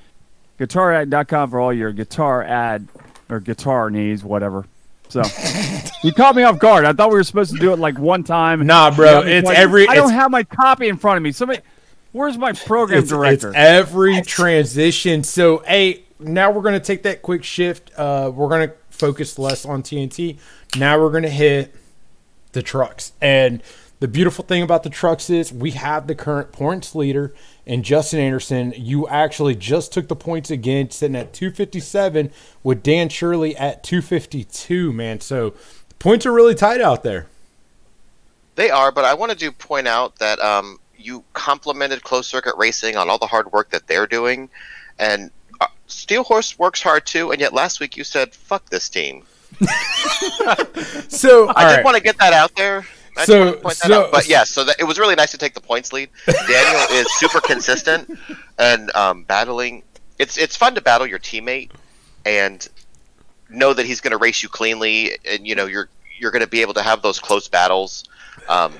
GuitarAd.com 0.57 1.49
for 1.51 1.59
all 1.59 1.73
your 1.73 1.91
guitar 1.91 2.41
ad 2.41 2.87
or 3.29 3.41
guitar 3.41 3.89
needs, 3.89 4.23
whatever. 4.23 4.65
So 5.15 5.97
you 6.03 6.11
caught 6.13 6.35
me 6.35 6.43
off 6.43 6.59
guard. 6.59 6.83
I 6.83 6.91
thought 6.91 7.09
we 7.09 7.15
were 7.15 7.23
supposed 7.23 7.53
to 7.53 7.59
do 7.59 7.71
it 7.71 7.79
like 7.79 7.97
one 7.97 8.23
time. 8.23 8.65
Nah, 8.65 8.91
bro, 8.91 9.05
got 9.05 9.25
me 9.25 9.31
it's 9.33 9.45
like- 9.45 9.57
every. 9.57 9.87
I 9.87 9.95
don't 9.95 10.11
have 10.11 10.29
my 10.29 10.43
copy 10.43 10.89
in 10.89 10.97
front 10.97 11.17
of 11.17 11.23
me. 11.23 11.31
Somebody, 11.31 11.61
where's 12.11 12.37
my 12.37 12.51
program 12.51 12.99
it's, 12.99 13.09
director? 13.09 13.49
it's 13.49 13.57
every 13.57 14.21
transition. 14.21 15.23
So, 15.23 15.59
hey, 15.59 16.03
now 16.19 16.51
we're 16.51 16.61
going 16.61 16.79
to 16.79 16.85
take 16.85 17.03
that 17.03 17.21
quick 17.21 17.43
shift. 17.45 17.91
Uh, 17.97 18.29
we're 18.33 18.49
going 18.49 18.67
to 18.67 18.75
focus 18.89 19.39
less 19.39 19.65
on 19.65 19.83
TNT. 19.83 20.37
Now 20.77 20.99
we're 20.99 21.11
going 21.11 21.23
to 21.23 21.29
hit 21.29 21.73
the 22.51 22.61
trucks. 22.61 23.13
And 23.21 23.63
the 23.99 24.07
beautiful 24.07 24.43
thing 24.43 24.61
about 24.61 24.83
the 24.83 24.89
trucks 24.89 25.29
is 25.29 25.53
we 25.53 25.71
have 25.71 26.07
the 26.07 26.15
current 26.15 26.51
points 26.51 26.95
leader 26.95 27.33
and 27.65 27.83
Justin 27.83 28.19
Anderson. 28.19 28.73
You 28.75 29.07
actually 29.07 29.55
just 29.55 29.93
took 29.93 30.07
the 30.07 30.15
points 30.15 30.51
again, 30.51 30.91
sitting 30.91 31.15
at 31.15 31.33
257 31.33 32.31
with 32.63 32.83
Dan 32.83 33.09
Shirley 33.09 33.55
at 33.55 33.83
252, 33.83 34.91
man. 34.91 35.21
So 35.21 35.51
the 35.89 35.95
points 35.99 36.25
are 36.25 36.33
really 36.33 36.55
tight 36.55 36.81
out 36.81 37.03
there. 37.03 37.27
They 38.55 38.69
are, 38.69 38.91
but 38.91 39.05
I 39.05 39.13
wanted 39.13 39.39
to 39.39 39.51
point 39.51 39.87
out 39.87 40.17
that 40.17 40.39
um, 40.39 40.79
you 40.97 41.23
complimented 41.33 42.03
Closed 42.03 42.29
Circuit 42.29 42.55
Racing 42.57 42.97
on 42.97 43.09
all 43.09 43.17
the 43.17 43.27
hard 43.27 43.51
work 43.51 43.69
that 43.71 43.87
they're 43.87 44.07
doing, 44.07 44.49
and 44.97 45.29
uh, 45.59 45.67
Steel 45.87 46.23
Horse 46.23 46.57
works 46.57 46.81
hard 46.81 47.05
too. 47.05 47.31
And 47.31 47.41
yet 47.41 47.51
last 47.51 47.81
week 47.81 47.97
you 47.97 48.05
said, 48.05 48.33
"Fuck 48.33 48.69
this 48.69 48.89
team." 48.89 49.23
So, 51.07 51.47
I 51.49 51.63
just 51.63 51.75
right. 51.77 51.85
want 51.85 51.97
to 51.97 52.03
get 52.03 52.17
that 52.17 52.33
out 52.33 52.55
there. 52.55 52.85
I 53.17 53.25
So- 53.25 53.51
to 53.53 53.57
point 53.57 53.77
that 53.79 53.87
so- 53.87 54.03
out. 54.05 54.11
But 54.11 54.27
yeah, 54.27 54.43
so 54.43 54.63
that, 54.63 54.77
it 54.79 54.83
was 54.83 54.99
really 54.99 55.15
nice 55.15 55.31
to 55.31 55.37
take 55.37 55.53
the 55.53 55.61
points 55.61 55.93
lead. 55.93 56.09
Daniel 56.25 56.81
is 56.91 57.07
super 57.17 57.39
consistent 57.41 58.17
and 58.57 58.93
um, 58.95 59.23
battling. 59.23 59.83
It's 60.19 60.37
it's 60.37 60.55
fun 60.55 60.75
to 60.75 60.81
battle 60.81 61.07
your 61.07 61.19
teammate 61.19 61.71
and 62.25 62.67
know 63.49 63.73
that 63.73 63.85
he's 63.85 64.01
going 64.01 64.11
to 64.11 64.17
race 64.17 64.41
you 64.43 64.49
cleanly, 64.49 65.17
and 65.29 65.45
you 65.47 65.55
know 65.55 65.65
you're 65.65 65.89
you're 66.19 66.31
going 66.31 66.41
to 66.43 66.47
be 66.47 66.61
able 66.61 66.73
to 66.75 66.81
have 66.81 67.01
those 67.01 67.19
close 67.19 67.47
battles. 67.47 68.05
Um, 68.47 68.73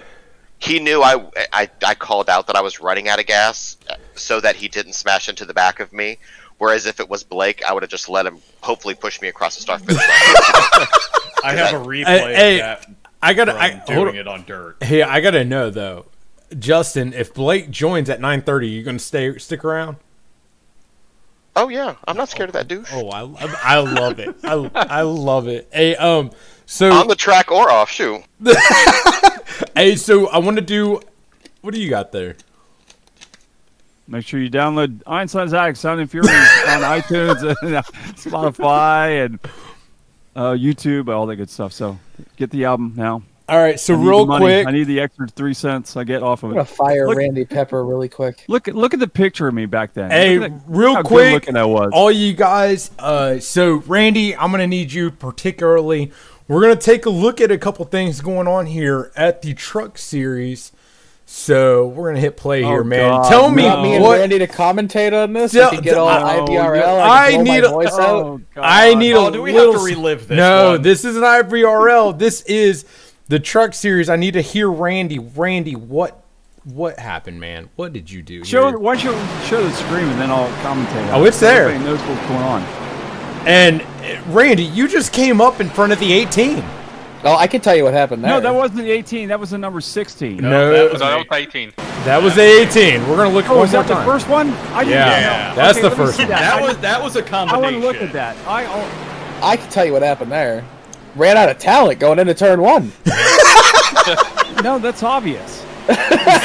he 0.58 0.80
knew 0.80 1.02
I, 1.04 1.26
I 1.52 1.70
I 1.86 1.96
called 1.96 2.30
out 2.30 2.48
that 2.48 2.56
I 2.56 2.62
was 2.62 2.80
running 2.80 3.10
out 3.10 3.20
of 3.20 3.26
gas, 3.26 3.76
uh, 3.90 3.96
so 4.16 4.40
that 4.42 4.56
he 4.56 4.68
didn't 4.70 4.94
smash 4.94 5.28
into 5.30 5.44
the 5.46 5.54
back 5.54 5.80
of 5.82 5.92
me. 5.92 6.18
Whereas 6.58 6.86
if 6.86 7.02
it 7.02 7.10
was 7.10 7.24
Blake, 7.24 7.62
I 7.66 7.74
would 7.74 7.84
have 7.84 7.90
just 7.90 8.08
let 8.08 8.26
him 8.26 8.40
hopefully 8.62 8.96
push 8.96 9.20
me 9.22 9.28
across 9.28 9.56
the 9.56 9.62
start 9.62 9.82
finish 9.82 9.98
line. 9.98 10.08
I 11.44 11.54
have 11.54 11.82
a 11.82 11.86
replay 11.86 12.06
Hey, 12.34 12.62
of 12.62 12.80
that 12.82 12.95
I 13.26 13.34
got 13.34 13.46
to 13.46 13.54
from 13.54 13.62
I 13.62 13.84
doing 13.88 14.08
on. 14.10 14.16
it 14.16 14.28
on 14.28 14.44
dirt. 14.44 14.84
Hey, 14.84 15.02
I 15.02 15.20
gotta 15.20 15.44
know 15.44 15.70
though, 15.70 16.06
Justin. 16.60 17.12
If 17.14 17.34
Blake 17.34 17.72
joins 17.72 18.10
at 18.10 18.22
nine 18.22 18.42
thirty, 18.42 18.68
you 18.68 18.84
gonna 18.84 19.00
stay 19.00 19.38
stick 19.40 19.66
around? 19.66 19.98
oh 21.56 21.70
yeah, 21.70 21.96
I'm 22.08 22.18
not 22.18 22.30
scared 22.30 22.50
of 22.50 22.54
that 22.54 22.68
douche. 22.68 22.90
Oh, 22.94 23.10
I, 23.10 23.22
I 23.64 23.80
love 23.80 24.20
it. 24.20 24.36
I, 24.44 24.70
I 24.76 25.02
love 25.02 25.48
it. 25.48 25.70
Hey, 25.72 25.96
um, 25.96 26.32
so 26.66 26.92
On 26.92 27.08
the 27.08 27.16
track 27.16 27.52
or 27.52 27.70
off, 27.70 27.90
shoot. 27.90 28.22
hey, 29.76 29.96
so 29.96 30.28
I 30.28 30.38
want 30.40 30.58
to 30.58 30.62
do. 30.62 31.02
What 31.62 31.74
do 31.74 31.80
you 31.80 31.90
got 31.90 32.12
there? 32.12 32.36
Make 34.08 34.28
sure 34.28 34.40
you 34.40 34.52
download 34.52 35.02
Einstein's 35.08 35.54
Attic 35.54 35.78
Sound 35.78 36.00
and 36.00 36.12
Fury 36.12 36.28
on 36.28 36.82
iTunes 36.82 37.42
and 37.42 37.58
Spotify 38.16 39.26
and 39.26 39.40
uh, 40.36 40.52
YouTube, 40.54 41.10
all 41.14 41.26
that 41.28 41.36
good 41.38 41.50
stuff. 41.50 41.74
So 41.74 41.98
get 42.38 42.50
the 42.52 42.66
album 42.66 42.94
now. 42.96 43.24
All 43.48 43.60
right, 43.60 43.80
so 43.80 43.94
I 43.94 43.98
need 43.98 44.08
real 44.08 44.26
quick, 44.26 44.66
I 44.68 44.72
need 44.72 44.86
the 44.86 45.00
extra 45.00 45.28
three 45.28 45.54
cents 45.54 45.96
I 45.96 46.04
get 46.04 46.24
off 46.24 46.42
of 46.42 46.50
it. 46.50 46.54
I'm 46.54 46.58
gonna 46.58 46.64
it. 46.64 46.76
fire 46.76 47.08
Look- 47.08 47.18
Randy 47.20 47.46
Pepper 47.46 47.86
really 47.86 48.10
quick. 48.10 48.44
Look 48.48 48.68
at 48.68 48.74
look 48.76 48.96
at 48.96 49.00
the 49.00 49.08
picture 49.08 49.48
of 49.48 49.54
me 49.54 49.68
back 49.68 49.94
then. 49.94 50.10
Hey, 50.10 50.40
Look 50.40 50.52
at 50.52 50.58
that- 50.58 50.64
real 50.68 50.94
how 50.96 51.02
good 51.04 51.08
quick, 51.08 51.34
looking 51.34 51.56
I 51.56 51.66
was. 51.66 51.92
all 51.94 52.12
you 52.12 52.34
guys. 52.34 52.90
Uh, 52.98 53.38
so 53.40 53.84
Randy, 53.86 54.36
I'm 54.36 54.50
gonna 54.50 54.66
need 54.66 54.92
you 54.94 55.12
particularly. 55.12 56.12
We're 56.48 56.62
gonna 56.62 56.76
take 56.76 57.06
a 57.06 57.10
look 57.12 57.40
at 57.40 57.52
a 57.52 57.58
couple 57.60 57.86
things 57.86 58.20
going 58.22 58.48
on 58.48 58.66
here 58.66 59.12
at 59.16 59.44
the 59.44 59.54
Truck 59.54 60.00
Series. 60.00 60.72
So 61.28 61.88
we're 61.88 62.10
gonna 62.10 62.20
hit 62.20 62.38
play 62.38 62.64
Oh, 62.64 62.68
here, 62.70 62.84
man. 62.84 63.10
God, 63.10 63.30
Tell 63.30 63.50
You 63.50 63.56
me 63.56 63.64
want 63.64 63.82
me 63.82 63.96
and 63.96 64.04
what 64.04 64.20
Randy 64.20 64.38
to 64.40 64.48
commentate 64.48 65.12
on 65.24 65.34
this? 65.34 65.54
Tell- 65.54 65.72
I 65.74 65.78
get 65.82 65.98
all 65.98 66.08
tell- 66.08 66.48
IVRL. 66.48 67.00
I 67.02 67.28
I, 67.34 67.38
need 67.38 67.50
my 67.62 67.68
a- 67.68 67.70
voice 67.70 67.94
out. 67.94 68.00
oh, 68.24 68.42
God. 68.54 68.62
I 68.64 68.94
need 68.94 69.14
a 69.14 69.18
Oh, 69.18 69.32
do 69.32 69.42
we 69.42 69.52
little 69.52 69.74
have 69.74 69.82
to 69.82 69.86
relive 69.88 70.28
this? 70.28 70.38
No, 70.38 70.72
one? 70.74 70.82
this 70.84 71.04
is 71.04 71.16
an 71.18 71.24
IVRL. 71.24 72.14
this 72.18 72.42
is 72.44 72.86
the 73.28 73.40
truck 73.40 73.74
series. 73.74 74.08
I 74.08 74.18
need 74.18 74.36
to 74.36 74.42
hear 74.42 74.70
Randy. 74.70 75.18
Randy, 75.20 75.76
what 75.76 76.22
what 76.64 77.00
happened, 77.00 77.40
man? 77.40 77.70
What 77.76 77.92
did 77.94 78.10
you 78.10 78.22
do? 78.24 78.44
Show 78.44 78.70
here? 78.70 78.78
why 78.80 78.96
don't 78.96 79.04
you 79.06 79.12
show 79.48 79.64
the 79.64 79.72
screen 79.72 80.06
and 80.06 80.20
then 80.22 80.30
I'll 80.32 80.48
commentate. 80.64 81.12
Oh, 81.12 81.24
it 81.24 81.30
it's 81.30 81.38
so 81.38 81.46
there. 81.48 81.70
Everybody 81.70 81.86
knows 81.92 82.00
what's 82.08 82.22
going 82.28 82.42
on. 82.44 82.62
And 83.48 83.82
uh, 83.82 84.22
Randy, 84.32 84.64
you 84.64 84.88
just 84.88 85.12
came 85.14 85.42
up 85.42 85.60
in 85.60 85.70
front 85.70 85.92
of 85.92 86.00
the 86.00 86.12
18. 86.14 86.64
Oh, 87.28 87.36
I 87.36 87.48
can 87.48 87.60
tell 87.60 87.76
you 87.76 87.84
what 87.84 87.94
happened 87.94 88.24
there. 88.24 88.30
No, 88.30 88.40
that 88.40 88.54
wasn't 88.54 88.80
the 88.82 88.92
18. 88.92 89.30
That 89.30 89.40
was 89.40 89.50
the 89.50 89.58
number 89.58 89.82
16. 89.82 90.38
No, 90.38 90.72
that 90.72 90.92
was 90.92 91.02
So 91.02 91.08
that 91.08 91.18
was 91.18 91.26
18. 91.32 91.74
that 91.76 92.22
was 92.22 92.36
the 92.36 92.44
18. 92.44 93.10
We're 93.10 93.16
gonna 93.16 93.30
look 93.34 93.46
Oh, 93.50 93.54
one 93.54 93.62
was 93.62 93.74
more 93.74 93.82
that 93.82 93.88
the 93.88 93.96
time. 93.96 94.06
first 94.06 94.30
one? 94.30 94.52
I 94.52 94.84
didn't 94.84 94.94
Yeah, 95.00 95.50
know. 95.50 95.56
that's 95.56 95.80
Okay, 95.80 95.82
the 95.82 95.90
let 95.90 95.98
me 95.98 96.06
first 96.06 96.18
see 96.18 96.24
one. 96.24 96.30
That, 96.30 96.40
That 96.60 96.62
was 96.68 96.78
that 96.78 97.02
was 97.02 97.16
a 97.16 97.20
I 97.26 97.28
combination. 97.28 97.62
want 97.64 97.76
to 97.82 97.88
look 97.88 97.96
at 98.08 98.14
that. 98.14 98.38
I 98.48 98.66
oh, 98.68 99.42
I 99.44 99.58
can 99.58 99.70
tell 99.72 99.86
you 99.86 99.94
what 99.94 100.04
happened 100.04 100.32
there. 100.32 100.64
Ran 101.16 101.36
out 101.36 101.50
of 101.50 101.58
talent 101.58 102.00
going 102.00 102.20
into 102.20 102.36
turn 102.36 102.62
one. 102.62 102.92
no, 104.64 104.78
that's 104.78 105.02
obvious. 105.02 105.65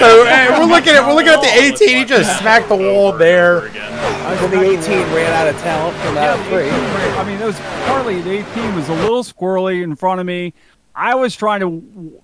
So 0.01 0.25
hey, 0.25 0.49
we're 0.51 0.65
looking 0.67 0.93
at 0.95 1.07
we're 1.07 1.15
looking 1.15 1.33
at 1.33 1.43
the 1.43 1.49
18. 1.49 1.89
He 1.89 2.05
just 2.05 2.39
smacked 2.39 2.69
the 2.69 2.77
wall 2.77 3.13
there. 3.13 3.67
And 3.67 4.53
the 4.53 4.61
18 4.61 4.79
ran 5.15 5.33
out 5.33 5.49
of 5.55 5.61
talent 5.61 5.97
from 5.99 6.15
Yeah, 6.15 6.33
out 6.33 6.39
of 6.39 6.45
the 6.45 6.51
three. 6.51 6.71
I 6.71 7.25
mean, 7.25 7.41
it 7.41 7.45
was 7.45 7.59
partly 7.87 8.21
the 8.23 8.39
18 8.39 8.75
was 8.75 8.89
a 8.89 8.95
little 8.95 9.23
squirrely 9.23 9.83
in 9.83 9.97
front 9.97 10.21
of 10.21 10.27
me. 10.27 10.55
I 10.95 11.15
was 11.15 11.35
trying 11.35 11.61
to 11.61 12.23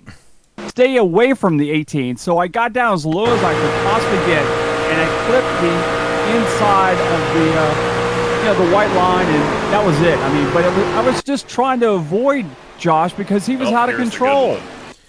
stay 0.68 0.96
away 0.96 1.34
from 1.34 1.56
the 1.56 1.70
18, 1.70 2.16
so 2.16 2.38
I 2.38 2.48
got 2.48 2.72
down 2.72 2.94
as 2.94 3.04
low 3.06 3.26
as 3.26 3.42
I 3.42 3.52
could 3.54 3.72
possibly 3.84 4.18
get, 4.26 4.44
and 4.44 5.00
I 5.00 5.06
clipped 5.26 5.60
the 5.62 6.36
inside 6.36 6.96
of 6.98 7.34
the, 7.34 7.46
uh, 7.58 8.38
you 8.40 8.44
know, 8.44 8.66
the 8.66 8.74
white 8.74 8.92
line, 8.94 9.26
and 9.26 9.42
that 9.72 9.84
was 9.84 10.00
it. 10.02 10.18
I 10.18 10.32
mean, 10.32 10.52
but 10.52 10.64
it 10.64 10.70
was, 10.76 10.86
I 10.94 11.00
was 11.06 11.22
just 11.22 11.48
trying 11.48 11.80
to 11.80 11.90
avoid 11.92 12.46
Josh 12.78 13.12
because 13.14 13.46
he 13.46 13.56
was 13.56 13.68
Oh, 13.70 13.74
out 13.76 13.88
of 13.88 13.96
here's 13.96 14.08
a 14.08 14.10
good 14.10 14.18
control. 14.18 14.58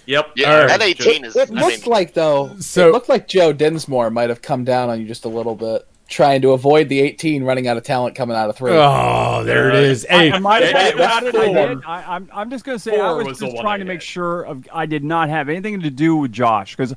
One. 0.07 0.25
Yep. 0.25 0.31
Yeah, 0.35 0.51
All 0.53 0.59
right. 0.59 0.67
that 0.79 0.81
18 0.81 1.25
is. 1.25 1.35
It 1.35 1.49
I 1.51 1.53
looked 1.53 1.85
mean, 1.85 1.91
like 1.91 2.13
though. 2.13 2.55
So- 2.59 2.89
it 2.89 2.91
looked 2.93 3.09
like 3.09 3.27
Joe 3.27 3.53
Dinsmore 3.53 4.09
might 4.09 4.29
have 4.29 4.41
come 4.41 4.63
down 4.63 4.89
on 4.89 4.99
you 5.01 5.07
just 5.07 5.25
a 5.25 5.29
little 5.29 5.55
bit, 5.55 5.87
trying 6.07 6.41
to 6.43 6.51
avoid 6.51 6.89
the 6.89 6.99
18 7.01 7.43
running 7.43 7.67
out 7.67 7.77
of 7.77 7.83
talent 7.83 8.15
coming 8.15 8.35
out 8.37 8.49
of 8.49 8.55
three. 8.55 8.71
Oh, 8.71 9.43
there 9.43 9.69
it 9.69 9.75
is. 9.75 10.05
Hey, 10.09 10.31
I, 10.31 10.35
I 10.35 10.39
might 10.39 10.63
have 10.63 10.75
it, 10.95 10.99
it, 10.99 11.01
I 11.01 11.19
did. 11.51 11.83
I, 11.85 12.15
I'm, 12.15 12.29
I'm 12.33 12.49
just 12.49 12.63
going 12.65 12.77
to 12.77 12.81
say 12.81 12.99
I 12.99 13.11
was, 13.11 13.27
was 13.27 13.39
just 13.39 13.57
trying 13.57 13.79
to 13.79 13.85
make 13.85 14.01
sure 14.01 14.43
of, 14.43 14.67
I 14.73 14.85
did 14.85 15.03
not 15.03 15.29
have 15.29 15.49
anything 15.49 15.81
to 15.81 15.89
do 15.89 16.15
with 16.15 16.31
Josh 16.31 16.75
because 16.75 16.93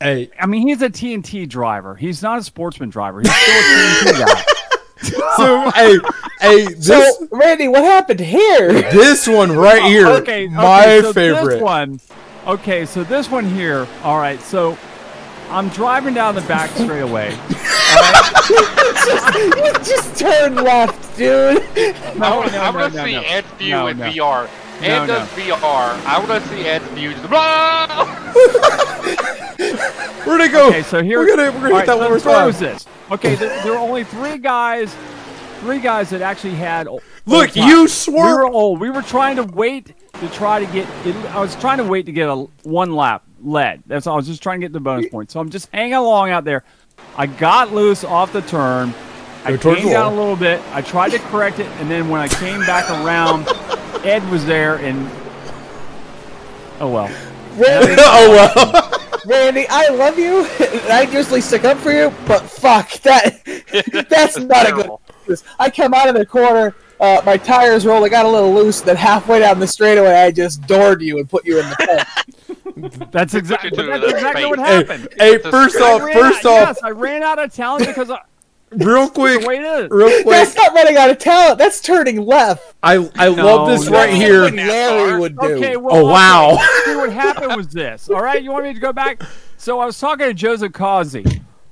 hey, 0.00 0.30
I 0.38 0.46
mean, 0.46 0.66
he's 0.66 0.82
a 0.82 0.88
TNT 0.90 1.48
driver. 1.48 1.94
He's 1.94 2.22
not 2.22 2.38
a 2.38 2.42
sportsman 2.42 2.90
driver. 2.90 3.20
He's 3.20 3.32
still 3.32 3.54
a 3.54 4.12
TNT 4.12 4.26
guy. 4.26 4.42
so 5.36 5.70
hey, 5.70 5.98
hey, 6.40 6.64
this 6.74 6.86
so, 6.86 7.28
Randy, 7.30 7.68
what 7.68 7.82
happened 7.82 8.20
here? 8.20 8.72
this 8.92 9.26
one 9.26 9.52
right 9.52 9.82
here, 9.82 10.06
oh, 10.06 10.16
Okay, 10.16 10.46
my 10.48 10.84
okay, 10.84 11.02
so 11.02 11.12
favorite. 11.12 11.54
This 11.54 11.62
one. 11.62 12.00
Okay, 12.46 12.86
so 12.86 13.04
this 13.04 13.30
one 13.30 13.44
here. 13.44 13.86
All 14.02 14.18
right, 14.18 14.40
so 14.40 14.76
I'm 15.50 15.68
driving 15.70 16.14
down 16.14 16.34
the 16.34 16.40
back 16.42 16.70
straightaway. 16.70 17.30
just 19.84 20.18
turn 20.18 20.54
left, 20.56 21.16
dude. 21.16 21.58
No, 22.16 22.24
I 22.24 22.36
want 22.36 22.52
no, 22.52 22.58
I 22.58 22.70
want 22.70 22.92
to 22.92 22.98
no, 22.98 23.04
see 23.04 23.12
no. 23.12 23.22
Ed's 23.22 23.50
view 23.52 23.70
No, 23.70 23.86
in 23.88 23.98
no. 23.98 24.10
VR. 24.10 24.48
Ed 24.80 24.98
No, 25.00 25.06
does 25.06 25.28
VR. 25.30 26.04
I 26.06 26.18
want 26.18 26.42
to 26.42 26.48
see 26.48 26.64
Ed's 26.64 26.84
view. 26.88 27.12
Where'd 30.24 30.40
it 30.40 30.52
go? 30.52 30.68
Okay, 30.68 30.82
so 30.82 31.02
here 31.02 31.18
we're 31.18 31.28
gonna 31.28 31.50
we're 31.52 31.68
gonna 31.68 31.76
hit 31.78 31.86
that 31.86 31.98
one 31.98 32.10
more 32.10 32.18
time. 32.20 32.46
was 32.46 32.58
this. 32.58 32.86
Okay, 33.10 33.34
there, 33.34 33.62
there 33.62 33.72
were 33.72 33.78
only 33.78 34.04
three 34.04 34.38
guys, 34.38 34.94
three 35.60 35.80
guys 35.80 36.10
that 36.10 36.22
actually 36.22 36.54
had. 36.54 36.88
Look, 37.26 37.54
you 37.56 37.88
swerved- 37.88 38.16
We 38.26 38.32
were 38.32 38.46
old. 38.48 38.80
We 38.80 38.90
were 38.90 39.02
trying 39.02 39.36
to 39.36 39.44
wait 39.44 39.94
to 40.20 40.28
try 40.30 40.64
to 40.64 40.72
get. 40.72 40.86
I 41.34 41.40
was 41.40 41.54
trying 41.56 41.78
to 41.78 41.84
wait 41.84 42.06
to 42.06 42.12
get 42.12 42.28
a 42.28 42.36
one 42.62 42.94
lap 42.94 43.24
lead. 43.42 43.82
That's 43.86 44.06
all. 44.06 44.14
I 44.14 44.16
was 44.16 44.26
just 44.26 44.42
trying 44.42 44.60
to 44.60 44.64
get 44.66 44.72
the 44.72 44.80
bonus 44.80 45.08
point. 45.08 45.30
So 45.30 45.40
I'm 45.40 45.50
just 45.50 45.68
hanging 45.72 45.94
along 45.94 46.30
out 46.30 46.44
there. 46.44 46.64
I 47.16 47.26
got 47.26 47.72
loose 47.72 48.04
off 48.04 48.32
the 48.32 48.42
turn. 48.42 48.94
I 49.44 49.56
Go 49.56 49.74
came 49.74 49.88
down 49.88 50.12
a 50.12 50.16
little 50.16 50.36
bit. 50.36 50.60
I 50.72 50.82
tried 50.82 51.10
to 51.10 51.18
correct 51.18 51.58
it, 51.58 51.66
and 51.80 51.90
then 51.90 52.08
when 52.08 52.20
I 52.20 52.28
came 52.28 52.60
back 52.60 52.88
around, 52.90 53.46
Ed 54.06 54.28
was 54.30 54.46
there, 54.46 54.76
and 54.76 55.10
oh 56.80 56.88
well. 56.88 57.10
Oh 57.54 58.50
well. 58.54 59.01
Randy, 59.26 59.66
I 59.68 59.88
love 59.88 60.18
you. 60.18 60.44
and 60.44 60.80
I 60.92 61.02
usually 61.02 61.40
stick 61.40 61.64
up 61.64 61.78
for 61.78 61.92
you, 61.92 62.12
but 62.26 62.42
fuck 62.42 62.90
that. 63.02 63.44
That's 64.08 64.38
not 64.38 64.68
a 64.68 64.72
good. 65.26 65.38
I 65.58 65.70
come 65.70 65.94
out 65.94 66.08
of 66.08 66.14
the 66.14 66.26
corner. 66.26 66.74
Uh, 67.00 67.20
my 67.26 67.36
tires 67.36 67.84
roll. 67.84 68.04
I 68.04 68.08
got 68.08 68.26
a 68.26 68.28
little 68.28 68.54
loose. 68.54 68.80
Then 68.80 68.96
halfway 68.96 69.40
down 69.40 69.58
the 69.58 69.66
straightaway, 69.66 70.14
I 70.14 70.30
just 70.30 70.62
doored 70.62 71.00
you 71.00 71.18
and 71.18 71.28
put 71.28 71.44
you 71.44 71.58
in 71.60 71.68
the 71.68 71.74
fence. 71.76 72.98
That's 73.10 73.34
exactly. 73.34 73.70
That's 73.86 74.12
exactly 74.12 74.46
what 74.46 74.58
happened. 74.58 75.08
hey, 75.18 75.34
It's 75.34 75.44
a 75.44 75.50
first 75.50 75.76
off, 75.76 76.00
first 76.12 76.46
out, 76.46 76.52
off, 76.62 76.68
yes, 76.68 76.82
I 76.82 76.90
ran 76.90 77.22
out 77.22 77.38
of 77.38 77.52
talent 77.52 77.86
because 77.86 78.10
I, 78.10 78.20
real 78.74 79.06
the 79.06 79.12
quick, 79.12 79.46
way 79.46 79.56
it 79.58 79.62
is. 79.84 79.90
real 79.90 80.08
quick. 80.22 80.26
That's 80.26 80.54
not 80.56 80.74
running 80.74 80.96
out 80.96 81.10
of 81.10 81.18
talent. 81.18 81.58
That's 81.58 81.80
turning 81.80 82.24
left. 82.24 82.74
I 82.82 83.10
I 83.16 83.28
love 83.28 83.68
this 83.68 83.88
no. 83.88 83.96
right 83.96 84.12
here. 84.12 84.42
what 84.42 84.54
Larry 84.54 85.20
would 85.20 85.38
do. 85.38 85.46
Okay, 85.46 85.76
well, 85.76 85.96
Oh, 85.96 86.06
wow. 86.10 86.52
okay, 86.54 86.64
See 86.86 86.96
what 86.96 87.12
happened 87.12 87.56
was 87.56 87.68
this. 87.68 88.08
All 88.10 88.20
right, 88.22 88.42
you 88.42 88.50
want 88.50 88.64
me 88.64 88.74
to 88.74 88.80
go 88.80 88.92
back? 88.92 89.22
So 89.56 89.78
I 89.80 89.86
was 89.86 89.98
talking 89.98 90.26
to 90.26 90.34
Joseph 90.34 90.72
Causey, 90.72 91.24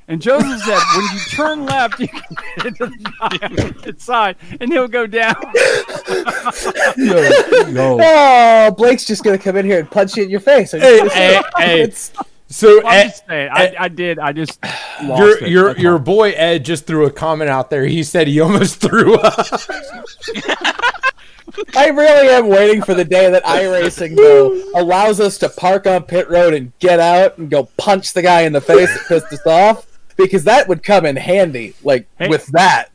and 0.06 0.22
Joseph 0.22 0.60
said 0.60 0.78
when 0.96 1.04
you 1.12 1.20
turn 1.30 1.66
left, 1.66 1.98
you 1.98 2.06
can 2.08 2.22
get 2.56 2.66
into 2.66 2.86
the 2.86 3.12
guy 3.20 3.46
on 3.46 3.54
the 3.82 3.94
side, 3.98 4.36
and 4.60 4.72
he'll 4.72 4.86
go 4.88 5.06
down. 5.08 5.34
Yo, 6.96 7.98
Oh, 8.00 8.74
Blake's 8.76 9.04
just 9.04 9.24
gonna 9.24 9.38
come 9.38 9.56
in 9.56 9.64
here 9.66 9.80
and 9.80 9.90
punch 9.90 10.16
you 10.16 10.24
in 10.24 10.30
your 10.30 10.40
face. 10.40 10.72
Hey, 10.72 11.08
hey, 11.08 11.42
hey. 11.58 11.90
It's- 12.50 12.56
So 12.56 12.80
I'm 12.84 12.86
Ed, 12.86 13.04
just 13.04 13.26
saying, 13.28 13.50
I, 13.52 13.66
eh, 13.66 13.74
I 13.78 13.88
did. 13.88 14.18
I 14.18 14.32
just 14.32 14.58
lost 15.04 15.20
your 15.20 15.38
it. 15.38 15.48
your 15.48 15.66
That's 15.68 15.80
your 15.80 15.92
all. 15.94 15.98
boy 16.00 16.30
Ed 16.32 16.64
just 16.64 16.86
threw 16.86 17.06
a 17.06 17.10
comment 17.10 17.48
out 17.50 17.70
there. 17.70 17.86
He 17.86 18.02
said 18.02 18.26
he 18.26 18.40
almost 18.40 18.76
threw 18.80 19.14
up. 19.16 19.46
I 21.76 21.88
really 21.88 22.28
am 22.28 22.48
waiting 22.48 22.82
for 22.82 22.94
the 22.94 23.04
day 23.04 23.30
that 23.30 23.44
iRacing 23.44 24.16
though 24.16 24.62
allows 24.80 25.20
us 25.20 25.36
to 25.38 25.48
park 25.48 25.86
on 25.86 26.04
pit 26.04 26.28
road 26.30 26.54
and 26.54 26.72
get 26.78 27.00
out 27.00 27.38
and 27.38 27.50
go 27.50 27.64
punch 27.76 28.12
the 28.12 28.22
guy 28.22 28.42
in 28.42 28.52
the 28.52 28.60
face 28.60 28.88
that 28.96 29.06
pissed 29.08 29.32
us 29.32 29.46
off 29.46 29.86
because 30.16 30.44
that 30.44 30.68
would 30.68 30.82
come 30.82 31.06
in 31.06 31.16
handy. 31.16 31.74
Like 31.82 32.06
Hey. 32.18 32.28
with 32.28 32.46
that, 32.48 32.88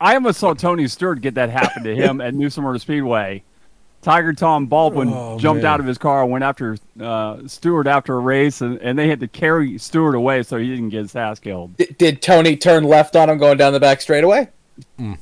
I 0.00 0.14
almost 0.14 0.38
saw 0.40 0.54
Tony 0.54 0.86
Stewart 0.88 1.20
get 1.20 1.34
that 1.34 1.50
happen 1.50 1.82
to 1.84 1.94
him 1.94 2.20
at 2.20 2.34
New 2.34 2.48
Smyrna 2.50 2.78
Speedway. 2.78 3.42
Tiger 4.02 4.32
Tom 4.32 4.66
Baldwin 4.66 5.10
Oh, 5.12 5.38
jumped 5.38 5.62
man. 5.64 5.72
out 5.72 5.80
of 5.80 5.86
his 5.86 5.98
car, 5.98 6.24
went 6.24 6.44
after 6.44 6.76
uh, 7.00 7.38
Stewart 7.46 7.86
after 7.86 8.14
a 8.14 8.20
race, 8.20 8.60
and, 8.60 8.78
and 8.78 8.98
they 8.98 9.08
had 9.08 9.20
to 9.20 9.28
carry 9.28 9.76
Stewart 9.78 10.14
away 10.14 10.42
so 10.44 10.56
he 10.56 10.68
didn't 10.68 10.90
get 10.90 11.00
his 11.02 11.16
ass 11.16 11.38
killed. 11.40 11.76
D- 11.76 11.94
did 11.98 12.22
Tony 12.22 12.56
turn 12.56 12.84
left 12.84 13.16
on 13.16 13.28
him 13.28 13.38
going 13.38 13.58
down 13.58 13.72
the 13.72 13.80
back 13.80 14.00
straightaway? 14.00 14.48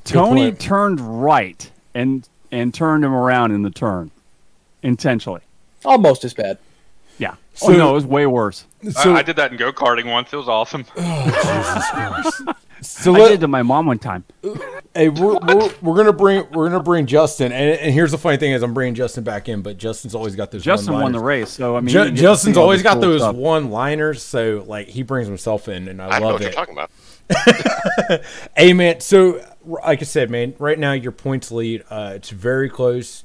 Tony 0.04 0.50
point. 0.50 0.60
turned 0.60 1.00
right 1.00 1.70
and 1.94 2.28
and 2.52 2.72
turned 2.74 3.02
him 3.04 3.14
around 3.14 3.52
in 3.52 3.62
the 3.62 3.70
turn 3.70 4.10
intentionally. 4.82 5.40
Almost 5.84 6.24
as 6.24 6.34
bad. 6.34 6.58
Yeah. 7.18 7.36
So- 7.54 7.72
oh 7.72 7.76
no, 7.76 7.90
it 7.90 7.94
was 7.94 8.04
way 8.06 8.26
worse. 8.26 8.66
So 8.90 9.14
I, 9.14 9.18
I 9.18 9.22
did 9.22 9.36
that 9.36 9.50
in 9.50 9.56
go 9.56 9.72
karting 9.72 10.10
once. 10.10 10.32
It 10.32 10.36
was 10.36 10.48
awesome. 10.48 10.84
so 12.82 13.14
I 13.14 13.18
let, 13.18 13.28
did 13.30 13.40
to 13.40 13.48
my 13.48 13.62
mom 13.62 13.86
one 13.86 13.98
time. 13.98 14.24
Hey, 14.96 15.08
we're, 15.10 15.36
we're, 15.38 15.70
we're 15.82 15.96
gonna 15.96 16.12
bring 16.12 16.46
we're 16.52 16.68
gonna 16.68 16.82
bring 16.82 17.06
Justin, 17.06 17.52
and, 17.52 17.78
and 17.78 17.94
here's 17.94 18.10
the 18.10 18.18
funny 18.18 18.36
thing 18.36 18.52
is 18.52 18.62
I'm 18.62 18.74
bringing 18.74 18.94
Justin 18.94 19.22
back 19.24 19.48
in, 19.48 19.62
but 19.62 19.78
Justin's 19.78 20.14
always 20.14 20.34
got 20.34 20.50
those. 20.50 20.64
Justin 20.64 20.94
won 20.94 21.12
the 21.12 21.20
race, 21.20 21.50
so 21.50 21.76
I 21.76 21.80
mean, 21.80 21.88
Ju- 21.92 21.98
you 21.98 22.04
get 22.06 22.16
to 22.16 22.22
Justin's 22.22 22.56
always 22.56 22.82
got 22.82 22.94
cool 22.94 23.02
those 23.02 23.20
stuff. 23.20 23.36
one 23.36 23.70
liners, 23.70 24.22
so 24.22 24.64
like 24.66 24.88
he 24.88 25.02
brings 25.02 25.28
himself 25.28 25.68
in, 25.68 25.88
and 25.88 26.00
I, 26.02 26.06
I 26.06 26.10
don't 26.18 26.20
know 26.20 26.26
love 26.26 26.34
what 26.34 26.42
you're 26.42 26.50
it. 26.50 26.54
talking 26.54 26.74
about. 26.74 26.90
hey 28.56 28.72
man, 28.72 29.00
so 29.00 29.40
like 29.64 30.00
I 30.00 30.04
said, 30.04 30.30
man, 30.30 30.54
right 30.58 30.78
now 30.78 30.92
your 30.92 31.12
points 31.12 31.50
lead. 31.52 31.84
Uh, 31.90 32.12
it's 32.14 32.30
very 32.30 32.68
close. 32.70 33.24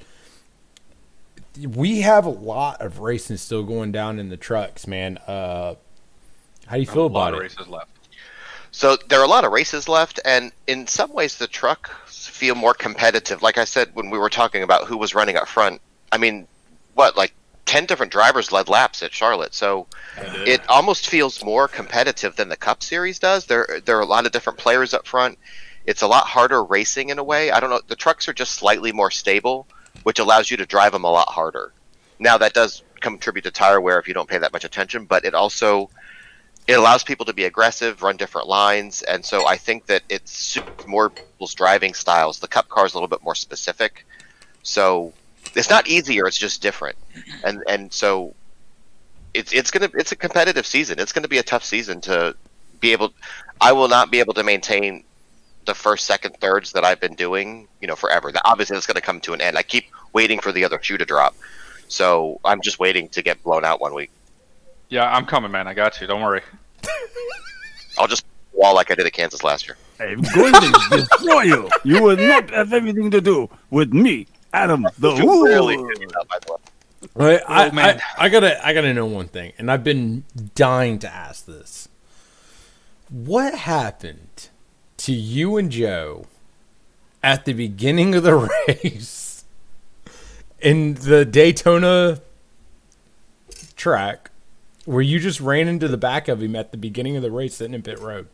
We 1.61 2.01
have 2.01 2.25
a 2.25 2.29
lot 2.29 2.81
of 2.81 2.99
racing 2.99 3.37
still 3.37 3.63
going 3.63 3.91
down 3.91 4.19
in 4.19 4.29
the 4.29 4.37
trucks, 4.37 4.87
man. 4.87 5.17
Uh, 5.27 5.75
how 6.65 6.75
do 6.75 6.79
you 6.81 6.87
feel 6.87 7.05
a 7.05 7.07
lot 7.07 7.29
about 7.29 7.33
of 7.33 7.39
it? 7.39 7.43
races 7.43 7.67
left. 7.67 7.90
So 8.71 8.95
there 8.95 9.19
are 9.19 9.25
a 9.25 9.27
lot 9.27 9.43
of 9.43 9.51
races 9.51 9.89
left, 9.89 10.19
and 10.23 10.51
in 10.65 10.87
some 10.87 11.11
ways 11.13 11.37
the 11.37 11.47
trucks 11.47 12.27
feel 12.27 12.55
more 12.55 12.73
competitive. 12.73 13.41
Like 13.41 13.57
I 13.57 13.65
said 13.65 13.89
when 13.93 14.09
we 14.09 14.17
were 14.17 14.29
talking 14.29 14.63
about 14.63 14.87
who 14.87 14.97
was 14.97 15.13
running 15.13 15.35
up 15.35 15.47
front, 15.47 15.81
I 16.11 16.17
mean, 16.17 16.47
what 16.93 17.17
like 17.17 17.33
ten 17.65 17.85
different 17.85 18.11
drivers 18.11 18.51
led 18.51 18.69
laps 18.69 19.03
at 19.03 19.13
Charlotte, 19.13 19.53
so 19.53 19.87
uh, 20.17 20.43
it 20.47 20.61
almost 20.69 21.09
feels 21.09 21.43
more 21.43 21.67
competitive 21.67 22.35
than 22.35 22.49
the 22.49 22.55
Cup 22.55 22.81
Series 22.81 23.19
does. 23.19 23.45
There 23.45 23.81
there 23.85 23.97
are 23.97 24.01
a 24.01 24.05
lot 24.05 24.25
of 24.25 24.31
different 24.31 24.59
players 24.59 24.93
up 24.93 25.05
front. 25.05 25.37
It's 25.85 26.01
a 26.01 26.07
lot 26.07 26.27
harder 26.27 26.63
racing 26.63 27.09
in 27.09 27.19
a 27.19 27.23
way. 27.23 27.51
I 27.51 27.59
don't 27.59 27.69
know. 27.69 27.81
The 27.85 27.95
trucks 27.95 28.27
are 28.29 28.33
just 28.33 28.53
slightly 28.53 28.91
more 28.91 29.11
stable, 29.11 29.67
which 30.03 30.19
allows 30.19 30.49
you 30.49 30.57
to 30.57 30.65
drive 30.65 30.93
them 30.93 31.03
a 31.03 31.11
lot 31.11 31.29
harder. 31.29 31.73
Now 32.19 32.37
that 32.37 32.53
does 32.53 32.83
contribute 33.01 33.43
to 33.43 33.51
tire 33.51 33.81
wear 33.81 33.99
if 33.99 34.07
you 34.07 34.13
don't 34.13 34.29
pay 34.29 34.37
that 34.37 34.53
much 34.53 34.63
attention, 34.63 35.05
but 35.05 35.25
it 35.25 35.33
also 35.33 35.89
it 36.67 36.73
allows 36.73 37.03
people 37.03 37.25
to 37.25 37.33
be 37.33 37.45
aggressive, 37.45 38.01
run 38.01 38.17
different 38.17 38.47
lines, 38.47 39.01
and 39.03 39.25
so 39.25 39.47
I 39.47 39.57
think 39.57 39.87
that 39.87 40.03
it 40.09 40.27
suits 40.27 40.87
more 40.87 41.09
people's 41.09 41.53
driving 41.53 41.93
styles. 41.93 42.39
The 42.39 42.47
Cup 42.47 42.69
car 42.69 42.85
is 42.85 42.93
a 42.93 42.97
little 42.97 43.07
bit 43.07 43.23
more 43.23 43.35
specific, 43.35 44.05
so 44.63 45.13
it's 45.55 45.69
not 45.69 45.87
easier; 45.87 46.27
it's 46.27 46.37
just 46.37 46.61
different, 46.61 46.97
and 47.43 47.63
and 47.67 47.91
so 47.91 48.35
it's 49.33 49.53
it's 49.53 49.71
gonna 49.71 49.89
it's 49.95 50.11
a 50.11 50.15
competitive 50.15 50.65
season. 50.65 50.99
It's 50.99 51.11
gonna 51.11 51.27
be 51.27 51.39
a 51.39 51.43
tough 51.43 51.63
season 51.63 52.01
to 52.01 52.35
be 52.79 52.91
able. 52.91 53.13
I 53.59 53.71
will 53.71 53.87
not 53.87 54.11
be 54.11 54.19
able 54.19 54.33
to 54.35 54.43
maintain 54.43 55.03
the 55.65 55.75
first, 55.75 56.05
second, 56.05 56.35
thirds 56.37 56.71
that 56.71 56.83
I've 56.83 56.99
been 56.99 57.13
doing, 57.13 57.67
you 57.81 57.87
know, 57.87 57.95
forever. 57.95 58.31
Obviously 58.45 58.77
it's 58.77 58.87
gonna 58.87 59.01
come 59.01 59.19
to 59.21 59.33
an 59.33 59.41
end. 59.41 59.57
I 59.57 59.63
keep 59.63 59.85
waiting 60.13 60.39
for 60.39 60.51
the 60.51 60.63
other 60.63 60.81
shoe 60.81 60.97
to 60.97 61.05
drop, 61.05 61.35
so 61.87 62.39
I'm 62.45 62.61
just 62.61 62.79
waiting 62.79 63.09
to 63.09 63.21
get 63.21 63.41
blown 63.43 63.65
out 63.65 63.81
one 63.81 63.93
week. 63.93 64.11
Yeah, 64.91 65.09
I'm 65.09 65.25
coming, 65.25 65.51
man. 65.51 65.67
I 65.69 65.73
got 65.73 65.99
you. 66.01 66.05
Don't 66.05 66.21
worry. 66.21 66.41
I'll 67.97 68.07
just 68.07 68.25
wall 68.53 68.75
like 68.75 68.91
I 68.91 68.95
did 68.95 69.05
at 69.07 69.13
Kansas 69.13 69.41
last 69.43 69.65
year. 69.67 69.77
I'm 69.99 70.21
going 70.21 70.53
to 70.53 70.87
destroy 70.91 71.41
you. 71.43 71.69
You 71.85 72.03
will 72.03 72.17
not 72.17 72.49
have 72.49 72.73
anything 72.73 73.09
to 73.11 73.21
do 73.21 73.49
with 73.69 73.93
me, 73.93 74.27
Adam 74.53 74.85
the 74.99 75.15
Feel 75.15 75.43
really 75.43 75.77
Wool. 75.77 75.87
good 75.87 76.03
about, 76.11 76.27
by 76.27 76.37
the 76.45 76.51
way. 76.53 76.59
Right, 77.15 77.41
I, 77.47 77.69
Oh, 77.69 77.71
man. 77.71 78.01
I, 78.17 78.25
I 78.25 78.29
gotta, 78.29 78.67
I 78.67 78.73
gotta 78.73 78.93
know 78.93 79.05
one 79.05 79.27
thing, 79.27 79.53
and 79.57 79.71
I've 79.71 79.83
been 79.83 80.25
dying 80.55 80.99
to 80.99 81.09
ask 81.11 81.45
this. 81.45 81.87
What 83.09 83.55
happened 83.55 84.49
to 84.97 85.13
you 85.13 85.55
and 85.57 85.71
Joe 85.71 86.25
at 87.23 87.45
the 87.45 87.53
beginning 87.53 88.13
of 88.13 88.23
the 88.23 88.35
race 88.67 89.45
in 90.59 90.95
the 90.95 91.23
Daytona 91.25 92.21
track, 93.75 94.30
where 94.85 95.01
you 95.01 95.19
just 95.19 95.39
ran 95.39 95.67
into 95.67 95.87
the 95.87 95.97
back 95.97 96.27
of 96.27 96.41
him 96.41 96.55
at 96.55 96.71
the 96.71 96.77
beginning 96.77 97.15
of 97.15 97.21
the 97.21 97.31
race, 97.31 97.55
sitting 97.55 97.73
in 97.73 97.81
pit 97.81 97.99
road? 97.99 98.27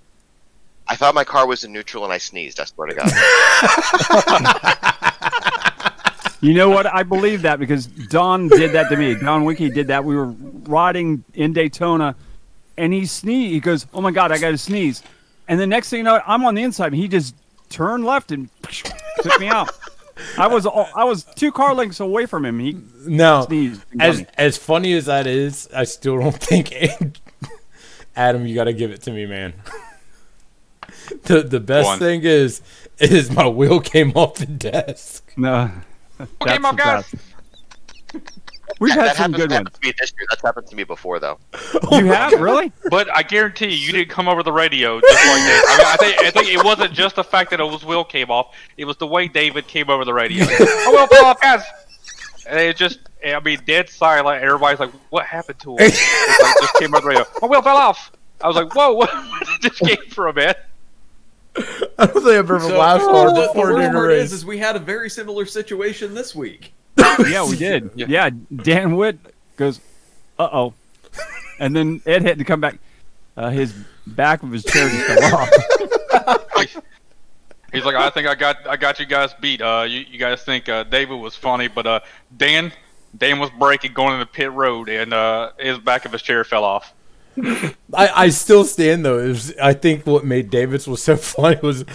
I 0.87 0.95
thought 0.95 1.13
my 1.15 1.23
car 1.23 1.45
was 1.45 1.63
in 1.63 1.73
neutral 1.73 2.03
and 2.05 2.13
I 2.13 2.17
sneezed. 2.17 2.59
I 2.59 2.65
swear 2.65 2.87
to 2.87 2.95
God. 2.95 3.11
You 6.39 6.53
know 6.53 6.69
what? 6.69 6.85
I 6.85 7.01
believe 7.03 7.41
that 7.41 7.59
because 7.59 7.87
Don 7.87 8.47
did 8.47 8.73
that 8.73 8.89
to 8.89 8.95
me. 8.95 9.15
Don 9.15 9.43
Wiki 9.43 9.69
did 9.69 9.87
that. 9.87 10.05
We 10.05 10.15
were 10.15 10.27
riding 10.27 11.23
in 11.33 11.51
Daytona, 11.51 12.15
and 12.77 12.93
he 12.93 13.07
sneezed. 13.07 13.53
He 13.53 13.59
goes, 13.59 13.87
"Oh 13.93 14.01
my 14.01 14.11
god, 14.11 14.31
I 14.31 14.37
got 14.37 14.51
to 14.51 14.57
sneeze!" 14.57 15.01
And 15.47 15.59
the 15.59 15.65
next 15.65 15.89
thing 15.89 15.97
you 15.97 16.03
know, 16.03 16.21
I'm 16.27 16.45
on 16.45 16.53
the 16.53 16.61
inside, 16.61 16.87
and 16.87 16.95
he 16.95 17.07
just 17.07 17.33
turned 17.69 18.05
left 18.05 18.31
and 18.31 18.49
took 19.21 19.39
me 19.39 19.47
out. 19.47 19.71
I 20.37 20.47
was 20.47 20.65
all- 20.65 20.89
I 20.95 21.03
was 21.03 21.23
two 21.35 21.51
car 21.51 21.73
lengths 21.73 21.99
away 21.99 22.25
from 22.25 22.45
him. 22.45 22.59
He 22.59 22.77
No, 23.05 23.45
sneezed. 23.47 23.81
and 23.91 23.99
got 23.99 24.07
as 24.09 24.25
as 24.37 24.57
funny 24.57 24.93
as 24.93 25.05
that 25.05 25.27
is, 25.27 25.67
I 25.75 25.83
still 25.83 26.19
don't 26.19 26.35
think 26.43 26.73
Adam, 28.15 28.47
you 28.47 28.55
got 28.55 28.65
to 28.65 28.73
give 28.73 28.91
it 28.91 29.01
to 29.03 29.11
me, 29.11 29.25
man. 29.25 29.53
the 31.23 31.41
the 31.43 31.59
best 31.59 31.87
Go 31.89 31.97
thing 31.97 32.21
is 32.23 32.61
is 32.99 33.29
my 33.31 33.47
wheel 33.47 33.79
came 33.79 34.11
off 34.15 34.35
the 34.35 34.45
desk. 34.45 35.31
No, 35.37 35.69
that's 36.17 36.31
my 36.61 36.71
the 36.71 36.77
best. 36.77 37.15
We've 38.79 38.93
that 38.93 39.07
had 39.07 39.15
some 39.15 39.33
happens, 39.33 39.37
good 39.37 39.49
that 39.51 39.55
ones. 39.55 39.67
happened 39.67 39.81
to 39.81 39.87
me 39.87 39.93
this 39.99 40.13
year. 40.17 40.27
That's 40.29 40.41
happened 40.41 40.67
to 40.67 40.75
me 40.75 40.83
before, 40.83 41.19
though. 41.19 41.39
You 41.91 42.07
have 42.07 42.33
really? 42.39 42.71
But 42.89 43.09
I 43.15 43.23
guarantee 43.23 43.67
you, 43.67 43.77
you 43.87 43.91
didn't 43.91 44.09
come 44.09 44.27
over 44.27 44.43
the 44.43 44.51
radio 44.51 44.99
just 44.99 45.13
like 45.13 45.23
that. 45.23 45.65
I, 45.67 45.77
mean, 45.77 45.87
I 45.87 45.95
think 45.97 46.27
I 46.27 46.31
think 46.31 46.53
it 46.53 46.63
wasn't 46.63 46.93
just 46.93 47.15
the 47.15 47.23
fact 47.23 47.49
that 47.51 47.59
his 47.59 47.83
wheel 47.85 48.03
came 48.03 48.29
off; 48.29 48.55
it 48.77 48.85
was 48.85 48.97
the 48.97 49.07
way 49.07 49.27
David 49.27 49.67
came 49.67 49.89
over 49.89 50.05
the 50.05 50.13
radio. 50.13 50.45
oh 50.59 50.91
well, 50.93 51.07
Paul, 51.07 51.35
guys, 51.41 51.63
and 52.47 52.59
it 52.59 52.75
just 52.77 52.99
I 53.25 53.39
mean, 53.39 53.59
dead 53.65 53.89
silent. 53.89 54.43
Everybody's 54.43 54.79
like, 54.79 54.91
"What 55.09 55.25
happened 55.25 55.59
to 55.61 55.71
him?" 55.71 55.77
It's 55.79 56.41
like, 56.43 56.55
just 56.61 56.73
came 56.75 56.93
over 56.93 57.01
the 57.01 57.07
radio. 57.07 57.25
Oh, 57.27 57.39
My 57.43 57.47
wheel 57.47 57.61
fell 57.61 57.77
off. 57.77 58.11
I 58.41 58.47
was 58.47 58.55
like, 58.55 58.73
"Whoa, 58.75 58.93
what 58.93 59.09
just 59.61 59.79
came 59.79 59.97
from 60.09 60.37
it?" 60.37 60.57
I 61.57 62.05
don't 62.05 62.13
think 62.13 62.25
I've 62.25 62.35
ever 62.35 62.59
So, 62.59 62.77
laughed 62.77 63.05
the, 63.05 63.09
hard 63.09 63.35
the 63.35 63.41
before 63.47 63.73
worst 63.73 63.77
during 63.77 63.89
a 63.89 63.93
part 63.93 64.11
is, 64.11 64.31
is 64.33 64.45
we 64.45 64.59
had 64.59 64.75
a 64.75 64.79
very 64.79 65.09
similar 65.09 65.45
situation 65.45 66.13
this 66.13 66.35
week. 66.35 66.73
yeah, 67.29 67.47
we 67.47 67.55
did. 67.55 67.91
Yeah. 67.95 68.29
Dan 68.55 68.95
Witt 68.95 69.19
goes, 69.55 69.79
"Uh 70.37 70.49
oh," 70.51 70.73
and 71.59 71.75
then 71.75 72.01
Ed 72.05 72.23
had 72.23 72.37
to 72.39 72.43
come 72.43 72.61
back. 72.61 72.79
Uh, 73.35 73.49
his 73.49 73.73
back 74.05 74.41
of 74.43 74.51
his 74.51 74.63
chair 74.63 74.89
just 74.89 75.05
fell 75.05 75.35
off. 75.35 75.49
He's 77.73 77.85
like, 77.85 77.95
"I 77.95 78.09
think 78.09 78.27
I 78.27 78.35
got 78.35 78.67
I 78.67 78.77
got 78.77 78.99
you 78.99 79.05
guys 79.05 79.33
beat. 79.39 79.61
Uh, 79.61 79.85
you, 79.87 79.99
you 79.99 80.17
guys 80.17 80.43
think 80.43 80.69
uh, 80.69 80.83
David 80.83 81.15
was 81.15 81.35
funny, 81.35 81.67
but 81.67 81.85
uh, 81.85 81.99
Dan 82.35 82.71
Dan 83.17 83.39
was 83.39 83.49
breaking 83.51 83.93
going 83.93 84.13
into 84.13 84.25
pit 84.25 84.51
road, 84.51 84.89
and 84.89 85.13
uh, 85.13 85.51
his 85.59 85.77
back 85.77 86.05
of 86.05 86.11
his 86.11 86.21
chair 86.21 86.43
fell 86.43 86.63
off." 86.63 86.93
I, 87.93 88.09
I 88.15 88.29
still 88.29 88.63
stand 88.63 89.05
though. 89.05 89.19
It 89.19 89.27
was, 89.27 89.55
I 89.57 89.73
think 89.73 90.07
what 90.07 90.25
made 90.25 90.49
Davis 90.49 90.87
was 90.87 91.03
so 91.03 91.15
funny 91.17 91.59
was 91.61 91.85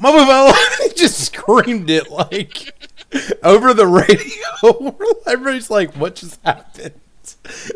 Mama 0.00 0.26
Bella 0.26 0.54
he 0.82 0.94
just 0.94 1.26
screamed 1.26 1.90
it 1.90 2.10
like 2.10 2.87
over 3.42 3.72
the 3.74 3.86
radio. 3.86 4.96
Everybody's 5.26 5.70
like, 5.70 5.94
"What 5.94 6.14
just 6.16 6.40
happened?" 6.44 6.94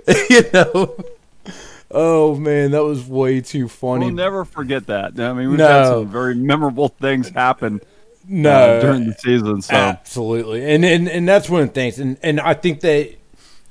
you 0.31 0.43
know. 0.53 0.97
Oh 1.91 2.35
man, 2.37 2.71
that 2.71 2.85
was 2.85 3.07
way 3.07 3.41
too 3.41 3.69
funny. 3.69 4.07
We'll 4.07 4.15
never 4.15 4.45
forget 4.45 4.87
that. 4.87 5.19
I 5.21 5.33
mean, 5.33 5.51
we've 5.51 5.59
No. 5.59 5.69
had 5.69 5.87
some 5.89 6.09
very 6.09 6.35
memorable 6.35 6.89
things 6.89 7.29
happen 7.29 7.81
no, 8.27 8.51
uh, 8.51 8.81
during 8.81 9.07
the 9.07 9.15
season. 9.15 9.61
So 9.63 9.75
Absolutely, 9.75 10.65
and 10.75 10.85
and 10.85 11.09
and 11.09 11.29
that's 11.29 11.51
one 11.51 11.63
of 11.63 11.69
the 11.69 11.75
things, 11.75 11.99
and 11.99 12.17
and 12.23 12.41
I 12.41 12.55
think 12.55 12.81
that 12.81 13.11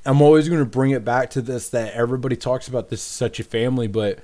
I'm 0.05 0.21
always 0.21 0.47
going 0.49 0.59
to 0.61 0.69
bring 0.69 0.91
it 0.91 1.03
back 1.05 1.31
to 1.31 1.41
this 1.41 1.69
that 1.69 1.93
everybody 1.93 2.35
talks 2.35 2.67
about 2.67 2.89
this 2.89 2.99
is 3.01 3.05
such 3.07 3.39
a 3.39 3.43
family, 3.43 3.87
but 3.87 4.19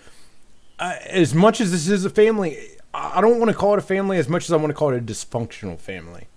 uh, 0.80 0.96
as 1.08 1.34
much 1.34 1.60
as 1.62 1.72
this 1.72 1.88
is 1.88 2.06
a 2.06 2.10
family, 2.10 2.58
I 2.94 3.18
I 3.18 3.22
don't 3.22 3.40
want 3.40 3.50
to 3.52 3.58
call 3.58 3.74
it 3.74 3.80
a 3.80 3.82
family 3.82 4.18
as 4.18 4.28
much 4.30 4.46
as 4.46 4.52
I 4.52 4.58
want 4.58 4.68
to 4.70 4.74
call 4.76 4.90
it 4.94 4.98
a 4.98 5.02
dysfunctional 5.02 5.80
family. 5.80 6.28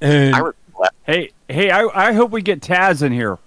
And 0.00 0.34
I 0.34 0.38
regret 0.38 0.92
hey, 1.04 1.30
hey, 1.48 1.70
I, 1.70 2.08
I 2.08 2.12
hope 2.12 2.30
we 2.30 2.42
get 2.42 2.60
Taz 2.60 3.02
in 3.02 3.12
here. 3.12 3.38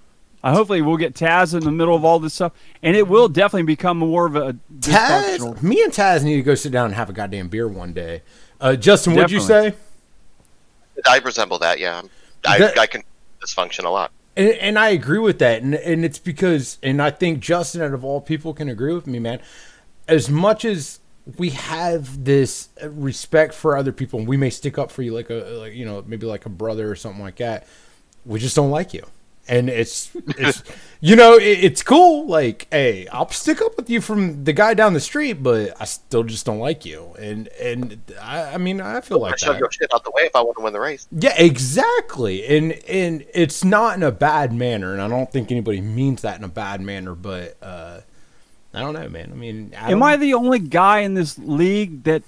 I 0.43 0.51
hopefully 0.51 0.81
we'll 0.81 0.97
get 0.97 1.13
Taz 1.13 1.53
in 1.53 1.63
the 1.63 1.71
middle 1.71 1.95
of 1.95 2.03
all 2.03 2.19
this 2.19 2.33
stuff, 2.33 2.51
and 2.81 2.97
it 2.97 3.07
will 3.07 3.29
definitely 3.29 3.63
become 3.63 3.97
more 3.99 4.25
of 4.25 4.35
a 4.35 4.57
Taz, 4.79 5.61
me 5.63 5.81
and 5.83 5.93
Taz 5.93 6.23
need 6.23 6.35
to 6.35 6.43
go 6.43 6.53
sit 6.53 6.71
down 6.71 6.87
and 6.87 6.95
have 6.95 7.09
a 7.09 7.13
goddamn 7.13 7.47
beer 7.47 7.67
one 7.67 7.93
day. 7.93 8.21
Uh, 8.59 8.75
Justin, 8.75 9.15
what'd 9.15 9.31
you 9.31 9.39
say? 9.39 9.73
I 11.07 11.19
resemble 11.19 11.59
that. 11.59 11.79
Yeah, 11.79 12.01
I, 12.45 12.59
That- 12.59 12.77
I 12.77 12.87
can 12.87 13.03
dysfunction 13.41 13.85
a 13.85 13.89
lot. 13.89 14.11
And, 14.35 14.49
and 14.51 14.79
I 14.79 14.89
agree 14.89 15.19
with 15.19 15.39
that, 15.39 15.61
and 15.61 15.75
and 15.75 16.03
it's 16.03 16.19
because, 16.19 16.77
and 16.83 17.01
I 17.01 17.11
think 17.11 17.39
Justin, 17.39 17.81
out 17.81 17.93
of 17.93 18.03
all 18.03 18.19
people, 18.19 18.53
can 18.53 18.67
agree 18.67 18.93
with 18.93 19.07
me, 19.07 19.19
man. 19.19 19.39
As 20.07 20.29
much 20.29 20.65
as 20.65 20.99
we 21.37 21.51
have 21.51 22.25
this 22.25 22.69
respect 22.83 23.53
for 23.53 23.77
other 23.77 23.91
people, 23.91 24.19
and 24.19 24.27
we 24.27 24.37
may 24.37 24.49
stick 24.49 24.77
up 24.77 24.91
for 24.91 25.01
you 25.01 25.13
like 25.13 25.29
a 25.29 25.57
like 25.59 25.73
you 25.73 25.85
know 25.85 26.03
maybe 26.05 26.25
like 26.25 26.45
a 26.45 26.49
brother 26.49 26.89
or 26.91 26.95
something 26.95 27.21
like 27.21 27.37
that, 27.37 27.65
we 28.25 28.39
just 28.39 28.55
don't 28.55 28.71
like 28.71 28.93
you, 28.93 29.05
and 29.47 29.69
it's 29.69 30.11
it's 30.37 30.63
you 30.99 31.15
know 31.15 31.35
it, 31.35 31.63
it's 31.63 31.81
cool. 31.81 32.27
Like, 32.27 32.67
hey, 32.71 33.07
I'll 33.07 33.29
stick 33.29 33.61
up 33.61 33.77
with 33.77 33.89
you 33.89 34.01
from 34.01 34.43
the 34.43 34.51
guy 34.51 34.73
down 34.73 34.93
the 34.93 34.99
street, 34.99 35.41
but 35.41 35.73
I 35.79 35.85
still 35.85 36.23
just 36.23 36.45
don't 36.45 36.59
like 36.59 36.85
you, 36.85 37.15
and 37.17 37.47
and 37.59 38.01
I, 38.21 38.55
I 38.55 38.57
mean 38.57 38.81
I 38.81 38.99
feel 38.99 39.19
like 39.19 39.33
I 39.33 39.37
shove 39.37 39.59
your 39.59 39.71
shit 39.71 39.93
out 39.93 40.03
the 40.03 40.11
way 40.11 40.23
if 40.23 40.35
I 40.35 40.41
want 40.41 40.57
to 40.57 40.63
win 40.63 40.73
the 40.73 40.81
race. 40.81 41.07
Yeah, 41.09 41.35
exactly. 41.37 42.45
And 42.45 42.73
and 42.85 43.25
it's 43.33 43.63
not 43.63 43.95
in 43.95 44.03
a 44.03 44.11
bad 44.11 44.51
manner, 44.51 44.91
and 44.91 45.01
I 45.01 45.07
don't 45.07 45.31
think 45.31 45.51
anybody 45.51 45.79
means 45.79 46.21
that 46.23 46.37
in 46.37 46.43
a 46.43 46.49
bad 46.49 46.81
manner, 46.81 47.15
but 47.15 47.55
uh 47.61 48.01
I 48.73 48.79
don't 48.81 48.93
know, 48.93 49.07
man. 49.09 49.29
I 49.31 49.35
mean, 49.35 49.71
Adam, 49.75 49.93
Am 49.93 50.03
I 50.03 50.15
the 50.17 50.33
only 50.33 50.59
guy 50.59 50.99
in 50.99 51.13
this 51.13 51.37
league 51.37 52.03
that 52.03 52.23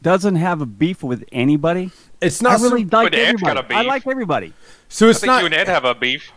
doesn't 0.00 0.36
have 0.36 0.60
a 0.60 0.66
beef 0.66 1.02
with 1.02 1.24
anybody? 1.32 1.90
it's 2.20 2.42
I 2.44 2.50
not 2.52 2.60
really 2.60 2.82
so, 2.88 2.96
like 2.98 3.10
But 3.10 3.14
Ed's 3.18 3.40
got 3.42 3.56
everybody. 3.56 3.74
a 3.74 3.78
I 3.78 3.82
beef. 3.82 3.88
like 3.88 4.06
everybody. 4.06 4.52
so 4.88 5.06
I 5.06 5.10
it's 5.10 5.20
think 5.20 5.26
not 5.28 5.40
you 5.40 5.46
and 5.46 5.54
Ed 5.54 5.68
have 5.68 5.84
a 5.84 5.94
beef. 5.94 6.30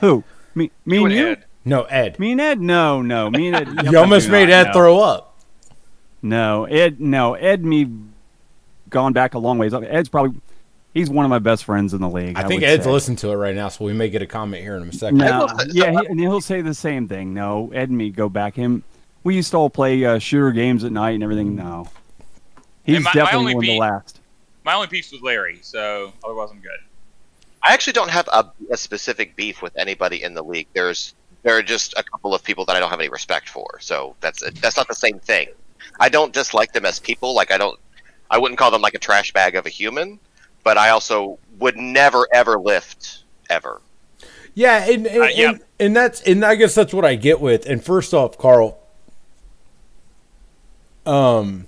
Who? 0.00 0.22
Me? 0.54 0.70
Me 0.84 0.96
You 0.98 1.04
and 1.06 1.12
and 1.12 1.20
you? 1.20 1.26
Ed. 1.32 1.44
no 1.64 1.82
Ed. 1.84 2.18
Me 2.20 2.32
and 2.32 2.40
Ed? 2.40 2.60
No, 2.60 3.02
no. 3.02 3.30
Me 3.30 3.48
and 3.48 3.56
Ed. 3.56 3.84
You 3.92 3.98
almost 3.98 4.28
made 4.28 4.48
not, 4.48 4.54
Ed 4.54 4.66
no. 4.68 4.72
throw 4.72 5.00
up. 5.00 5.36
No, 6.22 6.64
Ed. 6.66 7.00
No, 7.00 7.34
Ed. 7.34 7.64
Me 7.64 7.88
gone 8.90 9.12
back 9.12 9.34
a 9.34 9.38
long 9.38 9.58
ways. 9.58 9.74
Ed's 9.74 10.08
probably 10.08 10.40
he's 10.94 11.10
one 11.10 11.24
of 11.26 11.28
my 11.28 11.38
best 11.38 11.64
friends 11.64 11.92
in 11.92 12.00
the 12.00 12.08
league. 12.08 12.38
I 12.38 12.44
think 12.44 12.62
Ed's 12.62 12.84
say. 12.84 12.90
listening 12.90 13.16
to 13.18 13.30
it 13.30 13.34
right 13.36 13.54
now, 13.54 13.68
so 13.68 13.84
we 13.84 13.92
may 13.92 14.08
get 14.08 14.22
a 14.22 14.26
comment 14.26 14.62
here 14.62 14.76
in 14.76 14.88
a 14.88 14.92
second. 14.92 15.18
No, 15.18 15.46
yeah, 15.72 15.90
he, 15.90 16.06
and 16.06 16.18
he'll 16.18 16.40
say 16.40 16.62
the 16.62 16.74
same 16.74 17.08
thing. 17.08 17.34
No, 17.34 17.70
Ed 17.72 17.90
and 17.90 17.98
me 17.98 18.10
go 18.10 18.28
back. 18.28 18.54
Him, 18.54 18.82
we 19.24 19.34
used 19.34 19.50
to 19.50 19.58
all 19.58 19.68
play 19.70 20.04
uh, 20.04 20.18
shooter 20.18 20.52
games 20.52 20.84
at 20.84 20.92
night 20.92 21.10
and 21.10 21.22
everything. 21.22 21.56
No, 21.56 21.88
he's 22.84 23.00
my- 23.00 23.10
my 23.10 23.12
definitely 23.12 23.38
only 23.38 23.54
one 23.54 23.64
of 23.64 23.68
the 23.68 23.78
last. 23.78 24.20
My 24.64 24.72
only 24.72 24.86
piece 24.86 25.12
was 25.12 25.20
Larry, 25.20 25.58
so 25.60 26.12
otherwise 26.24 26.48
I'm 26.50 26.60
good. 26.60 26.70
I 27.62 27.72
actually 27.74 27.92
don't 27.94 28.10
have 28.10 28.28
a, 28.28 28.50
a 28.70 28.76
specific 28.76 29.36
beef 29.36 29.60
with 29.60 29.76
anybody 29.76 30.22
in 30.22 30.34
the 30.34 30.42
league. 30.42 30.68
There's 30.72 31.14
there 31.42 31.56
are 31.56 31.62
just 31.62 31.94
a 31.96 32.02
couple 32.02 32.34
of 32.34 32.42
people 32.42 32.64
that 32.64 32.76
I 32.76 32.80
don't 32.80 32.90
have 32.90 33.00
any 33.00 33.08
respect 33.08 33.48
for. 33.48 33.78
So 33.80 34.16
that's 34.20 34.42
that's 34.60 34.76
not 34.76 34.88
the 34.88 34.94
same 34.94 35.18
thing. 35.18 35.48
I 36.00 36.08
don't 36.08 36.32
dislike 36.32 36.72
them 36.72 36.84
as 36.84 36.98
people. 36.98 37.34
Like 37.34 37.50
I 37.50 37.58
don't, 37.58 37.78
I 38.30 38.38
wouldn't 38.38 38.58
call 38.58 38.70
them 38.70 38.82
like 38.82 38.94
a 38.94 38.98
trash 38.98 39.32
bag 39.32 39.54
of 39.54 39.66
a 39.66 39.68
human. 39.68 40.18
But 40.64 40.76
I 40.78 40.90
also 40.90 41.38
would 41.58 41.76
never 41.76 42.26
ever 42.32 42.58
lift 42.58 43.24
ever. 43.48 43.80
Yeah, 44.54 44.84
and 44.90 45.06
and, 45.06 45.22
Uh, 45.22 45.26
yeah. 45.26 45.50
and 45.50 45.60
and 45.78 45.96
that's 45.96 46.20
and 46.22 46.44
I 46.44 46.54
guess 46.56 46.74
that's 46.74 46.92
what 46.94 47.04
I 47.04 47.14
get 47.14 47.40
with. 47.40 47.66
And 47.66 47.84
first 47.84 48.12
off, 48.14 48.38
Carl, 48.38 48.78
um, 51.06 51.66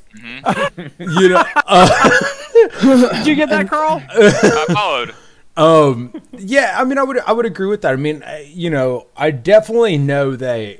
you 0.98 1.28
know, 1.28 1.44
uh, 1.66 2.10
Did 2.52 3.26
you 3.26 3.34
get 3.34 3.50
that, 3.50 3.68
Carl? 3.68 4.02
I 4.08 4.64
followed. 4.72 5.14
Um, 5.58 6.12
yeah, 6.32 6.76
I 6.78 6.84
mean, 6.84 6.98
I 6.98 7.02
would, 7.02 7.18
I 7.20 7.32
would 7.32 7.46
agree 7.46 7.66
with 7.66 7.80
that. 7.82 7.92
I 7.92 7.96
mean, 7.96 8.22
you 8.46 8.68
know, 8.70 9.06
I 9.16 9.30
definitely 9.30 9.96
know 9.98 10.36
that 10.36 10.78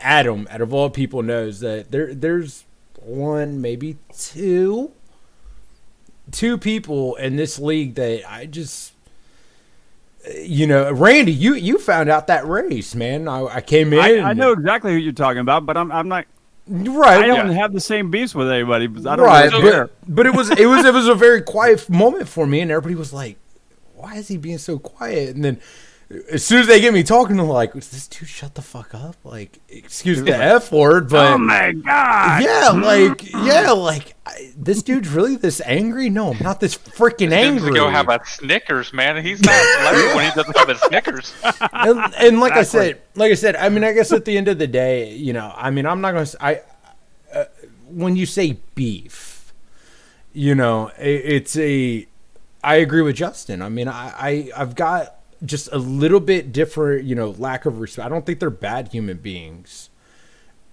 Adam, 0.00 0.46
out 0.50 0.60
of 0.60 0.74
all 0.74 0.90
people, 0.90 1.22
knows 1.22 1.60
that 1.60 1.90
there, 1.90 2.14
there's 2.14 2.64
one, 3.02 3.62
maybe 3.62 3.96
two, 4.16 4.92
two 6.32 6.58
people 6.58 7.16
in 7.16 7.36
this 7.36 7.58
league 7.58 7.94
that 7.94 8.30
I 8.30 8.46
just, 8.46 8.92
you 10.34 10.66
know, 10.66 10.92
Randy, 10.92 11.32
you, 11.32 11.54
you 11.54 11.78
found 11.78 12.08
out 12.08 12.26
that 12.26 12.46
race, 12.46 12.94
man. 12.94 13.28
I, 13.28 13.44
I 13.44 13.60
came 13.60 13.92
in, 13.92 13.98
I, 13.98 14.30
I 14.30 14.32
know 14.32 14.52
exactly 14.52 14.92
who 14.92 14.98
you're 14.98 15.12
talking 15.12 15.40
about, 15.40 15.66
but 15.66 15.76
I'm 15.76 15.90
I'm 15.90 16.08
not. 16.08 16.26
right? 16.68 17.24
I 17.24 17.26
don't 17.26 17.50
have 17.50 17.72
the 17.72 17.80
same 17.80 18.10
beefs 18.10 18.34
with 18.34 18.50
anybody. 18.50 18.86
but 18.86 19.06
I 19.06 19.16
don't 19.16 19.26
right, 19.26 19.50
really 19.50 19.70
but, 19.70 19.90
but 20.08 20.26
it 20.26 20.34
was, 20.34 20.50
it 20.50 20.66
was, 20.66 20.84
it 20.84 20.92
was 20.92 21.08
a 21.08 21.14
very 21.14 21.42
quiet 21.42 21.88
moment 21.88 22.28
for 22.28 22.46
me, 22.46 22.60
and 22.60 22.70
everybody 22.70 22.94
was 22.94 23.12
like, 23.12 23.36
"Why 23.94 24.16
is 24.16 24.28
he 24.28 24.36
being 24.36 24.58
so 24.58 24.78
quiet?" 24.78 25.34
And 25.34 25.44
then, 25.44 25.60
as 26.32 26.44
soon 26.44 26.58
as 26.62 26.66
they 26.66 26.80
get 26.80 26.92
me 26.92 27.04
talking, 27.04 27.38
I'm 27.38 27.46
like, 27.48 27.72
"Does 27.72 27.88
this 27.90 28.08
dude 28.08 28.28
shut 28.28 28.56
the 28.56 28.62
fuck 28.62 28.94
up?" 28.94 29.14
Like, 29.22 29.60
excuse 29.68 30.20
the 30.22 30.36
f 30.36 30.72
word, 30.72 31.08
but 31.08 31.34
Oh 31.34 31.38
my 31.38 31.70
god! 31.72 32.42
yeah, 32.42 32.70
like, 32.70 33.30
yeah, 33.32 33.70
like 33.70 34.16
I, 34.26 34.52
this 34.56 34.82
dude's 34.82 35.08
really 35.08 35.36
this 35.36 35.60
angry? 35.64 36.10
No, 36.10 36.32
I'm 36.32 36.42
not 36.42 36.58
this 36.58 36.76
freaking 36.76 37.30
Seems 37.30 37.30
to 37.30 37.36
angry. 37.36 37.74
go 37.74 37.88
have 37.88 38.08
a 38.08 38.18
Snickers, 38.24 38.92
man. 38.92 39.22
He's 39.24 39.40
not 39.40 39.52
Larry 39.84 40.14
when 40.16 40.24
he 40.24 40.34
doesn't 40.34 40.56
have 40.56 40.68
a 40.68 40.78
Snickers. 40.78 41.32
and, 41.72 42.14
and 42.16 42.40
like 42.40 42.54
I 42.54 42.64
said, 42.64 43.00
like 43.14 43.30
I 43.30 43.34
said, 43.36 43.54
I 43.54 43.68
mean, 43.68 43.84
I 43.84 43.92
guess 43.92 44.12
at 44.12 44.24
the 44.24 44.36
end 44.36 44.48
of 44.48 44.58
the 44.58 44.66
day, 44.66 45.14
you 45.14 45.32
know, 45.32 45.52
I 45.56 45.70
mean, 45.70 45.86
I'm 45.86 46.00
not 46.00 46.10
gonna. 46.10 46.22
s- 46.22 46.34
I 46.40 46.62
uh, 47.32 47.44
when 47.88 48.16
you 48.16 48.26
say 48.26 48.58
beef, 48.74 49.52
you 50.32 50.56
know, 50.56 50.88
it, 50.98 51.08
it's 51.24 51.56
a. 51.56 52.08
I 52.64 52.74
agree 52.76 53.02
with 53.02 53.14
Justin. 53.14 53.62
I 53.62 53.68
mean, 53.68 53.86
I, 53.86 54.12
I 54.18 54.50
I've 54.60 54.74
got 54.74 55.14
just 55.44 55.68
a 55.72 55.78
little 55.78 56.20
bit 56.20 56.52
different, 56.52 57.04
you 57.04 57.14
know, 57.14 57.30
lack 57.30 57.66
of 57.66 57.80
respect. 57.80 58.06
I 58.06 58.08
don't 58.08 58.26
think 58.26 58.40
they're 58.40 58.50
bad 58.50 58.88
human 58.88 59.18
beings. 59.18 59.90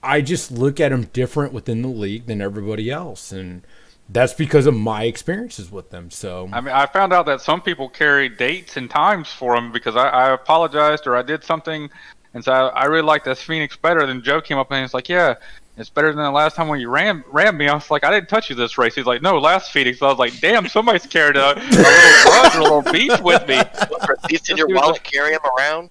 I 0.04 0.22
just 0.22 0.52
look 0.52 0.80
at 0.80 0.90
them 0.90 1.06
different 1.14 1.54
within 1.54 1.82
the 1.82 1.88
league 1.88 2.28
than 2.28 2.42
everybody 2.42 2.90
else, 2.92 3.32
and 3.32 3.66
that's 4.10 4.34
because 4.34 4.66
of 4.66 4.76
my 4.76 5.04
experiences 5.04 5.72
with 5.72 5.90
them. 5.90 6.12
So 6.12 6.50
I 6.54 6.62
mean, 6.62 6.74
I 6.74 6.86
found 6.86 7.14
out 7.14 7.26
that 7.26 7.42
some 7.42 7.62
people 7.62 7.90
carry 7.90 8.30
dates 8.30 8.78
and 8.78 8.90
times 8.90 9.30
for 9.30 9.56
them 9.56 9.72
because 9.72 9.96
I, 9.96 10.08
I 10.08 10.34
apologized 10.34 11.08
or 11.08 11.16
I 11.16 11.24
did 11.24 11.44
something, 11.44 11.90
and 12.34 12.44
so 12.44 12.52
I, 12.52 12.68
I 12.68 12.86
really 12.86 13.04
like 13.04 13.24
this 13.24 13.42
Phoenix 13.42 13.76
better. 13.76 14.06
Then 14.06 14.22
Joe 14.22 14.40
came 14.40 14.58
up 14.58 14.72
and 14.72 14.82
he's 14.82 14.94
like, 14.94 15.10
"Yeah, 15.10 15.36
it's 15.78 15.90
better 15.90 16.08
than 16.14 16.24
the 16.24 16.32
last 16.32 16.56
time 16.56 16.68
when 16.68 16.80
you 16.80 16.90
ran 16.90 17.24
ran 17.32 17.56
me." 17.58 17.68
I 17.68 17.74
was 17.76 17.90
like, 17.92 18.04
"I 18.04 18.12
didn't 18.12 18.30
touch 18.30 18.50
you 18.50 18.56
this 18.56 18.78
race." 18.78 18.96
He's 18.96 19.06
like, 19.06 19.22
"No, 19.22 19.38
last 19.38 19.72
Phoenix." 19.72 20.02
I 20.02 20.08
was 20.08 20.18
like, 20.20 20.40
"Damn, 20.40 20.68
somebody's 20.68 21.06
carried 21.06 21.38
a, 21.38 21.54
a 21.54 21.60
little 21.60 22.24
grudge 22.24 22.56
or 22.56 22.60
a 22.60 22.64
little 22.64 22.92
beef 22.94 23.22
with 23.22 23.48
me." 23.48 23.62
Receipts 24.10 24.50
in 24.50 24.58
your 24.58 24.68
dude's 24.68 24.82
wallet, 24.82 25.04
carry 25.04 25.32
them 25.32 25.42
around. 25.58 25.90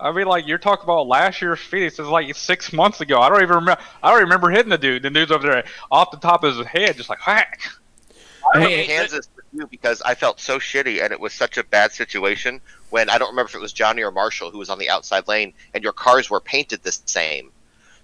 I 0.00 0.12
mean, 0.12 0.26
like 0.26 0.46
you're 0.46 0.58
talking 0.58 0.84
about 0.84 1.06
last 1.08 1.42
year's 1.42 1.58
Phoenix. 1.58 1.98
It's 1.98 2.08
like 2.08 2.32
six 2.36 2.72
months 2.72 3.00
ago. 3.00 3.20
I 3.20 3.28
don't 3.28 3.42
even 3.42 3.56
remember. 3.56 3.80
I 4.02 4.10
don't 4.12 4.20
remember 4.22 4.50
hitting 4.50 4.70
the 4.70 4.78
dude. 4.78 5.02
The 5.02 5.10
dude's 5.10 5.32
over 5.32 5.46
there 5.50 5.64
off 5.90 6.10
the 6.10 6.18
top 6.18 6.44
of 6.44 6.56
his 6.56 6.66
head, 6.66 6.96
just 6.96 7.08
like 7.08 7.26
whack. 7.26 7.60
I'm 8.54 8.62
Hey, 8.62 8.86
from 8.86 8.94
Kansas. 8.94 9.28
you 9.52 9.66
because 9.66 10.00
I 10.02 10.14
felt 10.14 10.40
so 10.40 10.58
shitty, 10.58 11.02
and 11.02 11.12
it 11.12 11.18
was 11.20 11.32
such 11.34 11.58
a 11.58 11.64
bad 11.64 11.92
situation 11.92 12.60
when 12.90 13.10
I 13.10 13.18
don't 13.18 13.30
remember 13.30 13.48
if 13.50 13.54
it 13.56 13.60
was 13.60 13.72
Johnny 13.72 14.02
or 14.02 14.10
Marshall 14.10 14.50
who 14.50 14.58
was 14.58 14.70
on 14.70 14.78
the 14.78 14.88
outside 14.88 15.26
lane, 15.28 15.52
and 15.74 15.82
your 15.82 15.92
cars 15.92 16.30
were 16.30 16.40
painted 16.40 16.82
the 16.82 16.92
same. 16.92 17.50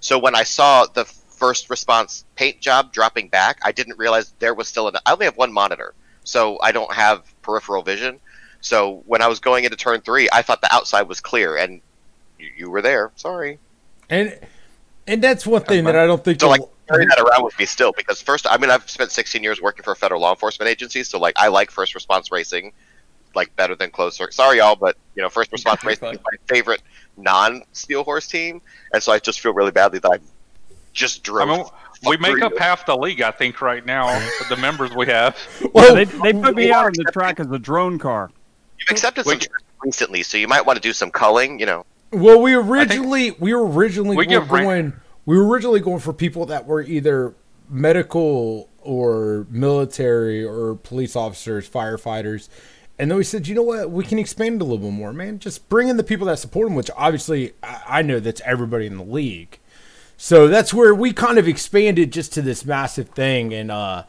So 0.01 0.19
when 0.19 0.35
I 0.35 0.43
saw 0.43 0.85
the 0.87 1.11
first 1.45 1.69
response 1.69 2.25
paint 2.37 2.59
job 2.59 2.91
dropping 2.91 3.29
back, 3.29 3.59
I 3.63 3.71
didn't 3.71 3.99
realize 3.99 4.33
there 4.39 4.55
was 4.55 4.67
still 4.67 4.89
an. 4.89 4.95
I 5.05 5.13
only 5.13 5.27
have 5.27 5.37
one 5.37 5.53
monitor, 5.53 5.93
so 6.25 6.59
I 6.63 6.73
don't 6.73 6.93
have 6.95 7.23
peripheral 7.43 7.83
vision. 7.83 8.19
So 8.63 9.03
when 9.05 9.21
I 9.21 9.27
was 9.27 9.41
going 9.41 9.65
into 9.65 9.77
turn 9.77 10.01
three, 10.01 10.27
I 10.33 10.41
thought 10.41 10.63
the 10.63 10.75
outside 10.75 11.03
was 11.03 11.21
clear, 11.21 11.59
and 11.59 11.83
you, 12.39 12.49
you 12.57 12.71
were 12.71 12.81
there. 12.81 13.13
Sorry. 13.17 13.59
And 14.09 14.39
and 15.07 15.23
that's 15.23 15.47
one 15.47 15.63
thing 15.65 15.85
that 15.85 15.97
I 15.97 16.07
don't 16.07 16.25
think. 16.25 16.41
So 16.41 16.49
like 16.49 16.63
carry 16.89 17.05
that 17.05 17.21
around 17.21 17.45
with 17.45 17.59
me 17.59 17.67
still 17.67 17.93
because 17.95 18.23
first, 18.23 18.47
I 18.49 18.57
mean, 18.57 18.71
I've 18.71 18.89
spent 18.89 19.11
16 19.11 19.43
years 19.43 19.61
working 19.61 19.83
for 19.83 19.93
a 19.93 19.97
federal 19.97 20.23
law 20.23 20.31
enforcement 20.31 20.71
agency, 20.71 21.05
so 21.05 21.19
like 21.19 21.35
I 21.37 21.49
like 21.49 21.71
first 21.71 21.95
response 21.95 22.33
racing, 22.33 22.73
like 23.35 23.55
better 23.55 23.75
than 23.75 23.91
close 23.91 24.17
circuit. 24.17 24.33
Sorry, 24.33 24.59
y'all, 24.59 24.77
but 24.77 24.97
you 25.15 25.23
know, 25.23 25.29
first 25.29 25.53
response 25.53 25.85
racing 25.91 26.09
is 26.09 26.21
my 26.25 26.39
favorite 26.47 26.81
non-steel 27.19 28.03
horse 28.03 28.27
team, 28.27 28.63
and 28.95 29.03
so 29.03 29.13
I 29.13 29.19
just 29.19 29.41
feel 29.41 29.53
really 29.53 29.73
badly 29.73 29.99
that 29.99 30.11
I 30.11 30.19
just 30.95 31.29
I 31.29 31.45
mean, 31.45 31.65
we 32.07 32.17
make 32.17 32.41
up 32.41 32.57
half 32.57 32.87
the 32.87 32.97
league, 32.97 33.21
I 33.21 33.31
think, 33.31 33.61
right 33.61 33.85
now 33.85 34.07
the 34.49 34.57
members 34.57 34.95
we 34.95 35.07
have. 35.07 35.37
well, 35.75 35.95
they, 35.95 36.05
they 36.05 36.33
put 36.33 36.55
me 36.55 36.71
out 36.71 36.87
on 36.87 36.93
the 36.95 37.11
track 37.13 37.41
as 37.41 37.51
a 37.51 37.59
drone 37.59 37.99
car. 37.99 38.31
You've 38.79 38.91
accepted 38.91 39.25
some 39.25 39.35
we- 39.35 39.41
charges 39.41 39.65
recently, 39.83 40.23
so 40.23 40.39
you 40.39 40.49
might 40.49 40.65
want 40.65 40.77
to 40.77 40.83
do 40.83 40.93
some 40.93 41.11
culling. 41.11 41.59
You 41.61 41.67
know, 41.67 41.87
Well, 42.13 42.41
we 42.41 42.55
originally 42.55 43.33
we 43.33 43.53
were 43.55 43.67
originally 43.67 44.17
we 44.17 44.27
we 44.27 44.37
were 44.37 44.41
give 44.41 44.51
rank- 44.51 44.65
going 44.65 44.93
we 45.27 45.37
were 45.37 45.47
originally 45.47 45.81
going 45.81 46.01
for 46.01 46.13
people 46.13 46.47
that 46.47 46.67
were 46.67 46.83
either 46.83 47.35
medical 47.69 48.69
or 48.81 49.47
military 49.51 50.45
or 50.45 50.77
police 50.77 51.17
officers, 51.17 51.69
firefighters. 51.69 52.49
And 52.99 53.11
then 53.11 53.19
we 53.19 53.25
said, 53.25 53.49
you 53.49 53.55
know 53.57 53.63
what, 53.63 53.91
we 53.91 54.05
can 54.05 54.19
expand 54.21 54.57
it 54.57 54.61
a 54.61 54.65
little 54.65 54.79
bit 54.79 54.93
more, 54.93 55.13
man. 55.13 55.41
Just 55.41 55.69
bring 55.69 55.89
in 55.89 55.97
the 55.97 56.05
people 56.05 56.27
that 56.29 56.39
support 56.39 56.69
them, 56.69 56.77
which 56.77 56.91
obviously 56.97 57.53
I 57.63 57.83
I 57.89 58.03
know 58.03 58.21
that's 58.21 58.41
everybody 58.45 58.87
in 58.87 58.97
the 58.97 59.05
league. 59.05 59.59
So 60.17 60.49
that's 60.49 60.73
where 60.73 60.95
we 60.95 61.13
kind 61.13 61.39
of 61.39 61.49
expanded 61.49 62.13
just 62.13 62.33
to 62.35 62.43
this 62.43 62.65
massive 62.65 63.11
thing. 63.11 63.53
And 63.53 63.71
uh, 63.71 64.05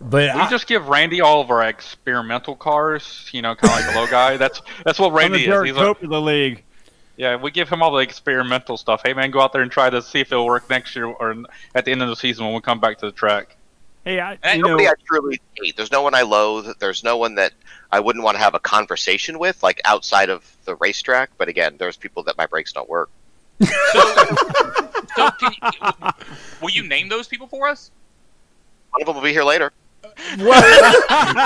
but 0.00 0.34
We 0.34 0.40
I, 0.40 0.48
just 0.48 0.66
give 0.66 0.88
Randy 0.88 1.20
all 1.20 1.40
of 1.40 1.50
our 1.50 1.62
experimental 1.64 2.56
cars, 2.56 3.28
you 3.32 3.42
know, 3.42 3.54
kind 3.54 3.72
of 3.72 3.86
like 3.86 3.94
the 3.94 4.00
low 4.00 4.06
guy. 4.06 4.36
That's 4.36 4.62
that's 4.84 4.98
what 4.98 5.08
I'm 5.08 5.12
the 5.12 5.18
Randy 5.18 5.46
is. 5.46 5.64
He's 5.64 5.74
like, 5.74 5.84
Cope 5.84 6.02
of 6.02 6.10
the 6.10 6.20
league. 6.20 6.62
yeah, 7.16 7.36
we 7.36 7.50
give 7.50 7.68
him 7.68 7.82
all 7.82 7.92
the 7.92 7.98
experimental 7.98 8.76
stuff. 8.76 9.02
Hey 9.04 9.12
man, 9.14 9.30
go 9.30 9.40
out 9.40 9.52
there 9.52 9.62
and 9.62 9.70
try 9.70 9.90
to 9.90 10.00
see 10.00 10.20
if 10.20 10.30
it'll 10.32 10.46
work 10.46 10.70
next 10.70 10.94
year 10.94 11.06
or 11.06 11.44
at 11.74 11.84
the 11.84 11.90
end 11.92 12.02
of 12.02 12.08
the 12.08 12.16
season 12.16 12.44
when 12.44 12.54
we 12.54 12.60
come 12.60 12.80
back 12.80 12.98
to 12.98 13.06
the 13.06 13.12
track. 13.12 13.56
Hey, 14.04 14.20
I, 14.20 14.38
And 14.42 14.58
you 14.58 14.62
know, 14.62 14.70
nobody 14.70 14.88
I 14.88 14.92
truly 15.04 15.40
hate. 15.60 15.76
There's 15.76 15.90
no 15.90 16.02
one 16.02 16.14
I 16.14 16.22
loathe. 16.22 16.78
There's 16.78 17.02
no 17.02 17.16
one 17.18 17.34
that 17.34 17.52
I 17.90 18.00
wouldn't 18.00 18.24
want 18.24 18.36
to 18.36 18.42
have 18.42 18.54
a 18.54 18.60
conversation 18.60 19.38
with, 19.38 19.62
like 19.62 19.80
outside 19.84 20.30
of 20.30 20.50
the 20.64 20.76
racetrack. 20.76 21.30
But 21.36 21.48
again, 21.48 21.74
there's 21.78 21.96
people 21.96 22.22
that 22.22 22.38
my 22.38 22.46
brakes 22.46 22.72
don't 22.72 22.88
work. 22.88 23.10
So, 23.92 24.87
so 25.16 25.30
can 25.32 25.52
you, 25.52 26.08
will 26.60 26.70
you 26.70 26.82
name 26.86 27.08
those 27.08 27.28
people 27.28 27.46
for 27.46 27.68
us? 27.68 27.90
One 28.90 29.02
of 29.02 29.06
them 29.06 29.16
will 29.16 29.22
be 29.22 29.32
here 29.32 29.44
later. 29.44 29.72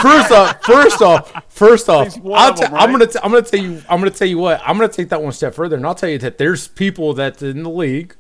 first 0.03 0.31
off, 0.33 0.65
first 0.65 1.03
off, 1.03 1.43
first 1.49 1.89
off, 1.89 2.17
I'll 2.25 2.51
of 2.51 2.57
t- 2.57 2.63
them, 2.65 2.75
I'm 2.75 2.91
right? 2.91 2.93
gonna 2.93 3.07
t- 3.07 3.19
I'm 3.23 3.31
gonna 3.31 3.43
tell 3.43 3.61
you 3.61 3.83
I'm 3.89 3.99
gonna 3.99 4.11
tell 4.11 4.29
you 4.29 4.39
what 4.39 4.61
I'm 4.65 4.77
gonna 4.79 4.93
take 4.93 5.09
that 5.11 5.23
one 5.23 5.33
step 5.33 5.55
further, 5.55 5.77
and 5.77 5.87
I'll 5.87 5.95
tell 5.95 6.09
you 6.09 6.19
that 6.19 6.39
there's 6.39 6.69
people 6.69 7.13
that's 7.15 7.43
in 7.43 7.63
the 7.63 7.71
league 7.71 8.15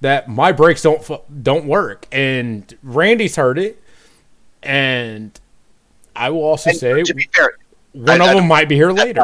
that 0.00 0.28
my 0.28 0.52
brakes 0.52 0.82
don't 0.82 1.02
fu- 1.04 1.20
don't 1.42 1.66
work, 1.66 2.06
and 2.12 2.76
Randy's 2.82 3.36
heard 3.36 3.58
it, 3.58 3.82
and 4.62 5.38
I 6.14 6.30
will 6.30 6.42
also 6.42 6.70
And 6.70 6.78
say 6.78 7.02
to 7.02 7.14
be 7.14 7.28
fair, 7.34 7.56
one 7.92 8.20
I- 8.20 8.24
of 8.24 8.30
I- 8.30 8.34
them 8.34 8.48
might 8.48 8.68
be 8.68 8.76
here 8.76 8.92
later. 8.92 9.22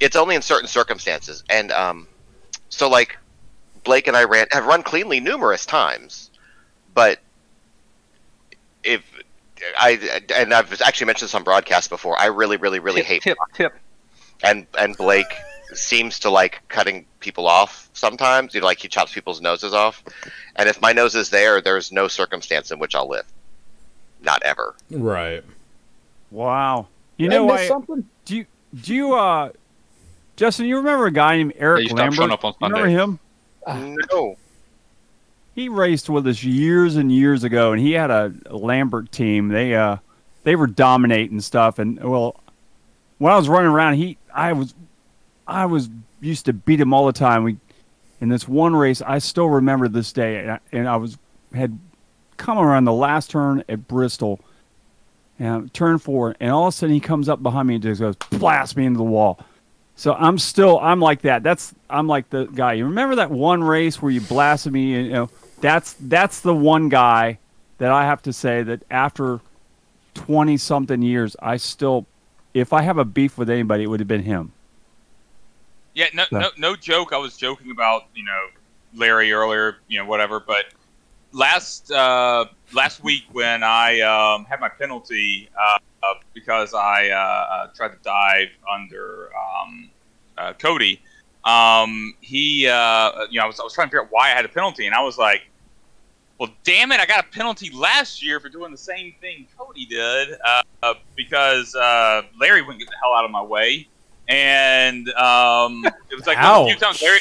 It's 0.00 0.16
only 0.16 0.34
in 0.36 0.42
certain 0.42 0.68
circumstances, 0.68 1.44
and 1.48 1.70
um, 1.72 2.08
so 2.68 2.88
like 2.88 3.16
Blake 3.84 4.06
and 4.06 4.16
I 4.16 4.24
ran 4.24 4.46
have 4.52 4.66
run 4.66 4.82
cleanly 4.82 5.20
numerous 5.20 5.66
times, 5.66 6.30
but 6.94 7.18
if 8.84 9.02
I 9.78 10.20
and 10.34 10.52
I've 10.52 10.80
actually 10.82 11.06
mentioned 11.06 11.28
this 11.28 11.34
on 11.34 11.44
broadcast 11.44 11.90
before, 11.90 12.18
I 12.18 12.26
really, 12.26 12.56
really, 12.56 12.78
really 12.78 13.02
tip, 13.02 13.08
hate 13.08 13.22
tip, 13.22 13.38
tip. 13.54 13.74
and 14.42 14.66
and 14.78 14.96
Blake 14.96 15.32
seems 15.74 16.18
to 16.20 16.30
like 16.30 16.60
cutting 16.68 17.06
people 17.20 17.46
off 17.46 17.88
sometimes. 17.92 18.54
You 18.54 18.60
know, 18.60 18.66
like 18.66 18.78
he 18.78 18.88
chops 18.88 19.12
people's 19.12 19.40
noses 19.40 19.72
off. 19.72 20.02
And 20.56 20.68
if 20.68 20.80
my 20.80 20.92
nose 20.92 21.14
is 21.14 21.30
there, 21.30 21.60
there's 21.60 21.92
no 21.92 22.08
circumstance 22.08 22.70
in 22.70 22.78
which 22.78 22.94
I'll 22.94 23.08
live. 23.08 23.26
Not 24.20 24.42
ever. 24.42 24.74
Right. 24.90 25.42
wow. 26.30 26.86
You 27.16 27.28
Did 27.28 27.36
know, 27.36 27.46
miss 27.46 27.62
I, 27.62 27.68
something? 27.68 28.08
do 28.24 28.36
you 28.36 28.46
do 28.80 28.94
you 28.94 29.14
uh, 29.14 29.50
Justin? 30.36 30.66
You 30.66 30.76
remember 30.78 31.06
a 31.06 31.10
guy 31.12 31.36
named 31.38 31.54
Eric 31.56 31.82
you 31.84 31.88
stopped 31.90 32.18
Lambert? 32.18 32.32
up 32.32 32.44
on 32.44 32.54
You 32.60 32.66
remember 32.68 32.88
him? 32.88 33.18
No. 33.66 34.36
he 35.54 35.68
raced 35.68 36.08
with 36.08 36.26
us 36.26 36.42
years 36.42 36.96
and 36.96 37.12
years 37.12 37.44
ago, 37.44 37.72
and 37.72 37.80
he 37.80 37.92
had 37.92 38.10
a 38.10 38.32
Lambert 38.50 39.12
team. 39.12 39.48
They 39.48 39.74
uh, 39.74 39.98
they 40.44 40.56
were 40.56 40.66
dominating 40.66 41.40
stuff, 41.40 41.78
and 41.78 42.02
well, 42.02 42.40
when 43.18 43.32
I 43.32 43.36
was 43.36 43.48
running 43.48 43.70
around, 43.70 43.94
he 43.94 44.18
I 44.34 44.52
was 44.52 44.74
I 45.46 45.66
was 45.66 45.88
used 46.20 46.46
to 46.46 46.52
beat 46.52 46.80
him 46.80 46.92
all 46.92 47.06
the 47.06 47.12
time. 47.12 47.44
We 47.44 47.56
in 48.20 48.28
this 48.28 48.48
one 48.48 48.74
race, 48.74 49.02
I 49.02 49.18
still 49.18 49.48
remember 49.48 49.88
this 49.88 50.12
day, 50.12 50.38
and 50.38 50.50
I, 50.52 50.60
and 50.72 50.88
I 50.88 50.96
was 50.96 51.18
had 51.54 51.78
come 52.36 52.58
around 52.58 52.84
the 52.84 52.92
last 52.92 53.30
turn 53.30 53.62
at 53.68 53.86
Bristol, 53.86 54.40
and 55.38 55.72
turn 55.74 55.98
four, 55.98 56.34
and 56.40 56.50
all 56.50 56.68
of 56.68 56.74
a 56.74 56.76
sudden 56.76 56.94
he 56.94 57.00
comes 57.00 57.28
up 57.28 57.42
behind 57.42 57.68
me 57.68 57.74
and 57.74 57.82
just 57.82 58.00
goes 58.00 58.16
blast 58.30 58.76
me 58.76 58.86
into 58.86 58.98
the 58.98 59.04
wall. 59.04 59.38
So 59.96 60.14
I'm 60.14 60.38
still 60.38 60.78
I'm 60.80 61.00
like 61.00 61.22
that. 61.22 61.42
That's 61.42 61.74
I'm 61.90 62.06
like 62.08 62.30
the 62.30 62.46
guy. 62.46 62.74
You 62.74 62.86
remember 62.86 63.16
that 63.16 63.30
one 63.30 63.62
race 63.62 64.00
where 64.00 64.10
you 64.10 64.20
blasted 64.20 64.72
me? 64.72 64.94
And, 64.96 65.06
you 65.06 65.12
know, 65.12 65.30
that's 65.60 65.94
that's 66.00 66.40
the 66.40 66.54
one 66.54 66.88
guy 66.88 67.38
that 67.78 67.92
I 67.92 68.04
have 68.04 68.22
to 68.22 68.32
say 68.32 68.62
that 68.62 68.82
after 68.90 69.40
twenty 70.14 70.56
something 70.56 71.02
years, 71.02 71.36
I 71.40 71.56
still, 71.56 72.06
if 72.54 72.72
I 72.72 72.82
have 72.82 72.98
a 72.98 73.04
beef 73.04 73.38
with 73.38 73.50
anybody, 73.50 73.84
it 73.84 73.86
would 73.86 74.00
have 74.00 74.08
been 74.08 74.22
him. 74.22 74.52
Yeah, 75.94 76.06
no, 76.14 76.24
Yeah. 76.32 76.38
no, 76.38 76.50
no 76.56 76.76
joke. 76.76 77.12
I 77.12 77.18
was 77.18 77.36
joking 77.36 77.70
about 77.70 78.06
you 78.14 78.24
know 78.24 78.48
Larry 78.94 79.32
earlier, 79.32 79.76
you 79.88 79.98
know 79.98 80.06
whatever. 80.06 80.40
But 80.40 80.66
last 81.32 81.90
uh, 81.90 82.46
last 82.72 83.02
week 83.02 83.24
when 83.32 83.62
I 83.62 84.00
um, 84.00 84.44
had 84.44 84.60
my 84.60 84.68
penalty 84.68 85.48
uh, 85.58 85.78
uh, 86.02 86.14
because 86.34 86.74
I 86.74 87.08
uh, 87.08 87.16
uh, 87.16 87.66
tried 87.74 87.88
to 87.88 87.98
dive 88.02 88.48
under 88.70 89.30
um, 89.34 89.90
uh, 90.38 90.52
Cody, 90.54 91.00
um, 91.44 92.14
he 92.20 92.66
uh, 92.66 93.26
you 93.30 93.38
know 93.38 93.44
I 93.44 93.46
was, 93.46 93.60
I 93.60 93.64
was 93.64 93.72
trying 93.72 93.88
to 93.88 93.90
figure 93.90 94.02
out 94.02 94.08
why 94.10 94.32
I 94.32 94.34
had 94.34 94.44
a 94.44 94.48
penalty, 94.48 94.86
and 94.86 94.94
I 94.94 95.02
was 95.02 95.18
like. 95.18 95.42
Well, 96.38 96.50
damn 96.64 96.90
it! 96.90 96.98
I 96.98 97.06
got 97.06 97.24
a 97.24 97.28
penalty 97.28 97.70
last 97.72 98.20
year 98.20 98.40
for 98.40 98.48
doing 98.48 98.72
the 98.72 98.78
same 98.78 99.14
thing 99.20 99.46
Cody 99.56 99.86
did 99.86 100.30
because 101.14 101.72
uh, 101.76 102.22
Larry 102.40 102.62
wouldn't 102.62 102.80
get 102.80 102.88
the 102.88 102.96
hell 103.00 103.12
out 103.12 103.24
of 103.24 103.30
my 103.30 103.42
way, 103.42 103.86
and 104.26 105.08
um, 105.10 105.84
it 106.10 106.16
was 106.16 106.26
like 106.26 106.38
the 106.38 106.64
few 106.66 106.76
times 106.80 107.00
Larry. 107.00 107.20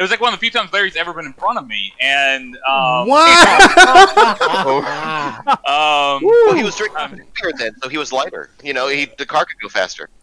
It 0.00 0.04
was 0.04 0.10
like 0.10 0.20
one 0.22 0.32
of 0.32 0.40
the 0.40 0.42
few 0.42 0.50
times 0.50 0.72
Larry's 0.72 0.96
ever 0.96 1.12
been 1.12 1.26
in 1.26 1.34
front 1.34 1.58
of 1.58 1.68
me, 1.68 1.92
and 2.00 2.56
um, 2.66 2.72
um, 3.02 3.06
Well, 6.24 6.54
he 6.54 6.64
was 6.64 6.74
drinking 6.74 7.20
beer 7.38 7.52
then, 7.58 7.78
so 7.82 7.90
he 7.90 7.98
was 7.98 8.10
lighter. 8.10 8.48
You 8.64 8.72
know, 8.72 8.88
he 8.88 9.10
the 9.18 9.26
car 9.26 9.44
could 9.44 9.60
go 9.60 9.68
faster. 9.68 10.08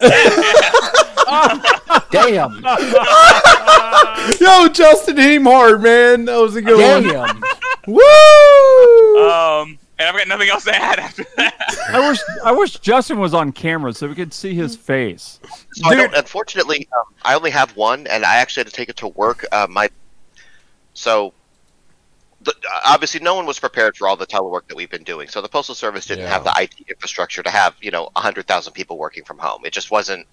Damn. 2.09 2.53
Yo, 4.41 4.67
Justin 4.69 5.19
aim 5.19 5.43
hard, 5.45 5.83
man. 5.83 6.25
That 6.25 6.37
was 6.37 6.55
a 6.55 6.61
good 6.63 6.79
one. 6.79 7.03
Damn. 7.13 7.39
Woo! 7.85 9.29
um, 9.29 9.77
and 9.99 10.07
I've 10.09 10.15
got 10.15 10.27
nothing 10.27 10.49
else 10.49 10.63
to 10.65 10.75
add 10.75 10.99
after 10.99 11.25
that. 11.37 11.55
I 11.89 12.07
wish 12.09 12.19
I 12.43 12.51
wish 12.51 12.79
Justin 12.79 13.19
was 13.19 13.33
on 13.33 13.51
camera 13.51 13.93
so 13.93 14.07
we 14.07 14.15
could 14.15 14.33
see 14.33 14.53
his 14.53 14.75
face. 14.75 15.39
So 15.73 15.87
I 15.87 15.95
don't, 15.95 16.13
unfortunately, 16.15 16.87
um, 16.97 17.13
I 17.23 17.35
only 17.35 17.51
have 17.51 17.75
one, 17.75 18.07
and 18.07 18.23
I 18.25 18.35
actually 18.37 18.61
had 18.61 18.67
to 18.67 18.73
take 18.73 18.89
it 18.89 18.97
to 18.97 19.07
work. 19.09 19.45
Uh, 19.51 19.67
my 19.69 19.89
so 20.93 21.33
the, 22.41 22.53
obviously 22.85 23.19
no 23.19 23.33
one 23.35 23.45
was 23.45 23.59
prepared 23.59 23.97
for 23.97 24.07
all 24.07 24.15
the 24.15 24.27
telework 24.27 24.67
that 24.67 24.75
we've 24.75 24.89
been 24.89 25.03
doing. 25.03 25.27
So 25.27 25.41
the 25.41 25.49
postal 25.49 25.75
service 25.75 26.05
didn't 26.05 26.25
Yeah. 26.25 26.29
have 26.33 26.43
the 26.43 26.53
IT 26.57 26.73
infrastructure 26.89 27.41
to 27.43 27.49
have 27.49 27.75
you 27.81 27.91
know 27.91 28.09
hundred 28.15 28.47
thousand 28.47 28.73
people 28.73 28.97
working 28.97 29.23
from 29.23 29.37
home. 29.39 29.65
It 29.65 29.73
just 29.73 29.89
wasn't 29.91 30.27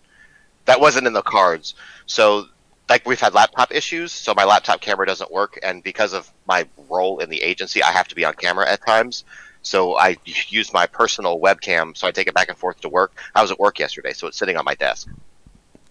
that 0.66 0.80
wasn't 0.80 1.06
in 1.06 1.12
the 1.12 1.22
cards. 1.22 1.74
So 2.06 2.46
like 2.90 3.06
we've 3.06 3.20
had 3.20 3.32
laptop 3.32 3.72
issues, 3.74 4.12
so 4.12 4.34
my 4.34 4.44
laptop 4.44 4.82
camera 4.82 5.06
doesn't 5.06 5.30
work, 5.32 5.58
and 5.62 5.82
because 5.82 6.12
of 6.12 6.30
my 6.46 6.66
role 6.90 7.18
in 7.20 7.30
the 7.30 7.40
agency, 7.42 7.82
I 7.82 7.90
have 7.90 8.08
to 8.08 8.14
be 8.14 8.26
on 8.26 8.34
camera 8.34 8.70
at 8.70 8.84
times. 8.84 9.24
So 9.64 9.96
I 9.96 10.16
use 10.24 10.72
my 10.72 10.86
personal 10.86 11.40
webcam, 11.40 11.96
so 11.96 12.06
I 12.06 12.12
take 12.12 12.28
it 12.28 12.34
back 12.34 12.48
and 12.48 12.56
forth 12.56 12.80
to 12.82 12.88
work. 12.88 13.16
I 13.34 13.42
was 13.42 13.50
at 13.50 13.58
work 13.58 13.78
yesterday, 13.78 14.12
so 14.12 14.26
it's 14.28 14.36
sitting 14.36 14.56
on 14.56 14.64
my 14.64 14.74
desk. 14.74 15.08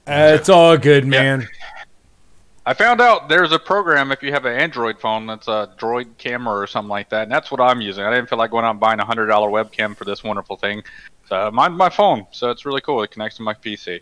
Uh, 0.08 0.38
it's 0.40 0.48
all 0.48 0.78
good, 0.78 1.06
man. 1.06 1.48
I 2.66 2.74
found 2.74 3.02
out 3.02 3.28
there's 3.28 3.52
a 3.52 3.60
program 3.60 4.12
if 4.12 4.24
you 4.24 4.32
have 4.32 4.46
an 4.46 4.54
Android 4.58 5.00
phone 5.00 5.26
that's 5.26 5.48
a 5.50 5.74
Droid 5.78 6.18
camera 6.18 6.56
or 6.56 6.68
something 6.68 6.90
like 6.90 7.10
that, 7.10 7.24
and 7.24 7.32
that's 7.32 7.52
what 7.52 7.60
I'm 7.60 7.82
using. 7.82 8.06
I 8.06 8.14
didn't 8.14 8.30
feel 8.30 8.38
like 8.38 8.52
going 8.52 8.64
out 8.64 8.72
and 8.72 8.80
buying 8.80 9.00
a 9.00 9.06
hundred 9.06 9.28
dollar 9.28 9.50
webcam 9.50 9.98
for 9.98 10.06
this 10.06 10.24
wonderful 10.24 10.56
thing, 10.56 10.84
Uh, 11.32 11.50
mine 11.52 11.74
my 11.74 11.90
phone, 11.90 12.28
so 12.32 12.52
it's 12.52 12.66
really 12.66 12.82
cool. 12.82 13.02
It 13.02 13.12
connects 13.12 13.38
to 13.38 13.44
my 13.44 13.54
PC. 13.56 14.02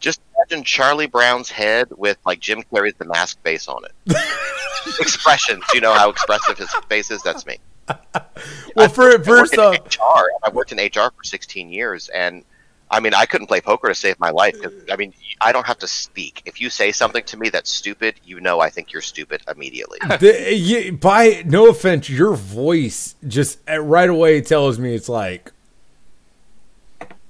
Just 0.00 0.22
imagine 0.34 0.64
Charlie 0.64 1.06
Brown's 1.06 1.50
head 1.50 1.88
with 1.90 2.16
like 2.24 2.40
Jim 2.40 2.62
Carrey's 2.72 2.94
The 2.96 3.04
Mask 3.04 3.40
face 3.42 3.68
on 3.68 3.82
it. 3.84 3.92
Expressions. 5.00 5.62
You 5.74 5.82
know 5.82 5.92
how 5.92 6.08
expressive 6.08 6.56
his 6.56 6.72
face 6.88 7.10
is? 7.10 7.22
That's 7.22 7.44
me. 7.44 7.58
Well, 8.76 8.88
for, 8.88 9.22
first 9.22 9.58
I 9.58 9.64
off, 9.64 9.78
worked 9.80 9.96
in 9.96 10.02
HR. 10.02 10.30
I 10.44 10.50
worked 10.50 10.72
in 10.72 10.78
HR 10.78 11.10
for 11.10 11.24
16 11.24 11.70
years, 11.72 12.08
and 12.08 12.44
I 12.90 13.00
mean, 13.00 13.14
I 13.14 13.26
couldn't 13.26 13.46
play 13.46 13.60
poker 13.60 13.88
to 13.88 13.94
save 13.94 14.18
my 14.18 14.30
life. 14.30 14.60
'cause, 14.60 14.72
I 14.90 14.96
mean, 14.96 15.12
I 15.40 15.52
don't 15.52 15.66
have 15.66 15.78
to 15.80 15.86
speak. 15.86 16.42
If 16.44 16.60
you 16.60 16.70
say 16.70 16.92
something 16.92 17.22
to 17.24 17.36
me 17.36 17.48
that's 17.48 17.70
stupid, 17.70 18.14
you 18.24 18.40
know 18.40 18.60
I 18.60 18.70
think 18.70 18.92
you're 18.92 19.02
stupid 19.02 19.42
immediately. 19.48 19.98
the, 20.20 20.54
you, 20.54 20.92
by 20.92 21.42
no 21.46 21.68
offense, 21.68 22.08
your 22.08 22.34
voice 22.34 23.14
just 23.26 23.58
uh, 23.68 23.78
right 23.80 24.08
away 24.08 24.40
tells 24.40 24.78
me 24.78 24.94
it's 24.94 25.08
like. 25.08 25.52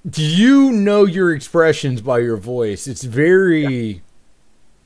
Do 0.08 0.22
you 0.22 0.72
know 0.72 1.04
your 1.04 1.34
expressions 1.34 2.00
by 2.00 2.20
your 2.20 2.38
voice? 2.38 2.86
It's 2.86 3.02
very 3.02 4.02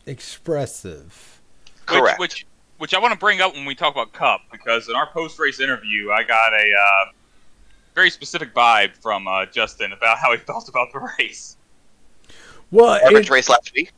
expressive. 0.07 1.41
Correct. 1.87 2.19
Which, 2.19 2.33
which, 2.33 2.47
which 2.79 2.95
I 2.95 2.99
want 2.99 3.13
to 3.13 3.19
bring 3.19 3.41
up 3.41 3.55
when 3.55 3.65
we 3.65 3.75
talk 3.75 3.95
about 3.95 4.13
Cup, 4.13 4.43
because 4.51 4.89
in 4.89 4.95
our 4.97 5.07
post 5.07 5.39
race 5.39 5.61
interview, 5.61 6.11
I 6.11 6.23
got 6.23 6.53
a 6.53 6.57
uh, 6.57 7.11
very 7.95 8.11
specific 8.11 8.55
vibe 8.55 8.97
from 8.97 9.27
uh, 9.29 9.47
Justin 9.47 9.93
about 9.93 10.19
how 10.19 10.33
he 10.33 10.39
felt 10.47 10.69
about 10.69 10.93
the 10.93 11.01
race. 11.19 11.57
Well, 12.71 12.99
Garbage 13.01 13.27
it- 13.27 13.31
race 13.31 13.49
last 13.49 13.73
week. 13.75 13.93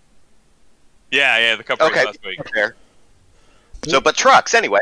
Yeah, 1.13 1.39
yeah, 1.39 1.57
the 1.57 1.63
Cup 1.65 1.81
Okay, 1.81 1.95
race 1.99 2.07
last 2.07 2.25
week. 2.25 2.41
fair. 2.53 2.75
So, 3.87 4.01
but 4.01 4.17
trucks 4.17 4.55
anyway. 4.55 4.81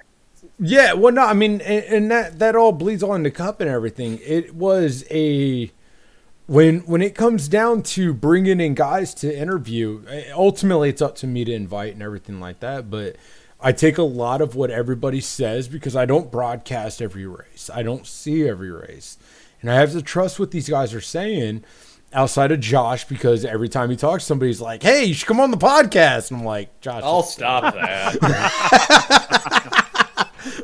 Yeah, 0.59 0.95
well, 0.95 1.13
no, 1.13 1.23
I 1.23 1.35
mean, 1.35 1.61
and, 1.61 1.85
and 1.85 2.11
that 2.11 2.39
that 2.39 2.57
all 2.57 2.73
bleeds 2.73 3.03
on 3.03 3.23
the 3.23 3.31
cup 3.31 3.61
and 3.61 3.69
everything. 3.69 4.19
It 4.25 4.55
was 4.55 5.05
a 5.11 5.71
when 6.47 6.81
when 6.81 7.03
it 7.03 7.15
comes 7.15 7.49
down 7.49 7.83
to 7.83 8.15
bringing 8.15 8.61
in 8.61 8.75
guys 8.75 9.13
to 9.15 9.37
interview. 9.37 10.03
Ultimately, 10.35 10.89
it's 10.91 11.03
up 11.03 11.17
to 11.17 11.27
me 11.27 11.45
to 11.45 11.53
invite 11.53 11.93
and 11.95 12.03
everything 12.03 12.41
like 12.41 12.61
that. 12.61 12.91
But 12.91 13.17
I 13.65 13.73
take 13.73 13.97
a 13.97 14.03
lot 14.03 14.43
of 14.43 14.55
what 14.55 14.71
everybody 14.71 15.23
says 15.23 15.69
because 15.69 15.97
I 15.97 16.05
don't 16.05 16.31
broadcast 16.31 17.01
every 17.01 17.27
race. 17.27 17.71
I 17.73 17.83
don't 17.83 18.07
see 18.07 18.47
every 18.47 18.71
race, 18.71 19.17
and 19.63 19.71
I 19.71 19.77
have 19.77 19.93
to 19.93 20.03
trust 20.03 20.39
what 20.39 20.51
these 20.51 20.69
guys 20.69 20.93
are 20.93 21.01
saying. 21.01 21.65
Outside 22.13 22.53
of 22.53 22.61
Josh, 22.61 23.07
because 23.07 23.45
every 23.45 23.69
time 23.69 23.91
he 23.91 23.97
talks, 23.97 24.23
somebody's 24.23 24.61
like, 24.61 24.85
"Hey, 24.85 25.07
you 25.07 25.15
should 25.15 25.27
come 25.27 25.41
on 25.41 25.51
the 25.51 25.57
podcast," 25.57 26.31
and 26.31 26.41
I'm 26.41 26.47
like, 26.47 26.81
"Josh, 26.81 27.03
I'll 27.03 27.25
stop 27.25 27.75
that. 27.75 28.21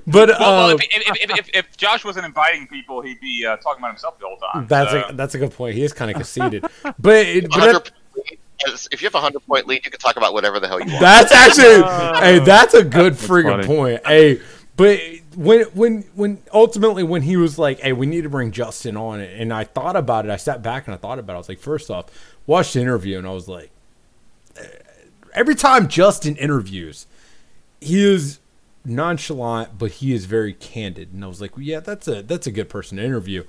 But 0.06 0.28
Well, 0.28 0.38
well 0.40 0.70
uh, 0.70 0.74
if, 0.74 0.82
if, 0.90 1.30
if, 1.30 1.38
if, 1.38 1.50
if 1.54 1.76
Josh 1.76 2.04
wasn't 2.04 2.26
inviting 2.26 2.66
people, 2.66 3.00
he'd 3.00 3.20
be 3.20 3.46
uh, 3.46 3.56
talking 3.56 3.80
about 3.80 3.92
himself 3.92 4.18
the 4.18 4.26
whole 4.26 4.36
time. 4.36 4.66
That's 4.66 4.90
so. 4.90 5.04
a 5.08 5.12
that's 5.12 5.34
a 5.34 5.38
good 5.38 5.52
point. 5.52 5.74
He 5.74 5.82
is 5.82 5.92
kind 5.92 6.10
of 6.10 6.16
conceited, 6.16 6.64
but, 6.98 7.26
it, 7.26 7.48
but 7.48 7.58
100 7.58 7.72
that- 7.72 7.84
point 7.84 7.94
lead, 8.30 8.38
if 8.66 9.00
you 9.00 9.06
have 9.06 9.14
a 9.14 9.20
hundred 9.20 9.46
point 9.46 9.66
lead, 9.66 9.84
you 9.84 9.90
can 9.90 10.00
talk 10.00 10.16
about 10.16 10.32
whatever 10.32 10.60
the 10.60 10.68
hell 10.68 10.80
you 10.80 10.86
want. 10.86 11.00
that's 11.00 11.32
actually 11.32 11.82
hey, 12.20 12.38
that's 12.40 12.74
a 12.74 12.84
good 12.84 13.16
funny. 13.16 13.42
friggin' 13.42 13.66
point. 13.66 14.06
Hey, 14.06 14.40
but 14.76 15.00
when 15.36 15.62
when 15.66 16.02
when 16.14 16.38
ultimately 16.52 17.02
when 17.02 17.22
he 17.22 17.36
was 17.36 17.58
like, 17.58 17.80
"Hey, 17.80 17.92
we 17.92 18.06
need 18.06 18.22
to 18.22 18.30
bring 18.30 18.50
Justin 18.50 18.96
on," 18.96 19.20
and 19.20 19.52
I 19.52 19.64
thought 19.64 19.96
about 19.96 20.24
it, 20.24 20.30
I 20.30 20.36
sat 20.36 20.62
back 20.62 20.86
and 20.86 20.94
I 20.94 20.96
thought 20.96 21.18
about 21.18 21.34
it. 21.34 21.36
I 21.36 21.38
was 21.38 21.48
like, 21.48 21.58
first 21.58 21.90
off, 21.90 22.06
watched 22.46 22.74
the 22.74 22.80
interview, 22.80 23.18
and 23.18 23.26
I 23.26 23.30
was 23.30 23.48
like, 23.48 23.70
eh, 24.56 24.66
every 25.34 25.54
time 25.54 25.88
Justin 25.88 26.36
interviews, 26.36 27.06
he 27.80 28.02
is 28.02 28.38
nonchalant, 28.84 29.78
but 29.78 29.92
he 29.92 30.12
is 30.12 30.24
very 30.24 30.54
candid. 30.54 31.12
And 31.12 31.24
I 31.24 31.28
was 31.28 31.40
like, 31.40 31.56
well, 31.56 31.64
yeah, 31.64 31.80
that's 31.80 32.08
a 32.08 32.22
that's 32.22 32.46
a 32.46 32.52
good 32.52 32.68
person 32.68 32.96
to 32.98 33.04
interview. 33.04 33.44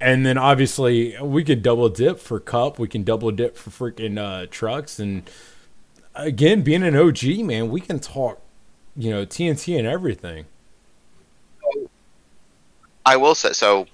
And 0.00 0.26
then 0.26 0.36
obviously 0.36 1.16
we 1.20 1.44
could 1.44 1.62
double 1.62 1.88
dip 1.88 2.18
for 2.18 2.40
Cup, 2.40 2.78
we 2.78 2.88
can 2.88 3.04
double 3.04 3.30
dip 3.30 3.56
for 3.56 3.70
freaking 3.70 4.18
uh, 4.18 4.46
trucks, 4.50 4.98
and 4.98 5.28
again, 6.14 6.62
being 6.62 6.82
an 6.82 6.96
OG 6.96 7.24
man, 7.38 7.70
we 7.70 7.80
can 7.80 7.98
talk, 7.98 8.40
you 8.96 9.10
know, 9.10 9.24
TNT 9.26 9.78
and 9.78 9.86
everything. 9.86 10.46
I 13.06 13.16
will 13.16 13.34
say 13.34 13.52
so. 13.52 13.86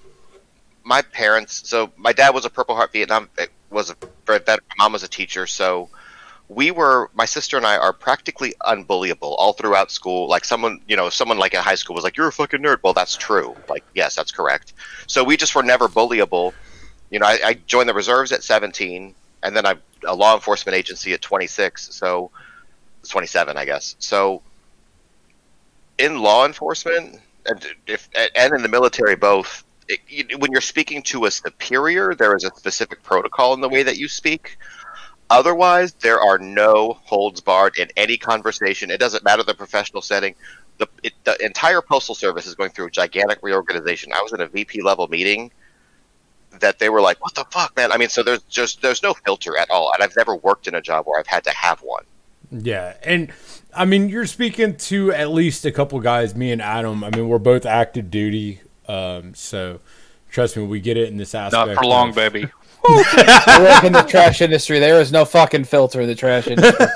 My 0.83 1.01
parents, 1.01 1.69
so 1.69 1.91
my 1.95 2.11
dad 2.11 2.33
was 2.33 2.45
a 2.45 2.49
Purple 2.49 2.75
Heart 2.75 2.93
Vietnam, 2.93 3.29
was 3.69 3.91
a 3.91 3.95
vet. 4.25 4.47
My 4.47 4.57
mom 4.79 4.93
was 4.93 5.03
a 5.03 5.07
teacher, 5.07 5.45
so 5.45 5.89
we 6.55 6.69
were. 6.71 7.09
My 7.13 7.25
sister 7.25 7.57
and 7.57 7.65
I 7.65 7.77
are 7.77 7.93
practically 7.93 8.53
unbullyable 8.63 9.35
all 9.37 9.53
throughout 9.53 9.89
school. 9.89 10.27
Like 10.27 10.43
someone, 10.43 10.81
you 10.87 10.97
know, 10.97 11.09
someone 11.09 11.37
like 11.37 11.53
in 11.53 11.61
high 11.61 11.75
school 11.75 11.95
was 11.95 12.03
like, 12.03 12.17
"You're 12.17 12.27
a 12.27 12.31
fucking 12.31 12.61
nerd." 12.61 12.79
Well, 12.83 12.93
that's 12.93 13.15
true. 13.15 13.55
Like, 13.69 13.83
yes, 13.95 14.15
that's 14.15 14.31
correct. 14.31 14.73
So 15.07 15.23
we 15.23 15.37
just 15.37 15.55
were 15.55 15.63
never 15.63 15.87
bullyable. 15.87 16.53
You 17.09 17.19
know, 17.19 17.25
I, 17.25 17.39
I 17.43 17.53
joined 17.53 17.87
the 17.89 17.93
reserves 17.93 18.31
at 18.31 18.43
17, 18.43 19.15
and 19.43 19.55
then 19.55 19.65
I 19.65 19.75
a 20.05 20.15
law 20.15 20.35
enforcement 20.35 20.75
agency 20.75 21.13
at 21.13 21.21
26. 21.21 21.93
So 21.95 22.31
27, 23.07 23.57
I 23.57 23.65
guess. 23.65 23.95
So 23.99 24.41
in 25.97 26.19
law 26.19 26.45
enforcement 26.45 27.19
and 27.45 27.65
if 27.87 28.09
and 28.35 28.53
in 28.53 28.61
the 28.61 28.69
military 28.69 29.15
both 29.15 29.63
it, 29.87 29.99
you, 30.07 30.37
when 30.37 30.51
you're 30.51 30.61
speaking 30.61 31.01
to 31.03 31.25
a 31.25 31.31
superior 31.31 32.15
there 32.15 32.35
is 32.35 32.43
a 32.43 32.51
specific 32.55 33.03
protocol 33.03 33.53
in 33.53 33.61
the 33.61 33.69
way 33.69 33.83
that 33.83 33.97
you 33.97 34.07
speak 34.07 34.57
otherwise 35.31 35.93
there 35.93 36.19
are 36.19 36.37
no 36.37 36.99
holds 37.03 37.41
barred 37.41 37.77
in 37.77 37.87
any 37.97 38.17
conversation 38.17 38.91
it 38.91 38.99
doesn't 38.99 39.23
matter 39.23 39.41
the 39.43 39.53
professional 39.53 40.01
setting 40.01 40.35
the, 40.77 40.87
it, 41.03 41.13
the 41.23 41.35
entire 41.43 41.81
postal 41.81 42.13
service 42.13 42.45
is 42.45 42.53
going 42.53 42.69
through 42.69 42.85
a 42.87 42.91
gigantic 42.91 43.39
reorganization 43.41 44.11
i 44.13 44.21
was 44.21 44.33
in 44.33 44.41
a 44.41 44.47
vp 44.47 44.81
level 44.81 45.07
meeting 45.07 45.49
that 46.59 46.77
they 46.79 46.89
were 46.89 47.01
like 47.01 47.21
what 47.23 47.33
the 47.33 47.45
fuck 47.51 47.75
man 47.77 47.91
i 47.91 47.97
mean 47.97 48.09
so 48.09 48.21
there's 48.21 48.43
just 48.43 48.81
there's 48.81 49.01
no 49.01 49.13
filter 49.13 49.57
at 49.57 49.69
all 49.71 49.91
and 49.93 50.03
i've 50.03 50.15
never 50.17 50.35
worked 50.35 50.67
in 50.67 50.75
a 50.75 50.81
job 50.81 51.05
where 51.07 51.19
i've 51.19 51.27
had 51.27 51.43
to 51.43 51.51
have 51.51 51.79
one 51.79 52.03
Yeah, 52.51 52.95
and 53.03 53.31
I 53.73 53.85
mean, 53.85 54.09
you're 54.09 54.25
speaking 54.25 54.75
to 54.75 55.13
at 55.13 55.29
least 55.31 55.63
a 55.65 55.71
couple 55.71 55.97
guys. 56.01 56.35
Me 56.35 56.51
and 56.51 56.61
Adam. 56.61 57.01
I 57.01 57.09
mean, 57.09 57.29
we're 57.29 57.39
both 57.39 57.65
active 57.65 58.11
duty, 58.11 58.59
um, 58.89 59.33
so 59.33 59.79
trust 60.29 60.57
me, 60.57 60.65
we 60.65 60.81
get 60.81 60.97
it 60.97 61.07
in 61.07 61.15
this 61.15 61.33
aspect. 61.33 61.67
Not 61.67 61.77
for 61.77 61.85
long, 61.85 62.09
of- 62.09 62.15
baby. 62.15 62.47
I 62.83 63.59
work 63.73 63.83
in 63.83 63.93
the 63.93 64.03
trash 64.03 64.41
industry. 64.41 64.79
There 64.79 64.99
is 64.99 65.11
no 65.11 65.25
fucking 65.25 65.65
filter 65.65 66.01
in 66.01 66.07
the 66.07 66.15
trash 66.15 66.47
industry. 66.47 66.87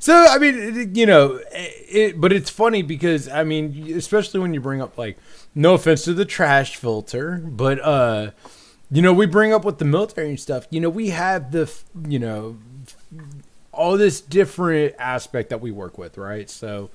So 0.00 0.14
I 0.14 0.38
mean, 0.38 0.94
you 0.94 1.04
know, 1.04 1.40
it, 1.52 2.18
but 2.18 2.32
it's 2.32 2.48
funny 2.48 2.80
because 2.80 3.28
I 3.28 3.44
mean, 3.44 3.92
especially 3.94 4.40
when 4.40 4.54
you 4.54 4.60
bring 4.60 4.80
up 4.80 4.96
like, 4.96 5.18
no 5.54 5.74
offense 5.74 6.04
to 6.04 6.14
the 6.14 6.24
trash 6.24 6.76
filter, 6.76 7.36
but 7.44 7.78
uh, 7.80 8.30
you 8.90 9.02
know, 9.02 9.12
we 9.12 9.26
bring 9.26 9.52
up 9.52 9.62
with 9.62 9.76
the 9.76 9.84
military 9.84 10.30
and 10.30 10.40
stuff. 10.40 10.66
You 10.70 10.80
know, 10.80 10.88
we 10.88 11.10
have 11.10 11.52
the, 11.52 11.70
you 12.08 12.18
know, 12.18 12.56
all 13.72 13.98
this 13.98 14.22
different 14.22 14.94
aspect 14.98 15.50
that 15.50 15.60
we 15.60 15.70
work 15.70 15.98
with, 15.98 16.16
right? 16.16 16.48
So, 16.48 16.88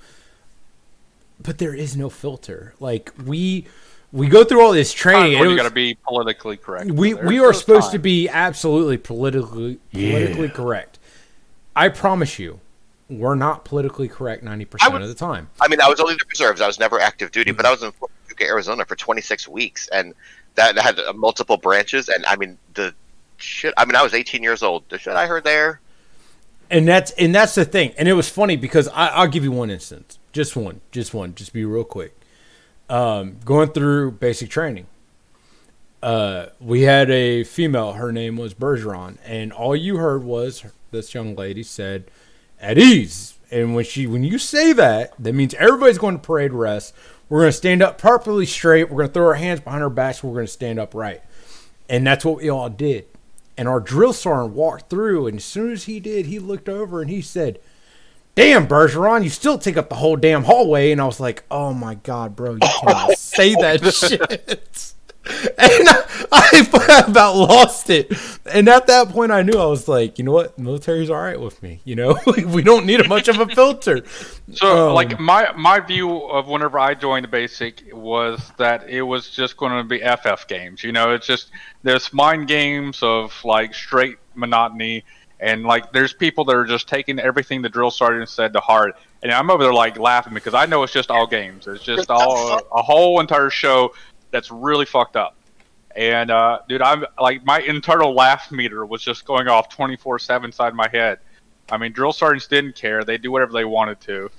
but 1.40 1.60
there 1.60 1.76
is 1.76 1.95
no 1.95 2.10
filter. 2.10 2.74
Like 2.80 3.14
we 3.24 3.68
we 4.15 4.27
go 4.29 4.45
through 4.45 4.61
all 4.61 4.71
this 4.71 4.93
training. 4.93 5.21
Times 5.21 5.33
and 5.33 5.39
when 5.41 5.49
you 5.49 5.55
was- 5.55 5.63
got 5.63 5.69
to 5.69 5.75
be 5.75 5.97
politically 6.07 6.57
correct. 6.57 6.89
we 6.91 7.13
There's 7.13 7.27
we 7.27 7.39
are 7.39 7.47
those 7.47 7.59
supposed 7.59 7.91
to 7.91 7.99
be 7.99 8.29
absolutely 8.29 8.97
politically 8.97 9.79
politically 9.91 10.49
correct. 10.49 10.99
I 11.75 11.89
promise 11.89 12.39
you, 12.39 12.61
we're 13.09 13.35
not 13.35 13.65
politically 13.65 14.07
correct 14.07 14.41
ninety 14.41 14.65
percent 14.65 14.95
of 14.95 15.07
the 15.07 15.13
time. 15.13 15.49
I 15.59 15.67
mean, 15.67 15.81
I 15.81 15.89
was 15.89 15.99
only 15.99 16.13
in 16.13 16.19
the 16.19 16.25
reserves. 16.29 16.61
I 16.61 16.67
was 16.67 16.79
never 16.79 16.99
active 16.99 17.31
duty, 17.31 17.51
but 17.51 17.65
I 17.65 17.71
was 17.71 17.83
in 17.83 17.91
Fort 17.91 18.11
Huachuca, 18.27 18.45
Arizona 18.47 18.85
for 18.85 18.95
26 18.95 19.47
weeks, 19.47 19.87
and 19.89 20.13
that 20.55 20.77
had 20.77 20.97
uh, 20.99 21.11
multiple 21.13 21.57
branches. 21.57 22.07
And 22.07 22.25
I 22.25 22.37
mean, 22.37 22.57
the 22.73 22.95
shit. 23.37 23.73
I 23.77 23.83
mean, 23.83 23.97
I 23.97 24.01
was 24.01 24.13
18 24.13 24.41
years 24.41 24.63
old. 24.63 24.87
The 24.89 24.97
shit 24.97 25.13
I 25.13 25.27
heard 25.27 25.43
there. 25.43 25.81
And 26.71 26.87
that's 26.87 27.11
and 27.11 27.35
that's 27.35 27.53
the 27.53 27.65
thing. 27.65 27.93
And 27.97 28.07
it 28.07 28.13
was 28.13 28.29
funny 28.29 28.55
because 28.55 28.87
I, 28.87 29.07
I'll 29.07 29.27
give 29.27 29.43
you 29.43 29.51
one 29.51 29.69
instance, 29.69 30.17
just 30.31 30.55
one, 30.55 30.79
just 30.91 31.13
one, 31.13 31.35
just 31.35 31.51
be 31.51 31.65
real 31.65 31.83
quick. 31.83 32.15
Um, 32.88 33.38
going 33.44 33.70
through 33.70 34.12
basic 34.12 34.49
training, 34.49 34.86
uh, 36.03 36.48
we 36.60 36.84
had 36.84 37.10
a 37.10 37.44
female. 37.44 37.94
Her 37.94 38.12
name 38.12 38.38
was 38.38 38.53
Bergeron, 38.53 39.18
and 39.26 39.52
all 39.52 39.76
you 39.76 39.98
heard 39.98 40.24
was 40.24 40.64
this 40.91 41.14
young 41.14 41.36
lady 41.36 41.64
said, 41.64 42.12
"At 42.60 42.78
ease." 42.78 43.40
And 43.52 43.76
when 43.76 43.86
she 43.86 44.06
when 44.06 44.24
you 44.24 44.38
say 44.38 44.74
that, 44.74 45.14
that 45.18 45.34
means 45.34 45.53
everybody's 45.56 45.98
going 45.98 46.18
to 46.18 46.22
parade 46.22 46.53
rest. 46.53 46.94
We're 47.28 47.41
going 47.41 47.52
to 47.52 47.57
stand 47.57 47.82
up 47.82 47.98
properly 47.98 48.45
straight. 48.45 48.90
We're 48.90 48.98
going 48.98 49.07
to 49.07 49.14
throw 49.14 49.28
our 49.28 49.34
hands 49.36 49.62
behind 49.62 49.84
our 49.84 49.90
backs. 49.90 50.24
We're 50.24 50.34
going 50.34 50.45
to 50.45 50.52
stand 50.52 50.78
up 50.80 50.94
right. 50.94 51.24
And 51.90 52.06
that's 52.06 52.24
what 52.24 52.38
we 52.38 52.49
all 52.49 52.70
did. 52.70 53.06
And 53.57 53.68
our 53.68 53.80
drill 53.80 54.14
sergeant 54.14 54.53
walked 54.53 54.90
through, 54.90 55.28
and 55.28 55.38
as 55.38 55.45
soon 55.45 55.72
as 55.72 55.86
he 55.86 55.99
did, 55.99 56.26
he 56.26 56.40
looked 56.40 56.70
over 56.70 57.02
and 57.02 57.10
he 57.10 57.22
said, 57.22 57.60
Damn, 58.36 58.68
Bergeron, 58.68 59.24
you 59.24 59.30
still 59.30 59.57
take 59.57 59.78
up 59.78 59.88
the 59.90 59.95
whole 59.95 60.18
damn 60.18 60.44
hallway. 60.44 60.91
And 60.91 60.99
I 61.02 61.06
was 61.06 61.20
like, 61.20 61.44
Oh 61.49 61.74
my 61.74 61.95
God, 61.95 62.36
bro, 62.36 62.53
you 62.53 62.60
can't 62.60 63.18
say 63.18 63.56
that 63.56 63.82
shit. 63.94 64.91
and 65.28 65.90
I, 65.90 66.26
I 66.32 67.06
about 67.07 67.36
lost 67.36 67.90
it. 67.90 68.12
And 68.45 68.70
at 68.70 68.86
that 68.88 69.10
point, 69.10 69.32
I 69.32 69.41
knew 69.41 69.57
I 69.57 69.66
was 69.66 69.88
like, 69.88 70.20
you 70.20 70.24
know 70.24 70.34
what, 70.34 70.60
military's 70.60 71.10
all 71.10 71.16
right 71.20 71.40
with 71.40 71.64
me. 71.64 71.80
You 71.84 71.95
know, 71.95 72.20
we 72.48 72.62
don't 72.62 72.86
need 72.86 73.07
much 73.10 73.28
of 73.28 73.40
a 73.40 73.48
filter. 73.48 74.03
So, 74.53 74.90
Um, 74.90 74.94
like 74.94 75.20
my 75.20 75.52
my 75.57 75.80
view 75.80 76.26
of 76.26 76.48
whenever 76.48 76.78
I 76.78 76.94
joined 76.94 77.24
the 77.24 77.30
basic 77.30 77.84
was 77.91 78.52
that 78.57 78.88
it 78.88 79.02
was 79.02 79.30
just 79.32 79.57
going 79.57 79.72
to 79.72 79.84
be 79.84 79.99
FF 79.99 80.45
games. 80.48 80.84
You 80.84 80.91
know, 80.91 81.12
it's 81.14 81.26
just 81.26 81.49
there's 81.84 82.14
mind 82.14 82.48
games 82.48 83.02
of 83.02 83.34
like 83.44 83.74
straight 83.74 84.18
monotony, 84.36 85.06
and 85.40 85.64
like 85.64 85.91
there's 85.91 86.14
people 86.14 86.45
that 86.45 86.56
are 86.56 86.66
just 86.66 86.88
taking 86.88 87.20
everything 87.20 87.62
the 87.62 87.70
drill 87.70 87.91
sergeant 87.91 88.30
said 88.30 88.53
to 88.53 88.60
heart. 88.60 88.95
And 89.24 89.32
I'm 89.32 89.49
over 89.49 89.64
there 89.64 89.74
like 89.74 89.98
laughing 89.98 90.34
because 90.34 90.53
I 90.53 90.66
know 90.66 90.84
it's 90.84 90.94
just 90.94 91.12
all 91.12 91.28
games. 91.28 91.68
It's 91.68 91.84
just 91.84 92.10
all 92.10 92.60
a 92.74 92.82
whole 92.82 93.20
entire 93.20 93.49
show 93.49 93.94
that's 94.32 94.52
really 94.52 94.86
fucked 94.86 95.16
up. 95.16 95.36
And 95.95 96.30
uh, 96.30 96.60
dude, 96.68 96.82
I'm 96.82 97.06
like 97.20 97.45
my 97.45 97.60
internal 97.60 98.14
laugh 98.14 98.52
meter 98.52 98.86
was 98.86 99.02
just 99.02 99.26
going 99.26 99.48
off 99.48 99.70
24/7 99.76 100.45
inside 100.45 100.74
my 100.74 100.90
head. 100.90 101.20
I 101.70 101.78
mean, 101.78 101.94
drill 101.94 102.14
sergeants 102.14 102.48
didn't 102.48 102.76
care; 102.76 103.03
they 103.03 103.18
do 103.18 103.32
whatever 103.32 103.53
they 103.53 103.66
wanted 103.66 103.99
to. 104.02 104.30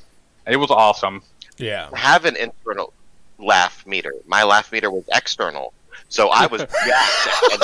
It 0.47 0.57
was 0.57 0.71
awesome. 0.71 1.23
Yeah. 1.57 1.89
have 1.95 2.27
an 2.27 2.37
internal 2.37 2.93
laugh 3.39 3.87
meter. 3.87 4.13
My 4.27 4.45
laugh 4.45 4.71
meter 4.71 4.91
was 4.91 5.05
external. 5.13 5.73
So 6.09 6.29
I 6.29 6.47
was 6.47 6.61
jacked. 6.87 7.53
and 7.53 7.63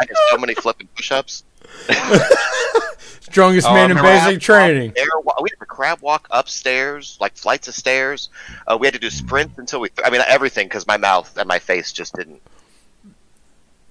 I 0.00 0.04
did 0.06 0.16
so 0.30 0.38
many 0.38 0.54
flipping 0.54 0.88
push-ups. 0.96 1.44
Strongest 3.20 3.66
Oh, 3.68 3.74
man 3.74 3.90
in 3.90 3.96
basic 3.96 4.40
training. 4.40 4.92
We 4.94 5.00
had 5.50 5.58
to 5.58 5.66
crab 5.66 6.00
walk 6.02 6.28
upstairs, 6.30 7.16
like 7.20 7.36
flights 7.36 7.66
of 7.66 7.74
stairs. 7.74 8.28
Uh, 8.66 8.76
we 8.78 8.86
had 8.86 8.94
to 8.94 9.00
do 9.00 9.10
sprints 9.10 9.58
until 9.58 9.80
we. 9.80 9.88
I 10.04 10.10
mean, 10.10 10.20
everything 10.28 10.68
because 10.68 10.86
my 10.86 10.98
mouth 10.98 11.36
and 11.36 11.48
my 11.48 11.58
face 11.58 11.92
just 11.92 12.14
didn't. 12.14 12.42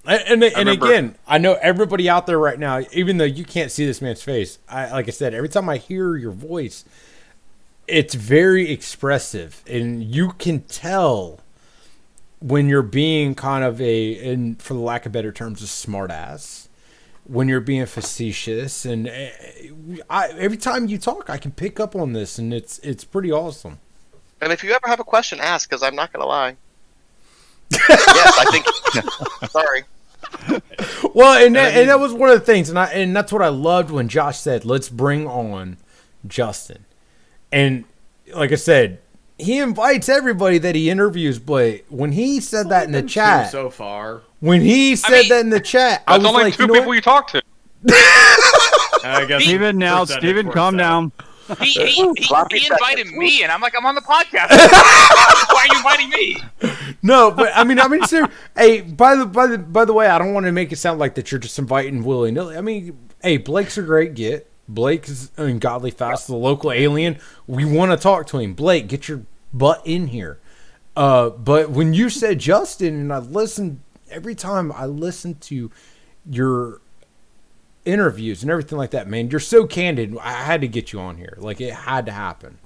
And, 0.06 0.44
and, 0.44 0.44
and 0.44 0.70
again, 0.70 1.16
I 1.28 1.38
know 1.38 1.58
everybody 1.62 2.10
out 2.10 2.26
there 2.26 2.40
right 2.40 2.58
now, 2.58 2.82
even 2.92 3.18
though 3.18 3.24
you 3.24 3.44
can't 3.46 3.72
see 3.72 3.86
this 3.86 4.02
man's 4.02 4.24
face, 4.24 4.58
I, 4.68 4.90
like 4.92 5.08
I 5.08 5.12
said, 5.12 5.34
every 5.34 5.50
time 5.50 5.70
I 5.70 5.78
hear 5.78 6.16
your 6.16 6.32
voice, 6.32 6.86
it's 7.88 8.16
very 8.16 8.72
expressive, 8.72 9.64
and 9.68 10.04
you 10.04 10.32
can 10.34 10.62
tell 10.62 11.40
when 12.40 12.68
you're 12.68 12.82
being 12.82 13.36
kind 13.36 13.64
of 13.64 13.80
a, 13.80 14.32
and 14.32 14.60
for 14.60 14.74
the 14.74 14.80
lack 14.80 15.06
of 15.06 15.12
better 15.12 15.32
terms, 15.32 15.62
a 15.62 15.66
smartass. 15.66 16.68
When 17.26 17.48
you're 17.48 17.62
being 17.62 17.86
facetious, 17.86 18.84
and 18.84 19.08
uh, 19.08 19.30
I, 20.10 20.30
every 20.30 20.58
time 20.58 20.88
you 20.88 20.98
talk, 20.98 21.30
I 21.30 21.38
can 21.38 21.52
pick 21.52 21.80
up 21.80 21.96
on 21.96 22.14
this, 22.14 22.38
and 22.38 22.54
it's 22.54 22.80
it's 22.80 23.04
pretty 23.04 23.32
awesome. 23.32 23.80
And 24.42 24.52
if 24.52 24.64
you 24.64 24.72
ever 24.72 24.88
have 24.88 25.00
a 25.00 25.04
question, 25.04 25.40
ask 25.40 25.70
because 25.70 25.84
I'm 25.84 25.96
not 25.96 26.12
going 26.12 26.22
to 26.22 26.28
lie. 26.28 26.56
yes, 27.72 28.38
I 28.40 28.46
think. 28.52 29.50
sorry. 29.52 29.84
Well, 31.14 31.46
and 31.46 31.56
that, 31.56 31.76
and 31.76 31.90
that 31.90 32.00
was 32.00 32.14
one 32.14 32.30
of 32.30 32.40
the 32.40 32.46
things, 32.46 32.70
and 32.70 32.80
I 32.80 32.86
and 32.88 33.16
that's 33.16 33.32
what 33.32 33.42
I 33.42 33.50
loved 33.50 33.92
when 33.92 34.08
Josh 34.08 34.40
said, 34.40 34.66
"Let's 34.66 34.90
bring 34.90 35.28
on 35.28 35.78
Justin," 36.28 36.86
and 37.52 37.86
like 38.34 38.52
I 38.52 38.56
said, 38.56 39.00
he 39.42 39.60
invites 39.60 40.10
everybody 40.10 40.58
that 40.60 40.76
he 40.76 40.90
interviews. 40.90 41.40
But 41.40 41.82
when 41.90 42.12
he 42.12 42.40
said 42.40 42.70
that 42.70 42.86
in 42.86 42.92
the 42.92 43.02
chat, 43.02 43.52
so 43.52 43.70
far. 43.70 44.22
when 44.40 44.62
he 44.62 44.96
said 44.96 45.12
mean, 45.12 45.30
that 45.30 45.40
in 45.42 45.50
the 45.50 45.60
chat, 45.60 46.04
I 46.08 46.18
was 46.18 46.28
only 46.28 46.44
like, 46.46 46.56
two 46.56 46.64
you 46.64 46.68
know 46.68 46.74
people 46.76 46.88
what? 46.90 46.94
you 46.96 47.02
talk 47.02 47.28
to. 47.30 47.42
I 49.04 49.26
guess 49.28 49.44
Steven 49.44 49.78
now, 49.78 50.02
percentage 50.02 50.24
Steven, 50.24 50.52
calm 50.52 50.76
out. 50.76 50.78
down. 50.78 51.12
He, 51.60 51.72
he, 51.72 51.86
he, 51.88 52.36
he 52.52 52.68
invited 52.72 53.08
me, 53.08 53.44
and 53.44 53.52
I'm 53.52 53.60
like, 53.60 53.74
I'm 53.78 53.86
on 53.86 53.96
the 53.96 54.02
podcast. 54.02 54.50
Why 55.52 55.68
are 55.68 55.74
you 55.74 55.78
inviting 55.78 56.10
me? 56.10 56.38
No, 57.04 57.32
but 57.32 57.52
I 57.54 57.64
mean, 57.64 57.80
I 57.80 57.88
mean, 57.88 58.04
ser- 58.06 58.30
hey, 58.56 58.82
by 58.82 59.16
the 59.16 59.26
by 59.26 59.48
the 59.48 59.58
by 59.58 59.84
the 59.84 59.92
way, 59.92 60.08
I 60.08 60.18
don't 60.18 60.34
want 60.34 60.46
to 60.46 60.52
make 60.52 60.72
it 60.72 60.78
sound 60.78 61.00
like 61.00 61.16
that 61.16 61.32
you're 61.32 61.40
just 61.40 61.60
inviting 61.60 62.04
willy 62.04 62.32
nilly. 62.32 62.56
I 62.56 62.62
mean, 62.62 62.98
hey, 63.22 63.38
Blake's 63.38 63.78
a 63.78 63.82
great 63.82 64.14
get. 64.14 64.50
Blake 64.70 65.10
is 65.10 65.32
ungodly 65.36 65.92
fast, 65.92 66.28
the 66.28 66.36
local 66.36 66.72
alien. 66.72 67.20
We 67.48 67.66
want 67.66 67.92
to 67.92 67.98
talk 67.98 68.28
to 68.28 68.38
him. 68.38 68.54
Blake, 68.54 68.88
get 68.88 69.10
your 69.10 69.24
butt 69.54 69.82
in 69.86 70.08
here. 70.08 70.40
Uh, 70.96 71.30
but 71.30 71.70
when 71.70 71.94
you 71.94 72.10
said 72.10 72.40
Justin, 72.40 72.96
and 72.96 73.14
I 73.14 73.20
listened 73.20 73.82
every 74.10 74.36
time 74.36 74.72
I 74.72 74.86
listened 74.86 75.42
to 75.42 75.72
your 76.30 76.82
interviews 77.86 78.42
and 78.42 78.52
everything 78.52 78.78
like 78.78 78.92
that, 78.92 79.08
man, 79.08 79.30
you're 79.30 79.40
so 79.40 79.66
candid. 79.66 80.18
I 80.20 80.34
had 80.34 80.62
to 80.62 80.68
get 80.68 80.92
you 80.92 81.00
on 81.00 81.18
here. 81.18 81.38
Like 81.40 81.62
it 81.62 81.74
had 81.74 82.06
to 82.08 82.12
happen. 82.12 82.58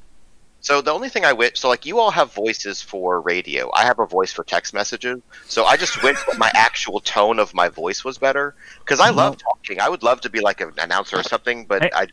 So 0.61 0.81
the 0.81 0.91
only 0.91 1.09
thing 1.09 1.23
I 1.23 1.33
wish, 1.33 1.59
so 1.59 1.69
like 1.69 1.85
you 1.85 1.99
all 1.99 2.09
have 2.09 2.33
voices 2.33 2.81
for 2.81 3.21
radio. 3.21 3.69
I 3.75 3.83
have 3.83 3.99
a 3.99 4.05
voice 4.07 4.33
for 4.33 4.43
text 4.43 4.73
messages. 4.73 5.21
So 5.45 5.65
I 5.65 5.77
just 5.77 6.01
wish 6.01 6.17
my 6.39 6.51
actual 6.55 6.99
tone 7.01 7.37
of 7.37 7.53
my 7.53 7.69
voice 7.69 8.03
was 8.03 8.17
better 8.17 8.55
because 8.79 8.99
I 8.99 9.11
love 9.11 9.37
talking. 9.37 9.79
I 9.79 9.89
would 9.89 10.01
love 10.01 10.21
to 10.21 10.29
be 10.31 10.39
like 10.39 10.61
an 10.61 10.71
announcer 10.79 11.17
or 11.17 11.23
something, 11.23 11.65
but 11.65 11.83
Hey. 11.83 11.91
I, 11.93 12.07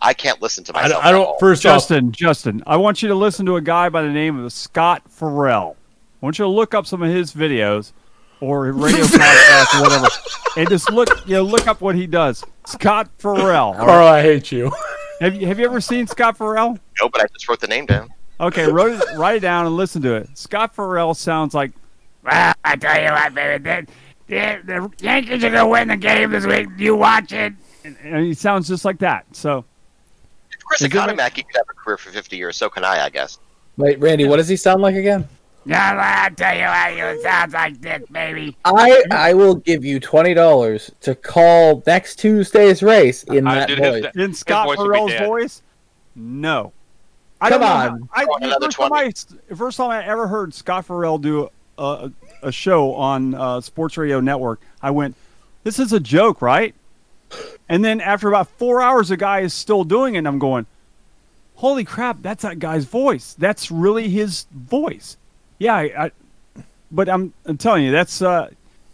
I 0.00 0.14
can't 0.14 0.40
listen 0.40 0.64
to 0.64 0.76
I 0.76 0.82
myself. 0.82 1.02
don't. 1.02 1.08
I 1.08 1.12
don't 1.12 1.26
all. 1.26 1.38
first 1.38 1.64
off, 1.66 1.74
Justin, 1.76 2.12
Justin, 2.12 2.62
I 2.66 2.76
want 2.76 3.02
you 3.02 3.08
to 3.08 3.14
listen 3.14 3.46
to 3.46 3.56
a 3.56 3.60
guy 3.60 3.88
by 3.88 4.02
the 4.02 4.10
name 4.10 4.38
of 4.42 4.52
Scott 4.52 5.02
Farrell. 5.10 5.76
I 6.22 6.26
want 6.26 6.38
you 6.38 6.44
to 6.44 6.48
look 6.50 6.74
up 6.74 6.86
some 6.86 7.02
of 7.02 7.10
his 7.10 7.32
videos 7.32 7.92
or 8.40 8.70
radio 8.72 9.00
podcasts 9.04 9.78
or 9.78 9.82
whatever, 9.82 10.08
and 10.56 10.68
just 10.68 10.90
look, 10.92 11.08
you 11.26 11.34
know, 11.34 11.42
look 11.42 11.66
up 11.66 11.80
what 11.80 11.94
he 11.96 12.06
does. 12.06 12.44
Scott 12.66 13.08
Farrell. 13.18 13.68
all 13.68 13.74
right? 13.74 13.78
Carl, 13.86 14.06
I 14.08 14.22
hate 14.22 14.52
you. 14.52 14.70
Have 15.20 15.34
you 15.34 15.48
have 15.48 15.58
you 15.58 15.64
ever 15.64 15.80
seen 15.80 16.06
Scott 16.06 16.36
Farrell? 16.36 16.78
No, 17.00 17.08
but 17.08 17.20
I 17.20 17.26
just 17.32 17.48
wrote 17.48 17.58
the 17.58 17.66
name 17.66 17.86
down. 17.86 18.08
Okay, 18.38 18.70
wrote 18.70 18.92
it, 19.02 19.18
write 19.18 19.38
it 19.38 19.40
down 19.40 19.66
and 19.66 19.74
listen 19.76 20.00
to 20.02 20.14
it. 20.14 20.28
Scott 20.38 20.72
Farrell 20.76 21.12
sounds 21.12 21.54
like. 21.54 21.72
Well, 22.22 22.54
I 22.64 22.76
tell 22.76 23.02
you 23.02 23.10
what, 23.10 23.34
baby, 23.34 23.64
the, 23.64 23.86
the, 24.28 24.60
the 24.64 25.04
Yankees 25.04 25.42
are 25.42 25.50
gonna 25.50 25.66
win 25.66 25.88
the 25.88 25.96
game 25.96 26.30
this 26.30 26.46
week. 26.46 26.68
You 26.76 26.94
watch 26.94 27.32
it, 27.32 27.52
and, 27.84 27.96
and 28.04 28.24
he 28.26 28.32
sounds 28.32 28.68
just 28.68 28.84
like 28.84 28.98
that. 28.98 29.26
So 29.34 29.64
If 30.70 30.78
Chris 30.78 30.80
Is 30.82 30.88
Economaki 30.88 31.46
could 31.46 31.56
have 31.56 31.66
a 31.70 31.74
career 31.74 31.96
for 31.96 32.10
50 32.10 32.36
years, 32.36 32.56
so 32.56 32.68
can 32.68 32.84
I, 32.84 33.04
I 33.06 33.10
guess. 33.10 33.38
Wait, 33.76 33.98
Randy, 34.00 34.26
what 34.26 34.36
does 34.36 34.48
he 34.48 34.56
sound 34.56 34.82
like 34.82 34.96
again? 34.96 35.28
Yeah, 35.64 36.24
I 36.24 36.30
tell 36.30 36.56
you 36.56 36.64
how 36.64 36.88
you 36.88 37.22
sounds 37.22 37.52
like 37.52 37.80
this, 37.80 38.02
baby. 38.10 38.56
I 38.64 39.02
I 39.10 39.34
will 39.34 39.54
give 39.56 39.84
you 39.84 40.00
twenty 40.00 40.32
dollars 40.32 40.90
to 41.02 41.14
call 41.14 41.82
next 41.86 42.16
Tuesday's 42.18 42.82
race 42.82 43.22
in 43.24 43.46
I 43.46 43.66
that 43.66 43.78
voice. 43.78 44.04
his, 44.14 44.24
in 44.24 44.34
Scott 44.34 44.66
voice 44.68 44.76
Farrell's 44.78 45.12
voice, 45.14 45.62
no. 46.16 46.72
I 47.40 47.50
Come 47.50 47.60
don't 47.60 47.70
on. 47.70 48.08
how- 48.12 48.22
I, 48.40 48.48
the 48.48 48.58
first 48.62 48.76
time 48.78 48.92
I, 48.92 49.54
first 49.54 49.76
time 49.76 49.90
I 49.90 50.04
ever 50.06 50.26
heard 50.26 50.54
Scott 50.54 50.86
Farrell 50.86 51.18
do 51.18 51.50
a, 51.76 51.82
a, 51.82 52.12
a 52.44 52.52
show 52.52 52.94
on 52.94 53.34
uh, 53.34 53.60
Sports 53.60 53.96
Radio 53.98 54.20
Network, 54.20 54.60
I 54.82 54.90
went, 54.90 55.16
"This 55.64 55.78
is 55.78 55.92
a 55.92 56.00
joke, 56.00 56.40
right?" 56.40 56.74
And 57.68 57.84
then 57.84 58.00
after 58.00 58.28
about 58.28 58.48
four 58.48 58.80
hours, 58.80 59.08
the 59.08 59.16
guy 59.16 59.40
is 59.40 59.52
still 59.52 59.84
doing 59.84 60.14
it. 60.14 60.18
and 60.18 60.28
I'm 60.28 60.38
going, 60.38 60.66
"Holy 61.56 61.84
crap! 61.84 62.22
That's 62.22 62.42
that 62.42 62.58
guy's 62.58 62.84
voice. 62.84 63.34
That's 63.38 63.70
really 63.70 64.08
his 64.08 64.46
voice." 64.52 65.16
Yeah, 65.58 65.74
I, 65.74 66.04
I 66.04 66.10
but 66.90 67.08
I'm, 67.08 67.32
I'm 67.44 67.58
telling 67.58 67.84
you, 67.84 67.92
that's 67.92 68.22
uh, 68.22 68.48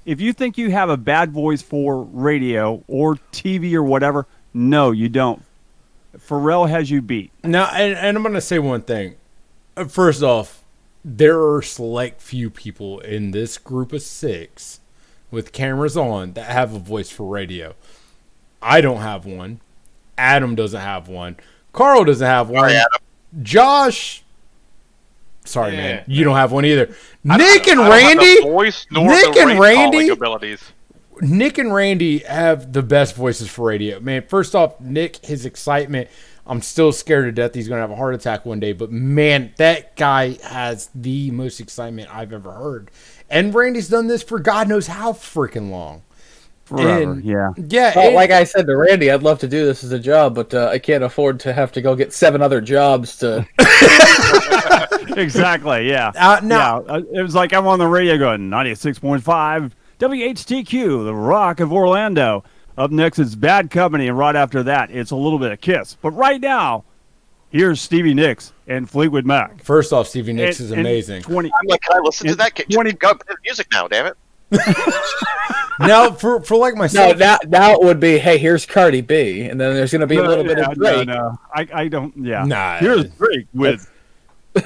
if 0.05 0.20
you 0.20 0.32
think 0.32 0.59
you 0.59 0.70
have 0.70 0.90
a 0.90 0.96
bad 0.96 1.30
voice 1.30 1.62
for 1.62 2.02
radio 2.02 2.82
or 2.88 3.16
TV 3.32 3.74
or 3.74 3.82
whatever, 3.82 4.26
no, 4.52 4.90
you 4.90 5.09
don't. 5.09 5.42
Farrell 6.18 6.66
has 6.66 6.90
you 6.90 7.02
beat. 7.02 7.30
Now, 7.42 7.66
and, 7.72 7.96
and 7.96 8.16
I'm 8.16 8.22
going 8.22 8.34
to 8.34 8.40
say 8.40 8.59
one 8.59 8.82
thing. 8.82 9.16
Uh, 9.76 9.84
First 9.84 10.22
off, 10.22 10.62
there 11.05 11.40
are 11.42 11.62
select 11.62 12.20
few 12.20 12.51
people 12.51 13.01
in 13.01 13.32
this 13.32 13.59
group 13.59 13.92
of 13.92 14.02
six 14.02 14.80
with 15.30 15.52
cameras 15.52 15.96
on 15.96 16.32
that 16.34 16.51
have 16.51 16.74
a 16.74 16.78
voice 16.78 17.10
for 17.10 17.26
radio. 17.26 17.74
I 18.64 18.80
don't 18.80 19.00
have 19.00 19.26
one. 19.26 19.60
Adam 20.16 20.54
doesn't 20.54 20.80
have 20.80 21.08
one. 21.08 21.36
Carl 21.72 22.04
doesn't 22.04 22.26
have 22.26 22.48
one. 22.48 22.60
Sorry, 22.70 22.74
Adam. 22.76 23.42
Josh. 23.42 24.22
Sorry, 25.44 25.72
Yeah. 25.74 25.82
man. 25.82 26.04
You 26.06 26.24
don't 26.24 26.36
have 26.36 26.52
one 26.52 26.64
either. 26.64 26.88
I- 27.28 27.36
Nick 27.36 27.68
and 27.68 27.80
I 27.80 27.88
don't 27.88 28.00
have 28.00 28.18
the 28.18 28.24
Randy. 28.24 28.40
voice 28.42 28.86
Nick 28.90 29.36
and 29.36 29.60
Randy? 29.60 30.08
abilities. 30.08 30.60
Nick 31.20 31.58
and 31.58 31.72
Randy 31.72 32.18
have 32.20 32.72
the 32.72 32.82
best 32.82 33.14
voices 33.14 33.48
for 33.48 33.66
radio. 33.68 34.00
Man, 34.00 34.24
first 34.26 34.54
off, 34.54 34.80
Nick, 34.80 35.24
his 35.24 35.44
excitement. 35.44 36.08
I'm 36.46 36.60
still 36.60 36.92
scared 36.92 37.24
to 37.26 37.32
death 37.32 37.54
he's 37.54 37.68
going 37.68 37.78
to 37.78 37.82
have 37.82 37.90
a 37.90 37.96
heart 37.96 38.14
attack 38.14 38.44
one 38.44 38.60
day, 38.60 38.72
but 38.72 38.90
man, 38.90 39.52
that 39.56 39.96
guy 39.96 40.36
has 40.42 40.90
the 40.94 41.30
most 41.30 41.60
excitement 41.60 42.08
I've 42.14 42.32
ever 42.32 42.52
heard. 42.52 42.90
And 43.30 43.54
Randy's 43.54 43.88
done 43.88 44.08
this 44.08 44.22
for 44.22 44.38
God 44.38 44.68
knows 44.68 44.86
how 44.88 45.12
freaking 45.12 45.70
long. 45.70 46.02
Forever, 46.64 47.12
And- 47.12 47.24
yeah. 47.24 47.50
Yeah. 47.56 47.92
Well, 47.94 48.06
and- 48.06 48.14
like 48.14 48.30
I 48.30 48.44
said 48.44 48.66
to 48.66 48.76
Randy, 48.76 49.10
I'd 49.10 49.22
love 49.22 49.38
to 49.40 49.48
do 49.48 49.64
this 49.66 49.84
as 49.84 49.92
a 49.92 49.98
job, 49.98 50.34
but 50.34 50.54
uh, 50.54 50.68
I 50.72 50.78
can't 50.78 51.04
afford 51.04 51.38
to 51.40 51.52
have 51.52 51.72
to 51.72 51.82
go 51.82 51.94
get 51.94 52.12
seven 52.12 52.40
other 52.40 52.60
jobs 52.62 53.16
to. 53.18 53.46
exactly. 55.16 55.88
Yeah. 55.88 56.12
Uh, 56.16 56.40
now- 56.42 56.82
yeah. 56.86 56.92
uh, 56.92 57.00
It 57.12 57.22
was 57.22 57.34
like 57.34 57.52
I'm 57.52 57.66
on 57.66 57.78
the 57.78 57.86
radio 57.86 58.16
going 58.18 58.48
96.5 58.50 59.72
WHTQ, 59.98 61.04
the 61.04 61.14
Rock 61.14 61.60
of 61.60 61.72
Orlando. 61.72 62.44
Up 62.76 62.90
next 62.90 63.18
is 63.20 63.36
Bad 63.36 63.70
Company, 63.70 64.08
and 64.08 64.18
right 64.18 64.34
after 64.34 64.62
that, 64.64 64.90
it's 64.90 65.12
a 65.12 65.16
little 65.16 65.38
bit 65.38 65.52
of 65.52 65.60
Kiss. 65.60 65.96
But 66.02 66.10
right 66.12 66.40
now, 66.40 66.82
here's 67.50 67.80
Stevie 67.80 68.14
Nicks 68.14 68.52
and 68.66 68.90
Fleetwood 68.90 69.24
Mac. 69.24 69.62
first 69.62 69.92
off, 69.92 70.08
Stevie 70.08 70.32
Nicks 70.32 70.58
And- 70.58 70.66
is 70.66 70.72
amazing. 70.72 71.22
20, 71.22 71.48
I'm 71.60 71.66
like, 71.68 71.80
can 71.82 71.96
I 71.96 72.00
listen 72.00 72.26
to 72.28 72.34
that? 72.36 72.54
Can, 72.56 72.66
20 72.66 72.92
go 72.94 73.14
play 73.14 73.18
the 73.28 73.36
music 73.44 73.68
now, 73.70 73.86
damn 73.86 74.06
it. 74.06 74.16
now 75.80 76.10
for 76.12 76.40
for 76.42 76.56
like 76.56 76.74
No, 76.74 76.78
myself, 76.78 77.18
now 77.18 77.38
now 77.46 77.72
it 77.74 77.80
would 77.82 78.00
be, 78.00 78.18
hey, 78.18 78.38
here's 78.38 78.66
Cardi 78.66 79.00
B, 79.00 79.42
and 79.42 79.60
then 79.60 79.74
there's 79.74 79.90
going 79.92 80.00
to 80.00 80.06
be 80.06 80.18
a 80.18 80.22
No, 80.22 80.28
little 80.28 80.44
bit 80.44 80.58
of 80.58 80.74
Drake. 80.74 81.06
No, 81.06 81.14
no, 81.14 81.38
I, 81.54 81.68
I 81.72 81.88
don't. 81.88 82.16
Yeah. 82.16 82.44
Nah. 82.44 82.78
Here's 82.78 83.04
Drake 83.10 83.46
with 83.52 83.90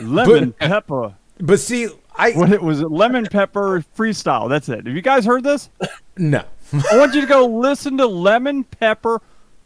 lemon 0.00 0.52
pepper. 0.52 1.14
but 1.40 1.60
see, 1.60 1.88
I 2.16 2.32
What 2.32 2.52
it 2.52 2.62
was? 2.62 2.82
Lemon 2.82 3.26
pepper 3.26 3.84
freestyle. 3.96 4.48
That's 4.48 4.68
it. 4.68 4.86
Have 4.86 4.94
you 4.94 5.02
guys 5.02 5.24
heard 5.24 5.44
this? 5.44 5.70
no. 6.16 6.42
I 6.92 6.98
want 6.98 7.14
you 7.14 7.22
to 7.22 7.26
go 7.26 7.46
listen 7.46 7.96
to 7.98 8.06
lemon 8.06 8.64
pepper 8.64 9.22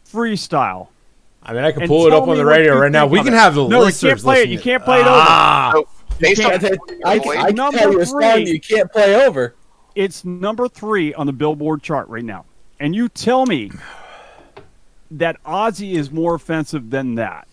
freestyle. 0.09 0.87
I 1.45 1.51
mean, 1.51 1.65
I 1.65 1.73
can 1.73 1.87
pull 1.89 2.07
it 2.07 2.13
up 2.13 2.27
on 2.29 2.37
the 2.37 2.45
radio 2.45 2.79
right 2.79 2.91
now. 2.91 3.05
We 3.05 3.19
can 3.19 3.33
it. 3.33 3.37
have 3.37 3.55
the 3.55 3.67
No, 3.67 3.85
you 3.85 3.91
can't 3.93 4.19
play 4.21 4.43
it. 4.43 4.49
You 4.49 4.59
can't 4.59 4.81
play 4.85 4.99
it 5.01 5.07
over. 5.07 5.09
Ah, 5.11 5.71
So, 5.73 5.87
based 6.19 6.41
I, 6.41 6.53
on 6.53 6.63
I, 6.63 6.69
I, 7.05 7.13
I 7.15 7.19
can 7.47 7.55
Number 7.55 7.77
tell 7.79 7.91
you 7.91 7.99
a 7.99 8.05
song 8.05 8.47
you 8.47 8.61
can't 8.61 8.89
play 8.89 9.25
over. 9.25 9.55
It's 9.95 10.25
number 10.25 10.67
three 10.67 11.13
on 11.13 11.27
the 11.27 11.33
Billboard 11.33 11.83
chart 11.83 12.07
right 12.07 12.23
now. 12.23 12.45
And 12.79 12.95
you 12.95 13.09
tell 13.09 13.45
me 13.45 13.71
that 15.11 15.41
Ozzy 15.43 15.93
is 15.93 16.11
more 16.11 16.35
offensive 16.35 16.89
than 16.89 17.15
that. 17.15 17.47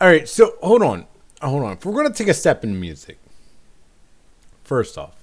All 0.00 0.08
right, 0.08 0.28
so 0.28 0.54
hold 0.60 0.82
on, 0.82 1.06
hold 1.40 1.62
on. 1.62 1.72
If 1.74 1.86
we're 1.86 1.94
gonna 2.02 2.14
take 2.14 2.28
a 2.28 2.34
step 2.34 2.64
in 2.64 2.78
music, 2.78 3.18
first 4.64 4.98
off, 4.98 5.14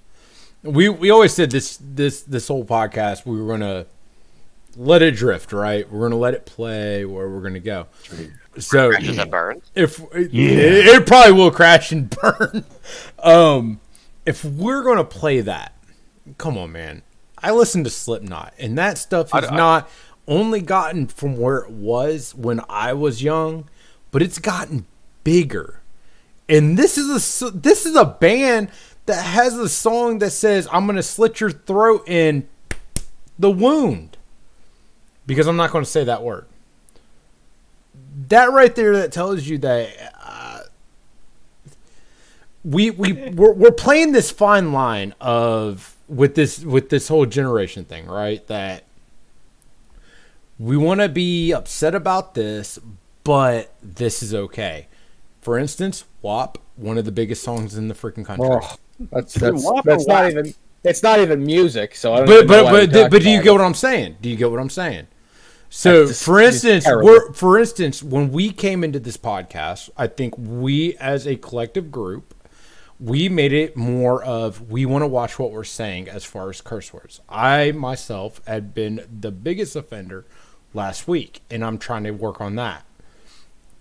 we 0.63 0.88
we 0.89 1.09
always 1.09 1.34
said 1.34 1.51
this 1.51 1.77
this 1.81 2.22
this 2.23 2.47
whole 2.47 2.63
podcast 2.63 3.26
we 3.26 3.39
were 3.39 3.47
gonna 3.47 3.85
let 4.77 5.01
it 5.01 5.15
drift, 5.15 5.51
right? 5.51 5.89
We're 5.91 6.07
gonna 6.07 6.19
let 6.19 6.34
it 6.34 6.45
play 6.45 7.03
where 7.05 7.30
we're 7.30 7.41
gonna 7.41 7.59
go. 7.59 7.88
So 8.57 8.89
crashes 8.89 9.18
and 9.18 9.30
burns. 9.30 9.69
if 9.76 9.99
it, 10.13 10.34
it 10.34 11.05
probably 11.05 11.34
will 11.34 11.51
crash 11.51 11.91
and 11.91 12.09
burn. 12.22 12.65
Um, 13.19 13.80
if 14.26 14.45
we're 14.45 14.84
gonna 14.84 15.03
play 15.03 15.41
that, 15.41 15.73
come 16.38 16.57
on, 16.57 16.72
man. 16.72 17.02
I 17.38 17.52
listen 17.52 17.84
to 17.84 17.89
Slipknot, 17.89 18.53
and 18.60 18.77
that 18.77 18.98
stuff 18.98 19.34
I- 19.34 19.41
has 19.41 19.49
I- 19.49 19.56
not 19.56 19.89
only 20.27 20.61
gotten 20.61 21.07
from 21.07 21.38
where 21.38 21.57
it 21.57 21.72
was 21.72 22.35
when 22.35 22.61
I 22.69 22.93
was 22.93 23.23
young, 23.23 23.68
but 24.11 24.22
it's 24.22 24.38
gotten 24.39 24.85
bigger. 25.23 25.80
And 26.48 26.77
this 26.77 26.98
is 26.98 27.41
a 27.41 27.52
this 27.52 27.85
is 27.85 27.95
a 27.95 28.06
band 28.06 28.69
that 29.06 29.23
has 29.23 29.57
a 29.57 29.69
song 29.69 30.19
that 30.19 30.31
says, 30.31 30.68
"I'm 30.72 30.85
gonna 30.85 31.03
slit 31.03 31.39
your 31.39 31.52
throat 31.52 32.07
in 32.07 32.48
the 33.39 33.49
wound," 33.49 34.18
because 35.26 35.48
I'm 35.48 35.56
not 35.57 35.72
going 35.72 35.84
to 35.84 35.89
say 35.89 36.03
that 36.03 36.23
word 36.23 36.45
that 38.30 38.52
right 38.52 38.76
there 38.76 38.98
that 38.98 39.11
tells 39.11 39.43
you 39.48 39.57
that 39.60 40.14
uh, 40.23 40.60
we 42.64 42.91
we 42.91 43.14
we're, 43.31 43.53
we're 43.53 43.72
playing 43.72 44.11
this 44.11 44.31
fine 44.31 44.72
line 44.72 45.14
of 45.19 45.95
with 46.11 46.35
this 46.35 46.63
with 46.63 46.89
this 46.89 47.07
whole 47.07 47.25
generation 47.25 47.85
thing 47.85 48.05
right 48.05 48.45
that 48.47 48.83
we 50.59 50.77
want 50.77 50.99
to 51.01 51.09
be 51.09 51.51
upset 51.51 51.95
about 51.95 52.33
this 52.35 52.77
but 53.23 53.73
this 53.81 54.21
is 54.21 54.33
okay 54.33 54.88
for 55.41 55.57
instance 55.57 56.03
WAP 56.21 56.57
one 56.75 56.97
of 56.97 57.05
the 57.05 57.11
biggest 57.11 57.43
songs 57.43 57.75
in 57.75 57.88
the 57.88 57.93
freaking 57.95 58.25
country 58.25 58.47
Oh, 58.49 58.75
that's 59.11 59.33
that's, 59.33 59.63
Wap 59.63 59.85
that's 59.85 60.05
not 60.05 60.23
whack? 60.23 60.31
even 60.31 60.53
it's 60.83 61.03
not 61.03 61.19
even 61.19 61.45
music. 61.45 61.95
So 61.95 62.13
I 62.13 62.17
don't 62.17 62.27
but 62.27 62.47
but 62.47 62.63
but 62.71 62.91
but, 62.91 63.11
but 63.11 63.21
do 63.21 63.29
you 63.29 63.41
get 63.41 63.51
what 63.51 63.61
I'm 63.61 63.73
saying? 63.75 64.17
Do 64.21 64.29
you 64.29 64.35
get 64.35 64.49
what 64.49 64.59
I'm 64.59 64.69
saying? 64.69 65.07
So, 65.69 66.07
just- 66.07 66.23
for 66.23 66.39
instance, 66.41 66.85
we're 66.88 67.31
for 67.33 67.57
instance, 67.59 68.03
when 68.03 68.31
we 68.31 68.51
came 68.51 68.83
into 68.83 68.99
this 68.99 69.17
podcast, 69.17 69.89
I 69.95 70.07
think 70.07 70.35
we 70.38 70.95
as 70.97 71.25
a 71.27 71.35
collective 71.35 71.91
group, 71.91 72.33
we 73.02 73.28
made 73.30 73.52
it 73.52 73.76
more 73.76 74.23
of 74.23 74.69
we 74.69 74.86
want 74.86 75.02
to 75.02 75.07
watch 75.07 75.40
what 75.40 75.52
we're 75.52 75.64
saying 75.64 76.07
as 76.07 76.23
far 76.23 76.49
as 76.49 76.61
curse 76.61 76.94
words. 76.94 77.19
I 77.28 77.72
myself 77.72 78.41
had 78.45 78.73
been 78.73 79.06
the 79.19 79.32
biggest 79.32 79.76
offender 79.76 80.26
last 80.73 81.07
week, 81.07 81.41
and 81.49 81.65
I'm 81.65 81.78
trying 81.78 82.03
to 82.03 82.11
work 82.11 82.40
on 82.40 82.56
that 82.56 82.86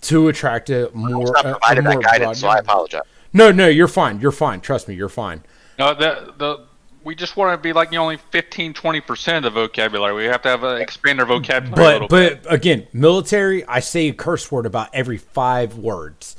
to 0.03 0.29
attract 0.29 0.71
a 0.71 0.89
I 0.89 0.95
more. 0.95 1.21
was 1.21 1.31
not 1.33 1.45
a- 1.45 1.49
a 1.51 1.53
provided 1.59 1.85
more 1.85 1.93
that 1.95 2.03
guidance, 2.03 2.41
so 2.41 2.49
I 2.49 2.59
apologize. 2.59 3.03
No, 3.33 3.53
no, 3.53 3.69
you're 3.69 3.87
fine. 3.89 4.21
You're 4.21 4.33
fine. 4.33 4.61
Trust 4.61 4.89
me, 4.89 4.95
you're 4.95 5.09
fine. 5.11 5.43
No, 5.79 5.95
the 5.95 6.33
the 6.39 6.65
we 7.05 7.15
just 7.15 7.37
want 7.37 7.53
to 7.57 7.63
be 7.63 7.73
like 7.73 7.91
you 7.93 7.97
know, 7.99 8.03
only 8.03 8.19
15, 8.31 8.75
20 8.75 9.01
percent 9.03 9.45
of 9.47 9.55
the 9.55 9.61
vocabulary. 9.61 10.15
We 10.15 10.25
have 10.25 10.43
to 10.43 10.49
have 10.49 10.65
a, 10.65 10.77
expand 10.77 11.21
our 11.21 11.27
vocabulary 11.27 11.97
a 11.97 12.01
But 12.01 12.09
bit. 12.11 12.43
but 12.43 12.53
again, 12.53 12.87
military, 12.93 13.65
I 13.67 13.81
say 13.81 14.09
a 14.09 14.13
curse 14.15 14.51
word 14.51 14.67
about 14.67 14.89
every 14.95 15.17
five 15.19 15.77
words. 15.77 16.37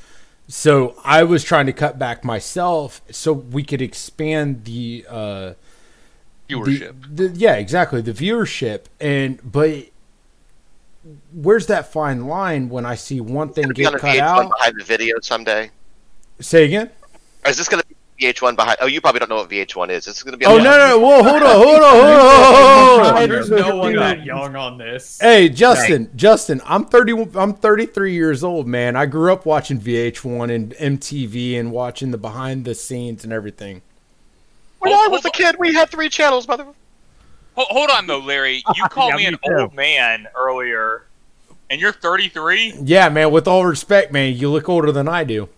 So 0.52 0.96
I 1.06 1.24
was 1.24 1.46
trying 1.46 1.66
to 1.68 1.74
cut 1.74 1.98
back 1.98 2.26
myself 2.26 3.02
so 3.10 3.32
we 3.32 3.64
could 3.64 3.82
expand 3.82 4.66
the 4.66 5.06
uh 5.10 5.54
Viewership. 6.50 7.16
the- 7.16 7.30
yeah, 7.30 7.54
exactly, 7.56 8.02
the 8.02 8.12
viewership 8.12 8.82
and 9.00 9.40
but 9.50 9.86
where's 11.34 11.68
that 11.68 11.90
fine 11.94 12.26
line 12.28 12.68
when 12.68 12.86
I 12.86 12.96
see 12.96 13.22
one 13.22 13.54
thing 13.54 13.70
get 13.70 13.94
cut 13.98 14.18
out? 14.18 14.50
behind 14.50 14.76
the 14.78 14.84
video 14.84 15.16
someday. 15.22 15.72
Say 16.42 16.66
again? 16.66 16.90
Or 17.46 17.52
is 17.52 17.58
this 17.58 17.70
going 17.70 17.82
to 17.82 17.88
be 17.88 17.96
VH1 18.22 18.56
behind? 18.56 18.78
Oh, 18.82 18.86
you 18.86 19.02
probably 19.02 19.20
don't 19.20 19.30
know 19.30 19.38
what 19.38 19.50
VH1 19.50 19.90
is. 19.90 20.06
This 20.06 20.18
is 20.18 20.24
going 20.24 20.34
to 20.34 20.38
be. 20.38 20.46
Oh 20.46 20.58
on 20.58 20.64
no 20.64 20.78
no! 20.78 21.00
Whoa! 21.00 21.24
Hold 21.24 21.42
on! 21.44 21.56
Hold 21.56 21.82
on! 21.82 21.94
Hold 21.96 22.20
on! 22.20 23.04
Hold 23.04 23.18
on! 23.18 23.30
There's 23.30 23.50
no 23.50 23.76
one 23.78 23.96
that 23.96 24.24
young 24.24 24.56
on 24.56 24.78
this. 24.78 25.20
Hey, 25.20 25.50
Justin, 25.50 26.12
Justin, 26.16 26.62
I'm 26.66 26.86
30 26.86 27.30
I'm 27.36 27.54
33 27.54 28.14
years 28.14 28.44
old, 28.44 28.68
man. 28.68 28.96
I 28.96 29.06
grew 29.06 29.34
up 29.34 29.46
watching 29.46 29.80
VH1 29.80 30.54
and 30.54 30.74
MTV 30.76 31.60
and 31.60 31.72
watching 31.72 32.12
the 32.12 32.18
behind 32.18 32.66
the 32.66 32.76
scenes 32.76 33.24
and 33.24 33.34
everything. 33.34 33.82
When 34.80 34.94
I 34.94 35.06
oh, 35.08 35.12
was 35.12 35.26
a 35.26 35.32
kid, 35.32 35.56
we 35.60 35.74
had 35.74 35.90
three 35.90 36.10
channels, 36.10 36.48
mother. 36.48 36.66
Hold, 37.56 37.68
hold 37.70 37.90
on 37.92 38.08
though, 38.08 38.20
Larry. 38.20 38.64
You 38.76 38.84
called 38.86 39.12
Yeah, 39.12 39.18
me 39.18 39.24
me 39.24 39.28
an 39.30 39.40
too. 39.46 39.62
old 39.62 39.74
man 39.74 40.28
earlier, 40.36 41.06
and 41.70 41.82
you're 41.82 41.92
33. 41.92 42.76
Yeah, 42.84 43.10
man, 43.10 43.32
with 43.32 43.48
all 43.48 43.66
respect, 43.66 44.12
man, 44.12 44.36
you 44.36 44.50
look 44.50 44.70
older 44.70 44.92
than 44.92 45.08
I 45.08 45.24
do. 45.24 45.50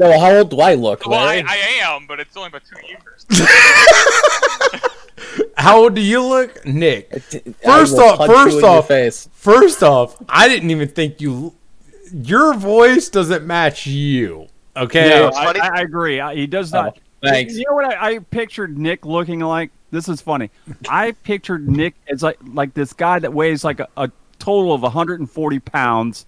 No, 0.00 0.18
how 0.18 0.34
old 0.34 0.50
do 0.50 0.60
I 0.60 0.74
look? 0.74 1.06
Well, 1.06 1.20
I, 1.20 1.44
I 1.46 1.56
am, 1.82 2.06
but 2.06 2.20
it's 2.20 2.34
only 2.34 2.48
about 2.48 2.62
two 2.64 2.86
years. 2.88 3.26
How 5.56 5.82
old 5.82 5.94
do 5.94 6.00
you 6.00 6.22
look, 6.24 6.64
Nick? 6.64 7.22
First 7.62 7.98
off, 7.98 8.26
first 8.26 8.62
off, 8.62 8.88
face. 8.88 9.28
first 9.32 9.82
off, 9.82 10.16
I 10.26 10.48
didn't 10.48 10.70
even 10.70 10.88
think 10.88 11.20
you 11.20 11.54
your 12.12 12.54
voice 12.54 13.10
doesn't 13.10 13.46
match 13.46 13.86
you. 13.86 14.48
Okay? 14.74 15.10
No, 15.10 15.28
I, 15.28 15.52
I 15.52 15.70
I 15.74 15.80
agree. 15.82 16.20
He 16.34 16.46
does 16.46 16.72
oh, 16.72 16.84
not. 16.84 16.98
thanks. 17.22 17.58
You 17.58 17.66
know 17.68 17.74
what 17.74 17.84
I, 17.84 18.14
I 18.14 18.18
pictured 18.20 18.78
Nick 18.78 19.04
looking 19.04 19.40
like? 19.40 19.70
This 19.90 20.08
is 20.08 20.22
funny. 20.22 20.50
I 20.88 21.12
pictured 21.12 21.68
Nick 21.68 21.94
as 22.08 22.22
like 22.22 22.38
like 22.54 22.72
this 22.72 22.94
guy 22.94 23.18
that 23.18 23.32
weighs 23.32 23.64
like 23.64 23.80
a, 23.80 23.88
a 23.98 24.10
total 24.38 24.72
of 24.72 24.80
140 24.80 25.58
pounds, 25.60 26.24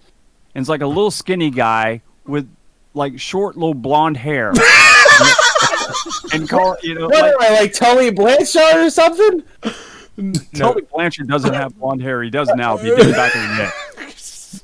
and 0.54 0.60
is 0.60 0.68
like 0.68 0.82
a 0.82 0.86
little 0.86 1.10
skinny 1.10 1.50
guy 1.50 2.02
with 2.26 2.48
like 2.94 3.18
short 3.20 3.56
little 3.56 3.74
blonde 3.74 4.16
hair. 4.16 4.52
and 6.32 6.48
call 6.48 6.76
you 6.82 6.94
know 6.94 7.08
What 7.08 7.20
like, 7.22 7.32
am 7.32 7.40
I 7.56 7.60
like 7.60 7.72
Tony 7.74 8.10
Blanchard 8.10 8.76
or 8.76 8.90
something? 8.90 9.42
Tully 10.54 10.82
Blanchard 10.92 11.26
doesn't 11.28 11.54
have 11.54 11.78
blonde 11.78 12.02
hair. 12.02 12.22
He 12.22 12.30
does 12.30 12.48
now. 12.54 12.76
If 12.76 12.84
you 12.84 12.94
did 12.96 13.14
back 13.14 13.34
in 13.34 13.42
the 13.42 13.56
day. 13.56 13.70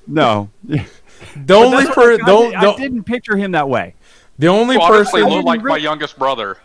No, 0.06 0.48
The 0.64 1.54
only 1.54 1.84
That's 1.84 1.88
what 1.88 1.94
per, 1.94 2.12
I, 2.14 2.16
don't, 2.18 2.54
I, 2.56 2.60
don't, 2.62 2.78
didn't 2.78 3.04
picture 3.04 3.36
him 3.36 3.52
that 3.52 3.68
way. 3.68 3.94
the 4.38 4.46
only 4.48 4.74
You 4.76 4.80
person 4.86 5.20
look 5.24 5.44
like 5.44 5.62
re- 5.62 5.72
my 5.72 5.76
youngest 5.78 6.18
brother. 6.18 6.58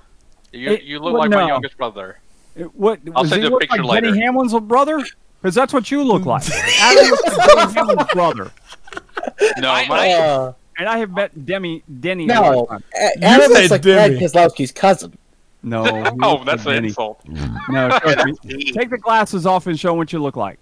You, 0.52 0.72
It- 0.72 0.84
you 0.84 1.00
look 1.00 1.14
well, 1.14 1.22
like 1.24 1.30
no. 1.32 1.42
my 1.42 1.48
youngest 1.48 1.78
brother. 1.78 2.20
It- 2.56 2.74
What 2.76 3.00
I'll 3.16 3.26
send 3.26 3.44
you 3.44 3.56
a 3.56 3.60
picture 3.60 3.84
like 3.84 4.04
Denny 4.04 4.14
later. 4.14 4.26
Hamlin's 4.26 4.54
little 4.54 4.68
brother? 4.68 5.04
Because 5.42 5.56
that's 5.56 5.74
what 5.74 5.90
you 5.92 6.04
look 6.04 6.26
like. 6.26 6.44
Adam 6.80 7.10
looks 7.10 7.38
like 7.38 7.48
Denny 7.48 7.74
Hamlin's 7.74 8.14
brother. 8.14 8.52
No, 9.60 9.72
I- 9.72 9.88
my, 9.88 10.12
Uh, 10.12 10.54
And 10.78 10.88
I 10.90 10.98
have 10.98 11.12
met 11.12 11.46
Demi 11.46 11.84
Denny. 12.00 12.26
no, 12.26 12.44
all 12.44 12.66
the 12.68 12.84
Adam 13.22 13.42
said 13.42 13.50
looks 13.50 13.72
like 13.72 13.82
Brad 13.84 14.12
Demi. 14.12 14.22
Keselowski's 14.26 14.72
cousin. 14.72 15.18
No. 15.62 15.84
he 16.04 16.10
oh, 16.22 16.44
that's 16.44 16.66
like 16.66 16.76
an 16.78 16.84
Denny. 16.84 16.88
insult. 16.90 17.22
No, 17.70 17.90
trust 18.00 18.26
me. 18.46 18.64
Take 18.72 18.90
the 18.90 18.98
glasses 18.98 19.46
off 19.46 19.68
and 19.68 19.80
show 19.80 19.92
'em 19.92 19.98
what 19.98 20.12
you 20.12 20.20
look 20.20 20.36
like. 20.36 20.58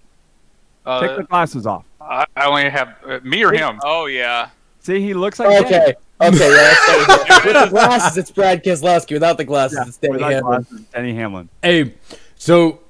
Take 0.84 1.10
Uh, 1.10 1.16
the 1.18 1.22
glasses 1.24 1.66
off. 1.66 1.84
I, 2.00 2.24
I 2.36 2.46
only 2.46 2.68
have 2.70 2.96
uh, 3.06 3.20
me 3.22 3.42
or 3.44 3.52
him. 3.52 3.80
oh 3.84 4.06
yeah. 4.06 4.50
See, 4.80 5.00
he 5.00 5.14
looks 5.14 5.38
like 5.38 5.48
Denny. 5.50 5.64
Okay, 5.76 5.94
okay, 6.20 6.50
yeah, 6.50 6.74
that's 6.98 7.44
With 7.44 7.54
the 7.54 7.66
glasses, 7.70 8.18
it's 8.18 8.30
Brad 8.32 8.64
Keselowski. 8.64 9.12
Without 9.12 9.36
the 9.38 9.44
glasses, 9.44 9.78
Yeah, 9.80 9.86
it's 9.86 9.96
Danny 9.96 10.20
Hamlin. 10.22 10.42
glasses, 10.42 10.80
Denny 10.92 11.14
Hamlin. 11.14 11.48
Hey, 11.62 11.94
so 12.36 12.80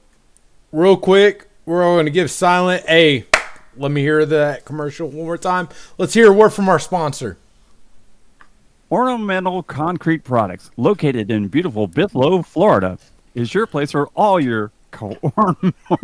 real 0.72 0.96
quick, 0.96 1.48
we're 1.66 1.84
all 1.84 1.96
going 1.96 2.06
to 2.06 2.10
give 2.12 2.30
silent. 2.30 2.84
Hey, 2.86 3.26
let 3.76 3.90
me 3.90 4.00
hear 4.00 4.24
that 4.26 4.64
commercial 4.64 5.08
one 5.08 5.26
more 5.26 5.38
time. 5.38 5.68
Let's 5.98 6.14
hear 6.14 6.30
a 6.30 6.32
word 6.32 6.50
from 6.50 6.68
our 6.68 6.78
sponsor. 6.78 7.36
Ornamental 8.90 9.62
Concrete 9.62 10.22
Products, 10.22 10.70
located 10.76 11.30
in 11.30 11.48
beautiful 11.48 11.88
Bithlo, 11.88 12.44
Florida, 12.44 12.98
is 13.34 13.54
your 13.54 13.66
place 13.66 13.92
for 13.92 14.08
all 14.08 14.38
your 14.38 14.70
co- 14.90 15.16
ornamental. 15.38 15.98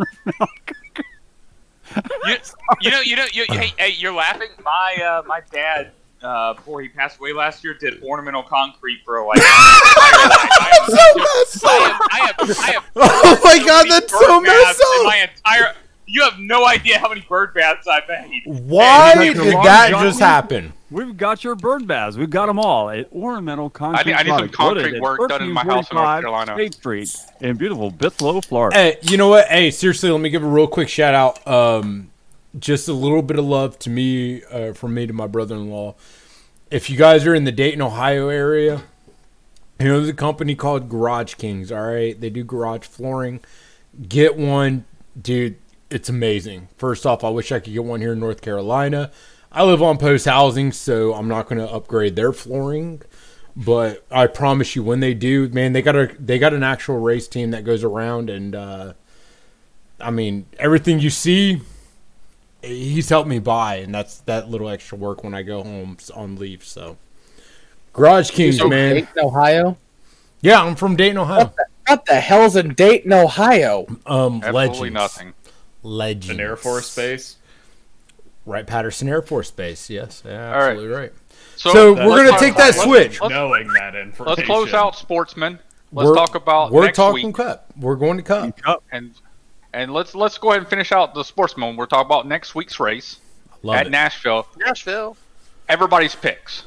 You, 2.25 2.35
you 2.81 2.91
know, 2.91 3.01
you 3.01 3.15
know, 3.15 3.25
you, 3.31 3.45
hey, 3.49 3.73
hey, 3.77 3.89
you're 3.91 4.13
laughing. 4.13 4.49
My 4.63 4.95
uh, 5.03 5.23
my 5.27 5.41
dad 5.51 5.91
uh, 6.21 6.53
before 6.53 6.81
he 6.81 6.89
passed 6.89 7.19
away 7.19 7.33
last 7.33 7.63
year, 7.63 7.73
did 7.73 8.01
ornamental 8.03 8.43
concrete 8.43 9.01
for 9.05 9.23
like. 9.25 9.39
I 9.41 10.69
have, 10.81 10.89
I 12.11 12.25
have, 12.25 12.57
I 12.59 12.71
have 12.71 12.85
Oh 12.95 13.41
my 13.43 13.57
god, 13.65 13.87
that's 13.89 14.11
so 14.11 14.41
baths 14.41 14.79
messed 14.79 14.81
in 14.81 14.99
up. 14.99 15.05
My 15.05 15.17
entire, 15.17 15.75
you 16.09 16.23
have 16.23 16.39
no 16.39 16.65
idea 16.65 16.97
how 16.99 17.09
many 17.09 17.21
bird 17.21 17.53
baths 17.53 17.87
I've 17.87 18.07
made. 18.07 18.41
Why 18.45 19.13
Hey, 19.15 19.25
you 19.27 19.33
got 19.35 19.43
did 19.43 19.53
that 19.63 19.91
long 19.91 20.03
just 20.03 20.19
happen? 20.19 20.73
We've 20.91 21.15
got 21.15 21.43
your 21.43 21.53
bird 21.55 21.85
baths. 21.85 22.17
We've 22.17 22.29
got 22.29 22.47
them 22.47 22.57
all. 22.57 22.89
It, 22.89 23.09
ornamental 23.13 23.69
concrete. 23.69 24.07
need- 24.07 24.15
I 24.17 24.23
need 24.23 24.29
some 24.29 24.49
concrete 24.49 24.99
work 24.99 25.29
done 25.29 25.43
in 25.43 25.51
my 25.51 25.63
house 25.63 25.89
in 25.91 25.95
North 25.97 26.21
Carolina. 26.21 26.55
State 26.55 26.73
Street 26.73 27.15
in 27.41 27.57
beautiful 27.57 27.91
Bithlo, 27.91 28.43
Florida. 28.43 28.75
Hey, 28.75 28.97
you 29.03 29.15
know 29.17 29.27
what? 29.27 29.47
Hey, 29.47 29.69
seriously, 29.69 30.09
let 30.09 30.19
me 30.19 30.29
give 30.31 30.43
a 30.43 30.47
real 30.47 30.67
quick 30.67 30.89
shout 30.89 31.13
out. 31.13 31.47
Um, 31.47 32.09
just 32.57 32.87
a 32.87 32.93
little 32.93 33.21
bit 33.21 33.37
of 33.37 33.45
love 33.45 33.77
to 33.79 33.91
me, 33.91 34.43
uh, 34.45 34.73
from 34.73 34.95
me 34.95 35.05
to 35.05 35.13
my 35.13 35.27
brother-in-law. 35.27 35.93
If 36.71 36.89
you 36.89 36.97
guys 36.97 37.27
are 37.27 37.35
in 37.35 37.43
the 37.43 37.51
Dayton, 37.51 37.83
Ohio 37.83 38.29
area, 38.29 38.81
you 39.79 39.87
know 39.87 39.97
there's 39.97 40.09
a 40.09 40.13
company 40.13 40.55
called 40.55 40.89
Garage 40.89 41.35
Kings. 41.35 41.71
All 41.71 41.81
right, 41.85 42.19
they 42.19 42.31
do 42.31 42.43
garage 42.43 42.87
flooring. 42.87 43.41
Get 44.07 44.35
one, 44.37 44.85
dude. 45.21 45.55
It's 45.89 46.09
amazing. 46.09 46.67
First 46.77 47.05
off, 47.05 47.23
I 47.23 47.29
wish 47.29 47.51
I 47.51 47.59
could 47.59 47.73
get 47.73 47.83
one 47.83 48.01
here 48.01 48.13
in 48.13 48.19
North 48.19 48.41
Carolina. 48.41 49.11
I 49.51 49.63
live 49.63 49.81
on 49.81 49.97
post 49.97 50.25
housing, 50.25 50.71
so 50.71 51.13
I'm 51.15 51.27
not 51.27 51.47
going 51.49 51.57
to 51.59 51.67
upgrade 51.71 52.15
their 52.15 52.31
flooring. 52.31 53.01
But 53.55 54.05
I 54.11 54.27
promise 54.27 54.75
you, 54.75 54.83
when 54.83 54.99
they 54.99 55.13
do, 55.13 55.49
man, 55.49 55.73
they 55.73 55.81
got 55.81 55.95
a 55.95 56.15
they 56.19 56.37
got 56.37 56.53
an 56.53 56.63
actual 56.63 56.99
race 56.99 57.27
team 57.27 57.51
that 57.51 57.63
goes 57.65 57.83
around, 57.83 58.29
and 58.29 58.55
uh, 58.55 58.93
I 59.99 60.11
mean 60.11 60.45
everything 60.59 60.99
you 60.99 61.09
see, 61.09 61.61
he's 62.61 63.09
helped 63.09 63.27
me 63.27 63.39
buy, 63.39 63.77
and 63.77 63.93
that's 63.93 64.19
that 64.21 64.49
little 64.49 64.69
extra 64.69 64.97
work 64.97 65.23
when 65.23 65.33
I 65.33 65.41
go 65.41 65.63
home 65.63 65.97
on 66.15 66.35
leave. 66.37 66.63
So, 66.63 66.97
Garage 67.91 68.29
Kings, 68.31 68.59
So 68.59 68.69
man. 68.69 68.95
Dayton, 68.95 69.09
Ohio. 69.19 69.77
Yeah, 70.41 70.63
I'm 70.63 70.75
from 70.75 70.95
Dayton, 70.95 71.17
Ohio. 71.17 71.51
What 71.87 72.05
the 72.05 72.19
hell's 72.21 72.55
in 72.55 72.75
Dayton, 72.75 73.11
Ohio? 73.11 73.87
Um, 74.05 74.35
Absolutely 74.43 74.51
legends, 74.51 74.93
nothing. 74.93 75.33
Legends. 75.83 76.29
An 76.29 76.39
Air 76.39 76.55
Force 76.55 76.93
base. 76.95 77.37
right? 78.45 78.65
Patterson 78.65 79.07
Air 79.09 79.21
Force 79.21 79.51
Base. 79.51 79.89
Yes, 79.89 80.23
yeah, 80.25 80.31
absolutely 80.55 80.87
right. 80.95 81.13
So, 81.55 81.71
So 81.73 81.93
we're 81.93 82.25
gonna 82.25 82.39
take 82.39 82.55
that 82.55 82.75
fun. 82.75 82.85
switch. 82.87 83.21
Let's- 83.21 83.31
Knowing 83.33 83.67
that 83.73 83.95
information. 83.95 84.25
let's 84.25 84.43
close 84.45 84.73
out 84.73 84.95
sportsmen. 84.95 85.59
Let's 85.91 86.07
We're- 86.07 86.17
talk 86.17 86.35
about 86.35 86.71
We're 86.71 86.85
next 86.85 86.97
talking 86.97 87.27
week, 87.27 87.35
cup. 87.35 87.65
We're 87.79 87.95
going 87.95 88.17
to 88.17 88.23
cup. 88.23 88.83
and 88.91 89.13
and 89.73 89.91
let's 89.93 90.15
let's 90.15 90.37
go 90.37 90.49
ahead 90.51 90.61
and 90.61 90.69
finish 90.69 90.91
out 90.91 91.13
the 91.13 91.23
sportsman. 91.23 91.75
We're 91.75 91.85
talking 91.85 92.05
about 92.05 92.27
next 92.27 92.55
week's 92.55 92.79
race 92.79 93.17
Love 93.63 93.75
at 93.75 93.87
it. 93.87 93.89
Nashville. 93.89 94.47
Nashville. 94.57 95.17
Everybody's 95.67 96.15
picks. 96.15 96.63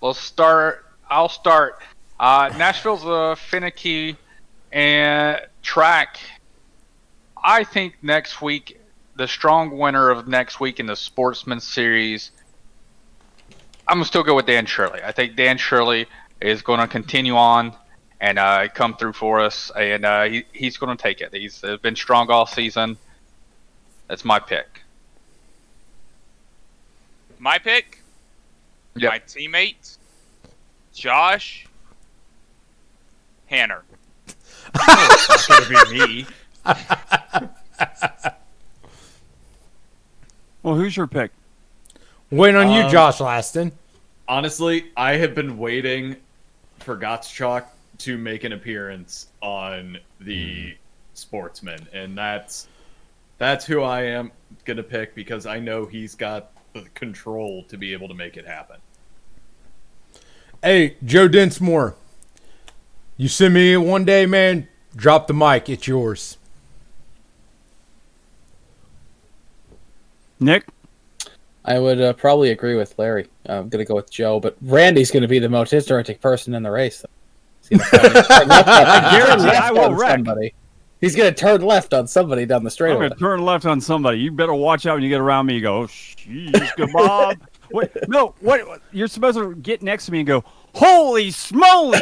Let's 0.00 0.20
start. 0.20 0.84
I'll 1.10 1.28
start. 1.28 1.80
Uh, 2.20 2.50
Nashville's 2.56 3.04
a 3.04 3.36
finicky 3.36 4.16
and 4.72 5.40
track. 5.62 6.18
I 7.44 7.62
think 7.62 7.96
next 8.02 8.40
week, 8.40 8.80
the 9.16 9.28
strong 9.28 9.76
winner 9.76 10.10
of 10.10 10.26
next 10.26 10.60
week 10.60 10.80
in 10.80 10.86
the 10.86 10.96
Sportsman 10.96 11.60
Series, 11.60 12.30
I'm 13.86 13.96
gonna 13.96 14.06
still 14.06 14.22
go 14.22 14.34
with 14.34 14.46
Dan 14.46 14.64
Shirley. 14.64 15.00
I 15.04 15.12
think 15.12 15.36
Dan 15.36 15.58
Shirley 15.58 16.06
is 16.40 16.62
going 16.62 16.80
to 16.80 16.86
continue 16.86 17.36
on 17.36 17.74
and 18.20 18.38
uh, 18.38 18.68
come 18.74 18.96
through 18.96 19.12
for 19.12 19.40
us, 19.40 19.70
and 19.76 20.04
uh, 20.04 20.24
he, 20.24 20.44
he's 20.52 20.78
going 20.78 20.96
to 20.96 21.00
take 21.02 21.20
it. 21.20 21.32
He's 21.34 21.62
uh, 21.62 21.76
been 21.78 21.94
strong 21.96 22.30
all 22.30 22.46
season. 22.46 22.96
That's 24.08 24.24
my 24.24 24.38
pick. 24.38 24.80
My 27.38 27.58
pick, 27.58 27.98
Yep. 28.96 29.12
my 29.12 29.18
teammate, 29.18 29.98
Josh 30.94 31.66
Hanner. 33.46 33.82
It's 34.26 35.48
not 35.48 35.68
gonna 35.68 35.90
be 35.90 36.06
me. 36.06 36.26
Well, 40.62 40.76
who's 40.76 40.96
your 40.96 41.06
pick? 41.06 41.30
Wait 42.30 42.54
on 42.54 42.70
you, 42.70 42.84
Um, 42.84 42.90
Josh 42.90 43.18
Laston. 43.18 43.70
Honestly, 44.26 44.86
I 44.96 45.16
have 45.16 45.34
been 45.34 45.58
waiting 45.58 46.16
for 46.78 46.96
Gottschalk 46.96 47.66
to 47.98 48.16
make 48.16 48.44
an 48.44 48.52
appearance 48.52 49.26
on 49.42 49.98
the 50.20 50.74
Sportsman, 51.12 51.86
and 51.92 52.16
that's 52.16 52.68
that's 53.36 53.66
who 53.66 53.82
I 53.82 54.04
am 54.04 54.32
gonna 54.64 54.82
pick 54.82 55.14
because 55.14 55.44
I 55.44 55.58
know 55.58 55.84
he's 55.84 56.14
got 56.14 56.52
the 56.72 56.82
control 56.94 57.64
to 57.64 57.76
be 57.76 57.92
able 57.92 58.08
to 58.08 58.14
make 58.14 58.38
it 58.38 58.46
happen. 58.46 58.78
Hey, 60.62 60.96
Joe 61.04 61.28
Densmore. 61.28 61.94
You 63.18 63.28
send 63.28 63.52
me 63.52 63.74
in 63.74 63.82
one 63.86 64.06
day, 64.06 64.24
man. 64.24 64.66
Drop 64.96 65.26
the 65.26 65.34
mic. 65.34 65.68
It's 65.68 65.86
yours. 65.86 66.38
Nick? 70.40 70.66
I 71.64 71.78
would 71.78 72.00
uh, 72.00 72.12
probably 72.12 72.50
agree 72.50 72.74
with 72.76 72.94
Larry. 72.98 73.26
I'm 73.46 73.68
going 73.68 73.84
to 73.84 73.88
go 73.88 73.94
with 73.94 74.10
Joe, 74.10 74.38
but 74.40 74.56
Randy's 74.60 75.10
going 75.10 75.22
to 75.22 75.28
be 75.28 75.38
the 75.38 75.48
most 75.48 75.72
interesting 75.72 76.18
person 76.18 76.54
in 76.54 76.62
the 76.62 76.70
race. 76.70 77.02
though. 77.02 77.08
He's 77.70 77.88
gonna 77.90 78.02
turn 78.22 78.48
left 78.48 78.68
on- 78.68 78.68
I 78.86 79.10
guarantee 79.18 79.56
I 79.56 79.70
will 79.72 79.94
wreck. 79.94 80.10
Somebody. 80.16 80.54
He's 81.00 81.16
going 81.16 81.32
to 81.32 81.38
turn 81.40 81.62
left 81.62 81.94
on 81.94 82.06
somebody 82.06 82.44
down 82.46 82.62
the 82.64 82.68
I'm 82.68 82.70
straightaway. 82.70 83.08
going 83.08 83.12
to 83.12 83.18
turn 83.18 83.42
left 83.44 83.64
on 83.66 83.80
somebody. 83.80 84.18
You 84.18 84.30
better 84.32 84.52
watch 84.54 84.84
out 84.86 84.94
when 84.94 85.02
you 85.02 85.08
get 85.08 85.20
around 85.20 85.46
me. 85.46 85.54
You 85.54 85.60
go, 85.62 85.78
oh, 85.82 85.86
jeez, 85.86 86.76
good 86.76 86.90
Bob. 86.92 87.38
Wait, 87.72 87.90
no, 88.08 88.34
what? 88.40 88.66
what- 88.68 88.82
You're 88.92 89.08
supposed 89.08 89.38
to 89.38 89.54
get 89.56 89.82
next 89.82 90.06
to 90.06 90.12
me 90.12 90.18
and 90.20 90.26
go, 90.26 90.44
holy 90.74 91.28
smoly! 91.30 92.00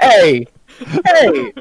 Hey, 0.00 0.46
hey. 1.06 1.52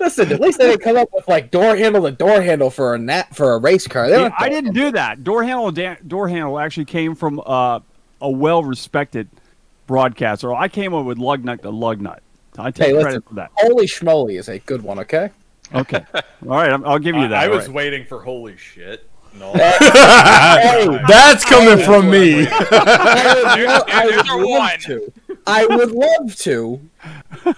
Listen, 0.00 0.32
at 0.32 0.40
least 0.40 0.58
they 0.58 0.68
didn't 0.68 0.82
come 0.82 0.96
up 0.96 1.08
with 1.12 1.26
like 1.28 1.50
door 1.50 1.76
handle 1.76 2.02
to 2.04 2.10
door 2.12 2.40
handle 2.40 2.70
for 2.70 2.94
a 2.94 2.98
nat 2.98 3.34
for 3.34 3.52
a 3.52 3.58
race 3.58 3.86
car. 3.86 4.08
Yeah, 4.08 4.30
I 4.38 4.48
didn't 4.48 4.72
do 4.74 4.92
that. 4.92 5.24
Door 5.24 5.44
handle, 5.44 5.70
da- 5.72 5.96
door 6.06 6.28
handle 6.28 6.58
actually 6.58 6.84
came 6.84 7.14
from 7.14 7.40
uh, 7.44 7.80
a 8.20 8.30
well-respected 8.30 9.28
broadcaster. 9.86 10.54
I 10.54 10.68
came 10.68 10.94
up 10.94 11.04
with 11.04 11.18
lug 11.18 11.44
nut 11.44 11.62
to 11.62 11.70
lug 11.70 12.00
nut. 12.00 12.22
I 12.58 12.70
take 12.70 12.86
Hey, 12.88 12.92
credit 12.92 13.06
listen. 13.08 13.22
for 13.22 13.34
that. 13.34 13.50
Holy 13.54 13.86
schmoly 13.86 14.38
is 14.38 14.48
a 14.48 14.58
good 14.60 14.82
one. 14.82 14.98
Okay. 15.00 15.30
Okay, 15.74 16.02
all 16.14 16.22
right, 16.48 16.70
I'm- 16.70 16.82
I'll 16.86 16.98
give 16.98 17.14
you 17.14 17.28
that. 17.28 17.34
I 17.44 17.46
all 17.48 17.56
was 17.56 17.66
right. 17.66 17.74
waiting 17.74 18.06
for 18.06 18.22
holy 18.22 18.56
shit. 18.56 19.08
No. 19.38 19.52
That's 21.08 21.44
coming 21.44 21.84
from 21.84 22.10
me. 22.10 22.46
I 22.50 23.54
would, 23.56 23.66
lo- 23.68 23.84
I 23.86 24.06
There's 24.08 24.16
would 24.16 24.30
our 24.30 24.46
love 24.46 24.80
to. 24.80 25.12
I 25.46 25.66
would 25.66 25.90
love 25.92 26.34
to, 26.36 26.80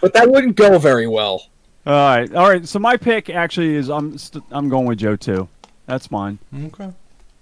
but 0.01 0.13
that 0.15 0.29
wouldn't 0.31 0.57
go 0.57 0.79
very 0.79 1.07
well. 1.07 1.47
All 1.91 1.97
right, 1.97 2.33
all 2.35 2.49
right. 2.49 2.67
So 2.69 2.79
my 2.79 2.97
pick 2.97 3.31
actually 3.31 3.75
is 3.75 3.89
I'm 3.91 4.17
st- 4.17 4.45
I'm 4.53 4.69
going 4.69 4.87
with 4.87 4.99
Joe 4.99 5.17
too. 5.17 5.49
That's 5.87 6.09
mine. 6.11 6.39
okay. 6.67 6.93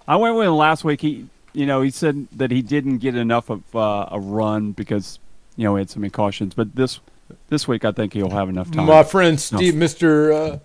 I 0.07 0.15
went 0.15 0.35
with 0.35 0.47
him 0.47 0.55
last 0.55 0.83
week. 0.83 1.01
He, 1.01 1.27
you 1.53 1.67
know, 1.67 1.81
he 1.81 1.91
said 1.91 2.27
that 2.31 2.49
he 2.49 2.63
didn't 2.63 2.97
get 2.97 3.15
enough 3.15 3.51
of 3.51 3.61
uh, 3.75 4.07
a 4.09 4.19
run 4.19 4.71
because, 4.71 5.19
you 5.55 5.65
know, 5.65 5.75
he 5.75 5.81
had 5.81 5.89
some 5.91 6.09
cautions. 6.09 6.55
But 6.55 6.75
this 6.75 6.99
this 7.49 7.67
week, 7.67 7.85
I 7.85 7.91
think 7.91 8.13
he'll 8.13 8.31
have 8.31 8.49
enough 8.49 8.71
time. 8.71 8.87
My 8.87 9.03
friend 9.03 9.39
Steve, 9.39 9.75
Mr. 9.75 10.33
Uh, 10.33 10.59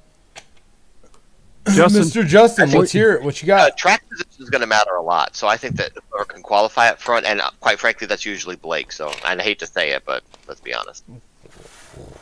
Justin, 1.73 2.03
Mr. 2.03 2.27
Justin, 2.27 2.71
let's 2.71 2.93
hear 2.93 3.13
it. 3.13 3.23
What 3.23 3.43
you 3.43 3.53
Uh, 3.53 3.69
got? 3.69 3.77
track 3.77 4.09
position 4.09 4.43
is 4.43 4.49
going 4.51 4.61
to 4.63 4.67
matter 4.67 4.95
a 4.97 5.03
lot, 5.03 5.35
so 5.37 5.47
I 5.47 5.57
think 5.59 5.77
that 5.77 5.93
whoever 6.11 6.25
can 6.27 6.43
qualify 6.43 6.89
up 6.89 7.01
front, 7.01 7.27
and 7.27 7.41
uh, 7.41 7.51
quite 7.61 7.79
frankly, 7.79 8.07
that's 8.07 8.25
usually 8.25 8.57
Blake. 8.57 8.93
So 8.93 9.13
I 9.25 9.35
hate 9.43 9.59
to 9.59 9.67
say 9.67 9.91
it, 9.91 10.05
but 10.07 10.23
let's 10.49 10.61
be 10.61 10.73
honest. 10.73 11.05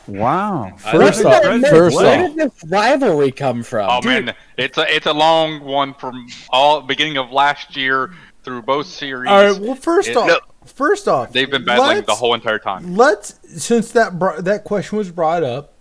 Wow. 0.07 0.71
First 0.77 1.23
Where 1.23 1.35
off, 1.35 1.43
did 1.43 1.61
this- 1.61 1.69
first 1.69 1.95
where 1.95 2.25
off, 2.25 2.35
did 2.35 2.51
this 2.51 2.63
rivalry 2.69 3.31
come 3.31 3.63
from? 3.63 3.89
Oh 3.89 4.01
man, 4.01 4.33
it's 4.57 4.77
a 4.77 4.95
it's 4.95 5.05
a 5.05 5.13
long 5.13 5.61
one 5.63 5.93
from 5.95 6.27
all 6.49 6.81
beginning 6.81 7.17
of 7.17 7.31
last 7.31 7.75
year 7.75 8.13
through 8.43 8.61
both 8.63 8.87
series. 8.87 9.29
all 9.29 9.43
right. 9.51 9.59
Well, 9.61 9.75
first 9.75 10.09
It- 10.09 10.17
off, 10.17 10.27
no. 10.27 10.39
first 10.65 11.07
off, 11.07 11.31
They've 11.31 11.49
been 11.49 11.63
battling 11.65 12.03
the 12.03 12.15
whole 12.15 12.33
entire 12.33 12.59
time. 12.59 12.95
Let's 12.95 13.39
since 13.61 13.91
that 13.91 14.19
br- 14.19 14.39
that 14.41 14.63
question 14.65 14.97
was 14.97 15.11
brought 15.11 15.43
up, 15.43 15.73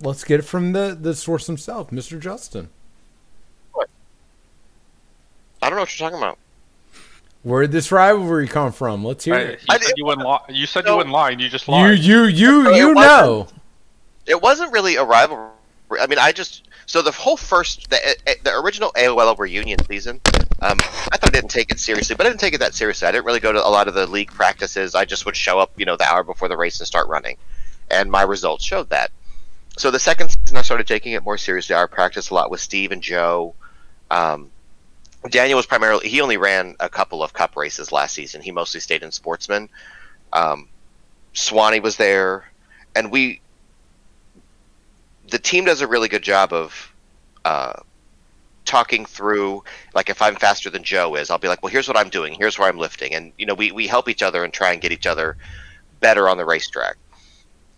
let's 0.00 0.24
get 0.24 0.40
it 0.40 0.44
from 0.44 0.72
the 0.72 0.96
the 0.98 1.14
source 1.14 1.46
himself, 1.46 1.90
Mr. 1.90 2.18
Justin. 2.18 2.70
What? 3.72 3.88
I 5.62 5.68
don't 5.68 5.76
know 5.76 5.82
what 5.82 5.98
you're 6.00 6.08
talking 6.08 6.22
about. 6.22 6.38
Where 7.42 7.62
did 7.62 7.72
this 7.72 7.90
rivalry 7.92 8.48
come 8.48 8.72
from? 8.72 9.04
Let's 9.04 9.24
hear 9.24 9.34
Right, 9.34 9.46
it. 9.50 9.60
You 9.68 9.78
said 9.78 9.92
you 9.96 10.04
wouldn't 10.04 10.26
lie. 10.26 10.40
You 10.48 10.66
said 10.66 10.84
No. 10.84 10.90
you 10.92 10.96
wouldn't 10.98 11.12
lie, 11.14 11.30
and 11.30 11.40
you 11.40 11.48
just 11.48 11.66
You 11.68 11.72
lied. 11.74 11.98
you 12.00 12.24
you 12.24 12.64
So 12.64 12.70
it 12.70 12.76
you 12.76 12.94
wasn't- 12.94 12.94
know. 13.16 13.48
It 14.26 14.42
wasn't 14.42 14.72
really 14.72 14.96
a 14.96 15.04
rivalry. 15.04 15.48
I 16.00 16.06
mean, 16.06 16.18
I 16.18 16.32
just 16.32 16.64
so 16.86 17.00
the 17.00 17.10
whole 17.12 17.36
first 17.36 17.88
the 17.90 18.04
eh, 18.28 18.34
the 18.42 18.54
original 18.58 18.92
AOL 18.96 19.36
reunion 19.38 19.78
season. 19.86 20.20
Um, 20.60 20.78
I 20.80 21.16
thought 21.16 21.28
I 21.28 21.30
didn't 21.30 21.50
take 21.50 21.70
it 21.70 21.78
seriously, 21.78 22.16
but 22.16 22.26
I 22.26 22.30
didn't 22.30 22.40
take 22.40 22.52
it 22.54 22.58
that 22.58 22.74
seriously. 22.74 23.06
I 23.06 23.12
didn't 23.12 23.24
really 23.24 23.40
go 23.40 23.52
to 23.52 23.64
a 23.64 23.68
lot 23.70 23.86
of 23.88 23.94
the 23.94 24.06
league 24.06 24.32
practices. 24.32 24.94
I 24.94 25.04
just 25.04 25.24
would 25.24 25.36
show 25.36 25.58
up, 25.60 25.70
you 25.76 25.84
know, 25.86 25.96
the 25.96 26.04
hour 26.04 26.24
before 26.24 26.48
the 26.48 26.56
race 26.56 26.80
and 26.80 26.86
start 26.86 27.06
running, 27.08 27.36
and 27.90 28.10
my 28.10 28.22
results 28.22 28.64
showed 28.64 28.90
that. 28.90 29.10
So 29.78 29.90
the 29.92 30.00
second 30.00 30.30
season, 30.30 30.56
I 30.58 30.62
started 30.62 30.88
taking 30.88 31.12
it 31.12 31.22
more 31.22 31.38
seriously. 31.38 31.76
I 31.76 31.86
practiced 31.86 32.30
a 32.30 32.34
lot 32.34 32.50
with 32.50 32.60
Steve 32.60 32.90
and 32.90 33.00
Joe. 33.00 33.54
Um, 34.10 34.50
Daniel 35.30 35.56
was 35.56 35.66
primarily 35.66 36.08
he 36.08 36.20
only 36.20 36.36
ran 36.36 36.76
a 36.80 36.88
couple 36.88 37.22
of 37.22 37.32
cup 37.32 37.56
races 37.56 37.92
last 37.92 38.14
season. 38.14 38.40
He 38.40 38.50
mostly 38.50 38.80
stayed 38.80 39.02
in 39.02 39.12
sportsman. 39.12 39.68
Um, 40.32 40.68
Swanee 41.32 41.80
was 41.80 41.96
there, 41.96 42.50
and 42.94 43.10
we 43.10 43.40
the 45.30 45.38
team 45.38 45.64
does 45.64 45.80
a 45.80 45.86
really 45.86 46.08
good 46.08 46.22
job 46.22 46.52
of 46.52 46.92
uh, 47.44 47.74
talking 48.64 49.04
through 49.04 49.64
like 49.94 50.10
if 50.10 50.20
I'm 50.22 50.36
faster 50.36 50.70
than 50.70 50.84
Joe 50.84 51.14
is, 51.16 51.30
I'll 51.30 51.38
be 51.38 51.48
like, 51.48 51.62
well, 51.62 51.72
here's 51.72 51.88
what 51.88 51.96
I'm 51.96 52.10
doing, 52.10 52.34
here's 52.34 52.58
where 52.58 52.68
I'm 52.68 52.78
lifting, 52.78 53.14
and 53.14 53.32
you 53.38 53.46
know 53.46 53.54
we 53.54 53.72
we 53.72 53.86
help 53.86 54.08
each 54.08 54.22
other 54.22 54.44
and 54.44 54.52
try 54.52 54.72
and 54.72 54.80
get 54.80 54.92
each 54.92 55.06
other 55.06 55.36
better 56.00 56.28
on 56.28 56.36
the 56.36 56.44
racetrack. 56.44 56.96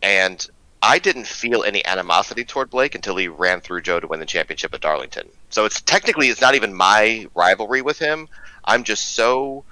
And 0.02 0.46
I 0.82 0.98
didn't 0.98 1.26
feel 1.26 1.62
any 1.62 1.84
animosity 1.84 2.44
toward 2.44 2.70
Blake 2.70 2.94
until 2.94 3.16
he 3.16 3.28
ran 3.28 3.60
through 3.60 3.82
Joe 3.82 4.00
to 4.00 4.06
win 4.06 4.20
the 4.20 4.26
championship 4.26 4.72
at 4.72 4.80
Darlington. 4.80 5.28
So 5.50 5.64
it's 5.64 5.80
technically 5.80 6.28
it's 6.28 6.40
not 6.40 6.54
even 6.54 6.72
my 6.74 7.26
rivalry 7.34 7.82
with 7.82 7.98
him. 7.98 8.28
I'm 8.64 8.84
just 8.84 9.14
so 9.14 9.64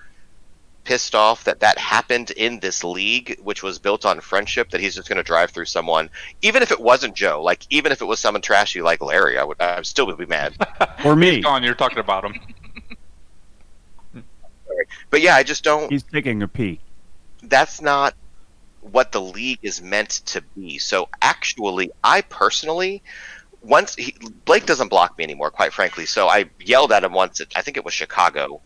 pissed 0.85 1.15
off 1.15 1.45
that 1.45 1.61
that 1.61 1.77
happened 1.79 2.31
in 2.31 2.61
this 2.61 2.83
league, 2.83 3.39
which 3.43 3.63
was 3.63 3.79
built 3.79 4.07
on 4.07 4.21
friendship, 4.21 4.71
that 4.71 4.81
he's 4.81 4.95
just 4.95 5.09
going 5.09 5.19
to 5.19 5.23
drive 5.23 5.51
through 5.51 5.67
someone, 5.67 6.09
even 6.41 6.63
if 6.63 6.73
it 6.73 6.81
wasn't 6.81 7.15
Joe. 7.15 7.43
Like 7.43 7.63
even 7.71 7.93
if 7.93 8.01
it 8.01 8.07
was 8.07 8.19
someone 8.21 8.41
trashy 8.43 8.81
like 8.83 9.03
Larry, 9.03 9.39
I 9.39 9.45
would 9.45 9.61
I 9.61 9.83
still 9.83 10.07
would 10.07 10.19
be 10.19 10.27
mad. 10.27 10.55
Or 11.05 11.15
me. 11.15 11.41
Gone. 11.41 11.63
You're 11.63 11.75
talking 11.75 11.99
about 11.99 12.25
him. 12.25 12.35
but 15.11 15.21
yeah, 15.21 15.37
I 15.37 15.43
just 15.45 15.63
don't. 15.63 15.91
He's 15.93 16.03
taking 16.03 16.43
a 16.43 16.49
pee. 16.49 16.81
that's 17.43 17.81
not 17.81 18.15
what 18.81 19.13
the 19.13 19.21
league 19.21 19.59
is 19.63 19.83
meant 19.83 20.11
to 20.27 20.41
be. 20.57 20.79
So 20.79 21.09
actually, 21.21 21.91
I 22.03 22.23
personally, 22.23 23.03
once 23.63 23.95
he, 23.95 24.15
Blake 24.45 24.67
doesn't 24.67 24.89
block 24.89 25.17
me 25.19 25.25
anymore, 25.25 25.51
quite 25.51 25.73
frankly. 25.73 26.07
So 26.07 26.29
I 26.29 26.47
yelled 26.61 26.93
at 26.93 27.05
him 27.05 27.13
once. 27.13 27.41
At, 27.41 27.49
I 27.57 27.63
think 27.63 27.77
it 27.77 27.85
was 27.85 27.95
Chicago, 27.95 28.61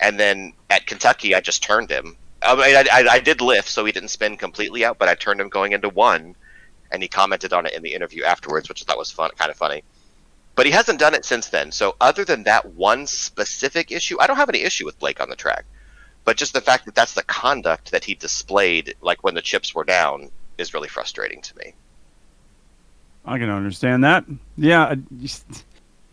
and 0.00 0.18
then 0.18 0.52
at 0.70 0.86
Kentucky, 0.86 1.34
I 1.34 1.40
just 1.40 1.62
turned 1.62 1.90
him. 1.90 2.16
I, 2.42 2.54
mean, 2.54 2.76
I, 2.76 2.84
I, 2.92 3.08
I 3.14 3.20
did 3.20 3.40
lift, 3.40 3.68
so 3.68 3.84
he 3.84 3.92
didn't 3.92 4.10
spin 4.10 4.36
completely 4.36 4.84
out, 4.84 4.98
but 4.98 5.08
I 5.08 5.14
turned 5.14 5.40
him 5.40 5.48
going 5.48 5.72
into 5.72 5.88
one, 5.88 6.36
and 6.92 7.02
he 7.02 7.08
commented 7.08 7.52
on 7.52 7.66
it 7.66 7.74
in 7.74 7.82
the 7.82 7.94
interview 7.94 8.24
afterwards, 8.24 8.68
which 8.68 8.82
I 8.82 8.84
thought 8.84 8.98
was 8.98 9.10
fun, 9.10 9.30
kind 9.36 9.50
of 9.50 9.56
funny. 9.56 9.82
But 10.54 10.66
he 10.66 10.72
hasn't 10.72 11.00
done 11.00 11.14
it 11.14 11.24
since 11.24 11.48
then. 11.48 11.72
So 11.72 11.96
other 12.00 12.24
than 12.24 12.44
that 12.44 12.74
one 12.74 13.06
specific 13.06 13.90
issue, 13.90 14.16
I 14.20 14.26
don't 14.26 14.36
have 14.36 14.48
any 14.48 14.62
issue 14.62 14.86
with 14.86 14.98
Blake 14.98 15.20
on 15.20 15.28
the 15.28 15.36
track 15.36 15.64
but 16.26 16.36
just 16.36 16.52
the 16.52 16.60
fact 16.60 16.84
that 16.84 16.94
that's 16.94 17.14
the 17.14 17.22
conduct 17.22 17.92
that 17.92 18.04
he 18.04 18.14
displayed 18.14 18.94
like 19.00 19.24
when 19.24 19.34
the 19.34 19.40
chips 19.40 19.74
were 19.74 19.84
down 19.84 20.28
is 20.58 20.74
really 20.74 20.88
frustrating 20.88 21.40
to 21.40 21.56
me 21.56 21.72
I 23.26 23.38
can 23.38 23.50
understand 23.50 24.04
that. 24.04 24.24
Yeah, 24.56 24.94
you 25.20 25.28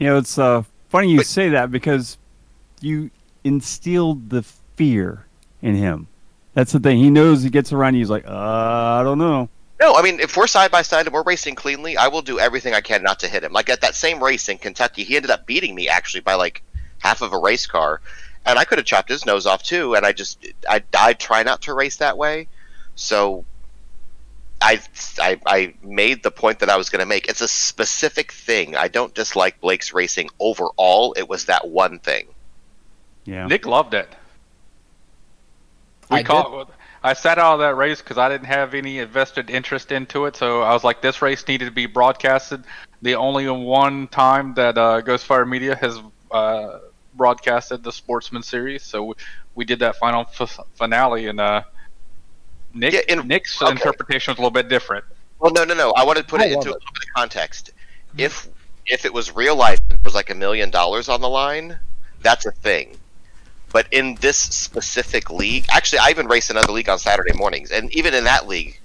know, 0.07 0.17
it's 0.17 0.37
uh, 0.37 0.63
funny 0.89 1.11
you 1.11 1.17
But- 1.17 1.27
say 1.27 1.49
that 1.49 1.71
because 1.71 2.17
you 2.81 3.09
instilled 3.43 4.29
the 4.29 4.43
fear 4.75 5.25
in 5.61 5.75
him. 5.75 6.07
That's 6.53 6.71
the 6.71 6.79
thing. 6.79 6.97
He 6.99 7.09
knows 7.09 7.41
he 7.43 7.49
gets 7.49 7.71
around 7.73 7.93
you. 7.95 7.99
He's 7.99 8.09
like, 8.09 8.25
uh, 8.27 8.31
I 8.31 9.03
don't 9.03 9.17
know. 9.17 9.49
no 9.79 9.95
i 9.95 10.01
mean 10.01 10.19
if 10.19 10.37
we're 10.37 10.47
side 10.47 10.69
by 10.71 10.81
side 10.81 11.05
and 11.07 11.13
we're 11.13 11.23
racing 11.23 11.55
cleanly 11.55 11.97
i 11.97 12.07
will 12.07 12.21
do 12.21 12.39
everything 12.39 12.73
i 12.73 12.79
can 12.79 13.01
not 13.03 13.19
to 13.19 13.27
hit 13.27 13.43
him 13.43 13.51
like 13.51 13.69
at 13.69 13.81
that 13.81 13.95
same 13.95 14.23
race 14.23 14.47
in 14.47 14.57
kentucky 14.57 15.03
he 15.03 15.15
ended 15.17 15.31
up 15.31 15.45
beating 15.47 15.73
me 15.75 15.89
actually 15.89 16.21
by 16.21 16.35
like 16.35 16.61
half 16.99 17.21
of 17.21 17.33
a 17.33 17.37
race 17.37 17.65
car 17.65 17.99
and 18.45 18.57
i 18.59 18.63
could 18.63 18.77
have 18.77 18.85
chopped 18.85 19.09
his 19.09 19.25
nose 19.25 19.45
off 19.45 19.61
too 19.63 19.95
and 19.95 20.05
i 20.05 20.11
just 20.13 20.45
i 20.69 20.81
i 20.97 21.11
try 21.13 21.41
not 21.43 21.59
to 21.61 21.73
race 21.73 21.97
that 21.97 22.17
way 22.17 22.47
so 22.95 23.43
I, 24.63 24.79
I, 25.19 25.39
I 25.45 25.73
made 25.83 26.23
the 26.23 26.31
point 26.31 26.59
that 26.59 26.69
I 26.69 26.77
was 26.77 26.89
going 26.89 27.01
to 27.01 27.05
make. 27.05 27.27
It's 27.27 27.41
a 27.41 27.47
specific 27.49 28.31
thing. 28.31 28.77
I 28.77 28.87
don't 28.87 29.13
dislike 29.13 29.59
Blake's 29.59 29.93
racing 29.93 30.29
overall. 30.39 31.13
It 31.13 31.27
was 31.27 31.45
that 31.45 31.67
one 31.67 31.99
thing. 31.99 32.27
Yeah. 33.25 33.45
Nick 33.47 33.65
loved 33.65 33.93
it. 33.93 34.07
We 36.09 36.19
I 36.19 36.23
caught. 36.23 36.71
I 37.03 37.11
sat 37.11 37.37
out 37.37 37.55
of 37.55 37.59
that 37.59 37.75
race 37.75 37.99
because 37.99 38.17
I 38.17 38.29
didn't 38.29 38.47
have 38.47 38.73
any 38.73 38.99
invested 38.99 39.49
interest 39.49 39.91
into 39.91 40.25
it. 40.25 40.37
So 40.37 40.61
I 40.61 40.71
was 40.71 40.85
like, 40.85 41.01
this 41.01 41.21
race 41.21 41.45
needed 41.45 41.65
to 41.65 41.71
be 41.71 41.85
broadcasted. 41.85 42.63
The 43.01 43.15
only 43.15 43.49
one 43.49 44.07
time 44.07 44.53
that 44.53 44.77
uh, 44.77 45.01
Ghostfire 45.01 45.47
Media 45.47 45.75
has 45.75 45.99
uh, 46.31 46.79
broadcasted 47.15 47.83
the 47.83 47.91
Sportsman 47.91 48.43
series. 48.43 48.83
So 48.83 49.03
we, 49.03 49.13
we 49.55 49.65
did 49.65 49.79
that 49.79 49.97
final 49.97 50.25
f- 50.39 50.59
finale, 50.75 51.27
and 51.27 51.41
uh, 51.41 51.63
Nick 52.73 52.93
Yeah, 52.93 53.01
in- 53.07 53.27
Nick's 53.27 53.61
okay. 53.61 53.71
interpretation 53.71 54.31
was 54.31 54.37
a 54.37 54.41
little 54.41 54.51
bit 54.51 54.69
different. 54.69 55.05
Well, 55.39 55.51
no, 55.51 55.63
no, 55.63 55.73
no. 55.73 55.91
I 55.91 56.03
want 56.03 56.17
to 56.17 56.23
put 56.23 56.41
I 56.41 56.45
it 56.45 56.49
love 56.49 56.57
into 56.57 56.69
a 56.69 56.73
little 56.73 56.91
bit 56.93 57.03
of 57.03 57.13
context. 57.15 57.71
Mm-hmm. 58.09 58.19
If 58.21 58.47
if 58.85 59.05
it 59.05 59.13
was 59.13 59.33
real 59.33 59.55
life, 59.55 59.79
it 59.89 59.99
was 60.03 60.13
like 60.15 60.29
a 60.29 60.35
million 60.35 60.69
dollars 60.69 61.07
on 61.09 61.21
the 61.21 61.29
line. 61.29 61.77
That's 62.21 62.45
a 62.45 62.51
thing. 62.51 62.97
But 63.71 63.87
in 63.91 64.15
this 64.15 64.37
specific 64.37 65.29
league, 65.29 65.65
actually, 65.69 65.99
I 65.99 66.09
even 66.09 66.27
race 66.27 66.49
another 66.49 66.71
league 66.71 66.89
on 66.89 66.99
Saturday 66.99 67.33
mornings, 67.33 67.71
and 67.71 67.91
even 67.95 68.13
in 68.13 68.23
that 68.25 68.47
league, 68.47 68.79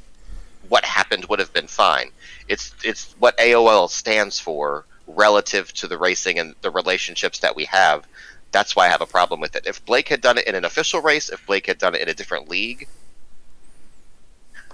what 0.69 0.85
happened 0.85 1.27
would 1.27 1.39
have 1.39 1.53
been 1.53 1.67
fine. 1.67 2.11
It's 2.49 2.75
it's 2.83 3.15
what 3.19 3.37
AOL 3.39 3.91
stands 3.91 4.39
for 4.41 4.85
relative 5.07 5.73
to 5.75 5.89
the 5.89 5.99
racing 5.99 6.39
and 6.39 6.55
the 6.63 6.71
relationships 6.71 7.39
that 7.41 7.55
we 7.55 7.65
have. 7.67 8.07
That's 8.51 8.75
why 8.75 8.87
I 8.87 8.89
have 8.89 9.03
a 9.03 9.07
problem 9.07 9.41
with 9.41 9.57
it. 9.57 9.67
If 9.67 9.85
Blake 9.85 10.09
had 10.09 10.21
done 10.21 10.39
it 10.39 10.47
in 10.47 10.55
an 10.55 10.65
official 10.65 11.03
race, 11.03 11.29
if 11.29 11.45
Blake 11.47 11.67
had 11.67 11.79
done 11.79 11.95
it 11.95 12.01
in 12.01 12.09
a 12.09 12.15
different 12.15 12.49
league, 12.49 12.89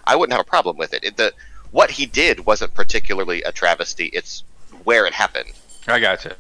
I 0.07 0.17
wouldn't 0.17 0.33
have 0.33 0.45
a 0.45 0.49
problem 0.49 0.77
with 0.77 0.95
it. 0.95 1.05
it 1.05 1.17
the 1.17 1.33
what 1.71 1.91
he 1.91 2.07
did 2.07 2.47
wasn't 2.47 2.73
particularly 2.75 3.43
a 3.43 3.51
travesty. 3.51 4.07
It's 4.07 4.45
where 4.85 5.07
it 5.07 5.13
happened. 5.13 5.53
I 5.89 5.99
got 5.99 6.25
you. 6.25 6.31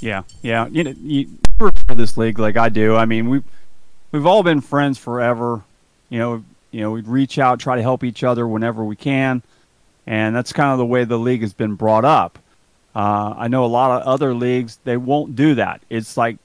Yeah, 0.00 0.22
yeah. 0.42 0.66
You 0.68 0.84
know, 0.84 0.94
you 1.00 1.28
root 1.58 1.78
for 1.86 1.94
this 1.94 2.16
league 2.16 2.38
like 2.38 2.56
I 2.56 2.68
do. 2.68 2.94
I 2.96 3.04
mean, 3.04 3.28
we 3.28 3.42
we've 4.12 4.26
all 4.26 4.42
been 4.42 4.60
friends 4.60 4.98
forever. 4.98 5.62
You 6.08 6.18
know, 6.18 6.44
you 6.70 6.80
know, 6.80 6.90
we 6.92 7.00
reach 7.00 7.38
out, 7.38 7.58
try 7.58 7.76
to 7.76 7.82
help 7.82 8.04
each 8.04 8.22
other 8.22 8.46
whenever 8.46 8.84
we 8.84 8.96
can, 8.96 9.42
and 10.06 10.36
that's 10.36 10.52
kind 10.52 10.72
of 10.72 10.78
the 10.78 10.86
way 10.86 11.04
the 11.04 11.18
league 11.18 11.40
has 11.40 11.52
been 11.52 11.74
brought 11.74 12.04
up. 12.04 12.38
Uh, 12.94 13.34
I 13.36 13.48
know 13.48 13.64
a 13.64 13.66
lot 13.66 14.00
of 14.00 14.06
other 14.06 14.34
leagues 14.34 14.78
they 14.84 14.96
won't 14.96 15.36
do 15.36 15.54
that. 15.56 15.82
It's 15.90 16.16
like 16.16 16.36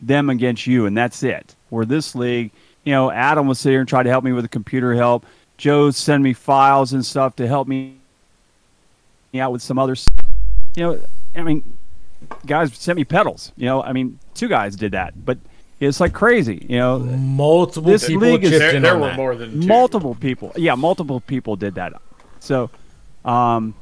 them 0.00 0.30
against 0.30 0.66
you, 0.66 0.86
and 0.86 0.96
that's 0.96 1.22
it. 1.22 1.54
Where 1.70 1.84
this 1.84 2.14
league, 2.14 2.50
you 2.84 2.92
know, 2.92 3.10
Adam 3.10 3.46
was 3.46 3.58
sit 3.58 3.70
here 3.70 3.80
and 3.80 3.88
tried 3.88 4.02
to 4.02 4.10
help 4.10 4.24
me 4.24 4.32
with 4.32 4.44
the 4.44 4.48
computer 4.48 4.94
help. 4.94 5.24
Joe 5.56 5.90
send 5.90 6.22
me 6.22 6.32
files 6.32 6.92
and 6.92 7.04
stuff 7.04 7.36
to 7.36 7.46
help 7.46 7.68
me 7.68 7.94
out 9.38 9.52
with 9.52 9.62
some 9.62 9.78
other 9.78 9.94
stuff. 9.94 10.24
You 10.76 10.82
know, 10.84 11.00
I 11.34 11.42
mean, 11.42 11.62
guys 12.46 12.74
sent 12.76 12.96
me 12.96 13.04
pedals. 13.04 13.52
You 13.56 13.66
know, 13.66 13.82
I 13.82 13.92
mean, 13.92 14.18
two 14.34 14.48
guys 14.48 14.76
did 14.76 14.92
that, 14.92 15.24
but 15.24 15.38
it's 15.80 16.00
like 16.00 16.12
crazy. 16.12 16.66
You 16.68 16.78
know, 16.78 16.98
Multiple 16.98 17.90
This 17.90 18.06
people 18.06 18.22
league 18.28 18.44
is- 18.44 18.50
There, 18.50 18.80
there 18.80 18.98
were 18.98 19.08
that. 19.08 19.16
more 19.16 19.34
than 19.36 19.60
two. 19.60 19.66
multiple 19.66 20.14
people. 20.14 20.52
Yeah, 20.56 20.74
multiple 20.74 21.20
people 21.20 21.56
did 21.56 21.74
that. 21.76 21.92
So, 22.40 22.70
um, 23.24 23.74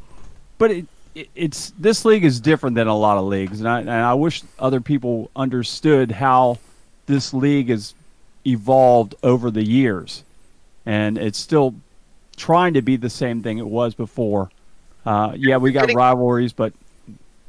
but 0.59 0.71
it, 0.71 0.87
it, 1.15 1.29
it's 1.35 1.73
this 1.79 2.05
league 2.05 2.25
is 2.25 2.41
different 2.41 2.77
than 2.77 2.87
a 2.89 2.97
lot 2.97 3.19
of 3.19 3.25
leagues, 3.25 3.61
and 3.61 3.69
I 3.69 3.81
and 3.81 3.91
I 3.91 4.15
wish 4.15 4.43
other 4.59 4.81
people 4.81 5.31
understood 5.35 6.11
how 6.13 6.59
this 7.07 7.35
league 7.35 7.69
has 7.69 7.95
evolved 8.47 9.15
over 9.23 9.51
the 9.51 9.65
years, 9.65 10.23
and 10.87 11.19
it's 11.19 11.39
still 11.39 11.75
trying 12.37 12.75
to 12.75 12.83
be 12.83 12.97
the 12.97 13.11
same 13.11 13.43
thing 13.43 13.59
it 13.59 13.67
was 13.67 13.95
before. 13.95 14.51
Uh, 15.05 15.33
yeah, 15.37 15.57
we 15.57 15.73
got 15.73 15.93
rivalries, 15.93 16.53
but 16.53 16.73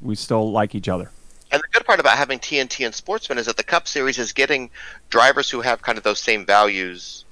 we 0.01 0.15
still 0.15 0.51
like 0.51 0.76
each 0.76 0.89
other. 0.89 1.11
And 1.51 1.61
the 1.61 1.68
good 1.72 1.85
part 1.85 1.99
about 1.99 2.18
having 2.18 2.39
TNT 2.39 2.85
and 2.85 2.95
Sportsman 2.95 3.38
is 3.38 3.45
that 3.45 3.57
the 3.57 3.64
Cup 3.64 3.88
Series 3.88 4.18
is 4.18 4.34
getting 4.34 4.72
drivers 5.10 5.49
who 5.49 5.61
have 5.61 5.81
kind 5.84 5.97
of 5.99 6.03
those 6.03 6.19
same 6.19 6.45
values, 6.45 7.26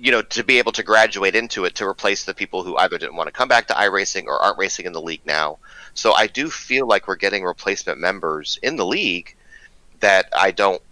you 0.00 0.10
know, 0.10 0.20
to 0.22 0.42
be 0.42 0.58
able 0.58 0.72
to 0.72 0.82
graduate 0.82 1.36
into 1.36 1.64
it 1.64 1.76
to 1.76 1.86
replace 1.86 2.24
the 2.24 2.34
people 2.34 2.64
who 2.64 2.76
either 2.76 2.98
didn't 2.98 3.14
want 3.14 3.28
to 3.28 3.32
come 3.32 3.46
back 3.46 3.68
to 3.68 3.74
iRacing 3.74 4.26
or 4.26 4.42
aren't 4.42 4.58
racing 4.58 4.86
in 4.86 4.92
the 4.92 5.00
league 5.00 5.24
now. 5.24 5.58
So 5.94 6.12
I 6.12 6.26
do 6.26 6.50
feel 6.50 6.88
like 6.88 7.06
we're 7.06 7.14
getting 7.14 7.44
replacement 7.44 8.00
members 8.00 8.58
in 8.64 8.74
the 8.74 8.86
league 8.86 9.36
that 10.00 10.26
I 10.36 10.50
don't 10.50 10.82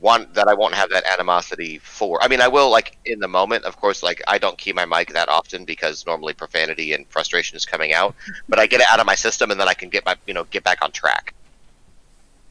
want 0.00 0.32
that 0.34 0.48
I 0.48 0.54
won't 0.54 0.74
have 0.74 0.90
that 0.90 1.04
animosity 1.12 1.78
for. 1.78 2.22
I 2.22 2.28
mean, 2.28 2.40
I 2.40 2.48
will 2.48 2.70
like 2.70 2.96
in 3.04 3.20
the 3.20 3.28
moment, 3.28 3.64
of 3.64 3.76
course. 3.76 4.02
Like 4.02 4.22
I 4.26 4.38
don't 4.38 4.56
key 4.58 4.72
my 4.72 4.84
mic 4.86 5.12
that 5.12 5.28
often 5.28 5.64
because 5.64 6.06
normally 6.06 6.32
profanity 6.34 6.92
and 6.94 7.06
frustration 7.08 7.56
is 7.56 7.64
coming 7.66 7.92
out, 7.92 8.14
but 8.48 8.58
I 8.58 8.66
get 8.66 8.80
it 8.80 8.86
out 8.88 9.00
of 9.00 9.06
my 9.06 9.14
system 9.14 9.50
and 9.50 9.60
then 9.60 9.68
I 9.68 9.74
can 9.74 9.88
get 9.90 10.04
my 10.06 10.16
you 10.26 10.34
know 10.34 10.44
get 10.44 10.64
back 10.64 10.82
on 10.82 10.92
track. 10.92 11.34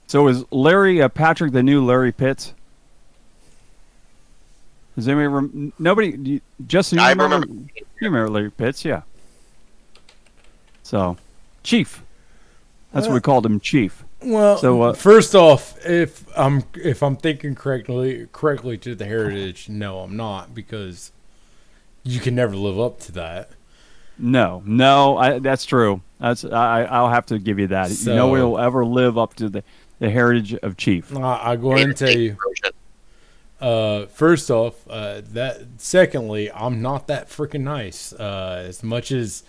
So 0.08 0.28
is 0.28 0.44
Larry 0.52 1.02
uh, 1.02 1.10
Patrick 1.10 1.52
the 1.54 1.64
new 1.64 1.84
Larry 1.86 2.12
Pitts? 2.12 2.54
Does 4.96 5.08
anybody 5.08 5.28
rem- 5.28 5.74
nobody? 5.80 6.18
you- 6.18 6.42
Justin, 6.68 7.00
you 7.00 7.04
I 7.06 7.10
remember? 7.12 7.38
remember- 7.40 7.72
You 7.74 7.86
remember 8.10 8.30
Larry 8.30 8.52
Pitts? 8.52 8.84
Yeah. 8.86 9.02
So, 10.84 11.18
Chief. 11.64 12.04
That's 12.92 13.08
what 13.08 13.14
we 13.14 13.22
called 13.22 13.46
him, 13.46 13.62
Chief. 13.62 14.04
Well, 14.24 14.58
So, 14.58 14.82
uh, 14.84 14.94
first 14.94 15.34
off, 15.34 15.84
if 15.86 16.26
I'm 16.38 16.64
if 16.76 17.02
I'm 17.02 17.16
thinking 17.16 17.56
correctly 17.56 18.28
correctly 18.32 18.78
to 18.80 18.94
the 18.96 19.06
heritage, 19.06 19.68
no, 19.70 20.00
I'm 20.00 20.16
not 20.16 20.54
because 20.54 21.12
you 22.04 22.20
can 22.20 22.36
never 22.36 22.56
live 22.56 22.80
up 22.80 23.00
to 23.02 23.12
that. 23.14 23.50
No, 24.20 24.62
no, 24.66 25.18
I, 25.18 25.40
that's 25.40 25.66
true. 25.66 26.02
That's 26.20 26.46
I. 26.46 26.84
I'll 26.84 27.10
have 27.10 27.26
to 27.28 27.40
give 27.40 27.58
you 27.58 27.68
that. 27.68 27.90
So- 27.90 28.16
no 28.16 28.28
one 28.28 28.40
will 28.42 28.60
ever 28.60 28.86
live 28.86 29.18
up 29.18 29.34
to 29.36 29.50
the 29.50 29.64
the 30.00 30.10
heritage 30.10 30.54
of 30.56 30.78
Chief. 30.78 31.16
I- 31.16 31.38
I'll 31.38 31.58
go 31.58 31.72
ahead 31.74 31.88
and 31.88 31.98
tell 31.98 32.16
you. 32.16 32.38
Uh, 33.60 34.08
first 34.08 34.50
off, 34.50 34.76
uh, 34.90 35.22
that. 35.34 35.62
Secondly, 35.78 36.52
I'm 36.52 36.82
not 36.82 37.08
that 37.08 37.30
freaking 37.30 37.62
nice. 37.62 38.12
Uh, 38.14 38.64
as 38.68 38.84
much 38.84 39.12
as 39.12 39.44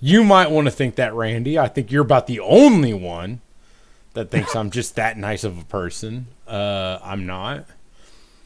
you 0.00 0.24
might 0.24 0.50
want 0.50 0.66
to 0.66 0.70
think 0.70 0.94
that, 0.96 1.14
Randy, 1.14 1.58
I 1.58 1.68
think 1.68 1.90
you're 1.92 2.02
about 2.02 2.26
the 2.26 2.40
only 2.40 2.94
one 2.94 3.40
that 4.14 4.30
thinks 4.30 4.54
I'm 4.56 4.70
just 4.70 4.96
that 4.96 5.16
nice 5.18 5.44
of 5.44 5.58
a 5.58 5.64
person. 5.64 6.26
Uh, 6.46 6.98
I'm 7.02 7.26
not. 7.26 7.66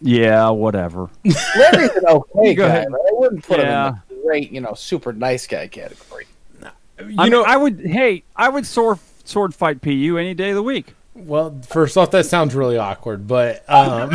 Yeah, 0.02 0.50
whatever. 0.50 1.08
Larry's 1.24 1.90
an 1.92 2.04
okay 2.08 2.54
Go 2.54 2.66
guy. 2.68 2.74
ahead. 2.74 2.88
but 2.90 3.00
I 3.00 3.10
wouldn't 3.12 3.44
put 3.46 3.58
Yeah. 3.60 3.88
him 3.88 3.94
in 4.10 4.16
the 4.16 4.22
great, 4.22 4.50
you 4.52 4.60
know, 4.60 4.74
super 4.74 5.12
nice 5.12 5.46
guy 5.46 5.66
category. 5.68 6.26
You 6.60 7.14
I 7.18 7.28
know, 7.28 7.40
mean, 7.42 7.50
I 7.50 7.56
would. 7.56 7.80
Hey, 7.80 8.22
I 8.36 8.48
would 8.48 8.66
sword 8.66 8.98
sword 9.24 9.54
fight 9.54 9.80
PU 9.82 10.16
any 10.18 10.34
day 10.34 10.50
of 10.50 10.56
the 10.56 10.62
week. 10.62 10.94
Well, 11.14 11.60
first 11.66 11.96
off, 11.96 12.10
that 12.12 12.26
sounds 12.26 12.54
really 12.54 12.76
awkward, 12.76 13.26
but 13.26 13.64
um, 13.68 14.12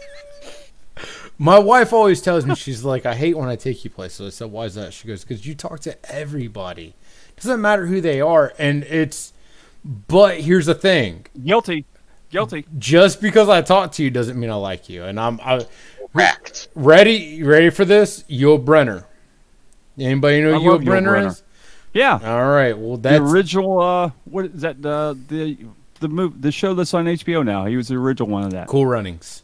my 1.38 1.58
wife 1.58 1.92
always 1.92 2.20
tells 2.22 2.46
me 2.46 2.54
she's 2.54 2.84
like, 2.84 3.06
"I 3.06 3.14
hate 3.14 3.36
when 3.36 3.48
I 3.48 3.56
take 3.56 3.84
you 3.84 3.90
places." 3.90 4.26
I 4.26 4.30
said, 4.30 4.50
"Why 4.52 4.64
is 4.64 4.74
that?" 4.76 4.92
She 4.92 5.06
goes, 5.08 5.22
"Because 5.24 5.46
you 5.46 5.54
talk 5.54 5.80
to 5.80 5.96
everybody. 6.12 6.94
Doesn't 7.36 7.60
matter 7.60 7.86
who 7.86 8.00
they 8.00 8.20
are, 8.20 8.52
and 8.58 8.84
it's." 8.84 9.32
But 9.84 10.40
here's 10.40 10.66
the 10.66 10.74
thing: 10.74 11.26
Guilty. 11.44 11.84
Guilty. 12.30 12.66
just 12.78 13.20
because 13.20 13.48
I 13.48 13.62
talk 13.62 13.92
to 13.92 14.02
you 14.02 14.10
doesn't 14.10 14.38
mean 14.38 14.50
I 14.50 14.54
like 14.56 14.88
you. 14.88 15.04
And 15.04 15.20
I'm 15.20 15.38
I, 15.44 15.64
Correct. 16.12 16.68
ready. 16.74 17.42
Ready 17.42 17.70
for 17.70 17.84
this? 17.84 18.24
Yul 18.28 18.64
Brynner. 18.64 19.04
Anybody 19.98 20.40
know 20.42 20.56
I 20.56 20.58
who 20.58 20.72
love 20.72 20.80
Yul 20.80 20.84
Yul 20.84 20.88
Brynner 20.88 21.02
Brynner. 21.22 21.26
is? 21.28 21.42
Yeah. 21.92 22.18
All 22.24 22.48
right. 22.50 22.76
Well, 22.76 22.96
the 22.96 23.22
original. 23.22 23.80
Uh, 23.80 24.10
what 24.24 24.46
is 24.46 24.62
that? 24.62 24.84
Uh, 24.84 25.14
the 25.28 25.58
the 26.00 26.08
move 26.08 26.40
the 26.42 26.50
show 26.50 26.74
that's 26.74 26.92
on 26.94 27.04
HBO 27.04 27.44
now. 27.44 27.66
He 27.66 27.76
was 27.76 27.88
the 27.88 27.96
original 27.96 28.28
one 28.28 28.42
of 28.44 28.50
that. 28.50 28.66
Cool 28.66 28.86
Runnings. 28.86 29.42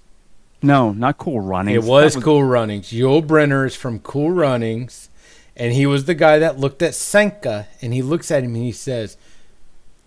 No, 0.62 0.93
not 0.93 1.17
Cool 1.17 1.41
Runnings. 1.41 1.85
It 1.85 1.89
was, 1.89 2.15
That 2.15 2.23
Cool 2.25 2.45
Runnings. 2.45 2.89
Yul 2.93 3.25
Brynner 3.27 3.67
is 3.67 3.75
from 3.77 3.99
Cool 4.01 4.31
Runnings, 4.33 5.09
and 5.57 5.73
he 5.73 5.87
was 5.87 6.05
the 6.07 6.15
guy 6.15 6.39
that 6.39 6.59
looked 6.59 6.83
at 6.83 6.93
Senka, 6.93 7.67
and 7.81 7.95
he 7.95 8.03
looks 8.03 8.31
at 8.31 8.43
him 8.45 8.55
and 8.55 8.65
he 8.65 8.73
says, 8.73 9.17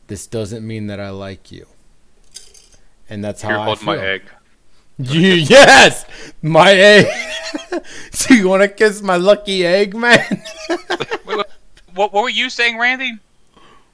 "This 0.07 0.27
doesn't 0.27 0.65
mean 0.65 0.87
that 0.87 0.99
I 0.99 1.09
like 1.09 1.51
you." 1.51 1.67
And 3.09 3.23
that's 3.23 3.41
how 3.41 3.49
Here, 3.49 3.57
I 3.59 3.65
hold 3.65 3.79
feel. 3.79 3.95
my 3.95 3.97
egg. 3.97 4.23
You, 4.97 5.33
yes, 5.33 6.05
my 6.41 6.71
egg. 6.71 7.07
so 8.11 8.33
you 8.33 8.47
want 8.47 8.61
to 8.63 8.67
kiss 8.67 9.01
my 9.01 9.17
lucky 9.17 9.65
egg, 9.65 9.95
man? 9.95 10.43
What, 11.95 12.11
what 12.11 12.23
were 12.23 12.29
you 12.29 12.49
saying, 12.49 12.79
Randy? 12.79 13.19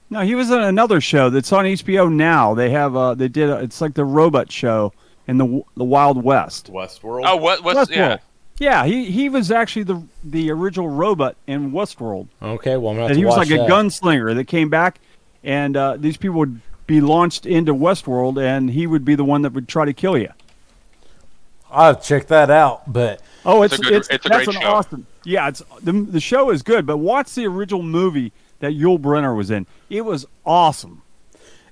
No, 0.09 0.21
he 0.21 0.33
was 0.33 0.49
in 0.49 0.59
another 0.59 1.01
show 1.01 1.29
that's 1.29 1.51
on 1.51 1.65
HBO 1.65 2.11
now. 2.11 2.53
They 2.53 2.69
have 2.69 2.95
uh, 2.95 3.13
they 3.13 3.27
did 3.27 3.49
a, 3.49 3.57
it's 3.57 3.81
like 3.81 3.93
the 3.93 4.05
robot 4.05 4.51
show 4.51 4.93
in 5.27 5.37
the 5.37 5.61
the 5.75 5.83
Wild 5.83 6.23
West. 6.23 6.71
Westworld. 6.71 7.23
Oh, 7.25 7.35
what? 7.35 7.63
What's 7.63 7.91
yeah? 7.91 8.15
Westworld. 8.15 8.19
Yeah, 8.59 8.85
he 8.85 9.11
he 9.11 9.29
was 9.29 9.51
actually 9.51 9.83
the 9.83 10.01
the 10.23 10.49
original 10.51 10.89
robot 10.89 11.35
in 11.45 11.71
Westworld. 11.71 12.27
Okay, 12.41 12.77
well 12.77 12.91
I'm 12.91 12.95
gonna 12.97 13.07
and 13.07 13.13
to 13.15 13.19
he 13.19 13.25
was 13.25 13.37
watch 13.37 13.49
like 13.49 13.59
a 13.59 13.63
that. 13.63 13.69
gunslinger 13.69 14.33
that 14.35 14.45
came 14.45 14.69
back, 14.69 14.99
and 15.43 15.75
uh, 15.77 15.97
these 15.97 16.17
people 16.17 16.37
would 16.39 16.61
be 16.87 17.01
launched 17.01 17.45
into 17.45 17.73
Westworld, 17.73 18.41
and 18.41 18.71
he 18.71 18.87
would 18.87 19.05
be 19.05 19.15
the 19.15 19.23
one 19.23 19.41
that 19.43 19.53
would 19.53 19.67
try 19.67 19.85
to 19.85 19.93
kill 19.93 20.17
you. 20.17 20.29
I'll 21.71 21.95
check 21.95 22.27
that 22.27 22.49
out, 22.49 22.91
but 22.91 23.21
Oh, 23.45 23.61
It's 23.61 23.75
it's 23.75 23.79
a 23.81 23.83
good- 23.83 23.93
it's, 23.97 24.09
it's 24.09 24.25
a 24.25 24.29
that's 24.29 24.45
great 24.45 24.55
an 24.55 24.61
show. 24.63 24.67
awesome. 24.69 25.07
Yeah, 25.23 25.47
it's 25.49 25.61
the 25.83 25.91
the 25.91 26.19
show 26.19 26.49
is 26.49 26.63
good, 26.63 26.85
but 26.85 26.97
watch 26.97 27.33
the 27.35 27.45
original 27.45 27.83
movie 27.83 28.31
that 28.59 28.71
Yul 28.73 28.97
Brynner 28.99 29.35
was 29.35 29.51
in. 29.51 29.67
It 29.89 30.01
was 30.01 30.25
awesome. 30.45 31.03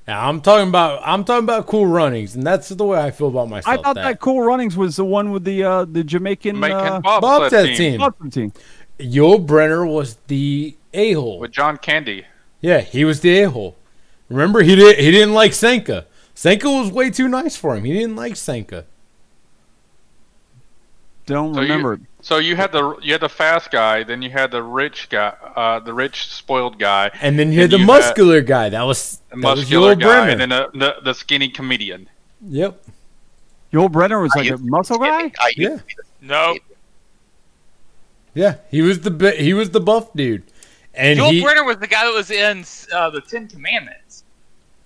now 0.08 0.30
I'm 0.30 0.40
talking 0.42 0.68
about 0.70 1.02
I'm 1.04 1.24
talking 1.24 1.46
about 1.46 1.66
Cool 1.66 1.88
Runnings, 1.88 2.36
and 2.36 2.46
that's 2.46 2.70
the 2.70 2.86
way 2.86 3.00
I 3.02 3.10
feel 3.10 3.30
about 3.30 3.50
myself. 3.50 3.80
I 3.80 3.82
thought 3.82 3.96
that. 3.96 4.20
Cool 4.20 4.42
Runnings 4.42 4.78
was 4.78 4.98
the 4.98 5.06
one 5.06 5.32
with 5.32 5.44
the 5.46 5.64
uh, 5.64 5.86
the 5.86 6.04
Jamaican 6.04 6.60
Making 6.60 6.76
uh, 6.78 7.00
bobsled 7.02 7.22
Bobsled 7.52 7.66
team. 7.70 7.76
team. 7.78 8.00
bobsled 8.00 8.34
team. 8.34 8.54
Yul 9.00 9.46
Brynner 9.46 9.92
was 9.92 10.18
the 10.28 10.76
a 10.94 11.14
hole. 11.14 11.40
with 11.40 11.52
John 11.52 11.78
Candy. 11.78 12.26
Yeah, 12.62 12.82
he 12.82 13.06
was 13.06 13.22
the 13.22 13.40
a 13.44 13.50
hole. 13.50 13.76
Remember, 14.30 14.62
he 14.62 14.76
did 14.76 14.98
he 15.00 15.12
didn't 15.12 15.34
like 15.34 15.52
Senka. 15.52 16.06
Senka 16.36 16.66
was 16.66 16.92
way 16.92 17.10
too 17.10 17.28
nice 17.28 17.56
for 17.56 17.76
him. 17.76 17.84
He 17.86 17.94
didn't 17.94 18.16
like 18.16 18.34
Senka. 18.34 18.86
Don't 21.26 21.54
So 21.54 21.62
remember. 21.62 21.96
you, 21.96 22.06
so 22.22 22.38
you 22.38 22.56
had 22.56 22.72
the 22.72 22.98
you 23.02 23.12
had 23.12 23.22
the 23.22 23.30
fast 23.30 23.70
guy, 23.70 24.04
then 24.04 24.22
you 24.22 24.30
had 24.30 24.52
the 24.52 24.64
rich 24.64 25.10
guy, 25.10 25.34
uh, 25.56 25.80
the 25.80 25.94
rich 25.94 26.28
spoiled 26.28 26.80
guy, 26.80 27.12
And 27.22 27.38
then 27.38 27.52
you 27.52 27.62
had 27.62 27.70
the 27.72 27.78
you 27.78 27.84
had 27.84 27.88
muscular 27.88 28.42
guy. 28.42 28.70
That 28.70 28.84
was 28.84 29.22
the 29.30 29.36
that 29.42 29.44
was 29.52 29.60
muscular 29.60 29.96
Yul 29.96 30.00
guy, 30.00 30.08
Brynner. 30.08 30.32
and 30.32 30.42
then 30.42 30.50
the, 30.50 30.70
the 30.74 30.96
the 31.04 31.14
skinny 31.14 31.50
comedian. 31.50 32.10
yep. 32.48 32.82
Yul 33.74 33.90
Brynner 33.90 34.22
was 34.22 34.32
like 34.36 34.46
a 34.46 34.50
used 34.52 34.60
to 34.60 34.64
be 34.64 34.70
muscle 34.70 34.98
guy. 34.98 35.20
skinny. 35.20 35.34
I 35.40 35.52
Yeah. 35.58 35.70
to 35.70 35.84
be 35.84 35.94
the- 35.98 36.04
No, 36.28 36.58
Yeah, 38.34 38.56
he 38.72 38.82
was 38.82 39.02
the 39.02 39.32
he 39.38 39.54
was 39.54 39.72
the 39.72 39.82
buff 39.82 40.14
dude. 40.14 40.44
And 40.98 41.18
Joel 41.18 41.32
he, 41.32 41.42
Brynner 41.44 41.66
was 41.66 41.78
the 41.78 41.88
guy 41.88 42.06
that 42.06 42.14
was 42.14 42.32
in 42.32 42.66
uh, 42.92 43.10
the 43.12 43.22
Ten 43.22 43.48
Commandments. 43.48 44.24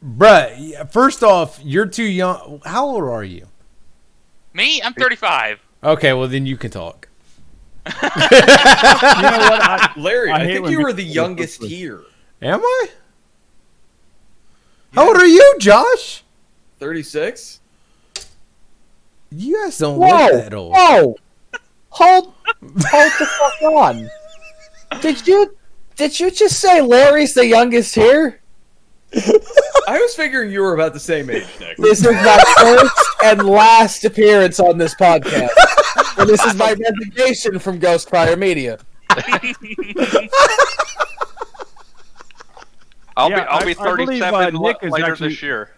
bruh, 0.05 0.91
first 0.91 1.23
off, 1.23 1.59
you're 1.63 1.85
too 1.85 2.03
young. 2.03 2.61
How 2.65 2.85
old 2.85 3.03
are 3.03 3.23
you? 3.23 3.47
Me, 4.53 4.81
I'm 4.81 4.93
35. 4.93 5.59
Okay, 5.83 6.11
well 6.13 6.27
then 6.27 6.45
you 6.45 6.57
can 6.57 6.69
talk. 6.71 7.07
You 7.87 7.91
know 8.01 9.37
what? 9.39 9.61
I, 9.61 9.91
Larry, 9.97 10.31
I 10.31 10.41
I, 10.43 10.45
think 10.45 10.69
you 10.69 10.81
were 10.81 10.93
the 10.93 11.03
youngest 11.03 11.61
this. 11.61 11.69
here. 11.69 12.01
Am 12.41 12.61
I? 12.61 12.87
How 14.93 15.07
old 15.07 15.17
are 15.17 15.25
you, 15.25 15.55
Josh? 15.59 16.23
36? 16.79 17.59
You 19.31 19.63
guys 19.63 19.77
don't 19.77 19.97
Whoa! 19.97 20.07
look 20.07 20.31
that 20.43 20.53
old. 20.53 20.73
Whoa! 20.75 21.15
Hold, 21.89 22.33
hold 22.35 23.11
the 23.19 23.25
fuck 23.25 23.61
on. 23.73 24.09
Did 25.01 25.25
you 25.27 25.55
did 25.95 26.19
you 26.19 26.31
just 26.31 26.59
say 26.59 26.81
Larry's 26.81 27.33
the 27.33 27.45
youngest 27.45 27.95
here? 27.95 28.39
I 29.13 29.99
was 29.99 30.15
figuring 30.15 30.51
you 30.51 30.61
were 30.61 30.73
about 30.73 30.93
the 30.93 30.99
same 30.99 31.29
age, 31.29 31.45
Nick. 31.59 31.77
This 31.77 31.99
is 32.05 32.13
my 32.13 32.43
first 32.57 32.95
and 33.23 33.43
last 33.43 34.05
appearance 34.05 34.59
on 34.59 34.77
this 34.77 34.95
podcast. 34.95 35.49
And 36.17 36.29
this 36.29 36.43
is 36.45 36.55
my 36.55 36.73
resignation 36.73 37.59
from 37.59 37.79
Ghostfire 37.79 38.37
Media. 38.39 38.79
I'll 43.17 43.29
Yeah, 43.29 43.41
be 43.41 43.47
I'll 43.47 43.59
I- 43.59 43.65
be 43.65 43.77
I 43.77 43.95
believe, 43.95 44.21
37 44.21 44.55
uh, 44.55 44.59
Nick 44.59 44.77
is 44.81 44.91
later 44.91 45.11
actually- 45.11 45.29
this 45.29 45.43
year. 45.43 45.71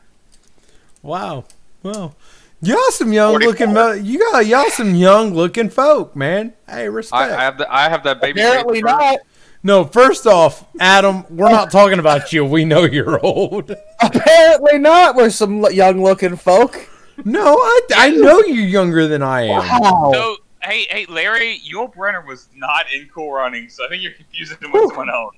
Wow. 1.01 1.45
Well, 1.81 2.15
y'all 2.61 2.77
some 2.91 3.11
young 3.11 3.33
looking. 3.39 3.73
mo- 3.73 3.91
You 3.93 4.19
got 4.19 4.45
y'all 4.45 4.69
some 4.69 4.95
young 4.95 5.33
looking 5.33 5.69
folk, 5.69 6.15
man. 6.15 6.53
Hey, 6.69 6.87
respect. 6.87 7.31
I, 7.31 7.35
I 7.37 7.43
have 7.43 7.57
the 7.57 7.73
I 7.73 7.89
have 7.89 8.03
that 8.03 8.21
baby. 8.21 8.39
Apparently 8.41 8.81
face 8.81 8.91
first. 8.91 8.99
not. 9.01 9.19
No, 9.65 9.85
first 9.85 10.27
off, 10.27 10.65
Adam, 10.79 11.23
we're 11.29 11.49
not 11.49 11.71
talking 11.71 11.99
about 11.99 12.33
you. 12.33 12.43
We 12.43 12.65
know 12.65 12.83
you're 12.83 13.19
old. 13.25 13.73
Apparently 14.01 14.77
not. 14.77 15.15
We're 15.15 15.29
some 15.29 15.63
young 15.71 16.03
looking 16.03 16.35
folk. 16.35 16.89
No, 17.23 17.55
I, 17.55 17.81
I 17.95 18.09
know 18.11 18.39
you're 18.41 18.65
younger 18.65 19.07
than 19.07 19.21
I 19.21 19.43
am. 19.43 19.59
Wow. 19.81 20.11
So, 20.13 20.37
hey, 20.63 20.85
hey, 20.89 21.05
Larry, 21.07 21.61
Yul 21.71 21.93
Brynner 21.93 22.25
was 22.25 22.49
not 22.55 22.85
in 22.93 23.07
Cool 23.13 23.31
Running, 23.31 23.69
so 23.69 23.85
I 23.85 23.89
think 23.89 24.03
you're 24.03 24.11
confusing 24.13 24.57
him 24.59 24.71
with 24.73 24.89
someone 24.89 25.09
else. 25.09 25.35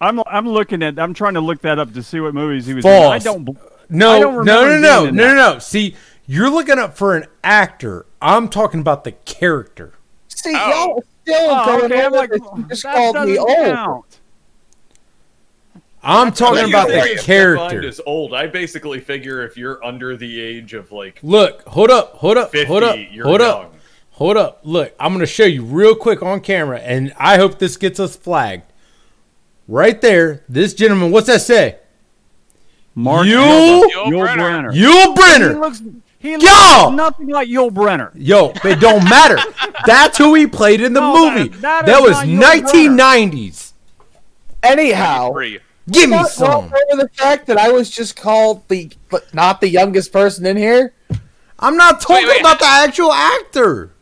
I'm 0.00 0.20
I'm 0.26 0.48
looking 0.48 0.82
at. 0.82 0.98
I'm 0.98 1.14
trying 1.14 1.34
to 1.34 1.40
look 1.40 1.60
that 1.62 1.78
up 1.78 1.92
to 1.94 2.02
see 2.02 2.18
what 2.18 2.34
movies 2.34 2.66
he 2.66 2.74
was 2.74 2.84
in. 2.84 2.90
I 2.90 3.18
don't. 3.20 3.48
No, 3.90 4.10
I 4.10 4.18
no, 4.18 4.20
don't 4.20 4.44
no, 4.44 4.62
remember 4.64 4.80
no, 4.80 5.04
him 5.04 5.14
no, 5.16 5.24
no, 5.28 5.34
no, 5.34 5.52
no. 5.54 5.58
See, 5.60 5.94
you're 6.26 6.50
looking 6.50 6.78
up 6.80 6.96
for 6.96 7.14
an 7.16 7.26
actor. 7.44 8.06
I'm 8.20 8.48
talking 8.48 8.80
about 8.80 9.04
the 9.04 9.12
character. 9.12 9.92
See, 10.28 10.52
Oh. 10.56 10.68
y'all 10.70 10.98
are 10.98 11.02
still 11.34 11.50
Oh, 11.50 11.66
going 11.66 11.92
okay, 11.92 12.04
I'm 12.04 12.12
like, 12.12 12.30
this. 12.30 12.40
You 12.56 12.64
just 12.68 12.82
that 12.84 12.94
called 12.94 13.28
me 13.28 13.38
old. 13.38 13.48
count. 13.48 14.18
I'm 16.02 16.32
talking 16.32 16.54
do 16.64 16.70
you 16.70 16.76
about 16.76 16.88
think 16.88 17.18
the 17.18 17.24
character. 17.24 17.86
as 17.86 18.00
old. 18.06 18.32
I 18.32 18.46
basically 18.46 19.00
figure 19.00 19.42
if 19.44 19.56
you're 19.56 19.84
under 19.84 20.16
the 20.16 20.40
age 20.40 20.72
of 20.74 20.92
like 20.92 21.18
Look, 21.22 21.62
hold 21.68 21.90
up, 21.90 22.14
hold 22.14 22.36
up, 22.38 22.52
50, 22.52 22.66
hold 22.66 22.82
up, 22.84 22.96
you're 23.10 23.26
hold 23.26 23.40
young. 23.40 23.64
up, 23.66 23.74
hold 24.12 24.36
up. 24.36 24.60
Look, 24.62 24.94
I'm 25.00 25.10
going 25.12 25.20
to 25.20 25.26
show 25.26 25.44
you 25.44 25.64
real 25.64 25.96
quick 25.96 26.22
on 26.22 26.40
camera, 26.40 26.78
and 26.78 27.12
I 27.18 27.36
hope 27.36 27.58
this 27.58 27.76
gets 27.76 27.98
us 27.98 28.14
flagged. 28.16 28.62
Right 29.66 30.00
there, 30.00 30.44
this 30.48 30.72
gentleman, 30.72 31.10
what's 31.10 31.26
that 31.26 31.40
say? 31.42 31.78
Mark 32.94 33.26
You- 33.26 33.36
Yul 33.38 33.82
Yul 33.90 34.08
Brynner. 34.26 34.72
Brynner. 34.72 35.52
He 35.52 35.58
looks. 35.58 35.82
He 36.20 36.36
looks 36.36 36.44
Yo! 36.44 36.90
nothing 36.90 37.28
like 37.28 37.48
Yul 37.48 37.70
Brynner. 37.70 38.10
Yo, 38.14 38.52
it 38.64 38.80
don't 38.80 39.04
matter. 39.04 39.38
That's 39.86 40.18
who 40.18 40.34
he 40.34 40.46
played 40.48 40.80
in 40.80 40.92
the 40.92 41.00
No, 41.00 41.14
movie. 41.34 41.48
that- 41.48 41.60
that 41.60 41.86
That, 41.86 42.02
is 42.02 42.08
was 42.08 42.24
not 42.26 42.56
Yul 42.56 42.96
1990s. 42.98 43.72
Anyhow, 44.62 45.32
Give 45.90 46.10
me 46.10 46.16
not 46.16 46.28
some. 46.30 46.64
over 46.64 46.76
the 46.90 47.08
fact 47.14 47.46
that 47.46 47.56
I 47.56 47.70
was 47.70 47.88
just 47.90 48.16
called 48.16 48.66
the, 48.68 48.90
but 49.08 49.32
not 49.32 49.60
the 49.60 49.68
youngest 49.68 50.12
person 50.12 50.44
in 50.44 50.56
here. 50.56 50.92
I'm 51.58 51.76
not 51.76 52.00
talking 52.00 52.26
wait. 52.28 52.40
about 52.40 52.58
the 52.58 52.66
actual 52.66 53.12
actor. 53.12 53.92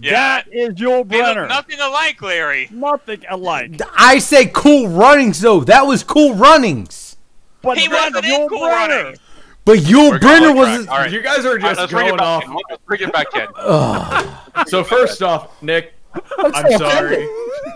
Yeah, 0.00 0.12
That 0.42 0.48
is 0.52 0.74
Yul 0.74 1.04
Brynner. 1.04 1.48
nothing 1.48 1.78
alike, 1.80 2.20
Larry. 2.20 2.68
Nothing 2.72 3.22
alike. 3.30 3.80
I 3.96 4.18
say 4.18 4.50
cool 4.52 4.88
runnings 4.88 5.40
though. 5.40 5.60
That 5.60 5.86
was 5.86 6.02
cool 6.02 6.34
runnings. 6.34 7.16
But 7.62 7.78
He 7.78 7.88
wasn't 7.88 8.24
in 8.26 8.48
Cool 8.48 8.58
Brynner. 8.60 8.88
Runnings. 9.04 9.18
But 9.66 9.78
Yul 9.80 10.12
We're 10.12 10.18
Brynner 10.20 10.54
was. 10.54 10.86
All 10.86 10.96
right. 10.98 11.12
You 11.12 11.20
guys 11.20 11.44
are 11.44 11.48
All 11.48 11.54
right, 11.56 11.60
just 11.62 11.80
let's 11.80 11.92
bring 11.92 12.06
it 12.06 12.10
going 12.10 12.20
off. 12.20 12.44
Let's 12.70 12.82
bring 12.86 13.00
it 13.02 13.12
back 13.12 13.26
in. 13.34 13.46
Ugh. 13.56 14.32
So 14.68 14.82
first 14.82 15.22
off, 15.22 15.62
Nick, 15.62 15.92
I'm, 16.14 16.54
I'm 16.54 16.72
so 16.72 16.78
sorry. 16.78 17.16
offended. 17.16 17.28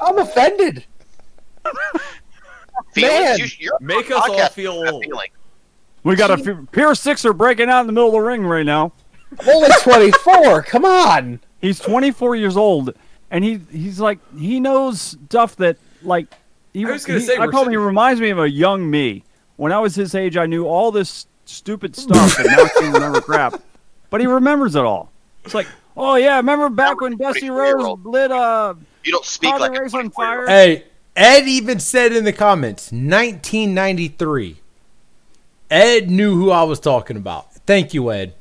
I'm 0.02 0.18
offended. 0.18 0.84
Man. 2.96 3.38
You, 3.38 3.46
you're 3.58 3.78
Make 3.80 4.10
us 4.10 4.22
all 4.26 4.48
feel 4.48 4.72
old. 4.72 5.04
We 6.04 6.16
got 6.16 6.30
a 6.30 6.38
few, 6.38 6.66
Pierce 6.72 7.00
Sixer 7.00 7.34
breaking 7.34 7.68
out 7.68 7.82
in 7.82 7.86
the 7.86 7.92
middle 7.92 8.08
of 8.08 8.14
the 8.14 8.20
ring 8.20 8.46
right 8.46 8.64
now. 8.64 8.92
I'm 9.40 9.48
only 9.50 9.68
24. 9.82 10.62
Come 10.68 10.86
on. 10.86 11.40
He's 11.60 11.78
24 11.80 12.36
years 12.36 12.56
old, 12.56 12.94
and 13.30 13.44
he 13.44 13.60
he's 13.70 14.00
like 14.00 14.18
he 14.38 14.58
knows 14.60 15.00
stuff 15.00 15.56
that 15.56 15.76
like. 16.02 16.32
He, 16.72 16.86
I 16.86 16.90
was 16.92 17.04
gonna 17.04 17.18
he- 17.18 17.26
say, 17.26 17.36
I 17.36 17.40
we're 17.44 17.50
call 17.52 17.62
him. 17.62 17.66
Sitting- 17.72 17.80
reminds 17.80 18.20
me 18.22 18.30
of 18.30 18.38
a 18.38 18.48
young 18.48 18.88
me. 18.90 19.24
When 19.56 19.70
I 19.72 19.78
was 19.80 19.94
his 19.96 20.14
age, 20.14 20.38
I 20.38 20.46
knew 20.46 20.64
all 20.66 20.90
this 20.90 21.26
stupid 21.44 21.96
stuff, 21.96 22.38
and 22.38 22.46
now 22.46 22.64
I 22.64 22.68
can't 22.68 22.94
remember 22.94 23.20
crap. 23.20 23.60
But 24.10 24.20
he 24.20 24.26
remembers 24.26 24.74
it 24.74 24.84
all. 24.84 25.10
It's 25.44 25.54
like, 25.54 25.66
oh 25.96 26.16
yeah, 26.16 26.36
remember 26.36 26.68
back 26.68 27.00
when 27.00 27.16
Dusty 27.16 27.50
Rhodes 27.50 28.04
lit 28.04 28.30
uh 28.30 28.74
You 29.04 29.12
don't 29.12 29.24
speak 29.24 29.50
Harley 29.50 29.68
like 29.68 29.78
a 29.78 29.82
Race 29.82 29.94
on 29.94 30.10
fire? 30.10 30.46
Hey, 30.46 30.84
Ed 31.16 31.48
even 31.48 31.80
said 31.80 32.12
in 32.12 32.24
the 32.24 32.32
comments, 32.32 32.92
1993. 32.92 34.56
Ed 35.70 36.10
knew 36.10 36.34
who 36.34 36.50
I 36.50 36.64
was 36.64 36.80
talking 36.80 37.16
about. 37.16 37.52
Thank 37.66 37.94
you, 37.94 38.10
Ed. 38.10 38.34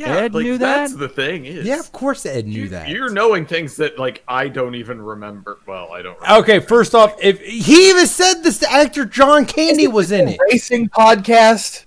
Yeah, 0.00 0.16
Ed 0.16 0.32
like, 0.34 0.44
knew 0.44 0.56
that? 0.58 0.76
That's 0.76 0.94
the 0.94 1.08
thing. 1.10 1.44
Is 1.44 1.66
Yeah, 1.66 1.78
of 1.78 1.92
course 1.92 2.24
Ed 2.24 2.46
knew 2.46 2.62
you, 2.62 2.68
that. 2.70 2.88
You're 2.88 3.10
knowing 3.10 3.44
things 3.44 3.76
that 3.76 3.98
like 3.98 4.22
I 4.26 4.48
don't 4.48 4.74
even 4.74 5.02
remember. 5.02 5.58
Well, 5.66 5.92
I 5.92 6.00
don't. 6.00 6.18
Remember. 6.20 6.40
Okay, 6.42 6.60
first 6.60 6.94
off, 6.94 7.14
if 7.22 7.38
he 7.42 7.90
even 7.90 8.06
said 8.06 8.42
this 8.42 8.62
actor 8.62 9.04
John 9.04 9.44
Candy 9.44 9.88
was 9.88 10.10
in 10.10 10.28
it. 10.28 10.40
Racing 10.50 10.88
podcast. 10.88 11.84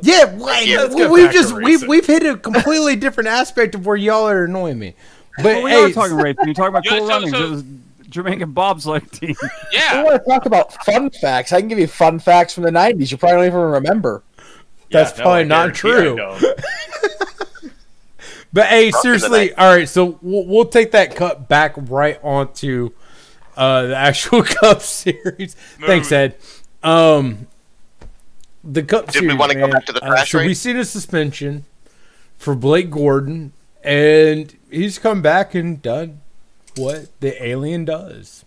Yeah, 0.00 0.34
like, 0.38 0.66
Yeah, 0.66 0.86
we- 0.88 0.94
get 0.96 1.10
we've 1.10 1.30
just 1.30 1.52
we've 1.54 1.86
we've 1.86 2.06
hit 2.06 2.24
a 2.24 2.38
completely 2.38 2.96
different 2.96 3.28
aspect 3.28 3.74
of 3.74 3.84
where 3.84 3.96
y'all 3.96 4.26
are 4.26 4.44
annoying 4.44 4.78
me. 4.78 4.94
But 5.36 5.44
Well, 5.44 5.62
we 5.64 5.70
hey, 5.72 5.84
are 5.84 5.90
talking 5.92 6.16
racing. 6.16 6.44
You're 6.46 6.54
talking 6.54 6.70
about 6.70 6.84
Yeah, 6.90 6.98
cool 6.98 7.06
so- 7.06 7.12
runnings? 7.12 7.32
so- 7.32 7.44
it 7.44 7.50
was 7.50 7.64
Jamaican 8.08 8.52
bobsled 8.52 9.10
team. 9.12 9.34
I 9.42 9.48
Yeah. 9.72 10.02
want 10.04 10.24
to 10.24 10.30
talk 10.30 10.46
about 10.46 10.72
fun 10.86 11.10
facts. 11.10 11.52
I 11.52 11.60
can 11.60 11.68
give 11.68 11.78
you 11.78 11.86
fun 11.86 12.18
facts 12.18 12.54
from 12.54 12.62
the 12.64 12.70
90s. 12.70 13.10
You 13.10 13.18
probably 13.18 13.36
don't 13.36 13.46
even 13.46 13.60
remember. 13.60 14.22
That's 14.90 15.16
no, 15.18 15.22
probably 15.24 15.40
I 15.40 15.44
not 15.44 15.74
true. 15.74 16.18
don't. 18.54 18.62
But 18.62 18.66
hey, 18.68 18.86
Rough 18.86 19.04
in 19.04 19.10
the 19.10 19.18
seriously, 19.28 19.54
all 19.54 19.74
right. 19.74 19.88
So 19.88 20.18
we'll, 20.22 20.44
we'll 20.46 20.64
take 20.66 20.92
that 20.92 21.14
cut 21.16 21.48
back 21.48 21.74
right 21.76 22.18
onto 22.22 22.90
uh, 23.56 23.82
the 23.86 23.96
actual 23.96 24.42
Cup 24.44 24.80
Series. 24.82 25.54
Thanks, 25.80 26.10
Ed. 26.12 26.36
Um, 26.82 27.46
the 28.64 28.82
Cup 28.82 29.10
series. 29.10 29.12
Did 29.12 29.22
we 29.22 29.28
Series. 29.28 29.38
wanna 29.38 29.54
go 29.54 29.68
back 29.72 29.86
to 29.86 29.92
the 29.92 30.04
uh, 30.04 30.24
so 30.24 30.38
rate? 30.38 30.46
we 30.46 30.54
seen 30.54 30.76
a 30.76 30.84
suspension 30.84 31.64
for 32.36 32.54
Blake 32.54 32.90
Gordon, 32.90 33.52
and 33.82 34.56
he's 34.70 34.98
come 34.98 35.22
back 35.22 35.54
and 35.54 35.80
done 35.82 36.20
what 36.76 37.08
the 37.20 37.42
alien 37.44 37.84
does. 37.84 38.44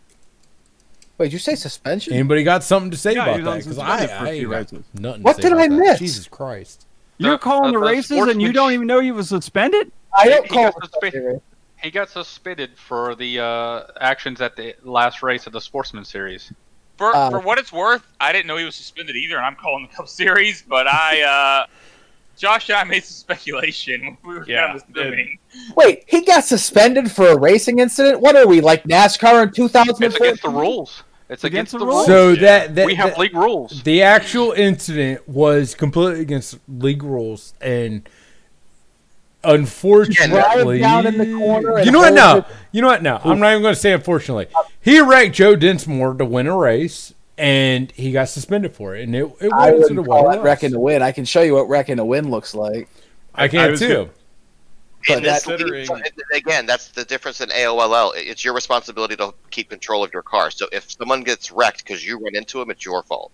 Wait, 1.18 1.32
you 1.32 1.40
say 1.40 1.56
suspension? 1.56 2.12
Anybody 2.14 2.44
got 2.44 2.62
something 2.64 2.92
to 2.92 2.98
say 2.98 3.14
Yeah, 3.14 3.24
about 3.26 3.44
that? 3.46 3.64
Because 3.64 3.78
suspended 3.78 4.10
I, 4.10 4.18
for 4.20 4.26
a 4.26 4.30
I 4.30 4.38
few 4.38 4.54
ain't 4.54 4.72
got 4.72 4.84
nothing. 5.02 5.24
What 5.24 5.36
to 5.38 5.42
say 5.44 5.50
did 5.50 5.58
I 5.58 5.64
about 5.66 5.76
that. 5.78 5.82
miss? 5.84 6.00
Jesus 6.00 6.28
Christ! 6.28 6.86
You're 7.18 7.38
calling 7.38 7.74
the 7.74 7.80
the- 7.80 7.86
the 7.86 7.92
races 7.92 8.18
and 8.28 8.42
you 8.42 8.52
don't 8.52 8.72
even 8.74 8.88
know 8.88 9.00
he 9.00 9.12
was 9.12 9.30
suspended? 9.30 9.92
I 10.18 10.28
don't 10.30 10.44
He 10.44 10.50
call 10.50 10.72
got 10.72 10.84
it 10.84 11.14
suspe- 11.14 11.42
He 11.82 11.92
got 11.92 12.10
suspended 12.10 12.72
for 12.78 13.16
the 13.16 13.40
uh, 13.40 13.84
actions 14.00 14.42
at 14.42 14.56
the 14.56 14.76
last 14.84 15.22
race 15.22 15.46
of 15.48 15.54
the 15.54 15.62
Sportsman 15.62 16.06
Series. 16.06 16.52
For, 16.98 17.14
Uh, 17.16 17.30
for 17.30 17.40
what 17.40 17.58
it's 17.58 17.74
worth, 17.74 18.04
I 18.22 18.32
didn't 18.32 18.48
know 18.48 18.58
he 18.58 18.64
was 18.66 18.76
suspended 18.76 19.16
either, 19.18 19.36
and 19.38 19.46
I'm 19.46 19.56
calling 19.56 19.88
the 19.90 19.94
Cup 19.96 20.08
Series. 20.08 20.62
But 20.68 20.88
I, 20.88 21.22
uh, 21.22 21.66
Josh 22.38 22.70
and 22.70 22.78
I 22.78 22.84
made 22.86 23.04
some 23.04 23.14
speculation 23.16 24.18
we 24.26 24.34
were 24.36 24.46
Yeah, 24.48 24.68
kind 24.68 24.82
of 24.82 24.84
assuming. 24.96 25.40
Wait, 25.76 26.04
he 26.08 26.22
got 26.24 26.44
suspended 26.46 27.12
for 27.12 27.28
a 27.28 27.38
racing 27.38 27.80
incident? 27.80 28.20
What 28.22 28.36
are 28.38 28.48
we, 28.48 28.62
like 28.62 28.84
NASCAR 28.84 29.44
in 29.44 29.52
2004? 29.52 30.08
It's 30.08 30.16
against 30.16 30.44
the 30.44 30.50
rules. 30.50 31.04
It's 31.28 31.44
against, 31.44 31.72
the 31.72 31.80
rules. 31.80 32.06
So 32.06 32.30
yeah. 32.30 32.42
that, 32.42 32.76
that 32.76 32.86
we 32.86 32.96
have 32.96 33.12
that- 33.12 33.18
league 33.20 33.34
rules. 33.36 33.82
The 33.84 34.02
actual 34.04 34.52
incident 34.52 35.28
was 35.28 35.74
completely 35.74 36.22
against 36.22 36.60
league 36.68 37.02
rules, 37.04 37.54
and 37.60 38.08
unfortunately, 39.44 40.80
Drive 40.80 40.80
down 40.80 41.08
in 41.08 41.18
the 41.18 41.38
corner 41.38 41.80
you 41.82 41.92
know 41.92 42.00
what? 42.00 42.18
hold 42.18 42.46
No, 42.46 42.46
you 42.72 42.82
know 42.82 42.88
what? 42.88 43.04
No, 43.04 43.20
I'm 43.24 43.40
not 43.40 43.52
even 43.52 43.62
going 43.62 43.74
to 43.74 43.80
say 43.80 43.94
unfortunately. 43.94 44.48
He 44.82 45.00
ranked 45.00 45.36
Joe 45.36 45.56
Dinsmore 45.56 46.14
to 46.16 46.26
win 46.26 46.48
a 46.48 46.56
race, 46.56 47.14
and 47.38 47.92
he 47.92 48.12
got 48.12 48.30
suspended 48.30 48.74
for 48.74 48.96
it, 48.96 49.04
and 49.04 49.16
it, 49.16 49.24
it 49.42 49.52
I 49.52 49.72
wasn't 49.72 49.98
wouldn't 49.98 50.08
what 50.08 50.22
call 50.22 50.32
it 50.32 50.42
wrecking 50.44 50.72
to 50.72 50.80
win. 50.80 51.02
I 51.02 51.12
can 51.12 51.26
show 51.26 51.42
you 51.42 51.54
what 51.56 51.68
wrecking 51.70 51.98
to 51.98 52.06
win 52.06 52.30
looks 52.30 52.54
like. 52.56 52.88
I 53.34 53.46
I 53.46 53.48
can 53.48 53.72
was 53.72 53.80
too. 53.80 53.88
gonna- 53.88 54.02
In 54.02 54.10
But 55.08 55.24
this 55.24 55.44
considering- 55.44 55.88
again, 56.34 56.66
that's 56.66 56.90
the 56.90 57.06
difference 57.06 57.42
in 57.42 57.50
AOLL. 57.50 58.14
It's 58.16 58.44
your 58.44 58.54
responsibility 58.54 59.16
to 59.18 59.34
keep 59.52 59.70
control 59.70 60.04
of 60.04 60.12
your 60.14 60.22
car. 60.24 60.52
So 60.52 60.68
if 60.72 60.92
someone 60.92 61.24
gets 61.24 61.52
wrecked 61.52 61.84
because 61.84 62.06
you 62.06 62.18
run 62.20 62.36
into 62.36 62.60
them, 62.60 62.70
it's 62.72 62.84
your 62.86 63.04
fault. 63.04 63.32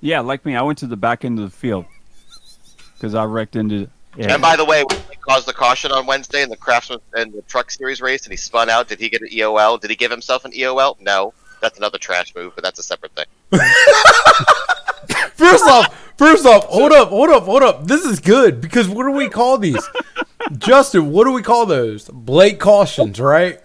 Yeah, 0.00 0.20
like 0.20 0.44
me. 0.44 0.56
I 0.56 0.62
went 0.62 0.78
to 0.78 0.86
the 0.86 0.96
back 0.96 1.24
end 1.24 1.38
of 1.38 1.44
the 1.44 1.56
field 1.56 1.84
because 2.94 3.14
I 3.14 3.24
wrecked 3.24 3.56
into. 3.56 3.88
Yeah. 4.16 4.32
And 4.34 4.42
by 4.42 4.56
the 4.56 4.64
way, 4.64 4.82
when 4.82 4.98
he 5.10 5.16
caused 5.16 5.46
the 5.46 5.52
caution 5.52 5.92
on 5.92 6.06
Wednesday 6.06 6.42
in 6.42 6.48
the 6.48 6.56
Craftsman 6.56 7.00
and 7.14 7.32
the 7.32 7.42
Truck 7.42 7.70
Series 7.70 8.00
race, 8.00 8.24
and 8.24 8.32
he 8.32 8.36
spun 8.36 8.68
out. 8.68 8.88
Did 8.88 8.98
he 8.98 9.08
get 9.08 9.20
an 9.22 9.28
EOL? 9.28 9.80
Did 9.80 9.90
he 9.90 9.96
give 9.96 10.10
himself 10.10 10.44
an 10.44 10.52
EOL? 10.52 10.96
No, 11.00 11.32
that's 11.60 11.78
another 11.78 11.98
trash 11.98 12.34
move, 12.34 12.52
but 12.54 12.64
that's 12.64 12.78
a 12.78 12.82
separate 12.82 13.12
thing. 13.14 13.26
First 15.34 15.64
off, 15.64 16.09
first 16.20 16.44
off, 16.44 16.66
hold 16.66 16.92
up, 16.92 17.08
hold 17.08 17.30
up, 17.30 17.44
hold 17.44 17.62
up. 17.62 17.86
This 17.86 18.04
is 18.04 18.20
good 18.20 18.60
because 18.60 18.88
what 18.88 19.04
do 19.04 19.10
we 19.12 19.30
call 19.30 19.56
these? 19.56 19.82
Justin, 20.58 21.12
what 21.12 21.24
do 21.24 21.32
we 21.32 21.40
call 21.42 21.64
those? 21.64 22.08
Blake 22.08 22.60
cautions, 22.60 23.18
right? 23.18 23.58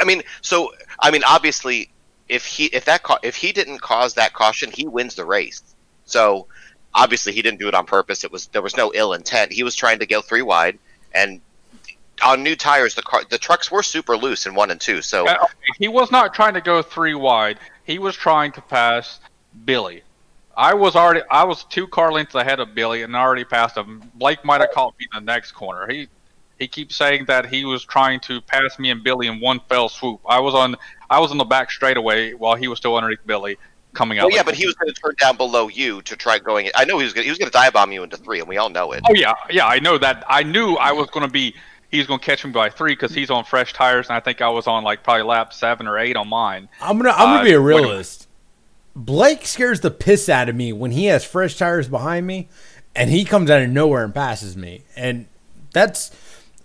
I 0.00 0.04
mean, 0.04 0.22
so 0.40 0.72
I 1.00 1.10
mean, 1.10 1.22
obviously, 1.28 1.90
if 2.30 2.46
he 2.46 2.64
if 2.66 2.86
that 2.86 3.02
ca- 3.02 3.18
if 3.22 3.36
he 3.36 3.52
didn't 3.52 3.80
cause 3.80 4.14
that 4.14 4.32
caution, 4.32 4.70
he 4.70 4.86
wins 4.86 5.14
the 5.14 5.26
race. 5.26 5.62
So 6.06 6.46
obviously, 6.94 7.32
he 7.34 7.42
didn't 7.42 7.60
do 7.60 7.68
it 7.68 7.74
on 7.74 7.84
purpose. 7.84 8.24
It 8.24 8.32
was 8.32 8.46
there 8.48 8.62
was 8.62 8.76
no 8.76 8.90
ill 8.94 9.12
intent. 9.12 9.52
He 9.52 9.62
was 9.62 9.74
trying 9.74 9.98
to 9.98 10.06
go 10.06 10.22
three 10.22 10.42
wide, 10.42 10.78
and 11.14 11.40
on 12.24 12.42
new 12.42 12.56
tires, 12.56 12.94
the 12.94 13.02
car 13.02 13.22
the 13.28 13.38
trucks 13.38 13.70
were 13.70 13.82
super 13.82 14.16
loose 14.16 14.46
in 14.46 14.54
one 14.54 14.70
and 14.70 14.80
two. 14.80 15.02
So 15.02 15.26
Uh, 15.28 15.46
he 15.78 15.88
was 15.88 16.10
not 16.10 16.32
trying 16.32 16.54
to 16.54 16.62
go 16.62 16.80
three 16.80 17.14
wide. 17.14 17.58
He 17.84 17.98
was 17.98 18.16
trying 18.16 18.52
to 18.52 18.62
pass 18.62 19.20
Billy. 19.66 20.02
I 20.56 20.74
was 20.74 20.96
already 20.96 21.22
I 21.30 21.44
was 21.44 21.64
two 21.64 21.86
car 21.86 22.12
lengths 22.12 22.34
ahead 22.34 22.60
of 22.60 22.74
Billy 22.74 23.02
and 23.02 23.16
I 23.16 23.20
already 23.20 23.44
passed 23.44 23.76
him. 23.76 24.02
Blake 24.14 24.44
might 24.44 24.60
have 24.60 24.70
caught 24.72 24.94
me 24.98 25.06
in 25.12 25.24
the 25.24 25.32
next 25.32 25.52
corner. 25.52 25.86
He 25.92 26.08
he 26.58 26.66
keeps 26.66 26.96
saying 26.96 27.26
that 27.26 27.46
he 27.46 27.64
was 27.66 27.84
trying 27.84 28.20
to 28.20 28.40
pass 28.40 28.78
me 28.78 28.90
and 28.90 29.04
Billy 29.04 29.26
in 29.26 29.40
one 29.40 29.60
fell 29.68 29.88
swoop. 29.88 30.20
I 30.26 30.40
was 30.40 30.54
on 30.54 30.76
I 31.10 31.20
was 31.20 31.30
in 31.30 31.38
the 31.38 31.44
back 31.44 31.70
straightaway 31.70 32.32
while 32.32 32.54
he 32.54 32.68
was 32.68 32.78
still 32.78 32.96
underneath 32.96 33.20
Billy 33.26 33.58
coming 33.92 34.18
out. 34.18 34.24
well, 34.24 34.30
yeah, 34.32 34.38
like- 34.38 34.46
but 34.46 34.54
he 34.54 34.66
was 34.66 34.74
going 34.74 34.92
to 34.92 35.00
turn 35.00 35.14
down 35.18 35.36
below 35.36 35.68
you 35.68 36.02
to 36.02 36.16
try 36.16 36.38
going. 36.38 36.70
I 36.74 36.84
know 36.84 36.98
he 36.98 37.04
was 37.04 37.12
gonna, 37.12 37.24
he 37.24 37.30
was 37.30 37.38
going 37.38 37.50
to 37.50 37.52
dive 37.52 37.72
bomb 37.74 37.92
you 37.92 38.02
into 38.02 38.16
three, 38.18 38.40
and 38.40 38.48
we 38.48 38.56
all 38.58 38.68
know 38.68 38.92
it. 38.92 39.02
Oh 39.08 39.14
yeah, 39.14 39.32
yeah, 39.50 39.66
I 39.66 39.78
know 39.78 39.96
that. 39.98 40.24
I 40.28 40.42
knew 40.42 40.74
I 40.74 40.92
was 40.92 41.08
going 41.10 41.24
to 41.26 41.32
be. 41.32 41.54
He's 41.90 42.06
going 42.06 42.18
to 42.20 42.26
catch 42.26 42.44
me 42.44 42.50
by 42.50 42.68
three 42.68 42.92
because 42.92 43.14
he's 43.14 43.30
on 43.30 43.44
fresh 43.44 43.72
tires, 43.72 44.08
and 44.08 44.16
I 44.16 44.20
think 44.20 44.42
I 44.42 44.48
was 44.50 44.66
on 44.66 44.84
like 44.84 45.02
probably 45.02 45.22
lap 45.22 45.52
seven 45.54 45.86
or 45.86 45.98
eight 45.98 46.16
on 46.16 46.28
mine. 46.28 46.68
I'm 46.82 46.98
gonna 46.98 47.10
I'm 47.12 47.18
gonna 47.28 47.40
Uh, 47.40 47.44
be 47.44 47.52
a 47.52 47.60
realist. 47.60 48.25
Blake 48.96 49.44
scares 49.46 49.80
the 49.82 49.90
piss 49.90 50.28
out 50.30 50.48
of 50.48 50.56
me 50.56 50.72
when 50.72 50.90
he 50.90 51.04
has 51.06 51.22
fresh 51.22 51.56
tires 51.56 51.86
behind 51.86 52.26
me, 52.26 52.48
and 52.94 53.10
he 53.10 53.24
comes 53.26 53.50
out 53.50 53.60
of 53.60 53.68
nowhere 53.68 54.02
and 54.02 54.14
passes 54.14 54.56
me. 54.56 54.84
And 54.96 55.26
that's 55.72 56.10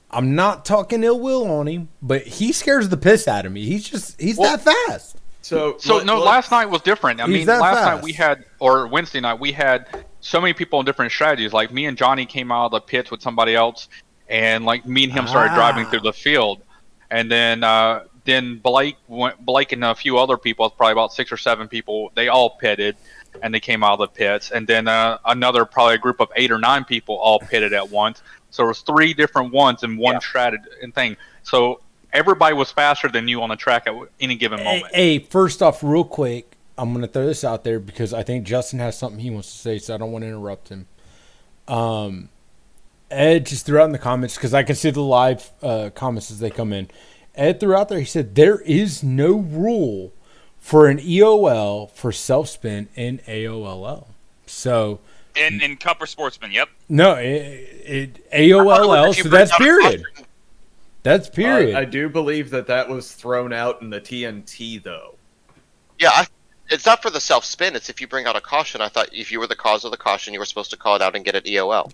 I'm 0.09 0.33
not 0.33 0.63
talking 0.65 1.03
ill 1.03 1.19
will 1.19 1.49
on 1.51 1.67
him, 1.67 1.89
but 2.01 2.23
he 2.23 2.53
scares 2.53 2.87
the 2.89 2.95
piss 2.97 3.27
out 3.27 3.45
of 3.45 3.51
me. 3.51 3.65
He's 3.65 3.87
just 3.87 4.19
he's 4.19 4.37
Well- 4.37 4.57
that 4.57 4.63
fast. 4.87 5.17
So, 5.43 5.75
So 5.79 5.97
let- 5.97 6.05
no, 6.05 6.15
let's- 6.19 6.25
last 6.27 6.51
night 6.51 6.69
was 6.69 6.81
different. 6.83 7.19
I 7.19 7.25
mean, 7.25 7.47
last 7.47 7.59
fast. 7.61 7.85
night 7.95 8.03
we 8.03 8.13
had, 8.13 8.45
or 8.59 8.87
Wednesday 8.87 9.19
night 9.19 9.39
we 9.39 9.51
had 9.51 9.87
so 10.21 10.39
many 10.39 10.53
people 10.53 10.79
on 10.79 10.85
different 10.85 11.11
strategies. 11.11 11.51
Like 11.51 11.73
me 11.73 11.85
and 11.87 11.97
Johnny 11.97 12.25
came 12.27 12.51
out 12.51 12.67
of 12.67 12.71
the 12.71 12.79
pits 12.79 13.09
with 13.11 13.21
somebody 13.21 13.55
else, 13.55 13.89
and 14.29 14.65
like 14.65 14.85
me 14.85 15.03
and 15.05 15.11
him 15.11 15.27
started 15.27 15.51
Ah. 15.51 15.55
driving 15.55 15.85
through 15.87 16.01
the 16.01 16.13
field, 16.13 16.61
and 17.09 17.29
then 17.29 17.63
uh, 17.63 18.01
then 18.25 18.57
Blake 18.57 18.97
went, 19.07 19.43
Blake 19.43 19.71
and 19.71 19.83
a 19.83 19.95
few 19.95 20.17
other 20.17 20.37
people, 20.37 20.69
probably 20.69 20.93
about 20.93 21.13
six 21.13 21.31
or 21.31 21.37
seven 21.37 21.67
people, 21.67 22.11
they 22.15 22.27
all 22.27 22.51
pitted, 22.51 22.95
and 23.41 23.53
they 23.53 23.59
came 23.59 23.83
out 23.83 23.93
of 23.93 23.99
the 23.99 24.07
pits, 24.07 24.51
and 24.51 24.67
then 24.67 24.87
uh, 24.87 25.17
another 25.25 25.65
probably 25.65 25.95
a 25.95 25.97
group 25.97 26.19
of 26.19 26.29
eight 26.35 26.51
or 26.51 26.59
nine 26.59 26.83
people 26.83 27.15
all 27.15 27.39
pitted 27.39 27.73
at 27.73 27.89
once. 27.89 28.21
So 28.51 28.65
it 28.65 28.67
was 28.67 28.81
three 28.81 29.13
different 29.13 29.53
ones 29.53 29.83
in 29.83 29.97
one 29.97 30.19
strategy 30.21 30.63
and 30.83 30.93
thing. 30.93 31.15
So 31.43 31.79
everybody 32.13 32.53
was 32.53 32.71
faster 32.71 33.07
than 33.07 33.27
you 33.27 33.41
on 33.41 33.49
the 33.49 33.55
track 33.55 33.87
at 33.87 33.95
any 34.19 34.35
given 34.35 34.59
Hey, 34.59 34.65
moment. 34.65 34.95
hey, 34.95 35.19
first 35.19 35.61
off, 35.61 35.83
real 35.83 36.03
quick, 36.03 36.51
I'm 36.77 36.93
gonna 36.93 37.07
throw 37.07 37.25
this 37.25 37.43
out 37.43 37.63
there 37.63 37.79
because 37.79 38.13
I 38.13 38.23
think 38.23 38.45
Justin 38.45 38.79
has 38.79 38.97
something 38.97 39.19
he 39.19 39.29
wants 39.29 39.51
to 39.51 39.57
say, 39.57 39.79
so 39.79 39.95
I 39.95 39.97
don't 39.97 40.11
want 40.11 40.23
to 40.23 40.27
interrupt 40.27 40.69
him. 40.69 40.87
Um, 41.67 42.29
Ed 43.09 43.45
just 43.45 43.65
threw 43.65 43.79
out 43.79 43.85
in 43.85 43.91
the 43.91 43.99
comments 43.99 44.35
because 44.35 44.53
I 44.53 44.63
can 44.63 44.75
see 44.75 44.89
the 44.89 45.01
live 45.01 45.51
uh, 45.61 45.89
comments 45.93 46.31
as 46.31 46.39
they 46.39 46.49
come 46.49 46.73
in. 46.73 46.89
Ed 47.35 47.59
threw 47.59 47.75
out 47.75 47.89
there. 47.89 47.99
He 47.99 48.05
said 48.05 48.35
there 48.35 48.59
is 48.59 49.03
no 49.03 49.33
rule 49.33 50.11
for 50.59 50.87
an 50.87 50.99
EOL 50.99 51.89
for 51.91 52.11
self 52.11 52.49
spin 52.49 52.89
in 52.95 53.19
AOLL. 53.27 54.07
So 54.45 54.99
In 55.35 55.61
in 55.61 55.77
Cup 55.77 56.01
or 56.01 56.05
Sportsman, 56.05 56.51
yep. 56.51 56.69
no, 56.89 57.15
it, 57.15 57.31
it 57.85 58.31
AOLL. 58.31 59.13
So 59.21 59.29
that's 59.29 59.55
period. 59.57 60.03
That's 61.03 61.29
period. 61.29 61.75
Uh, 61.75 61.79
I 61.79 61.85
do 61.85 62.09
believe 62.09 62.51
that 62.51 62.67
that 62.67 62.87
was 62.87 63.11
thrown 63.11 63.53
out 63.53 63.81
in 63.81 63.89
the 63.89 63.99
TNT 63.99 64.81
though. 64.83 65.15
Yeah, 65.99 66.09
I, 66.13 66.27
it's 66.69 66.85
not 66.85 67.01
for 67.01 67.09
the 67.09 67.19
self 67.19 67.43
spin. 67.45 67.75
It's 67.75 67.89
if 67.89 67.99
you 68.01 68.07
bring 68.07 68.25
out 68.25 68.35
a 68.35 68.41
caution. 68.41 68.81
I 68.81 68.87
thought 68.87 69.09
if 69.13 69.31
you 69.31 69.39
were 69.39 69.47
the 69.47 69.55
cause 69.55 69.83
of 69.83 69.91
the 69.91 69.97
caution, 69.97 70.33
you 70.33 70.39
were 70.39 70.45
supposed 70.45 70.71
to 70.71 70.77
call 70.77 70.95
it 70.95 71.01
out 71.01 71.15
and 71.15 71.25
get 71.25 71.35
it 71.35 71.47
E 71.47 71.55
EOL. 71.55 71.91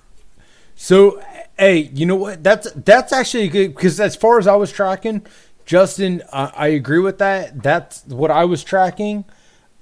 So, 0.80 1.22
hey, 1.58 1.90
you 1.94 2.06
know 2.06 2.16
what? 2.16 2.44
That's 2.44 2.72
that's 2.72 3.12
actually 3.12 3.50
good 3.50 3.76
because 3.76 4.00
as 4.00 4.16
far 4.16 4.38
as 4.38 4.46
I 4.46 4.56
was 4.56 4.72
tracking, 4.72 5.26
Justin, 5.66 6.22
I, 6.32 6.52
I 6.56 6.68
agree 6.68 7.00
with 7.00 7.18
that. 7.18 7.62
That's 7.64 8.06
what 8.06 8.30
I 8.30 8.46
was 8.46 8.64
tracking. 8.64 9.26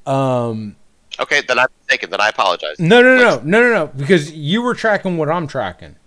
Um, 0.06 0.78
Okay, 1.20 1.42
then 1.48 1.60
I'm 1.60 1.68
mistaken. 1.82 2.10
Then 2.10 2.22
I 2.22 2.30
apologize. 2.30 2.80
no, 2.80 3.02
no, 3.02 3.18
no, 3.18 3.42
no, 3.44 3.62
no, 3.62 3.74
no, 3.74 3.88
because 3.88 4.32
you 4.32 4.62
were 4.62 4.74
tracking 4.74 5.18
what 5.18 5.30
I'm 5.30 5.48
tracking. 5.48 5.98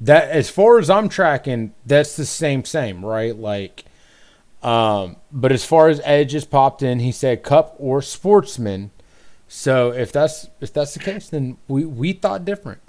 That 0.00 0.30
as 0.30 0.48
far 0.48 0.78
as 0.78 0.88
I'm 0.88 1.08
tracking, 1.08 1.74
that's 1.84 2.16
the 2.16 2.24
same, 2.24 2.64
same, 2.64 3.04
right? 3.04 3.36
Like, 3.36 3.84
um, 4.62 5.16
but 5.30 5.52
as 5.52 5.64
far 5.64 5.88
as 5.88 6.00
Edge 6.04 6.30
just 6.30 6.50
popped 6.50 6.82
in, 6.82 7.00
he 7.00 7.12
said 7.12 7.42
Cup 7.42 7.74
or 7.78 8.00
Sportsman. 8.00 8.92
So 9.48 9.92
if 9.92 10.12
that's 10.12 10.48
if 10.60 10.72
that's 10.72 10.94
the 10.94 11.00
case, 11.00 11.28
then 11.28 11.58
we 11.66 11.84
we 11.84 12.12
thought 12.12 12.44
different. 12.44 12.80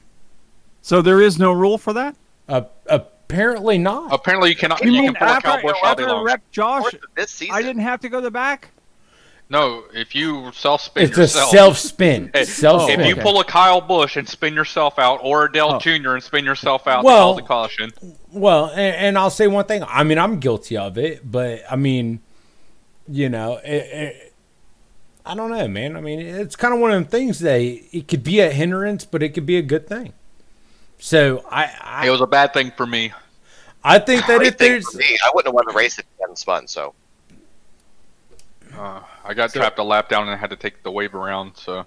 So 0.81 1.01
there 1.01 1.21
is 1.21 1.37
no 1.39 1.51
rule 1.51 1.77
for 1.77 1.93
that. 1.93 2.15
Uh, 2.49 2.61
apparently 2.87 3.77
not. 3.77 4.11
Apparently, 4.13 4.49
you 4.49 4.55
cannot. 4.55 4.81
You 4.83 4.91
You, 4.91 5.01
mean 5.03 5.13
can 5.13 5.15
pull 5.15 5.27
a 5.27 5.31
after, 5.31 5.47
Kyle 5.49 5.55
all 5.57 5.71
day 5.73 5.79
after 5.83 6.07
I 6.07 6.11
long. 6.11 6.23
wrecked 6.25 6.51
Josh, 6.51 6.95
This 7.15 7.31
season. 7.31 7.55
I 7.55 7.61
didn't 7.61 7.81
have 7.83 7.99
to 8.01 8.09
go 8.09 8.17
to 8.17 8.23
the 8.23 8.31
back? 8.31 8.69
No, 9.49 9.83
if 9.93 10.15
you 10.15 10.49
self 10.53 10.81
spin 10.81 11.03
It's 11.09 11.17
a 11.17 11.27
self 11.27 11.77
spin. 11.77 12.31
If- 12.33 12.47
Self 12.47 12.89
if 12.89 13.05
you 13.05 13.17
pull 13.17 13.39
a 13.41 13.43
Kyle 13.43 13.81
Busch 13.81 14.15
and 14.15 14.27
spin 14.27 14.53
yourself 14.53 14.97
out, 14.97 15.19
or 15.23 15.45
a 15.45 15.51
Dale 15.51 15.73
Oh. 15.75 15.79
Jr. 15.79 16.11
and 16.13 16.23
spin 16.23 16.45
yourself 16.45 16.87
out, 16.87 17.03
Well- 17.03 17.27
well, 17.27 17.33
the 17.35 17.41
caution. 17.41 17.91
Well, 18.31 18.67
and, 18.67 18.95
and 18.95 19.17
I'll 19.17 19.29
say 19.29 19.47
one 19.47 19.65
thing. 19.65 19.83
I 19.87 20.03
mean, 20.03 20.17
I'm 20.17 20.39
guilty 20.39 20.77
of 20.77 20.97
it, 20.97 21.29
but 21.29 21.63
I 21.69 21.75
mean, 21.75 22.21
you 23.09 23.27
know, 23.27 23.57
it, 23.57 23.67
it, 23.73 24.33
I 25.25 25.35
don't 25.35 25.51
know, 25.51 25.67
man. 25.67 25.97
I 25.97 26.01
mean, 26.01 26.21
it's 26.21 26.55
kind 26.55 26.73
of 26.73 26.79
one 26.79 26.91
of 26.91 26.95
them 26.95 27.05
things 27.05 27.39
that 27.39 27.59
it 27.59 28.07
could 28.07 28.23
be 28.23 28.39
a 28.39 28.51
hindrance, 28.51 29.03
but 29.03 29.21
it 29.21 29.29
could 29.33 29.45
be 29.45 29.57
a 29.57 29.61
good 29.61 29.85
thing. 29.85 30.13
So 31.01 31.43
I, 31.49 31.69
I, 31.81 32.07
It 32.07 32.11
was 32.11 32.21
a 32.21 32.27
bad 32.27 32.53
thing 32.53 32.71
for 32.77 32.85
me. 32.85 33.11
I 33.83 33.97
think 33.97 34.27
that 34.27 34.37
Great 34.37 34.49
if 34.49 34.57
there's, 34.59 34.89
for 34.89 34.99
me. 34.99 35.17
I 35.25 35.31
wouldn't 35.33 35.47
have 35.47 35.55
won 35.55 35.65
the 35.67 35.73
race 35.73 35.97
if 35.97 36.05
he 36.05 36.21
hadn't 36.21 36.37
spun. 36.37 36.67
So 36.67 36.93
Uh, 38.77 39.01
I 39.25 39.33
got 39.33 39.51
trapped 39.51 39.79
a 39.79 39.83
lap 39.83 40.09
down 40.09 40.23
and 40.23 40.31
I 40.31 40.35
had 40.35 40.51
to 40.51 40.55
take 40.55 40.83
the 40.83 40.91
wave 40.91 41.15
around. 41.15 41.57
So, 41.57 41.77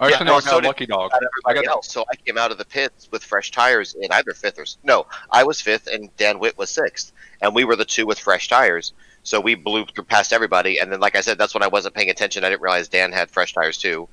Yeah, 0.00 0.06
actually, 0.08 0.26
no, 0.26 0.32
no, 0.32 0.36
I 0.36 0.40
so 0.40 0.50
got 0.50 0.64
a 0.64 0.66
lucky 0.66 0.86
dog. 0.86 1.10
I 1.46 1.54
got 1.54 1.66
else. 1.66 1.90
So 1.90 2.04
I 2.12 2.16
came 2.16 2.36
out 2.36 2.52
of 2.52 2.58
the 2.58 2.66
pits 2.66 3.08
with 3.10 3.24
fresh 3.24 3.50
tires 3.50 3.94
in 3.94 4.12
either 4.12 4.34
fifth 4.34 4.58
or 4.58 4.66
no. 4.84 5.06
I 5.30 5.44
was 5.44 5.62
fifth 5.62 5.86
and 5.86 6.14
Dan 6.18 6.38
Witt 6.38 6.58
was 6.58 6.68
sixth, 6.68 7.12
and 7.40 7.54
we 7.54 7.64
were 7.64 7.74
the 7.74 7.86
two 7.86 8.04
with 8.04 8.18
fresh 8.18 8.48
tires. 8.48 8.92
So 9.22 9.40
we 9.40 9.54
blew 9.54 9.86
through 9.86 10.04
past 10.04 10.34
everybody, 10.34 10.78
and 10.78 10.92
then 10.92 11.00
like 11.00 11.16
I 11.16 11.22
said, 11.22 11.38
that's 11.38 11.54
when 11.54 11.62
I 11.62 11.68
wasn't 11.68 11.94
paying 11.94 12.10
attention. 12.10 12.44
I 12.44 12.50
didn't 12.50 12.60
realize 12.62 12.88
Dan 12.88 13.12
had 13.12 13.30
fresh 13.30 13.54
tires 13.54 13.78
too, 13.78 14.08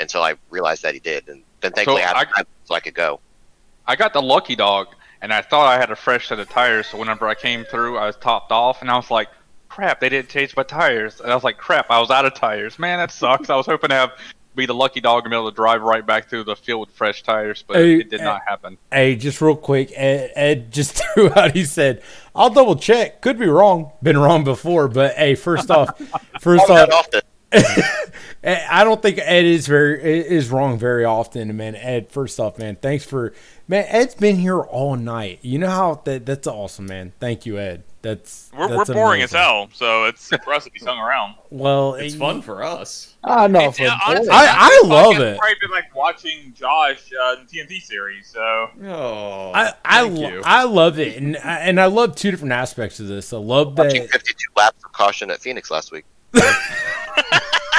until 0.00 0.22
I 0.24 0.34
realized 0.50 0.82
that 0.82 0.94
he 0.94 1.00
did, 1.00 1.28
and 1.28 1.44
then 1.60 1.70
thankfully 1.72 2.02
I 2.02 2.08
had 2.08 2.26
I- 2.36 2.44
so 2.64 2.74
I 2.74 2.80
could 2.80 2.94
go. 2.94 3.20
I 3.90 3.96
got 3.96 4.12
the 4.12 4.22
lucky 4.22 4.54
dog, 4.54 4.94
and 5.20 5.32
I 5.32 5.42
thought 5.42 5.66
I 5.66 5.76
had 5.76 5.90
a 5.90 5.96
fresh 5.96 6.28
set 6.28 6.38
of 6.38 6.48
tires. 6.48 6.86
So 6.86 6.96
whenever 6.96 7.26
I 7.26 7.34
came 7.34 7.64
through, 7.64 7.98
I 7.98 8.06
was 8.06 8.14
topped 8.14 8.52
off, 8.52 8.82
and 8.82 8.88
I 8.88 8.94
was 8.94 9.10
like, 9.10 9.26
"Crap, 9.68 9.98
they 9.98 10.08
didn't 10.08 10.28
change 10.28 10.54
my 10.56 10.62
tires." 10.62 11.20
And 11.20 11.32
I 11.32 11.34
was 11.34 11.42
like, 11.42 11.58
"Crap, 11.58 11.90
I 11.90 11.98
was 11.98 12.08
out 12.08 12.24
of 12.24 12.34
tires. 12.34 12.78
Man, 12.78 12.98
that 12.98 13.10
sucks." 13.10 13.50
I 13.50 13.56
was 13.56 13.66
hoping 13.66 13.90
to 13.90 13.96
have 13.96 14.10
be 14.54 14.64
the 14.64 14.74
lucky 14.74 15.00
dog 15.00 15.24
and 15.24 15.30
be 15.32 15.36
able 15.36 15.50
to 15.50 15.56
drive 15.56 15.82
right 15.82 16.06
back 16.06 16.28
through 16.28 16.44
the 16.44 16.54
field 16.54 16.86
with 16.86 16.90
fresh 16.96 17.24
tires, 17.24 17.64
but 17.66 17.78
Hey, 17.78 17.98
it 18.00 18.10
did 18.10 18.20
not 18.20 18.42
happen. 18.46 18.78
hey, 18.92 19.16
just 19.16 19.40
real 19.40 19.56
quick, 19.56 19.92
Ed, 19.96 20.30
Ed 20.36 20.70
just 20.70 21.02
threw 21.14 21.32
out. 21.34 21.50
He 21.50 21.64
said, 21.64 22.00
"I'll 22.32 22.50
double 22.50 22.76
check. 22.76 23.22
Could 23.22 23.40
be 23.40 23.48
wrong. 23.48 23.90
Been 24.04 24.18
wrong 24.18 24.44
before, 24.44 24.86
but 24.86 25.16
hey, 25.16 25.34
first 25.34 25.68
off, 25.68 25.98
first 26.40 26.70
off, 26.70 26.90
often. 26.90 27.22
Eh, 27.50 27.82
I 28.42 28.84
don't 28.84 29.02
think 29.02 29.18
Ed 29.18 29.44
is 29.44 29.66
very 29.66 30.02
is 30.02 30.50
wrong 30.50 30.78
very 30.78 31.04
often, 31.04 31.54
man. 31.56 31.74
Ed, 31.76 32.10
first 32.10 32.40
off, 32.40 32.58
man, 32.58 32.76
thanks 32.76 33.04
for 33.04 33.34
man. 33.68 33.84
Ed's 33.88 34.14
been 34.14 34.36
here 34.38 34.60
all 34.60 34.96
night. 34.96 35.40
You 35.42 35.58
know 35.58 35.68
how 35.68 36.00
that 36.04 36.24
that's 36.24 36.46
awesome, 36.46 36.86
man. 36.86 37.12
Thank 37.20 37.44
you, 37.44 37.58
Ed. 37.58 37.82
That's 38.02 38.50
We're, 38.56 38.74
we're 38.78 38.84
boring 38.86 39.20
as 39.20 39.30
hell, 39.32 39.68
so 39.74 40.04
it's 40.04 40.28
for 40.44 40.54
us 40.54 40.66
if 40.66 40.72
he's 40.72 40.86
hung 40.86 40.98
around. 40.98 41.34
Well, 41.50 41.96
It's 41.96 42.14
eh, 42.14 42.18
fun 42.18 42.40
for 42.40 42.62
us. 42.64 43.14
I 43.22 43.46
know. 43.46 43.58
It's- 43.58 43.76
for 43.76 43.82
yeah, 43.82 43.98
honestly. 44.06 44.30
I- 44.32 44.80
I 44.82 44.86
love 44.88 45.16
it. 45.20 45.32
I've 45.34 45.38
probably 45.38 45.54
been 45.60 45.70
like 45.70 45.94
watching 45.94 46.54
Josh 46.56 47.10
uh, 47.22 47.34
the 47.34 47.42
TNT 47.58 47.82
series. 47.82 48.26
So 48.28 48.40
Oh, 48.84 49.52
I 49.54 49.74
I, 49.84 50.00
thank 50.08 50.18
lo- 50.18 50.40
I 50.46 50.64
love 50.64 50.98
it, 50.98 51.18
and 51.18 51.36
I- 51.36 51.58
and 51.58 51.78
I 51.78 51.86
love 51.86 52.16
two 52.16 52.30
different 52.30 52.52
aspects 52.52 53.00
of 53.00 53.06
this. 53.08 53.34
I 53.34 53.36
love 53.36 53.76
Watching 53.76 54.00
that. 54.04 54.12
52 54.12 54.34
laps 54.56 54.82
of 54.82 54.92
caution 54.92 55.30
at 55.30 55.40
Phoenix 55.42 55.70
last 55.70 55.92
week. 55.92 56.06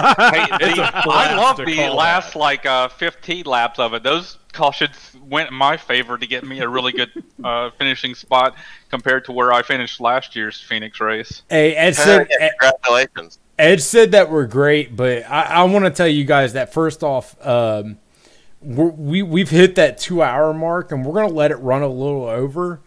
Hey, 0.01 0.45
the- 0.73 0.81
a 0.81 0.91
I 0.93 1.01
blast 1.03 1.37
love 1.37 1.57
the 1.65 1.89
last 1.89 2.33
that. 2.33 2.39
like 2.39 2.65
uh, 2.65 2.87
15 2.89 3.45
laps 3.45 3.79
of 3.79 3.93
it. 3.93 4.03
Those 4.03 4.37
cautions 4.53 4.95
went 5.23 5.49
in 5.49 5.55
my 5.55 5.77
favor 5.77 6.17
to 6.17 6.27
get 6.27 6.43
me 6.45 6.59
a 6.59 6.67
really 6.67 6.91
good 6.91 7.11
uh, 7.43 7.69
finishing 7.77 8.15
spot 8.15 8.55
compared 8.89 9.25
to 9.25 9.31
where 9.31 9.53
I 9.53 9.61
finished 9.61 9.99
last 10.01 10.35
year's 10.35 10.59
Phoenix 10.59 10.99
race. 10.99 11.43
Hey, 11.49 11.75
Ed 11.75 11.95
said 11.95 12.27
Yeah, 12.29 12.45
Ed, 12.47 12.51
congratulations. 12.59 13.39
Ed 13.57 13.81
said 13.81 14.11
that 14.13 14.29
we're 14.31 14.47
great, 14.47 14.95
but 14.95 15.23
I, 15.29 15.43
I 15.43 15.63
want 15.65 15.85
to 15.85 15.91
tell 15.91 16.07
you 16.07 16.25
guys 16.25 16.53
that 16.53 16.73
first 16.73 17.03
off, 17.03 17.35
um, 17.45 17.97
we're, 18.61 18.89
we 18.89 19.21
we've 19.23 19.49
hit 19.49 19.75
that 19.75 19.97
two 19.99 20.21
hour 20.21 20.53
mark, 20.53 20.91
and 20.91 21.05
we're 21.05 21.13
gonna 21.13 21.33
let 21.33 21.51
it 21.51 21.55
run 21.57 21.81
a 21.81 21.87
little 21.87 22.25
over. 22.25 22.81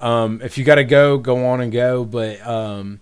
Um, 0.00 0.40
if 0.42 0.58
you 0.58 0.64
got 0.64 0.76
to 0.76 0.84
go, 0.84 1.16
go 1.18 1.46
on 1.46 1.60
and 1.60 1.70
go. 1.72 2.04
But 2.04 2.44
um, 2.46 3.00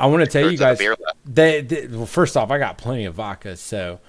I 0.00 0.06
want 0.06 0.24
to 0.24 0.26
tell 0.30 0.50
you 0.50 0.56
Thirds 0.56 0.80
of 0.82 0.86
a 0.90 0.96
guys 0.96 0.96
that, 1.26 1.68
that- 1.68 1.90
well, 1.90 2.06
first 2.06 2.36
off, 2.36 2.50
I 2.50 2.58
got 2.58 2.78
plenty 2.78 3.04
of 3.04 3.14
vodka, 3.14 3.56
so 3.56 4.00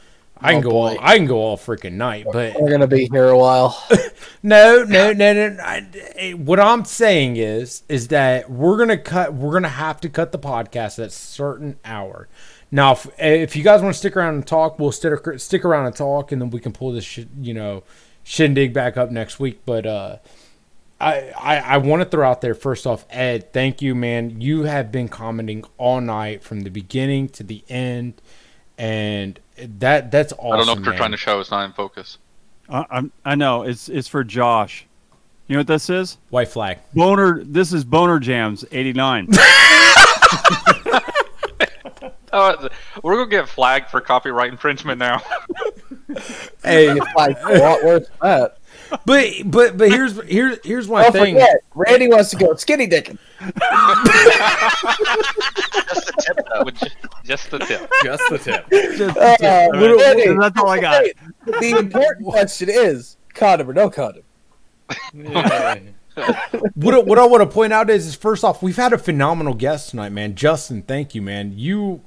I 0.43 0.53
can 0.53 0.59
Oh, 0.59 0.61
go 0.61 0.69
boy. 0.71 0.89
all 0.95 0.97
I 0.99 1.17
can 1.17 1.27
go 1.27 1.37
all 1.37 1.57
freaking 1.57 1.93
night. 1.93 2.25
But 2.31 2.59
We're 2.59 2.71
gonna 2.71 2.87
be 2.87 3.07
here 3.11 3.27
a 3.29 3.37
while. 3.37 3.77
no, 4.43 4.83
no, 4.83 5.13
no, 5.13 5.33
no. 5.33 5.49
no. 5.49 5.63
I, 5.63 5.85
eh, 6.15 6.33
what 6.33 6.59
I'm 6.59 6.83
saying 6.85 7.37
is, 7.37 7.83
is 7.89 8.07
that 8.07 8.49
we're 8.49 8.77
gonna 8.77 8.97
cut. 8.97 9.33
We're 9.33 9.53
gonna 9.53 9.67
have 9.69 10.01
to 10.01 10.09
cut 10.09 10.31
the 10.31 10.39
podcast 10.39 10.97
at 10.99 11.07
a 11.07 11.09
certain 11.11 11.77
hour. 11.85 12.27
Now, 12.71 12.93
if, 12.93 13.07
if 13.19 13.55
you 13.55 13.63
guys 13.63 13.81
want 13.81 13.93
to 13.93 13.99
stick 13.99 14.15
around 14.15 14.35
and 14.35 14.47
talk, 14.47 14.79
we'll 14.79 14.91
stick 14.93 15.13
stick 15.37 15.65
around 15.65 15.85
and 15.87 15.95
talk, 15.95 16.31
and 16.31 16.41
then 16.41 16.49
we 16.49 16.59
can 16.59 16.71
pull 16.71 16.91
this, 16.93 17.03
shit, 17.03 17.27
you 17.39 17.53
know, 17.53 17.83
shindig 18.23 18.73
back 18.73 18.95
up 18.97 19.11
next 19.11 19.39
week. 19.39 19.61
But 19.65 19.85
uh, 19.85 20.17
I, 21.01 21.31
I, 21.37 21.57
I 21.57 21.77
want 21.77 22.01
to 22.03 22.05
throw 22.05 22.29
out 22.29 22.41
there 22.41 22.53
first 22.53 22.85
off, 22.85 23.05
Ed, 23.09 23.51
thank 23.53 23.81
you, 23.81 23.95
man. 23.95 24.39
You 24.39 24.63
have 24.63 24.91
been 24.91 25.09
commenting 25.09 25.65
all 25.77 25.99
night 25.99 26.43
from 26.43 26.61
the 26.61 26.69
beginning 26.69 27.29
to 27.29 27.43
the 27.43 27.63
end, 27.67 28.21
and 28.77 29.39
that 29.57 30.11
that's 30.11 30.31
awesome. 30.33 30.53
I 30.53 30.57
don't 30.57 30.65
know 30.67 30.73
if 30.73 30.83
they're 30.83 30.97
trying 30.97 31.11
to 31.11 31.17
show 31.17 31.39
it's 31.39 31.49
not 31.51 31.65
in 31.65 31.73
focus. 31.73 32.19
I, 32.69 32.85
I'm, 32.91 33.11
I 33.25 33.35
know 33.35 33.63
it's 33.63 33.89
it's 33.89 34.07
for 34.07 34.23
Josh. 34.23 34.85
You 35.47 35.55
know 35.55 35.61
what 35.61 35.67
this 35.67 35.89
is? 35.89 36.17
white 36.29 36.47
flag. 36.47 36.77
Boner. 36.93 37.43
This 37.43 37.73
is 37.73 37.83
Boner 37.83 38.19
Jams 38.19 38.63
'89. 38.71 39.27
Oh, 42.33 42.69
we're 43.03 43.15
gonna 43.15 43.29
get 43.29 43.49
flagged 43.49 43.89
for 43.89 43.99
copyright 43.99 44.51
infringement 44.51 44.99
now. 44.99 45.21
Hey, 46.63 46.89
It's 46.89 47.05
like 47.15 47.37
a 47.43 47.57
lot 47.57 47.83
worse 47.83 48.07
than 48.07 48.17
that. 48.21 48.57
But 49.05 49.27
but 49.45 49.77
but 49.77 49.89
here's 49.89 50.21
here's 50.23 50.57
here's 50.65 50.87
my 50.87 51.03
Don't 51.03 51.11
thing. 51.13 51.35
forget, 51.35 51.55
Randy 51.75 52.07
wants 52.07 52.29
to 52.31 52.35
go 52.37 52.55
skinny 52.55 52.87
dicking. 52.87 53.17
Just 55.87 56.09
a 56.09 56.13
tip, 56.21 56.45
though. 56.53 56.63
With 56.65 56.75
ju- 56.75 56.87
just 57.23 57.51
the 57.51 57.59
tip. 57.59 57.89
Just 58.03 58.23
the 58.29 58.37
tip. 58.37 58.69
Just- 58.69 59.17
Uh, 59.17 59.37
just- 59.39 60.01
Randy, 60.01 60.37
that's 60.39 60.59
all 60.59 60.69
I 60.69 60.79
got. 60.79 61.03
wait, 61.03 61.15
The 61.59 61.69
important 61.79 62.25
question 62.25 62.69
is 62.69 63.17
condom 63.33 63.69
or 63.69 63.73
no 63.73 63.89
condom. 63.89 64.23
Yeah. 65.13 65.79
What, 66.75 66.93
I- 66.93 66.99
what 66.99 67.17
I 67.19 67.25
want 67.25 67.41
to 67.41 67.47
point 67.53 67.71
out 67.71 67.89
is, 67.89 68.05
is 68.05 68.15
first 68.15 68.43
off, 68.43 68.61
we've 68.61 68.75
had 68.75 68.91
a 68.93 68.97
phenomenal 68.97 69.53
guest 69.53 69.91
tonight, 69.91 70.09
man. 70.11 70.35
Justin, 70.35 70.81
thank 70.81 71.15
you, 71.15 71.21
man. 71.21 71.53
You, 71.55 72.01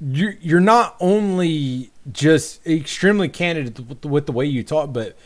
you 0.00 0.34
you're 0.40 0.60
not 0.60 0.96
only 1.00 1.90
just 2.12 2.64
extremely 2.66 3.28
candid 3.28 4.04
with 4.04 4.26
the 4.26 4.32
way 4.32 4.44
you 4.46 4.62
talk, 4.62 4.92
but 4.92 5.18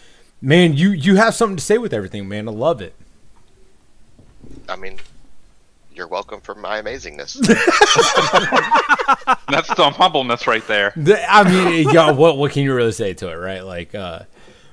man, 0.44 0.74
you 0.74 0.90
you 0.90 1.16
have 1.16 1.34
something 1.34 1.56
to 1.56 1.62
say 1.62 1.78
with 1.78 1.92
everything, 1.92 2.28
man. 2.28 2.48
I 2.48 2.52
love 2.52 2.80
it. 2.80 2.94
I 4.68 4.76
mean, 4.76 4.98
you're 5.94 6.06
welcome 6.06 6.40
for 6.40 6.54
my 6.54 6.82
amazingness. 6.82 7.36
That's 9.48 9.74
some 9.76 9.92
humbleness 9.94 10.46
right 10.46 10.66
there. 10.66 10.92
I 11.28 11.44
mean, 11.44 11.88
yeah, 11.90 12.10
what 12.10 12.38
what 12.38 12.52
can 12.52 12.62
you 12.62 12.74
really 12.74 12.92
say 12.92 13.14
to 13.14 13.30
it, 13.30 13.36
right? 13.36 13.64
Like, 13.64 13.94
uh, 13.94 14.20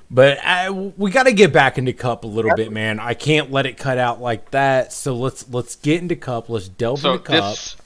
but 0.09 0.39
I, 0.43 0.69
we 0.69 1.09
got 1.09 1.23
to 1.23 1.33
get 1.33 1.53
back 1.53 1.77
into 1.77 1.93
cup 1.93 2.25
a 2.25 2.27
little 2.27 2.53
bit, 2.55 2.71
man. 2.71 2.99
I 2.99 3.13
can't 3.13 3.51
let 3.51 3.65
it 3.65 3.77
cut 3.77 3.97
out 3.97 4.21
like 4.21 4.51
that. 4.51 4.93
So 4.93 5.15
let's 5.15 5.49
let's 5.49 5.75
get 5.77 6.01
into 6.01 6.15
cup. 6.15 6.49
Let's 6.49 6.67
delve 6.67 6.99
So 6.99 7.13
into 7.13 7.23
cup. 7.23 7.51
this 7.51 7.77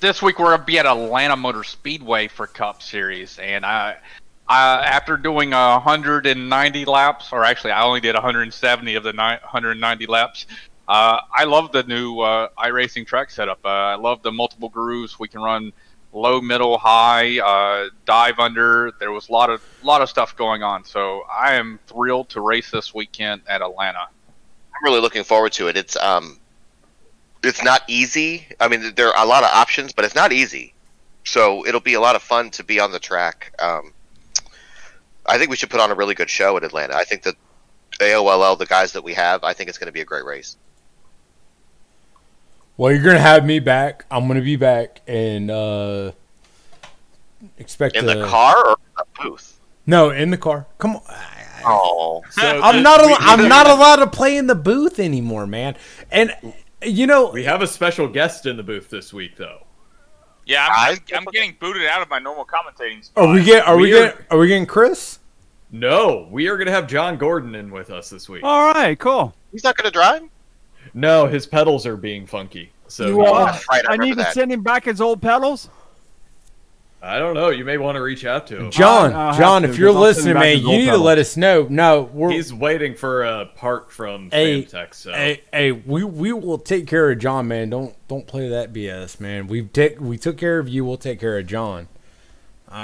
this 0.00 0.22
week 0.22 0.38
we're 0.38 0.50
gonna 0.50 0.64
be 0.64 0.78
at 0.78 0.86
Atlanta 0.86 1.36
Motor 1.36 1.64
Speedway 1.64 2.28
for 2.28 2.46
Cup 2.46 2.82
Series, 2.82 3.38
and 3.38 3.64
I 3.64 3.96
uh, 4.48 4.82
after 4.84 5.16
doing 5.16 5.50
190 5.50 6.84
laps, 6.84 7.32
or 7.32 7.44
actually, 7.44 7.72
I 7.72 7.82
only 7.82 8.00
did 8.00 8.14
170 8.14 8.94
of 8.94 9.02
the 9.02 9.12
ni- 9.12 9.18
190 9.18 10.06
laps. 10.06 10.46
Uh, 10.86 11.20
I 11.34 11.44
love 11.44 11.72
the 11.72 11.82
new 11.82 12.20
uh, 12.20 12.48
iRacing 12.58 13.06
track 13.06 13.30
setup. 13.30 13.58
Uh, 13.64 13.68
I 13.68 13.94
love 13.96 14.22
the 14.22 14.30
multiple 14.30 14.68
grooves. 14.68 15.18
We 15.18 15.26
can 15.26 15.40
run 15.40 15.72
low, 16.12 16.40
middle, 16.40 16.78
high, 16.78 17.40
uh, 17.40 17.90
dive 18.04 18.38
under. 18.38 18.92
There 19.00 19.10
was 19.10 19.28
a 19.28 19.32
lot 19.32 19.50
of 19.50 19.62
lot 19.82 20.00
of 20.00 20.08
stuff 20.08 20.36
going 20.36 20.62
on. 20.62 20.84
So 20.84 21.22
I 21.30 21.54
am 21.54 21.80
thrilled 21.88 22.28
to 22.30 22.40
race 22.40 22.70
this 22.70 22.94
weekend 22.94 23.42
at 23.48 23.62
Atlanta. 23.62 24.00
I'm 24.00 24.84
really 24.84 25.00
looking 25.00 25.24
forward 25.24 25.52
to 25.52 25.66
it. 25.66 25.76
It's 25.76 25.96
um, 25.96 26.38
it's 27.42 27.64
not 27.64 27.82
easy. 27.88 28.46
I 28.60 28.68
mean, 28.68 28.94
there 28.94 29.08
are 29.08 29.24
a 29.24 29.28
lot 29.28 29.42
of 29.42 29.50
options, 29.50 29.92
but 29.92 30.04
it's 30.04 30.14
not 30.14 30.32
easy. 30.32 30.72
So 31.24 31.66
it'll 31.66 31.80
be 31.80 31.94
a 31.94 32.00
lot 32.00 32.14
of 32.14 32.22
fun 32.22 32.50
to 32.52 32.62
be 32.62 32.78
on 32.78 32.92
the 32.92 33.00
track. 33.00 33.52
Um, 33.58 33.92
I 35.28 35.38
think 35.38 35.50
we 35.50 35.56
should 35.56 35.70
put 35.70 35.80
on 35.80 35.90
a 35.90 35.94
really 35.94 36.14
good 36.14 36.30
show 36.30 36.56
at 36.56 36.64
Atlanta. 36.64 36.94
I 36.94 37.04
think 37.04 37.22
that 37.22 37.34
AOLL, 38.00 38.58
the 38.58 38.66
guys 38.66 38.92
that 38.92 39.02
we 39.04 39.14
have, 39.14 39.42
I 39.44 39.52
think 39.52 39.68
it's 39.68 39.78
going 39.78 39.86
to 39.86 39.92
be 39.92 40.00
a 40.00 40.04
great 40.04 40.24
race. 40.24 40.56
Well, 42.76 42.92
you're 42.92 43.02
gonna 43.02 43.18
have 43.18 43.44
me 43.46 43.58
back. 43.58 44.04
I'm 44.10 44.28
gonna 44.28 44.42
be 44.42 44.56
back, 44.56 45.00
and 45.06 45.50
uh, 45.50 46.12
expect 47.56 47.96
In 47.96 48.04
to- 48.04 48.14
the 48.14 48.26
car 48.26 48.54
or 48.54 48.72
in 48.72 48.92
the 48.98 49.04
booth? 49.30 49.58
No, 49.86 50.10
in 50.10 50.30
the 50.30 50.36
car. 50.36 50.66
Come 50.76 50.96
on. 50.96 51.02
Oh, 51.64 52.22
So 52.32 52.60
I'm 52.62 52.82
not. 52.82 53.00
Al- 53.00 53.16
I'm 53.18 53.48
not 53.48 53.66
allowed 53.66 53.96
to 53.96 54.06
play 54.08 54.36
in 54.36 54.46
the 54.46 54.54
booth 54.54 54.98
anymore, 54.98 55.46
man. 55.46 55.74
And 56.10 56.34
you 56.82 57.06
know, 57.06 57.30
We 57.30 57.44
have 57.44 57.62
a 57.62 57.66
special 57.66 58.08
guest 58.08 58.44
in 58.44 58.58
the 58.58 58.62
booth 58.62 58.90
this 58.90 59.10
week, 59.10 59.36
though. 59.36 59.65
Yeah, 60.46 60.66
I'm, 60.70 60.72
I- 60.94 61.16
I'm, 61.16 61.18
I'm 61.18 61.24
getting 61.32 61.56
booted 61.60 61.86
out 61.86 62.00
of 62.02 62.08
my 62.08 62.18
normal 62.18 62.44
commentating 62.46 63.04
spot. 63.04 63.24
are 63.26 63.34
we 63.34 63.42
get? 63.44 63.66
Are 63.66 63.76
we, 63.76 63.82
We 63.90 63.94
are- 63.98 64.06
getting? 64.08 64.26
Are 64.30 64.38
we 64.38 64.48
getting 64.48 64.66
Chris? 64.66 65.18
No, 65.72 66.28
we 66.30 66.46
are 66.48 66.56
going 66.56 66.66
to 66.66 66.72
have 66.72 66.86
John 66.86 67.18
Gordon 67.18 67.54
in 67.56 67.70
with 67.72 67.90
us 67.90 68.08
this 68.08 68.28
week. 68.28 68.42
All 68.44 68.72
right, 68.72 68.96
cool. 68.98 69.34
he's 69.50 69.64
not 69.64 69.76
going 69.76 69.84
to 69.86 69.90
drive. 69.90 70.22
No, 70.94 71.26
his 71.26 71.46
pedals 71.46 71.84
are 71.86 71.96
being 71.96 72.24
funky. 72.26 72.70
So 72.86 73.08
You 73.08 73.20
are- 73.22 73.46
That's 73.52 73.66
right. 73.68 73.82
I, 73.84 73.88
I 73.88 73.92
remember 73.92 74.04
need 74.04 74.10
to 74.12 74.16
that. 74.24 74.32
send 74.34 74.52
him 74.52 74.62
back 74.62 74.84
his 74.84 75.00
old 75.00 75.20
pedals. 75.20 75.68
I 77.02 77.18
don't 77.18 77.34
know. 77.34 77.50
You 77.50 77.64
may 77.64 77.78
want 77.78 77.96
to 77.96 78.02
reach 78.02 78.24
out 78.24 78.46
to 78.48 78.56
him. 78.58 78.70
John, 78.70 79.12
I'll 79.12 79.28
have 79.32 79.38
John, 79.38 79.62
to, 79.62 79.68
if 79.68 79.78
you're 79.78 79.92
listening, 79.92 80.34
man, 80.34 80.58
you 80.58 80.66
old 80.68 80.78
need 80.78 80.86
to 80.86 80.96
let 80.96 81.18
us 81.18 81.36
know. 81.36 81.66
No, 81.70 82.02
we're 82.12 82.30
He's 82.32 82.52
waiting 82.52 82.94
for 82.94 83.22
a 83.22 83.46
part 83.46 83.92
from 83.92 84.30
Hey, 84.30 84.64
Fanatec. 84.64 84.94
So 84.94 85.12
Hey, 85.12 85.42
hey, 85.52 85.72
we 85.72 86.02
we 86.04 86.32
will 86.32 86.58
take 86.58 86.86
care 86.86 87.10
of 87.10 87.18
John, 87.18 87.46
man. 87.48 87.70
Don't 87.70 87.94
don't 88.08 88.26
play 88.26 88.48
that 88.48 88.72
BS, 88.72 89.20
man. 89.20 89.46
We 89.46 89.62
take 89.62 90.00
we 90.00 90.18
took 90.18 90.36
care 90.38 90.58
of 90.58 90.68
you. 90.68 90.84
We'll 90.84 90.96
take 90.96 91.20
care 91.20 91.38
of 91.38 91.46
John. 91.46 91.88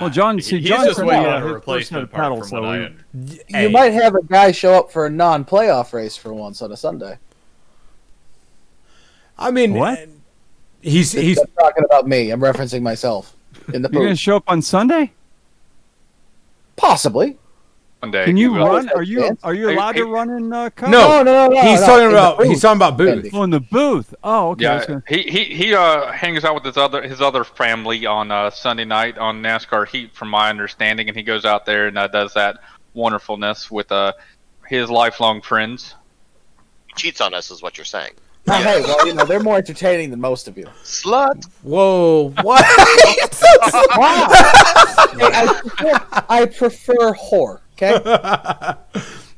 Well, 0.01 0.11
John, 0.11 0.41
see, 0.41 0.61
he's 0.61 0.69
John 0.69 0.85
just 0.85 0.97
sent 0.97 1.09
waiting 1.09 1.25
me, 1.25 1.29
on 1.29 1.43
uh, 1.43 1.47
a 1.47 1.49
his 1.55 1.65
first 1.65 1.89
set 1.91 1.97
replacement 1.99 2.05
of 2.05 2.11
part 2.13 2.23
pedals, 2.23 2.51
from 2.51 2.65
so 2.65 2.71
we- 2.71 3.35
You 3.35 3.39
Hey. 3.49 3.69
might 3.69 3.93
have 3.93 4.15
a 4.15 4.23
guy 4.23 4.53
show 4.53 4.75
up 4.75 4.93
for 4.93 5.05
a 5.07 5.11
non-playoff 5.11 5.93
race 5.93 6.17
for 6.17 6.33
once 6.33 6.63
on 6.63 6.71
a 6.71 6.77
Sunday. 6.77 7.19
I 9.39 9.51
mean, 9.51 9.75
What? 9.75 10.09
He's 10.81 11.13
he's 11.13 11.39
I'm 11.39 11.47
talking 11.59 11.85
about 11.85 12.07
me. 12.09 12.31
I'm 12.31 12.41
referencing 12.41 12.83
myself 12.83 13.35
in 13.73 13.83
the 13.83 13.91
You're 13.93 14.03
gonna 14.05 14.17
show 14.17 14.37
up 14.37 14.45
on 14.47 14.63
Sunday? 14.63 15.13
Possibly. 16.77 17.39
One 18.01 18.11
day. 18.11 18.25
Can 18.25 18.37
he 18.37 18.43
you 18.43 18.57
run? 18.57 18.89
Are 18.91 19.03
you 19.05 19.21
chance. 19.21 19.45
are 19.45 19.55
you 19.55 19.71
allowed 19.71 19.93
to 19.93 20.07
run 20.07 20.31
in 20.31 20.53
uh, 20.53 20.71
Cup? 20.71 20.91
No. 20.91 21.23
no, 21.23 21.23
no, 21.23 21.49
no. 21.49 21.63
he's 21.63 21.81
no, 21.81 21.87
talking 21.87 22.05
in 22.07 22.11
about 22.11 22.39
booth. 22.39 22.49
he's 22.49 22.61
talking 22.61 22.79
about 22.79 22.97
booth. 22.97 23.31
Oh, 23.33 23.43
in 23.45 23.51
the 23.51 23.61
booth. 23.61 24.15
Oh, 24.25 24.51
okay. 24.51 24.65
Yeah, 24.65 24.85
gonna- 24.85 25.03
he 25.09 25.23
he 25.23 25.45
he 25.45 25.75
uh 25.75 26.11
hangs 26.11 26.45
out 26.45 26.55
with 26.55 26.65
his 26.65 26.77
other 26.77 27.03
his 27.03 27.21
other 27.21 27.45
family 27.45 28.05
on 28.05 28.33
uh, 28.33 28.51
Sunday 28.51 28.85
night 28.85 29.19
on 29.19 29.41
NASCAR 29.41 29.87
Heat, 29.87 30.13
from 30.17 30.31
my 30.31 30.51
understanding, 30.51 31.09
and 31.09 31.17
he 31.17 31.23
goes 31.23 31.45
out 31.45 31.65
there 31.65 31.87
and 31.87 31.97
uh, 31.97 32.09
does 32.09 32.35
that 32.35 32.59
wonderfulness 32.95 33.71
with 33.71 33.93
uh 33.93 34.13
his 34.67 34.91
lifelong 34.91 35.41
friends. 35.41 35.95
He 36.89 36.95
cheats 36.95 37.21
on 37.21 37.35
us, 37.35 37.53
is 37.53 37.63
what 37.63 37.79
you're 37.79 37.85
saying. 37.85 38.15
Oh, 38.49 38.53
hey, 38.55 38.83
well, 38.83 39.07
you 39.07 39.15
know 39.15 39.25
they're 39.25 39.39
more 39.41 39.57
entertaining 39.59 40.11
than 40.11 40.21
most 40.21 40.49
of 40.49 40.59
you. 40.59 40.65
Slut. 40.83 41.45
Whoa, 41.63 42.33
what? 42.43 42.65
Wow. 43.97 44.29
Hey, 45.13 45.31
I, 45.33 45.61
prefer, 45.63 46.25
I 46.29 46.47
prefer 46.47 47.13
whore. 47.15 47.61
Okay. 47.75 47.93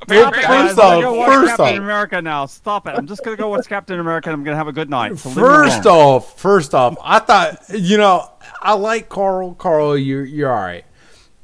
Well, 0.07 0.29
Apparently- 0.29 0.43
first 0.69 0.79
off, 0.79 1.03
go 1.03 1.15
watch 1.15 1.29
first 1.29 1.49
Captain 1.57 1.67
off, 1.67 1.79
America 1.79 2.21
now. 2.23 2.45
Stop 2.47 2.87
it! 2.87 2.91
I'm 2.95 3.07
just 3.07 3.25
gonna 3.25 3.37
go 3.39 3.49
watch 3.49 3.67
Captain 3.69 3.99
America. 3.99 4.29
and 4.31 4.35
I'm 4.39 4.45
gonna 4.45 4.57
have 4.57 4.69
a 4.69 4.73
good 4.73 4.91
night. 4.91 5.19
So 5.19 5.31
first 5.31 5.87
off, 5.87 6.39
first 6.39 6.75
off, 6.75 6.97
I 7.03 7.21
thought 7.21 7.63
you 7.75 7.97
know 7.97 8.31
I 8.61 8.75
like 8.75 9.09
Carl. 9.09 9.55
Carl, 9.55 9.97
you're 9.97 10.25
you're 10.27 10.53
all 10.53 10.63
right, 10.63 10.85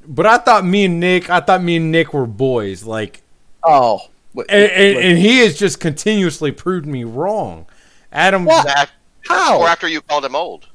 but 0.06 0.26
I 0.26 0.36
thought 0.38 0.64
me 0.66 0.84
and 0.84 1.00
Nick, 1.00 1.30
I 1.30 1.40
thought 1.40 1.62
me 1.62 1.76
and 1.76 1.90
Nick 1.90 2.12
were 2.12 2.26
boys. 2.26 2.84
Like, 2.84 3.22
Oh. 3.64 4.00
Wait, 4.32 4.46
and, 4.48 4.70
and, 4.70 4.96
wait. 4.96 5.06
and 5.06 5.18
he 5.18 5.38
has 5.38 5.58
just 5.58 5.80
continuously 5.80 6.52
proved 6.52 6.86
me 6.86 7.04
wrong. 7.04 7.66
Adam, 8.12 8.44
What? 8.44 8.64
That- 8.66 8.90
How? 9.26 9.60
Or 9.60 9.68
after 9.68 9.88
you 9.88 10.00
called 10.02 10.24
him 10.24 10.34
old. 10.36 10.66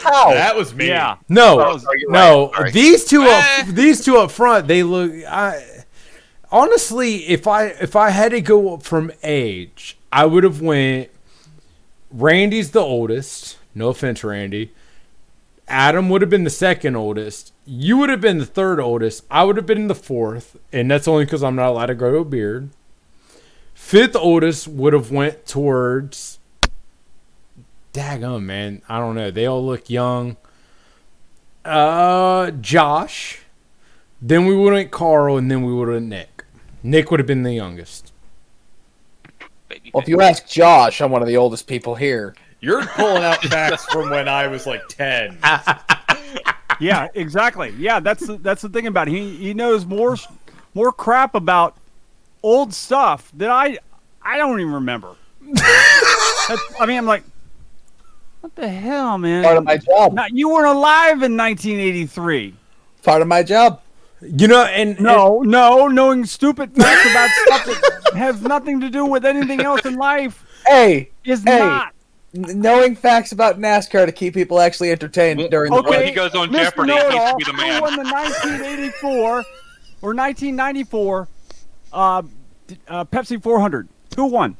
How? 0.00 0.30
That 0.34 0.54
was 0.54 0.74
me. 0.74 0.88
Yeah. 0.88 1.16
no, 1.28 1.60
Oh, 1.60 1.80
no, 2.08 2.50
right. 2.58 2.72
These 2.72 3.06
two 3.06 3.22
up, 3.22 3.42
Eh. 3.60 3.64
these 3.68 4.04
two 4.04 4.18
up 4.18 4.30
front, 4.30 4.68
they 4.68 4.82
look. 4.82 5.12
I 5.26 5.62
honestly, 6.52 7.26
if 7.28 7.46
I 7.46 7.66
if 7.68 7.96
I 7.96 8.10
had 8.10 8.32
to 8.32 8.42
go 8.42 8.76
from 8.78 9.10
age, 9.22 9.96
I 10.12 10.26
would 10.26 10.44
have 10.44 10.60
went. 10.60 11.08
Randy's 12.10 12.72
the 12.72 12.80
oldest. 12.80 13.56
No 13.74 13.88
offense, 13.88 14.22
Randy. 14.24 14.72
Adam 15.70 16.08
would 16.08 16.20
have 16.20 16.28
been 16.28 16.42
the 16.42 16.50
second 16.50 16.96
oldest. 16.96 17.54
You 17.64 17.96
would 17.98 18.10
have 18.10 18.20
been 18.20 18.38
the 18.38 18.44
third 18.44 18.80
oldest. 18.80 19.24
I 19.30 19.44
would 19.44 19.56
have 19.56 19.66
been 19.66 19.86
the 19.86 19.94
fourth, 19.94 20.56
and 20.72 20.90
that's 20.90 21.06
only 21.06 21.24
because 21.24 21.44
I'm 21.44 21.54
not 21.54 21.68
allowed 21.68 21.86
to 21.86 21.94
grow 21.94 22.20
a 22.20 22.24
beard. 22.24 22.70
Fifth 23.72 24.16
oldest 24.16 24.66
would 24.66 24.92
have 24.92 25.12
went 25.12 25.46
towards. 25.46 26.40
Daggum, 27.92 28.42
man. 28.42 28.82
I 28.88 28.98
don't 28.98 29.14
know. 29.14 29.30
They 29.30 29.46
all 29.46 29.64
look 29.64 29.88
young. 29.88 30.36
Uh, 31.64 32.50
Josh. 32.50 33.38
Then 34.20 34.46
we 34.46 34.56
would 34.56 34.72
have 34.72 34.78
went 34.78 34.90
Carl, 34.90 35.38
and 35.38 35.50
then 35.50 35.62
we 35.62 35.72
would 35.72 35.88
have 35.88 35.94
went 35.94 36.08
Nick. 36.08 36.44
Nick 36.82 37.10
would 37.10 37.20
have 37.20 37.26
been 37.28 37.44
the 37.44 37.52
youngest. 37.54 38.12
Baby 39.68 39.92
Well, 39.94 40.02
if 40.02 40.08
you 40.08 40.20
ask 40.20 40.48
Josh, 40.48 41.00
I'm 41.00 41.12
one 41.12 41.22
of 41.22 41.28
the 41.28 41.36
oldest 41.36 41.68
people 41.68 41.94
here. 41.94 42.34
You're 42.60 42.84
pulling 42.86 43.22
out 43.24 43.42
facts 43.44 43.84
from 43.86 44.10
when 44.10 44.28
I 44.28 44.46
was 44.46 44.66
like 44.66 44.86
10. 44.88 45.38
Yeah, 46.78 47.08
exactly. 47.14 47.74
Yeah, 47.76 48.00
that's 48.00 48.26
the, 48.26 48.38
that's 48.38 48.62
the 48.62 48.70
thing 48.70 48.86
about 48.86 49.06
it. 49.06 49.10
He 49.10 49.36
he 49.36 49.52
knows 49.52 49.84
more 49.84 50.16
more 50.72 50.92
crap 50.92 51.34
about 51.34 51.76
old 52.42 52.72
stuff 52.72 53.30
that 53.36 53.50
I 53.50 53.76
I 54.22 54.38
don't 54.38 54.58
even 54.60 54.72
remember. 54.72 55.14
I 55.58 56.86
mean, 56.86 56.96
I'm 56.96 57.04
like, 57.04 57.22
what 58.40 58.54
the 58.54 58.66
hell, 58.66 59.18
man? 59.18 59.44
Part 59.44 59.58
of 59.58 59.64
my 59.64 59.76
job. 59.76 60.14
Not, 60.14 60.32
you 60.32 60.48
weren't 60.48 60.68
alive 60.74 61.22
in 61.22 61.36
1983. 61.36 62.54
Part 63.02 63.20
of 63.20 63.28
my 63.28 63.42
job. 63.42 63.82
You 64.22 64.48
know, 64.48 64.64
and 64.64 64.98
No, 65.00 65.40
no, 65.42 65.86
knowing 65.86 66.24
stupid 66.24 66.74
facts 66.74 67.10
about 67.10 67.28
stuff 67.30 67.66
that 67.66 68.14
has 68.16 68.40
nothing 68.40 68.80
to 68.80 68.88
do 68.88 69.04
with 69.04 69.26
anything 69.26 69.60
else 69.60 69.84
in 69.84 69.96
life 69.96 70.46
Hey, 70.66 71.10
is 71.24 71.42
Hey. 71.44 71.58
not. 71.58 71.92
N- 72.34 72.60
knowing 72.60 72.94
facts 72.96 73.32
about 73.32 73.58
NASCAR 73.58 74.06
to 74.06 74.12
keep 74.12 74.34
people 74.34 74.60
actually 74.60 74.90
entertained 74.90 75.50
during 75.50 75.72
the 75.72 75.78
Okay, 75.78 75.90
When 75.90 76.06
he 76.06 76.12
goes 76.12 76.34
on 76.34 76.48
Mr. 76.48 76.62
Jeopardy, 76.64 76.92
he 76.92 76.98
needs 76.98 77.08
to 77.08 77.16
Know-it-all, 77.18 77.36
be 77.38 77.44
the 77.44 77.52
Who 77.52 77.80
won 77.82 77.96
the 77.96 78.04
1984 78.10 79.44
or 80.02 80.14
1994 80.14 81.28
uh, 81.92 82.22
uh, 82.88 83.04
Pepsi 83.06 83.42
400? 83.42 83.88
Who 84.16 84.26
won? 84.26 84.56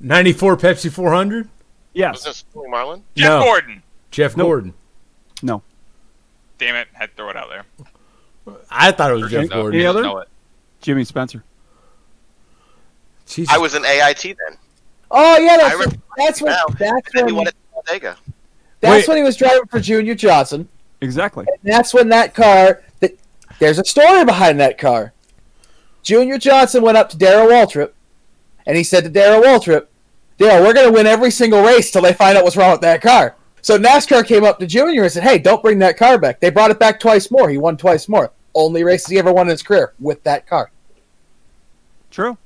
94 0.00 0.56
Pepsi 0.56 0.90
400? 0.90 1.44
Was 1.44 1.50
Yes. 1.92 2.24
this 2.24 2.42
Billy 2.54 2.68
Marlin? 2.68 3.02
Jeff 3.16 3.28
No. 3.40 3.44
Gordon. 3.44 3.82
Jeff 4.10 4.36
Nope. 4.36 4.46
Gordon. 4.46 4.74
No. 5.42 5.62
Damn 6.58 6.76
it, 6.76 6.88
had 6.92 7.10
to 7.10 7.16
throw 7.16 7.30
it 7.30 7.36
out 7.36 7.48
there. 7.48 7.64
I 8.70 8.90
thought 8.92 9.10
it 9.10 9.14
was 9.14 9.30
Jeff 9.30 9.48
Gordon. 9.48 9.72
he 9.72 9.78
Any 9.80 9.86
other? 9.86 10.02
know 10.02 10.18
it. 10.18 10.28
Jimmy 10.80 11.04
Spencer. 11.04 11.42
Jesus. 13.26 13.52
I 13.54 13.58
was 13.58 13.74
in 13.74 13.84
AIT 13.84 14.22
then. 14.22 14.56
Oh 15.10 15.38
yeah, 15.38 15.56
that's 15.56 15.74
remember 15.74 15.96
that's 16.16 16.42
when 16.42 16.52
now. 16.52 16.66
that's 16.78 16.92
And 16.92 17.02
then 17.14 17.26
he 17.28 17.32
when 17.32 17.34
won 17.36 17.46
at 17.48 17.54
Talladega. 17.72 18.16
that's 18.80 18.92
Wait. 19.06 19.08
when 19.08 19.16
he 19.18 19.22
was 19.22 19.36
driving 19.36 19.66
for 19.66 19.80
Junior 19.80 20.14
Johnson. 20.14 20.68
Exactly. 21.00 21.46
And 21.48 21.72
that's 21.72 21.92
when 21.94 22.08
that 22.10 22.34
car. 22.34 22.82
That, 23.00 23.18
there's 23.58 23.78
a 23.78 23.84
story 23.84 24.24
behind 24.24 24.60
that 24.60 24.78
car. 24.78 25.12
Junior 26.02 26.38
Johnson 26.38 26.82
went 26.82 26.96
up 26.96 27.08
to 27.10 27.18
Darrell 27.18 27.48
Waltrip, 27.48 27.92
and 28.66 28.76
he 28.76 28.84
said 28.84 29.04
to 29.04 29.10
Darrell 29.10 29.42
Waltrip, 29.42 29.86
"Darrell, 30.38 30.64
we're 30.64 30.74
going 30.74 30.86
to 30.86 30.92
win 30.92 31.06
every 31.06 31.30
single 31.30 31.62
race 31.62 31.90
till 31.90 32.02
they 32.02 32.12
find 32.12 32.36
out 32.38 32.44
what's 32.44 32.56
wrong 32.56 32.72
with 32.72 32.80
that 32.82 33.02
car." 33.02 33.36
So 33.62 33.78
NASCAR 33.78 34.26
came 34.26 34.44
up 34.44 34.58
to 34.60 34.66
Junior 34.66 35.02
and 35.02 35.12
said, 35.12 35.22
"Hey, 35.24 35.38
don't 35.38 35.62
bring 35.62 35.78
that 35.80 35.96
car 35.98 36.18
back." 36.18 36.40
They 36.40 36.50
brought 36.50 36.70
it 36.70 36.78
back 36.78 37.00
twice 37.00 37.30
more. 37.30 37.50
He 37.50 37.58
won 37.58 37.76
twice 37.76 38.08
more. 38.08 38.32
Only 38.54 38.82
races 38.84 39.08
he 39.08 39.18
ever 39.18 39.32
won 39.32 39.46
in 39.46 39.50
his 39.52 39.62
career 39.62 39.92
with 40.00 40.22
that 40.24 40.46
car. 40.46 40.70
True. 42.10 42.36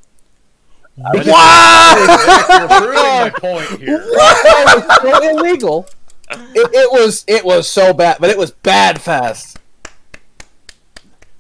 Wow! 0.97 2.47
You're 2.49 2.69
proving 2.69 2.95
my 2.95 3.33
point 3.37 3.81
here. 3.81 3.99
That 4.15 4.87
was 5.03 5.23
so 5.23 5.31
illegal. 5.39 5.87
It, 6.31 6.71
it 6.73 6.91
was 6.93 7.25
it 7.29 7.45
was 7.45 7.69
so 7.69 7.93
bad, 7.93 8.19
but 8.21 8.31
it 8.31 8.39
was 8.39 8.51
bad 8.53 9.01
fast. 9.01 9.59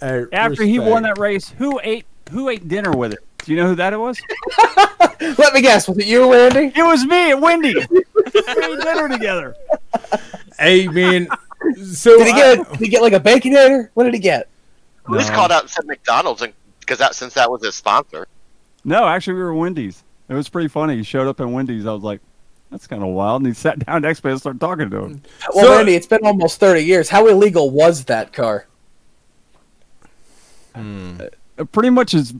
Hey, 0.00 0.24
After 0.32 0.62
he 0.64 0.78
won 0.78 1.04
that 1.04 1.18
race, 1.18 1.48
who 1.50 1.80
ate 1.82 2.04
who 2.30 2.48
ate 2.48 2.68
dinner 2.68 2.92
with 2.92 3.12
it? 3.12 3.20
Do 3.44 3.52
you 3.52 3.58
know 3.60 3.68
who 3.68 3.74
that 3.76 3.92
it 3.92 3.98
was? 3.98 4.18
Let 5.38 5.54
me 5.54 5.60
guess. 5.62 5.86
Was 5.88 5.98
it 5.98 6.06
you, 6.06 6.30
Randy? 6.32 6.72
It 6.74 6.82
was 6.82 7.04
me 7.04 7.30
at 7.30 7.40
Wendy's. 7.40 7.86
we 7.90 7.98
ate 8.00 8.80
dinner 8.80 9.08
together. 9.08 9.54
Hey 10.58 10.86
man, 10.88 11.28
so 11.92 12.18
Did 12.18 12.26
he 12.26 12.32
I- 12.32 12.56
get? 12.56 12.70
Did 12.72 12.80
he 12.80 12.88
get 12.88 13.02
like 13.02 13.12
a 13.12 13.20
baconator? 13.20 13.88
What 13.94 14.04
did 14.04 14.14
he 14.14 14.20
get? 14.20 14.48
We 15.08 15.18
just 15.18 15.32
called 15.32 15.52
out 15.52 15.62
and 15.62 15.70
said 15.70 15.86
McDonald's, 15.86 16.42
and 16.42 16.52
because 16.80 16.98
that 16.98 17.14
since 17.14 17.34
that 17.34 17.50
was 17.50 17.62
his 17.64 17.74
sponsor. 17.74 18.26
No, 18.84 19.06
actually, 19.06 19.34
we 19.34 19.42
were 19.42 19.54
Wendy's. 19.54 20.02
It 20.28 20.34
was 20.34 20.48
pretty 20.48 20.68
funny. 20.68 20.96
He 20.96 21.02
showed 21.02 21.26
up 21.26 21.40
in 21.40 21.52
Wendy's. 21.52 21.86
I 21.86 21.92
was 21.92 22.02
like, 22.02 22.20
"That's 22.70 22.86
kind 22.86 23.02
of 23.02 23.08
wild." 23.10 23.42
And 23.42 23.46
he 23.48 23.54
sat 23.60 23.84
down 23.84 24.02
next 24.02 24.20
to 24.20 24.26
me 24.26 24.32
and 24.32 24.40
started 24.40 24.60
talking 24.60 24.90
to 24.90 25.04
him. 25.04 25.22
Well, 25.54 25.64
So- 25.66 25.76
Randy, 25.76 25.94
it's 25.94 26.06
been 26.06 26.24
almost 26.24 26.60
thirty 26.60 26.82
years. 26.82 27.08
How 27.08 27.26
illegal 27.26 27.70
was 27.70 28.04
that 28.06 28.32
car? 28.32 28.66
Uh, 30.74 31.28
pretty 31.72 31.90
much 31.90 32.14
as 32.14 32.34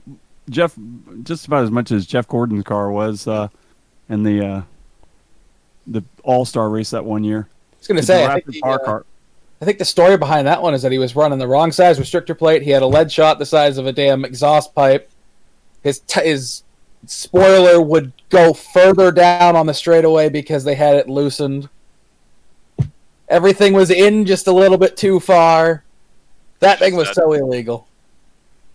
Jeff, 0.51 0.75
just 1.23 1.47
about 1.47 1.65
as 1.65 1.71
much 1.71 1.91
as 1.93 2.07
Jeff 2.07 2.27
Gordon's 2.27 2.65
car 2.65 2.91
was 2.91 3.27
uh, 3.29 3.49
in 4.09 4.23
the 4.23 4.45
uh, 4.47 4.62
the 5.87 6.03
All 6.23 6.45
Star 6.45 6.69
race 6.69 6.91
that 6.91 7.05
one 7.05 7.25
year. 7.25 7.49
I 7.49 7.77
was 7.79 7.87
going 7.87 8.01
to 8.01 8.07
say. 8.07 8.27
I 8.27 8.35
think, 8.35 8.47
the, 8.47 8.61
car 8.61 8.81
uh, 8.81 8.85
car. 8.85 9.07
I 9.61 9.65
think 9.65 9.79
the 9.79 9.85
story 9.85 10.16
behind 10.16 10.47
that 10.47 10.61
one 10.61 10.75
is 10.75 10.83
that 10.83 10.93
he 10.93 10.99
was 10.99 11.15
running 11.15 11.39
the 11.39 11.47
wrong 11.47 11.71
size 11.73 11.99
restrictor 11.99 12.37
plate. 12.37 12.62
He 12.62 12.71
had 12.71 12.83
a 12.83 12.87
lead 12.87 13.11
shot 13.12 13.39
the 13.39 13.47
size 13.47 13.79
of 13.79 13.87
a 13.87 13.93
damn 13.93 14.25
exhaust 14.25 14.75
pipe. 14.75 15.11
His 15.85 16.01
t- 16.01 16.24
his 16.28 16.65
spoiler 17.06 17.81
would 17.81 18.12
go 18.31 18.52
further 18.52 19.12
down 19.12 19.55
on 19.55 19.66
the 19.66 19.74
straightaway 19.74 20.28
because 20.28 20.65
they 20.65 20.74
had 20.74 20.97
it 20.97 21.09
loosened. 21.09 21.69
Everything 23.28 23.73
was 23.73 23.90
in 23.90 24.27
just 24.27 24.48
a 24.48 24.52
little 24.52 24.78
bit 24.78 24.97
too 24.97 25.20
far. 25.20 25.85
That 26.59 26.78
thing 26.81 26.97
was 26.97 27.12
so 27.12 27.32
illegal. 27.32 27.86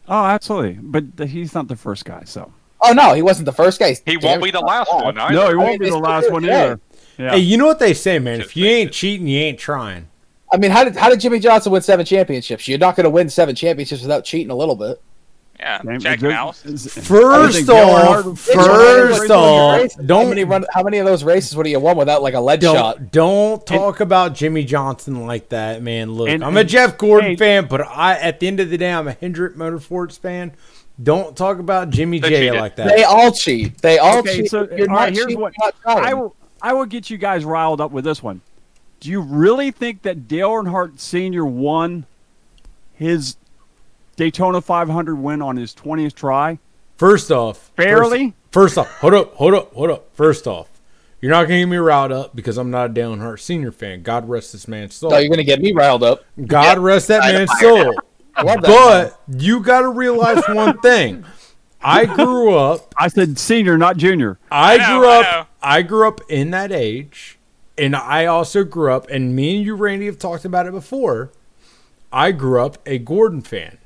Oh, 0.07 0.26
absolutely. 0.26 0.73
But 0.81 1.27
he's 1.27 1.53
not 1.53 1.68
the 1.68 1.76
first 1.76 2.06
guy, 2.06 2.23
so 2.26 2.52
Oh 2.81 2.94
no, 2.94 3.14
he 3.14 3.22
wasn't 3.22 3.45
the 3.45 3.52
first 3.52 3.80
guy. 3.80 3.90
He's 3.90 4.02
He 4.06 4.18
won't 4.18 4.44
be 4.44 4.52
the 4.52 4.61
last 4.61 4.91
one. 4.94 5.18
Either. 5.18 5.34
no, 5.34 5.49
he 5.49 5.56
won't 5.56 5.72
mean, 5.72 5.80
be 5.80 5.90
the 5.90 5.98
last 5.98 6.31
one 6.31 6.45
either. 6.45 6.80
Yeah. 7.18 7.31
Hey, 7.31 7.40
you 7.40 7.57
know 7.57 7.65
what 7.65 7.80
they 7.80 7.94
say, 7.94 8.19
man? 8.19 8.40
Just 8.40 8.52
If 8.52 8.57
you 8.57 8.65
ain't 8.65 8.91
it. 8.91 8.94
cheating, 8.94 9.27
you 9.27 9.40
ain't 9.40 9.60
trying. 9.60 10.07
I 10.52 10.57
mean, 10.57 10.72
how 10.72 10.84
did 10.86 10.95
how 10.95 11.10
did 11.10 11.19
Jimmie 11.19 11.40
Johnson 11.40 11.72
win 11.72 11.81
seven 11.81 12.06
championships? 12.06 12.68
You're 12.68 12.80
not 12.80 12.95
going 12.95 13.03
to 13.03 13.10
win 13.10 13.30
seven 13.30 13.56
championships 13.56 14.02
without 14.02 14.23
cheating 14.23 14.49
a 14.52 14.56
little 14.56 14.76
bit. 14.76 15.02
Yeah, 15.60 15.81
Same- 15.81 15.99
Jack 15.99 16.19
good- 16.22 16.30
Mouse. 16.30 16.61
First 16.61 17.57
think 17.57 17.69
off, 17.69 18.40
first 18.40 19.27
How 19.27 19.36
off, 19.40 19.94
how 19.95 20.02
don't 20.06 20.30
many, 20.30 20.45
run, 20.45 20.65
how 20.73 20.84
many 20.84 20.99
of 20.99 21.06
those 21.06 21.23
races 21.23 21.53
would 21.57 21.65
he 21.65 21.73
have 21.73 21.81
won 21.81 21.98
without 21.98 22.22
like 22.23 22.34
a 22.34 22.40
lead 22.40 22.64
shot? 22.64 23.11
don't 23.11 23.11
don't 23.11 23.65
talk 23.68 23.99
about 23.99 24.34
Jimmie 24.36 24.64
Johnson 24.64 25.27
like 25.27 25.49
that, 25.49 25.84
man. 25.84 26.14
Look, 26.14 26.30
And- 26.30 26.45
I'm 26.45 26.56
a 26.56 26.64
Jeff 26.64 26.98
Gordon 26.98 27.31
hey- 27.31 27.36
fan, 27.36 27.68
but 27.69 27.81
I 27.81 28.18
at 28.18 28.40
the 28.40 28.48
end 28.48 28.61
of 28.61 28.69
the 28.69 28.77
day, 28.77 28.91
I'm 28.94 29.07
a 29.10 29.11
Hendrick 29.14 29.56
Motorsports 29.57 30.18
fan. 30.18 30.53
Don't 31.02 31.36
talk 31.36 31.60
about 31.60 31.90
Jimmie 31.90 32.19
They 32.19 32.30
J 32.30 32.36
cheated. 32.48 32.60
like 32.60 32.76
that. 32.77 32.95
They 32.95 33.03
all 33.03 33.31
cheat. 33.34 33.81
They 33.81 33.98
all 33.99 34.19
Okay, 34.19 34.38
cheat. 34.44 34.49
so, 34.52 34.68
You're 34.76 34.90
all 34.90 34.95
not 34.95 35.11
here's 35.14 35.36
what- 35.36 35.53
not. 35.60 35.73
I 35.86 36.14
will, 36.14 36.36
I 36.61 36.72
will 36.73 36.86
get 36.86 37.10
you 37.10 37.18
guys 37.18 37.44
riled 37.44 37.81
up 37.81 37.91
with 37.91 38.03
this 38.06 38.23
one. 38.23 38.41
Do 39.02 39.10
you 39.10 39.22
really 39.22 39.72
think 39.72 40.02
that 40.03 40.27
Dale 40.27 40.49
Earnhardt 40.52 40.99
Sr. 40.99 41.45
won 41.45 42.06
his 42.94 43.36
Daytona 44.20 44.60
500 44.60 45.16
win 45.16 45.41
on 45.41 45.56
his 45.56 45.74
20th 45.74 46.14
try? 46.14 46.60
First 46.98 47.32
off, 47.32 47.72
Fairly? 47.78 48.34
First, 48.52 48.76
first 48.76 48.78
off, 48.78 48.91
hold 49.00 49.14
up, 49.14 49.34
hold 49.36 49.54
up, 49.54 49.74
hold 49.74 49.90
up. 49.91 50.14
First 50.14 50.46
off, 50.46 50.68
you're 51.22 51.32
not 51.32 51.44
gonna 51.44 51.60
get 51.60 51.68
me 51.68 51.78
riled 51.78 52.12
up 52.12 52.36
because 52.36 52.58
I'm 52.58 52.70
not 52.70 52.90
a 52.90 52.94
Dale 52.94 53.16
Earnhardt 53.16 53.40
Senior 53.40 53.72
fan. 53.72 54.04
God 54.04 54.28
rest 54.28 54.52
this 54.52 54.68
man's 54.68 54.96
soul. 54.96 55.12
no, 55.12 55.20
you're 55.20 55.30
going 55.30 55.38
to 55.38 55.46
get 55.46 55.62
me 55.62 55.72
riled 55.72 56.04
up. 56.04 56.26
God 56.46 56.80
rest 56.80 57.08
that 57.08 57.22
man's 57.22 57.50
soul. 57.62 57.96
That. 58.36 58.62
But 58.62 59.18
you 59.41 59.62
got 59.62 59.84
to 59.84 59.90
realize 59.90 60.44
one 60.50 60.78
thing. 60.82 61.24
I 61.82 62.06
grew 62.06 62.54
up. 62.54 62.94
I 62.98 63.08
said 63.08 63.40
senior, 63.40 63.78
not 63.78 63.96
junior. 63.96 64.38
I, 64.52 64.74
I 64.74 64.78
know, 64.80 65.00
grew 65.00 65.08
I 65.08 65.16
up. 65.18 65.24
know. 65.24 65.46
I 65.62 65.82
grew 65.82 66.08
up 66.10 66.20
in 66.28 66.52
that 66.52 66.74
age, 66.74 67.40
and 67.78 67.96
I 67.96 68.26
also 68.26 68.66
grew 68.66 68.91
up. 68.91 69.10
And 69.10 69.34
me 69.34 69.56
and 69.56 69.66
you, 69.66 69.76
Randy, 69.76 70.08
have 70.08 70.20
talked 70.20 70.44
about 70.44 70.68
it 70.68 70.74
before. 70.74 71.32
I 72.12 72.34
grew 72.34 72.62
up 72.62 72.80
a 72.86 72.98
Gordon 72.98 73.41
fan 73.41 73.78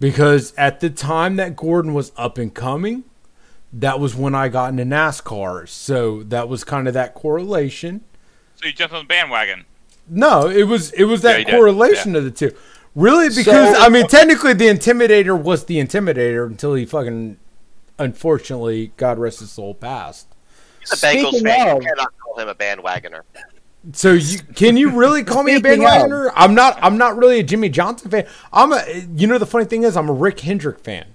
because 0.00 0.52
at 0.56 0.80
the 0.80 0.90
time 0.90 1.36
that 1.36 1.54
Gordon 1.54 1.94
was 1.94 2.10
up 2.16 2.38
and 2.38 2.52
coming, 2.52 3.04
that 3.72 4.00
was 4.00 4.16
when 4.16 4.34
I 4.34 4.48
got 4.48 4.70
into 4.70 4.84
NASCAR. 4.84 5.68
So 5.68 6.22
that 6.24 6.48
was 6.48 6.64
kind 6.64 6.88
of 6.88 6.94
that 6.94 7.14
correlation. 7.14 8.00
So 8.56 8.66
you 8.66 8.72
jumped 8.72 8.94
on 8.94 9.04
the 9.04 9.06
bandwagon. 9.08 9.64
No, 10.08 10.48
it 10.48 10.64
was 10.64 10.90
it 10.92 11.04
was 11.04 11.22
that 11.22 11.38
he 11.38 11.44
did. 11.44 11.54
correlation 11.54 12.16
of 12.16 12.24
the 12.24 12.30
two. 12.32 12.52
Really, 12.96 13.28
because 13.28 13.76
So- 13.76 13.80
I 13.82 13.88
mean, 13.88 14.08
technically, 14.08 14.52
the 14.54 14.66
Intimidator 14.66 15.40
was 15.40 15.66
the 15.66 15.76
Intimidator 15.76 16.44
until 16.44 16.74
he 16.74 16.84
fucking, 16.84 17.36
unfortunately, 18.00 18.92
God 18.96 19.18
rest 19.18 19.38
his 19.40 19.52
soul, 19.52 19.74
passed. 19.74 20.26
He's 20.80 20.92
a 20.92 20.96
Bengals 20.96 21.28
Speaking 21.28 21.44
fan. 21.46 21.68
of- 21.76 21.82
You 21.82 21.88
cannot 21.88 22.12
call 22.18 22.38
him 22.40 22.48
a 22.48 22.54
bandwagoner. 22.54 23.20
So 23.92 24.12
you 24.12 24.38
can 24.54 24.76
you 24.76 24.90
really 24.90 25.24
call 25.24 25.42
me 25.42 25.54
a 25.54 25.58
Speaking 25.58 25.80
bandwagoner? 25.80 26.30
I'm 26.34 26.54
not. 26.54 26.78
I'm 26.82 26.98
not 26.98 27.16
really 27.16 27.40
a 27.40 27.42
Jimmie 27.42 27.70
Johnson 27.70 28.10
fan. 28.10 28.26
I'm 28.52 28.72
a. 28.72 28.82
You 29.16 29.26
know 29.26 29.38
the 29.38 29.46
funny 29.46 29.64
thing 29.64 29.84
is, 29.84 29.96
I'm 29.96 30.08
a 30.10 30.12
Rick 30.12 30.40
Hendrick 30.40 30.78
fan. 30.80 31.06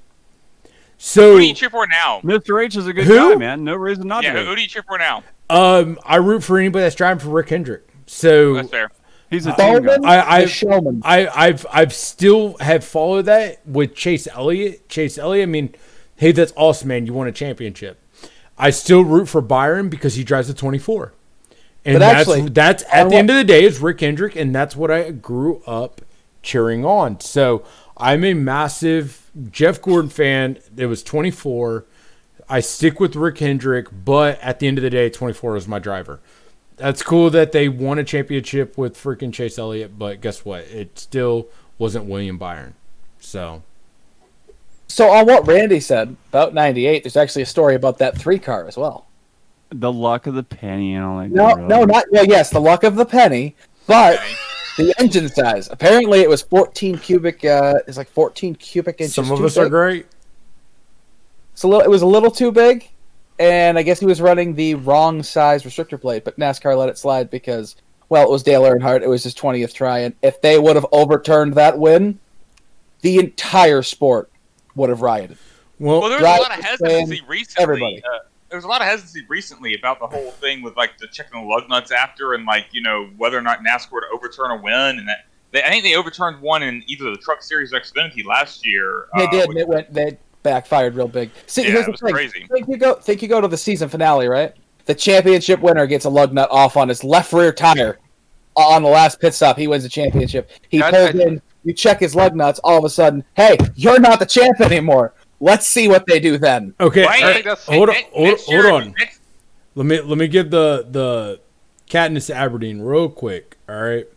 So 0.97 1.33
Who 1.33 1.39
do 1.41 1.47
you 1.47 1.53
cheer 1.53 1.69
for 1.69 1.85
now? 1.85 2.21
Mr. 2.23 2.63
H 2.63 2.75
is 2.77 2.87
a 2.87 2.93
good 2.93 3.05
Who? 3.05 3.33
guy, 3.33 3.35
man. 3.35 3.63
No 3.63 3.75
reason 3.75 4.07
not 4.07 4.23
Yeah, 4.23 4.33
to. 4.33 4.39
who, 4.39 4.45
who 4.47 4.55
do 4.55 4.61
you 4.61 4.67
cheer 4.67 4.83
for 4.83 4.97
now? 4.97 5.23
um, 5.49 5.99
I 6.03 6.15
root 6.15 6.43
for 6.43 6.57
anybody 6.57 6.83
that's 6.83 6.95
driving 6.95 7.19
for 7.19 7.29
Rick 7.29 7.49
Hendrick. 7.49 7.87
So 8.07 8.53
That's 8.55 8.69
fair. 8.69 8.89
He's 9.29 9.45
a 9.45 9.49
team 9.55 9.83
guy. 9.83 9.97
Bowman, 9.97 10.05
I- 10.05 10.15
the 10.17 10.31
I- 10.31 10.45
showman. 10.45 11.01
I, 11.03 11.27
I've 11.27 11.65
I've 11.71 11.93
still 11.93 12.57
have 12.59 12.83
followed 12.83 13.23
that 13.23 13.65
with 13.67 13.93
Chase 13.93 14.27
Elliott. 14.27 14.87
Chase 14.89 15.17
Elliott. 15.19 15.43
I 15.49 15.51
mean, 15.51 15.75
hey, 16.15 16.31
that's 16.31 16.53
awesome, 16.55 16.87
man. 16.87 17.05
You 17.05 17.13
won 17.13 17.27
a 17.27 17.31
championship. 17.31 17.99
I 18.57 18.69
still 18.69 19.03
root 19.03 19.27
for 19.27 19.41
Byron 19.41 19.89
because 19.89 20.15
he 20.15 20.23
drives 20.23 20.49
a 20.49 20.53
24, 20.53 21.11
and 21.85 21.95
But 21.95 21.99
that's 21.99 22.19
actually, 22.21 22.49
that's 22.49 22.83
at 22.91 23.09
the 23.09 23.15
end 23.15 23.29
of 23.29 23.35
the 23.35 23.43
day 23.43 23.63
is 23.63 23.79
Rick 23.79 24.01
Hendrick, 24.01 24.35
and 24.35 24.53
that's 24.53 24.75
what 24.75 24.89
I 24.89 25.11
grew 25.11 25.61
up 25.67 26.01
cheering 26.41 26.83
on. 26.83 27.19
So 27.19 27.63
I'm 27.95 28.23
a 28.23 28.33
massive 28.33 29.29
Jeff 29.51 29.81
Gordon 29.81 30.09
fan. 30.09 30.57
It 30.75 30.87
was 30.87 31.03
24. 31.03 31.85
I 32.49 32.59
stick 32.59 32.99
with 32.99 33.15
Rick 33.15 33.39
Hendrick, 33.39 33.87
but 34.03 34.39
at 34.41 34.59
the 34.59 34.67
end 34.67 34.77
of 34.77 34.83
the 34.83 34.89
day, 34.89 35.09
24 35.09 35.57
is 35.57 35.67
my 35.67 35.79
driver. 35.79 36.19
That's 36.77 37.01
cool 37.03 37.29
that 37.29 37.51
they 37.51 37.69
won 37.69 37.99
a 37.99 38.03
championship 38.03 38.77
with 38.77 38.97
freaking 38.97 39.31
Chase 39.31 39.57
Elliott, 39.57 39.97
but 39.97 40.21
guess 40.21 40.43
what? 40.43 40.61
It 40.65 40.99
still 40.99 41.47
wasn't 41.77 42.05
William 42.05 42.37
Byron. 42.37 42.73
So 43.19 43.63
So 44.87 45.09
on 45.09 45.25
what 45.25 45.47
Randy 45.47 45.79
said 45.79 46.15
about 46.29 46.53
'98, 46.53 47.03
there's 47.03 47.17
actually 47.17 47.43
a 47.43 47.47
story 47.47 47.75
about 47.75 47.99
that 47.99 48.17
three 48.17 48.39
car 48.39 48.67
as 48.67 48.75
well. 48.77 49.05
The 49.79 49.91
luck 49.91 50.27
of 50.27 50.33
the 50.35 50.43
penny 50.43 50.95
and 50.95 51.03
all 51.03 51.19
that. 51.19 51.31
No, 51.31 51.55
good 51.55 51.67
no, 51.67 51.83
not 51.83 52.05
well. 52.11 52.25
Yes, 52.25 52.49
the 52.49 52.59
luck 52.61 52.83
of 52.83 52.95
the 52.95 53.05
penny, 53.05 53.55
but 53.87 54.21
the 54.77 54.93
engine 54.99 55.27
size. 55.29 55.69
Apparently, 55.71 56.21
it 56.21 56.29
was 56.29 56.41
14 56.43 56.97
cubic. 56.97 57.43
Uh, 57.43 57.75
it's 57.87 57.97
like 57.97 58.09
14 58.09 58.55
cubic 58.55 59.01
inches. 59.01 59.15
some 59.15 59.31
of 59.31 59.39
too 59.39 59.45
us 59.45 59.57
are 59.57 59.67
great. 59.69 60.05
It's 61.53 61.63
a 61.63 61.67
little. 61.67 61.83
It 61.83 61.89
was 61.89 62.01
a 62.01 62.05
little 62.07 62.31
too 62.31 62.51
big, 62.51 62.89
and 63.39 63.77
I 63.77 63.83
guess 63.83 63.99
he 63.99 64.05
was 64.05 64.21
running 64.21 64.55
the 64.55 64.75
wrong 64.75 65.23
size 65.23 65.63
restrictor 65.63 65.99
plate. 65.99 66.23
But 66.23 66.37
NASCAR 66.39 66.77
let 66.77 66.89
it 66.89 66.97
slide 66.97 67.29
because, 67.29 67.75
well, 68.09 68.23
it 68.23 68.29
was 68.29 68.43
Dale 68.43 68.63
Earnhardt. 68.63 69.01
It 69.01 69.09
was 69.09 69.23
his 69.23 69.33
20th 69.35 69.73
try, 69.73 69.99
and 69.99 70.15
if 70.21 70.41
they 70.41 70.59
would 70.59 70.75
have 70.75 70.85
overturned 70.91 71.53
that 71.55 71.77
win, 71.77 72.19
the 73.01 73.17
entire 73.19 73.81
sport 73.81 74.29
would 74.75 74.89
have 74.89 75.01
rioted. 75.01 75.37
Well, 75.79 76.01
Well, 76.01 76.09
there 76.09 76.21
was 76.21 76.39
a 76.39 76.41
lot 76.41 76.57
of 76.59 76.63
hesitancy 76.65 77.21
recently. 77.27 77.63
everybody. 77.63 78.03
Uh, 78.03 78.19
there 78.55 78.59
was 78.59 78.63
a 78.63 78.69
lot 78.69 78.79
of 78.79 78.87
hesitancy 78.87 79.25
recently 79.27 79.75
about 79.75 79.99
the 79.99 80.07
whole 80.07 80.31
thing 80.31 80.61
with 80.61 80.77
like 80.77 80.97
the 80.97 81.07
checking 81.07 81.41
the 81.41 81.45
lug 81.45 81.67
nuts 81.67 81.91
after 81.91 82.35
and 82.35 82.45
like 82.45 82.67
you 82.71 82.81
know 82.81 83.09
whether 83.17 83.37
or 83.37 83.41
not 83.41 83.59
NASCAR 83.65 83.91
would 83.91 84.03
overturn 84.13 84.51
a 84.51 84.55
win 84.55 84.97
and 84.97 85.09
that. 85.09 85.25
They, 85.51 85.61
I 85.61 85.67
think 85.69 85.83
they 85.83 85.95
overturned 85.95 86.39
one 86.41 86.63
in 86.63 86.81
either 86.87 87.11
the 87.11 87.17
Truck 87.17 87.43
Series 87.43 87.73
or 87.73 87.81
Xfinity 87.81 88.23
last 88.25 88.65
year. 88.65 89.07
They 89.17 89.25
uh, 89.25 89.31
did, 89.31 89.43
and 89.43 89.49
which- 89.49 89.57
it 89.57 89.67
went. 89.67 89.93
They 89.93 90.17
backfired 90.41 90.95
real 90.95 91.09
big. 91.09 91.31
See, 91.47 91.63
Yeah, 91.63 91.71
here's 91.71 91.85
the 91.87 91.97
thing. 91.97 92.13
crazy. 92.13 92.47
Think 92.49 92.69
you 92.69 92.77
go. 92.77 92.93
Think 92.93 93.21
you 93.21 93.27
go 93.27 93.41
to 93.41 93.47
the 93.49 93.57
season 93.57 93.89
finale, 93.89 94.29
right? 94.29 94.53
The 94.85 94.95
championship 94.95 95.59
winner 95.59 95.85
gets 95.85 96.05
a 96.05 96.09
lug 96.09 96.31
nut 96.33 96.47
off 96.49 96.77
on 96.77 96.87
his 96.87 97.03
left 97.03 97.33
rear 97.33 97.51
tire 97.51 97.99
on 98.55 98.83
the 98.83 98.89
last 98.89 99.19
pit 99.19 99.33
stop. 99.33 99.57
He 99.57 99.67
wins 99.67 99.83
the 99.83 99.89
championship. 99.89 100.49
He 100.69 100.79
pulls 100.81 100.93
I- 100.93 101.09
in. 101.09 101.41
You 101.65 101.73
check 101.73 101.99
his 101.99 102.15
lug 102.15 102.35
nuts. 102.37 102.59
All 102.63 102.77
of 102.77 102.85
a 102.85 102.89
sudden, 102.89 103.25
hey, 103.33 103.57
you're 103.75 103.99
not 103.99 104.19
the 104.19 104.25
champ 104.25 104.61
anymore. 104.61 105.13
Let's 105.39 105.67
see 105.67 105.87
what 105.87 106.05
they 106.07 106.19
do 106.19 106.37
then. 106.37 106.73
okay, 106.79 107.03
Right? 107.05 107.45
right, 107.45 107.57
hold 107.59 107.89
on, 107.89 107.95
hold, 108.13 108.39
hold 108.45 108.65
on. 108.65 108.95
Let 109.75 109.85
me 109.85 109.99
let 110.01 110.17
me 110.17 110.27
give 110.27 110.49
the 110.51 110.87
the 110.89 111.39
Katniss 111.89 112.33
Aberdeen 112.33 112.81
real 112.81 113.09
quick. 113.09 113.57
All 113.67 113.75
right, 113.81 114.07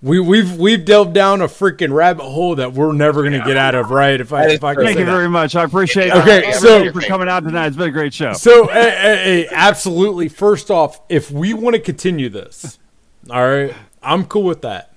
we 0.00 0.18
we've 0.18 0.56
we've 0.56 0.82
delved 0.84 1.12
down 1.12 1.42
a 1.42 1.48
freaking 1.48 1.92
rabbit 1.92 2.24
hole 2.24 2.54
that 2.54 2.72
we're 2.72 2.92
never 2.92 3.22
gonna 3.22 3.44
get 3.44 3.58
out 3.58 3.74
of. 3.74 3.90
Right? 3.90 4.18
If 4.18 4.32
I 4.32 4.46
if 4.48 4.64
I 4.64 4.74
can. 4.74 4.84
Thank 4.84 4.94
say 4.94 5.00
you 5.00 5.06
that. 5.06 5.12
very 5.12 5.28
much. 5.28 5.54
I 5.54 5.64
appreciate 5.64 6.10
Okay, 6.12 6.52
so- 6.52 6.76
everybody 6.78 7.04
for 7.04 7.06
coming 7.06 7.28
out 7.28 7.44
tonight. 7.44 7.66
It's 7.66 7.76
been 7.76 7.88
a 7.88 7.92
great 7.92 8.14
show. 8.14 8.32
So, 8.32 8.68
eh, 8.68 9.44
absolutely. 9.52 10.28
First 10.30 10.70
off, 10.70 11.00
if 11.10 11.30
we 11.30 11.52
want 11.52 11.76
to 11.76 11.82
continue 11.82 12.30
this, 12.30 12.78
all 13.30 13.46
right, 13.46 13.74
I'm 14.02 14.24
cool 14.24 14.44
with 14.44 14.62
that. 14.62 14.94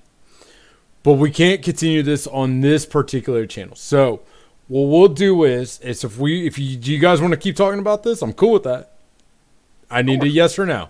but 1.02 1.14
we 1.14 1.30
can't 1.30 1.62
continue 1.62 2.02
this 2.02 2.26
on 2.28 2.60
this 2.62 2.86
particular 2.86 3.44
channel. 3.46 3.74
So 3.76 4.20
what 4.72 4.88
we'll 4.88 5.08
do 5.08 5.44
is 5.44 5.78
is 5.80 6.02
if 6.02 6.16
we 6.16 6.46
if 6.46 6.58
you 6.58 6.78
do 6.78 6.90
you 6.90 6.98
guys 6.98 7.20
want 7.20 7.32
to 7.32 7.36
keep 7.36 7.56
talking 7.56 7.78
about 7.78 8.04
this, 8.04 8.22
I'm 8.22 8.32
cool 8.32 8.52
with 8.52 8.62
that. 8.62 8.94
I 9.90 10.00
need 10.00 10.22
a 10.22 10.28
yes 10.28 10.58
or 10.58 10.64
no. 10.64 10.88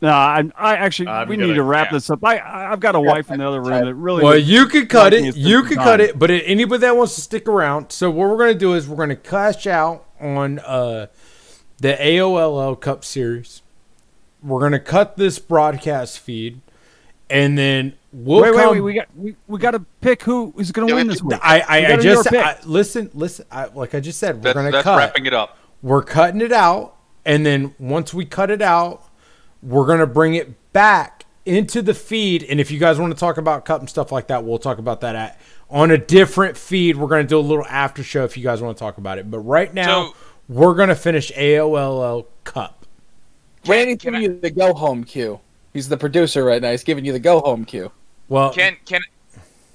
No, 0.00 0.10
I, 0.10 0.48
I 0.56 0.76
actually 0.76 1.08
I'm 1.08 1.28
we 1.28 1.34
gonna- 1.36 1.48
need 1.48 1.54
to 1.54 1.64
wrap 1.64 1.88
yeah. 1.88 1.94
this 1.94 2.08
up. 2.08 2.24
I, 2.24 2.36
I 2.36 2.70
I've 2.70 2.78
got 2.78 2.94
a 2.94 3.00
wife 3.00 3.32
in 3.32 3.40
the 3.40 3.48
other 3.48 3.60
room 3.60 3.84
that 3.84 3.94
really. 3.96 4.22
Well, 4.22 4.38
you 4.38 4.66
could 4.66 4.88
cut 4.88 5.12
it. 5.12 5.36
You 5.36 5.64
could 5.64 5.78
time. 5.78 5.84
cut 5.84 6.00
it. 6.00 6.20
But 6.20 6.30
anybody 6.30 6.82
that 6.82 6.96
wants 6.96 7.16
to 7.16 7.20
stick 7.20 7.48
around, 7.48 7.90
so 7.90 8.12
what 8.12 8.28
we're 8.28 8.38
gonna 8.38 8.54
do 8.54 8.74
is 8.74 8.88
we're 8.88 8.94
gonna 8.94 9.16
cash 9.16 9.66
out 9.66 10.06
on 10.20 10.60
uh, 10.60 11.08
the 11.78 11.94
AOLL 11.94 12.80
Cup 12.80 13.04
Series. 13.04 13.62
We're 14.40 14.60
gonna 14.60 14.78
cut 14.78 15.16
this 15.16 15.40
broadcast 15.40 16.20
feed, 16.20 16.60
and 17.28 17.58
then 17.58 17.94
we'll 18.12 18.42
wait, 18.42 18.54
wait, 18.54 18.62
come. 18.62 18.72
wait. 18.74 18.80
We 18.80 18.94
got 18.94 19.08
we, 19.16 19.36
we 19.46 19.58
got 19.58 19.72
to 19.72 19.80
pick 20.00 20.22
who 20.22 20.52
is 20.58 20.72
going 20.72 20.88
to 20.88 20.92
Yeah, 20.92 20.98
win 20.98 21.06
this 21.08 21.22
week. 21.22 21.38
I, 21.42 21.56
We 21.58 21.62
I, 21.86 21.92
I 21.94 21.96
just 21.96 22.32
our. 22.32 22.38
I, 22.38 22.58
listen, 22.64 23.10
listen. 23.14 23.46
I, 23.50 23.66
like 23.66 23.94
I 23.94 24.00
just 24.00 24.18
said, 24.18 24.36
we're 24.36 24.42
That's, 24.42 24.54
gonna 24.54 24.70
that's 24.70 24.84
cut. 24.84 24.98
wrapping 24.98 25.26
it 25.26 25.34
up. 25.34 25.56
We're 25.82 26.02
cutting 26.02 26.40
it 26.40 26.52
out, 26.52 26.96
and 27.24 27.44
then 27.46 27.74
once 27.78 28.12
we 28.12 28.24
cut 28.24 28.50
it 28.50 28.62
out, 28.62 29.02
we're 29.62 29.86
gonna 29.86 30.06
bring 30.06 30.34
it 30.34 30.72
back 30.72 31.24
into 31.46 31.82
the 31.82 31.94
feed. 31.94 32.42
And 32.44 32.60
if 32.60 32.70
you 32.70 32.78
guys 32.78 32.98
want 32.98 33.12
to 33.14 33.18
talk 33.18 33.38
about 33.38 33.64
cut 33.64 33.80
and 33.80 33.88
stuff 33.88 34.12
like 34.12 34.26
that, 34.28 34.44
we'll 34.44 34.58
talk 34.58 34.78
about 34.78 35.00
that 35.02 35.14
at 35.16 35.40
on 35.70 35.90
a 35.90 35.98
different 35.98 36.56
feed. 36.56 36.96
We're 36.96 37.08
gonna 37.08 37.24
do 37.24 37.38
a 37.38 37.40
little 37.40 37.64
after 37.66 38.02
show 38.02 38.24
if 38.24 38.36
you 38.36 38.42
guys 38.42 38.60
want 38.60 38.76
to 38.76 38.80
talk 38.80 38.98
about 38.98 39.18
it. 39.18 39.30
But 39.30 39.38
right 39.40 39.72
now, 39.72 40.08
So- 40.08 40.14
we're 40.48 40.74
gonna 40.74 40.94
finish 40.96 41.30
AOLL 41.32 42.26
Cup. 42.44 42.84
Randy's 43.66 43.98
can 43.98 44.12
giving 44.14 44.22
you 44.22 44.40
the 44.40 44.50
go 44.50 44.74
home 44.74 45.04
cue. 45.04 45.38
He's 45.72 45.88
the 45.88 45.96
producer 45.96 46.44
right 46.44 46.60
now. 46.60 46.70
He's 46.72 46.82
giving 46.82 47.04
you 47.04 47.12
the 47.12 47.18
go 47.20 47.40
home 47.40 47.64
cue. 47.64 47.92
Well, 48.30 48.52
Can 48.54 48.76
can 48.86 49.02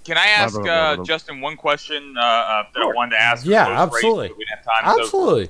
can 0.04 0.18
I 0.18 0.26
ask 0.28 0.56
blah, 0.56 0.64
blah, 0.64 0.74
blah, 0.74 0.92
uh, 0.92 0.96
blah. 0.96 1.06
Justin 1.06 1.42
one 1.42 1.58
question 1.58 2.16
uh, 2.18 2.22
uh, 2.22 2.64
that 2.74 2.82
I 2.82 2.86
wanted 2.96 3.12
to 3.12 3.22
ask? 3.22 3.46
Yeah, 3.46 3.66
post-race, 3.66 3.80
absolutely. 3.80 4.28
We 4.30 4.46
didn't 4.46 4.50
have 4.50 4.66
time. 4.66 4.96
So, 4.96 5.02
absolutely. 5.02 5.50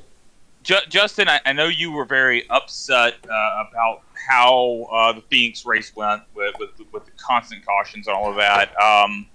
Ju- 0.64 0.88
Justin, 0.90 1.30
I, 1.30 1.40
I 1.46 1.54
know 1.54 1.68
you 1.68 1.92
were 1.92 2.06
very 2.06 2.50
upset 2.50 3.14
uh, 3.24 3.66
about 3.70 4.02
how 4.28 4.88
uh, 4.92 5.14
the 5.14 5.22
Phoenix 5.22 5.66
race 5.66 5.96
went 5.96 6.24
with, 6.34 6.56
with 6.58 6.70
with 6.92 7.06
the 7.06 7.12
constant 7.12 7.64
cautions 7.66 8.08
and 8.08 8.16
all 8.16 8.30
of 8.30 8.38
that. 8.38 8.76
Um, 8.82 9.28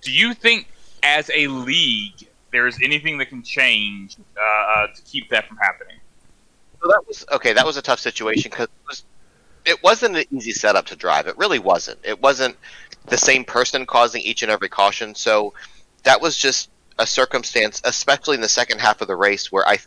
do 0.00 0.10
you 0.10 0.32
think, 0.32 0.68
as 1.02 1.30
a 1.34 1.48
league, 1.48 2.26
there's 2.52 2.78
anything 2.82 3.18
that 3.18 3.26
can 3.26 3.42
change 3.42 4.16
uh, 4.38 4.40
uh, 4.40 4.86
to 4.94 5.02
keep 5.02 5.28
that 5.28 5.46
from 5.46 5.58
happening? 5.58 5.96
So 6.80 6.88
that 6.88 7.02
was 7.06 7.26
okay. 7.32 7.52
That 7.52 7.66
was 7.66 7.76
a 7.76 7.82
tough 7.82 8.00
situation 8.00 8.50
because 8.50 8.68
it, 8.68 8.88
was, 8.88 9.04
it 9.64 9.82
wasn't 9.82 10.16
an 10.16 10.24
easy 10.30 10.52
setup 10.52 10.86
to 10.86 10.96
drive. 10.96 11.26
It 11.26 11.36
really 11.36 11.58
wasn't. 11.58 11.98
It 12.04 12.22
wasn't 12.22 12.56
the 13.06 13.18
same 13.18 13.44
person 13.44 13.86
causing 13.86 14.22
each 14.22 14.42
and 14.42 14.50
every 14.50 14.68
caution. 14.68 15.14
So 15.14 15.54
that 16.04 16.20
was 16.20 16.36
just 16.36 16.70
a 16.98 17.06
circumstance, 17.06 17.82
especially 17.84 18.36
in 18.36 18.40
the 18.40 18.48
second 18.48 18.80
half 18.80 19.00
of 19.00 19.08
the 19.08 19.16
race, 19.16 19.50
where 19.50 19.66
I 19.66 19.78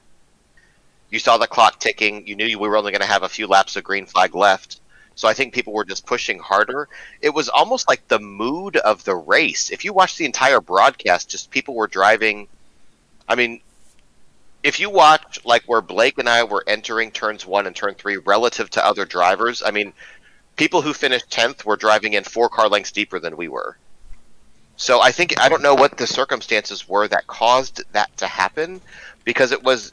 you 1.10 1.20
saw 1.20 1.38
the 1.38 1.48
clock 1.48 1.80
ticking. 1.80 2.28
You 2.28 2.36
knew 2.36 2.60
we 2.60 2.68
were 2.68 2.78
only 2.78 2.92
going 2.92 3.02
to 3.02 3.08
have 3.08 3.24
a 3.24 3.30
few 3.30 3.48
laps 3.48 3.76
of 3.76 3.84
green 3.84 4.06
flag 4.06 4.36
left. 4.36 4.82
So 5.16 5.28
I 5.28 5.34
think 5.34 5.54
people 5.54 5.74
were 5.74 5.86
just 5.86 6.06
pushing 6.06 6.38
harder. 6.38 6.90
It 7.22 7.34
was 7.34 7.50
almost 7.50 7.88
like 7.88 8.08
the 8.08 8.20
mood 8.20 8.78
of 8.78 9.04
the 9.04 9.16
race. 9.16 9.72
If 9.72 9.84
you 9.84 9.94
watch 9.94 10.18
the 10.18 10.26
entire 10.26 10.62
broadcast, 10.62 11.30
just 11.30 11.50
people 11.50 11.76
were 11.76 11.88
driving. 11.88 12.48
I 13.28 13.36
mean, 13.36 13.62
if 14.64 14.80
you 14.80 14.90
watch 14.90 15.40
like 15.46 15.64
where 15.64 15.82
Blake 15.82 16.18
and 16.18 16.30
I 16.30 16.44
were 16.44 16.64
entering 16.68 17.12
turns 17.12 17.46
one 17.46 17.68
and 17.68 17.76
turn 17.76 17.96
three 17.96 18.18
relative 18.18 18.70
to 18.72 18.86
other 18.86 19.06
drivers, 19.06 19.64
I 19.66 19.72
mean, 19.72 19.94
people 20.58 20.82
who 20.82 20.94
finished 20.94 21.30
tenth 21.30 21.66
were 21.66 21.78
driving 21.78 22.14
in 22.14 22.24
four 22.24 22.50
car 22.50 22.68
lengths 22.68 22.92
deeper 22.92 23.20
than 23.20 23.38
we 23.38 23.48
were. 23.48 23.78
So 24.76 25.02
I 25.02 25.12
think 25.12 25.40
I 25.40 25.50
don't 25.50 25.64
know 25.64 25.74
what 25.76 25.98
the 25.98 26.06
circumstances 26.06 26.88
were 26.88 27.08
that 27.08 27.26
caused 27.28 27.84
that 27.94 28.16
to 28.18 28.28
happen, 28.28 28.82
because 29.24 29.52
it 29.52 29.64
was 29.64 29.92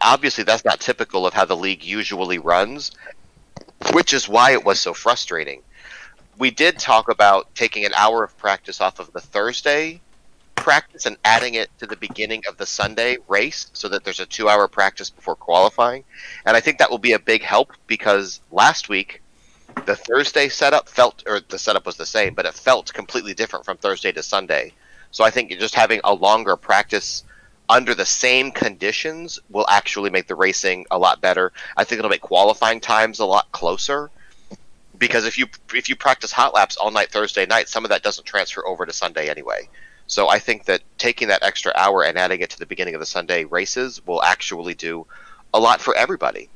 obviously 0.00 0.44
that's 0.44 0.64
not 0.64 0.80
typical 0.80 1.26
of 1.26 1.34
how 1.34 1.44
the 1.44 1.56
league 1.56 1.84
usually 1.84 2.38
runs, 2.38 2.92
which 3.92 4.12
is 4.12 4.28
why 4.28 4.52
it 4.52 4.64
was 4.64 4.80
so 4.80 4.94
frustrating. 4.94 5.62
We 6.36 6.50
did 6.50 6.78
talk 6.78 7.08
about 7.08 7.54
taking 7.54 7.84
an 7.84 7.94
hour 7.94 8.24
of 8.24 8.36
practice 8.38 8.80
off 8.80 8.98
of 8.98 9.12
the 9.12 9.20
Thursday 9.20 10.00
practice 10.56 11.04
and 11.06 11.16
adding 11.24 11.54
it 11.54 11.68
to 11.78 11.86
the 11.86 11.96
beginning 11.96 12.42
of 12.48 12.56
the 12.56 12.66
Sunday 12.66 13.18
race 13.28 13.70
so 13.72 13.88
that 13.88 14.02
there's 14.02 14.20
a 14.20 14.26
two 14.26 14.48
hour 14.48 14.66
practice 14.66 15.10
before 15.10 15.36
qualifying. 15.36 16.04
And 16.46 16.56
I 16.56 16.60
think 16.60 16.78
that 16.78 16.90
will 16.90 16.98
be 16.98 17.12
a 17.12 17.18
big 17.18 17.42
help 17.42 17.72
because 17.86 18.40
last 18.50 18.88
week 18.88 19.20
the 19.86 19.96
Thursday 19.96 20.48
setup 20.48 20.88
felt, 20.88 21.22
or 21.26 21.40
the 21.40 21.58
setup 21.58 21.86
was 21.86 21.96
the 21.96 22.06
same, 22.06 22.34
but 22.34 22.46
it 22.46 22.54
felt 22.54 22.92
completely 22.92 23.34
different 23.34 23.64
from 23.64 23.76
Thursday 23.76 24.12
to 24.12 24.22
Sunday. 24.22 24.72
So 25.10 25.24
I 25.24 25.30
think 25.30 25.50
just 25.52 25.74
having 25.74 26.00
a 26.04 26.12
longer 26.12 26.56
practice 26.56 27.24
under 27.68 27.94
the 27.94 28.04
same 28.04 28.50
conditions 28.50 29.38
will 29.48 29.66
actually 29.68 30.10
make 30.10 30.26
the 30.26 30.34
racing 30.34 30.86
a 30.90 30.98
lot 30.98 31.20
better. 31.20 31.52
I 31.76 31.84
think 31.84 31.98
it'll 31.98 32.10
make 32.10 32.20
qualifying 32.20 32.80
times 32.80 33.20
a 33.20 33.24
lot 33.24 33.50
closer 33.52 34.10
because 34.98 35.24
if 35.26 35.38
you 35.38 35.46
if 35.72 35.88
you 35.88 35.96
practice 35.96 36.30
hot 36.32 36.54
laps 36.54 36.76
all 36.76 36.90
night 36.90 37.10
Thursday 37.10 37.46
night, 37.46 37.68
some 37.68 37.84
of 37.84 37.90
that 37.90 38.02
doesn't 38.02 38.24
transfer 38.24 38.66
over 38.66 38.84
to 38.84 38.92
Sunday 38.92 39.28
anyway. 39.28 39.68
So 40.06 40.28
I 40.28 40.38
think 40.38 40.66
that 40.66 40.82
taking 40.98 41.28
that 41.28 41.42
extra 41.42 41.72
hour 41.74 42.04
and 42.04 42.18
adding 42.18 42.40
it 42.40 42.50
to 42.50 42.58
the 42.58 42.66
beginning 42.66 42.94
of 42.94 43.00
the 43.00 43.06
Sunday 43.06 43.44
races 43.44 44.04
will 44.06 44.22
actually 44.22 44.74
do 44.74 45.06
a 45.54 45.58
lot 45.58 45.80
for 45.80 45.94
everybody. 45.94 46.50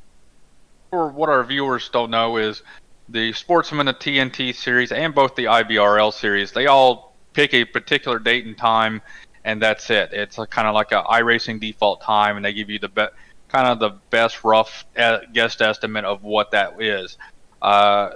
For 0.91 1.09
what 1.09 1.29
our 1.29 1.45
viewers 1.45 1.89
don't 1.89 2.11
know 2.11 2.37
is 2.37 2.63
the 3.09 3.33
Sportsman 3.33 3.87
the 3.87 3.95
TNT 3.95 4.55
series 4.55 4.93
and 4.93 5.15
both 5.15 5.35
the 5.35 5.45
IVRL 5.45 6.13
series, 6.13 6.53
they 6.53 6.67
all 6.67 7.15
pick 7.33 7.55
a 7.55 7.65
particular 7.65 8.19
date 8.19 8.45
and 8.45 8.57
time, 8.57 9.01
and 9.45 9.63
that's 9.63 9.89
it. 9.91 10.13
It's 10.13 10.37
kind 10.51 10.69
of 10.69 10.75
like 10.75 10.93
a 10.93 11.03
iRacing 11.05 11.61
default 11.61 12.03
time, 12.03 12.37
and 12.37 12.45
they 12.45 12.53
give 12.53 12.69
you 12.69 12.79
the 12.79 12.89
be- 12.89 13.07
kind 13.49 13.67
of 13.67 13.79
the 13.79 13.91
best 14.11 14.45
rough 14.45 14.85
guest 15.33 15.63
estimate 15.63 16.05
of 16.05 16.23
what 16.23 16.51
that 16.51 16.81
is. 16.83 17.17
Uh, 17.63 18.11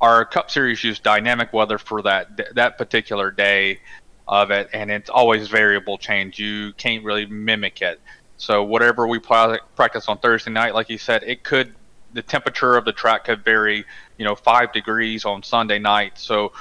our 0.00 0.24
Cup 0.24 0.50
Series 0.50 0.84
use 0.84 1.00
dynamic 1.00 1.52
weather 1.52 1.78
for 1.78 2.02
that 2.02 2.54
that 2.54 2.78
particular 2.78 3.30
day 3.30 3.80
of 4.28 4.50
it, 4.50 4.68
and 4.72 4.90
it's 4.90 5.10
always 5.10 5.48
variable 5.48 5.98
change. 5.98 6.38
You 6.38 6.72
can't 6.74 7.02
really 7.04 7.26
mimic 7.26 7.82
it. 7.82 8.00
So 8.36 8.62
whatever 8.62 9.06
we 9.06 9.18
practice 9.18 10.08
on 10.08 10.18
Thursday 10.18 10.50
night, 10.50 10.74
like 10.74 10.90
you 10.90 10.98
said, 10.98 11.22
it 11.24 11.42
could 11.42 11.74
the 12.12 12.22
temperature 12.22 12.76
of 12.76 12.84
the 12.84 12.92
track 12.92 13.24
could 13.24 13.44
vary, 13.44 13.84
you 14.18 14.24
know, 14.24 14.34
five 14.34 14.72
degrees 14.72 15.24
on 15.24 15.42
Sunday 15.42 15.78
night. 15.78 16.18
So 16.18 16.52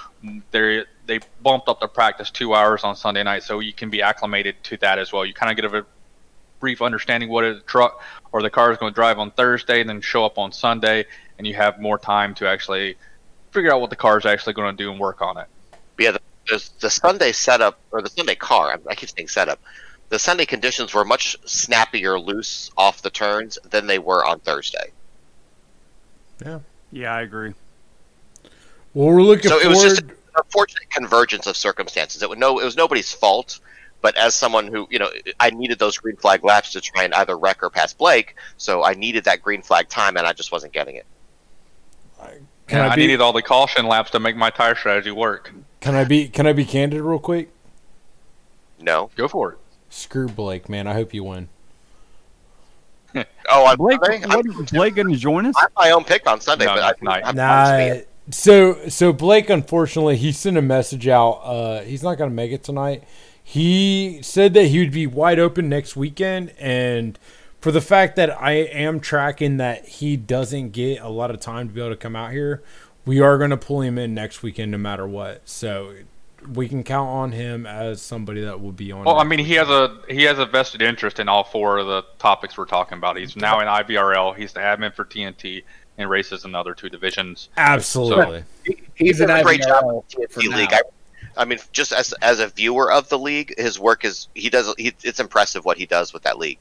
they 0.51 0.83
they 1.05 1.19
bumped 1.41 1.69
up 1.69 1.79
the 1.79 1.87
practice 1.87 2.31
two 2.31 2.53
hours 2.53 2.83
on 2.83 2.95
Sunday 2.95 3.23
night, 3.23 3.43
so 3.43 3.59
you 3.59 3.73
can 3.73 3.89
be 3.89 4.01
acclimated 4.01 4.63
to 4.63 4.77
that 4.77 4.99
as 4.99 5.13
well. 5.13 5.25
You 5.25 5.33
kind 5.33 5.51
of 5.51 5.55
get 5.55 5.73
a 5.73 5.85
brief 6.59 6.81
understanding 6.81 7.29
what 7.29 7.43
a 7.43 7.59
truck 7.61 8.01
or 8.31 8.41
the 8.41 8.49
car 8.49 8.71
is 8.71 8.77
going 8.77 8.91
to 8.91 8.95
drive 8.95 9.19
on 9.19 9.31
Thursday, 9.31 9.81
and 9.81 9.89
then 9.89 10.01
show 10.01 10.25
up 10.25 10.37
on 10.37 10.51
Sunday, 10.51 11.05
and 11.37 11.45
you 11.45 11.53
have 11.53 11.79
more 11.79 11.99
time 11.99 12.33
to 12.35 12.47
actually 12.47 12.95
figure 13.51 13.73
out 13.73 13.79
what 13.81 13.89
the 13.89 13.95
car 13.95 14.17
is 14.17 14.25
actually 14.25 14.53
going 14.53 14.75
to 14.75 14.83
do 14.83 14.91
and 14.91 14.99
work 14.99 15.21
on 15.21 15.37
it. 15.37 15.47
Yeah, 15.97 16.11
the, 16.11 16.21
the, 16.49 16.69
the 16.81 16.89
Sunday 16.89 17.31
setup 17.31 17.79
or 17.91 18.01
the 18.01 18.09
Sunday 18.09 18.35
car. 18.35 18.71
I, 18.71 18.91
I 18.91 18.95
keep 18.95 19.09
saying 19.09 19.29
setup. 19.29 19.59
The 20.09 20.19
Sunday 20.19 20.45
conditions 20.45 20.93
were 20.93 21.05
much 21.05 21.37
snappier, 21.45 22.19
loose 22.19 22.69
off 22.77 23.01
the 23.01 23.09
turns 23.09 23.57
than 23.69 23.87
they 23.87 23.97
were 23.97 24.25
on 24.25 24.39
Thursday. 24.39 24.91
Yeah, 26.45 26.59
I 27.03 27.21
agree. 27.21 27.53
Well, 28.93 29.07
we're 29.07 29.21
looking 29.21 29.49
So 29.49 29.59
it 29.59 29.67
was 29.67 29.81
just 29.81 30.01
an 30.01 30.11
unfortunate 30.37 30.89
convergence 30.89 31.47
of 31.47 31.57
circumstances. 31.57 32.23
It 32.23 32.29
was 32.29 32.37
no, 32.37 32.59
it 32.59 32.65
was 32.65 32.77
nobody's 32.77 33.11
fault. 33.11 33.59
But 34.01 34.15
as 34.17 34.35
someone 34.35 34.67
who, 34.67 34.87
you 34.91 34.99
know, 34.99 35.09
I 35.39 35.49
needed 35.49 35.79
those 35.79 35.97
green 35.97 36.15
flag 36.15 36.43
laps 36.43 36.71
to 36.73 36.81
try 36.81 37.03
and 37.03 37.13
either 37.15 37.37
wreck 37.37 37.63
or 37.63 37.69
pass 37.69 37.93
Blake, 37.93 38.35
so 38.57 38.83
I 38.83 38.93
needed 38.93 39.23
that 39.23 39.41
green 39.41 39.63
flag 39.63 39.89
time, 39.89 40.15
and 40.15 40.27
I 40.27 40.33
just 40.33 40.51
wasn't 40.51 40.73
getting 40.73 40.95
it. 40.95 41.05
Can 42.67 42.79
And 42.79 42.87
I 42.87 42.93
I, 42.93 42.95
needed 42.95 43.21
all 43.21 43.33
the 43.33 43.41
caution 43.41 43.85
laps 43.85 44.11
to 44.11 44.19
make 44.19 44.35
my 44.35 44.49
tire 44.49 44.75
strategy 44.75 45.11
work. 45.11 45.53
Can 45.81 45.95
I 45.95 46.03
be 46.03 46.27
can 46.27 46.47
I 46.47 46.53
be 46.53 46.65
candid 46.65 47.01
real 47.01 47.19
quick? 47.19 47.51
No. 48.79 49.11
Go 49.15 49.27
for 49.27 49.53
it. 49.53 49.57
Screw 49.89 50.27
Blake, 50.27 50.67
man. 50.67 50.87
I 50.87 50.93
hope 50.93 51.13
you 51.13 51.23
win. 51.23 51.49
Oh, 53.49 53.65
I'm, 53.65 53.77
Blake, 53.77 53.99
I'm, 54.03 54.31
I'm, 54.31 54.37
wasn't 54.47 54.71
Blake 54.71 54.95
going 54.95 55.09
to 55.09 55.15
join 55.15 55.45
us? 55.45 55.55
I 55.57 55.67
my 55.75 55.91
own 55.91 56.03
pick 56.03 56.27
on 56.27 56.41
Sunday, 56.41 56.65
No, 56.65 56.73
but 56.75 56.79
not 56.81 56.93
I, 56.93 56.97
tonight. 56.97 57.23
I'm, 57.25 57.35
Nah. 57.35 58.01
So 58.31 58.87
so 58.89 59.13
Blake, 59.13 59.49
unfortunately, 59.51 60.17
he 60.17 60.31
sent 60.31 60.57
a 60.57 60.61
message 60.61 61.07
out. 61.07 61.41
Uh, 61.43 61.81
he's 61.81 62.01
not 62.01 62.17
gonna 62.17 62.31
make 62.31 62.51
it 62.51 62.63
tonight. 62.63 63.03
He 63.43 64.19
said 64.23 64.55
that 64.55 64.65
he 64.65 64.79
would 64.79 64.91
be 64.91 65.05
wide 65.05 65.37
open 65.37 65.69
next 65.69 65.95
weekend, 65.95 66.51
and 66.57 67.19
for 67.61 67.71
the 67.71 67.81
fact 67.81 68.15
that 68.15 68.31
I 68.41 68.53
am 68.53 68.99
tracking 68.99 69.57
that 69.57 69.85
he 69.85 70.17
doesn't 70.17 70.71
get 70.71 71.01
a 71.01 71.09
lot 71.09 71.29
of 71.29 71.39
time 71.39 71.67
to 71.67 71.73
be 71.73 71.81
able 71.81 71.91
to 71.91 71.95
come 71.97 72.15
out 72.15 72.31
here, 72.31 72.63
we 73.05 73.19
are 73.19 73.37
gonna 73.37 73.57
pull 73.57 73.81
him 73.81 73.99
in 73.99 74.15
next 74.15 74.41
weekend 74.41 74.71
no 74.71 74.79
matter 74.79 75.05
what. 75.07 75.47
So 75.47 75.93
we 76.53 76.67
can 76.67 76.83
count 76.83 77.09
on 77.09 77.31
him 77.31 77.65
as 77.65 78.01
somebody 78.01 78.41
that 78.41 78.61
will 78.61 78.71
be 78.71 78.91
on. 78.91 79.03
Well, 79.05 79.17
I 79.19 79.23
mean, 79.23 79.39
he 79.39 79.53
has 79.53 79.69
a 79.69 79.97
he 80.09 80.23
has 80.23 80.39
a 80.39 80.45
vested 80.45 80.81
interest 80.81 81.19
in 81.19 81.27
all 81.29 81.43
four 81.43 81.77
of 81.77 81.87
the 81.87 82.03
topics 82.19 82.57
we're 82.57 82.65
talking 82.65 82.97
about. 82.97 83.17
He's 83.17 83.35
now 83.35 83.59
in 83.59 83.67
IVRL. 83.67 84.35
He's 84.35 84.53
the 84.53 84.59
admin 84.59 84.93
for 84.93 85.05
TNT 85.05 85.63
and 85.97 86.09
races 86.09 86.45
in 86.45 86.51
the 86.51 86.59
other 86.59 86.73
two 86.73 86.89
divisions. 86.89 87.49
Absolutely. 87.57 88.43
He's 88.95 89.19
an 89.21 89.29
a 89.29 89.43
great 89.43 89.61
IVRL 89.61 90.03
with 90.17 90.31
for 90.31 90.41
TNT. 90.41 90.55
League. 90.57 90.73
I, 90.73 90.81
I 91.37 91.45
mean, 91.45 91.59
just 91.71 91.91
as 91.91 92.13
as 92.21 92.39
a 92.39 92.47
viewer 92.47 92.91
of 92.91 93.09
the 93.09 93.19
league, 93.19 93.53
his 93.57 93.79
work 93.79 94.05
is 94.05 94.27
he 94.35 94.49
does 94.49 94.73
he, 94.77 94.93
it's 95.03 95.19
impressive 95.19 95.65
what 95.65 95.77
he 95.77 95.85
does 95.85 96.13
with 96.13 96.23
that 96.23 96.37
league. 96.37 96.59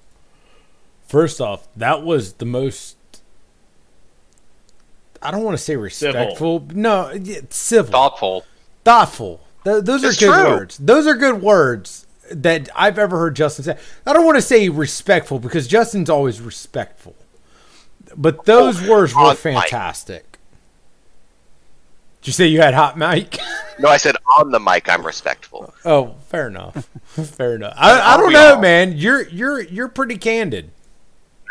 First 1.06 1.40
off, 1.40 1.68
that 1.76 2.02
was 2.02 2.34
the 2.34 2.46
most. 2.46 2.96
I 5.22 5.30
don't 5.30 5.42
want 5.42 5.56
to 5.56 5.62
say 5.62 5.76
respectful. 5.76 6.66
No, 6.74 7.10
yeah, 7.12 7.40
civil, 7.50 7.92
Thoughtful. 7.92 8.44
thoughtful. 8.84 9.40
Th- 9.64 9.82
those 9.82 10.04
are 10.04 10.08
good 10.12 10.34
true. 10.34 10.44
words. 10.44 10.78
Those 10.78 11.06
are 11.06 11.14
good 11.14 11.42
words 11.42 12.06
that 12.30 12.68
I've 12.74 12.98
ever 12.98 13.18
heard 13.18 13.36
Justin 13.36 13.64
say. 13.64 13.78
I 14.06 14.12
don't 14.12 14.24
want 14.24 14.36
to 14.36 14.42
say 14.42 14.68
respectful 14.68 15.38
because 15.38 15.66
Justin's 15.66 16.10
always 16.10 16.40
respectful, 16.40 17.14
but 18.16 18.44
those 18.44 18.86
words 18.86 19.14
were 19.14 19.22
on 19.22 19.28
mic. 19.30 19.38
fantastic. 19.38 20.38
Did 22.20 22.28
you 22.28 22.32
say 22.32 22.46
you 22.46 22.60
had 22.60 22.74
hot 22.74 22.96
mic? 22.96 23.38
No, 23.76 23.88
I 23.88 23.96
said 23.96 24.14
on 24.38 24.52
the 24.52 24.60
mic, 24.60 24.88
I'm 24.88 25.04
respectful. 25.04 25.74
oh, 25.84 26.14
fair 26.28 26.46
enough. 26.46 26.88
fair 27.08 27.56
enough. 27.56 27.74
I, 27.76 28.14
I 28.14 28.16
don't 28.16 28.32
know, 28.32 28.54
all? 28.54 28.60
man. 28.60 28.96
You're 28.96 29.22
you're 29.22 29.62
you're 29.62 29.88
pretty 29.88 30.16
candid. 30.16 30.70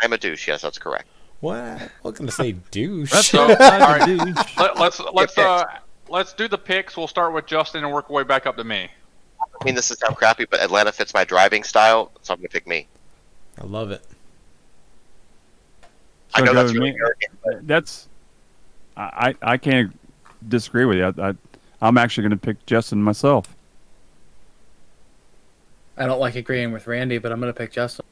I'm 0.02 0.14
a 0.14 0.18
douche. 0.18 0.48
Yes, 0.48 0.62
that's 0.62 0.78
correct. 0.78 1.10
What? 1.42 1.82
What 2.02 2.16
can 2.16 2.28
I 2.28 2.32
say, 2.32 2.54
douche? 2.72 3.12
So, 3.12 3.42
all 3.42 3.48
right, 3.50 4.18
let, 4.58 4.80
let's 4.80 5.02
let's 5.12 5.38
uh 5.38 5.66
let's 6.14 6.32
do 6.32 6.48
the 6.48 6.58
picks. 6.58 6.96
We'll 6.96 7.08
start 7.08 7.34
with 7.34 7.48
Justin 7.48 7.84
and 7.84 7.92
work 7.92 8.10
our 8.10 8.16
way 8.16 8.24
back 8.24 8.46
up 8.46 8.56
to 8.58 8.64
me. 8.64 8.88
I 9.42 9.66
mean, 9.66 9.76
this 9.76 9.92
is 9.92 9.98
sound 9.98 10.16
crappy, 10.16 10.46
but 10.50 10.62
Atlanta 10.62 10.92
fits 10.92 11.14
my 11.14 11.24
driving 11.26 11.64
style, 11.64 12.12
so 12.22 12.34
I'm 12.34 12.40
gonna 12.40 12.50
pick 12.50 12.68
me. 12.68 12.88
I 13.60 13.66
love 13.66 13.92
it. 13.92 14.04
I 16.36 16.42
know 16.42 16.54
that's 16.54 16.74
really 16.74 16.92
me. 16.92 16.98
arrogant, 17.00 17.32
but 17.44 17.68
That's 17.68 18.08
I 18.96 19.36
I 19.42 19.54
I 19.54 19.58
can't 19.58 19.98
disagree 20.48 20.86
with 20.86 20.98
you. 20.98 21.06
I, 21.06 21.30
I 21.30 21.34
I'm 21.82 21.98
actually 21.98 22.22
going 22.22 22.32
to 22.32 22.38
pick 22.38 22.66
Justin 22.66 23.04
myself. 23.04 23.54
I 25.98 26.06
don't 26.06 26.20
like 26.20 26.36
agreeing 26.36 26.72
with 26.72 26.88
Randy, 26.88 27.18
but 27.18 27.32
I'm 27.34 27.42
gonna 27.42 27.52
pick 27.52 27.74
Justin. 27.74 28.06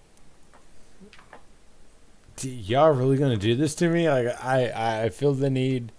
Y'all 2.42 2.92
really 2.92 3.18
gonna 3.18 3.38
do 3.38 3.56
this 3.56 3.74
to 3.76 3.88
me? 3.88 4.10
Like 4.10 4.28
I, 4.44 5.04
I 5.06 5.10
feel 5.10 5.34
the 5.34 5.50
need 5.50 5.92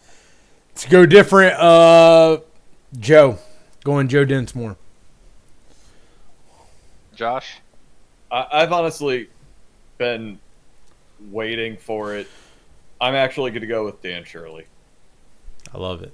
to 0.76 0.88
go 0.88 1.06
different. 1.06 1.54
Uh, 1.58 2.38
Joe, 2.98 3.38
going 3.84 4.08
Joe 4.08 4.24
Densmore. 4.24 4.76
Josh. 7.14 7.60
I, 8.30 8.46
I've 8.52 8.72
honestly 8.72 9.28
been 9.98 10.38
waiting 11.30 11.76
for 11.76 12.16
it. 12.16 12.28
I'm 13.00 13.14
actually 13.14 13.50
going 13.50 13.62
to 13.62 13.66
go 13.66 13.84
with 13.84 14.00
Dan 14.02 14.24
Shirley. 14.24 14.66
I 15.74 15.78
love 15.78 16.02
it. 16.02 16.12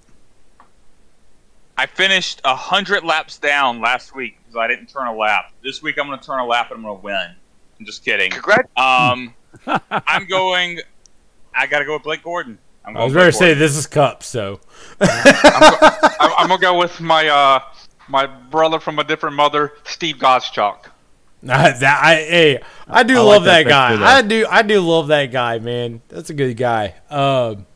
I 1.76 1.86
finished 1.86 2.40
a 2.44 2.56
hundred 2.56 3.04
laps 3.04 3.38
down 3.38 3.80
last 3.80 4.14
week 4.14 4.36
because 4.38 4.56
I 4.56 4.66
didn't 4.66 4.86
turn 4.86 5.06
a 5.06 5.14
lap. 5.14 5.52
This 5.62 5.80
week 5.80 5.96
I'm 5.98 6.08
going 6.08 6.18
to 6.18 6.26
turn 6.26 6.40
a 6.40 6.46
lap 6.46 6.70
and 6.70 6.78
I'm 6.78 6.82
going 6.82 6.98
to 6.98 7.04
win. 7.04 7.34
I'm 7.78 7.86
just 7.86 8.04
kidding. 8.04 8.30
congrats. 8.30 8.68
Um, 8.76 9.34
I'm 9.90 10.26
going. 10.26 10.80
I 11.54 11.66
got 11.66 11.78
to 11.78 11.84
go 11.84 11.94
with 11.94 12.02
Blake 12.02 12.22
Gordon. 12.22 12.58
I'm 12.84 12.96
I 12.96 13.00
going 13.00 13.04
was 13.04 13.14
Blake 13.14 13.14
ready 13.14 13.32
to 13.32 13.36
say 13.36 13.54
Gordon. 13.54 13.58
this 13.58 13.76
is 13.76 13.86
Cup, 13.86 14.22
so 14.22 14.60
I'm, 16.20 16.32
I'm 16.36 16.48
gonna 16.48 16.58
go 16.60 16.78
with 16.78 17.00
my 17.00 17.28
uh 17.28 17.60
my 18.08 18.26
brother 18.26 18.80
from 18.80 18.98
a 18.98 19.04
different 19.04 19.36
mother, 19.36 19.72
Steve 19.84 20.16
Gottschalk. 20.16 20.86
that 21.42 22.00
I 22.02 22.14
hey 22.16 22.60
I 22.88 23.02
do 23.04 23.18
I 23.18 23.22
love 23.22 23.44
like 23.44 23.44
that 23.44 23.64
that, 23.64 23.64
pick 23.64 23.68
guy. 23.68 23.96
though. 23.96 24.06
I 24.06 24.22
do 24.22 24.46
I 24.50 24.62
do 24.62 24.80
love 24.80 25.08
that 25.08 25.26
guy, 25.26 25.58
man. 25.58 26.02
That's 26.08 26.30
a 26.30 26.34
good 26.34 26.56
guy. 26.56 26.94
Um, 27.10 27.66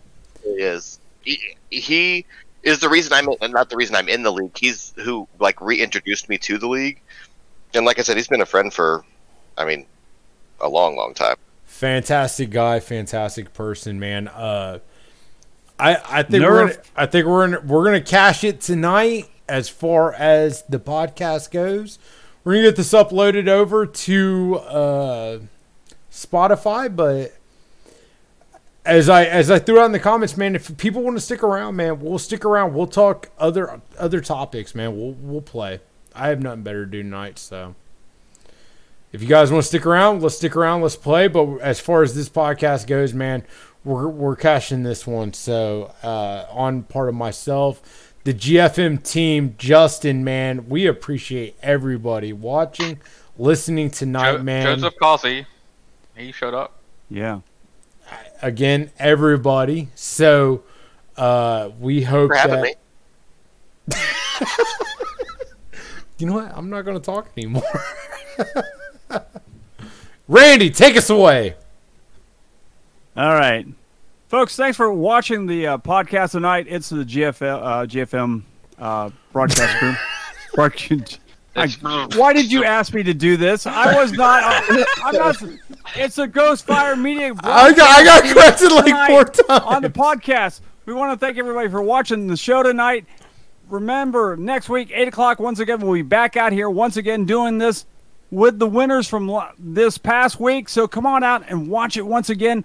He 0.43 0.51
is. 0.51 1.01
He, 1.23 1.39
he 1.71 2.27
is 2.63 2.81
the 2.81 2.89
reason 2.89 3.13
I'm 3.13 3.29
in, 3.41 3.53
not 3.53 3.71
the 3.71 3.77
reason 3.77 3.95
I'm 3.97 4.09
in 4.09 4.23
the 4.23 4.33
league. 4.33 4.57
He's 4.59 4.93
who 5.05 5.29
like 5.39 5.61
reintroduced 5.61 6.29
me 6.29 6.39
to 6.39 6.59
the 6.59 6.69
league, 6.69 7.01
and 7.75 7.85
like 7.87 7.99
I 7.99 8.03
said, 8.03 8.17
he's 8.17 8.29
been 8.29 8.41
a 8.41 8.47
friend 8.47 8.73
for, 8.73 9.05
I 9.57 9.65
mean, 9.65 9.87
a 10.61 10.69
long, 10.69 10.97
long 10.97 11.15
time. 11.15 11.37
fantastic 11.65 12.51
guy, 12.51 12.81
fantastic 12.81 13.53
person, 13.55 13.99
man. 14.01 14.29
Uh, 14.29 14.81
I 15.83 16.20
I 16.20 16.23
think 16.23 16.44
we're 16.44 16.69
gonna, 16.69 16.78
I 16.94 17.07
think 17.07 17.27
we're 17.27 17.47
gonna, 17.49 17.67
we're 17.67 17.85
gonna 17.85 18.01
cash 18.01 18.44
it 18.44 18.61
tonight 18.61 19.28
as 19.49 19.69
far 19.69 20.15
as 20.15 20.62
the 20.69 20.78
podcast 20.78 21.51
goes. 21.51 21.99
We're 22.44 22.55
gonna 22.55 22.69
get 22.69 22.77
this 22.77 22.93
uploaded 22.93 23.49
over 23.49 23.85
to 23.85 24.57
uh, 24.59 25.39
Spotify, 26.11 26.94
but 26.94 27.36
as 28.85 29.09
I 29.09 29.25
as 29.25 29.51
I 29.51 29.59
threw 29.59 29.81
out 29.81 29.86
in 29.86 29.93
the 29.93 29.99
comments, 29.99 30.36
man, 30.36 30.55
if 30.55 30.77
people 30.77 31.02
want 31.02 31.17
to 31.17 31.20
stick 31.20 31.43
around, 31.43 31.75
man, 31.75 31.99
we'll 31.99 32.20
stick 32.20 32.44
around. 32.44 32.75
We'll 32.75 32.86
talk 32.86 33.31
other 33.36 33.81
other 33.99 34.20
topics, 34.20 34.77
man. 34.77 34.97
We'll 34.97 35.12
we'll 35.12 35.43
play. 35.43 35.81
I 36.15 36.28
have 36.28 36.41
nothing 36.41 36.62
better 36.62 36.85
to 36.85 36.91
do 36.91 37.02
tonight, 37.02 37.41
so 37.41 37.75
if 39.12 39.20
you 39.20 39.28
guys 39.28 39.51
want 39.51 39.62
to 39.62 39.69
stick 39.69 39.85
around, 39.85 40.23
let's 40.23 40.36
stick 40.36 40.55
around. 40.55 40.83
Let's 40.83 40.97
play. 40.97 41.27
But 41.27 41.59
as 41.59 41.81
far 41.81 42.02
as 42.02 42.15
this 42.15 42.28
podcast 42.28 42.86
goes, 42.86 43.12
man, 43.12 43.44
we're 43.85 44.09
we're 44.09 44.36
cashing 44.36 44.83
this 44.83 45.07
one. 45.07 45.33
So 45.33 45.94
uh, 46.02 46.47
on 46.51 46.83
part 46.85 47.09
of 47.09 47.15
myself, 47.15 48.15
the 48.25 48.35
GFM 48.35 49.02
team, 49.02 49.55
Justin, 49.59 50.23
man, 50.25 50.69
we 50.69 50.86
appreciate 50.86 51.57
everybody 51.62 52.33
watching, 52.33 53.01
listening 53.36 53.91
tonight, 53.91 54.36
Jo- 54.36 54.43
man. 54.43 54.78
Joseph 54.78 54.94
Causey, 55.01 55.47
he 56.17 56.33
showed 56.33 56.55
up. 56.55 56.78
Yeah. 57.11 57.41
Again, 58.43 58.91
everybody. 58.99 59.89
So 59.94 60.62
uh, 61.17 61.70
we 61.81 62.02
hope 62.02 62.31
For 62.31 62.49
that 62.49 62.62
me. 62.62 62.75
you 66.19 66.27
know 66.27 66.35
what? 66.35 66.52
I'm 66.57 66.70
not 66.70 66.83
going 66.83 66.99
to 66.99 67.05
talk 67.05 67.28
anymore. 67.36 67.62
Randy, 70.28 70.70
take 70.70 70.97
us 70.97 71.11
away. 71.11 71.57
All 73.16 73.34
right, 73.34 73.66
folks. 74.28 74.57
Thanks 74.57 74.76
for 74.76 74.92
watching 74.92 75.47
the 75.47 75.66
uh, 75.66 75.78
podcast 75.78 76.32
tonight. 76.32 76.66
It's 76.68 76.89
the 76.89 77.05
GFL, 77.05 77.62
uh, 77.62 77.86
GFM 77.86 78.42
uh, 78.78 79.10
broadcast 79.32 79.76
crew. 79.78 79.94
I- 81.55 82.08
why 82.16 82.32
did 82.32 82.50
you 82.50 82.65
ask 82.65 82.94
me 82.94 83.02
to 83.02 83.12
do 83.12 83.36
this? 83.36 83.66
I 83.66 83.94
was 84.00 84.12
not. 84.12 84.42
uh, 84.70 84.84
I'm 85.05 85.15
not. 85.15 85.36
It's 85.97 86.16
a 86.16 86.26
Ghostfire 86.26 86.99
Media. 86.99 87.34
I 87.42 87.73
got, 87.74 88.00
I 88.00 88.05
got 88.05 88.34
corrected 88.34 88.73
like 88.73 89.10
four 89.10 89.24
times. 89.24 89.62
on 89.66 89.82
the 89.82 89.91
podcast. 89.91 90.62
We 90.86 90.94
want 90.94 91.12
to 91.18 91.24
thank 91.26 91.36
everybody 91.36 91.68
for 91.68 91.82
watching 91.82 92.26
the 92.26 92.39
show 92.39 92.62
tonight. 92.62 93.05
Remember, 93.68 94.34
next 94.36 94.70
week, 94.70 94.91
8 94.94 95.08
o'clock, 95.08 95.39
once 95.41 95.58
again, 95.58 95.81
we'll 95.81 95.92
be 95.92 96.00
back 96.02 96.36
out 96.39 96.52
here 96.52 96.70
once 96.70 96.97
again 96.97 97.26
doing 97.26 97.58
this 97.58 97.84
with 98.31 98.58
the 98.58 98.66
winners 98.66 99.07
from 99.07 99.31
this 99.58 99.99
past 99.99 100.41
week. 100.41 100.70
So 100.70 100.89
come 100.89 101.05
on 101.05 101.23
out 101.23 101.44
and 101.49 101.68
watch 101.68 101.99
it 101.99 102.07
once 102.07 102.31
again. 102.31 102.65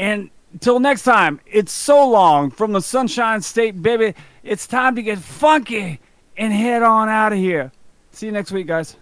And 0.00 0.30
until 0.54 0.80
next 0.80 1.02
time, 1.02 1.40
it's 1.44 1.70
so 1.70 2.08
long 2.08 2.50
from 2.50 2.72
the 2.72 2.80
Sunshine 2.80 3.42
State, 3.42 3.82
baby. 3.82 4.14
It's 4.42 4.66
time 4.66 4.96
to 4.96 5.02
get 5.02 5.18
funky 5.18 6.00
and 6.38 6.54
head 6.54 6.82
on 6.82 7.10
out 7.10 7.34
of 7.34 7.38
here. 7.38 7.70
See 8.10 8.24
you 8.24 8.32
next 8.32 8.50
week, 8.50 8.66
guys. 8.66 8.96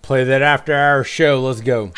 Play 0.00 0.24
that 0.24 0.40
after 0.40 0.74
hour 0.74 1.04
show. 1.04 1.42
Let's 1.42 1.60
go. 1.60 1.92